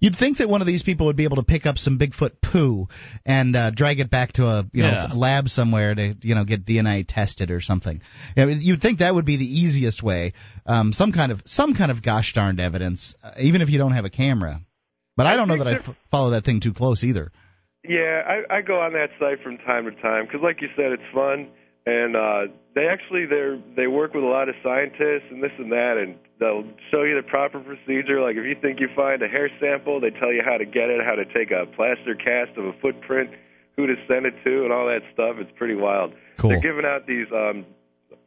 You'd 0.00 0.16
think 0.16 0.38
that 0.38 0.48
one 0.48 0.62
of 0.62 0.66
these 0.66 0.82
people 0.82 1.06
would 1.06 1.16
be 1.16 1.24
able 1.24 1.36
to 1.36 1.42
pick 1.42 1.66
up 1.66 1.76
some 1.76 1.98
Bigfoot 1.98 2.40
poo 2.42 2.88
and 3.26 3.54
uh, 3.54 3.70
drag 3.70 4.00
it 4.00 4.10
back 4.10 4.32
to 4.34 4.44
a 4.46 4.64
you 4.72 4.82
know 4.82 4.88
Yeah. 4.90 5.12
lab 5.14 5.48
somewhere 5.48 5.94
to 5.94 6.14
you 6.22 6.34
know 6.34 6.44
get 6.44 6.64
DNA 6.64 7.04
tested 7.06 7.50
or 7.50 7.60
something. 7.60 8.00
You 8.34 8.46
know, 8.46 8.52
you'd 8.52 8.80
think 8.80 9.00
that 9.00 9.14
would 9.14 9.26
be 9.26 9.36
the 9.36 9.44
easiest 9.60 10.02
way. 10.02 10.32
Um, 10.64 10.94
some 10.94 11.12
kind 11.12 11.32
of 11.32 11.42
some 11.44 11.74
kind 11.74 11.90
of 11.90 12.02
gosh 12.02 12.32
darned 12.32 12.60
evidence, 12.60 13.14
uh, 13.22 13.32
even 13.40 13.60
if 13.60 13.68
you 13.68 13.76
don't 13.78 13.92
have 13.92 14.06
a 14.06 14.10
camera. 14.10 14.60
But 15.18 15.26
I 15.26 15.36
don't 15.36 15.48
know 15.48 15.58
that 15.58 15.66
I'd 15.66 15.76
f- 15.78 15.96
follow 16.10 16.30
that 16.30 16.44
thing 16.44 16.60
too 16.60 16.72
close 16.74 17.02
either. 17.04 17.30
Yeah, 17.88 18.22
I, 18.26 18.58
I 18.58 18.60
go 18.62 18.80
on 18.80 18.92
that 18.94 19.10
site 19.18 19.42
from 19.42 19.58
time 19.58 19.84
to 19.84 19.92
time 20.02 20.26
because, 20.26 20.40
like 20.42 20.60
you 20.60 20.68
said, 20.76 20.92
it's 20.92 21.06
fun, 21.14 21.48
and 21.86 22.16
uh, 22.16 22.52
they 22.74 22.86
actually 22.88 23.26
they 23.26 23.60
they 23.76 23.86
work 23.86 24.14
with 24.14 24.24
a 24.24 24.26
lot 24.26 24.48
of 24.48 24.54
scientists 24.62 25.28
and 25.30 25.42
this 25.42 25.52
and 25.58 25.70
that, 25.72 25.96
and 25.96 26.16
they'll 26.40 26.64
show 26.90 27.02
you 27.02 27.14
the 27.16 27.26
proper 27.26 27.60
procedure. 27.60 28.20
Like 28.20 28.36
if 28.36 28.44
you 28.44 28.56
think 28.60 28.80
you 28.80 28.88
find 28.94 29.22
a 29.22 29.28
hair 29.28 29.48
sample, 29.60 30.00
they 30.00 30.10
tell 30.10 30.32
you 30.32 30.42
how 30.44 30.56
to 30.58 30.64
get 30.64 30.90
it, 30.90 31.00
how 31.04 31.14
to 31.14 31.24
take 31.32 31.50
a 31.50 31.66
plaster 31.76 32.14
cast 32.14 32.56
of 32.58 32.66
a 32.66 32.72
footprint, 32.82 33.30
who 33.76 33.86
to 33.86 33.94
send 34.08 34.26
it 34.26 34.34
to, 34.44 34.64
and 34.64 34.72
all 34.72 34.86
that 34.86 35.02
stuff. 35.14 35.36
It's 35.38 35.52
pretty 35.56 35.76
wild. 35.76 36.12
Cool. 36.38 36.50
They're 36.50 36.60
giving 36.60 36.84
out 36.84 37.06
these 37.06 37.28
um, 37.32 37.64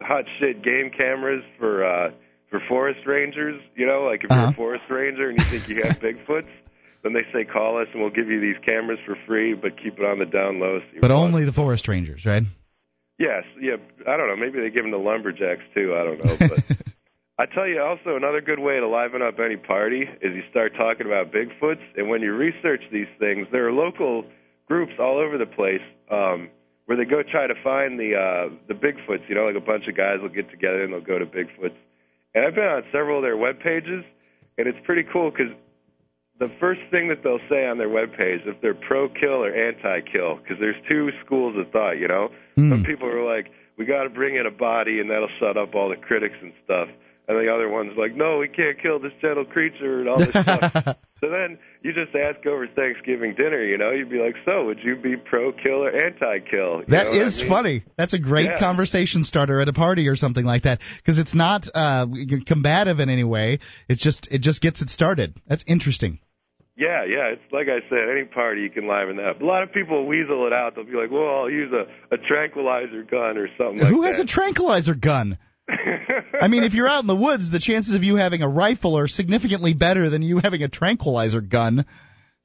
hot 0.01 0.25
shit 0.39 0.63
game 0.63 0.89
cameras 0.95 1.43
for 1.59 1.83
uh, 1.85 2.11
for 2.49 2.61
forest 2.67 3.01
rangers. 3.05 3.61
You 3.75 3.85
know, 3.85 4.03
like 4.03 4.23
if 4.23 4.29
you're 4.29 4.39
Uh-huh. 4.39 4.51
a 4.53 4.55
forest 4.55 4.83
ranger 4.89 5.29
and 5.29 5.37
you 5.37 5.45
think 5.51 5.67
you 5.67 5.83
have 5.83 5.99
Bigfoots. 6.01 6.49
Then 7.03 7.13
they 7.13 7.23
say 7.31 7.45
call 7.45 7.79
us 7.81 7.87
and 7.93 8.01
we'll 8.01 8.11
give 8.11 8.27
you 8.27 8.41
these 8.41 8.59
cameras 8.65 8.99
for 9.05 9.15
free, 9.25 9.53
but 9.53 9.81
keep 9.81 9.97
it 9.97 10.05
on 10.05 10.19
the 10.19 10.25
down 10.25 10.59
low. 10.59 10.79
So 10.79 10.99
But 11.01 11.11
only 11.11 11.45
the 11.45 11.53
forest 11.53 11.87
rangers, 11.87 12.25
right? 12.25 12.43
Yes, 13.17 13.43
yeah. 13.59 13.75
I 14.07 14.17
don't 14.17 14.27
know. 14.27 14.35
Maybe 14.35 14.59
they 14.59 14.69
give 14.69 14.83
them 14.83 14.91
to 14.91 14.97
lumberjacks 14.97 15.63
too. 15.75 15.95
I 15.95 16.03
don't 16.03 16.23
know. 16.23 16.35
But 16.39 16.77
I 17.39 17.45
tell 17.45 17.67
you, 17.67 17.81
also 17.81 18.15
another 18.15 18.41
good 18.41 18.59
way 18.59 18.79
to 18.79 18.87
liven 18.87 19.21
up 19.21 19.39
any 19.39 19.55
party 19.55 20.03
is 20.21 20.35
you 20.35 20.43
start 20.51 20.73
talking 20.75 21.07
about 21.07 21.31
Bigfoots, 21.31 21.83
and 21.95 22.09
when 22.09 22.21
you 22.21 22.33
research 22.33 22.81
these 22.91 23.07
things, 23.17 23.47
there 23.51 23.67
are 23.67 23.71
local 23.71 24.25
groups 24.67 24.91
all 24.99 25.17
over 25.17 25.37
the 25.37 25.45
place 25.45 25.83
um, 26.11 26.49
where 26.85 26.97
they 26.97 27.05
go 27.05 27.23
try 27.23 27.47
to 27.47 27.55
find 27.63 27.99
the 27.99 28.11
uh, 28.15 28.55
the 28.67 28.73
Bigfoots. 28.73 29.27
You 29.27 29.35
know, 29.35 29.45
like 29.45 29.55
a 29.55 29.65
bunch 29.65 29.87
of 29.87 29.95
guys 29.95 30.19
will 30.21 30.35
get 30.35 30.51
together 30.51 30.83
and 30.83 30.91
they'll 30.91 30.99
go 30.99 31.19
to 31.19 31.25
Bigfoots. 31.25 31.79
And 32.35 32.45
I've 32.45 32.55
been 32.55 32.65
on 32.67 32.83
several 32.91 33.17
of 33.17 33.23
their 33.23 33.37
web 33.37 33.59
pages, 33.59 34.03
and 34.57 34.67
it's 34.67 34.79
pretty 34.85 35.03
cool 35.11 35.31
because 35.31 35.51
the 36.39 36.49
first 36.59 36.81
thing 36.91 37.09
that 37.09 37.21
they'll 37.23 37.43
say 37.49 37.67
on 37.67 37.77
their 37.77 37.89
webpage 37.89 38.47
if 38.47 38.59
they're 38.61 38.73
pro 38.73 39.09
kill 39.09 39.43
or 39.43 39.51
anti 39.53 39.99
kill 40.11 40.37
because 40.37 40.57
there's 40.59 40.75
two 40.87 41.09
schools 41.25 41.55
of 41.57 41.71
thought 41.71 41.93
you 41.99 42.07
know 42.07 42.29
some 42.55 42.83
people 42.83 43.07
are 43.07 43.23
like 43.23 43.51
we 43.77 43.85
got 43.85 44.03
to 44.03 44.09
bring 44.09 44.35
in 44.35 44.45
a 44.45 44.51
body 44.51 44.99
and 44.99 45.09
that'll 45.09 45.29
shut 45.39 45.57
up 45.57 45.73
all 45.75 45.89
the 45.89 45.95
critics 45.95 46.35
and 46.41 46.51
stuff 46.65 46.87
and 47.27 47.37
the 47.37 47.51
other 47.53 47.69
one's 47.69 47.95
like 47.97 48.15
no 48.15 48.37
we 48.39 48.47
can't 48.47 48.81
kill 48.81 48.99
this 48.99 49.13
gentle 49.21 49.45
creature 49.45 49.99
and 49.99 50.09
all 50.09 50.17
this 50.17 50.29
stuff 50.29 50.73
so 51.21 51.29
then 51.29 51.57
you 51.83 51.93
just 51.93 52.13
ask 52.15 52.45
over 52.45 52.67
thanksgiving 52.67 53.33
dinner 53.35 53.63
you 53.63 53.77
know 53.77 53.91
you'd 53.91 54.09
be 54.09 54.19
like 54.19 54.35
so 54.45 54.65
would 54.65 54.79
you 54.83 54.95
be 54.97 55.15
pro 55.15 55.51
kill 55.53 55.83
or 55.83 55.91
anti 55.91 56.39
kill 56.49 56.81
That 56.87 57.07
is 57.07 57.41
funny. 57.47 57.83
That's 57.97 58.13
a 58.13 58.19
great 58.19 58.45
Yeah. 58.45 58.59
conversation 58.59 59.23
starter 59.23 59.59
at 59.61 59.67
a 59.69 59.73
party 59.73 60.07
or 60.07 60.15
something 60.15 60.43
like 60.45 60.63
that 60.63 60.79
because 60.97 61.17
it's 61.17 61.35
not 61.35 61.67
uh, 61.73 62.07
combative 62.45 62.99
in 62.99 63.09
any 63.09 63.23
way. 63.23 63.59
It's 63.87 64.01
just 64.01 64.27
it 64.31 64.41
just 64.41 64.61
gets 64.61 64.81
it 64.81 64.89
started. 64.89 65.35
That's 65.47 65.63
interesting. 65.67 66.19
Yeah, 66.79 67.03
yeah. 67.03 67.35
It's 67.35 67.51
like 67.51 67.67
I 67.67 67.83
said, 67.89 68.07
any 68.09 68.23
party 68.25 68.61
you 68.61 68.69
can 68.69 68.87
liven 68.87 69.17
that 69.17 69.25
up. 69.35 69.41
A 69.41 69.45
lot 69.45 69.63
of 69.63 69.73
people 69.73 70.07
weasel 70.07 70.47
it 70.47 70.53
out. 70.53 70.75
They'll 70.75 70.85
be 70.85 70.93
like, 70.95 71.11
"Well, 71.11 71.27
I'll 71.43 71.49
use 71.49 71.73
a, 71.73 72.15
a 72.15 72.17
tranquilizer 72.17 73.03
gun 73.03 73.37
or 73.37 73.49
something 73.57 73.79
like 73.79 73.89
that. 73.89 73.93
Who 73.93 74.01
that." 74.03 74.15
has 74.15 74.19
a 74.19 74.25
tranquilizer 74.25 74.95
gun? 74.95 75.37
I 76.41 76.47
mean, 76.47 76.63
if 76.63 76.73
you're 76.73 76.87
out 76.87 77.01
in 77.01 77.07
the 77.07 77.15
woods, 77.15 77.51
the 77.51 77.59
chances 77.59 77.93
of 77.95 78.03
you 78.03 78.15
having 78.15 78.41
a 78.41 78.47
rifle 78.49 78.97
are 78.97 79.07
significantly 79.09 79.73
better 79.73 80.09
than 80.09 80.21
you 80.23 80.39
having 80.41 80.63
a 80.63 80.69
tranquilizer 80.69 81.41
gun. 81.41 81.85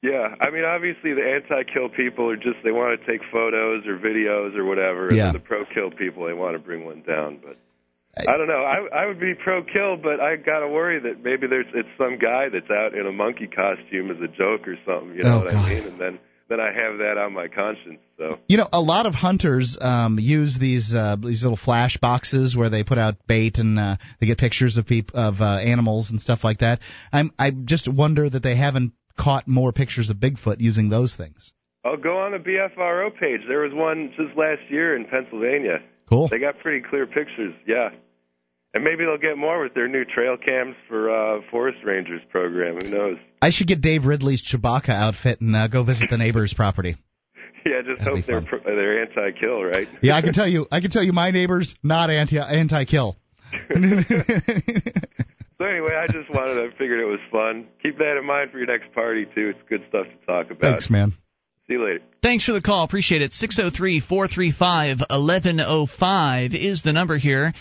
Yeah, 0.03 0.35
I 0.39 0.51
mean, 0.51 0.63
obviously 0.65 1.13
the 1.13 1.23
anti-kill 1.25 1.89
people 1.95 2.29
are 2.29 2.35
just 2.35 2.57
they 2.63 2.71
want 2.71 2.99
to 2.99 3.07
take 3.11 3.21
photos 3.31 3.87
or 3.87 3.97
videos 3.97 4.55
or 4.55 4.65
whatever, 4.65 5.07
and 5.07 5.17
Yeah. 5.17 5.31
the 5.31 5.39
pro-kill 5.39 5.91
people 5.97 6.27
they 6.27 6.33
want 6.33 6.53
to 6.55 6.59
bring 6.59 6.85
one 6.85 7.01
down. 7.01 7.39
But 7.41 7.57
I 8.17 8.37
don't 8.37 8.47
know. 8.47 8.63
I 8.63 9.03
I 9.03 9.05
would 9.05 9.19
be 9.19 9.33
pro-kill, 9.33 9.97
but 9.97 10.19
I 10.19 10.35
gotta 10.37 10.67
worry 10.67 10.99
that 10.99 11.23
maybe 11.23 11.47
there's 11.47 11.65
it's 11.73 11.89
some 11.97 12.17
guy 12.17 12.47
that's 12.51 12.69
out 12.71 12.93
in 12.97 13.05
a 13.05 13.11
monkey 13.11 13.47
costume 13.47 14.09
as 14.11 14.17
a 14.23 14.27
joke 14.27 14.67
or 14.67 14.75
something. 14.85 15.15
You 15.17 15.23
know 15.23 15.35
Oh, 15.35 15.43
what 15.43 15.51
God. 15.51 15.65
I 15.65 15.73
mean? 15.75 15.83
And 15.87 15.99
then 15.99 16.19
then 16.47 16.59
I 16.59 16.67
have 16.67 16.99
that 16.99 17.17
on 17.17 17.33
my 17.33 17.47
conscience. 17.47 17.99
So 18.17 18.39
You 18.47 18.57
know, 18.57 18.67
a 18.71 18.79
lot 18.79 19.05
of 19.07 19.13
hunters 19.15 19.77
um, 19.81 20.17
use 20.19 20.57
these 20.59 20.93
uh, 20.95 21.15
these 21.21 21.43
little 21.43 21.57
flash 21.57 21.97
boxes 21.97 22.55
where 22.55 22.69
they 22.69 22.83
put 22.83 22.97
out 22.97 23.15
bait 23.27 23.57
and 23.57 23.79
uh, 23.79 23.97
they 24.21 24.27
get 24.27 24.37
pictures 24.37 24.77
of 24.77 24.85
peop- 24.85 25.13
of 25.13 25.41
uh, 25.41 25.57
animals 25.57 26.11
and 26.11 26.21
stuff 26.21 26.43
like 26.43 26.59
that. 26.59 26.79
I'm 27.11 27.31
I 27.39 27.51
just 27.51 27.87
wonder 27.91 28.29
that 28.29 28.43
they 28.43 28.55
haven't 28.55 28.93
caught 29.19 29.47
more 29.47 29.71
pictures 29.73 30.09
of 30.09 30.17
Bigfoot 30.17 30.57
using 30.59 30.89
those 30.89 31.15
things. 31.15 31.51
I'll 31.83 31.97
go 31.97 32.17
on 32.19 32.31
the 32.31 32.39
BFRO 32.39 33.11
page. 33.19 33.41
There 33.47 33.61
was 33.61 33.71
one 33.73 34.11
just 34.17 34.37
last 34.37 34.61
year 34.69 34.95
in 34.95 35.05
Pennsylvania. 35.05 35.79
Cool. 36.09 36.27
They 36.29 36.39
got 36.39 36.59
pretty 36.59 36.83
clear 36.87 37.05
pictures. 37.07 37.53
Yeah. 37.67 37.89
And 38.75 38.83
maybe 38.83 39.05
they'll 39.05 39.17
get 39.17 39.37
more 39.37 39.63
with 39.63 39.73
their 39.73 39.87
new 39.87 40.03
trail 40.05 40.35
cams 40.37 40.75
for 40.87 41.09
uh 41.09 41.41
forest 41.49 41.79
rangers 41.83 42.21
program. 42.29 42.77
Who 42.83 42.89
knows? 42.91 43.17
I 43.41 43.49
should 43.49 43.67
get 43.67 43.81
Dave 43.81 44.05
Ridley's 44.05 44.43
Chewbacca 44.43 44.89
outfit 44.89 45.41
and 45.41 45.55
uh, 45.55 45.67
go 45.69 45.83
visit 45.83 46.09
the 46.09 46.17
neighbor's 46.17 46.53
property. 46.53 46.97
Yeah, 47.67 47.81
just 47.81 47.97
That'd 48.05 48.17
hope 48.17 48.25
they're 48.27 48.41
pro- 48.43 48.63
they're 48.63 49.01
anti-kill, 49.01 49.63
right? 49.63 49.87
Yeah, 50.03 50.15
I 50.15 50.21
can 50.21 50.33
tell 50.33 50.47
you, 50.47 50.67
I 50.71 50.81
can 50.81 50.91
tell 50.91 51.01
you, 51.01 51.13
my 51.13 51.31
neighbors 51.31 51.73
not 51.81 52.11
anti 52.11 52.37
anti 52.37 52.85
kill. 52.85 53.17
So 55.57 55.63
anyway, 55.63 55.95
I 55.95 56.05
just 56.11 56.29
wanted 56.31 56.55
to 56.55 56.71
figured 56.77 56.99
it 56.99 57.05
was 57.05 57.19
fun. 57.31 57.65
Keep 57.81 57.97
that 57.99 58.17
in 58.19 58.25
mind 58.25 58.51
for 58.51 58.57
your 58.57 58.67
next 58.67 58.93
party 58.93 59.25
too. 59.33 59.53
It's 59.55 59.69
good 59.69 59.85
stuff 59.87 60.05
to 60.05 60.25
talk 60.25 60.51
about. 60.51 60.61
Thanks, 60.61 60.89
man. 60.89 61.11
See 61.67 61.73
you 61.73 61.83
later. 61.83 62.03
Thanks 62.21 62.43
for 62.45 62.51
the 62.51 62.61
call. 62.61 62.83
Appreciate 62.83 63.21
it. 63.21 63.31
603 63.31 64.01
435 64.01 64.99
1105 65.09 66.51
is 66.53 66.83
the 66.83 66.91
number 66.91 67.17
here. 67.17 67.53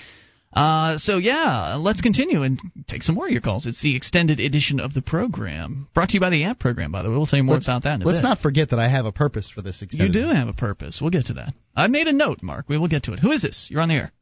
Uh, 0.54 0.98
so, 0.98 1.18
yeah, 1.18 1.74
let's 1.80 2.00
continue 2.00 2.42
and 2.42 2.60
take 2.86 3.02
some 3.02 3.16
more 3.16 3.26
of 3.26 3.32
your 3.32 3.40
calls. 3.40 3.66
It's 3.66 3.82
the 3.82 3.96
extended 3.96 4.38
edition 4.38 4.78
of 4.78 4.94
the 4.94 5.02
program. 5.02 5.88
Brought 5.94 6.10
to 6.10 6.14
you 6.14 6.20
by 6.20 6.30
the 6.30 6.44
amp 6.44 6.60
program, 6.60 6.92
by 6.92 7.02
the 7.02 7.10
way. 7.10 7.16
We'll 7.16 7.26
tell 7.26 7.38
you 7.38 7.42
more 7.44 7.54
Let's- 7.56 7.66
about 7.66 7.82
that 7.84 7.94
in 7.96 8.02
a 8.02 8.06
Let's 8.06 8.18
bit. 8.20 8.24
not 8.28 8.38
forget 8.38 8.70
that 8.70 8.78
I 8.78 8.88
have 8.88 9.04
a 9.04 9.12
purpose 9.12 9.50
for 9.50 9.62
this. 9.62 9.82
Extended. 9.82 10.14
you 10.14 10.22
do 10.22 10.28
have 10.32 10.46
a 10.48 10.52
purpose. 10.52 11.00
We'll 11.00 11.10
get 11.10 11.26
to 11.26 11.32
that. 11.34 11.54
I 11.74 11.88
made 11.88 12.06
a 12.06 12.12
note, 12.12 12.42
Mark. 12.42 12.66
We 12.68 12.78
will 12.78 12.88
get 12.88 13.02
to 13.04 13.12
it. 13.14 13.18
Who 13.18 13.32
is 13.32 13.42
this? 13.42 13.66
You're 13.70 13.80
on 13.82 13.88
the 13.88 13.94
air. 13.96 14.12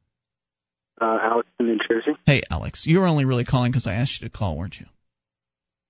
Uh, 1.01 1.19
Alex 1.23 1.49
in 1.61 1.67
New 1.67 1.79
Jersey. 1.89 2.17
Hey, 2.27 2.43
Alex. 2.51 2.87
You 2.87 3.01
were 3.01 3.07
only 3.07 3.25
really 3.25 3.45
calling 3.45 3.73
because 3.73 3.87
I 3.87 3.95
asked 3.95 4.21
you 4.23 4.29
to 4.29 4.33
call, 4.35 4.57
weren't 4.57 4.79
you? 4.81 4.87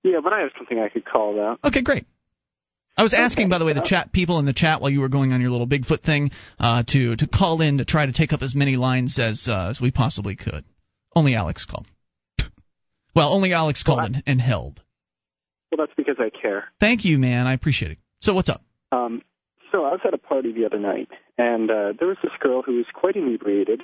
Yeah, 0.04 0.18
but 0.24 0.32
I 0.32 0.40
have 0.40 0.50
something 0.58 0.78
I 0.80 0.88
could 0.88 1.04
call 1.04 1.34
about. 1.34 1.60
Okay, 1.64 1.82
great. 1.82 2.06
I 2.96 3.02
was 3.02 3.14
asking, 3.14 3.48
by 3.48 3.58
the 3.58 3.64
way, 3.64 3.72
the 3.72 3.80
chat 3.80 4.12
people 4.12 4.38
in 4.38 4.44
the 4.44 4.52
chat 4.52 4.80
while 4.80 4.90
you 4.90 5.00
were 5.00 5.08
going 5.08 5.32
on 5.32 5.40
your 5.40 5.50
little 5.50 5.66
Bigfoot 5.66 6.02
thing 6.02 6.30
uh, 6.58 6.82
to 6.88 7.16
to 7.16 7.26
call 7.26 7.60
in 7.62 7.78
to 7.78 7.84
try 7.84 8.04
to 8.06 8.12
take 8.12 8.32
up 8.32 8.42
as 8.42 8.54
many 8.54 8.76
lines 8.76 9.18
as 9.18 9.46
uh, 9.48 9.68
as 9.70 9.80
we 9.80 9.90
possibly 9.90 10.36
could. 10.36 10.64
Only 11.16 11.34
Alex 11.34 11.64
called. 11.64 11.86
Well, 13.14 13.34
only 13.34 13.52
Alex 13.52 13.82
called 13.82 14.00
and, 14.00 14.22
and 14.26 14.40
held. 14.40 14.80
Well, 15.70 15.86
that's 15.86 15.94
because 15.98 16.16
I 16.18 16.30
care. 16.30 16.64
Thank 16.80 17.04
you, 17.04 17.18
man. 17.18 17.46
I 17.46 17.52
appreciate 17.52 17.90
it. 17.90 17.98
So 18.20 18.32
what's 18.32 18.48
up? 18.48 18.62
Um, 18.90 19.20
so 19.70 19.84
I 19.84 19.90
was 19.90 20.00
at 20.06 20.14
a 20.14 20.18
party 20.18 20.50
the 20.50 20.64
other 20.64 20.78
night, 20.78 21.08
and 21.36 21.70
uh, 21.70 21.92
there 21.98 22.08
was 22.08 22.16
this 22.22 22.32
girl 22.40 22.62
who 22.62 22.76
was 22.76 22.86
quite 22.94 23.16
inebriated, 23.16 23.82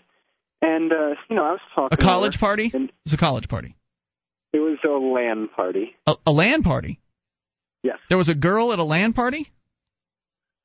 and 0.63 0.91
uh, 0.93 1.11
you 1.29 1.37
know 1.37 1.45
I 1.45 1.51
was 1.53 1.61
talking. 1.75 1.99
A 1.99 2.03
college 2.03 2.39
party? 2.39 2.71
And 2.73 2.91
It's 3.05 3.13
a 3.13 3.19
college 3.19 3.49
party. 3.49 3.75
it 4.55 4.61
was 4.61 4.79
a 4.83 4.89
LAN 4.89 5.49
party. 5.55 5.95
A, 6.07 6.15
a 6.27 6.33
land 6.33 6.65
party. 6.65 6.99
Yes. 7.89 7.99
There 8.11 8.19
was 8.19 8.29
a 8.29 8.35
girl 8.35 8.73
at 8.75 8.79
a 8.79 8.85
land 8.85 9.15
party. 9.15 9.51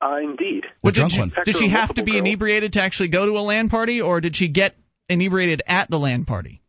Uh, 0.04 0.18
indeed. 0.22 0.64
Well, 0.82 0.92
did 0.92 1.10
she, 1.10 1.18
one. 1.18 1.28
In 1.28 1.34
fact, 1.34 1.46
did 1.46 1.56
she 1.56 1.70
have 1.70 1.94
to 1.94 2.02
be 2.02 2.12
girls. 2.12 2.26
inebriated 2.26 2.74
to 2.74 2.82
actually 2.82 3.08
go 3.08 3.24
to 3.24 3.32
a 3.32 3.40
land 3.40 3.70
party, 3.70 4.02
or 4.02 4.20
did 4.20 4.36
she 4.36 4.48
get 4.48 4.74
inebriated 5.08 5.62
at 5.66 5.88
the 5.88 5.98
land 5.98 6.26
party? 6.26 6.60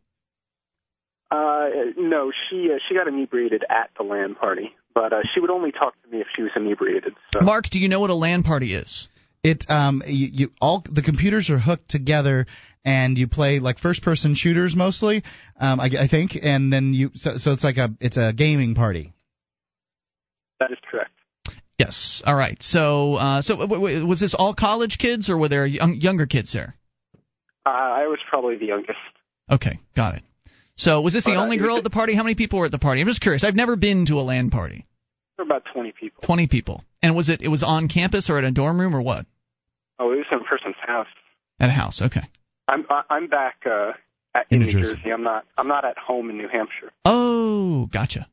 Uh, 1.30 1.66
no, 1.98 2.32
she 2.48 2.70
uh, 2.72 2.78
she 2.88 2.94
got 2.94 3.08
inebriated 3.08 3.64
at 3.68 3.90
the 3.98 4.04
LAN 4.04 4.36
party, 4.36 4.74
but 4.94 5.12
uh, 5.12 5.20
she 5.34 5.40
would 5.40 5.50
only 5.50 5.72
talk 5.72 6.00
to 6.02 6.08
me 6.08 6.20
if 6.20 6.28
she 6.34 6.42
was 6.42 6.52
inebriated. 6.56 7.12
So 7.34 7.40
Mark, 7.40 7.66
do 7.70 7.80
you 7.80 7.88
know 7.88 8.00
what 8.00 8.10
a 8.10 8.14
land 8.14 8.44
party 8.44 8.74
is? 8.74 9.08
It 9.42 9.64
um 9.68 10.02
you, 10.06 10.28
you 10.32 10.50
all 10.60 10.82
the 10.90 11.02
computers 11.02 11.50
are 11.50 11.58
hooked 11.58 11.90
together 11.90 12.46
and 12.84 13.18
you 13.18 13.26
play 13.28 13.58
like 13.58 13.78
first 13.78 14.02
person 14.02 14.34
shooters 14.34 14.74
mostly 14.74 15.22
um 15.60 15.78
I, 15.78 15.90
I 16.00 16.08
think 16.08 16.32
and 16.40 16.72
then 16.72 16.94
you 16.94 17.10
so 17.14 17.36
so 17.36 17.52
it's 17.52 17.62
like 17.62 17.76
a 17.76 17.90
it's 18.00 18.16
a 18.16 18.32
gaming 18.32 18.74
party. 18.74 19.12
That 20.60 20.70
is 20.72 20.78
correct. 20.90 21.10
Yes. 21.78 22.22
All 22.24 22.34
right. 22.34 22.56
So, 22.62 23.14
uh, 23.14 23.42
so 23.42 23.56
w- 23.56 23.74
w- 23.80 24.06
was 24.06 24.20
this 24.20 24.34
all 24.34 24.54
college 24.54 24.96
kids, 24.98 25.28
or 25.28 25.36
were 25.36 25.48
there 25.48 25.66
young, 25.66 25.94
younger 25.94 26.26
kids 26.26 26.52
there? 26.52 26.74
Uh, 27.66 27.68
I 27.70 28.06
was 28.06 28.18
probably 28.30 28.56
the 28.56 28.66
youngest. 28.66 28.98
Okay, 29.50 29.78
got 29.94 30.14
it. 30.16 30.22
So 30.76 31.00
was 31.02 31.12
this 31.12 31.24
the 31.24 31.32
uh, 31.32 31.42
only 31.42 31.58
girl 31.58 31.76
at 31.76 31.84
the 31.84 31.90
party? 31.90 32.14
How 32.14 32.22
many 32.22 32.34
people 32.34 32.58
were 32.58 32.66
at 32.66 32.70
the 32.70 32.78
party? 32.78 33.00
I'm 33.00 33.06
just 33.06 33.20
curious. 33.20 33.44
I've 33.44 33.54
never 33.54 33.76
been 33.76 34.06
to 34.06 34.14
a 34.14 34.22
LAN 34.22 34.50
party. 34.50 34.86
There 35.36 35.44
were 35.44 35.50
about 35.50 35.64
20 35.72 35.92
people. 35.92 36.22
Twenty 36.22 36.46
people. 36.46 36.82
And 37.02 37.14
was 37.14 37.28
it 37.28 37.42
it 37.42 37.48
was 37.48 37.62
on 37.62 37.88
campus 37.88 38.30
or 38.30 38.38
at 38.38 38.44
a 38.44 38.50
dorm 38.50 38.80
room 38.80 38.94
or 38.96 39.02
what? 39.02 39.26
Oh, 39.98 40.12
it 40.12 40.16
was 40.16 40.26
in 40.32 40.38
a 40.38 40.44
person's 40.44 40.76
house. 40.86 41.06
At 41.60 41.68
a 41.68 41.72
house. 41.72 42.00
Okay. 42.02 42.22
I'm 42.68 42.84
I'm 43.10 43.28
back 43.28 43.56
uh, 43.66 43.92
at, 44.34 44.46
In 44.50 44.60
in 44.62 44.66
New 44.66 44.66
New 44.66 44.72
Jersey. 44.82 44.94
Jersey. 44.96 45.12
I'm 45.12 45.22
not 45.22 45.44
I'm 45.58 45.68
not 45.68 45.84
at 45.84 45.98
home 45.98 46.30
in 46.30 46.36
New 46.38 46.48
Hampshire 46.48 46.90
Oh, 47.04 47.86
gotcha. 47.86 48.26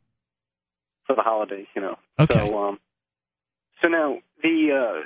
For 1.08 1.16
the 1.16 1.22
holidays. 1.22 1.68
You 1.76 1.82
know. 1.82 1.98
Okay. 2.20 2.34
So 2.36 2.58
um, 2.58 2.80
so 3.82 3.88
now 3.88 4.18
the 4.42 4.72
uh, 4.72 5.06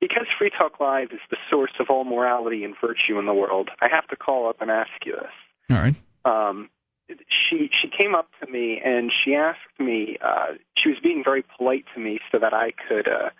because 0.00 0.26
Free 0.38 0.50
Talk 0.56 0.80
Live 0.80 1.08
is 1.12 1.20
the 1.30 1.36
source 1.50 1.72
of 1.80 1.86
all 1.90 2.04
morality 2.04 2.64
and 2.64 2.74
virtue 2.80 3.18
in 3.18 3.26
the 3.26 3.34
world, 3.34 3.70
I 3.80 3.88
have 3.90 4.06
to 4.08 4.16
call 4.16 4.48
up 4.48 4.60
and 4.60 4.70
ask 4.70 4.90
you 5.04 5.12
this. 5.12 5.30
All 5.70 5.76
right. 5.78 5.94
um, 6.24 6.68
she 7.08 7.68
she 7.80 7.88
came 7.88 8.14
up 8.14 8.28
to 8.42 8.50
me 8.50 8.80
and 8.84 9.10
she 9.24 9.34
asked 9.34 9.78
me. 9.78 10.16
Uh, 10.24 10.54
she 10.76 10.88
was 10.90 10.98
being 11.02 11.22
very 11.24 11.44
polite 11.56 11.84
to 11.94 12.00
me 12.00 12.18
so 12.32 12.38
that 12.38 12.52
I 12.54 12.72
could 12.88 13.08
uh, 13.08 13.30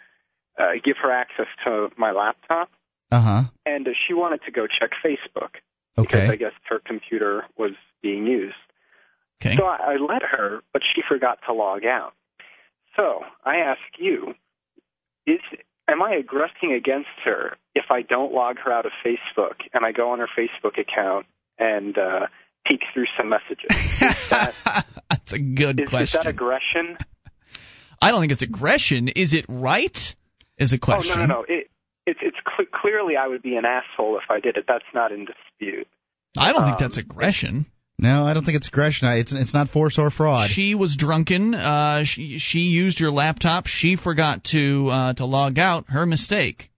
uh, 0.59 0.73
give 0.85 0.97
her 1.03 1.11
access 1.11 1.47
to 1.65 1.89
my 1.97 2.13
laptop, 2.13 2.71
Uh 3.11 3.21
huh. 3.21 3.43
and 3.67 3.87
uh, 3.89 3.93
she 4.07 4.15
wanted 4.15 4.41
to 4.47 4.51
go 4.51 4.67
check 4.67 4.91
Facebook 5.05 5.57
because 5.97 6.31
I 6.31 6.37
guess 6.37 6.53
her 6.69 6.81
computer 6.85 7.45
was 7.57 7.73
being 8.03 8.27
used. 8.27 8.55
Okay. 9.45 9.57
So 9.57 9.65
I, 9.65 9.97
let 9.97 10.23
her, 10.23 10.61
but 10.73 10.83
she 10.95 11.03
forgot 11.09 11.39
to 11.47 11.53
log 11.55 11.85
out. 11.85 12.12
So 12.97 13.21
I 13.45 13.57
ask 13.57 13.81
you: 13.99 14.35
Is 15.27 15.41
am 15.89 16.03
I 16.03 16.15
aggressing 16.15 16.73
against 16.73 17.09
her 17.25 17.57
if 17.75 17.85
I 17.91 18.03
don't 18.03 18.33
log 18.33 18.57
her 18.65 18.73
out 18.73 18.87
of 18.87 18.93
Facebook 19.05 19.57
and 19.73 19.85
I 19.85 19.93
go 19.93 20.11
on 20.11 20.19
her 20.21 20.29
Facebook 20.39 20.79
account 20.79 21.27
and 21.59 21.97
uh, 21.99 22.27
peek 22.66 22.81
through 22.93 23.07
some 23.19 23.29
messages? 23.29 23.71
That's 24.31 25.33
a 25.33 25.39
good 25.39 25.81
Is, 25.81 25.85
is 25.85 25.91
question. 25.91 26.21
that 26.23 26.27
aggression? 26.29 26.97
I 28.01 28.11
don't 28.11 28.21
think 28.21 28.33
it's 28.33 28.43
aggression. 28.43 29.09
Is 29.09 29.33
it 29.35 29.47
right? 29.49 29.97
Is 30.59 30.73
a 30.73 30.79
question. 30.79 31.12
Oh 31.15 31.21
no, 31.21 31.27
no, 31.27 31.35
no. 31.41 31.45
It, 31.49 31.71
it's 32.07 32.21
it's 32.23 32.37
cl- 32.47 32.69
clearly 32.73 33.16
I 33.16 33.27
would 33.29 33.43
be 33.43 33.57
an 33.57 33.65
asshole 33.65 34.19
if 34.19 34.25
I 34.31 34.41
did 34.41 34.57
it. 34.57 34.65
That's 34.69 34.85
not 34.95 35.11
in 35.11 35.27
dispute. 35.27 35.89
I 36.37 36.53
don't 36.53 36.62
think 36.65 36.77
Um, 36.77 36.81
that's 36.81 36.97
aggression. 36.99 37.66
No, 37.99 38.27
I 38.27 38.35
don't 38.35 38.45
think 38.45 38.57
it's 38.57 38.69
aggression. 38.69 39.09
It's 39.09 39.33
it's 39.33 39.55
not 39.55 39.69
force 39.71 39.99
or 39.99 40.11
fraud. 40.11 40.51
She 40.51 40.75
was 40.75 40.97
drunken. 40.97 41.55
Uh, 41.55 42.05
she 42.05 42.39
she 42.39 42.59
used 42.61 42.99
your 42.99 43.11
laptop. 43.11 43.66
She 43.66 43.97
forgot 43.97 44.45
to 44.53 44.89
uh, 44.91 45.12
to 45.15 45.25
log 45.27 45.59
out. 45.59 45.85
Her 45.89 46.05
mistake. 46.05 46.71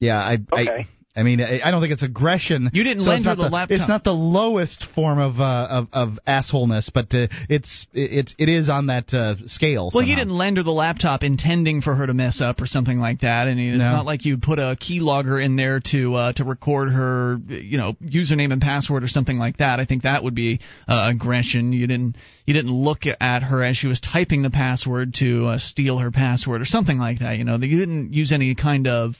Yeah, 0.00 0.18
I. 0.18 0.38
I 0.52 0.62
Okay. 0.62 0.70
I 0.70 0.88
mean, 1.24 1.42
I 1.42 1.60
I 1.62 1.70
don't 1.70 1.82
think 1.82 1.92
it's 1.92 2.02
aggression. 2.02 2.70
You 2.72 2.82
didn't 2.84 3.02
so 3.02 3.10
lend 3.10 3.26
her 3.26 3.32
not 3.32 3.36
the 3.36 3.50
laptop. 3.50 3.70
It's 3.70 3.88
not 3.88 4.02
the 4.02 4.14
lowest 4.14 4.86
form 4.94 5.18
of 5.18 5.38
uh, 5.40 5.66
of, 5.70 5.88
of 5.92 6.18
assholeness, 6.26 6.90
but 6.92 7.12
uh, 7.14 7.28
it's 7.50 7.86
it's 7.92 8.34
it 8.38 8.48
is 8.48 8.70
on 8.70 8.86
that 8.86 9.12
uh, 9.12 9.34
scale. 9.46 9.90
Well, 9.92 10.02
you 10.02 10.12
somehow. 10.14 10.24
didn't 10.24 10.38
lend 10.38 10.56
her 10.56 10.62
the 10.62 10.70
laptop 10.70 11.22
intending 11.22 11.82
for 11.82 11.94
her 11.94 12.06
to 12.06 12.14
mess 12.14 12.40
up 12.40 12.62
or 12.62 12.66
something 12.66 12.98
like 12.98 13.20
that. 13.20 13.46
And 13.46 13.60
it's 13.60 13.78
No. 13.78 13.92
not 13.92 14.06
like 14.06 14.24
you 14.24 14.38
put 14.38 14.58
a 14.58 14.74
keylogger 14.80 15.42
in 15.44 15.56
there 15.56 15.80
to 15.92 16.14
uh, 16.14 16.32
to 16.32 16.44
record 16.44 16.90
her, 16.92 17.36
you 17.46 17.76
know, 17.76 17.92
username 18.02 18.50
and 18.50 18.62
password 18.62 19.04
or 19.04 19.08
something 19.08 19.36
like 19.36 19.58
that. 19.58 19.80
I 19.80 19.84
think 19.84 20.04
that 20.04 20.24
would 20.24 20.34
be 20.34 20.60
uh, 20.88 21.10
aggression. 21.12 21.74
You 21.74 21.86
didn't 21.86 22.16
you 22.46 22.54
didn't 22.54 22.72
look 22.72 23.00
at 23.20 23.42
her 23.42 23.62
as 23.62 23.76
she 23.76 23.86
was 23.86 24.00
typing 24.00 24.40
the 24.40 24.50
password 24.50 25.12
to 25.18 25.48
uh, 25.48 25.58
steal 25.58 25.98
her 25.98 26.10
password 26.10 26.62
or 26.62 26.64
something 26.64 26.96
like 26.96 27.18
that. 27.18 27.36
You 27.36 27.44
know, 27.44 27.58
that 27.58 27.66
you 27.66 27.78
didn't 27.78 28.14
use 28.14 28.32
any 28.32 28.54
kind 28.54 28.86
of 28.86 29.14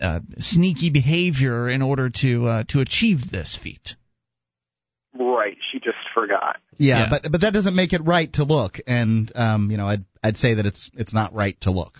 uh, 0.00 0.20
sneaky 0.38 0.90
behavior 0.90 1.68
in 1.68 1.82
order 1.82 2.10
to 2.22 2.46
uh, 2.46 2.64
to 2.68 2.80
achieve 2.80 3.30
this 3.30 3.58
feat. 3.62 3.94
Right. 5.18 5.56
She 5.72 5.78
just 5.78 5.96
forgot. 6.14 6.56
Yeah, 6.78 6.98
Yeah. 6.98 7.06
but 7.10 7.32
but 7.32 7.40
that 7.40 7.52
doesn't 7.54 7.74
make 7.74 7.92
it 7.92 8.02
right 8.04 8.30
to 8.34 8.44
look, 8.44 8.78
and 8.86 9.30
um, 9.34 9.70
you 9.70 9.76
know, 9.78 9.86
I'd 9.86 10.04
I'd 10.22 10.36
say 10.36 10.54
that 10.54 10.66
it's 10.66 10.90
it's 10.94 11.14
not 11.14 11.32
right 11.34 11.58
to 11.62 11.70
look. 11.70 11.94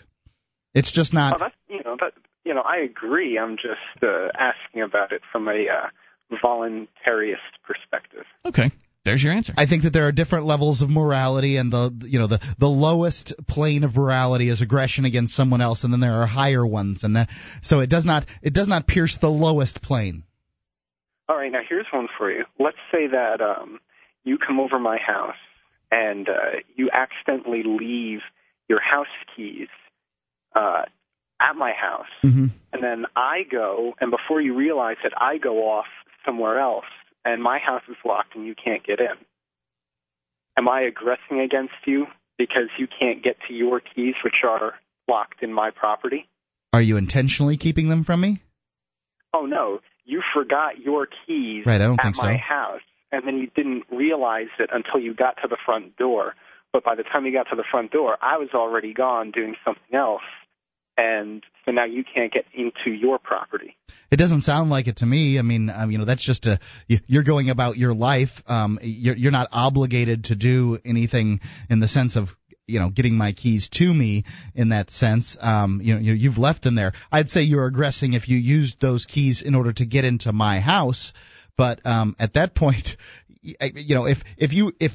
It's 0.74 0.92
just 0.92 1.12
Oh, 1.14 1.16
not. 1.18 1.38
that's 1.40 1.54
you 1.68 1.82
know 1.84 1.96
that 2.00 2.12
you 2.44 2.52
know 2.54 2.60
I 2.62 2.78
agree. 2.84 3.38
I'm 3.38 3.56
just 3.56 4.02
uh, 4.02 4.28
asking 4.38 4.82
about 4.82 5.12
it 5.12 5.22
from 5.32 5.48
a 5.48 5.66
uh, 5.72 5.88
voluntarist 6.44 7.56
perspective. 7.66 8.24
Okay, 8.44 8.70
there's 9.06 9.22
your 9.22 9.32
answer. 9.32 9.54
I 9.56 9.66
think 9.66 9.84
that 9.84 9.92
there 9.94 10.06
are 10.06 10.12
different 10.12 10.44
levels 10.44 10.82
of 10.82 10.90
morality, 10.90 11.56
and 11.56 11.72
the 11.72 11.90
you 12.02 12.18
know 12.18 12.26
the 12.26 12.40
the 12.58 12.68
lowest 12.68 13.32
plane 13.48 13.84
of 13.84 13.96
morality 13.96 14.50
is 14.50 14.60
aggression 14.60 15.06
against 15.06 15.34
someone 15.34 15.62
else, 15.62 15.84
and 15.84 15.92
then 15.92 16.00
there 16.00 16.20
are 16.20 16.26
higher 16.26 16.66
ones, 16.66 17.04
and 17.04 17.16
that 17.16 17.28
so 17.62 17.80
it 17.80 17.88
does 17.88 18.04
not 18.04 18.26
it 18.42 18.52
does 18.52 18.68
not 18.68 18.86
pierce 18.86 19.16
the 19.20 19.28
lowest 19.30 19.80
plane. 19.80 20.24
All 21.28 21.36
right, 21.36 21.50
now 21.50 21.62
here's 21.66 21.86
one 21.92 22.08
for 22.18 22.30
you. 22.30 22.44
Let's 22.58 22.76
say 22.92 23.06
that 23.06 23.40
um, 23.40 23.78
you 24.24 24.38
come 24.38 24.60
over 24.60 24.78
my 24.78 24.98
house 24.98 25.34
and 25.90 26.28
uh, 26.28 26.60
you 26.76 26.90
accidentally 26.92 27.62
leave 27.64 28.20
your 28.68 28.80
house 28.80 29.06
keys 29.34 29.68
uh, 30.54 30.82
at 31.40 31.54
my 31.54 31.72
house, 31.72 32.06
Mm-hmm. 32.24 32.46
and 32.72 32.82
then 32.82 33.06
I 33.14 33.42
go, 33.50 33.94
and 34.00 34.10
before 34.10 34.40
you 34.40 34.54
realize 34.56 34.96
it, 35.04 35.12
I 35.16 35.38
go 35.38 35.68
off 35.70 35.86
somewhere 36.24 36.58
else, 36.58 36.86
and 37.26 37.42
my 37.42 37.58
house 37.58 37.82
is 37.90 37.96
locked 38.04 38.34
and 38.34 38.46
you 38.46 38.54
can't 38.54 38.82
get 38.86 39.00
in. 39.00 39.16
Am 40.58 40.68
I 40.68 40.80
aggressing 40.82 41.40
against 41.40 41.74
you 41.86 42.06
because 42.38 42.70
you 42.78 42.86
can't 42.86 43.22
get 43.22 43.36
to 43.48 43.54
your 43.54 43.80
keys, 43.80 44.14
which 44.24 44.42
are 44.48 44.74
locked 45.08 45.42
in 45.42 45.52
my 45.52 45.70
property? 45.70 46.26
Are 46.72 46.80
you 46.80 46.96
intentionally 46.96 47.56
keeping 47.58 47.88
them 47.88 48.04
from 48.04 48.20
me? 48.22 48.40
oh 49.34 49.44
no, 49.44 49.80
you 50.06 50.22
forgot 50.34 50.78
your 50.78 51.06
keys 51.06 51.64
Right, 51.66 51.74
I 51.74 51.84
don't 51.84 51.98
at 52.00 52.04
think 52.04 52.14
so. 52.16 52.22
my 52.22 52.36
house, 52.38 52.80
and 53.12 53.26
then 53.26 53.36
you 53.36 53.48
didn't 53.54 53.82
realize 53.90 54.46
it 54.58 54.70
until 54.72 54.98
you 55.00 55.12
got 55.14 55.36
to 55.42 55.48
the 55.48 55.58
front 55.66 55.96
door. 55.96 56.34
But 56.72 56.84
by 56.84 56.94
the 56.94 57.02
time 57.02 57.26
you 57.26 57.32
got 57.32 57.48
to 57.50 57.56
the 57.56 57.64
front 57.70 57.90
door, 57.90 58.16
I 58.22 58.38
was 58.38 58.48
already 58.54 58.94
gone 58.94 59.32
doing 59.32 59.54
something 59.64 59.94
else, 59.94 60.22
and 60.96 61.42
so 61.64 61.72
now 61.72 61.84
you 61.84 62.04
can't 62.04 62.32
get 62.32 62.44
into 62.54 62.90
your 62.90 63.18
property. 63.18 63.76
It 64.10 64.16
doesn't 64.16 64.42
sound 64.42 64.70
like 64.70 64.86
it 64.86 64.98
to 64.98 65.06
me. 65.06 65.38
I 65.38 65.42
mean, 65.42 65.68
um, 65.68 65.90
you 65.90 65.98
know, 65.98 66.04
that's 66.04 66.24
just 66.24 66.46
a 66.46 66.58
you- 66.86 67.00
you're 67.06 67.24
going 67.24 67.50
about 67.50 67.76
your 67.76 67.92
life. 67.94 68.30
Um, 68.46 68.78
you're 68.82 69.16
you're 69.16 69.32
not 69.32 69.48
obligated 69.52 70.24
to 70.24 70.36
do 70.36 70.78
anything 70.84 71.40
in 71.68 71.80
the 71.80 71.88
sense 71.88 72.16
of 72.16 72.28
you 72.66 72.78
know 72.80 72.90
getting 72.90 73.16
my 73.16 73.32
keys 73.32 73.68
to 73.74 73.92
me 73.92 74.24
in 74.54 74.70
that 74.70 74.90
sense. 74.90 75.36
Um, 75.40 75.80
you 75.82 75.94
know, 75.94 76.00
you, 76.00 76.14
you've 76.14 76.38
left 76.38 76.62
them 76.62 76.76
there. 76.76 76.92
I'd 77.10 77.28
say 77.28 77.42
you're 77.42 77.66
aggressing 77.66 78.14
if 78.14 78.28
you 78.28 78.38
used 78.38 78.80
those 78.80 79.06
keys 79.06 79.42
in 79.42 79.54
order 79.54 79.72
to 79.72 79.86
get 79.86 80.04
into 80.04 80.32
my 80.32 80.60
house. 80.60 81.12
But 81.56 81.84
um, 81.84 82.14
at 82.18 82.34
that 82.34 82.54
point, 82.54 82.96
you 83.42 83.94
know, 83.94 84.06
if 84.06 84.18
if 84.36 84.52
you 84.52 84.72
if 84.78 84.92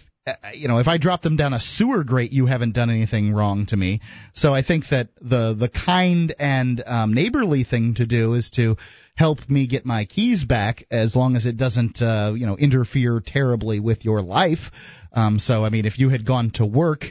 you 0.53 0.67
know, 0.67 0.77
if 0.77 0.87
I 0.87 0.97
drop 0.97 1.21
them 1.21 1.35
down 1.35 1.53
a 1.53 1.59
sewer 1.59 2.03
grate, 2.03 2.31
you 2.31 2.45
haven't 2.45 2.75
done 2.75 2.89
anything 2.89 3.33
wrong 3.33 3.65
to 3.67 3.77
me. 3.77 4.01
So 4.33 4.53
I 4.53 4.61
think 4.61 4.85
that 4.91 5.09
the 5.19 5.55
the 5.57 5.69
kind 5.69 6.35
and 6.37 6.83
um, 6.85 7.13
neighborly 7.13 7.63
thing 7.63 7.95
to 7.95 8.05
do 8.05 8.33
is 8.33 8.51
to 8.51 8.75
help 9.15 9.49
me 9.49 9.67
get 9.67 9.85
my 9.85 10.05
keys 10.05 10.43
back, 10.45 10.85
as 10.91 11.15
long 11.15 11.35
as 11.35 11.45
it 11.45 11.57
doesn't, 11.57 12.01
uh, 12.01 12.33
you 12.35 12.45
know, 12.45 12.57
interfere 12.57 13.21
terribly 13.25 13.79
with 13.79 14.05
your 14.05 14.21
life. 14.21 14.71
Um, 15.13 15.39
so 15.39 15.65
I 15.65 15.69
mean, 15.69 15.85
if 15.85 15.99
you 15.99 16.09
had 16.09 16.25
gone 16.25 16.51
to 16.55 16.65
work 16.65 17.05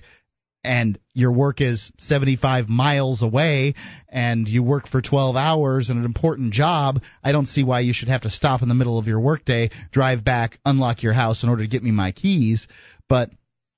and 0.63 0.99
your 1.15 1.33
work 1.33 1.61
is 1.61 1.91
75 1.99 2.69
miles 2.69 3.23
away 3.23 3.75
and 4.09 4.49
you 4.49 4.63
work 4.63 4.87
for 4.89 5.01
12 5.01 5.35
hours 5.35 5.91
in 5.91 5.99
an 5.99 6.05
important 6.05 6.53
job, 6.53 7.01
I 7.25 7.33
don't 7.33 7.47
see 7.47 7.65
why 7.65 7.81
you 7.81 7.93
should 7.93 8.09
have 8.09 8.23
to 8.23 8.31
stop 8.31 8.63
in 8.63 8.69
the 8.69 8.75
middle 8.75 8.99
of 8.99 9.07
your 9.07 9.21
workday, 9.21 9.71
drive 9.91 10.25
back, 10.25 10.59
unlock 10.65 11.03
your 11.03 11.13
house 11.15 11.43
in 11.43 11.49
order 11.49 11.65
to 11.65 11.69
get 11.71 11.83
me 11.83 11.91
my 11.91 12.13
keys. 12.13 12.69
But, 13.11 13.31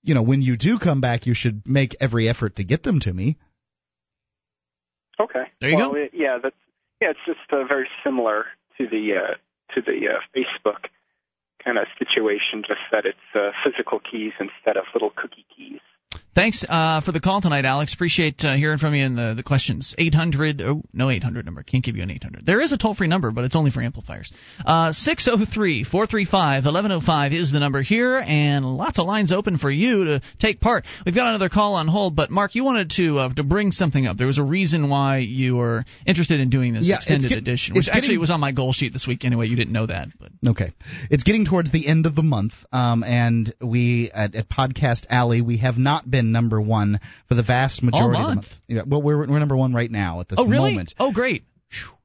you 0.03 0.15
know, 0.15 0.21
when 0.21 0.43
you 0.43 0.59
do 0.59 0.79
come 0.79 1.01
back, 1.01 1.27
you 1.27 1.33
should 1.33 1.63
make 1.67 1.97
every 2.01 2.29
effort 2.29 2.57
to 2.57 2.65
get 2.65 2.83
them 2.83 3.01
to 3.01 3.13
me. 3.13 3.39
Okay. 5.19 5.45
There 5.59 5.71
you 5.71 5.77
well, 5.77 5.93
go. 5.93 5.97
It, 5.97 6.11
yeah, 6.13 6.37
that's 6.43 6.55
yeah. 7.01 7.11
It's 7.11 7.25
just 7.27 7.41
uh, 7.51 7.65
very 7.67 7.89
similar 8.05 8.45
to 8.77 8.87
the 8.87 9.15
uh, 9.17 9.35
to 9.75 9.81
the 9.81 10.09
uh, 10.09 10.21
Facebook 10.37 10.91
kind 11.65 11.79
of 11.79 11.87
situation, 11.99 12.63
just 12.67 12.81
that 12.93 13.07
it's 13.07 13.19
uh, 13.35 13.53
physical 13.65 14.01
keys 14.01 14.33
instead 14.39 14.77
of 14.77 14.85
little 14.93 15.11
cookie 15.17 15.47
keys. 15.57 15.81
Thanks 16.35 16.65
uh, 16.67 17.03
for 17.03 17.13
the 17.13 17.21
call 17.21 17.43
tonight, 17.43 17.67
Alex. 17.67 17.93
Appreciate 17.93 18.43
uh, 18.43 18.55
hearing 18.57 18.79
from 18.79 18.95
you 18.95 19.05
and 19.05 19.19
the, 19.19 19.35
the 19.37 19.43
questions. 19.43 19.95
800, 19.99 20.63
oh, 20.63 20.83
no 20.95 21.11
800 21.11 21.45
number. 21.45 21.63
Can't 21.63 21.85
give 21.85 21.95
you 21.97 22.03
an 22.03 22.11
800. 22.11 22.47
There 22.47 22.63
is 22.63 22.73
a 22.73 22.79
toll 22.79 22.95
free 22.95 23.07
number, 23.07 23.31
but 23.31 23.45
it's 23.45 23.55
only 23.55 23.71
for 23.71 23.83
amplifiers. 23.83 24.33
Uh, 24.65 24.93
603 24.93 25.85
435 25.85 26.65
1105 26.65 27.33
is 27.35 27.53
the 27.53 27.61
number 27.61 27.83
here, 27.83 28.17
and 28.17 28.65
lots 28.65 28.99
of 28.99 29.05
lines 29.07 29.31
open 29.31 29.59
for 29.59 29.71
you 29.71 30.07
to 30.07 30.23
take 30.39 30.59
part. 30.59 30.87
We've 31.05 31.15
got 31.15 31.29
another 31.29 31.51
call 31.51 31.75
on 31.75 31.87
hold, 31.87 32.17
but 32.17 32.31
Mark, 32.31 32.55
you 32.55 32.65
wanted 32.65 32.89
to 32.97 33.19
uh, 33.19 33.35
to 33.35 33.43
bring 33.43 33.71
something 33.71 34.07
up. 34.07 34.17
There 34.17 34.27
was 34.27 34.39
a 34.39 34.43
reason 34.43 34.89
why 34.89 35.19
you 35.19 35.57
were 35.57 35.85
interested 36.07 36.41
in 36.41 36.49
doing 36.49 36.73
this 36.73 36.87
Yeah, 36.87 36.97
extended 36.97 37.29
get- 37.29 37.39
edition, 37.39 37.75
which 37.75 37.89
actually 37.89 38.01
getting- 38.09 38.21
was 38.21 38.31
on 38.31 38.41
my 38.41 38.53
goal 38.53 38.73
sheet 38.73 38.95
this 38.95 39.07
week 39.07 39.27
anyway. 39.27 39.49
You 39.49 39.57
didn't 39.57 39.73
know 39.75 39.87
that. 39.87 40.09
but 40.19 40.31
Okay. 40.49 40.73
It's 41.11 41.25
getting 41.25 41.45
towards 41.45 41.71
the 41.73 41.87
end 41.87 42.07
of 42.07 42.15
the 42.15 42.23
month, 42.23 42.55
um, 42.73 43.05
and 43.05 43.53
we 43.61 44.11
at, 44.15 44.35
at 44.35 44.49
Podcast 44.49 45.05
Alley 45.11 45.43
we 45.43 45.59
have 45.59 45.77
not 45.77 46.02
been 46.09 46.33
number 46.33 46.61
one 46.61 47.01
for 47.29 47.35
the 47.35 47.43
vast 47.43 47.83
majority 47.83 48.19
of 48.19 48.23
the 48.23 48.35
month? 48.35 48.37
month. 48.47 48.61
Yeah, 48.69 48.83
well, 48.87 49.03
we're 49.03 49.19
we're 49.27 49.39
number 49.39 49.57
one 49.57 49.73
right 49.75 49.91
now 49.91 50.21
at 50.21 50.29
this 50.29 50.39
Oh, 50.39 50.47
really? 50.47 50.71
moment 50.73 50.95
Oh, 50.99 51.13
great. 51.13 51.45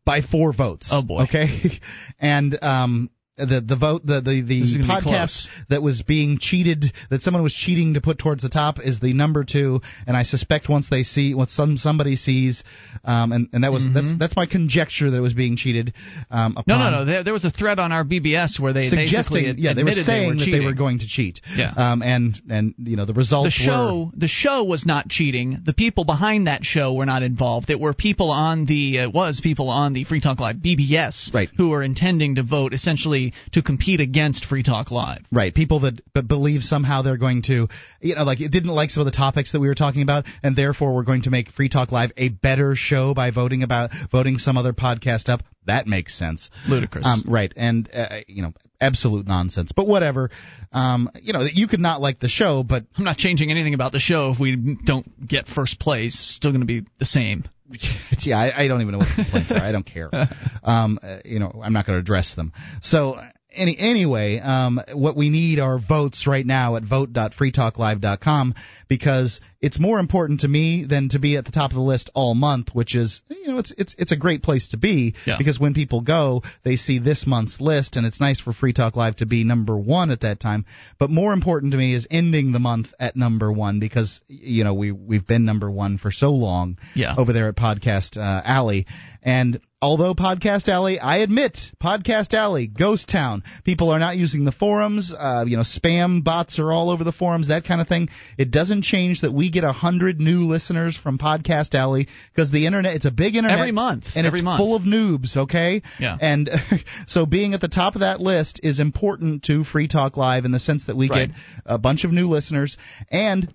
by 0.06 0.22
four 0.22 0.53
votes. 0.53 0.90
Oh, 0.92 1.01
boy. 1.01 1.24
Okay, 1.24 1.80
and 2.19 2.58
um, 2.64 3.09
the 3.38 3.62
the 3.66 3.76
vote 3.78 4.04
the 4.06 4.20
the, 4.22 4.42
the 4.42 4.60
This 4.62 4.70
is 4.70 4.78
gonna 4.78 5.00
be 5.02 5.08
podcast 5.08 5.48
that 5.70 5.84
was 5.84 6.02
being 6.02 6.40
cheated 6.40 6.86
that 7.12 7.22
someone 7.22 7.44
was 7.44 7.54
cheating 7.54 7.94
to 7.94 8.02
put 8.02 8.18
towards 8.18 8.42
the 8.42 8.50
top 8.50 8.78
is 8.84 9.00
the 9.00 9.14
number 9.14 9.44
two 9.44 9.80
and 10.08 10.18
I 10.18 10.24
suspect 10.24 10.68
once 10.70 10.90
they 10.90 11.04
see 11.04 11.36
once 11.36 11.54
some 11.54 11.78
somebody 11.78 12.16
sees 12.16 12.64
um 13.06 13.32
and, 13.32 13.50
and 13.54 13.64
that 13.64 13.72
was 13.72 13.86
that's 13.94 14.12
that's 14.18 14.36
my 14.36 14.48
conjecture 14.48 15.12
that 15.12 15.18
it 15.18 15.22
was 15.22 15.36
being 15.36 15.56
cheated 15.56 15.94
um 16.32 16.56
Mm-hmm. 16.58 16.62
No, 16.72 16.78
no, 16.80 16.90
no. 16.90 17.06
There, 17.06 17.24
there 17.24 17.34
was 17.34 17.46
a 17.46 17.52
thread 17.52 17.78
on 17.78 17.92
our 17.92 18.04
BBS 18.04 18.60
where 18.60 18.74
they 18.74 18.90
suggesting 18.90 19.46
ad- 19.48 19.60
yeah 19.60 19.74
they 19.74 19.84
were 19.84 19.92
saying 19.92 20.30
they 20.38 20.46
were 20.46 20.52
that 20.52 20.58
they 20.60 20.66
were 20.66 20.74
going 20.74 21.00
to 21.00 21.08
cheat 21.08 21.40
Yeah. 21.56 21.74
um 21.78 22.02
and 22.02 22.42
and 22.50 22.74
you 22.80 22.96
know 22.96 23.06
the 23.06 23.14
results 23.14 23.48
the 23.56 23.64
show 23.66 24.12
the 24.16 24.28
show 24.28 24.64
was 24.64 24.86
not 24.86 25.10
cheating. 25.10 25.60
The 25.64 25.74
people 25.74 26.06
behind 26.06 26.48
that 26.48 26.64
show 26.64 26.94
were 26.94 27.06
not 27.06 27.22
involved. 27.22 27.70
It 27.70 27.80
were 27.80 27.94
people 27.94 28.32
on 28.32 28.66
the 28.66 28.98
it 28.98 29.14
was 29.14 29.42
people 29.42 29.70
on 29.70 29.94
the 29.94 30.04
Free 30.06 30.22
Talk 30.22 30.40
Live 30.40 30.56
BBS 30.58 31.34
Right. 31.34 31.50
who 31.56 31.70
were 31.70 31.84
intending 31.84 32.36
to 32.36 32.44
vote 32.44 32.74
essentially 32.74 33.27
to 33.54 33.62
compete 33.62 34.00
against 34.02 34.46
Free 34.46 34.64
Talk 34.64 34.92
Live. 34.92 35.22
Right, 35.32 35.54
people 35.54 35.82
that 35.82 36.02
but 36.14 36.28
believe 36.28 36.62
somehow 36.62 37.02
they're 37.02 37.18
going 37.18 37.44
to, 37.44 37.68
you 38.02 38.16
know, 38.16 38.24
like 38.24 38.42
it 38.42 38.52
didn't 38.52 38.70
like 38.70 38.90
some 38.90 39.02
of 39.02 39.06
the 39.06 39.18
topics 39.18 39.52
that 39.52 39.60
we 39.60 39.68
were 39.68 39.76
talking 39.76 40.02
about, 40.02 40.26
and 40.44 40.56
therefore 40.56 40.94
we're 40.96 41.04
going 41.04 41.24
to 41.24 41.30
make 41.30 41.52
Free 41.52 41.70
Talk 41.70 41.92
Live 41.92 42.12
a 42.18 42.30
better 42.30 42.76
show 42.76 43.14
by 43.14 43.32
voting 43.32 43.64
about 43.64 43.92
voting 44.12 44.38
some 44.38 44.58
other 44.58 44.74
podcast 44.74 45.30
up. 45.30 45.42
That 45.66 45.86
makes 45.86 46.18
sense. 46.18 46.50
Ludicrous. 46.68 47.06
Um, 47.06 47.24
right, 47.28 47.52
and 47.56 47.90
uh, 47.94 48.20
you 48.28 48.42
know, 48.42 48.54
absolute 48.80 49.28
nonsense. 49.28 49.72
But 49.76 49.88
whatever. 49.88 50.30
Um, 50.72 51.10
you 51.22 51.34
know, 51.34 51.42
you 51.42 51.68
could 51.68 51.80
not 51.80 52.02
like 52.02 52.20
the 52.20 52.30
show, 52.30 52.64
but 52.64 52.84
I'm 52.98 53.04
not 53.04 53.18
changing 53.18 53.52
anything 53.52 53.74
about 53.74 53.92
the 53.92 54.00
show 54.00 54.32
if 54.32 54.40
we 54.40 54.78
don't 54.86 55.28
get 55.28 55.48
first 55.48 55.80
place. 55.80 56.16
Still 56.38 56.52
going 56.52 56.62
to 56.62 56.68
be 56.68 56.86
the 57.00 57.06
same. 57.06 57.46
yeah, 58.20 58.38
I, 58.38 58.64
I 58.64 58.68
don't 58.68 58.82
even 58.82 58.94
know 58.94 59.00
what 59.00 59.08
the 59.16 59.24
complaints 59.24 59.52
are. 59.52 59.60
I 59.60 59.72
don't 59.72 59.86
care. 59.86 60.10
Um, 60.64 61.00
uh, 61.02 61.20
you 61.24 61.40
know, 61.40 61.62
I'm 61.64 61.72
not 61.72 61.86
going 61.86 61.96
to 61.96 62.02
address 62.02 62.36
them. 62.36 62.52
So 62.82 63.16
any 63.54 63.78
anyway, 63.80 64.40
um, 64.40 64.82
what 64.94 65.16
we 65.16 65.30
need 65.30 65.60
are 65.60 65.80
votes 65.80 66.28
right 66.28 66.46
now 66.46 66.76
at 66.76 66.84
vote.freetalklive.com 66.84 68.54
because 68.88 69.40
it's 69.62 69.80
more 69.80 70.00
important 70.00 70.42
to 70.42 70.48
me 70.48 70.86
than 70.86 71.10
to 71.10 71.20
be 71.20 71.36
at 71.38 71.46
the 71.46 71.52
top 71.52 71.72
of 71.72 71.76
the 71.76 71.82
list 71.82 72.10
all 72.14 72.36
month, 72.36 72.70
which 72.74 72.96
is 72.96 73.22
you 73.30 73.48
know 73.48 73.58
it's 73.58 73.72
it's 73.78 73.96
it's 73.98 74.12
a 74.12 74.18
great 74.18 74.44
place 74.44 74.70
to 74.70 74.78
be 74.78 75.16
Yeah. 75.26 75.36
because 75.38 75.60
when 75.60 75.74
people 75.74 76.02
go, 76.02 76.44
they 76.64 76.76
see 76.76 77.00
this 77.00 77.26
month's 77.26 77.60
list, 77.60 77.96
and 77.96 78.06
it's 78.06 78.22
nice 78.22 78.40
for 78.40 78.54
Free 78.54 78.74
Talk 78.74 78.96
Live 78.96 79.18
to 79.18 79.26
be 79.26 79.44
number 79.44 79.78
one 79.78 80.12
at 80.12 80.22
that 80.22 80.40
time. 80.40 80.66
But 81.00 81.10
more 81.10 81.34
important 81.34 81.72
to 81.72 81.78
me 81.78 81.94
is 81.96 82.08
ending 82.12 82.52
the 82.52 82.60
month 82.60 82.88
at 83.00 83.16
number 83.16 83.52
one 83.52 83.80
because 83.80 84.22
you 84.28 84.64
know 84.64 84.74
we 84.74 84.92
we've 84.92 85.26
been 85.28 85.46
number 85.46 85.70
one 85.72 85.98
for 85.98 86.12
so 86.12 86.30
long 86.32 86.78
Yeah. 86.96 87.16
over 87.18 87.34
there 87.34 87.48
at 87.50 87.56
Podcast 87.56 88.18
uh, 88.18 88.42
Alley. 88.46 88.86
And 89.24 89.60
although 89.82 90.14
Podcast 90.14 90.70
Alley, 90.70 91.00
I 91.00 91.18
admit, 91.18 91.58
Podcast 91.84 92.34
Alley, 92.34 92.68
ghost 92.68 93.10
town. 93.10 93.44
People 93.66 93.90
are 93.90 94.00
not 94.00 94.16
using 94.16 94.46
the 94.46 94.54
forums. 94.54 95.14
Uh, 95.18 95.44
you 95.46 95.58
know, 95.58 95.64
spam 95.64 96.24
bots 96.24 96.60
are 96.60 96.72
all 96.72 96.90
over 96.90 97.04
the 97.04 97.12
forums, 97.12 97.50
that 97.50 97.66
kind 97.66 97.82
of 97.82 97.88
thing. 97.90 98.08
It 98.38 98.52
doesn't 98.52 98.77
change 98.82 99.22
that 99.22 99.34
we 99.34 99.50
get 99.52 99.64
a 99.64 99.72
hundred 99.72 100.20
new 100.20 100.48
listeners 100.48 100.96
from 100.98 101.18
Podcast 101.18 101.74
Alley 101.76 102.08
because 102.34 102.52
the 102.52 102.66
internet, 102.66 102.94
it's 102.96 103.06
a 103.06 103.12
big 103.12 103.36
internet 103.36 103.60
Every 103.60 103.72
month. 103.72 104.06
and 104.16 104.26
Every 104.28 104.40
it's 104.40 104.46
month. 104.46 104.60
full 104.60 104.76
of 104.76 104.84
noobs. 104.84 105.36
Okay. 105.36 105.82
Yeah. 106.00 106.18
And 106.20 106.50
so 107.08 107.26
being 107.26 107.54
at 107.54 107.62
the 107.62 107.68
top 107.68 107.96
of 107.96 108.02
that 108.02 108.20
list 108.20 108.60
is 108.64 108.80
important 108.80 109.44
to 109.46 109.64
Free 109.64 109.88
Talk 109.88 110.18
Live 110.18 110.46
in 110.46 110.52
the 110.52 110.60
sense 110.60 110.86
that 110.88 110.96
we 110.98 111.10
Right. 111.10 111.30
get 111.30 111.38
a 111.66 111.78
bunch 111.78 112.04
of 112.04 112.12
new 112.12 112.28
listeners 112.28 112.78
and 113.12 113.54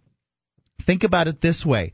think 0.86 1.04
about 1.04 1.28
it 1.28 1.40
this 1.40 1.64
way 1.64 1.92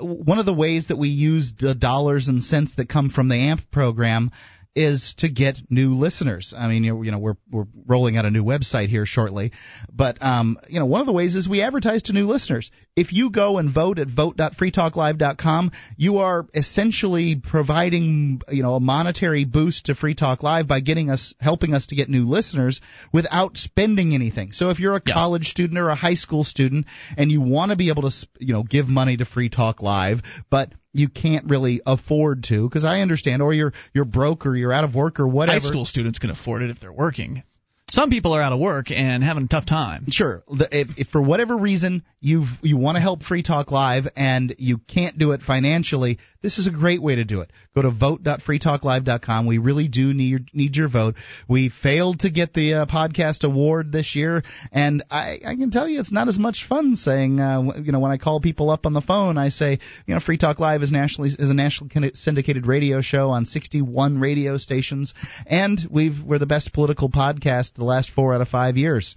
Uh, 0.00 0.04
one 0.04 0.38
of 0.40 0.46
the 0.46 0.54
ways 0.54 0.88
that 0.88 0.96
we 0.98 1.08
use 1.08 1.52
the 1.58 1.74
dollars 1.74 2.26
and 2.28 2.42
cents 2.42 2.74
that 2.76 2.88
come 2.88 3.08
from 3.10 3.28
the 3.28 3.36
amp 3.36 3.60
program 3.70 4.30
is 4.76 5.14
to 5.18 5.28
get 5.28 5.58
new 5.70 5.94
listeners. 5.94 6.52
I 6.56 6.68
mean, 6.68 6.84
you 6.84 7.10
know, 7.10 7.18
we're 7.18 7.36
we're 7.50 7.66
rolling 7.86 8.18
out 8.18 8.26
a 8.26 8.30
new 8.30 8.44
website 8.44 8.88
here 8.88 9.06
shortly, 9.06 9.52
but 9.90 10.18
um, 10.20 10.58
you 10.68 10.78
know, 10.78 10.86
one 10.86 11.00
of 11.00 11.06
the 11.06 11.14
ways 11.14 11.34
is 11.34 11.48
we 11.48 11.62
advertise 11.62 12.04
to 12.04 12.12
new 12.12 12.26
listeners. 12.26 12.70
If 12.94 13.12
you 13.12 13.30
go 13.30 13.58
and 13.58 13.72
vote 13.72 13.98
at 13.98 14.08
vote.freetalklive.com, 14.08 15.72
you 15.96 16.18
are 16.18 16.46
essentially 16.54 17.36
providing, 17.42 18.42
you 18.50 18.62
know, 18.62 18.74
a 18.74 18.80
monetary 18.80 19.44
boost 19.44 19.86
to 19.86 19.94
Free 19.94 20.14
Talk 20.14 20.42
Live 20.42 20.68
by 20.68 20.80
getting 20.80 21.10
us 21.10 21.34
helping 21.40 21.72
us 21.72 21.86
to 21.86 21.96
get 21.96 22.10
new 22.10 22.24
listeners 22.24 22.80
without 23.12 23.56
spending 23.56 24.14
anything. 24.14 24.52
So 24.52 24.68
if 24.68 24.78
you're 24.78 24.94
a 24.94 25.00
college 25.00 25.46
student 25.46 25.78
or 25.78 25.88
a 25.88 25.94
high 25.94 26.14
school 26.14 26.44
student 26.44 26.86
and 27.16 27.30
you 27.30 27.40
want 27.40 27.70
to 27.70 27.76
be 27.76 27.88
able 27.88 28.02
to, 28.02 28.10
you 28.38 28.52
know, 28.52 28.62
give 28.62 28.88
money 28.88 29.16
to 29.16 29.24
Free 29.24 29.48
Talk 29.48 29.80
Live, 29.80 30.20
but 30.50 30.70
you 30.98 31.08
can't 31.08 31.48
really 31.48 31.80
afford 31.86 32.44
to 32.44 32.68
because 32.68 32.84
I 32.84 33.00
understand, 33.00 33.42
or 33.42 33.52
you're 33.52 33.72
you're 33.92 34.04
broke 34.04 34.46
or 34.46 34.56
you're 34.56 34.72
out 34.72 34.84
of 34.84 34.94
work 34.94 35.20
or 35.20 35.28
whatever. 35.28 35.60
High 35.60 35.68
school 35.68 35.84
students 35.84 36.18
can 36.18 36.30
afford 36.30 36.62
it 36.62 36.70
if 36.70 36.80
they're 36.80 36.92
working. 36.92 37.42
Some 37.88 38.10
people 38.10 38.34
are 38.34 38.42
out 38.42 38.52
of 38.52 38.58
work 38.58 38.90
and 38.90 39.22
having 39.22 39.44
a 39.44 39.48
tough 39.48 39.64
time. 39.64 40.06
Sure. 40.10 40.42
If, 40.48 40.88
if 40.98 41.08
for 41.08 41.22
whatever 41.22 41.56
reason 41.56 42.02
you 42.20 42.46
you 42.60 42.76
want 42.76 42.96
to 42.96 43.00
help 43.00 43.22
Free 43.22 43.44
Talk 43.44 43.70
Live 43.70 44.08
and 44.16 44.56
you 44.58 44.78
can't 44.78 45.16
do 45.16 45.30
it 45.30 45.40
financially, 45.40 46.18
this 46.42 46.58
is 46.58 46.66
a 46.66 46.70
great 46.70 47.00
way 47.00 47.16
to 47.16 47.24
do 47.24 47.40
it. 47.40 47.50
Go 47.74 47.82
to 47.82 47.90
vote.freetalklive.com. 47.90 49.46
We 49.46 49.58
really 49.58 49.86
do 49.86 50.12
need 50.12 50.30
your, 50.30 50.40
need 50.52 50.76
your 50.76 50.88
vote. 50.88 51.14
We 51.48 51.70
failed 51.70 52.20
to 52.20 52.30
get 52.30 52.52
the 52.54 52.74
uh, 52.74 52.86
podcast 52.86 53.44
award 53.44 53.92
this 53.92 54.16
year, 54.16 54.42
and 54.72 55.04
I, 55.10 55.40
I 55.46 55.54
can 55.56 55.70
tell 55.70 55.88
you 55.88 56.00
it's 56.00 56.12
not 56.12 56.28
as 56.28 56.38
much 56.38 56.66
fun 56.68 56.96
saying, 56.96 57.40
uh, 57.40 57.62
you 57.82 57.92
know, 57.92 58.00
when 58.00 58.12
I 58.12 58.16
call 58.16 58.40
people 58.40 58.70
up 58.70 58.86
on 58.86 58.92
the 58.92 59.00
phone, 59.00 59.38
I 59.38 59.48
say, 59.50 59.78
you 60.06 60.14
know, 60.14 60.20
Free 60.20 60.38
Talk 60.38 60.58
Live 60.58 60.82
is 60.82 60.90
nationally 60.90 61.30
is 61.30 61.50
a 61.50 61.54
national 61.54 61.90
syndicated 62.14 62.66
radio 62.66 63.00
show 63.00 63.30
on 63.30 63.44
61 63.44 64.18
radio 64.18 64.56
stations, 64.56 65.14
and 65.46 65.80
we've 65.90 66.22
we're 66.24 66.38
the 66.38 66.46
best 66.46 66.72
political 66.72 67.10
podcast 67.10 67.75
the 67.76 67.84
last 67.84 68.10
four 68.14 68.34
out 68.34 68.40
of 68.40 68.48
five 68.48 68.76
years 68.76 69.16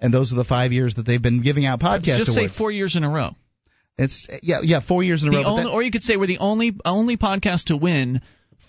and 0.00 0.12
those 0.12 0.32
are 0.32 0.36
the 0.36 0.44
five 0.44 0.72
years 0.72 0.94
that 0.96 1.06
they've 1.06 1.22
been 1.22 1.42
giving 1.42 1.64
out 1.64 1.80
podcast 1.80 2.18
Just 2.18 2.36
awards. 2.36 2.52
say 2.52 2.58
four 2.58 2.70
years 2.70 2.96
in 2.96 3.04
a 3.04 3.08
row. 3.10 3.30
It's 3.98 4.26
yeah, 4.42 4.58
yeah, 4.62 4.80
four 4.86 5.02
years 5.02 5.22
in 5.22 5.30
a 5.30 5.32
The 5.32 5.38
row. 5.38 5.44
only, 5.44 5.62
that- 5.64 5.70
or 5.70 5.82
you 5.82 5.90
could 5.90 6.02
say 6.02 6.16
we're 6.16 6.26
the 6.26 6.38
only 6.38 6.76
only 6.84 7.16
podcast 7.16 7.64
to 7.66 7.76
win 7.78 8.20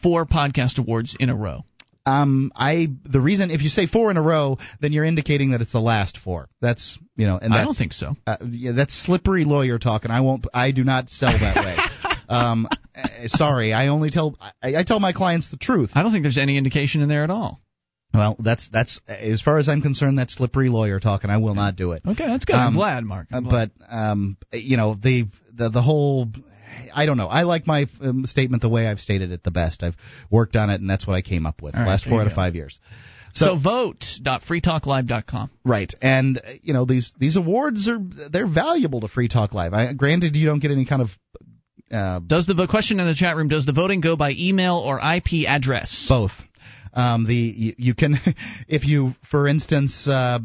four 0.02 0.26
podcast 0.26 0.78
awards 0.80 1.18
in 1.20 1.30
a 1.30 1.36
row. 1.36 1.66
um, 2.06 2.54
I 2.56 2.88
the 3.04 3.20
reason 3.20 3.52
if 3.52 3.62
you 3.62 3.68
say 3.68 3.88
four 3.88 4.10
in 4.10 4.16
a 4.16 4.22
row, 4.22 4.58
then 4.80 4.94
you're 4.94 5.04
indicating 5.04 5.52
that 5.52 5.60
it's 5.60 5.74
the 5.74 5.82
last 5.82 6.18
four. 6.24 6.48
That's 6.62 6.98
you 7.18 7.28
know, 7.28 7.38
and 7.38 7.54
I 7.54 7.66
don't 7.66 7.74
think 7.76 7.92
so. 7.92 8.16
Uh, 8.26 8.38
yeah, 8.50 8.72
that's 8.72 8.94
slippery 8.96 9.44
lawyer 9.44 9.78
talk, 9.80 10.06
and 10.06 10.14
I 10.14 10.22
won't. 10.22 10.46
I 10.54 10.72
do 10.72 10.86
not 10.86 11.10
sell 11.10 11.38
that 11.38 11.56
way. 11.58 11.76
um, 12.30 12.70
eh, 12.96 13.28
sorry, 13.28 13.74
I 13.74 13.88
only 13.88 14.12
tell 14.12 14.38
I, 14.64 14.78
I 14.78 14.84
tell 14.84 15.02
my 15.02 15.12
clients 15.12 15.52
the 15.52 15.58
truth. 15.58 15.90
I 15.96 16.04
don't 16.04 16.14
think 16.14 16.24
there's 16.24 16.38
any 16.38 16.58
indication 16.58 17.02
in 17.02 17.10
there 17.10 17.26
at 17.26 17.30
all. 17.30 17.60
Well, 18.18 18.36
that's 18.40 18.68
that's 18.70 19.00
as 19.08 19.42
far 19.42 19.58
as 19.60 19.70
I'm 19.70 19.82
concerned, 19.82 20.18
that's 20.20 20.34
slippery 20.36 20.70
lawyer 20.70 21.00
talk, 21.00 21.24
and 21.24 21.32
I 21.32 21.38
will 21.38 21.56
not 21.56 21.76
do 21.76 21.92
it. 21.94 22.02
Okay, 22.06 22.26
that's 22.28 22.46
good. 22.46 22.56
I'm 22.56 22.70
Um, 22.70 22.74
glad, 22.76 23.04
Mark. 23.06 23.28
I'm 23.32 23.46
Uh, 23.46 23.50
glad. 23.50 23.72
but 23.78 23.86
um, 23.96 24.38
you 24.52 24.76
know 24.78 24.96
the 24.96 25.26
the 25.54 25.70
the 25.70 25.82
whole. 25.82 26.28
I 26.94 27.06
don't 27.06 27.18
know. 27.18 27.28
I 27.28 27.44
like 27.44 27.66
my 27.68 27.86
um, 28.02 28.26
statement 28.26 28.62
the 28.62 28.70
way 28.70 28.88
I've 28.88 29.00
stated 29.00 29.32
it 29.32 29.44
the 29.44 29.52
best. 29.52 29.84
I've 29.84 29.96
worked 30.32 30.56
on 30.56 30.70
it, 30.70 30.80
and 30.82 30.90
that's 30.90 31.06
what 31.08 31.16
I 31.16 31.22
came 31.22 31.46
up 31.46 31.62
with. 31.62 31.76
Right, 31.76 31.86
last 31.88 32.06
four 32.06 32.22
out 32.22 32.28
of 32.28 32.34
five 32.34 32.56
years. 32.56 32.80
so, 33.34 33.58
vote.freetalklive.com. 33.58 35.50
Right, 35.66 35.94
and 36.02 36.42
you 36.62 36.74
know 36.74 36.86
these 36.86 37.14
these 37.20 37.36
awards 37.36 37.88
are 37.88 38.00
they're 38.32 38.48
valuable 38.48 39.02
to 39.02 39.08
Free 39.08 39.28
Talk 39.28 39.54
Live. 39.54 39.74
I, 39.74 39.94
granted, 39.94 40.36
you 40.36 40.46
don't 40.46 40.60
get 40.60 40.72
any 40.72 40.86
kind 40.86 41.02
of 41.02 41.10
uh, 41.92 42.20
Does 42.20 42.46
the 42.46 42.54
vo- 42.54 42.68
question 42.68 43.00
in 43.00 43.08
the 43.08 43.16
chat 43.16 43.36
room? 43.36 43.48
Does 43.48 43.66
the 43.66 43.74
voting 43.74 44.02
go 44.02 44.16
by 44.16 44.32
email 44.38 44.76
or 44.78 45.00
IP 45.00 45.48
address? 45.48 46.06
both. 46.10 46.32
Um, 46.98 47.27
the 47.27 47.35
you, 47.35 47.74
you 47.77 47.93
can 47.93 48.16
if 48.67 48.84
you, 48.84 49.14
for 49.30 49.48
instance, 49.48 50.08
uh, 50.08 50.40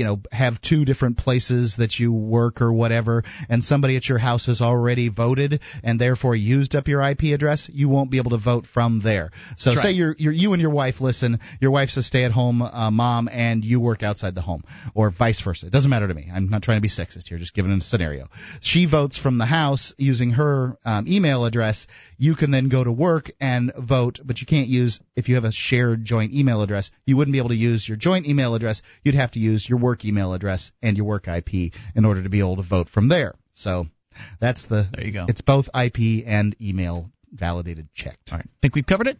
you 0.00 0.06
know, 0.06 0.18
have 0.32 0.62
two 0.62 0.86
different 0.86 1.18
places 1.18 1.76
that 1.76 1.98
you 1.98 2.10
work 2.10 2.62
or 2.62 2.72
whatever, 2.72 3.22
and 3.50 3.62
somebody 3.62 3.98
at 3.98 4.08
your 4.08 4.16
house 4.16 4.46
has 4.46 4.62
already 4.62 5.10
voted 5.10 5.60
and 5.84 6.00
therefore 6.00 6.34
used 6.34 6.74
up 6.74 6.88
your 6.88 7.02
IP 7.06 7.34
address, 7.34 7.68
you 7.70 7.90
won't 7.90 8.10
be 8.10 8.16
able 8.16 8.30
to 8.30 8.38
vote 8.38 8.64
from 8.72 9.02
there. 9.04 9.30
So, 9.58 9.72
say 9.74 9.90
you're, 9.90 10.14
you're 10.16 10.32
you 10.32 10.54
and 10.54 10.62
your 10.62 10.70
wife 10.70 11.02
listen. 11.02 11.38
Your 11.60 11.70
wife's 11.70 11.98
a 11.98 12.02
stay-at-home 12.02 12.62
uh, 12.62 12.90
mom, 12.90 13.28
and 13.30 13.62
you 13.62 13.78
work 13.78 14.02
outside 14.02 14.34
the 14.34 14.40
home, 14.40 14.64
or 14.94 15.10
vice 15.10 15.42
versa. 15.42 15.66
It 15.66 15.72
doesn't 15.72 15.90
matter 15.90 16.08
to 16.08 16.14
me. 16.14 16.30
I'm 16.34 16.48
not 16.48 16.62
trying 16.62 16.78
to 16.78 16.82
be 16.82 16.88
sexist 16.88 17.28
here. 17.28 17.36
Just 17.36 17.52
giving 17.52 17.70
a 17.70 17.82
scenario. 17.82 18.28
She 18.62 18.86
votes 18.86 19.18
from 19.18 19.36
the 19.36 19.44
house 19.44 19.92
using 19.98 20.30
her 20.30 20.78
um, 20.86 21.06
email 21.06 21.44
address. 21.44 21.86
You 22.16 22.36
can 22.36 22.52
then 22.52 22.70
go 22.70 22.82
to 22.82 22.90
work 22.90 23.30
and 23.38 23.70
vote, 23.78 24.20
but 24.24 24.40
you 24.40 24.46
can't 24.46 24.68
use 24.68 24.98
if 25.14 25.28
you 25.28 25.34
have 25.34 25.44
a 25.44 25.52
shared 25.52 26.06
joint 26.06 26.32
email 26.32 26.62
address. 26.62 26.90
You 27.04 27.18
wouldn't 27.18 27.34
be 27.34 27.38
able 27.38 27.50
to 27.50 27.54
use 27.54 27.86
your 27.86 27.98
joint 27.98 28.26
email 28.26 28.54
address. 28.54 28.80
You'd 29.04 29.14
have 29.14 29.32
to 29.32 29.38
use 29.38 29.68
your 29.68 29.78
work 29.78 29.89
email 30.04 30.32
address 30.32 30.70
and 30.82 30.96
your 30.96 31.06
work 31.06 31.28
IP 31.28 31.72
in 31.94 32.04
order 32.04 32.22
to 32.22 32.28
be 32.28 32.40
able 32.40 32.56
to 32.56 32.62
vote 32.62 32.88
from 32.88 33.08
there. 33.08 33.34
So 33.54 33.86
that's 34.40 34.66
the. 34.66 34.88
There 34.92 35.06
you 35.06 35.12
go. 35.12 35.26
It's 35.28 35.40
both 35.40 35.66
IP 35.68 36.26
and 36.26 36.56
email 36.60 37.10
validated 37.32 37.88
checked. 37.94 38.30
All 38.32 38.38
right. 38.38 38.48
Think 38.62 38.74
we've 38.74 38.86
covered 38.86 39.06
it? 39.06 39.18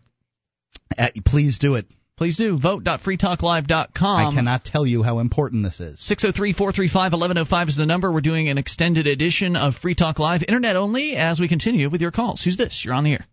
Uh, 0.96 1.08
please 1.24 1.58
do 1.58 1.74
it. 1.74 1.86
Please 2.16 2.36
do. 2.36 2.58
Vote.freetalklive.com. 2.58 4.26
I 4.26 4.34
cannot 4.34 4.62
tell 4.62 4.86
you 4.86 5.02
how 5.02 5.20
important 5.20 5.64
this 5.64 5.80
is. 5.80 5.98
603 6.00 6.52
435 6.52 7.12
1105 7.12 7.68
is 7.68 7.76
the 7.78 7.86
number. 7.86 8.12
We're 8.12 8.20
doing 8.20 8.50
an 8.50 8.58
extended 8.58 9.06
edition 9.06 9.56
of 9.56 9.74
Free 9.76 9.94
Talk 9.94 10.18
Live, 10.18 10.42
internet 10.46 10.76
only, 10.76 11.16
as 11.16 11.40
we 11.40 11.48
continue 11.48 11.88
with 11.88 12.02
your 12.02 12.10
calls. 12.10 12.42
Who's 12.42 12.58
this? 12.58 12.82
You're 12.84 12.92
on 12.92 13.04
the 13.04 13.12
air. 13.12 13.26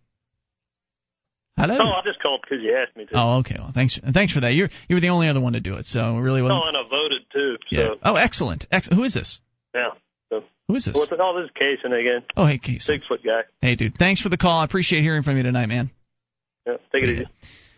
Hello. 1.58 1.76
Oh, 1.78 1.92
I 1.98 2.00
just 2.04 2.20
called 2.22 2.40
because 2.42 2.62
you 2.62 2.76
asked 2.76 2.96
me 2.96 3.04
to. 3.06 3.12
Oh, 3.14 3.38
okay. 3.40 3.56
Well, 3.58 3.72
thanks. 3.74 3.98
Thanks 4.14 4.32
for 4.32 4.40
that. 4.40 4.52
You're 4.54 4.68
you 4.88 4.96
were 4.96 5.00
the 5.00 5.08
only 5.10 5.28
other 5.28 5.40
one 5.40 5.54
to 5.54 5.60
do 5.60 5.74
it, 5.74 5.86
so 5.86 6.16
it 6.16 6.20
really 6.20 6.40
wasn't. 6.42 6.60
Oh, 6.62 6.68
and 6.68 6.76
I 6.76 6.82
voted 6.88 7.22
too. 7.32 7.56
yeah. 7.70 7.88
Oh, 8.02 8.14
excellent. 8.16 8.66
Ex- 8.70 8.88
who 8.88 9.02
is 9.04 9.14
this? 9.14 9.40
yeah. 9.74 9.88
So 10.30 10.44
Who 10.68 10.74
is 10.76 10.84
this? 10.84 10.94
what's 10.94 11.10
it? 11.10 11.18
Oh, 11.22 11.40
this 11.40 11.50
is 11.50 11.56
Kason 11.56 11.98
again. 11.98 12.22
Oh, 12.36 12.46
hey, 12.46 12.58
Keith. 12.58 12.82
Bigfoot 12.88 13.24
guy. 13.24 13.42
Hey, 13.60 13.74
dude. 13.76 13.96
Thanks 13.98 14.20
for 14.20 14.28
the 14.28 14.36
call. 14.36 14.60
I 14.60 14.64
appreciate 14.64 15.00
hearing 15.02 15.22
from 15.22 15.36
you 15.36 15.42
tonight, 15.42 15.66
man. 15.66 15.90
Yeah, 16.66 16.74
take 16.94 17.02
it 17.04 17.10
easy. 17.10 17.26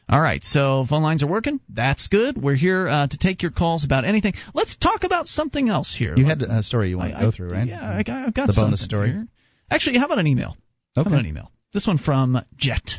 All 0.09 0.21
right, 0.21 0.43
so 0.43 0.85
phone 0.91 1.05
lines 1.05 1.23
are 1.23 1.29
working. 1.29 1.61
That's 1.69 2.09
good. 2.09 2.37
We're 2.37 2.57
here 2.57 2.89
uh, 2.89 3.07
to 3.07 3.17
take 3.17 3.43
your 3.43 3.53
calls 3.53 3.85
about 3.85 4.05
anything. 4.05 4.33
Let's 4.53 4.75
talk 4.77 5.05
about 5.05 5.29
something 5.29 5.69
else 5.69 5.95
here. 5.97 6.15
You 6.17 6.25
had 6.25 6.43
a 6.43 6.65
story 6.65 6.89
you 6.89 6.99
want 6.99 7.15
to 7.15 7.21
go 7.21 7.31
through, 7.31 7.51
right? 7.51 7.69
Yeah, 7.69 7.81
I 7.81 8.03
got, 8.03 8.27
I've 8.27 8.35
got 8.35 8.49
the 8.49 8.55
bonus 8.61 8.85
story. 8.85 9.11
here. 9.11 9.29
Actually, 9.71 9.99
how 9.99 10.07
about 10.07 10.19
an 10.19 10.27
email? 10.27 10.57
How 10.97 11.03
Okay. 11.03 11.11
about 11.11 11.21
an 11.21 11.27
email? 11.27 11.53
This 11.73 11.87
one 11.87 11.99
from 11.99 12.37
Jet. 12.57 12.95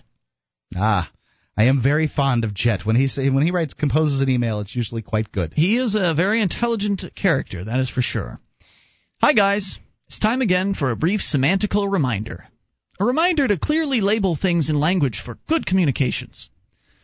Ah, 0.75 1.11
I 1.58 1.66
am 1.66 1.82
very 1.83 2.08
fond 2.08 2.43
of 2.43 2.53
Jet. 2.53 2.85
When 2.85 2.95
he 2.95 3.08
say, 3.08 3.30
when 3.30 3.43
he 3.43 3.51
writes 3.51 3.74
composes 3.74 4.22
an 4.22 4.30
email, 4.30 4.59
it's 4.59 4.75
usually 4.75 5.01
quite 5.01 5.32
good. 5.32 5.53
He 5.53 5.77
is 5.77 5.95
a 5.95 6.14
very 6.14 6.41
intelligent 6.41 7.03
character, 7.16 7.66
that 7.66 7.80
is 7.80 7.90
for 7.90 8.01
sure. 8.01 8.40
Hi, 9.22 9.33
guys. 9.33 9.80
It's 10.08 10.19
time 10.19 10.41
again 10.41 10.74
for 10.74 10.91
a 10.91 10.95
brief 10.95 11.22
semantical 11.22 11.91
reminder. 11.91 12.45
A 13.00 13.06
reminder 13.06 13.48
to 13.48 13.58
clearly 13.58 14.01
label 14.01 14.35
things 14.35 14.69
in 14.69 14.80
language 14.80 15.22
for 15.24 15.38
good 15.48 15.66
communications. 15.66 16.50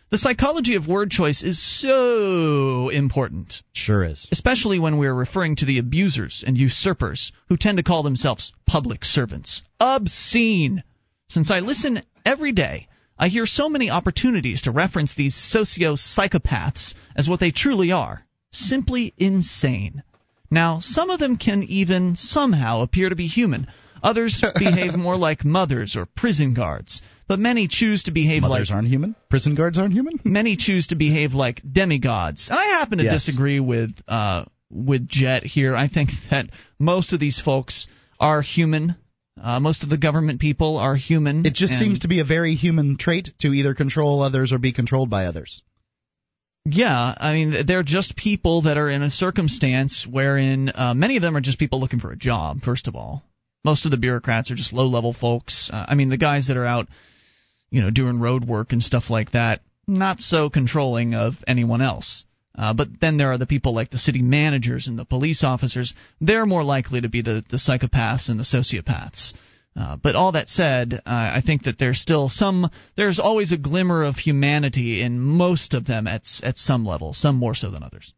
The 0.09 0.17
psychology 0.17 0.75
of 0.75 0.87
word 0.87 1.11
choice 1.11 1.43
is 1.43 1.61
so 1.61 2.89
important. 2.89 3.61
Sure 3.73 4.05
is. 4.05 4.27
Especially 4.31 4.79
when 4.79 4.97
we're 4.97 5.13
referring 5.13 5.57
to 5.57 5.65
the 5.65 5.79
abusers 5.79 6.43
and 6.47 6.57
usurpers 6.57 7.33
who 7.49 7.57
tend 7.57 7.77
to 7.77 7.83
call 7.83 8.03
themselves 8.03 8.53
public 8.65 9.03
servants. 9.03 9.63
Obscene! 9.79 10.83
Since 11.27 11.51
I 11.51 11.59
listen 11.59 12.03
every 12.25 12.53
day, 12.53 12.87
I 13.19 13.29
hear 13.29 13.45
so 13.45 13.67
many 13.69 13.89
opportunities 13.89 14.63
to 14.63 14.71
reference 14.71 15.15
these 15.15 15.35
socio 15.35 15.95
psychopaths 15.95 16.93
as 17.15 17.27
what 17.27 17.39
they 17.39 17.51
truly 17.51 17.91
are 17.91 18.23
simply 18.51 19.13
insane. 19.17 20.03
Now, 20.49 20.79
some 20.79 21.09
of 21.09 21.19
them 21.19 21.35
can 21.37 21.63
even 21.63 22.15
somehow 22.15 22.81
appear 22.81 23.09
to 23.09 23.15
be 23.15 23.27
human. 23.27 23.67
Others 24.01 24.41
behave 24.59 24.95
more 24.95 25.17
like 25.17 25.43
mothers 25.43 25.95
or 25.95 26.05
prison 26.05 26.53
guards. 26.53 27.01
But 27.27 27.39
many 27.39 27.67
choose 27.67 28.03
to 28.03 28.11
behave 28.11 28.43
Mothers 28.43 28.49
like 28.51 28.59
mothers 28.59 28.71
aren't 28.71 28.87
human. 28.87 29.15
Prison 29.29 29.55
guards 29.55 29.77
aren't 29.77 29.93
human. 29.93 30.13
many 30.23 30.55
choose 30.55 30.87
to 30.87 30.95
behave 30.95 31.33
like 31.33 31.61
demigods. 31.69 32.47
And 32.49 32.57
I 32.57 32.65
happen 32.79 32.99
to 32.99 33.03
Yes. 33.03 33.25
disagree 33.25 33.59
with 33.59 33.91
uh, 34.07 34.45
with 34.69 35.07
Jet 35.09 35.43
here. 35.43 35.75
I 35.75 35.87
think 35.89 36.11
that 36.31 36.47
most 36.79 37.11
of 37.11 37.19
these 37.19 37.41
folks 37.41 37.87
are 38.19 38.41
human. 38.41 38.95
Uh, 39.41 39.59
most 39.59 39.83
of 39.83 39.89
the 39.89 39.97
government 39.97 40.39
people 40.39 40.77
are 40.77 40.95
human. 40.95 41.45
It 41.45 41.53
just 41.53 41.73
seems 41.73 41.99
to 41.99 42.07
be 42.07 42.19
a 42.19 42.25
very 42.25 42.55
human 42.55 42.97
trait 42.97 43.29
to 43.39 43.53
either 43.53 43.73
control 43.73 44.21
others 44.21 44.51
or 44.51 44.57
be 44.57 44.73
controlled 44.73 45.09
by 45.09 45.25
others. 45.25 45.61
Yeah, 46.65 47.13
I 47.17 47.33
mean, 47.33 47.65
they're 47.65 47.83
just 47.83 48.17
people 48.17 48.63
that 48.63 48.77
are 48.77 48.89
in 48.89 49.01
a 49.01 49.09
circumstance 49.09 50.05
wherein 50.09 50.69
uh, 50.75 50.93
many 50.93 51.15
of 51.15 51.21
them 51.21 51.37
are 51.37 51.41
just 51.41 51.59
people 51.59 51.79
looking 51.79 51.99
for 51.99 52.11
a 52.11 52.17
job. 52.17 52.61
First 52.61 52.87
of 52.87 52.95
all, 52.95 53.23
most 53.63 53.85
of 53.85 53.91
the 53.91 53.97
bureaucrats 53.97 54.51
are 54.51 54.55
just 54.55 54.73
low-level 54.73 55.13
folks. 55.13 55.69
Uh, 55.71 55.85
I 55.87 55.95
mean, 55.95 56.09
the 56.09 56.17
guys 56.17 56.47
that 56.47 56.57
are 56.57 56.65
out, 56.65 56.87
you 57.69 57.81
know, 57.81 57.89
doing 57.89 58.19
road 58.19 58.45
work 58.45 58.73
and 58.73 58.83
stuff 58.83 59.09
like 59.09 59.31
that, 59.31 59.61
not 59.87 60.19
so 60.19 60.49
controlling 60.49 61.15
of 61.15 61.35
anyone 61.47 61.81
else. 61.81 62.25
Uh, 62.57 62.73
but 62.73 62.87
then 62.99 63.17
there 63.17 63.31
are 63.31 63.37
the 63.37 63.45
people 63.45 63.73
like 63.73 63.91
the 63.91 63.97
city 63.97 64.21
managers 64.21 64.87
and 64.87 64.97
the 64.97 65.05
police 65.05 65.43
officers. 65.43 65.93
They're 66.19 66.45
more 66.45 66.63
likely 66.63 67.01
to 67.01 67.09
be 67.09 67.21
the, 67.21 67.43
the 67.49 67.57
psychopaths 67.57 68.29
and 68.29 68.39
the 68.39 68.43
sociopaths. 68.43 69.33
Uh, 69.75 69.95
but 69.95 70.15
all 70.15 70.31
that 70.31 70.49
said, 70.49 70.93
uh, 70.93 70.99
I 71.05 71.43
think 71.45 71.63
that 71.63 71.77
there's 71.77 72.01
still 72.01 72.29
some. 72.29 72.71
There's 72.95 73.19
always 73.19 73.51
a 73.51 73.57
glimmer 73.57 74.03
of 74.03 74.15
humanity 74.15 75.03
in 75.03 75.19
most 75.19 75.75
of 75.75 75.85
them 75.85 76.07
at 76.07 76.23
at 76.41 76.57
some 76.57 76.83
level, 76.83 77.13
some 77.13 77.35
more 77.35 77.53
so 77.53 77.69
than 77.69 77.83
others. 77.83 78.11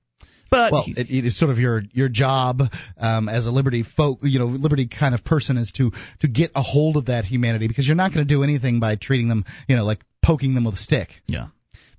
But 0.50 0.72
well, 0.72 0.86
it, 0.88 1.10
it 1.10 1.26
is 1.26 1.38
sort 1.38 1.52
of 1.52 1.60
your 1.60 1.84
your 1.92 2.08
job 2.08 2.62
um, 2.98 3.28
as 3.28 3.46
a 3.46 3.52
liberty 3.52 3.84
folk, 3.84 4.20
you 4.22 4.40
know, 4.40 4.46
liberty 4.46 4.88
kind 4.88 5.14
of 5.14 5.26
person 5.26 5.58
is 5.58 5.74
to 5.74 5.92
to 6.22 6.30
get 6.30 6.52
a 6.56 6.62
hold 6.62 6.96
of 6.96 7.08
that 7.08 7.26
humanity 7.26 7.68
because 7.68 7.86
you're 7.86 7.96
not 7.98 8.14
going 8.14 8.26
to 8.26 8.34
do 8.34 8.42
anything 8.44 8.80
by 8.80 8.96
treating 8.96 9.28
them, 9.28 9.44
you 9.68 9.76
know, 9.76 9.84
like 9.84 10.00
poking 10.24 10.56
them 10.56 10.64
with 10.64 10.76
a 10.76 10.78
stick. 10.78 11.10
Yeah. 11.28 11.48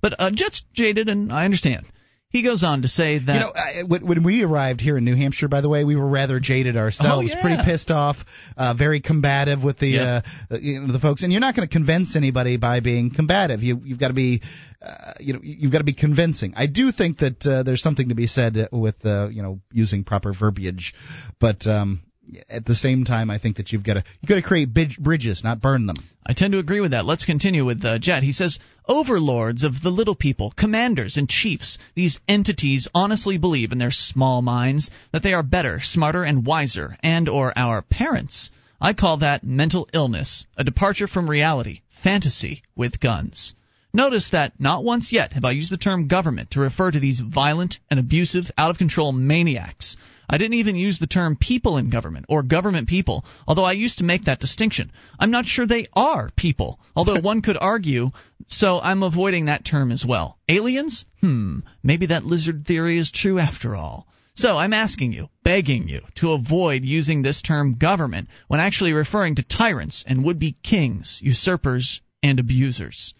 But 0.01 0.15
uh, 0.19 0.31
Jet's 0.31 0.63
jaded, 0.73 1.07
and 1.07 1.31
I 1.31 1.45
understand. 1.45 1.85
He 2.31 2.43
goes 2.43 2.63
on 2.63 2.83
to 2.83 2.87
say 2.87 3.19
that 3.19 3.33
You 3.33 3.39
know, 3.39 3.51
I, 3.53 3.83
when, 3.83 4.23
we 4.23 4.41
arrived 4.43 4.79
here 4.79 4.97
in 4.97 5.03
New 5.03 5.15
Hampshire, 5.15 5.49
by 5.49 5.59
the 5.59 5.67
way, 5.67 5.83
we 5.83 5.95
were 5.97 6.07
rather 6.07 6.39
jaded 6.39 6.77
ourselves, 6.77 7.29
Oh, 7.31 7.35
yeah. 7.35 7.41
pretty 7.41 7.63
pissed 7.65 7.91
off, 7.91 8.15
uh, 8.55 8.73
very 8.73 9.01
combative 9.01 9.61
with 9.63 9.79
the 9.79 9.87
Yep. 9.87 10.23
uh, 10.51 10.57
you 10.61 10.79
know, 10.79 10.93
the 10.93 10.99
folks. 10.99 11.23
And 11.23 11.31
you're 11.31 11.41
not 11.41 11.55
going 11.55 11.67
to 11.67 11.71
convince 11.73 12.15
anybody 12.15 12.55
by 12.57 12.79
being 12.79 13.11
combative. 13.13 13.61
You 13.63 13.81
you've 13.83 13.99
got 13.99 14.07
to 14.07 14.13
be, 14.13 14.41
uh, 14.81 15.13
you 15.19 15.33
know, 15.33 15.39
you've 15.43 15.71
got 15.73 15.79
to 15.79 15.83
be 15.83 15.93
convincing. 15.93 16.53
I 16.55 16.67
do 16.67 16.91
think 16.93 17.17
that 17.19 17.45
uh, 17.45 17.63
there's 17.63 17.81
something 17.81 18.09
to 18.09 18.15
be 18.15 18.27
said 18.27 18.69
with 18.71 19.05
uh, 19.05 19.27
you 19.29 19.43
know 19.43 19.59
using 19.71 20.03
proper 20.03 20.33
verbiage, 20.33 20.93
but. 21.39 21.67
Um, 21.67 22.01
at 22.49 22.65
the 22.65 22.75
same 22.75 23.03
time, 23.03 23.29
I 23.29 23.37
think 23.37 23.57
that 23.57 23.71
you've 23.71 23.83
got 23.83 23.95
to 23.95 24.03
you 24.21 24.27
got 24.27 24.35
to 24.35 24.41
create 24.41 24.73
bridges, 24.73 25.43
not 25.43 25.61
burn 25.61 25.85
them. 25.85 25.97
I 26.25 26.33
tend 26.33 26.53
to 26.53 26.59
agree 26.59 26.79
with 26.79 26.91
that. 26.91 27.05
Let's 27.05 27.25
continue 27.25 27.65
with 27.65 27.83
uh, 27.83 27.99
Jet. 27.99 28.23
He 28.23 28.31
says, 28.31 28.59
Overlords 28.87 29.63
of 29.63 29.81
the 29.81 29.89
little 29.89 30.15
people, 30.15 30.53
commanders 30.55 31.17
and 31.17 31.29
chiefs, 31.29 31.77
these 31.95 32.19
entities 32.27 32.87
honestly 32.93 33.37
believe 33.37 33.71
in 33.71 33.77
their 33.77 33.91
small 33.91 34.41
minds 34.41 34.89
that 35.13 35.23
they 35.23 35.33
are 35.33 35.43
better, 35.43 35.79
smarter, 35.81 36.23
and 36.23 36.45
wiser, 36.45 36.97
and 37.01 37.29
or 37.29 37.53
our 37.57 37.81
parents. 37.81 38.49
I 38.79 38.93
call 38.93 39.17
that 39.17 39.43
mental 39.43 39.87
illness, 39.93 40.45
a 40.57 40.63
departure 40.63 41.07
from 41.07 41.29
reality, 41.29 41.81
fantasy 42.03 42.63
with 42.75 42.99
guns. 42.99 43.53
Notice 43.93 44.29
that 44.29 44.53
not 44.59 44.83
once 44.83 45.11
yet 45.11 45.33
have 45.33 45.45
I 45.45 45.51
used 45.51 45.71
the 45.71 45.77
term 45.77 46.07
government 46.07 46.51
to 46.51 46.61
refer 46.61 46.91
to 46.91 46.99
these 46.99 47.19
violent 47.19 47.77
and 47.89 47.99
abusive, 47.99 48.49
out 48.57 48.71
of 48.71 48.77
control 48.77 49.11
maniacs. 49.11 49.97
I 50.31 50.37
didn't 50.37 50.53
even 50.53 50.77
use 50.77 50.97
the 50.97 51.07
term 51.07 51.35
people 51.35 51.77
in 51.77 51.89
government 51.89 52.25
or 52.29 52.41
government 52.41 52.87
people, 52.87 53.25
although 53.45 53.65
I 53.65 53.73
used 53.73 53.97
to 53.97 54.05
make 54.05 54.23
that 54.23 54.39
distinction. 54.39 54.93
I'm 55.19 55.29
not 55.29 55.45
sure 55.45 55.67
they 55.67 55.87
are 55.93 56.29
people, 56.37 56.79
although 56.95 57.19
one 57.21 57.41
could 57.41 57.57
argue, 57.59 58.11
so 58.47 58.79
I'm 58.79 59.03
avoiding 59.03 59.45
that 59.45 59.65
term 59.65 59.91
as 59.91 60.05
well. 60.05 60.37
Aliens? 60.47 61.03
Hmm, 61.19 61.59
maybe 61.83 62.05
that 62.07 62.25
lizard 62.25 62.65
theory 62.65 62.97
is 62.97 63.11
true 63.11 63.39
after 63.39 63.75
all. 63.75 64.07
So 64.33 64.57
I'm 64.57 64.73
asking 64.73 65.11
you, 65.11 65.27
begging 65.43 65.89
you, 65.89 66.01
to 66.15 66.31
avoid 66.31 66.85
using 66.85 67.21
this 67.21 67.41
term 67.41 67.75
government 67.75 68.29
when 68.47 68.61
actually 68.61 68.93
referring 68.93 69.35
to 69.35 69.43
tyrants 69.43 70.05
and 70.07 70.23
would 70.23 70.39
be 70.39 70.55
kings, 70.63 71.19
usurpers, 71.21 71.99
and 72.23 72.39
abusers. 72.39 73.13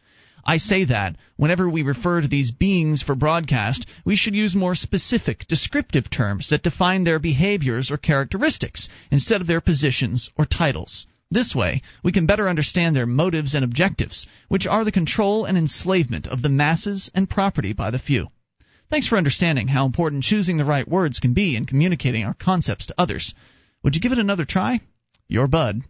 I 0.46 0.58
say 0.58 0.86
that 0.86 1.16
whenever 1.38 1.70
we 1.70 1.84
refer 1.84 2.22
to 2.22 2.28
these 2.28 2.52
beings 2.52 3.02
for 3.02 3.16
broadcast, 3.16 3.86
we 4.04 4.16
should 4.16 4.36
use 4.36 4.56
more 4.56 4.76
specific, 4.76 5.48
descriptive 5.48 6.10
terms 6.10 6.50
that 6.50 6.64
define 6.64 7.04
their 7.04 7.20
behaviors 7.20 7.92
or 7.92 7.98
characteristics 7.98 8.90
instead 9.12 9.42
of 9.42 9.48
their 9.48 9.62
positions 9.62 10.30
or 10.38 10.46
titles. 10.46 11.06
This 11.30 11.56
way, 11.56 11.82
we 12.04 12.12
can 12.12 12.26
better 12.26 12.50
understand 12.50 12.96
their 12.96 13.06
motives 13.06 13.56
and 13.56 13.64
objectives, 13.64 14.28
which 14.50 14.68
are 14.68 14.84
the 14.84 14.92
control 14.92 15.46
and 15.46 15.58
enslavement 15.58 16.28
of 16.28 16.42
the 16.42 16.50
masses 16.50 17.10
and 17.16 17.30
property 17.30 17.72
by 17.72 17.92
the 17.92 18.00
few. 18.00 18.28
Thanks 18.90 19.08
for 19.08 19.18
understanding 19.18 19.70
how 19.70 19.86
important 19.86 20.24
choosing 20.24 20.58
the 20.58 20.66
right 20.66 20.86
words 20.86 21.20
can 21.20 21.34
be 21.34 21.56
in 21.56 21.66
communicating 21.66 22.26
our 22.26 22.34
concepts 22.34 22.88
to 22.88 22.96
others. 22.98 23.34
Would 23.84 23.96
you 23.96 24.02
give 24.02 24.12
it 24.12 24.20
another 24.20 24.44
try? 24.44 24.82
Your 25.30 25.48
bud. 25.48 25.84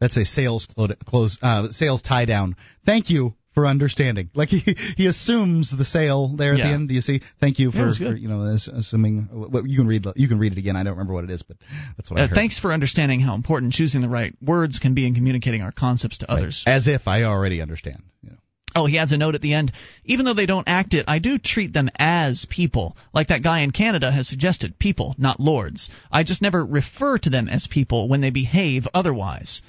That's 0.00 0.16
a 0.16 0.24
sales 0.24 0.66
clo- 0.66 0.88
close 1.06 1.38
uh, 1.42 1.68
sales 1.70 2.02
tie 2.02 2.24
down. 2.24 2.56
Thank 2.84 3.10
you 3.10 3.34
for 3.54 3.66
understanding. 3.66 4.30
Like 4.34 4.48
he 4.50 4.76
he 4.96 5.06
assumes 5.06 5.72
the 5.76 5.84
sale 5.84 6.28
there 6.36 6.52
at 6.52 6.58
Yeah. 6.58 6.68
the 6.68 6.74
end. 6.74 6.88
Do 6.88 6.94
you 6.94 7.00
see? 7.00 7.20
Thank 7.40 7.58
you 7.58 7.70
for, 7.70 7.90
good. 7.90 7.96
for, 7.98 8.16
you 8.16 8.28
know 8.28 8.40
assuming. 8.42 9.28
Well, 9.32 9.66
you 9.66 9.78
can 9.78 9.86
read 9.86 10.04
you 10.16 10.28
can 10.28 10.38
read 10.38 10.52
it 10.52 10.58
again. 10.58 10.76
I 10.76 10.82
don't 10.82 10.94
remember 10.94 11.14
what 11.14 11.24
it 11.24 11.30
is, 11.30 11.42
but 11.42 11.56
that's 11.96 12.10
what 12.10 12.18
I 12.20 12.24
Uh, 12.24 12.28
heard. 12.28 12.34
thanks 12.34 12.58
for 12.58 12.72
understanding 12.72 13.20
how 13.20 13.34
important 13.34 13.72
choosing 13.72 14.00
the 14.00 14.08
right 14.08 14.34
words 14.42 14.78
can 14.80 14.94
be 14.94 15.06
in 15.06 15.14
communicating 15.14 15.62
our 15.62 15.72
concepts 15.72 16.18
to 16.18 16.30
others. 16.30 16.62
As 16.66 16.88
if 16.88 17.06
I 17.06 17.22
already 17.22 17.62
understand. 17.62 18.02
You 18.22 18.30
know. 18.30 18.36
Oh, 18.76 18.86
he 18.86 18.98
adds 18.98 19.12
a 19.12 19.16
note 19.16 19.36
at 19.36 19.40
the 19.40 19.54
end. 19.54 19.70
Even 20.04 20.26
though 20.26 20.34
they 20.34 20.46
don't 20.46 20.68
act 20.68 20.94
it, 20.94 21.04
I 21.06 21.20
do 21.20 21.38
treat 21.38 21.72
them 21.72 21.88
as 21.96 22.44
people. 22.50 22.96
Like 23.12 23.28
that 23.28 23.44
guy 23.44 23.60
in 23.60 23.70
Canada 23.70 24.10
has 24.10 24.26
suggested 24.26 24.80
people, 24.80 25.14
not 25.16 25.38
lords. 25.38 25.90
I 26.10 26.24
just 26.24 26.42
never 26.42 26.66
refer 26.66 27.18
to 27.18 27.30
them 27.30 27.48
as 27.48 27.68
people 27.68 28.08
when 28.08 28.20
they 28.20 28.30
behave 28.30 28.88
otherwise. 28.92 29.62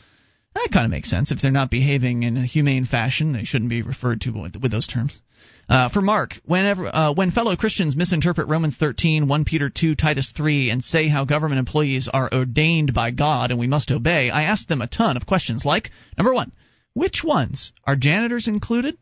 That 0.55 0.69
kind 0.71 0.85
of 0.85 0.91
makes 0.91 1.09
sense. 1.09 1.31
If 1.31 1.41
they're 1.41 1.51
not 1.51 1.69
behaving 1.69 2.23
in 2.23 2.37
a 2.37 2.45
humane 2.45 2.85
fashion, 2.85 3.33
they 3.33 3.43
shouldn't 3.43 3.69
be 3.69 3.81
referred 3.81 4.21
to 4.21 4.31
with, 4.31 4.55
with 4.55 4.71
those 4.71 4.87
terms. 4.87 5.19
Uh, 5.67 5.89
for 5.89 6.01
Mark, 6.01 6.35
whenever 6.45 6.87
uh, 6.87 7.13
when 7.13 7.31
fellow 7.31 7.55
Christians 7.55 7.95
misinterpret 7.95 8.47
Romans 8.47 8.77
13, 8.77 9.27
1 9.27 9.45
Peter 9.45 9.69
2, 9.69 9.95
Titus 9.95 10.31
3, 10.35 10.69
and 10.69 10.83
say 10.83 11.07
how 11.09 11.25
government 11.25 11.59
employees 11.59 12.07
are 12.11 12.29
ordained 12.31 12.93
by 12.93 13.11
God 13.11 13.51
and 13.51 13.59
we 13.59 13.67
must 13.67 13.91
obey, 13.91 14.29
I 14.29 14.43
ask 14.43 14.67
them 14.67 14.81
a 14.81 14.87
ton 14.87 15.17
of 15.17 15.25
questions 15.25 15.65
like, 15.65 15.89
number 16.17 16.33
one, 16.33 16.51
which 16.93 17.23
ones 17.23 17.73
are 17.83 17.95
janitors 17.95 18.47
included? 18.47 18.97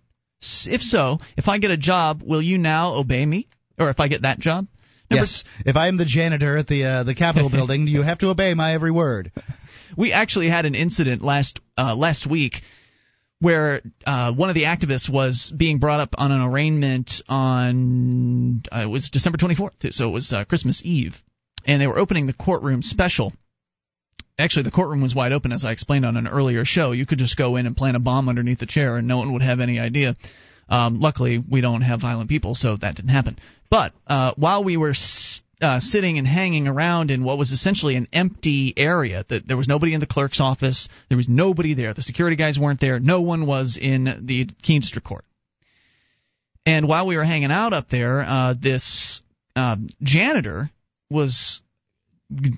If 0.65 0.81
so, 0.81 1.19
if 1.37 1.47
I 1.47 1.59
get 1.59 1.71
a 1.71 1.77
job, 1.77 2.21
will 2.23 2.41
you 2.41 2.57
now 2.57 2.95
obey 2.95 3.25
me? 3.25 3.47
Or 3.77 3.89
if 3.89 3.99
I 3.99 4.07
get 4.07 4.23
that 4.23 4.39
job? 4.39 4.67
Number 5.09 5.21
yes. 5.25 5.43
If 5.65 5.75
I 5.75 5.87
am 5.87 5.97
the 5.97 6.05
janitor 6.05 6.57
at 6.57 6.67
the 6.67 6.83
uh, 6.85 7.03
the 7.03 7.15
Capitol 7.15 7.49
building, 7.51 7.85
do 7.85 7.91
you 7.91 8.01
have 8.01 8.19
to 8.19 8.29
obey 8.29 8.53
my 8.53 8.73
every 8.73 8.91
word. 8.91 9.31
We 9.97 10.11
actually 10.11 10.49
had 10.49 10.65
an 10.65 10.75
incident 10.75 11.21
last 11.21 11.59
uh, 11.77 11.95
last 11.95 12.29
week 12.29 12.55
where 13.39 13.81
uh, 14.05 14.33
one 14.33 14.49
of 14.49 14.55
the 14.55 14.63
activists 14.63 15.09
was 15.11 15.53
being 15.55 15.77
brought 15.77 15.99
up 15.99 16.09
on 16.17 16.31
an 16.31 16.41
arraignment 16.41 17.11
on 17.27 18.63
uh, 18.71 18.83
it 18.83 18.89
was 18.89 19.09
December 19.09 19.37
24th, 19.37 19.91
so 19.93 20.07
it 20.07 20.11
was 20.11 20.31
uh, 20.31 20.45
Christmas 20.45 20.81
Eve, 20.85 21.15
and 21.65 21.81
they 21.81 21.87
were 21.87 21.99
opening 21.99 22.25
the 22.25 22.33
courtroom 22.33 22.81
special. 22.81 23.33
Actually, 24.39 24.63
the 24.63 24.71
courtroom 24.71 25.01
was 25.01 25.13
wide 25.13 25.31
open, 25.31 25.51
as 25.51 25.63
I 25.63 25.71
explained 25.71 26.05
on 26.05 26.17
an 26.17 26.27
earlier 26.27 26.65
show. 26.65 26.91
You 26.91 27.05
could 27.05 27.19
just 27.19 27.37
go 27.37 27.55
in 27.57 27.67
and 27.67 27.77
plant 27.77 27.97
a 27.97 27.99
bomb 27.99 28.29
underneath 28.29 28.59
the 28.59 28.65
chair, 28.65 28.97
and 28.97 29.07
no 29.07 29.17
one 29.17 29.33
would 29.33 29.43
have 29.43 29.59
any 29.59 29.79
idea. 29.79 30.15
Um, 30.69 30.99
luckily, 31.01 31.37
we 31.37 31.61
don't 31.61 31.81
have 31.81 32.01
violent 32.01 32.29
people, 32.29 32.55
so 32.55 32.77
that 32.77 32.95
didn't 32.95 33.11
happen. 33.11 33.37
But 33.69 33.91
uh, 34.07 34.33
while 34.37 34.63
we 34.63 34.77
were 34.77 34.91
s- 34.91 35.41
uh, 35.63 35.79
sitting 35.79 36.17
and 36.17 36.27
hanging 36.27 36.67
around 36.67 37.09
in 37.09 37.23
what 37.23 37.37
was 37.37 37.51
essentially 37.51 37.95
an 37.95 38.07
empty 38.13 38.73
area, 38.75 39.25
that 39.29 39.47
there 39.47 39.57
was 39.57 39.67
nobody 39.67 39.93
in 39.93 39.99
the 39.99 40.07
clerk's 40.07 40.41
office, 40.41 40.89
there 41.09 41.17
was 41.17 41.29
nobody 41.29 41.73
there. 41.73 41.93
The 41.93 42.01
security 42.01 42.35
guys 42.35 42.59
weren't 42.59 42.79
there. 42.79 42.99
No 42.99 43.21
one 43.21 43.45
was 43.47 43.77
in 43.81 44.23
the 44.25 44.47
Keene 44.61 44.81
Court. 45.03 45.25
And 46.65 46.87
while 46.87 47.07
we 47.07 47.17
were 47.17 47.23
hanging 47.23 47.51
out 47.51 47.73
up 47.73 47.89
there, 47.89 48.21
uh, 48.21 48.53
this 48.59 49.21
uh, 49.55 49.77
janitor 50.01 50.69
was 51.09 51.61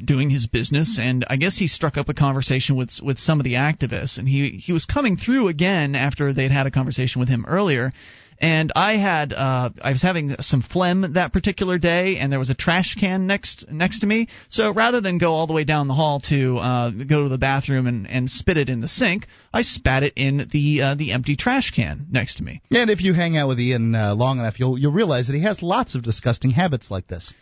doing 0.06 0.30
his 0.30 0.48
business, 0.48 1.00
and 1.02 1.26
I 1.30 1.38
guess 1.38 1.58
he 1.58 1.68
struck 1.68 1.98
up 1.98 2.08
a 2.08 2.14
conversation 2.14 2.76
with 2.76 2.92
with 3.04 3.18
some 3.18 3.40
of 3.40 3.44
the 3.44 3.54
activists, 3.54 4.18
and 4.18 4.28
he 4.28 4.52
he 4.52 4.74
was 4.74 4.86
coming 4.86 5.18
through 5.18 5.48
again 5.48 5.96
after 5.96 6.34
they'd 6.34 6.52
had 6.52 6.68
a 6.68 6.72
conversation 6.72 7.20
with 7.20 7.30
him 7.30 7.46
earlier. 7.48 7.92
And 8.40 8.72
I 8.76 8.98
had 8.98 9.34
uh, 9.34 9.70
I 9.82 9.92
was 9.92 10.02
having 10.02 10.36
some 10.42 10.62
phlegm 10.62 11.14
that 11.14 11.32
particular 11.32 11.78
day, 11.78 12.18
and 12.18 12.32
there 12.32 12.40
was 12.40 12.50
a 12.50 12.56
trash 12.56 12.96
can 13.00 13.28
next 13.28 13.66
next 13.72 14.00
to 14.00 14.08
me. 14.08 14.28
So 14.50 14.74
rather 14.74 15.02
than 15.02 15.18
go 15.18 15.34
all 15.34 15.48
the 15.48 15.54
way 15.54 15.64
down 15.64 15.88
the 15.88 15.94
hall 15.94 16.20
to 16.30 16.58
uh, 16.58 16.90
go 16.92 17.24
to 17.24 17.30
the 17.30 17.38
bathroom 17.38 17.88
and, 17.88 18.10
and 18.10 18.30
spit 18.30 18.58
it 18.58 18.70
in 18.70 18.82
the 18.82 18.90
sink, 18.90 19.28
I 19.54 19.62
spat 19.62 20.04
it 20.04 20.14
in 20.16 20.50
the 20.52 20.82
uh, 20.82 20.96
the 20.96 21.14
empty 21.14 21.36
trash 21.36 21.72
can 21.72 22.08
next 22.12 22.36
to 22.36 22.44
me. 22.44 22.62
And 22.72 22.90
if 22.90 23.02
you 23.02 23.14
hang 23.14 23.38
out 23.38 23.48
with 23.48 23.60
Ian 23.60 23.96
uh, 23.96 24.16
long 24.16 24.40
enough, 24.40 24.60
you'll 24.60 24.78
you'll 24.78 24.92
realize 24.92 25.28
that 25.28 25.36
he 25.36 25.44
has 25.44 25.62
lots 25.62 25.96
of 25.96 26.04
disgusting 26.04 26.52
habits 26.52 26.92
like 26.92 27.08
this. 27.08 27.34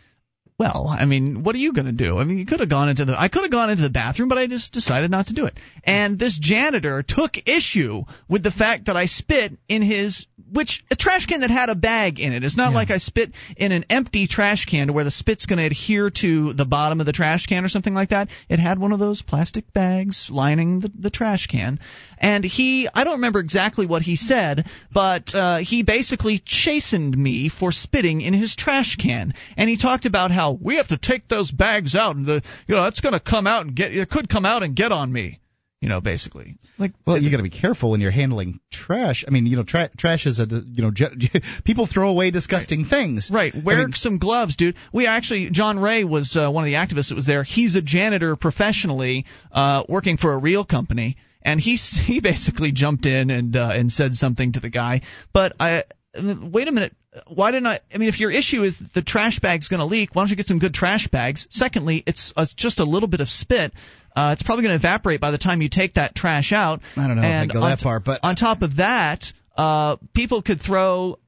Well, 0.56 0.86
I 0.88 1.04
mean, 1.04 1.42
what 1.42 1.56
are 1.56 1.58
you 1.58 1.72
going 1.72 1.86
to 1.86 1.92
do? 1.92 2.18
I 2.18 2.24
mean, 2.24 2.38
you 2.38 2.46
could 2.46 2.60
have 2.60 2.68
gone 2.68 2.88
into 2.88 3.04
the 3.04 3.20
I 3.20 3.28
could 3.28 3.42
have 3.42 3.50
gone 3.50 3.70
into 3.70 3.82
the 3.82 3.90
bathroom, 3.90 4.28
but 4.28 4.38
I 4.38 4.46
just 4.46 4.72
decided 4.72 5.10
not 5.10 5.26
to 5.26 5.34
do 5.34 5.46
it. 5.46 5.54
And 5.82 6.16
this 6.16 6.38
janitor 6.38 7.02
took 7.02 7.32
issue 7.48 8.04
with 8.28 8.44
the 8.44 8.52
fact 8.52 8.86
that 8.86 8.96
I 8.96 9.06
spit 9.06 9.58
in 9.68 9.82
his 9.82 10.26
which 10.52 10.84
a 10.90 10.96
trash 10.96 11.26
can 11.26 11.40
that 11.40 11.50
had 11.50 11.70
a 11.70 11.74
bag 11.74 12.20
in 12.20 12.32
it. 12.32 12.44
It's 12.44 12.56
not 12.56 12.72
like 12.72 12.90
I 12.90 12.98
spit 12.98 13.32
in 13.56 13.72
an 13.72 13.86
empty 13.90 14.28
trash 14.28 14.66
can 14.66 14.86
to 14.86 14.92
where 14.92 15.02
the 15.02 15.10
spit's 15.10 15.46
going 15.46 15.58
to 15.58 15.64
adhere 15.64 16.10
to 16.20 16.52
the 16.52 16.64
bottom 16.64 17.00
of 17.00 17.06
the 17.06 17.12
trash 17.12 17.46
can 17.46 17.64
or 17.64 17.68
something 17.68 17.94
like 17.94 18.10
that. 18.10 18.28
It 18.48 18.60
had 18.60 18.78
one 18.78 18.92
of 18.92 19.00
those 19.00 19.22
plastic 19.22 19.72
bags 19.72 20.28
lining 20.30 20.80
the, 20.80 20.92
the 20.96 21.10
trash 21.10 21.48
can. 21.48 21.80
And 22.18 22.44
he, 22.44 22.88
I 22.94 23.02
don't 23.04 23.14
remember 23.14 23.40
exactly 23.40 23.86
what 23.86 24.02
he 24.02 24.14
said, 24.16 24.66
but 24.92 25.34
uh, 25.34 25.58
he 25.58 25.82
basically 25.82 26.40
chastened 26.44 27.16
me 27.16 27.48
for 27.48 27.72
spitting 27.72 28.20
in 28.20 28.32
his 28.34 28.54
trash 28.54 28.96
can. 28.96 29.34
And 29.56 29.68
he 29.68 29.76
talked 29.76 30.06
about 30.06 30.30
how 30.30 30.43
we 30.52 30.76
have 30.76 30.88
to 30.88 30.98
take 30.98 31.28
those 31.28 31.50
bags 31.50 31.94
out, 31.94 32.16
and 32.16 32.26
the 32.26 32.42
you 32.66 32.74
know 32.74 32.84
that's 32.84 33.00
going 33.00 33.14
to 33.14 33.20
come 33.20 33.46
out 33.46 33.66
and 33.66 33.74
get 33.74 33.96
it 33.96 34.10
could 34.10 34.28
come 34.28 34.44
out 34.44 34.62
and 34.62 34.76
get 34.76 34.92
on 34.92 35.12
me. 35.12 35.40
You 35.80 35.90
know, 35.90 36.00
basically, 36.00 36.56
like 36.78 36.92
Well, 37.06 37.20
you 37.20 37.30
got 37.30 37.36
to 37.36 37.42
be 37.42 37.50
careful 37.50 37.90
when 37.90 38.00
you're 38.00 38.10
handling 38.10 38.58
trash. 38.72 39.22
I 39.28 39.30
mean, 39.30 39.44
you 39.44 39.58
know, 39.58 39.64
tra- 39.64 39.90
trash 39.98 40.24
is 40.24 40.38
a 40.38 40.46
you 40.46 40.82
know 40.82 40.90
ge- 40.90 41.12
people 41.64 41.86
throw 41.86 42.08
away 42.08 42.30
disgusting 42.30 42.86
things. 42.86 43.30
Right. 43.30 43.52
Wear 43.54 43.76
I 43.76 43.80
mean, 43.80 43.92
some 43.92 44.16
gloves, 44.16 44.56
dude. 44.56 44.76
We 44.94 45.06
actually, 45.06 45.50
John 45.50 45.78
Ray 45.78 46.04
was 46.04 46.36
uh, 46.36 46.50
one 46.50 46.64
of 46.64 46.66
the 46.66 46.74
activists 46.74 47.10
that 47.10 47.16
was 47.16 47.26
there. 47.26 47.44
He's 47.44 47.74
a 47.74 47.82
janitor 47.82 48.34
professionally, 48.34 49.26
uh, 49.52 49.84
working 49.86 50.16
for 50.16 50.32
a 50.32 50.38
real 50.38 50.64
company, 50.64 51.18
and 51.42 51.60
he 51.60 51.76
he 52.06 52.20
basically 52.20 52.72
jumped 52.72 53.04
in 53.04 53.28
and 53.28 53.54
uh, 53.54 53.70
and 53.74 53.92
said 53.92 54.14
something 54.14 54.54
to 54.54 54.60
the 54.60 54.70
guy. 54.70 55.02
But 55.34 55.52
I 55.60 55.84
wait 56.16 56.66
a 56.66 56.72
minute. 56.72 56.94
Why 57.28 57.50
didn't 57.52 57.66
I? 57.66 57.80
I 57.92 57.98
mean, 57.98 58.08
if 58.08 58.18
your 58.18 58.30
issue 58.30 58.62
is 58.64 58.80
the 58.94 59.02
trash 59.02 59.38
bag's 59.38 59.68
going 59.68 59.80
to 59.80 59.86
leak, 59.86 60.14
why 60.14 60.22
don't 60.22 60.30
you 60.30 60.36
get 60.36 60.46
some 60.46 60.58
good 60.58 60.74
trash 60.74 61.08
bags? 61.08 61.46
Secondly, 61.50 62.02
it's, 62.06 62.32
it's 62.36 62.54
just 62.54 62.80
a 62.80 62.84
little 62.84 63.08
bit 63.08 63.20
of 63.20 63.28
spit. 63.28 63.72
Uh, 64.16 64.30
it's 64.32 64.42
probably 64.42 64.64
going 64.64 64.78
to 64.78 64.86
evaporate 64.86 65.20
by 65.20 65.30
the 65.30 65.38
time 65.38 65.62
you 65.62 65.68
take 65.68 65.94
that 65.94 66.14
trash 66.14 66.52
out. 66.52 66.80
I 66.96 67.06
don't 67.06 67.16
know 67.16 67.22
if 67.22 67.28
I'd 67.42 67.52
go 67.52 67.60
that 67.60 67.78
t- 67.78 67.84
far, 67.84 68.00
but 68.00 68.20
on 68.22 68.36
top 68.36 68.62
of 68.62 68.76
that, 68.76 69.24
uh, 69.56 69.96
people 70.14 70.42
could 70.42 70.60
throw 70.60 71.18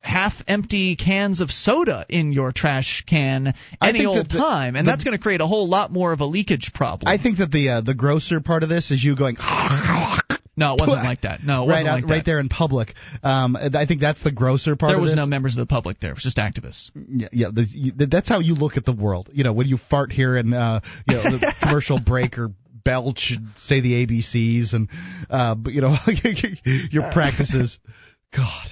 half 0.00 0.34
empty 0.46 0.96
cans 0.96 1.40
of 1.40 1.50
soda 1.50 2.06
in 2.08 2.32
your 2.32 2.52
trash 2.52 3.04
can 3.06 3.54
any 3.82 4.06
old 4.06 4.28
the- 4.28 4.38
time, 4.38 4.76
and 4.76 4.86
the- 4.86 4.90
that's 4.92 5.04
going 5.04 5.16
to 5.16 5.22
create 5.22 5.40
a 5.40 5.46
whole 5.46 5.68
lot 5.68 5.92
more 5.92 6.12
of 6.12 6.20
a 6.20 6.26
leakage 6.26 6.72
problem. 6.72 7.08
I 7.08 7.18
think 7.20 7.38
that 7.38 7.50
the 7.50 7.68
uh, 7.70 7.80
the 7.80 7.94
grosser 7.94 8.40
part 8.40 8.62
of 8.62 8.68
this 8.68 8.90
is 8.90 9.02
you 9.02 9.16
going. 9.16 9.36
no, 10.56 10.74
it 10.74 10.80
wasn't 10.80 11.04
like 11.04 11.22
that. 11.22 11.42
No, 11.42 11.64
it 11.64 11.66
right 11.66 11.68
wasn't 11.68 11.88
out, 11.88 11.94
like 11.94 12.04
that. 12.04 12.10
right 12.10 12.24
there 12.24 12.40
in 12.40 12.48
public. 12.48 12.94
Um, 13.22 13.56
I 13.56 13.84
think 13.86 14.00
that's 14.00 14.22
the 14.22 14.32
grosser 14.32 14.74
part. 14.76 14.92
There 14.92 15.00
was 15.00 15.14
no 15.14 15.26
members 15.26 15.54
of 15.56 15.60
the 15.60 15.66
public 15.66 16.00
there. 16.00 16.12
It 16.12 16.14
was 16.14 16.22
just 16.22 16.38
activists. 16.38 16.90
Yeah, 16.94 17.28
yeah 17.32 17.48
that's 17.96 18.28
how 18.28 18.40
you 18.40 18.54
look 18.54 18.76
at 18.76 18.84
the 18.84 18.94
world. 18.94 19.30
You 19.32 19.44
know, 19.44 19.52
when 19.52 19.66
you 19.66 19.78
fart 19.90 20.12
here 20.12 20.36
and 20.36 20.54
uh, 20.54 20.80
you 21.06 21.16
know 21.16 21.22
the 21.22 21.54
commercial 21.62 22.00
break 22.00 22.38
or 22.38 22.48
belch 22.84 23.32
and 23.36 23.48
say 23.56 23.80
the 23.80 24.06
ABCs 24.06 24.72
and 24.72 24.88
uh, 25.28 25.54
but 25.54 25.72
you 25.72 25.82
know 25.82 25.94
your 26.90 27.10
practices. 27.12 27.78
God. 28.34 28.66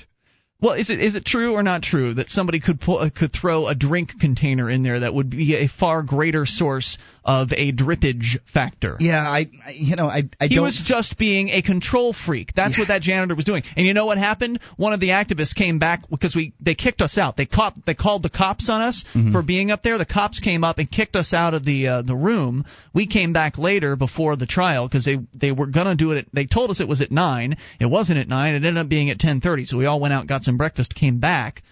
Well, 0.65 0.73
is 0.75 0.89
it 0.89 0.99
is 0.99 1.15
it 1.15 1.27
true 1.27 1.53
or 1.53 1.63
not 1.63 1.83
true 1.83 2.15
that 2.15 2.31
somebody 2.31 2.59
could 2.59 2.81
pu- 2.81 2.95
uh, 2.95 3.11
could 3.15 3.33
throw 3.39 3.67
a 3.67 3.75
drink 3.75 4.13
container 4.19 4.71
in 4.71 4.83
there 4.83 5.01
that 5.01 5.13
would 5.13 5.29
be 5.29 5.55
a 5.57 5.69
far 5.69 6.03
greater 6.03 6.47
source 6.47 6.97
of 7.23 7.53
a 7.53 7.71
drippage 7.73 8.39
factor? 8.53 8.97
Yeah, 8.99 9.21
I, 9.21 9.47
I 9.67 9.71
you 9.75 9.95
know 9.97 10.07
I 10.07 10.23
I 10.41 10.47
he 10.47 10.55
don't. 10.55 10.65
was 10.65 10.81
just 10.83 11.19
being 11.19 11.51
a 11.51 11.61
control 11.61 12.15
freak. 12.15 12.53
That's 12.57 12.79
what 12.79 12.89
that 12.89 13.03
janitor 13.03 13.35
was 13.35 13.45
doing. 13.45 13.63
And 13.77 13.87
you 13.87 13.93
know 13.93 14.07
what 14.07 14.17
happened? 14.17 14.59
One 14.79 14.95
of 14.95 15.01
the 15.01 15.11
activists 15.11 15.55
came 15.55 15.79
back 15.79 16.09
because 16.09 16.35
we 16.35 16.55
they 16.61 16.75
kicked 16.75 17.03
us 17.03 17.19
out. 17.19 17.37
They 17.37 17.47
caught 17.47 17.75
they 17.87 17.95
called 17.95 18.23
the 18.23 18.31
cops 18.31 18.69
on 18.71 18.81
us 18.81 19.05
Mm-hmm. 19.15 19.33
for 19.33 19.43
being 19.43 19.71
up 19.71 19.83
there. 19.83 19.99
The 19.99 20.07
cops 20.07 20.41
came 20.41 20.65
up 20.65 20.79
and 20.79 20.91
kicked 20.91 21.15
us 21.15 21.35
out 21.35 21.53
of 21.53 21.65
the 21.67 21.89
uh, 21.89 22.03
the 22.03 22.17
room. 22.17 22.65
We 22.95 23.07
came 23.07 23.33
back 23.35 23.59
later 23.59 23.97
before 23.97 24.37
the 24.37 24.47
trial 24.47 24.89
because 24.89 25.05
they 25.05 25.19
they 25.35 25.53
were 25.53 25.67
gonna 25.67 25.95
do 25.95 26.13
it. 26.13 26.19
At, 26.19 26.27
they 26.33 26.47
told 26.47 26.71
us 26.71 26.81
it 26.81 26.89
was 26.89 27.03
at 27.03 27.11
nine. 27.13 27.57
It 27.81 27.87
wasn't 27.87 28.19
at 28.19 28.29
nine. 28.29 28.55
It 28.55 28.65
ended 28.65 28.79
up 28.79 28.89
being 28.89 29.11
at 29.11 29.19
ten 29.19 29.41
thirty. 29.43 29.67
So 29.67 29.77
we 29.77 29.85
all 29.87 30.01
went 30.01 30.15
out, 30.15 30.27
got 30.27 30.43
some 30.43 30.54
breakfast, 30.57 30.95
came 30.95 31.19
back. 31.21 31.63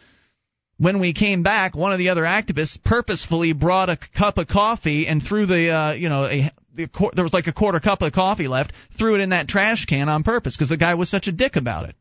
When 0.79 0.99
we 0.99 1.13
came 1.13 1.43
back, 1.43 1.77
one 1.77 1.93
of 1.93 1.99
the 1.99 2.09
other 2.09 2.23
activists 2.23 2.83
purposefully 2.83 3.53
brought 3.53 3.89
a 3.89 3.99
cup 4.19 4.39
of 4.39 4.49
coffee 4.49 5.07
and 5.07 5.23
threw 5.23 5.47
the 5.47 5.71
uh, 5.71 5.93
you 5.93 6.09
know 6.09 6.25
a 6.25 6.51
the 6.75 6.89
there 7.15 7.25
was 7.25 7.33
like 7.33 7.47
a 7.47 7.53
quarter 7.53 7.81
cup 7.81 8.03
of 8.03 8.13
coffee 8.13 8.49
left, 8.49 8.73
threw 8.99 9.15
it 9.15 9.21
in 9.21 9.31
that 9.31 9.49
trash 9.49 9.87
can 9.87 10.09
on 10.09 10.23
purpose 10.23 10.57
because 10.57 10.71
the 10.71 10.77
guy 10.77 10.95
was 10.95 11.11
such 11.11 11.27
a 11.29 11.33
dick 11.33 11.57
about 11.57 11.89
it. 11.89 11.97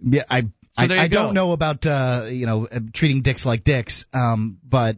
Yeah, 0.00 0.22
I 0.28 0.42
So 0.42 0.48
I, 0.76 1.04
I 1.04 1.08
don't 1.08 1.34
know 1.34 1.52
about 1.52 1.84
uh, 1.86 2.26
you 2.30 2.46
know 2.46 2.66
uh, 2.66 2.80
treating 2.92 3.22
dicks 3.22 3.44
like 3.44 3.64
dicks, 3.64 4.06
um, 4.12 4.58
but 4.68 4.96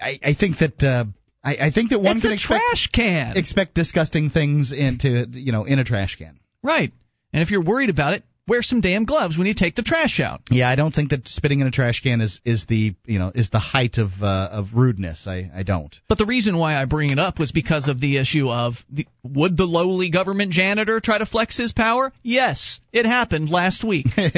I, 0.00 0.18
I 0.24 0.34
think 0.34 0.58
that 0.58 0.82
uh, 0.82 1.04
I, 1.44 1.66
I 1.66 1.70
think 1.70 1.90
that 1.90 2.00
one 2.00 2.16
It's 2.16 2.24
can 2.24 2.32
expect 2.32 2.62
trash 2.64 2.90
can. 2.92 3.36
expect 3.36 3.74
disgusting 3.74 4.30
things 4.30 4.72
into 4.72 5.26
you 5.32 5.52
know 5.52 5.64
in 5.64 5.78
a 5.78 5.84
trash 5.84 6.16
can. 6.16 6.38
Right. 6.62 6.92
And 7.32 7.42
if 7.42 7.50
you're 7.50 7.62
worried 7.62 7.90
about 7.90 8.14
it, 8.14 8.24
wear 8.48 8.62
some 8.62 8.80
damn 8.80 9.04
gloves 9.04 9.38
when 9.38 9.46
you 9.46 9.54
take 9.54 9.74
the 9.74 9.82
trash 9.82 10.20
out. 10.20 10.42
Yeah, 10.50 10.68
I 10.68 10.76
don't 10.76 10.92
think 10.92 11.10
that 11.10 11.28
spitting 11.28 11.60
in 11.60 11.66
a 11.66 11.70
trash 11.70 12.00
can 12.00 12.20
is 12.20 12.40
is 12.44 12.66
the 12.66 12.94
you 13.04 13.18
know 13.18 13.30
is 13.34 13.50
the 13.50 13.58
height 13.58 13.98
of 13.98 14.10
uh, 14.20 14.48
of 14.52 14.74
rudeness. 14.74 15.26
I 15.26 15.50
I 15.54 15.62
don't. 15.62 15.94
But 16.08 16.18
the 16.18 16.26
reason 16.26 16.56
why 16.56 16.80
I 16.80 16.84
bring 16.84 17.10
it 17.10 17.18
up 17.18 17.38
was 17.38 17.52
because 17.52 17.88
of 17.88 18.00
the 18.00 18.18
issue 18.18 18.48
of 18.48 18.74
the, 18.90 19.06
would 19.22 19.56
the 19.56 19.64
lowly 19.64 20.10
government 20.10 20.52
janitor 20.52 21.00
try 21.00 21.18
to 21.18 21.26
flex 21.26 21.56
his 21.56 21.72
power? 21.72 22.12
Yes, 22.22 22.80
it 22.92 23.06
happened 23.06 23.50
last 23.50 23.84
week. 23.84 24.06
and 24.16 24.30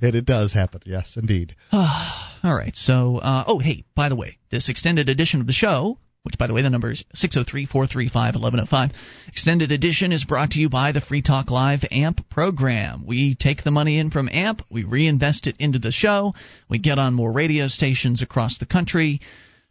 it 0.00 0.24
does 0.24 0.52
happen. 0.52 0.82
Yes, 0.84 1.16
indeed. 1.16 1.56
All 1.72 2.54
right. 2.54 2.76
So, 2.76 3.16
uh, 3.16 3.44
oh, 3.46 3.58
hey, 3.58 3.84
by 3.94 4.08
the 4.08 4.16
way, 4.16 4.38
this 4.50 4.68
extended 4.68 5.08
edition 5.08 5.40
of 5.40 5.46
the 5.46 5.52
show, 5.52 5.98
which, 6.26 6.36
by 6.36 6.48
the 6.48 6.52
way, 6.52 6.60
the 6.60 6.70
number 6.70 6.90
is 6.90 7.04
603 7.14 7.66
435 7.66 8.34
1105, 8.34 8.90
extended 9.28 9.70
edition 9.70 10.10
is 10.10 10.24
brought 10.24 10.50
to 10.50 10.58
you 10.58 10.68
by 10.68 10.90
the 10.90 11.00
Free 11.00 11.22
Talk 11.22 11.52
Live 11.52 11.84
AMP 11.92 12.28
program. 12.28 13.06
We 13.06 13.36
take 13.36 13.62
the 13.62 13.70
money 13.70 14.00
in 14.00 14.10
from 14.10 14.28
AMP, 14.28 14.62
we 14.68 14.82
reinvest 14.82 15.46
it 15.46 15.54
into 15.60 15.78
the 15.78 15.92
show, 15.92 16.34
we 16.68 16.78
get 16.78 16.98
on 16.98 17.14
more 17.14 17.30
radio 17.30 17.68
stations 17.68 18.22
across 18.22 18.58
the 18.58 18.66
country. 18.66 19.20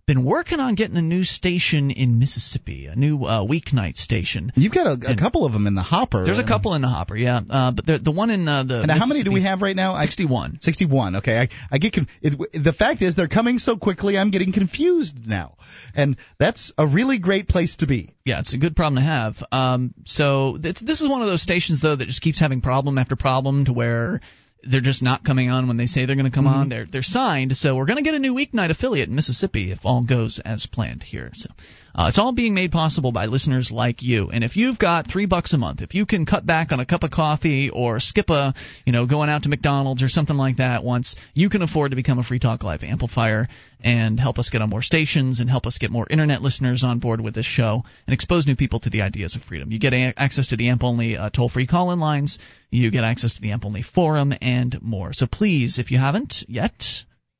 Been 0.07 0.23
working 0.23 0.59
on 0.59 0.75
getting 0.75 0.97
a 0.97 1.01
new 1.01 1.23
station 1.23 1.89
in 1.89 2.19
Mississippi, 2.19 2.85
a 2.85 2.95
new 2.95 3.23
uh, 3.23 3.43
weeknight 3.43 3.95
station. 3.95 4.51
You've 4.55 4.71
got 4.71 4.85
a, 4.85 5.13
a 5.13 5.15
couple 5.15 5.47
of 5.47 5.51
them 5.53 5.65
in 5.65 5.73
the 5.73 5.81
hopper. 5.81 6.23
There's 6.23 6.37
a 6.37 6.45
couple 6.45 6.75
in 6.75 6.83
the 6.83 6.87
hopper, 6.87 7.17
yeah. 7.17 7.41
Uh, 7.49 7.71
but 7.71 7.87
the 7.87 7.97
the 7.97 8.11
one 8.11 8.29
in 8.29 8.47
uh, 8.47 8.65
the 8.65 8.81
And 8.81 8.91
how 8.91 9.07
many 9.07 9.23
do 9.23 9.31
we 9.31 9.41
have 9.41 9.63
right 9.63 9.75
now? 9.75 9.99
61. 9.99 10.59
61. 10.61 11.15
Okay, 11.15 11.39
I 11.39 11.49
I 11.71 11.79
get 11.79 11.93
con- 11.93 12.07
it, 12.21 12.37
the 12.53 12.73
fact 12.73 13.01
is 13.01 13.15
they're 13.15 13.27
coming 13.27 13.57
so 13.57 13.77
quickly. 13.77 14.15
I'm 14.15 14.29
getting 14.29 14.53
confused 14.53 15.15
now, 15.25 15.57
and 15.95 16.17
that's 16.37 16.71
a 16.77 16.85
really 16.85 17.17
great 17.17 17.47
place 17.47 17.75
to 17.77 17.87
be. 17.87 18.13
Yeah, 18.25 18.41
it's 18.41 18.53
a 18.53 18.59
good 18.59 18.75
problem 18.75 19.01
to 19.01 19.09
have. 19.09 19.37
Um, 19.51 19.95
so 20.05 20.59
this, 20.59 20.79
this 20.81 21.01
is 21.01 21.09
one 21.09 21.23
of 21.23 21.27
those 21.27 21.41
stations 21.41 21.81
though 21.81 21.95
that 21.95 22.05
just 22.05 22.21
keeps 22.21 22.39
having 22.39 22.61
problem 22.61 22.99
after 22.99 23.15
problem 23.15 23.65
to 23.65 23.73
where 23.73 24.21
they're 24.65 24.81
just 24.81 25.01
not 25.03 25.23
coming 25.23 25.49
on 25.49 25.67
when 25.67 25.77
they 25.77 25.85
say 25.85 26.05
they're 26.05 26.15
going 26.15 26.29
to 26.29 26.35
come 26.35 26.45
Mm-hmm. 26.45 26.59
on. 26.59 26.69
They're 26.69 26.85
they're 26.91 27.03
signed, 27.03 27.55
so 27.57 27.75
we're 27.75 27.85
going 27.85 27.97
to 27.97 28.03
get 28.03 28.13
a 28.15 28.19
new 28.19 28.33
weeknight 28.33 28.71
affiliate 28.71 29.09
in 29.09 29.15
Mississippi 29.15 29.71
if 29.71 29.79
all 29.85 30.03
goes 30.03 30.39
as 30.43 30.65
planned 30.65 31.03
here. 31.03 31.31
So 31.33 31.49
Uh, 31.95 32.09
it's 32.09 32.19
all 32.19 32.33
being 32.33 32.53
made 32.53 32.73
possible 32.73 33.13
by 33.13 33.27
listeners 33.27 33.71
like 33.71 34.01
you. 34.01 34.29
And 34.29 34.43
if 34.43 34.57
you've 34.57 34.77
got 34.77 35.09
three 35.09 35.27
bucks 35.27 35.53
a 35.53 35.57
month, 35.57 35.81
if 35.81 35.93
you 35.93 36.05
can 36.05 36.25
cut 36.25 36.45
back 36.45 36.73
on 36.73 36.81
a 36.81 36.85
cup 36.85 37.03
of 37.03 37.11
coffee 37.11 37.69
or 37.69 38.01
skip 38.01 38.29
a, 38.29 38.53
you 38.85 38.91
know, 38.91 39.05
going 39.05 39.29
out 39.29 39.43
to 39.43 39.49
McDonald's 39.49 40.03
or 40.03 40.09
something 40.09 40.35
like 40.35 40.57
that 40.57 40.83
once, 40.83 41.15
you 41.33 41.49
can 41.49 41.61
afford 41.61 41.91
to 41.91 41.95
become 41.95 42.19
a 42.19 42.23
Free 42.23 42.39
Talk 42.39 42.63
Live 42.63 42.83
amplifier 42.83 43.47
and 43.79 44.19
help 44.19 44.39
us 44.39 44.49
get 44.49 44.61
on 44.61 44.69
more 44.69 44.81
stations 44.81 45.39
and 45.39 45.49
help 45.49 45.65
us 45.65 45.77
get 45.77 45.89
more 45.89 46.05
internet 46.09 46.41
listeners 46.41 46.83
on 46.83 46.99
board 46.99 47.21
with 47.21 47.33
this 47.33 47.45
show 47.45 47.83
and 48.07 48.13
expose 48.13 48.45
new 48.45 48.57
people 48.57 48.81
to 48.81 48.89
the 48.89 49.01
ideas 49.01 49.35
of 49.35 49.43
freedom. 49.43 49.71
You 49.71 49.79
get 49.79 49.93
a- 49.93 50.13
access 50.17 50.47
to 50.47 50.57
the 50.57 50.67
AMP 50.67 50.83
only 50.83 51.15
uh, 51.15 51.29
toll 51.29 51.47
free 51.47 51.67
call 51.67 51.91
in 51.91 51.99
lines, 51.99 52.39
you 52.71 52.91
get 52.91 53.05
access 53.05 53.35
to 53.35 53.41
the 53.41 53.51
AMP 53.51 53.63
only 53.63 53.83
forum, 53.83 54.33
and 54.41 54.81
more. 54.81 55.13
So 55.13 55.27
please, 55.27 55.79
if 55.79 55.91
you 55.91 55.97
haven't 55.97 56.43
yet, 56.49 56.83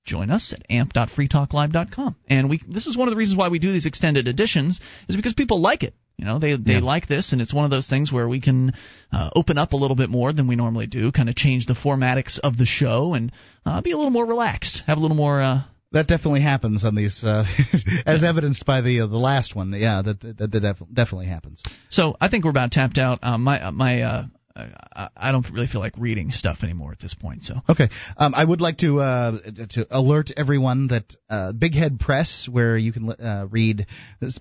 join 0.05 0.29
us 0.29 0.53
at 0.53 0.65
amp.freetalklive.com. 0.69 2.15
And 2.29 2.49
we 2.49 2.61
this 2.67 2.87
is 2.87 2.97
one 2.97 3.07
of 3.07 3.11
the 3.11 3.17
reasons 3.17 3.37
why 3.37 3.49
we 3.49 3.59
do 3.59 3.71
these 3.71 3.85
extended 3.85 4.27
editions 4.27 4.79
is 5.09 5.15
because 5.15 5.33
people 5.33 5.61
like 5.61 5.83
it. 5.83 5.93
You 6.17 6.23
know, 6.25 6.39
they 6.39 6.55
they 6.55 6.73
Yeah. 6.73 6.79
like 6.79 7.07
this, 7.07 7.33
and 7.33 7.41
it's 7.41 7.53
one 7.53 7.65
of 7.65 7.71
those 7.71 7.87
things 7.87 8.11
where 8.11 8.27
we 8.29 8.39
can 8.39 8.71
uh, 9.11 9.29
open 9.35 9.57
up 9.57 9.73
a 9.73 9.75
little 9.75 9.97
bit 9.97 10.09
more 10.09 10.31
than 10.31 10.47
we 10.47 10.55
normally 10.55 10.87
do, 10.87 11.11
kind 11.11 11.27
of 11.27 11.35
change 11.35 11.65
the 11.65 11.73
formatics 11.73 12.39
of 12.39 12.55
the 12.57 12.65
show, 12.65 13.13
and 13.15 13.31
uh, 13.65 13.81
be 13.81 13.91
a 13.91 13.97
little 13.97 14.11
more 14.11 14.25
relaxed, 14.25 14.83
have 14.87 14.97
a 14.97 15.01
little 15.01 15.17
more. 15.17 15.41
Uh, 15.41 15.63
That 15.91 16.07
definitely 16.07 16.41
happens 16.41 16.83
on 16.85 16.95
these, 16.95 17.21
uh, 17.23 17.43
as 18.05 18.23
evidenced 18.23 18.65
by 18.65 18.79
the 18.81 19.01
uh, 19.01 19.07
the 19.07 19.17
last 19.17 19.55
one. 19.55 19.71
Yeah, 19.73 20.01
that 20.03 20.21
that, 20.21 20.37
that 20.51 20.59
def- 20.61 20.87
definitely 20.93 21.27
happens. 21.27 21.61
so 21.89 22.15
I 22.21 22.29
think 22.29 22.45
we're 22.45 22.51
about 22.51 22.71
tapped 22.71 22.97
out. 22.97 23.19
Um, 23.21 23.43
my 23.43 23.59
uh, 23.67 23.71
my 23.71 24.01
uh, 24.01 24.23
I, 24.55 25.31
don't 25.31 25.45
really 25.51 25.67
feel 25.67 25.81
like 25.81 25.93
reading 25.97 26.31
stuff 26.31 26.59
anymore 26.63 26.93
at 26.93 26.99
this 26.99 27.13
point. 27.13 27.43
So 27.43 27.55
Okay, 27.69 27.89
um, 28.17 28.33
I 28.33 28.43
would 28.43 28.61
like 28.61 28.77
to 28.79 28.99
uh, 28.99 29.39
to 29.71 29.87
alert 29.91 30.31
everyone 30.35 30.87
that 30.87 31.15
uh, 31.29 31.51
Big 31.51 31.75
Head 31.75 31.99
Press, 31.99 32.47
where 32.49 32.77
you 32.77 32.93
can 32.93 33.09
uh, 33.09 33.47
read, 33.49 33.85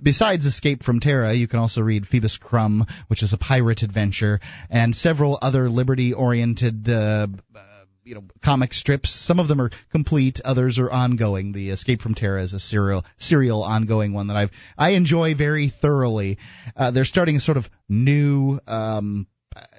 besides 0.02 0.46
Escape 0.46 0.84
from 0.84 1.00
Terra, 1.00 1.34
you 1.34 1.48
can 1.48 1.58
also 1.58 1.80
read 1.80 2.06
Phoebus 2.06 2.38
Crumb, 2.40 2.86
which 3.08 3.22
is 3.22 3.32
a 3.32 3.38
pirate 3.38 3.82
adventure, 3.82 4.40
and 4.70 4.94
several 4.94 5.38
other 5.42 5.68
liberty-oriented. 5.68 6.88
Uh, 6.88 7.26
uh, 7.54 7.60
you 8.04 8.14
know, 8.14 8.24
comic 8.44 8.74
strips. 8.74 9.10
Some 9.26 9.40
of 9.40 9.48
them 9.48 9.60
are 9.62 9.70
complete, 9.90 10.38
others 10.44 10.78
are 10.78 10.90
ongoing. 10.90 11.52
The 11.52 11.70
Escape 11.70 12.02
from 12.02 12.14
Terra 12.14 12.42
is 12.42 12.52
a 12.52 12.60
serial, 12.60 13.02
serial 13.16 13.62
ongoing 13.62 14.12
one 14.12 14.26
that 14.26 14.36
I've 14.36 14.50
I 14.76 14.90
enjoy 14.90 15.34
very 15.34 15.72
thoroughly. 15.80 16.36
Uh, 16.76 16.90
they're 16.90 17.06
starting 17.06 17.36
a 17.36 17.40
sort 17.40 17.56
of 17.56 17.64
new. 17.88 18.60
Um, 18.66 19.26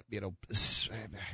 you 0.09 0.22
know, 0.22 0.34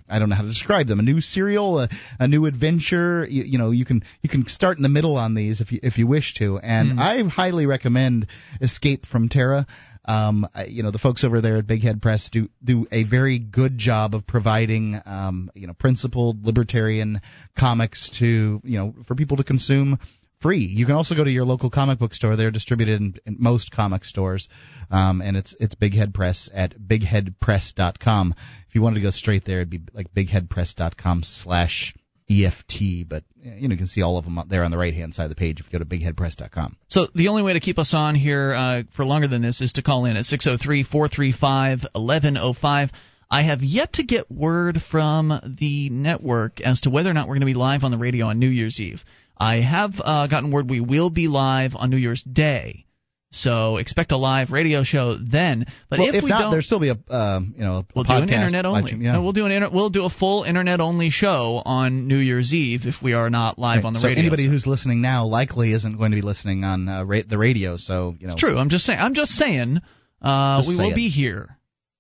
I 0.10 0.20
don't 0.20 0.30
know 0.30 0.36
how 0.36 0.44
to 0.44 0.48
describe 0.48 0.88
them. 0.88 1.00
A 1.00 1.04
new 1.04 1.20
serial, 1.20 1.80
a, 1.80 1.90
a 2.20 2.28
new 2.28 2.46
adventure. 2.46 3.26
You, 3.30 3.44
you 3.44 3.58
know, 3.58 3.72
you 3.72 3.86
can 3.86 4.04
you 4.22 4.30
can 4.30 4.48
start 4.48 4.78
in 4.78 4.84
the 4.84 4.90
middle 4.90 5.18
on 5.18 5.36
these 5.36 5.62
if 5.62 5.72
you 5.72 5.80
if 5.84 5.98
you 5.98 6.08
wish 6.08 6.36
to. 6.36 6.58
And 6.58 7.00
I 7.00 7.22
highly 7.28 7.66
recommend 7.66 8.28
Escape 8.62 9.06
from 9.06 9.30
Terra. 9.30 9.68
Um, 10.06 10.48
you 10.68 10.84
know, 10.84 10.92
the 10.92 11.00
folks 11.00 11.24
over 11.24 11.42
there 11.42 11.58
at 11.58 11.68
Big 11.68 11.84
Head 11.84 12.02
Press 12.02 12.30
do 12.32 12.50
do 12.64 12.88
a 12.92 13.04
very 13.04 13.40
good 13.40 13.78
job 13.78 14.16
of 14.16 14.26
providing 14.26 15.00
um, 15.06 15.52
you 15.54 15.68
know 15.68 15.74
principled 15.74 16.46
libertarian 16.46 17.22
comics 17.58 18.10
to 18.20 18.62
you 18.64 18.78
know 18.78 18.96
for 19.08 19.16
people 19.16 19.38
to 19.38 19.44
consume 19.44 20.00
free. 20.42 20.60
You 20.60 20.86
can 20.86 20.96
also 20.96 21.16
go 21.16 21.24
to 21.24 21.30
your 21.30 21.46
local 21.46 21.70
comic 21.70 22.00
book 22.00 22.14
store. 22.14 22.36
They're 22.36 22.52
distributed 22.52 23.00
in, 23.00 23.16
in 23.26 23.38
most 23.40 23.72
comic 23.72 24.04
stores, 24.04 24.50
um, 24.90 25.22
and 25.22 25.38
it's 25.38 25.56
it's 25.60 25.76
Big 25.76 25.94
Head 25.94 26.14
Press 26.14 26.50
at 26.54 26.78
bigheadpress.com. 26.78 28.36
If 28.68 28.76
you 28.76 28.82
wanted 28.82 28.96
to 28.96 29.02
go 29.02 29.12
straight 29.12 29.46
there, 29.46 29.58
it'd 29.58 29.70
be 29.70 29.82
like 29.94 30.14
bigheadpress.com 30.14 31.24
slash 31.24 31.94
EFT. 32.30 33.08
But 33.08 33.24
you 33.42 33.68
know 33.68 33.74
you 33.74 33.78
can 33.78 33.88
see 33.88 34.02
all 34.02 34.18
of 34.18 34.26
them 34.26 34.38
up 34.38 34.50
there 34.50 34.64
on 34.64 34.72
the 34.72 34.78
right 34.78 34.94
hand 34.94 35.14
side 35.14 35.26
of 35.26 35.30
the 35.30 35.36
page 35.36 35.60
if 35.60 35.68
you 35.72 35.80
go 35.80 35.84
to 35.84 35.86
bigheadpress.com. 35.86 36.78
So 36.88 37.08
the 37.14 37.28
only 37.28 37.44
way 37.44 37.54
to 37.54 37.60
keep 37.60 37.80
us 37.80 37.94
on 37.94 38.16
here 38.16 38.54
uh, 38.54 38.84
for 38.96 39.06
longer 39.06 39.28
than 39.28 39.42
this 39.42 39.62
is 39.62 39.74
to 39.74 39.82
call 39.82 40.06
in 40.06 40.16
at 40.18 40.26
603-435-1105. 40.26 42.90
I 43.34 43.44
have 43.44 43.62
yet 43.62 43.94
to 43.94 44.04
get 44.04 44.30
word 44.30 44.80
from 44.92 45.56
the 45.58 45.90
network 45.90 46.60
as 46.60 46.82
to 46.82 46.90
whether 46.90 47.10
or 47.10 47.14
not 47.14 47.30
we're 47.30 47.36
going 47.36 47.42
to 47.42 47.46
be 47.46 47.54
live 47.54 47.86
on 47.86 47.92
the 47.92 47.98
radio 47.98 48.26
on 48.26 48.40
New 48.40 48.50
Year's 48.50 48.78
Eve. 48.78 49.06
I 49.42 49.62
have 49.62 49.94
uh, 50.00 50.28
gotten 50.28 50.52
word 50.52 50.70
we 50.70 50.80
will 50.80 51.10
be 51.10 51.28
live 51.28 51.72
on 51.76 51.90
New 51.90 51.98
Year's 51.98 52.24
Day. 52.24 52.86
So 53.34 53.78
expect 53.78 54.12
a 54.12 54.18
live 54.18 54.52
radio 54.52 54.84
show 54.84 55.16
then. 55.16 55.66
But 55.90 56.00
well, 56.00 56.10
if, 56.10 56.16
if, 56.16 56.24
we 56.26 56.30
not, 56.30 56.42
don't, 56.42 56.52
there's 56.52 56.66
still 56.66 56.82
be 56.82 56.90
a 56.90 56.98
um, 57.16 57.54
you 57.58 57.64
know 57.64 57.78
a 57.78 57.86
We'll 57.96 58.04
podcast 58.04 58.28
do 58.28 58.34
an 58.34 58.42
internet 58.42 58.66
only. 58.66 58.92
yeah. 58.92 59.14
No, 59.14 59.22
we'll 59.22 59.32
do 59.32 59.46
an 59.46 59.54
inter- 59.54 59.70
we'll 59.72 59.90
do 59.90 60.04
a 60.04 60.10
full 60.10 60.44
internet 60.44 60.82
only 60.82 61.10
show 61.12 61.62
on 61.66 62.08
New 62.10 62.18
Year's 62.18 62.54
Eve 62.54 62.82
if 62.86 62.96
we 63.02 63.14
are 63.14 63.30
not 63.30 63.58
live 63.58 63.78
Right, 63.78 63.86
on 63.86 63.94
the 63.94 64.00
so 64.02 64.10
radio. 64.10 64.22
anybody 64.22 64.48
who's 64.50 64.68
listening 64.68 65.02
now 65.02 65.26
likely 65.28 65.72
isn't 65.72 65.98
going 65.98 66.12
to 66.12 66.16
be 66.18 66.22
listening 66.22 66.66
on 66.66 66.90
uh, 66.90 67.06
ra- 67.06 67.22
the 67.26 67.38
radio. 67.38 67.78
So 67.78 68.16
you 68.20 68.28
know, 68.28 68.36
True. 68.38 68.58
I'm 68.58 68.70
just 68.70 68.84
saying. 68.86 69.00
I'm 69.00 69.14
just 69.14 69.32
saying. 69.32 69.80
Uh, 70.22 70.60
Just 70.60 70.68
we 70.70 70.76
will 70.76 70.84
saying. 70.90 70.96
be 70.96 71.08
here 71.10 71.58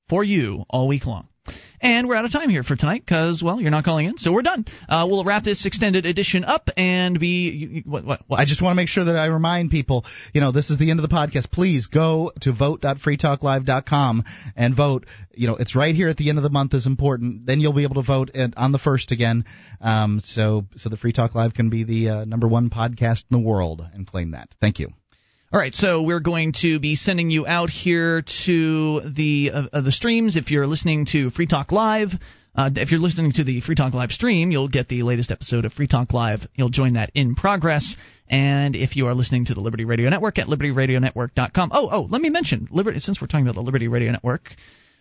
for 0.10 0.24
you 0.26 0.66
all 0.70 0.88
week 0.90 1.06
long. 1.06 1.30
And 1.82 2.08
we're 2.08 2.16
out 2.16 2.26
of 2.26 2.32
time 2.32 2.50
here 2.50 2.62
for 2.62 2.76
tonight 2.76 3.02
because, 3.04 3.42
well, 3.44 3.60
you're 3.60 3.72
not 3.72 3.84
calling 3.84 4.06
in, 4.06 4.18
so 4.18 4.32
we're 4.32 4.44
done. 4.44 4.66
Uh, 4.88 5.08
we'll 5.10 5.24
wrap 5.24 5.44
this 5.44 5.66
extended 5.66 6.06
edition 6.06 6.44
up 6.46 6.70
and 6.78 7.20
be. 7.20 7.50
You, 7.50 7.68
you, 7.70 7.84
what, 7.86 8.06
what, 8.06 8.22
what? 8.28 8.40
I 8.40 8.46
just 8.46 8.62
want 8.62 8.74
to 8.74 8.76
make 8.76 8.88
sure 8.88 9.06
that 9.06 9.18
I 9.18 9.28
remind 9.28 9.72
people, 9.72 10.06
you 10.32 10.42
know, 10.42 10.52
this 10.52 10.70
is 10.70 10.78
the 10.78 10.92
end 10.92 11.00
of 11.00 11.10
the 11.10 11.14
podcast. 11.14 11.52
Please 11.52 11.88
go 11.88 12.32
to 12.42 12.54
vote.freetalklive.com 12.54 14.24
and 14.56 14.76
vote. 14.76 15.08
You 15.34 15.48
know, 15.48 15.56
it's 15.56 15.76
right 15.76 15.96
here 15.96 16.10
at 16.10 16.18
the 16.18 16.30
end 16.30 16.38
of 16.38 16.44
the 16.44 16.52
month 16.52 16.76
is 16.76 16.86
important. 16.86 17.48
Then 17.48 17.60
you'll 17.60 17.74
be 17.74 17.84
able 17.84 17.96
to 17.96 18.08
vote 18.08 18.30
at, 18.36 18.56
on 18.58 18.72
the 18.72 18.80
first 18.80 19.12
again. 19.12 19.46
Um, 19.80 20.20
so, 20.24 20.66
so 20.76 20.90
the 20.90 20.98
Free 20.98 21.14
Talk 21.14 21.34
Live 21.34 21.56
can 21.56 21.72
be 21.72 21.84
the 21.84 22.10
uh, 22.10 22.26
number 22.26 22.48
one 22.48 22.70
podcast 22.70 23.24
in 23.32 23.42
the 23.42 23.48
world 23.48 23.82
and 23.94 24.06
claim 24.06 24.32
that. 24.32 24.50
Thank 24.62 24.78
you. 24.78 24.90
All 25.54 25.60
right, 25.60 25.74
so 25.74 26.04
we're 26.04 26.22
going 26.22 26.54
to 26.62 26.80
be 26.80 26.96
sending 26.96 27.30
you 27.30 27.46
out 27.46 27.70
here 27.70 28.24
to 28.46 29.02
the 29.02 29.52
uh, 29.54 29.64
uh, 29.74 29.82
the 29.82 29.92
streams. 29.92 30.38
If 30.38 30.50
you're 30.50 30.66
listening 30.66 31.06
to 31.12 31.30
Free 31.30 31.46
Talk 31.46 31.74
Live, 31.74 32.08
uh, 32.56 32.70
if 32.74 32.90
you're 32.90 33.02
listening 33.02 33.34
to 33.34 33.44
the 33.44 33.60
Free 33.60 33.76
Talk 33.76 33.94
Live 33.94 34.12
stream, 34.12 34.52
you'll 34.52 34.70
get 34.70 34.88
the 34.88 35.04
latest 35.04 35.30
episode 35.30 35.66
of 35.66 35.74
Free 35.74 35.88
Talk 35.88 36.14
Live. 36.14 36.40
You'll 36.56 36.70
join 36.70 36.94
that 36.94 37.12
in 37.16 37.36
progress. 37.36 37.98
And 38.30 38.78
if 38.78 38.96
you 38.96 39.08
are 39.08 39.14
listening 39.14 39.44
to 39.48 39.54
the 39.54 39.60
Liberty 39.60 39.84
Radio 39.84 40.10
Network 40.10 40.40
at 40.40 40.48
libertyradionetwork.com, 40.48 41.72
oh 41.74 41.90
oh, 41.92 42.08
let 42.10 42.22
me 42.22 42.30
mention 42.30 42.70
Liberty. 42.72 43.00
Since 43.00 43.20
we're 43.20 43.28
talking 43.28 43.46
about 43.46 43.56
the 43.56 43.62
Liberty 43.62 43.90
Radio 43.90 44.14
Network, 44.14 44.56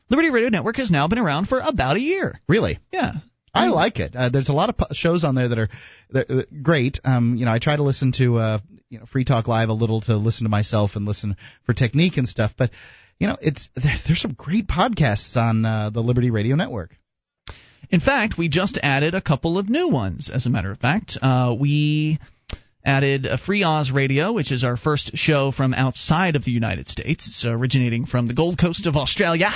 Liberty 0.09 0.31
Radio 0.31 0.49
Network 0.49 0.79
has 0.79 0.91
now 0.91 1.07
been 1.07 1.19
around 1.19 1.47
for 1.47 1.61
about 1.61 1.97
a 1.97 2.01
year. 2.01 2.41
Really? 2.49 2.81
Yeah. 2.93 3.13
I 3.53 3.69
like 3.69 3.99
it. 3.99 4.15
Uh, 4.15 4.29
there's 4.29 4.49
a 4.49 4.53
lot 4.53 4.69
of 4.69 4.79
po- 4.79 4.87
shows 4.93 5.25
on 5.25 5.35
there 5.35 5.49
that 5.49 5.59
are 5.59 5.69
that, 6.11 6.63
great. 6.63 7.01
Um, 7.05 7.37
you 7.37 7.45
know, 7.45 7.53
I 7.53 7.59
try 7.59 7.77
to 7.77 7.83
listen 7.83 8.13
to 8.13 8.37
uh, 8.37 8.59
you 8.89 8.99
know 8.99 9.07
Free 9.07 9.25
Talk 9.25 9.49
Live 9.49 9.69
a 9.69 9.73
little 9.75 10.01
to 10.03 10.17
listen 10.17 10.45
to 10.45 10.51
myself 10.51 10.93
and 10.95 11.05
listen 11.05 11.37
for 11.67 11.73
technique 11.73 12.17
and 12.17 12.29
stuff. 12.29 12.53
But 12.57 12.71
you 13.19 13.27
know, 13.27 13.37
it's 13.41 13.69
there's, 13.75 14.05
there's 14.07 14.21
some 14.21 14.35
great 14.35 14.67
podcasts 14.67 15.37
on 15.37 15.65
uh, 15.65 15.91
the 15.91 16.01
Liberty 16.01 16.31
Radio 16.31 16.57
Network. 16.57 16.97
In 17.91 18.01
fact, 18.01 18.39
we 18.39 18.49
just 18.49 18.79
added 18.83 19.15
a 19.15 19.21
couple 19.21 19.59
of 19.59 19.69
new 19.69 19.89
ones. 19.89 20.31
As 20.33 20.47
a 20.47 20.51
matter 20.51 20.71
of 20.71 20.79
fact, 20.79 21.19
uh, 21.21 21.57
we 21.59 22.21
added 22.85 23.27
a 23.27 23.37
Free 23.37 23.65
Oz 23.65 23.91
Radio, 23.91 24.33
which 24.33 24.53
is 24.53 24.65
our 24.65 24.77
first 24.77 25.17
show 25.17 25.51
from 25.51 25.75
outside 25.75 26.37
of 26.37 26.45
the 26.45 26.53
United 26.53 26.89
States. 26.89 27.27
It's 27.27 27.45
originating 27.45 28.07
from 28.07 28.27
the 28.27 28.35
Gold 28.35 28.59
Coast 28.59 28.87
of 28.87 28.97
Australia. 28.97 29.51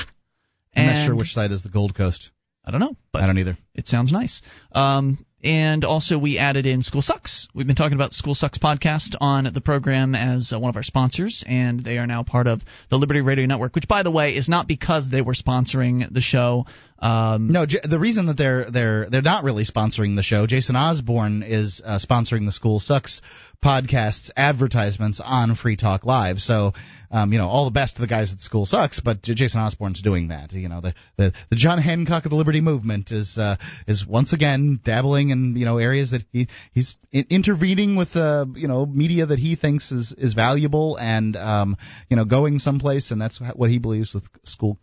I'm 0.77 0.87
not 0.87 1.07
sure 1.07 1.15
which 1.15 1.29
side 1.29 1.53
is 1.53 1.63
the 1.63 1.69
Gold 1.69 1.95
Coast. 1.95 2.31
I 2.67 2.71
don't 2.71 2.81
know, 2.81 2.97
but 3.13 3.23
I 3.23 3.27
don't 3.27 3.39
either. 3.39 3.57
it 3.75 3.87
sounds 3.87 4.11
nice. 4.13 4.41
Um, 4.73 5.25
and 5.43 5.85
also, 5.85 6.19
we 6.19 6.39
added 6.39 6.65
in 6.65 6.83
School 6.83 7.03
Sucks. 7.03 7.49
We've 7.55 7.67
been 7.67 7.77
talking 7.77 7.97
about 7.97 8.11
the 8.11 8.15
School 8.15 8.35
Sucks 8.35 8.57
podcast 8.57 9.15
on 9.21 9.47
the 9.53 9.61
program 9.61 10.15
as 10.15 10.51
uh, 10.51 10.59
one 10.59 10.71
of 10.71 10.77
our 10.77 10.83
sponsors, 10.83 11.45
and 11.47 11.85
they 11.85 11.99
are 11.99 12.07
now 12.07 12.23
part 12.23 12.47
of 12.47 12.63
the 12.89 12.97
Liberty 12.97 13.21
Radio 13.21 13.45
Network, 13.45 13.75
which, 13.75 13.87
by 13.87 14.03
the 14.03 14.11
way, 14.11 14.35
is 14.37 14.49
not 14.49 14.67
because 14.67 15.11
they 15.11 15.21
were 15.21 15.35
sponsoring 15.35 16.11
the 16.11 16.23
show. 16.23 16.65
Um, 16.99 17.49
No, 17.49 17.67
J- 17.67 17.81
the 17.85 17.99
reason 17.99 18.25
that 18.27 18.39
they're 18.39 18.71
they're 18.71 19.11
they're 19.11 19.21
not 19.21 19.45
really 19.45 19.65
sponsoring 19.67 20.17
the 20.17 20.23
show. 20.23 20.47
Jason 20.47 20.77
Osborne 20.77 21.43
is 21.43 21.83
uh, 21.85 21.99
sponsoring 21.99 22.47
the 22.47 22.53
School 22.53 22.81
Sucks 22.81 23.21
podcasts 23.65 24.31
advertisements 24.37 25.21
on 25.25 25.55
Free 25.55 25.77
Talk 25.77 26.05
Live. 26.05 26.39
So, 26.39 26.73
um, 27.11 27.33
you 27.33 27.39
know, 27.39 27.49
all 27.49 27.65
the 27.65 27.71
best 27.71 27.97
to 27.97 28.03
the 28.03 28.09
guys 28.09 28.33
at 28.33 28.41
School 28.41 28.67
Sucks, 28.67 29.01
but 29.01 29.23
Jason 29.23 29.61
Osborne's 29.61 30.03
doing 30.03 30.29
that. 30.29 30.53
You 30.53 30.69
know, 30.69 30.81
the 30.81 30.95
the, 31.17 31.33
the 31.49 31.57
John 31.57 31.79
Hancock 31.79 32.25
of 32.27 32.31
the 32.31 32.37
Liberty 32.37 32.61
Movement 32.61 33.11
is 33.11 33.39
uh, 33.39 33.57
is 33.87 34.05
once 34.07 34.33
again 34.33 34.81
dabbling 34.85 35.31
in 35.31 35.57
you 35.57 35.65
know 35.65 35.79
areas 35.79 36.11
that 36.11 36.23
he 36.33 36.49
he's 36.73 36.97
intervening 37.13 37.97
with 37.97 38.15
uh, 38.17 38.45
you 38.55 38.69
know 38.69 38.85
media 38.85 39.27
that 39.27 39.39
he 39.39 39.57
thinks 39.57 39.91
is 39.93 40.13
is 40.19 40.35
valuable 40.35 40.99
and 40.99 41.37
um, 41.37 41.77
you 42.11 42.17
know 42.17 42.25
going 42.25 42.59
someplace, 42.59 43.11
and 43.11 43.21
that's 43.21 43.41
what 43.55 43.71
he 43.71 43.79
believes 43.79 44.13
with 44.13 44.25
School 44.45 44.79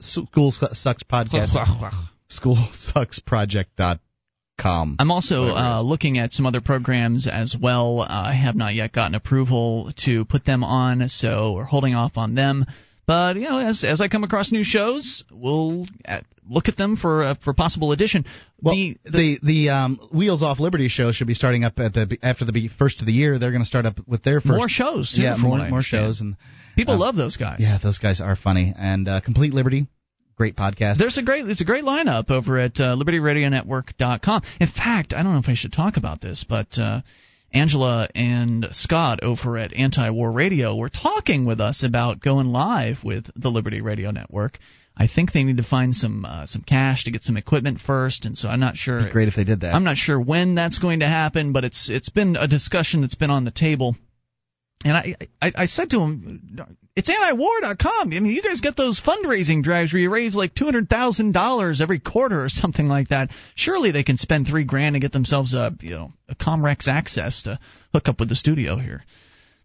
School 0.00 0.52
Sucks 0.52 1.02
podcast. 1.02 1.52
School 2.28 2.68
Sucks 2.72 3.18
podcast. 3.18 4.00
SchoolSucksProject.com. 4.60 4.96
I'm 4.98 5.10
also 5.10 5.44
uh, 5.48 5.82
looking 5.82 6.18
at 6.18 6.32
some 6.32 6.46
other 6.46 6.60
programs 6.60 7.26
as 7.26 7.56
well. 7.60 8.00
Uh, 8.00 8.06
I 8.08 8.34
have 8.34 8.56
not 8.56 8.74
yet 8.74 8.92
gotten 8.92 9.14
approval 9.14 9.92
to 10.04 10.24
put 10.24 10.44
them 10.44 10.64
on, 10.64 11.08
so 11.08 11.52
we're 11.52 11.64
holding 11.64 11.94
off 11.94 12.12
on 12.16 12.34
them. 12.34 12.66
But 13.06 13.36
you 13.36 13.42
know, 13.42 13.58
as 13.58 13.82
as 13.84 14.00
I 14.00 14.08
come 14.08 14.22
across 14.22 14.52
new 14.52 14.62
shows, 14.62 15.24
we'll 15.32 15.86
uh, 16.06 16.20
look 16.48 16.68
at 16.68 16.76
them 16.76 16.96
for 16.96 17.24
uh, 17.24 17.34
for 17.42 17.52
possible 17.54 17.92
addition. 17.92 18.24
Well, 18.62 18.74
the, 18.74 18.96
the 19.04 19.38
the, 19.42 19.68
um, 19.70 19.98
Wheels 20.12 20.42
Off 20.42 20.60
Liberty 20.60 20.88
show 20.88 21.10
should 21.10 21.26
be 21.26 21.34
starting 21.34 21.64
up 21.64 21.78
at 21.78 21.92
the 21.92 22.18
after 22.22 22.44
the 22.44 22.68
first 22.78 23.00
of 23.00 23.06
the 23.06 23.12
year. 23.12 23.38
They're 23.38 23.50
going 23.50 23.62
to 23.62 23.68
start 23.68 23.86
up 23.86 23.96
with 24.06 24.22
their 24.22 24.40
first 24.40 24.56
more 24.56 24.68
shows. 24.68 25.14
Too, 25.16 25.22
yeah, 25.22 25.36
more 25.36 25.58
more 25.68 25.82
shows 25.82 26.20
and 26.20 26.36
People 26.76 26.94
uh, 26.94 26.98
love 26.98 27.16
those 27.16 27.36
guys. 27.36 27.58
Yeah, 27.60 27.78
those 27.82 27.98
guys 27.98 28.20
are 28.20 28.36
funny 28.36 28.74
and 28.76 29.08
uh, 29.08 29.20
Complete 29.20 29.52
Liberty, 29.52 29.86
great 30.40 30.56
podcast. 30.56 30.96
There's 30.96 31.18
a 31.18 31.22
great 31.22 31.46
it's 31.46 31.60
a 31.60 31.66
great 31.66 31.84
lineup 31.84 32.30
over 32.30 32.58
at 32.58 32.80
uh, 32.80 32.96
libertyradionetwork.com. 32.96 34.42
In 34.58 34.68
fact, 34.68 35.12
I 35.12 35.22
don't 35.22 35.34
know 35.34 35.38
if 35.38 35.50
I 35.50 35.54
should 35.54 35.74
talk 35.74 35.98
about 35.98 36.22
this, 36.22 36.46
but 36.48 36.78
uh, 36.78 37.02
Angela 37.52 38.08
and 38.14 38.68
Scott 38.70 39.22
over 39.22 39.58
at 39.58 39.74
Anti-War 39.74 40.32
Radio 40.32 40.74
were 40.74 40.88
talking 40.88 41.44
with 41.44 41.60
us 41.60 41.82
about 41.82 42.20
going 42.22 42.46
live 42.46 43.04
with 43.04 43.26
the 43.36 43.50
Liberty 43.50 43.82
Radio 43.82 44.12
Network. 44.12 44.58
I 44.96 45.08
think 45.14 45.32
they 45.32 45.44
need 45.44 45.58
to 45.58 45.62
find 45.62 45.94
some 45.94 46.24
uh, 46.24 46.46
some 46.46 46.62
cash 46.62 47.04
to 47.04 47.10
get 47.10 47.22
some 47.22 47.36
equipment 47.36 47.78
first, 47.78 48.24
and 48.24 48.34
so 48.34 48.48
I'm 48.48 48.60
not 48.60 48.78
sure. 48.78 49.10
Great 49.10 49.28
if 49.28 49.34
they 49.36 49.44
did 49.44 49.60
that. 49.60 49.74
I'm 49.74 49.84
not 49.84 49.98
sure 49.98 50.18
when 50.18 50.54
that's 50.54 50.78
going 50.78 51.00
to 51.00 51.06
happen, 51.06 51.52
but 51.52 51.64
it's 51.64 51.90
it's 51.90 52.08
been 52.08 52.36
a 52.36 52.48
discussion 52.48 53.02
that's 53.02 53.14
been 53.14 53.30
on 53.30 53.44
the 53.44 53.50
table. 53.50 53.94
And 54.82 54.96
I, 54.96 55.16
I, 55.42 55.52
I 55.54 55.66
said 55.66 55.90
to 55.90 56.00
him, 56.00 56.66
it's 56.96 57.10
antiwar.com. 57.10 58.12
I 58.12 58.20
mean, 58.20 58.26
you 58.26 58.42
guys 58.42 58.62
get 58.62 58.76
those 58.76 59.00
fundraising 59.00 59.62
drives 59.62 59.92
where 59.92 60.00
you 60.00 60.10
raise 60.10 60.34
like 60.34 60.54
two 60.54 60.64
hundred 60.64 60.88
thousand 60.88 61.32
dollars 61.32 61.80
every 61.82 62.00
quarter 62.00 62.42
or 62.42 62.48
something 62.48 62.86
like 62.86 63.08
that. 63.08 63.28
Surely 63.54 63.90
they 63.90 64.04
can 64.04 64.16
spend 64.16 64.46
three 64.46 64.64
grand 64.64 64.96
and 64.96 65.02
get 65.02 65.12
themselves 65.12 65.52
a 65.52 65.72
you 65.80 65.90
know 65.90 66.12
a 66.28 66.34
Comrex 66.34 66.88
access 66.88 67.42
to 67.42 67.58
hook 67.92 68.08
up 68.08 68.20
with 68.20 68.30
the 68.30 68.36
studio 68.36 68.76
here. 68.76 69.04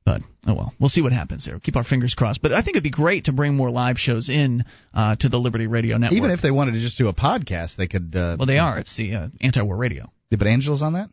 But 0.05 0.21
oh 0.45 0.53
well, 0.53 0.73
we'll 0.79 0.89
see 0.89 1.01
what 1.01 1.13
happens 1.13 1.45
there. 1.45 1.59
Keep 1.59 1.77
our 1.77 1.83
fingers 1.83 2.13
crossed. 2.13 2.41
But 2.41 2.51
I 2.51 2.61
think 2.61 2.75
it'd 2.75 2.83
be 2.83 2.91
great 2.91 3.25
to 3.25 3.31
bring 3.31 3.55
more 3.55 3.71
live 3.71 3.97
shows 3.97 4.29
in 4.29 4.65
uh, 4.93 5.15
to 5.15 5.29
the 5.29 5.37
Liberty 5.37 5.67
Radio 5.67 5.97
Network. 5.97 6.17
Even 6.17 6.31
if 6.31 6.41
they 6.41 6.51
wanted 6.51 6.73
to 6.73 6.79
just 6.79 6.97
do 6.97 7.07
a 7.07 7.13
podcast, 7.13 7.77
they 7.77 7.87
could. 7.87 8.15
Uh, 8.15 8.35
well, 8.37 8.45
they 8.45 8.59
are. 8.59 8.77
It's 8.77 8.95
the 8.95 9.15
uh, 9.15 9.27
Anti-War 9.41 9.75
Radio. 9.75 10.11
Yeah, 10.29 10.37
but 10.37 10.47
Angela's 10.47 10.81
on 10.81 10.93
that. 10.93 11.09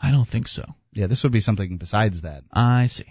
I 0.00 0.10
don't 0.10 0.28
think 0.28 0.48
so. 0.48 0.64
Yeah, 0.92 1.06
this 1.06 1.22
would 1.22 1.32
be 1.32 1.40
something 1.40 1.76
besides 1.76 2.22
that. 2.22 2.44
I 2.52 2.86
see. 2.86 3.04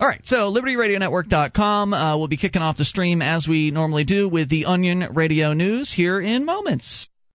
All 0.00 0.08
right, 0.08 0.24
so 0.24 0.52
libertyradionetwork.com. 0.52 1.94
Uh, 1.94 2.16
we'll 2.16 2.28
be 2.28 2.36
kicking 2.36 2.62
off 2.62 2.76
the 2.76 2.84
stream 2.84 3.22
as 3.22 3.46
we 3.46 3.70
normally 3.70 4.04
do 4.04 4.28
with 4.28 4.48
the 4.48 4.64
Onion 4.64 5.08
Radio 5.14 5.52
News 5.52 5.92
here 5.92 6.20
in 6.20 6.44
moments. 6.44 7.08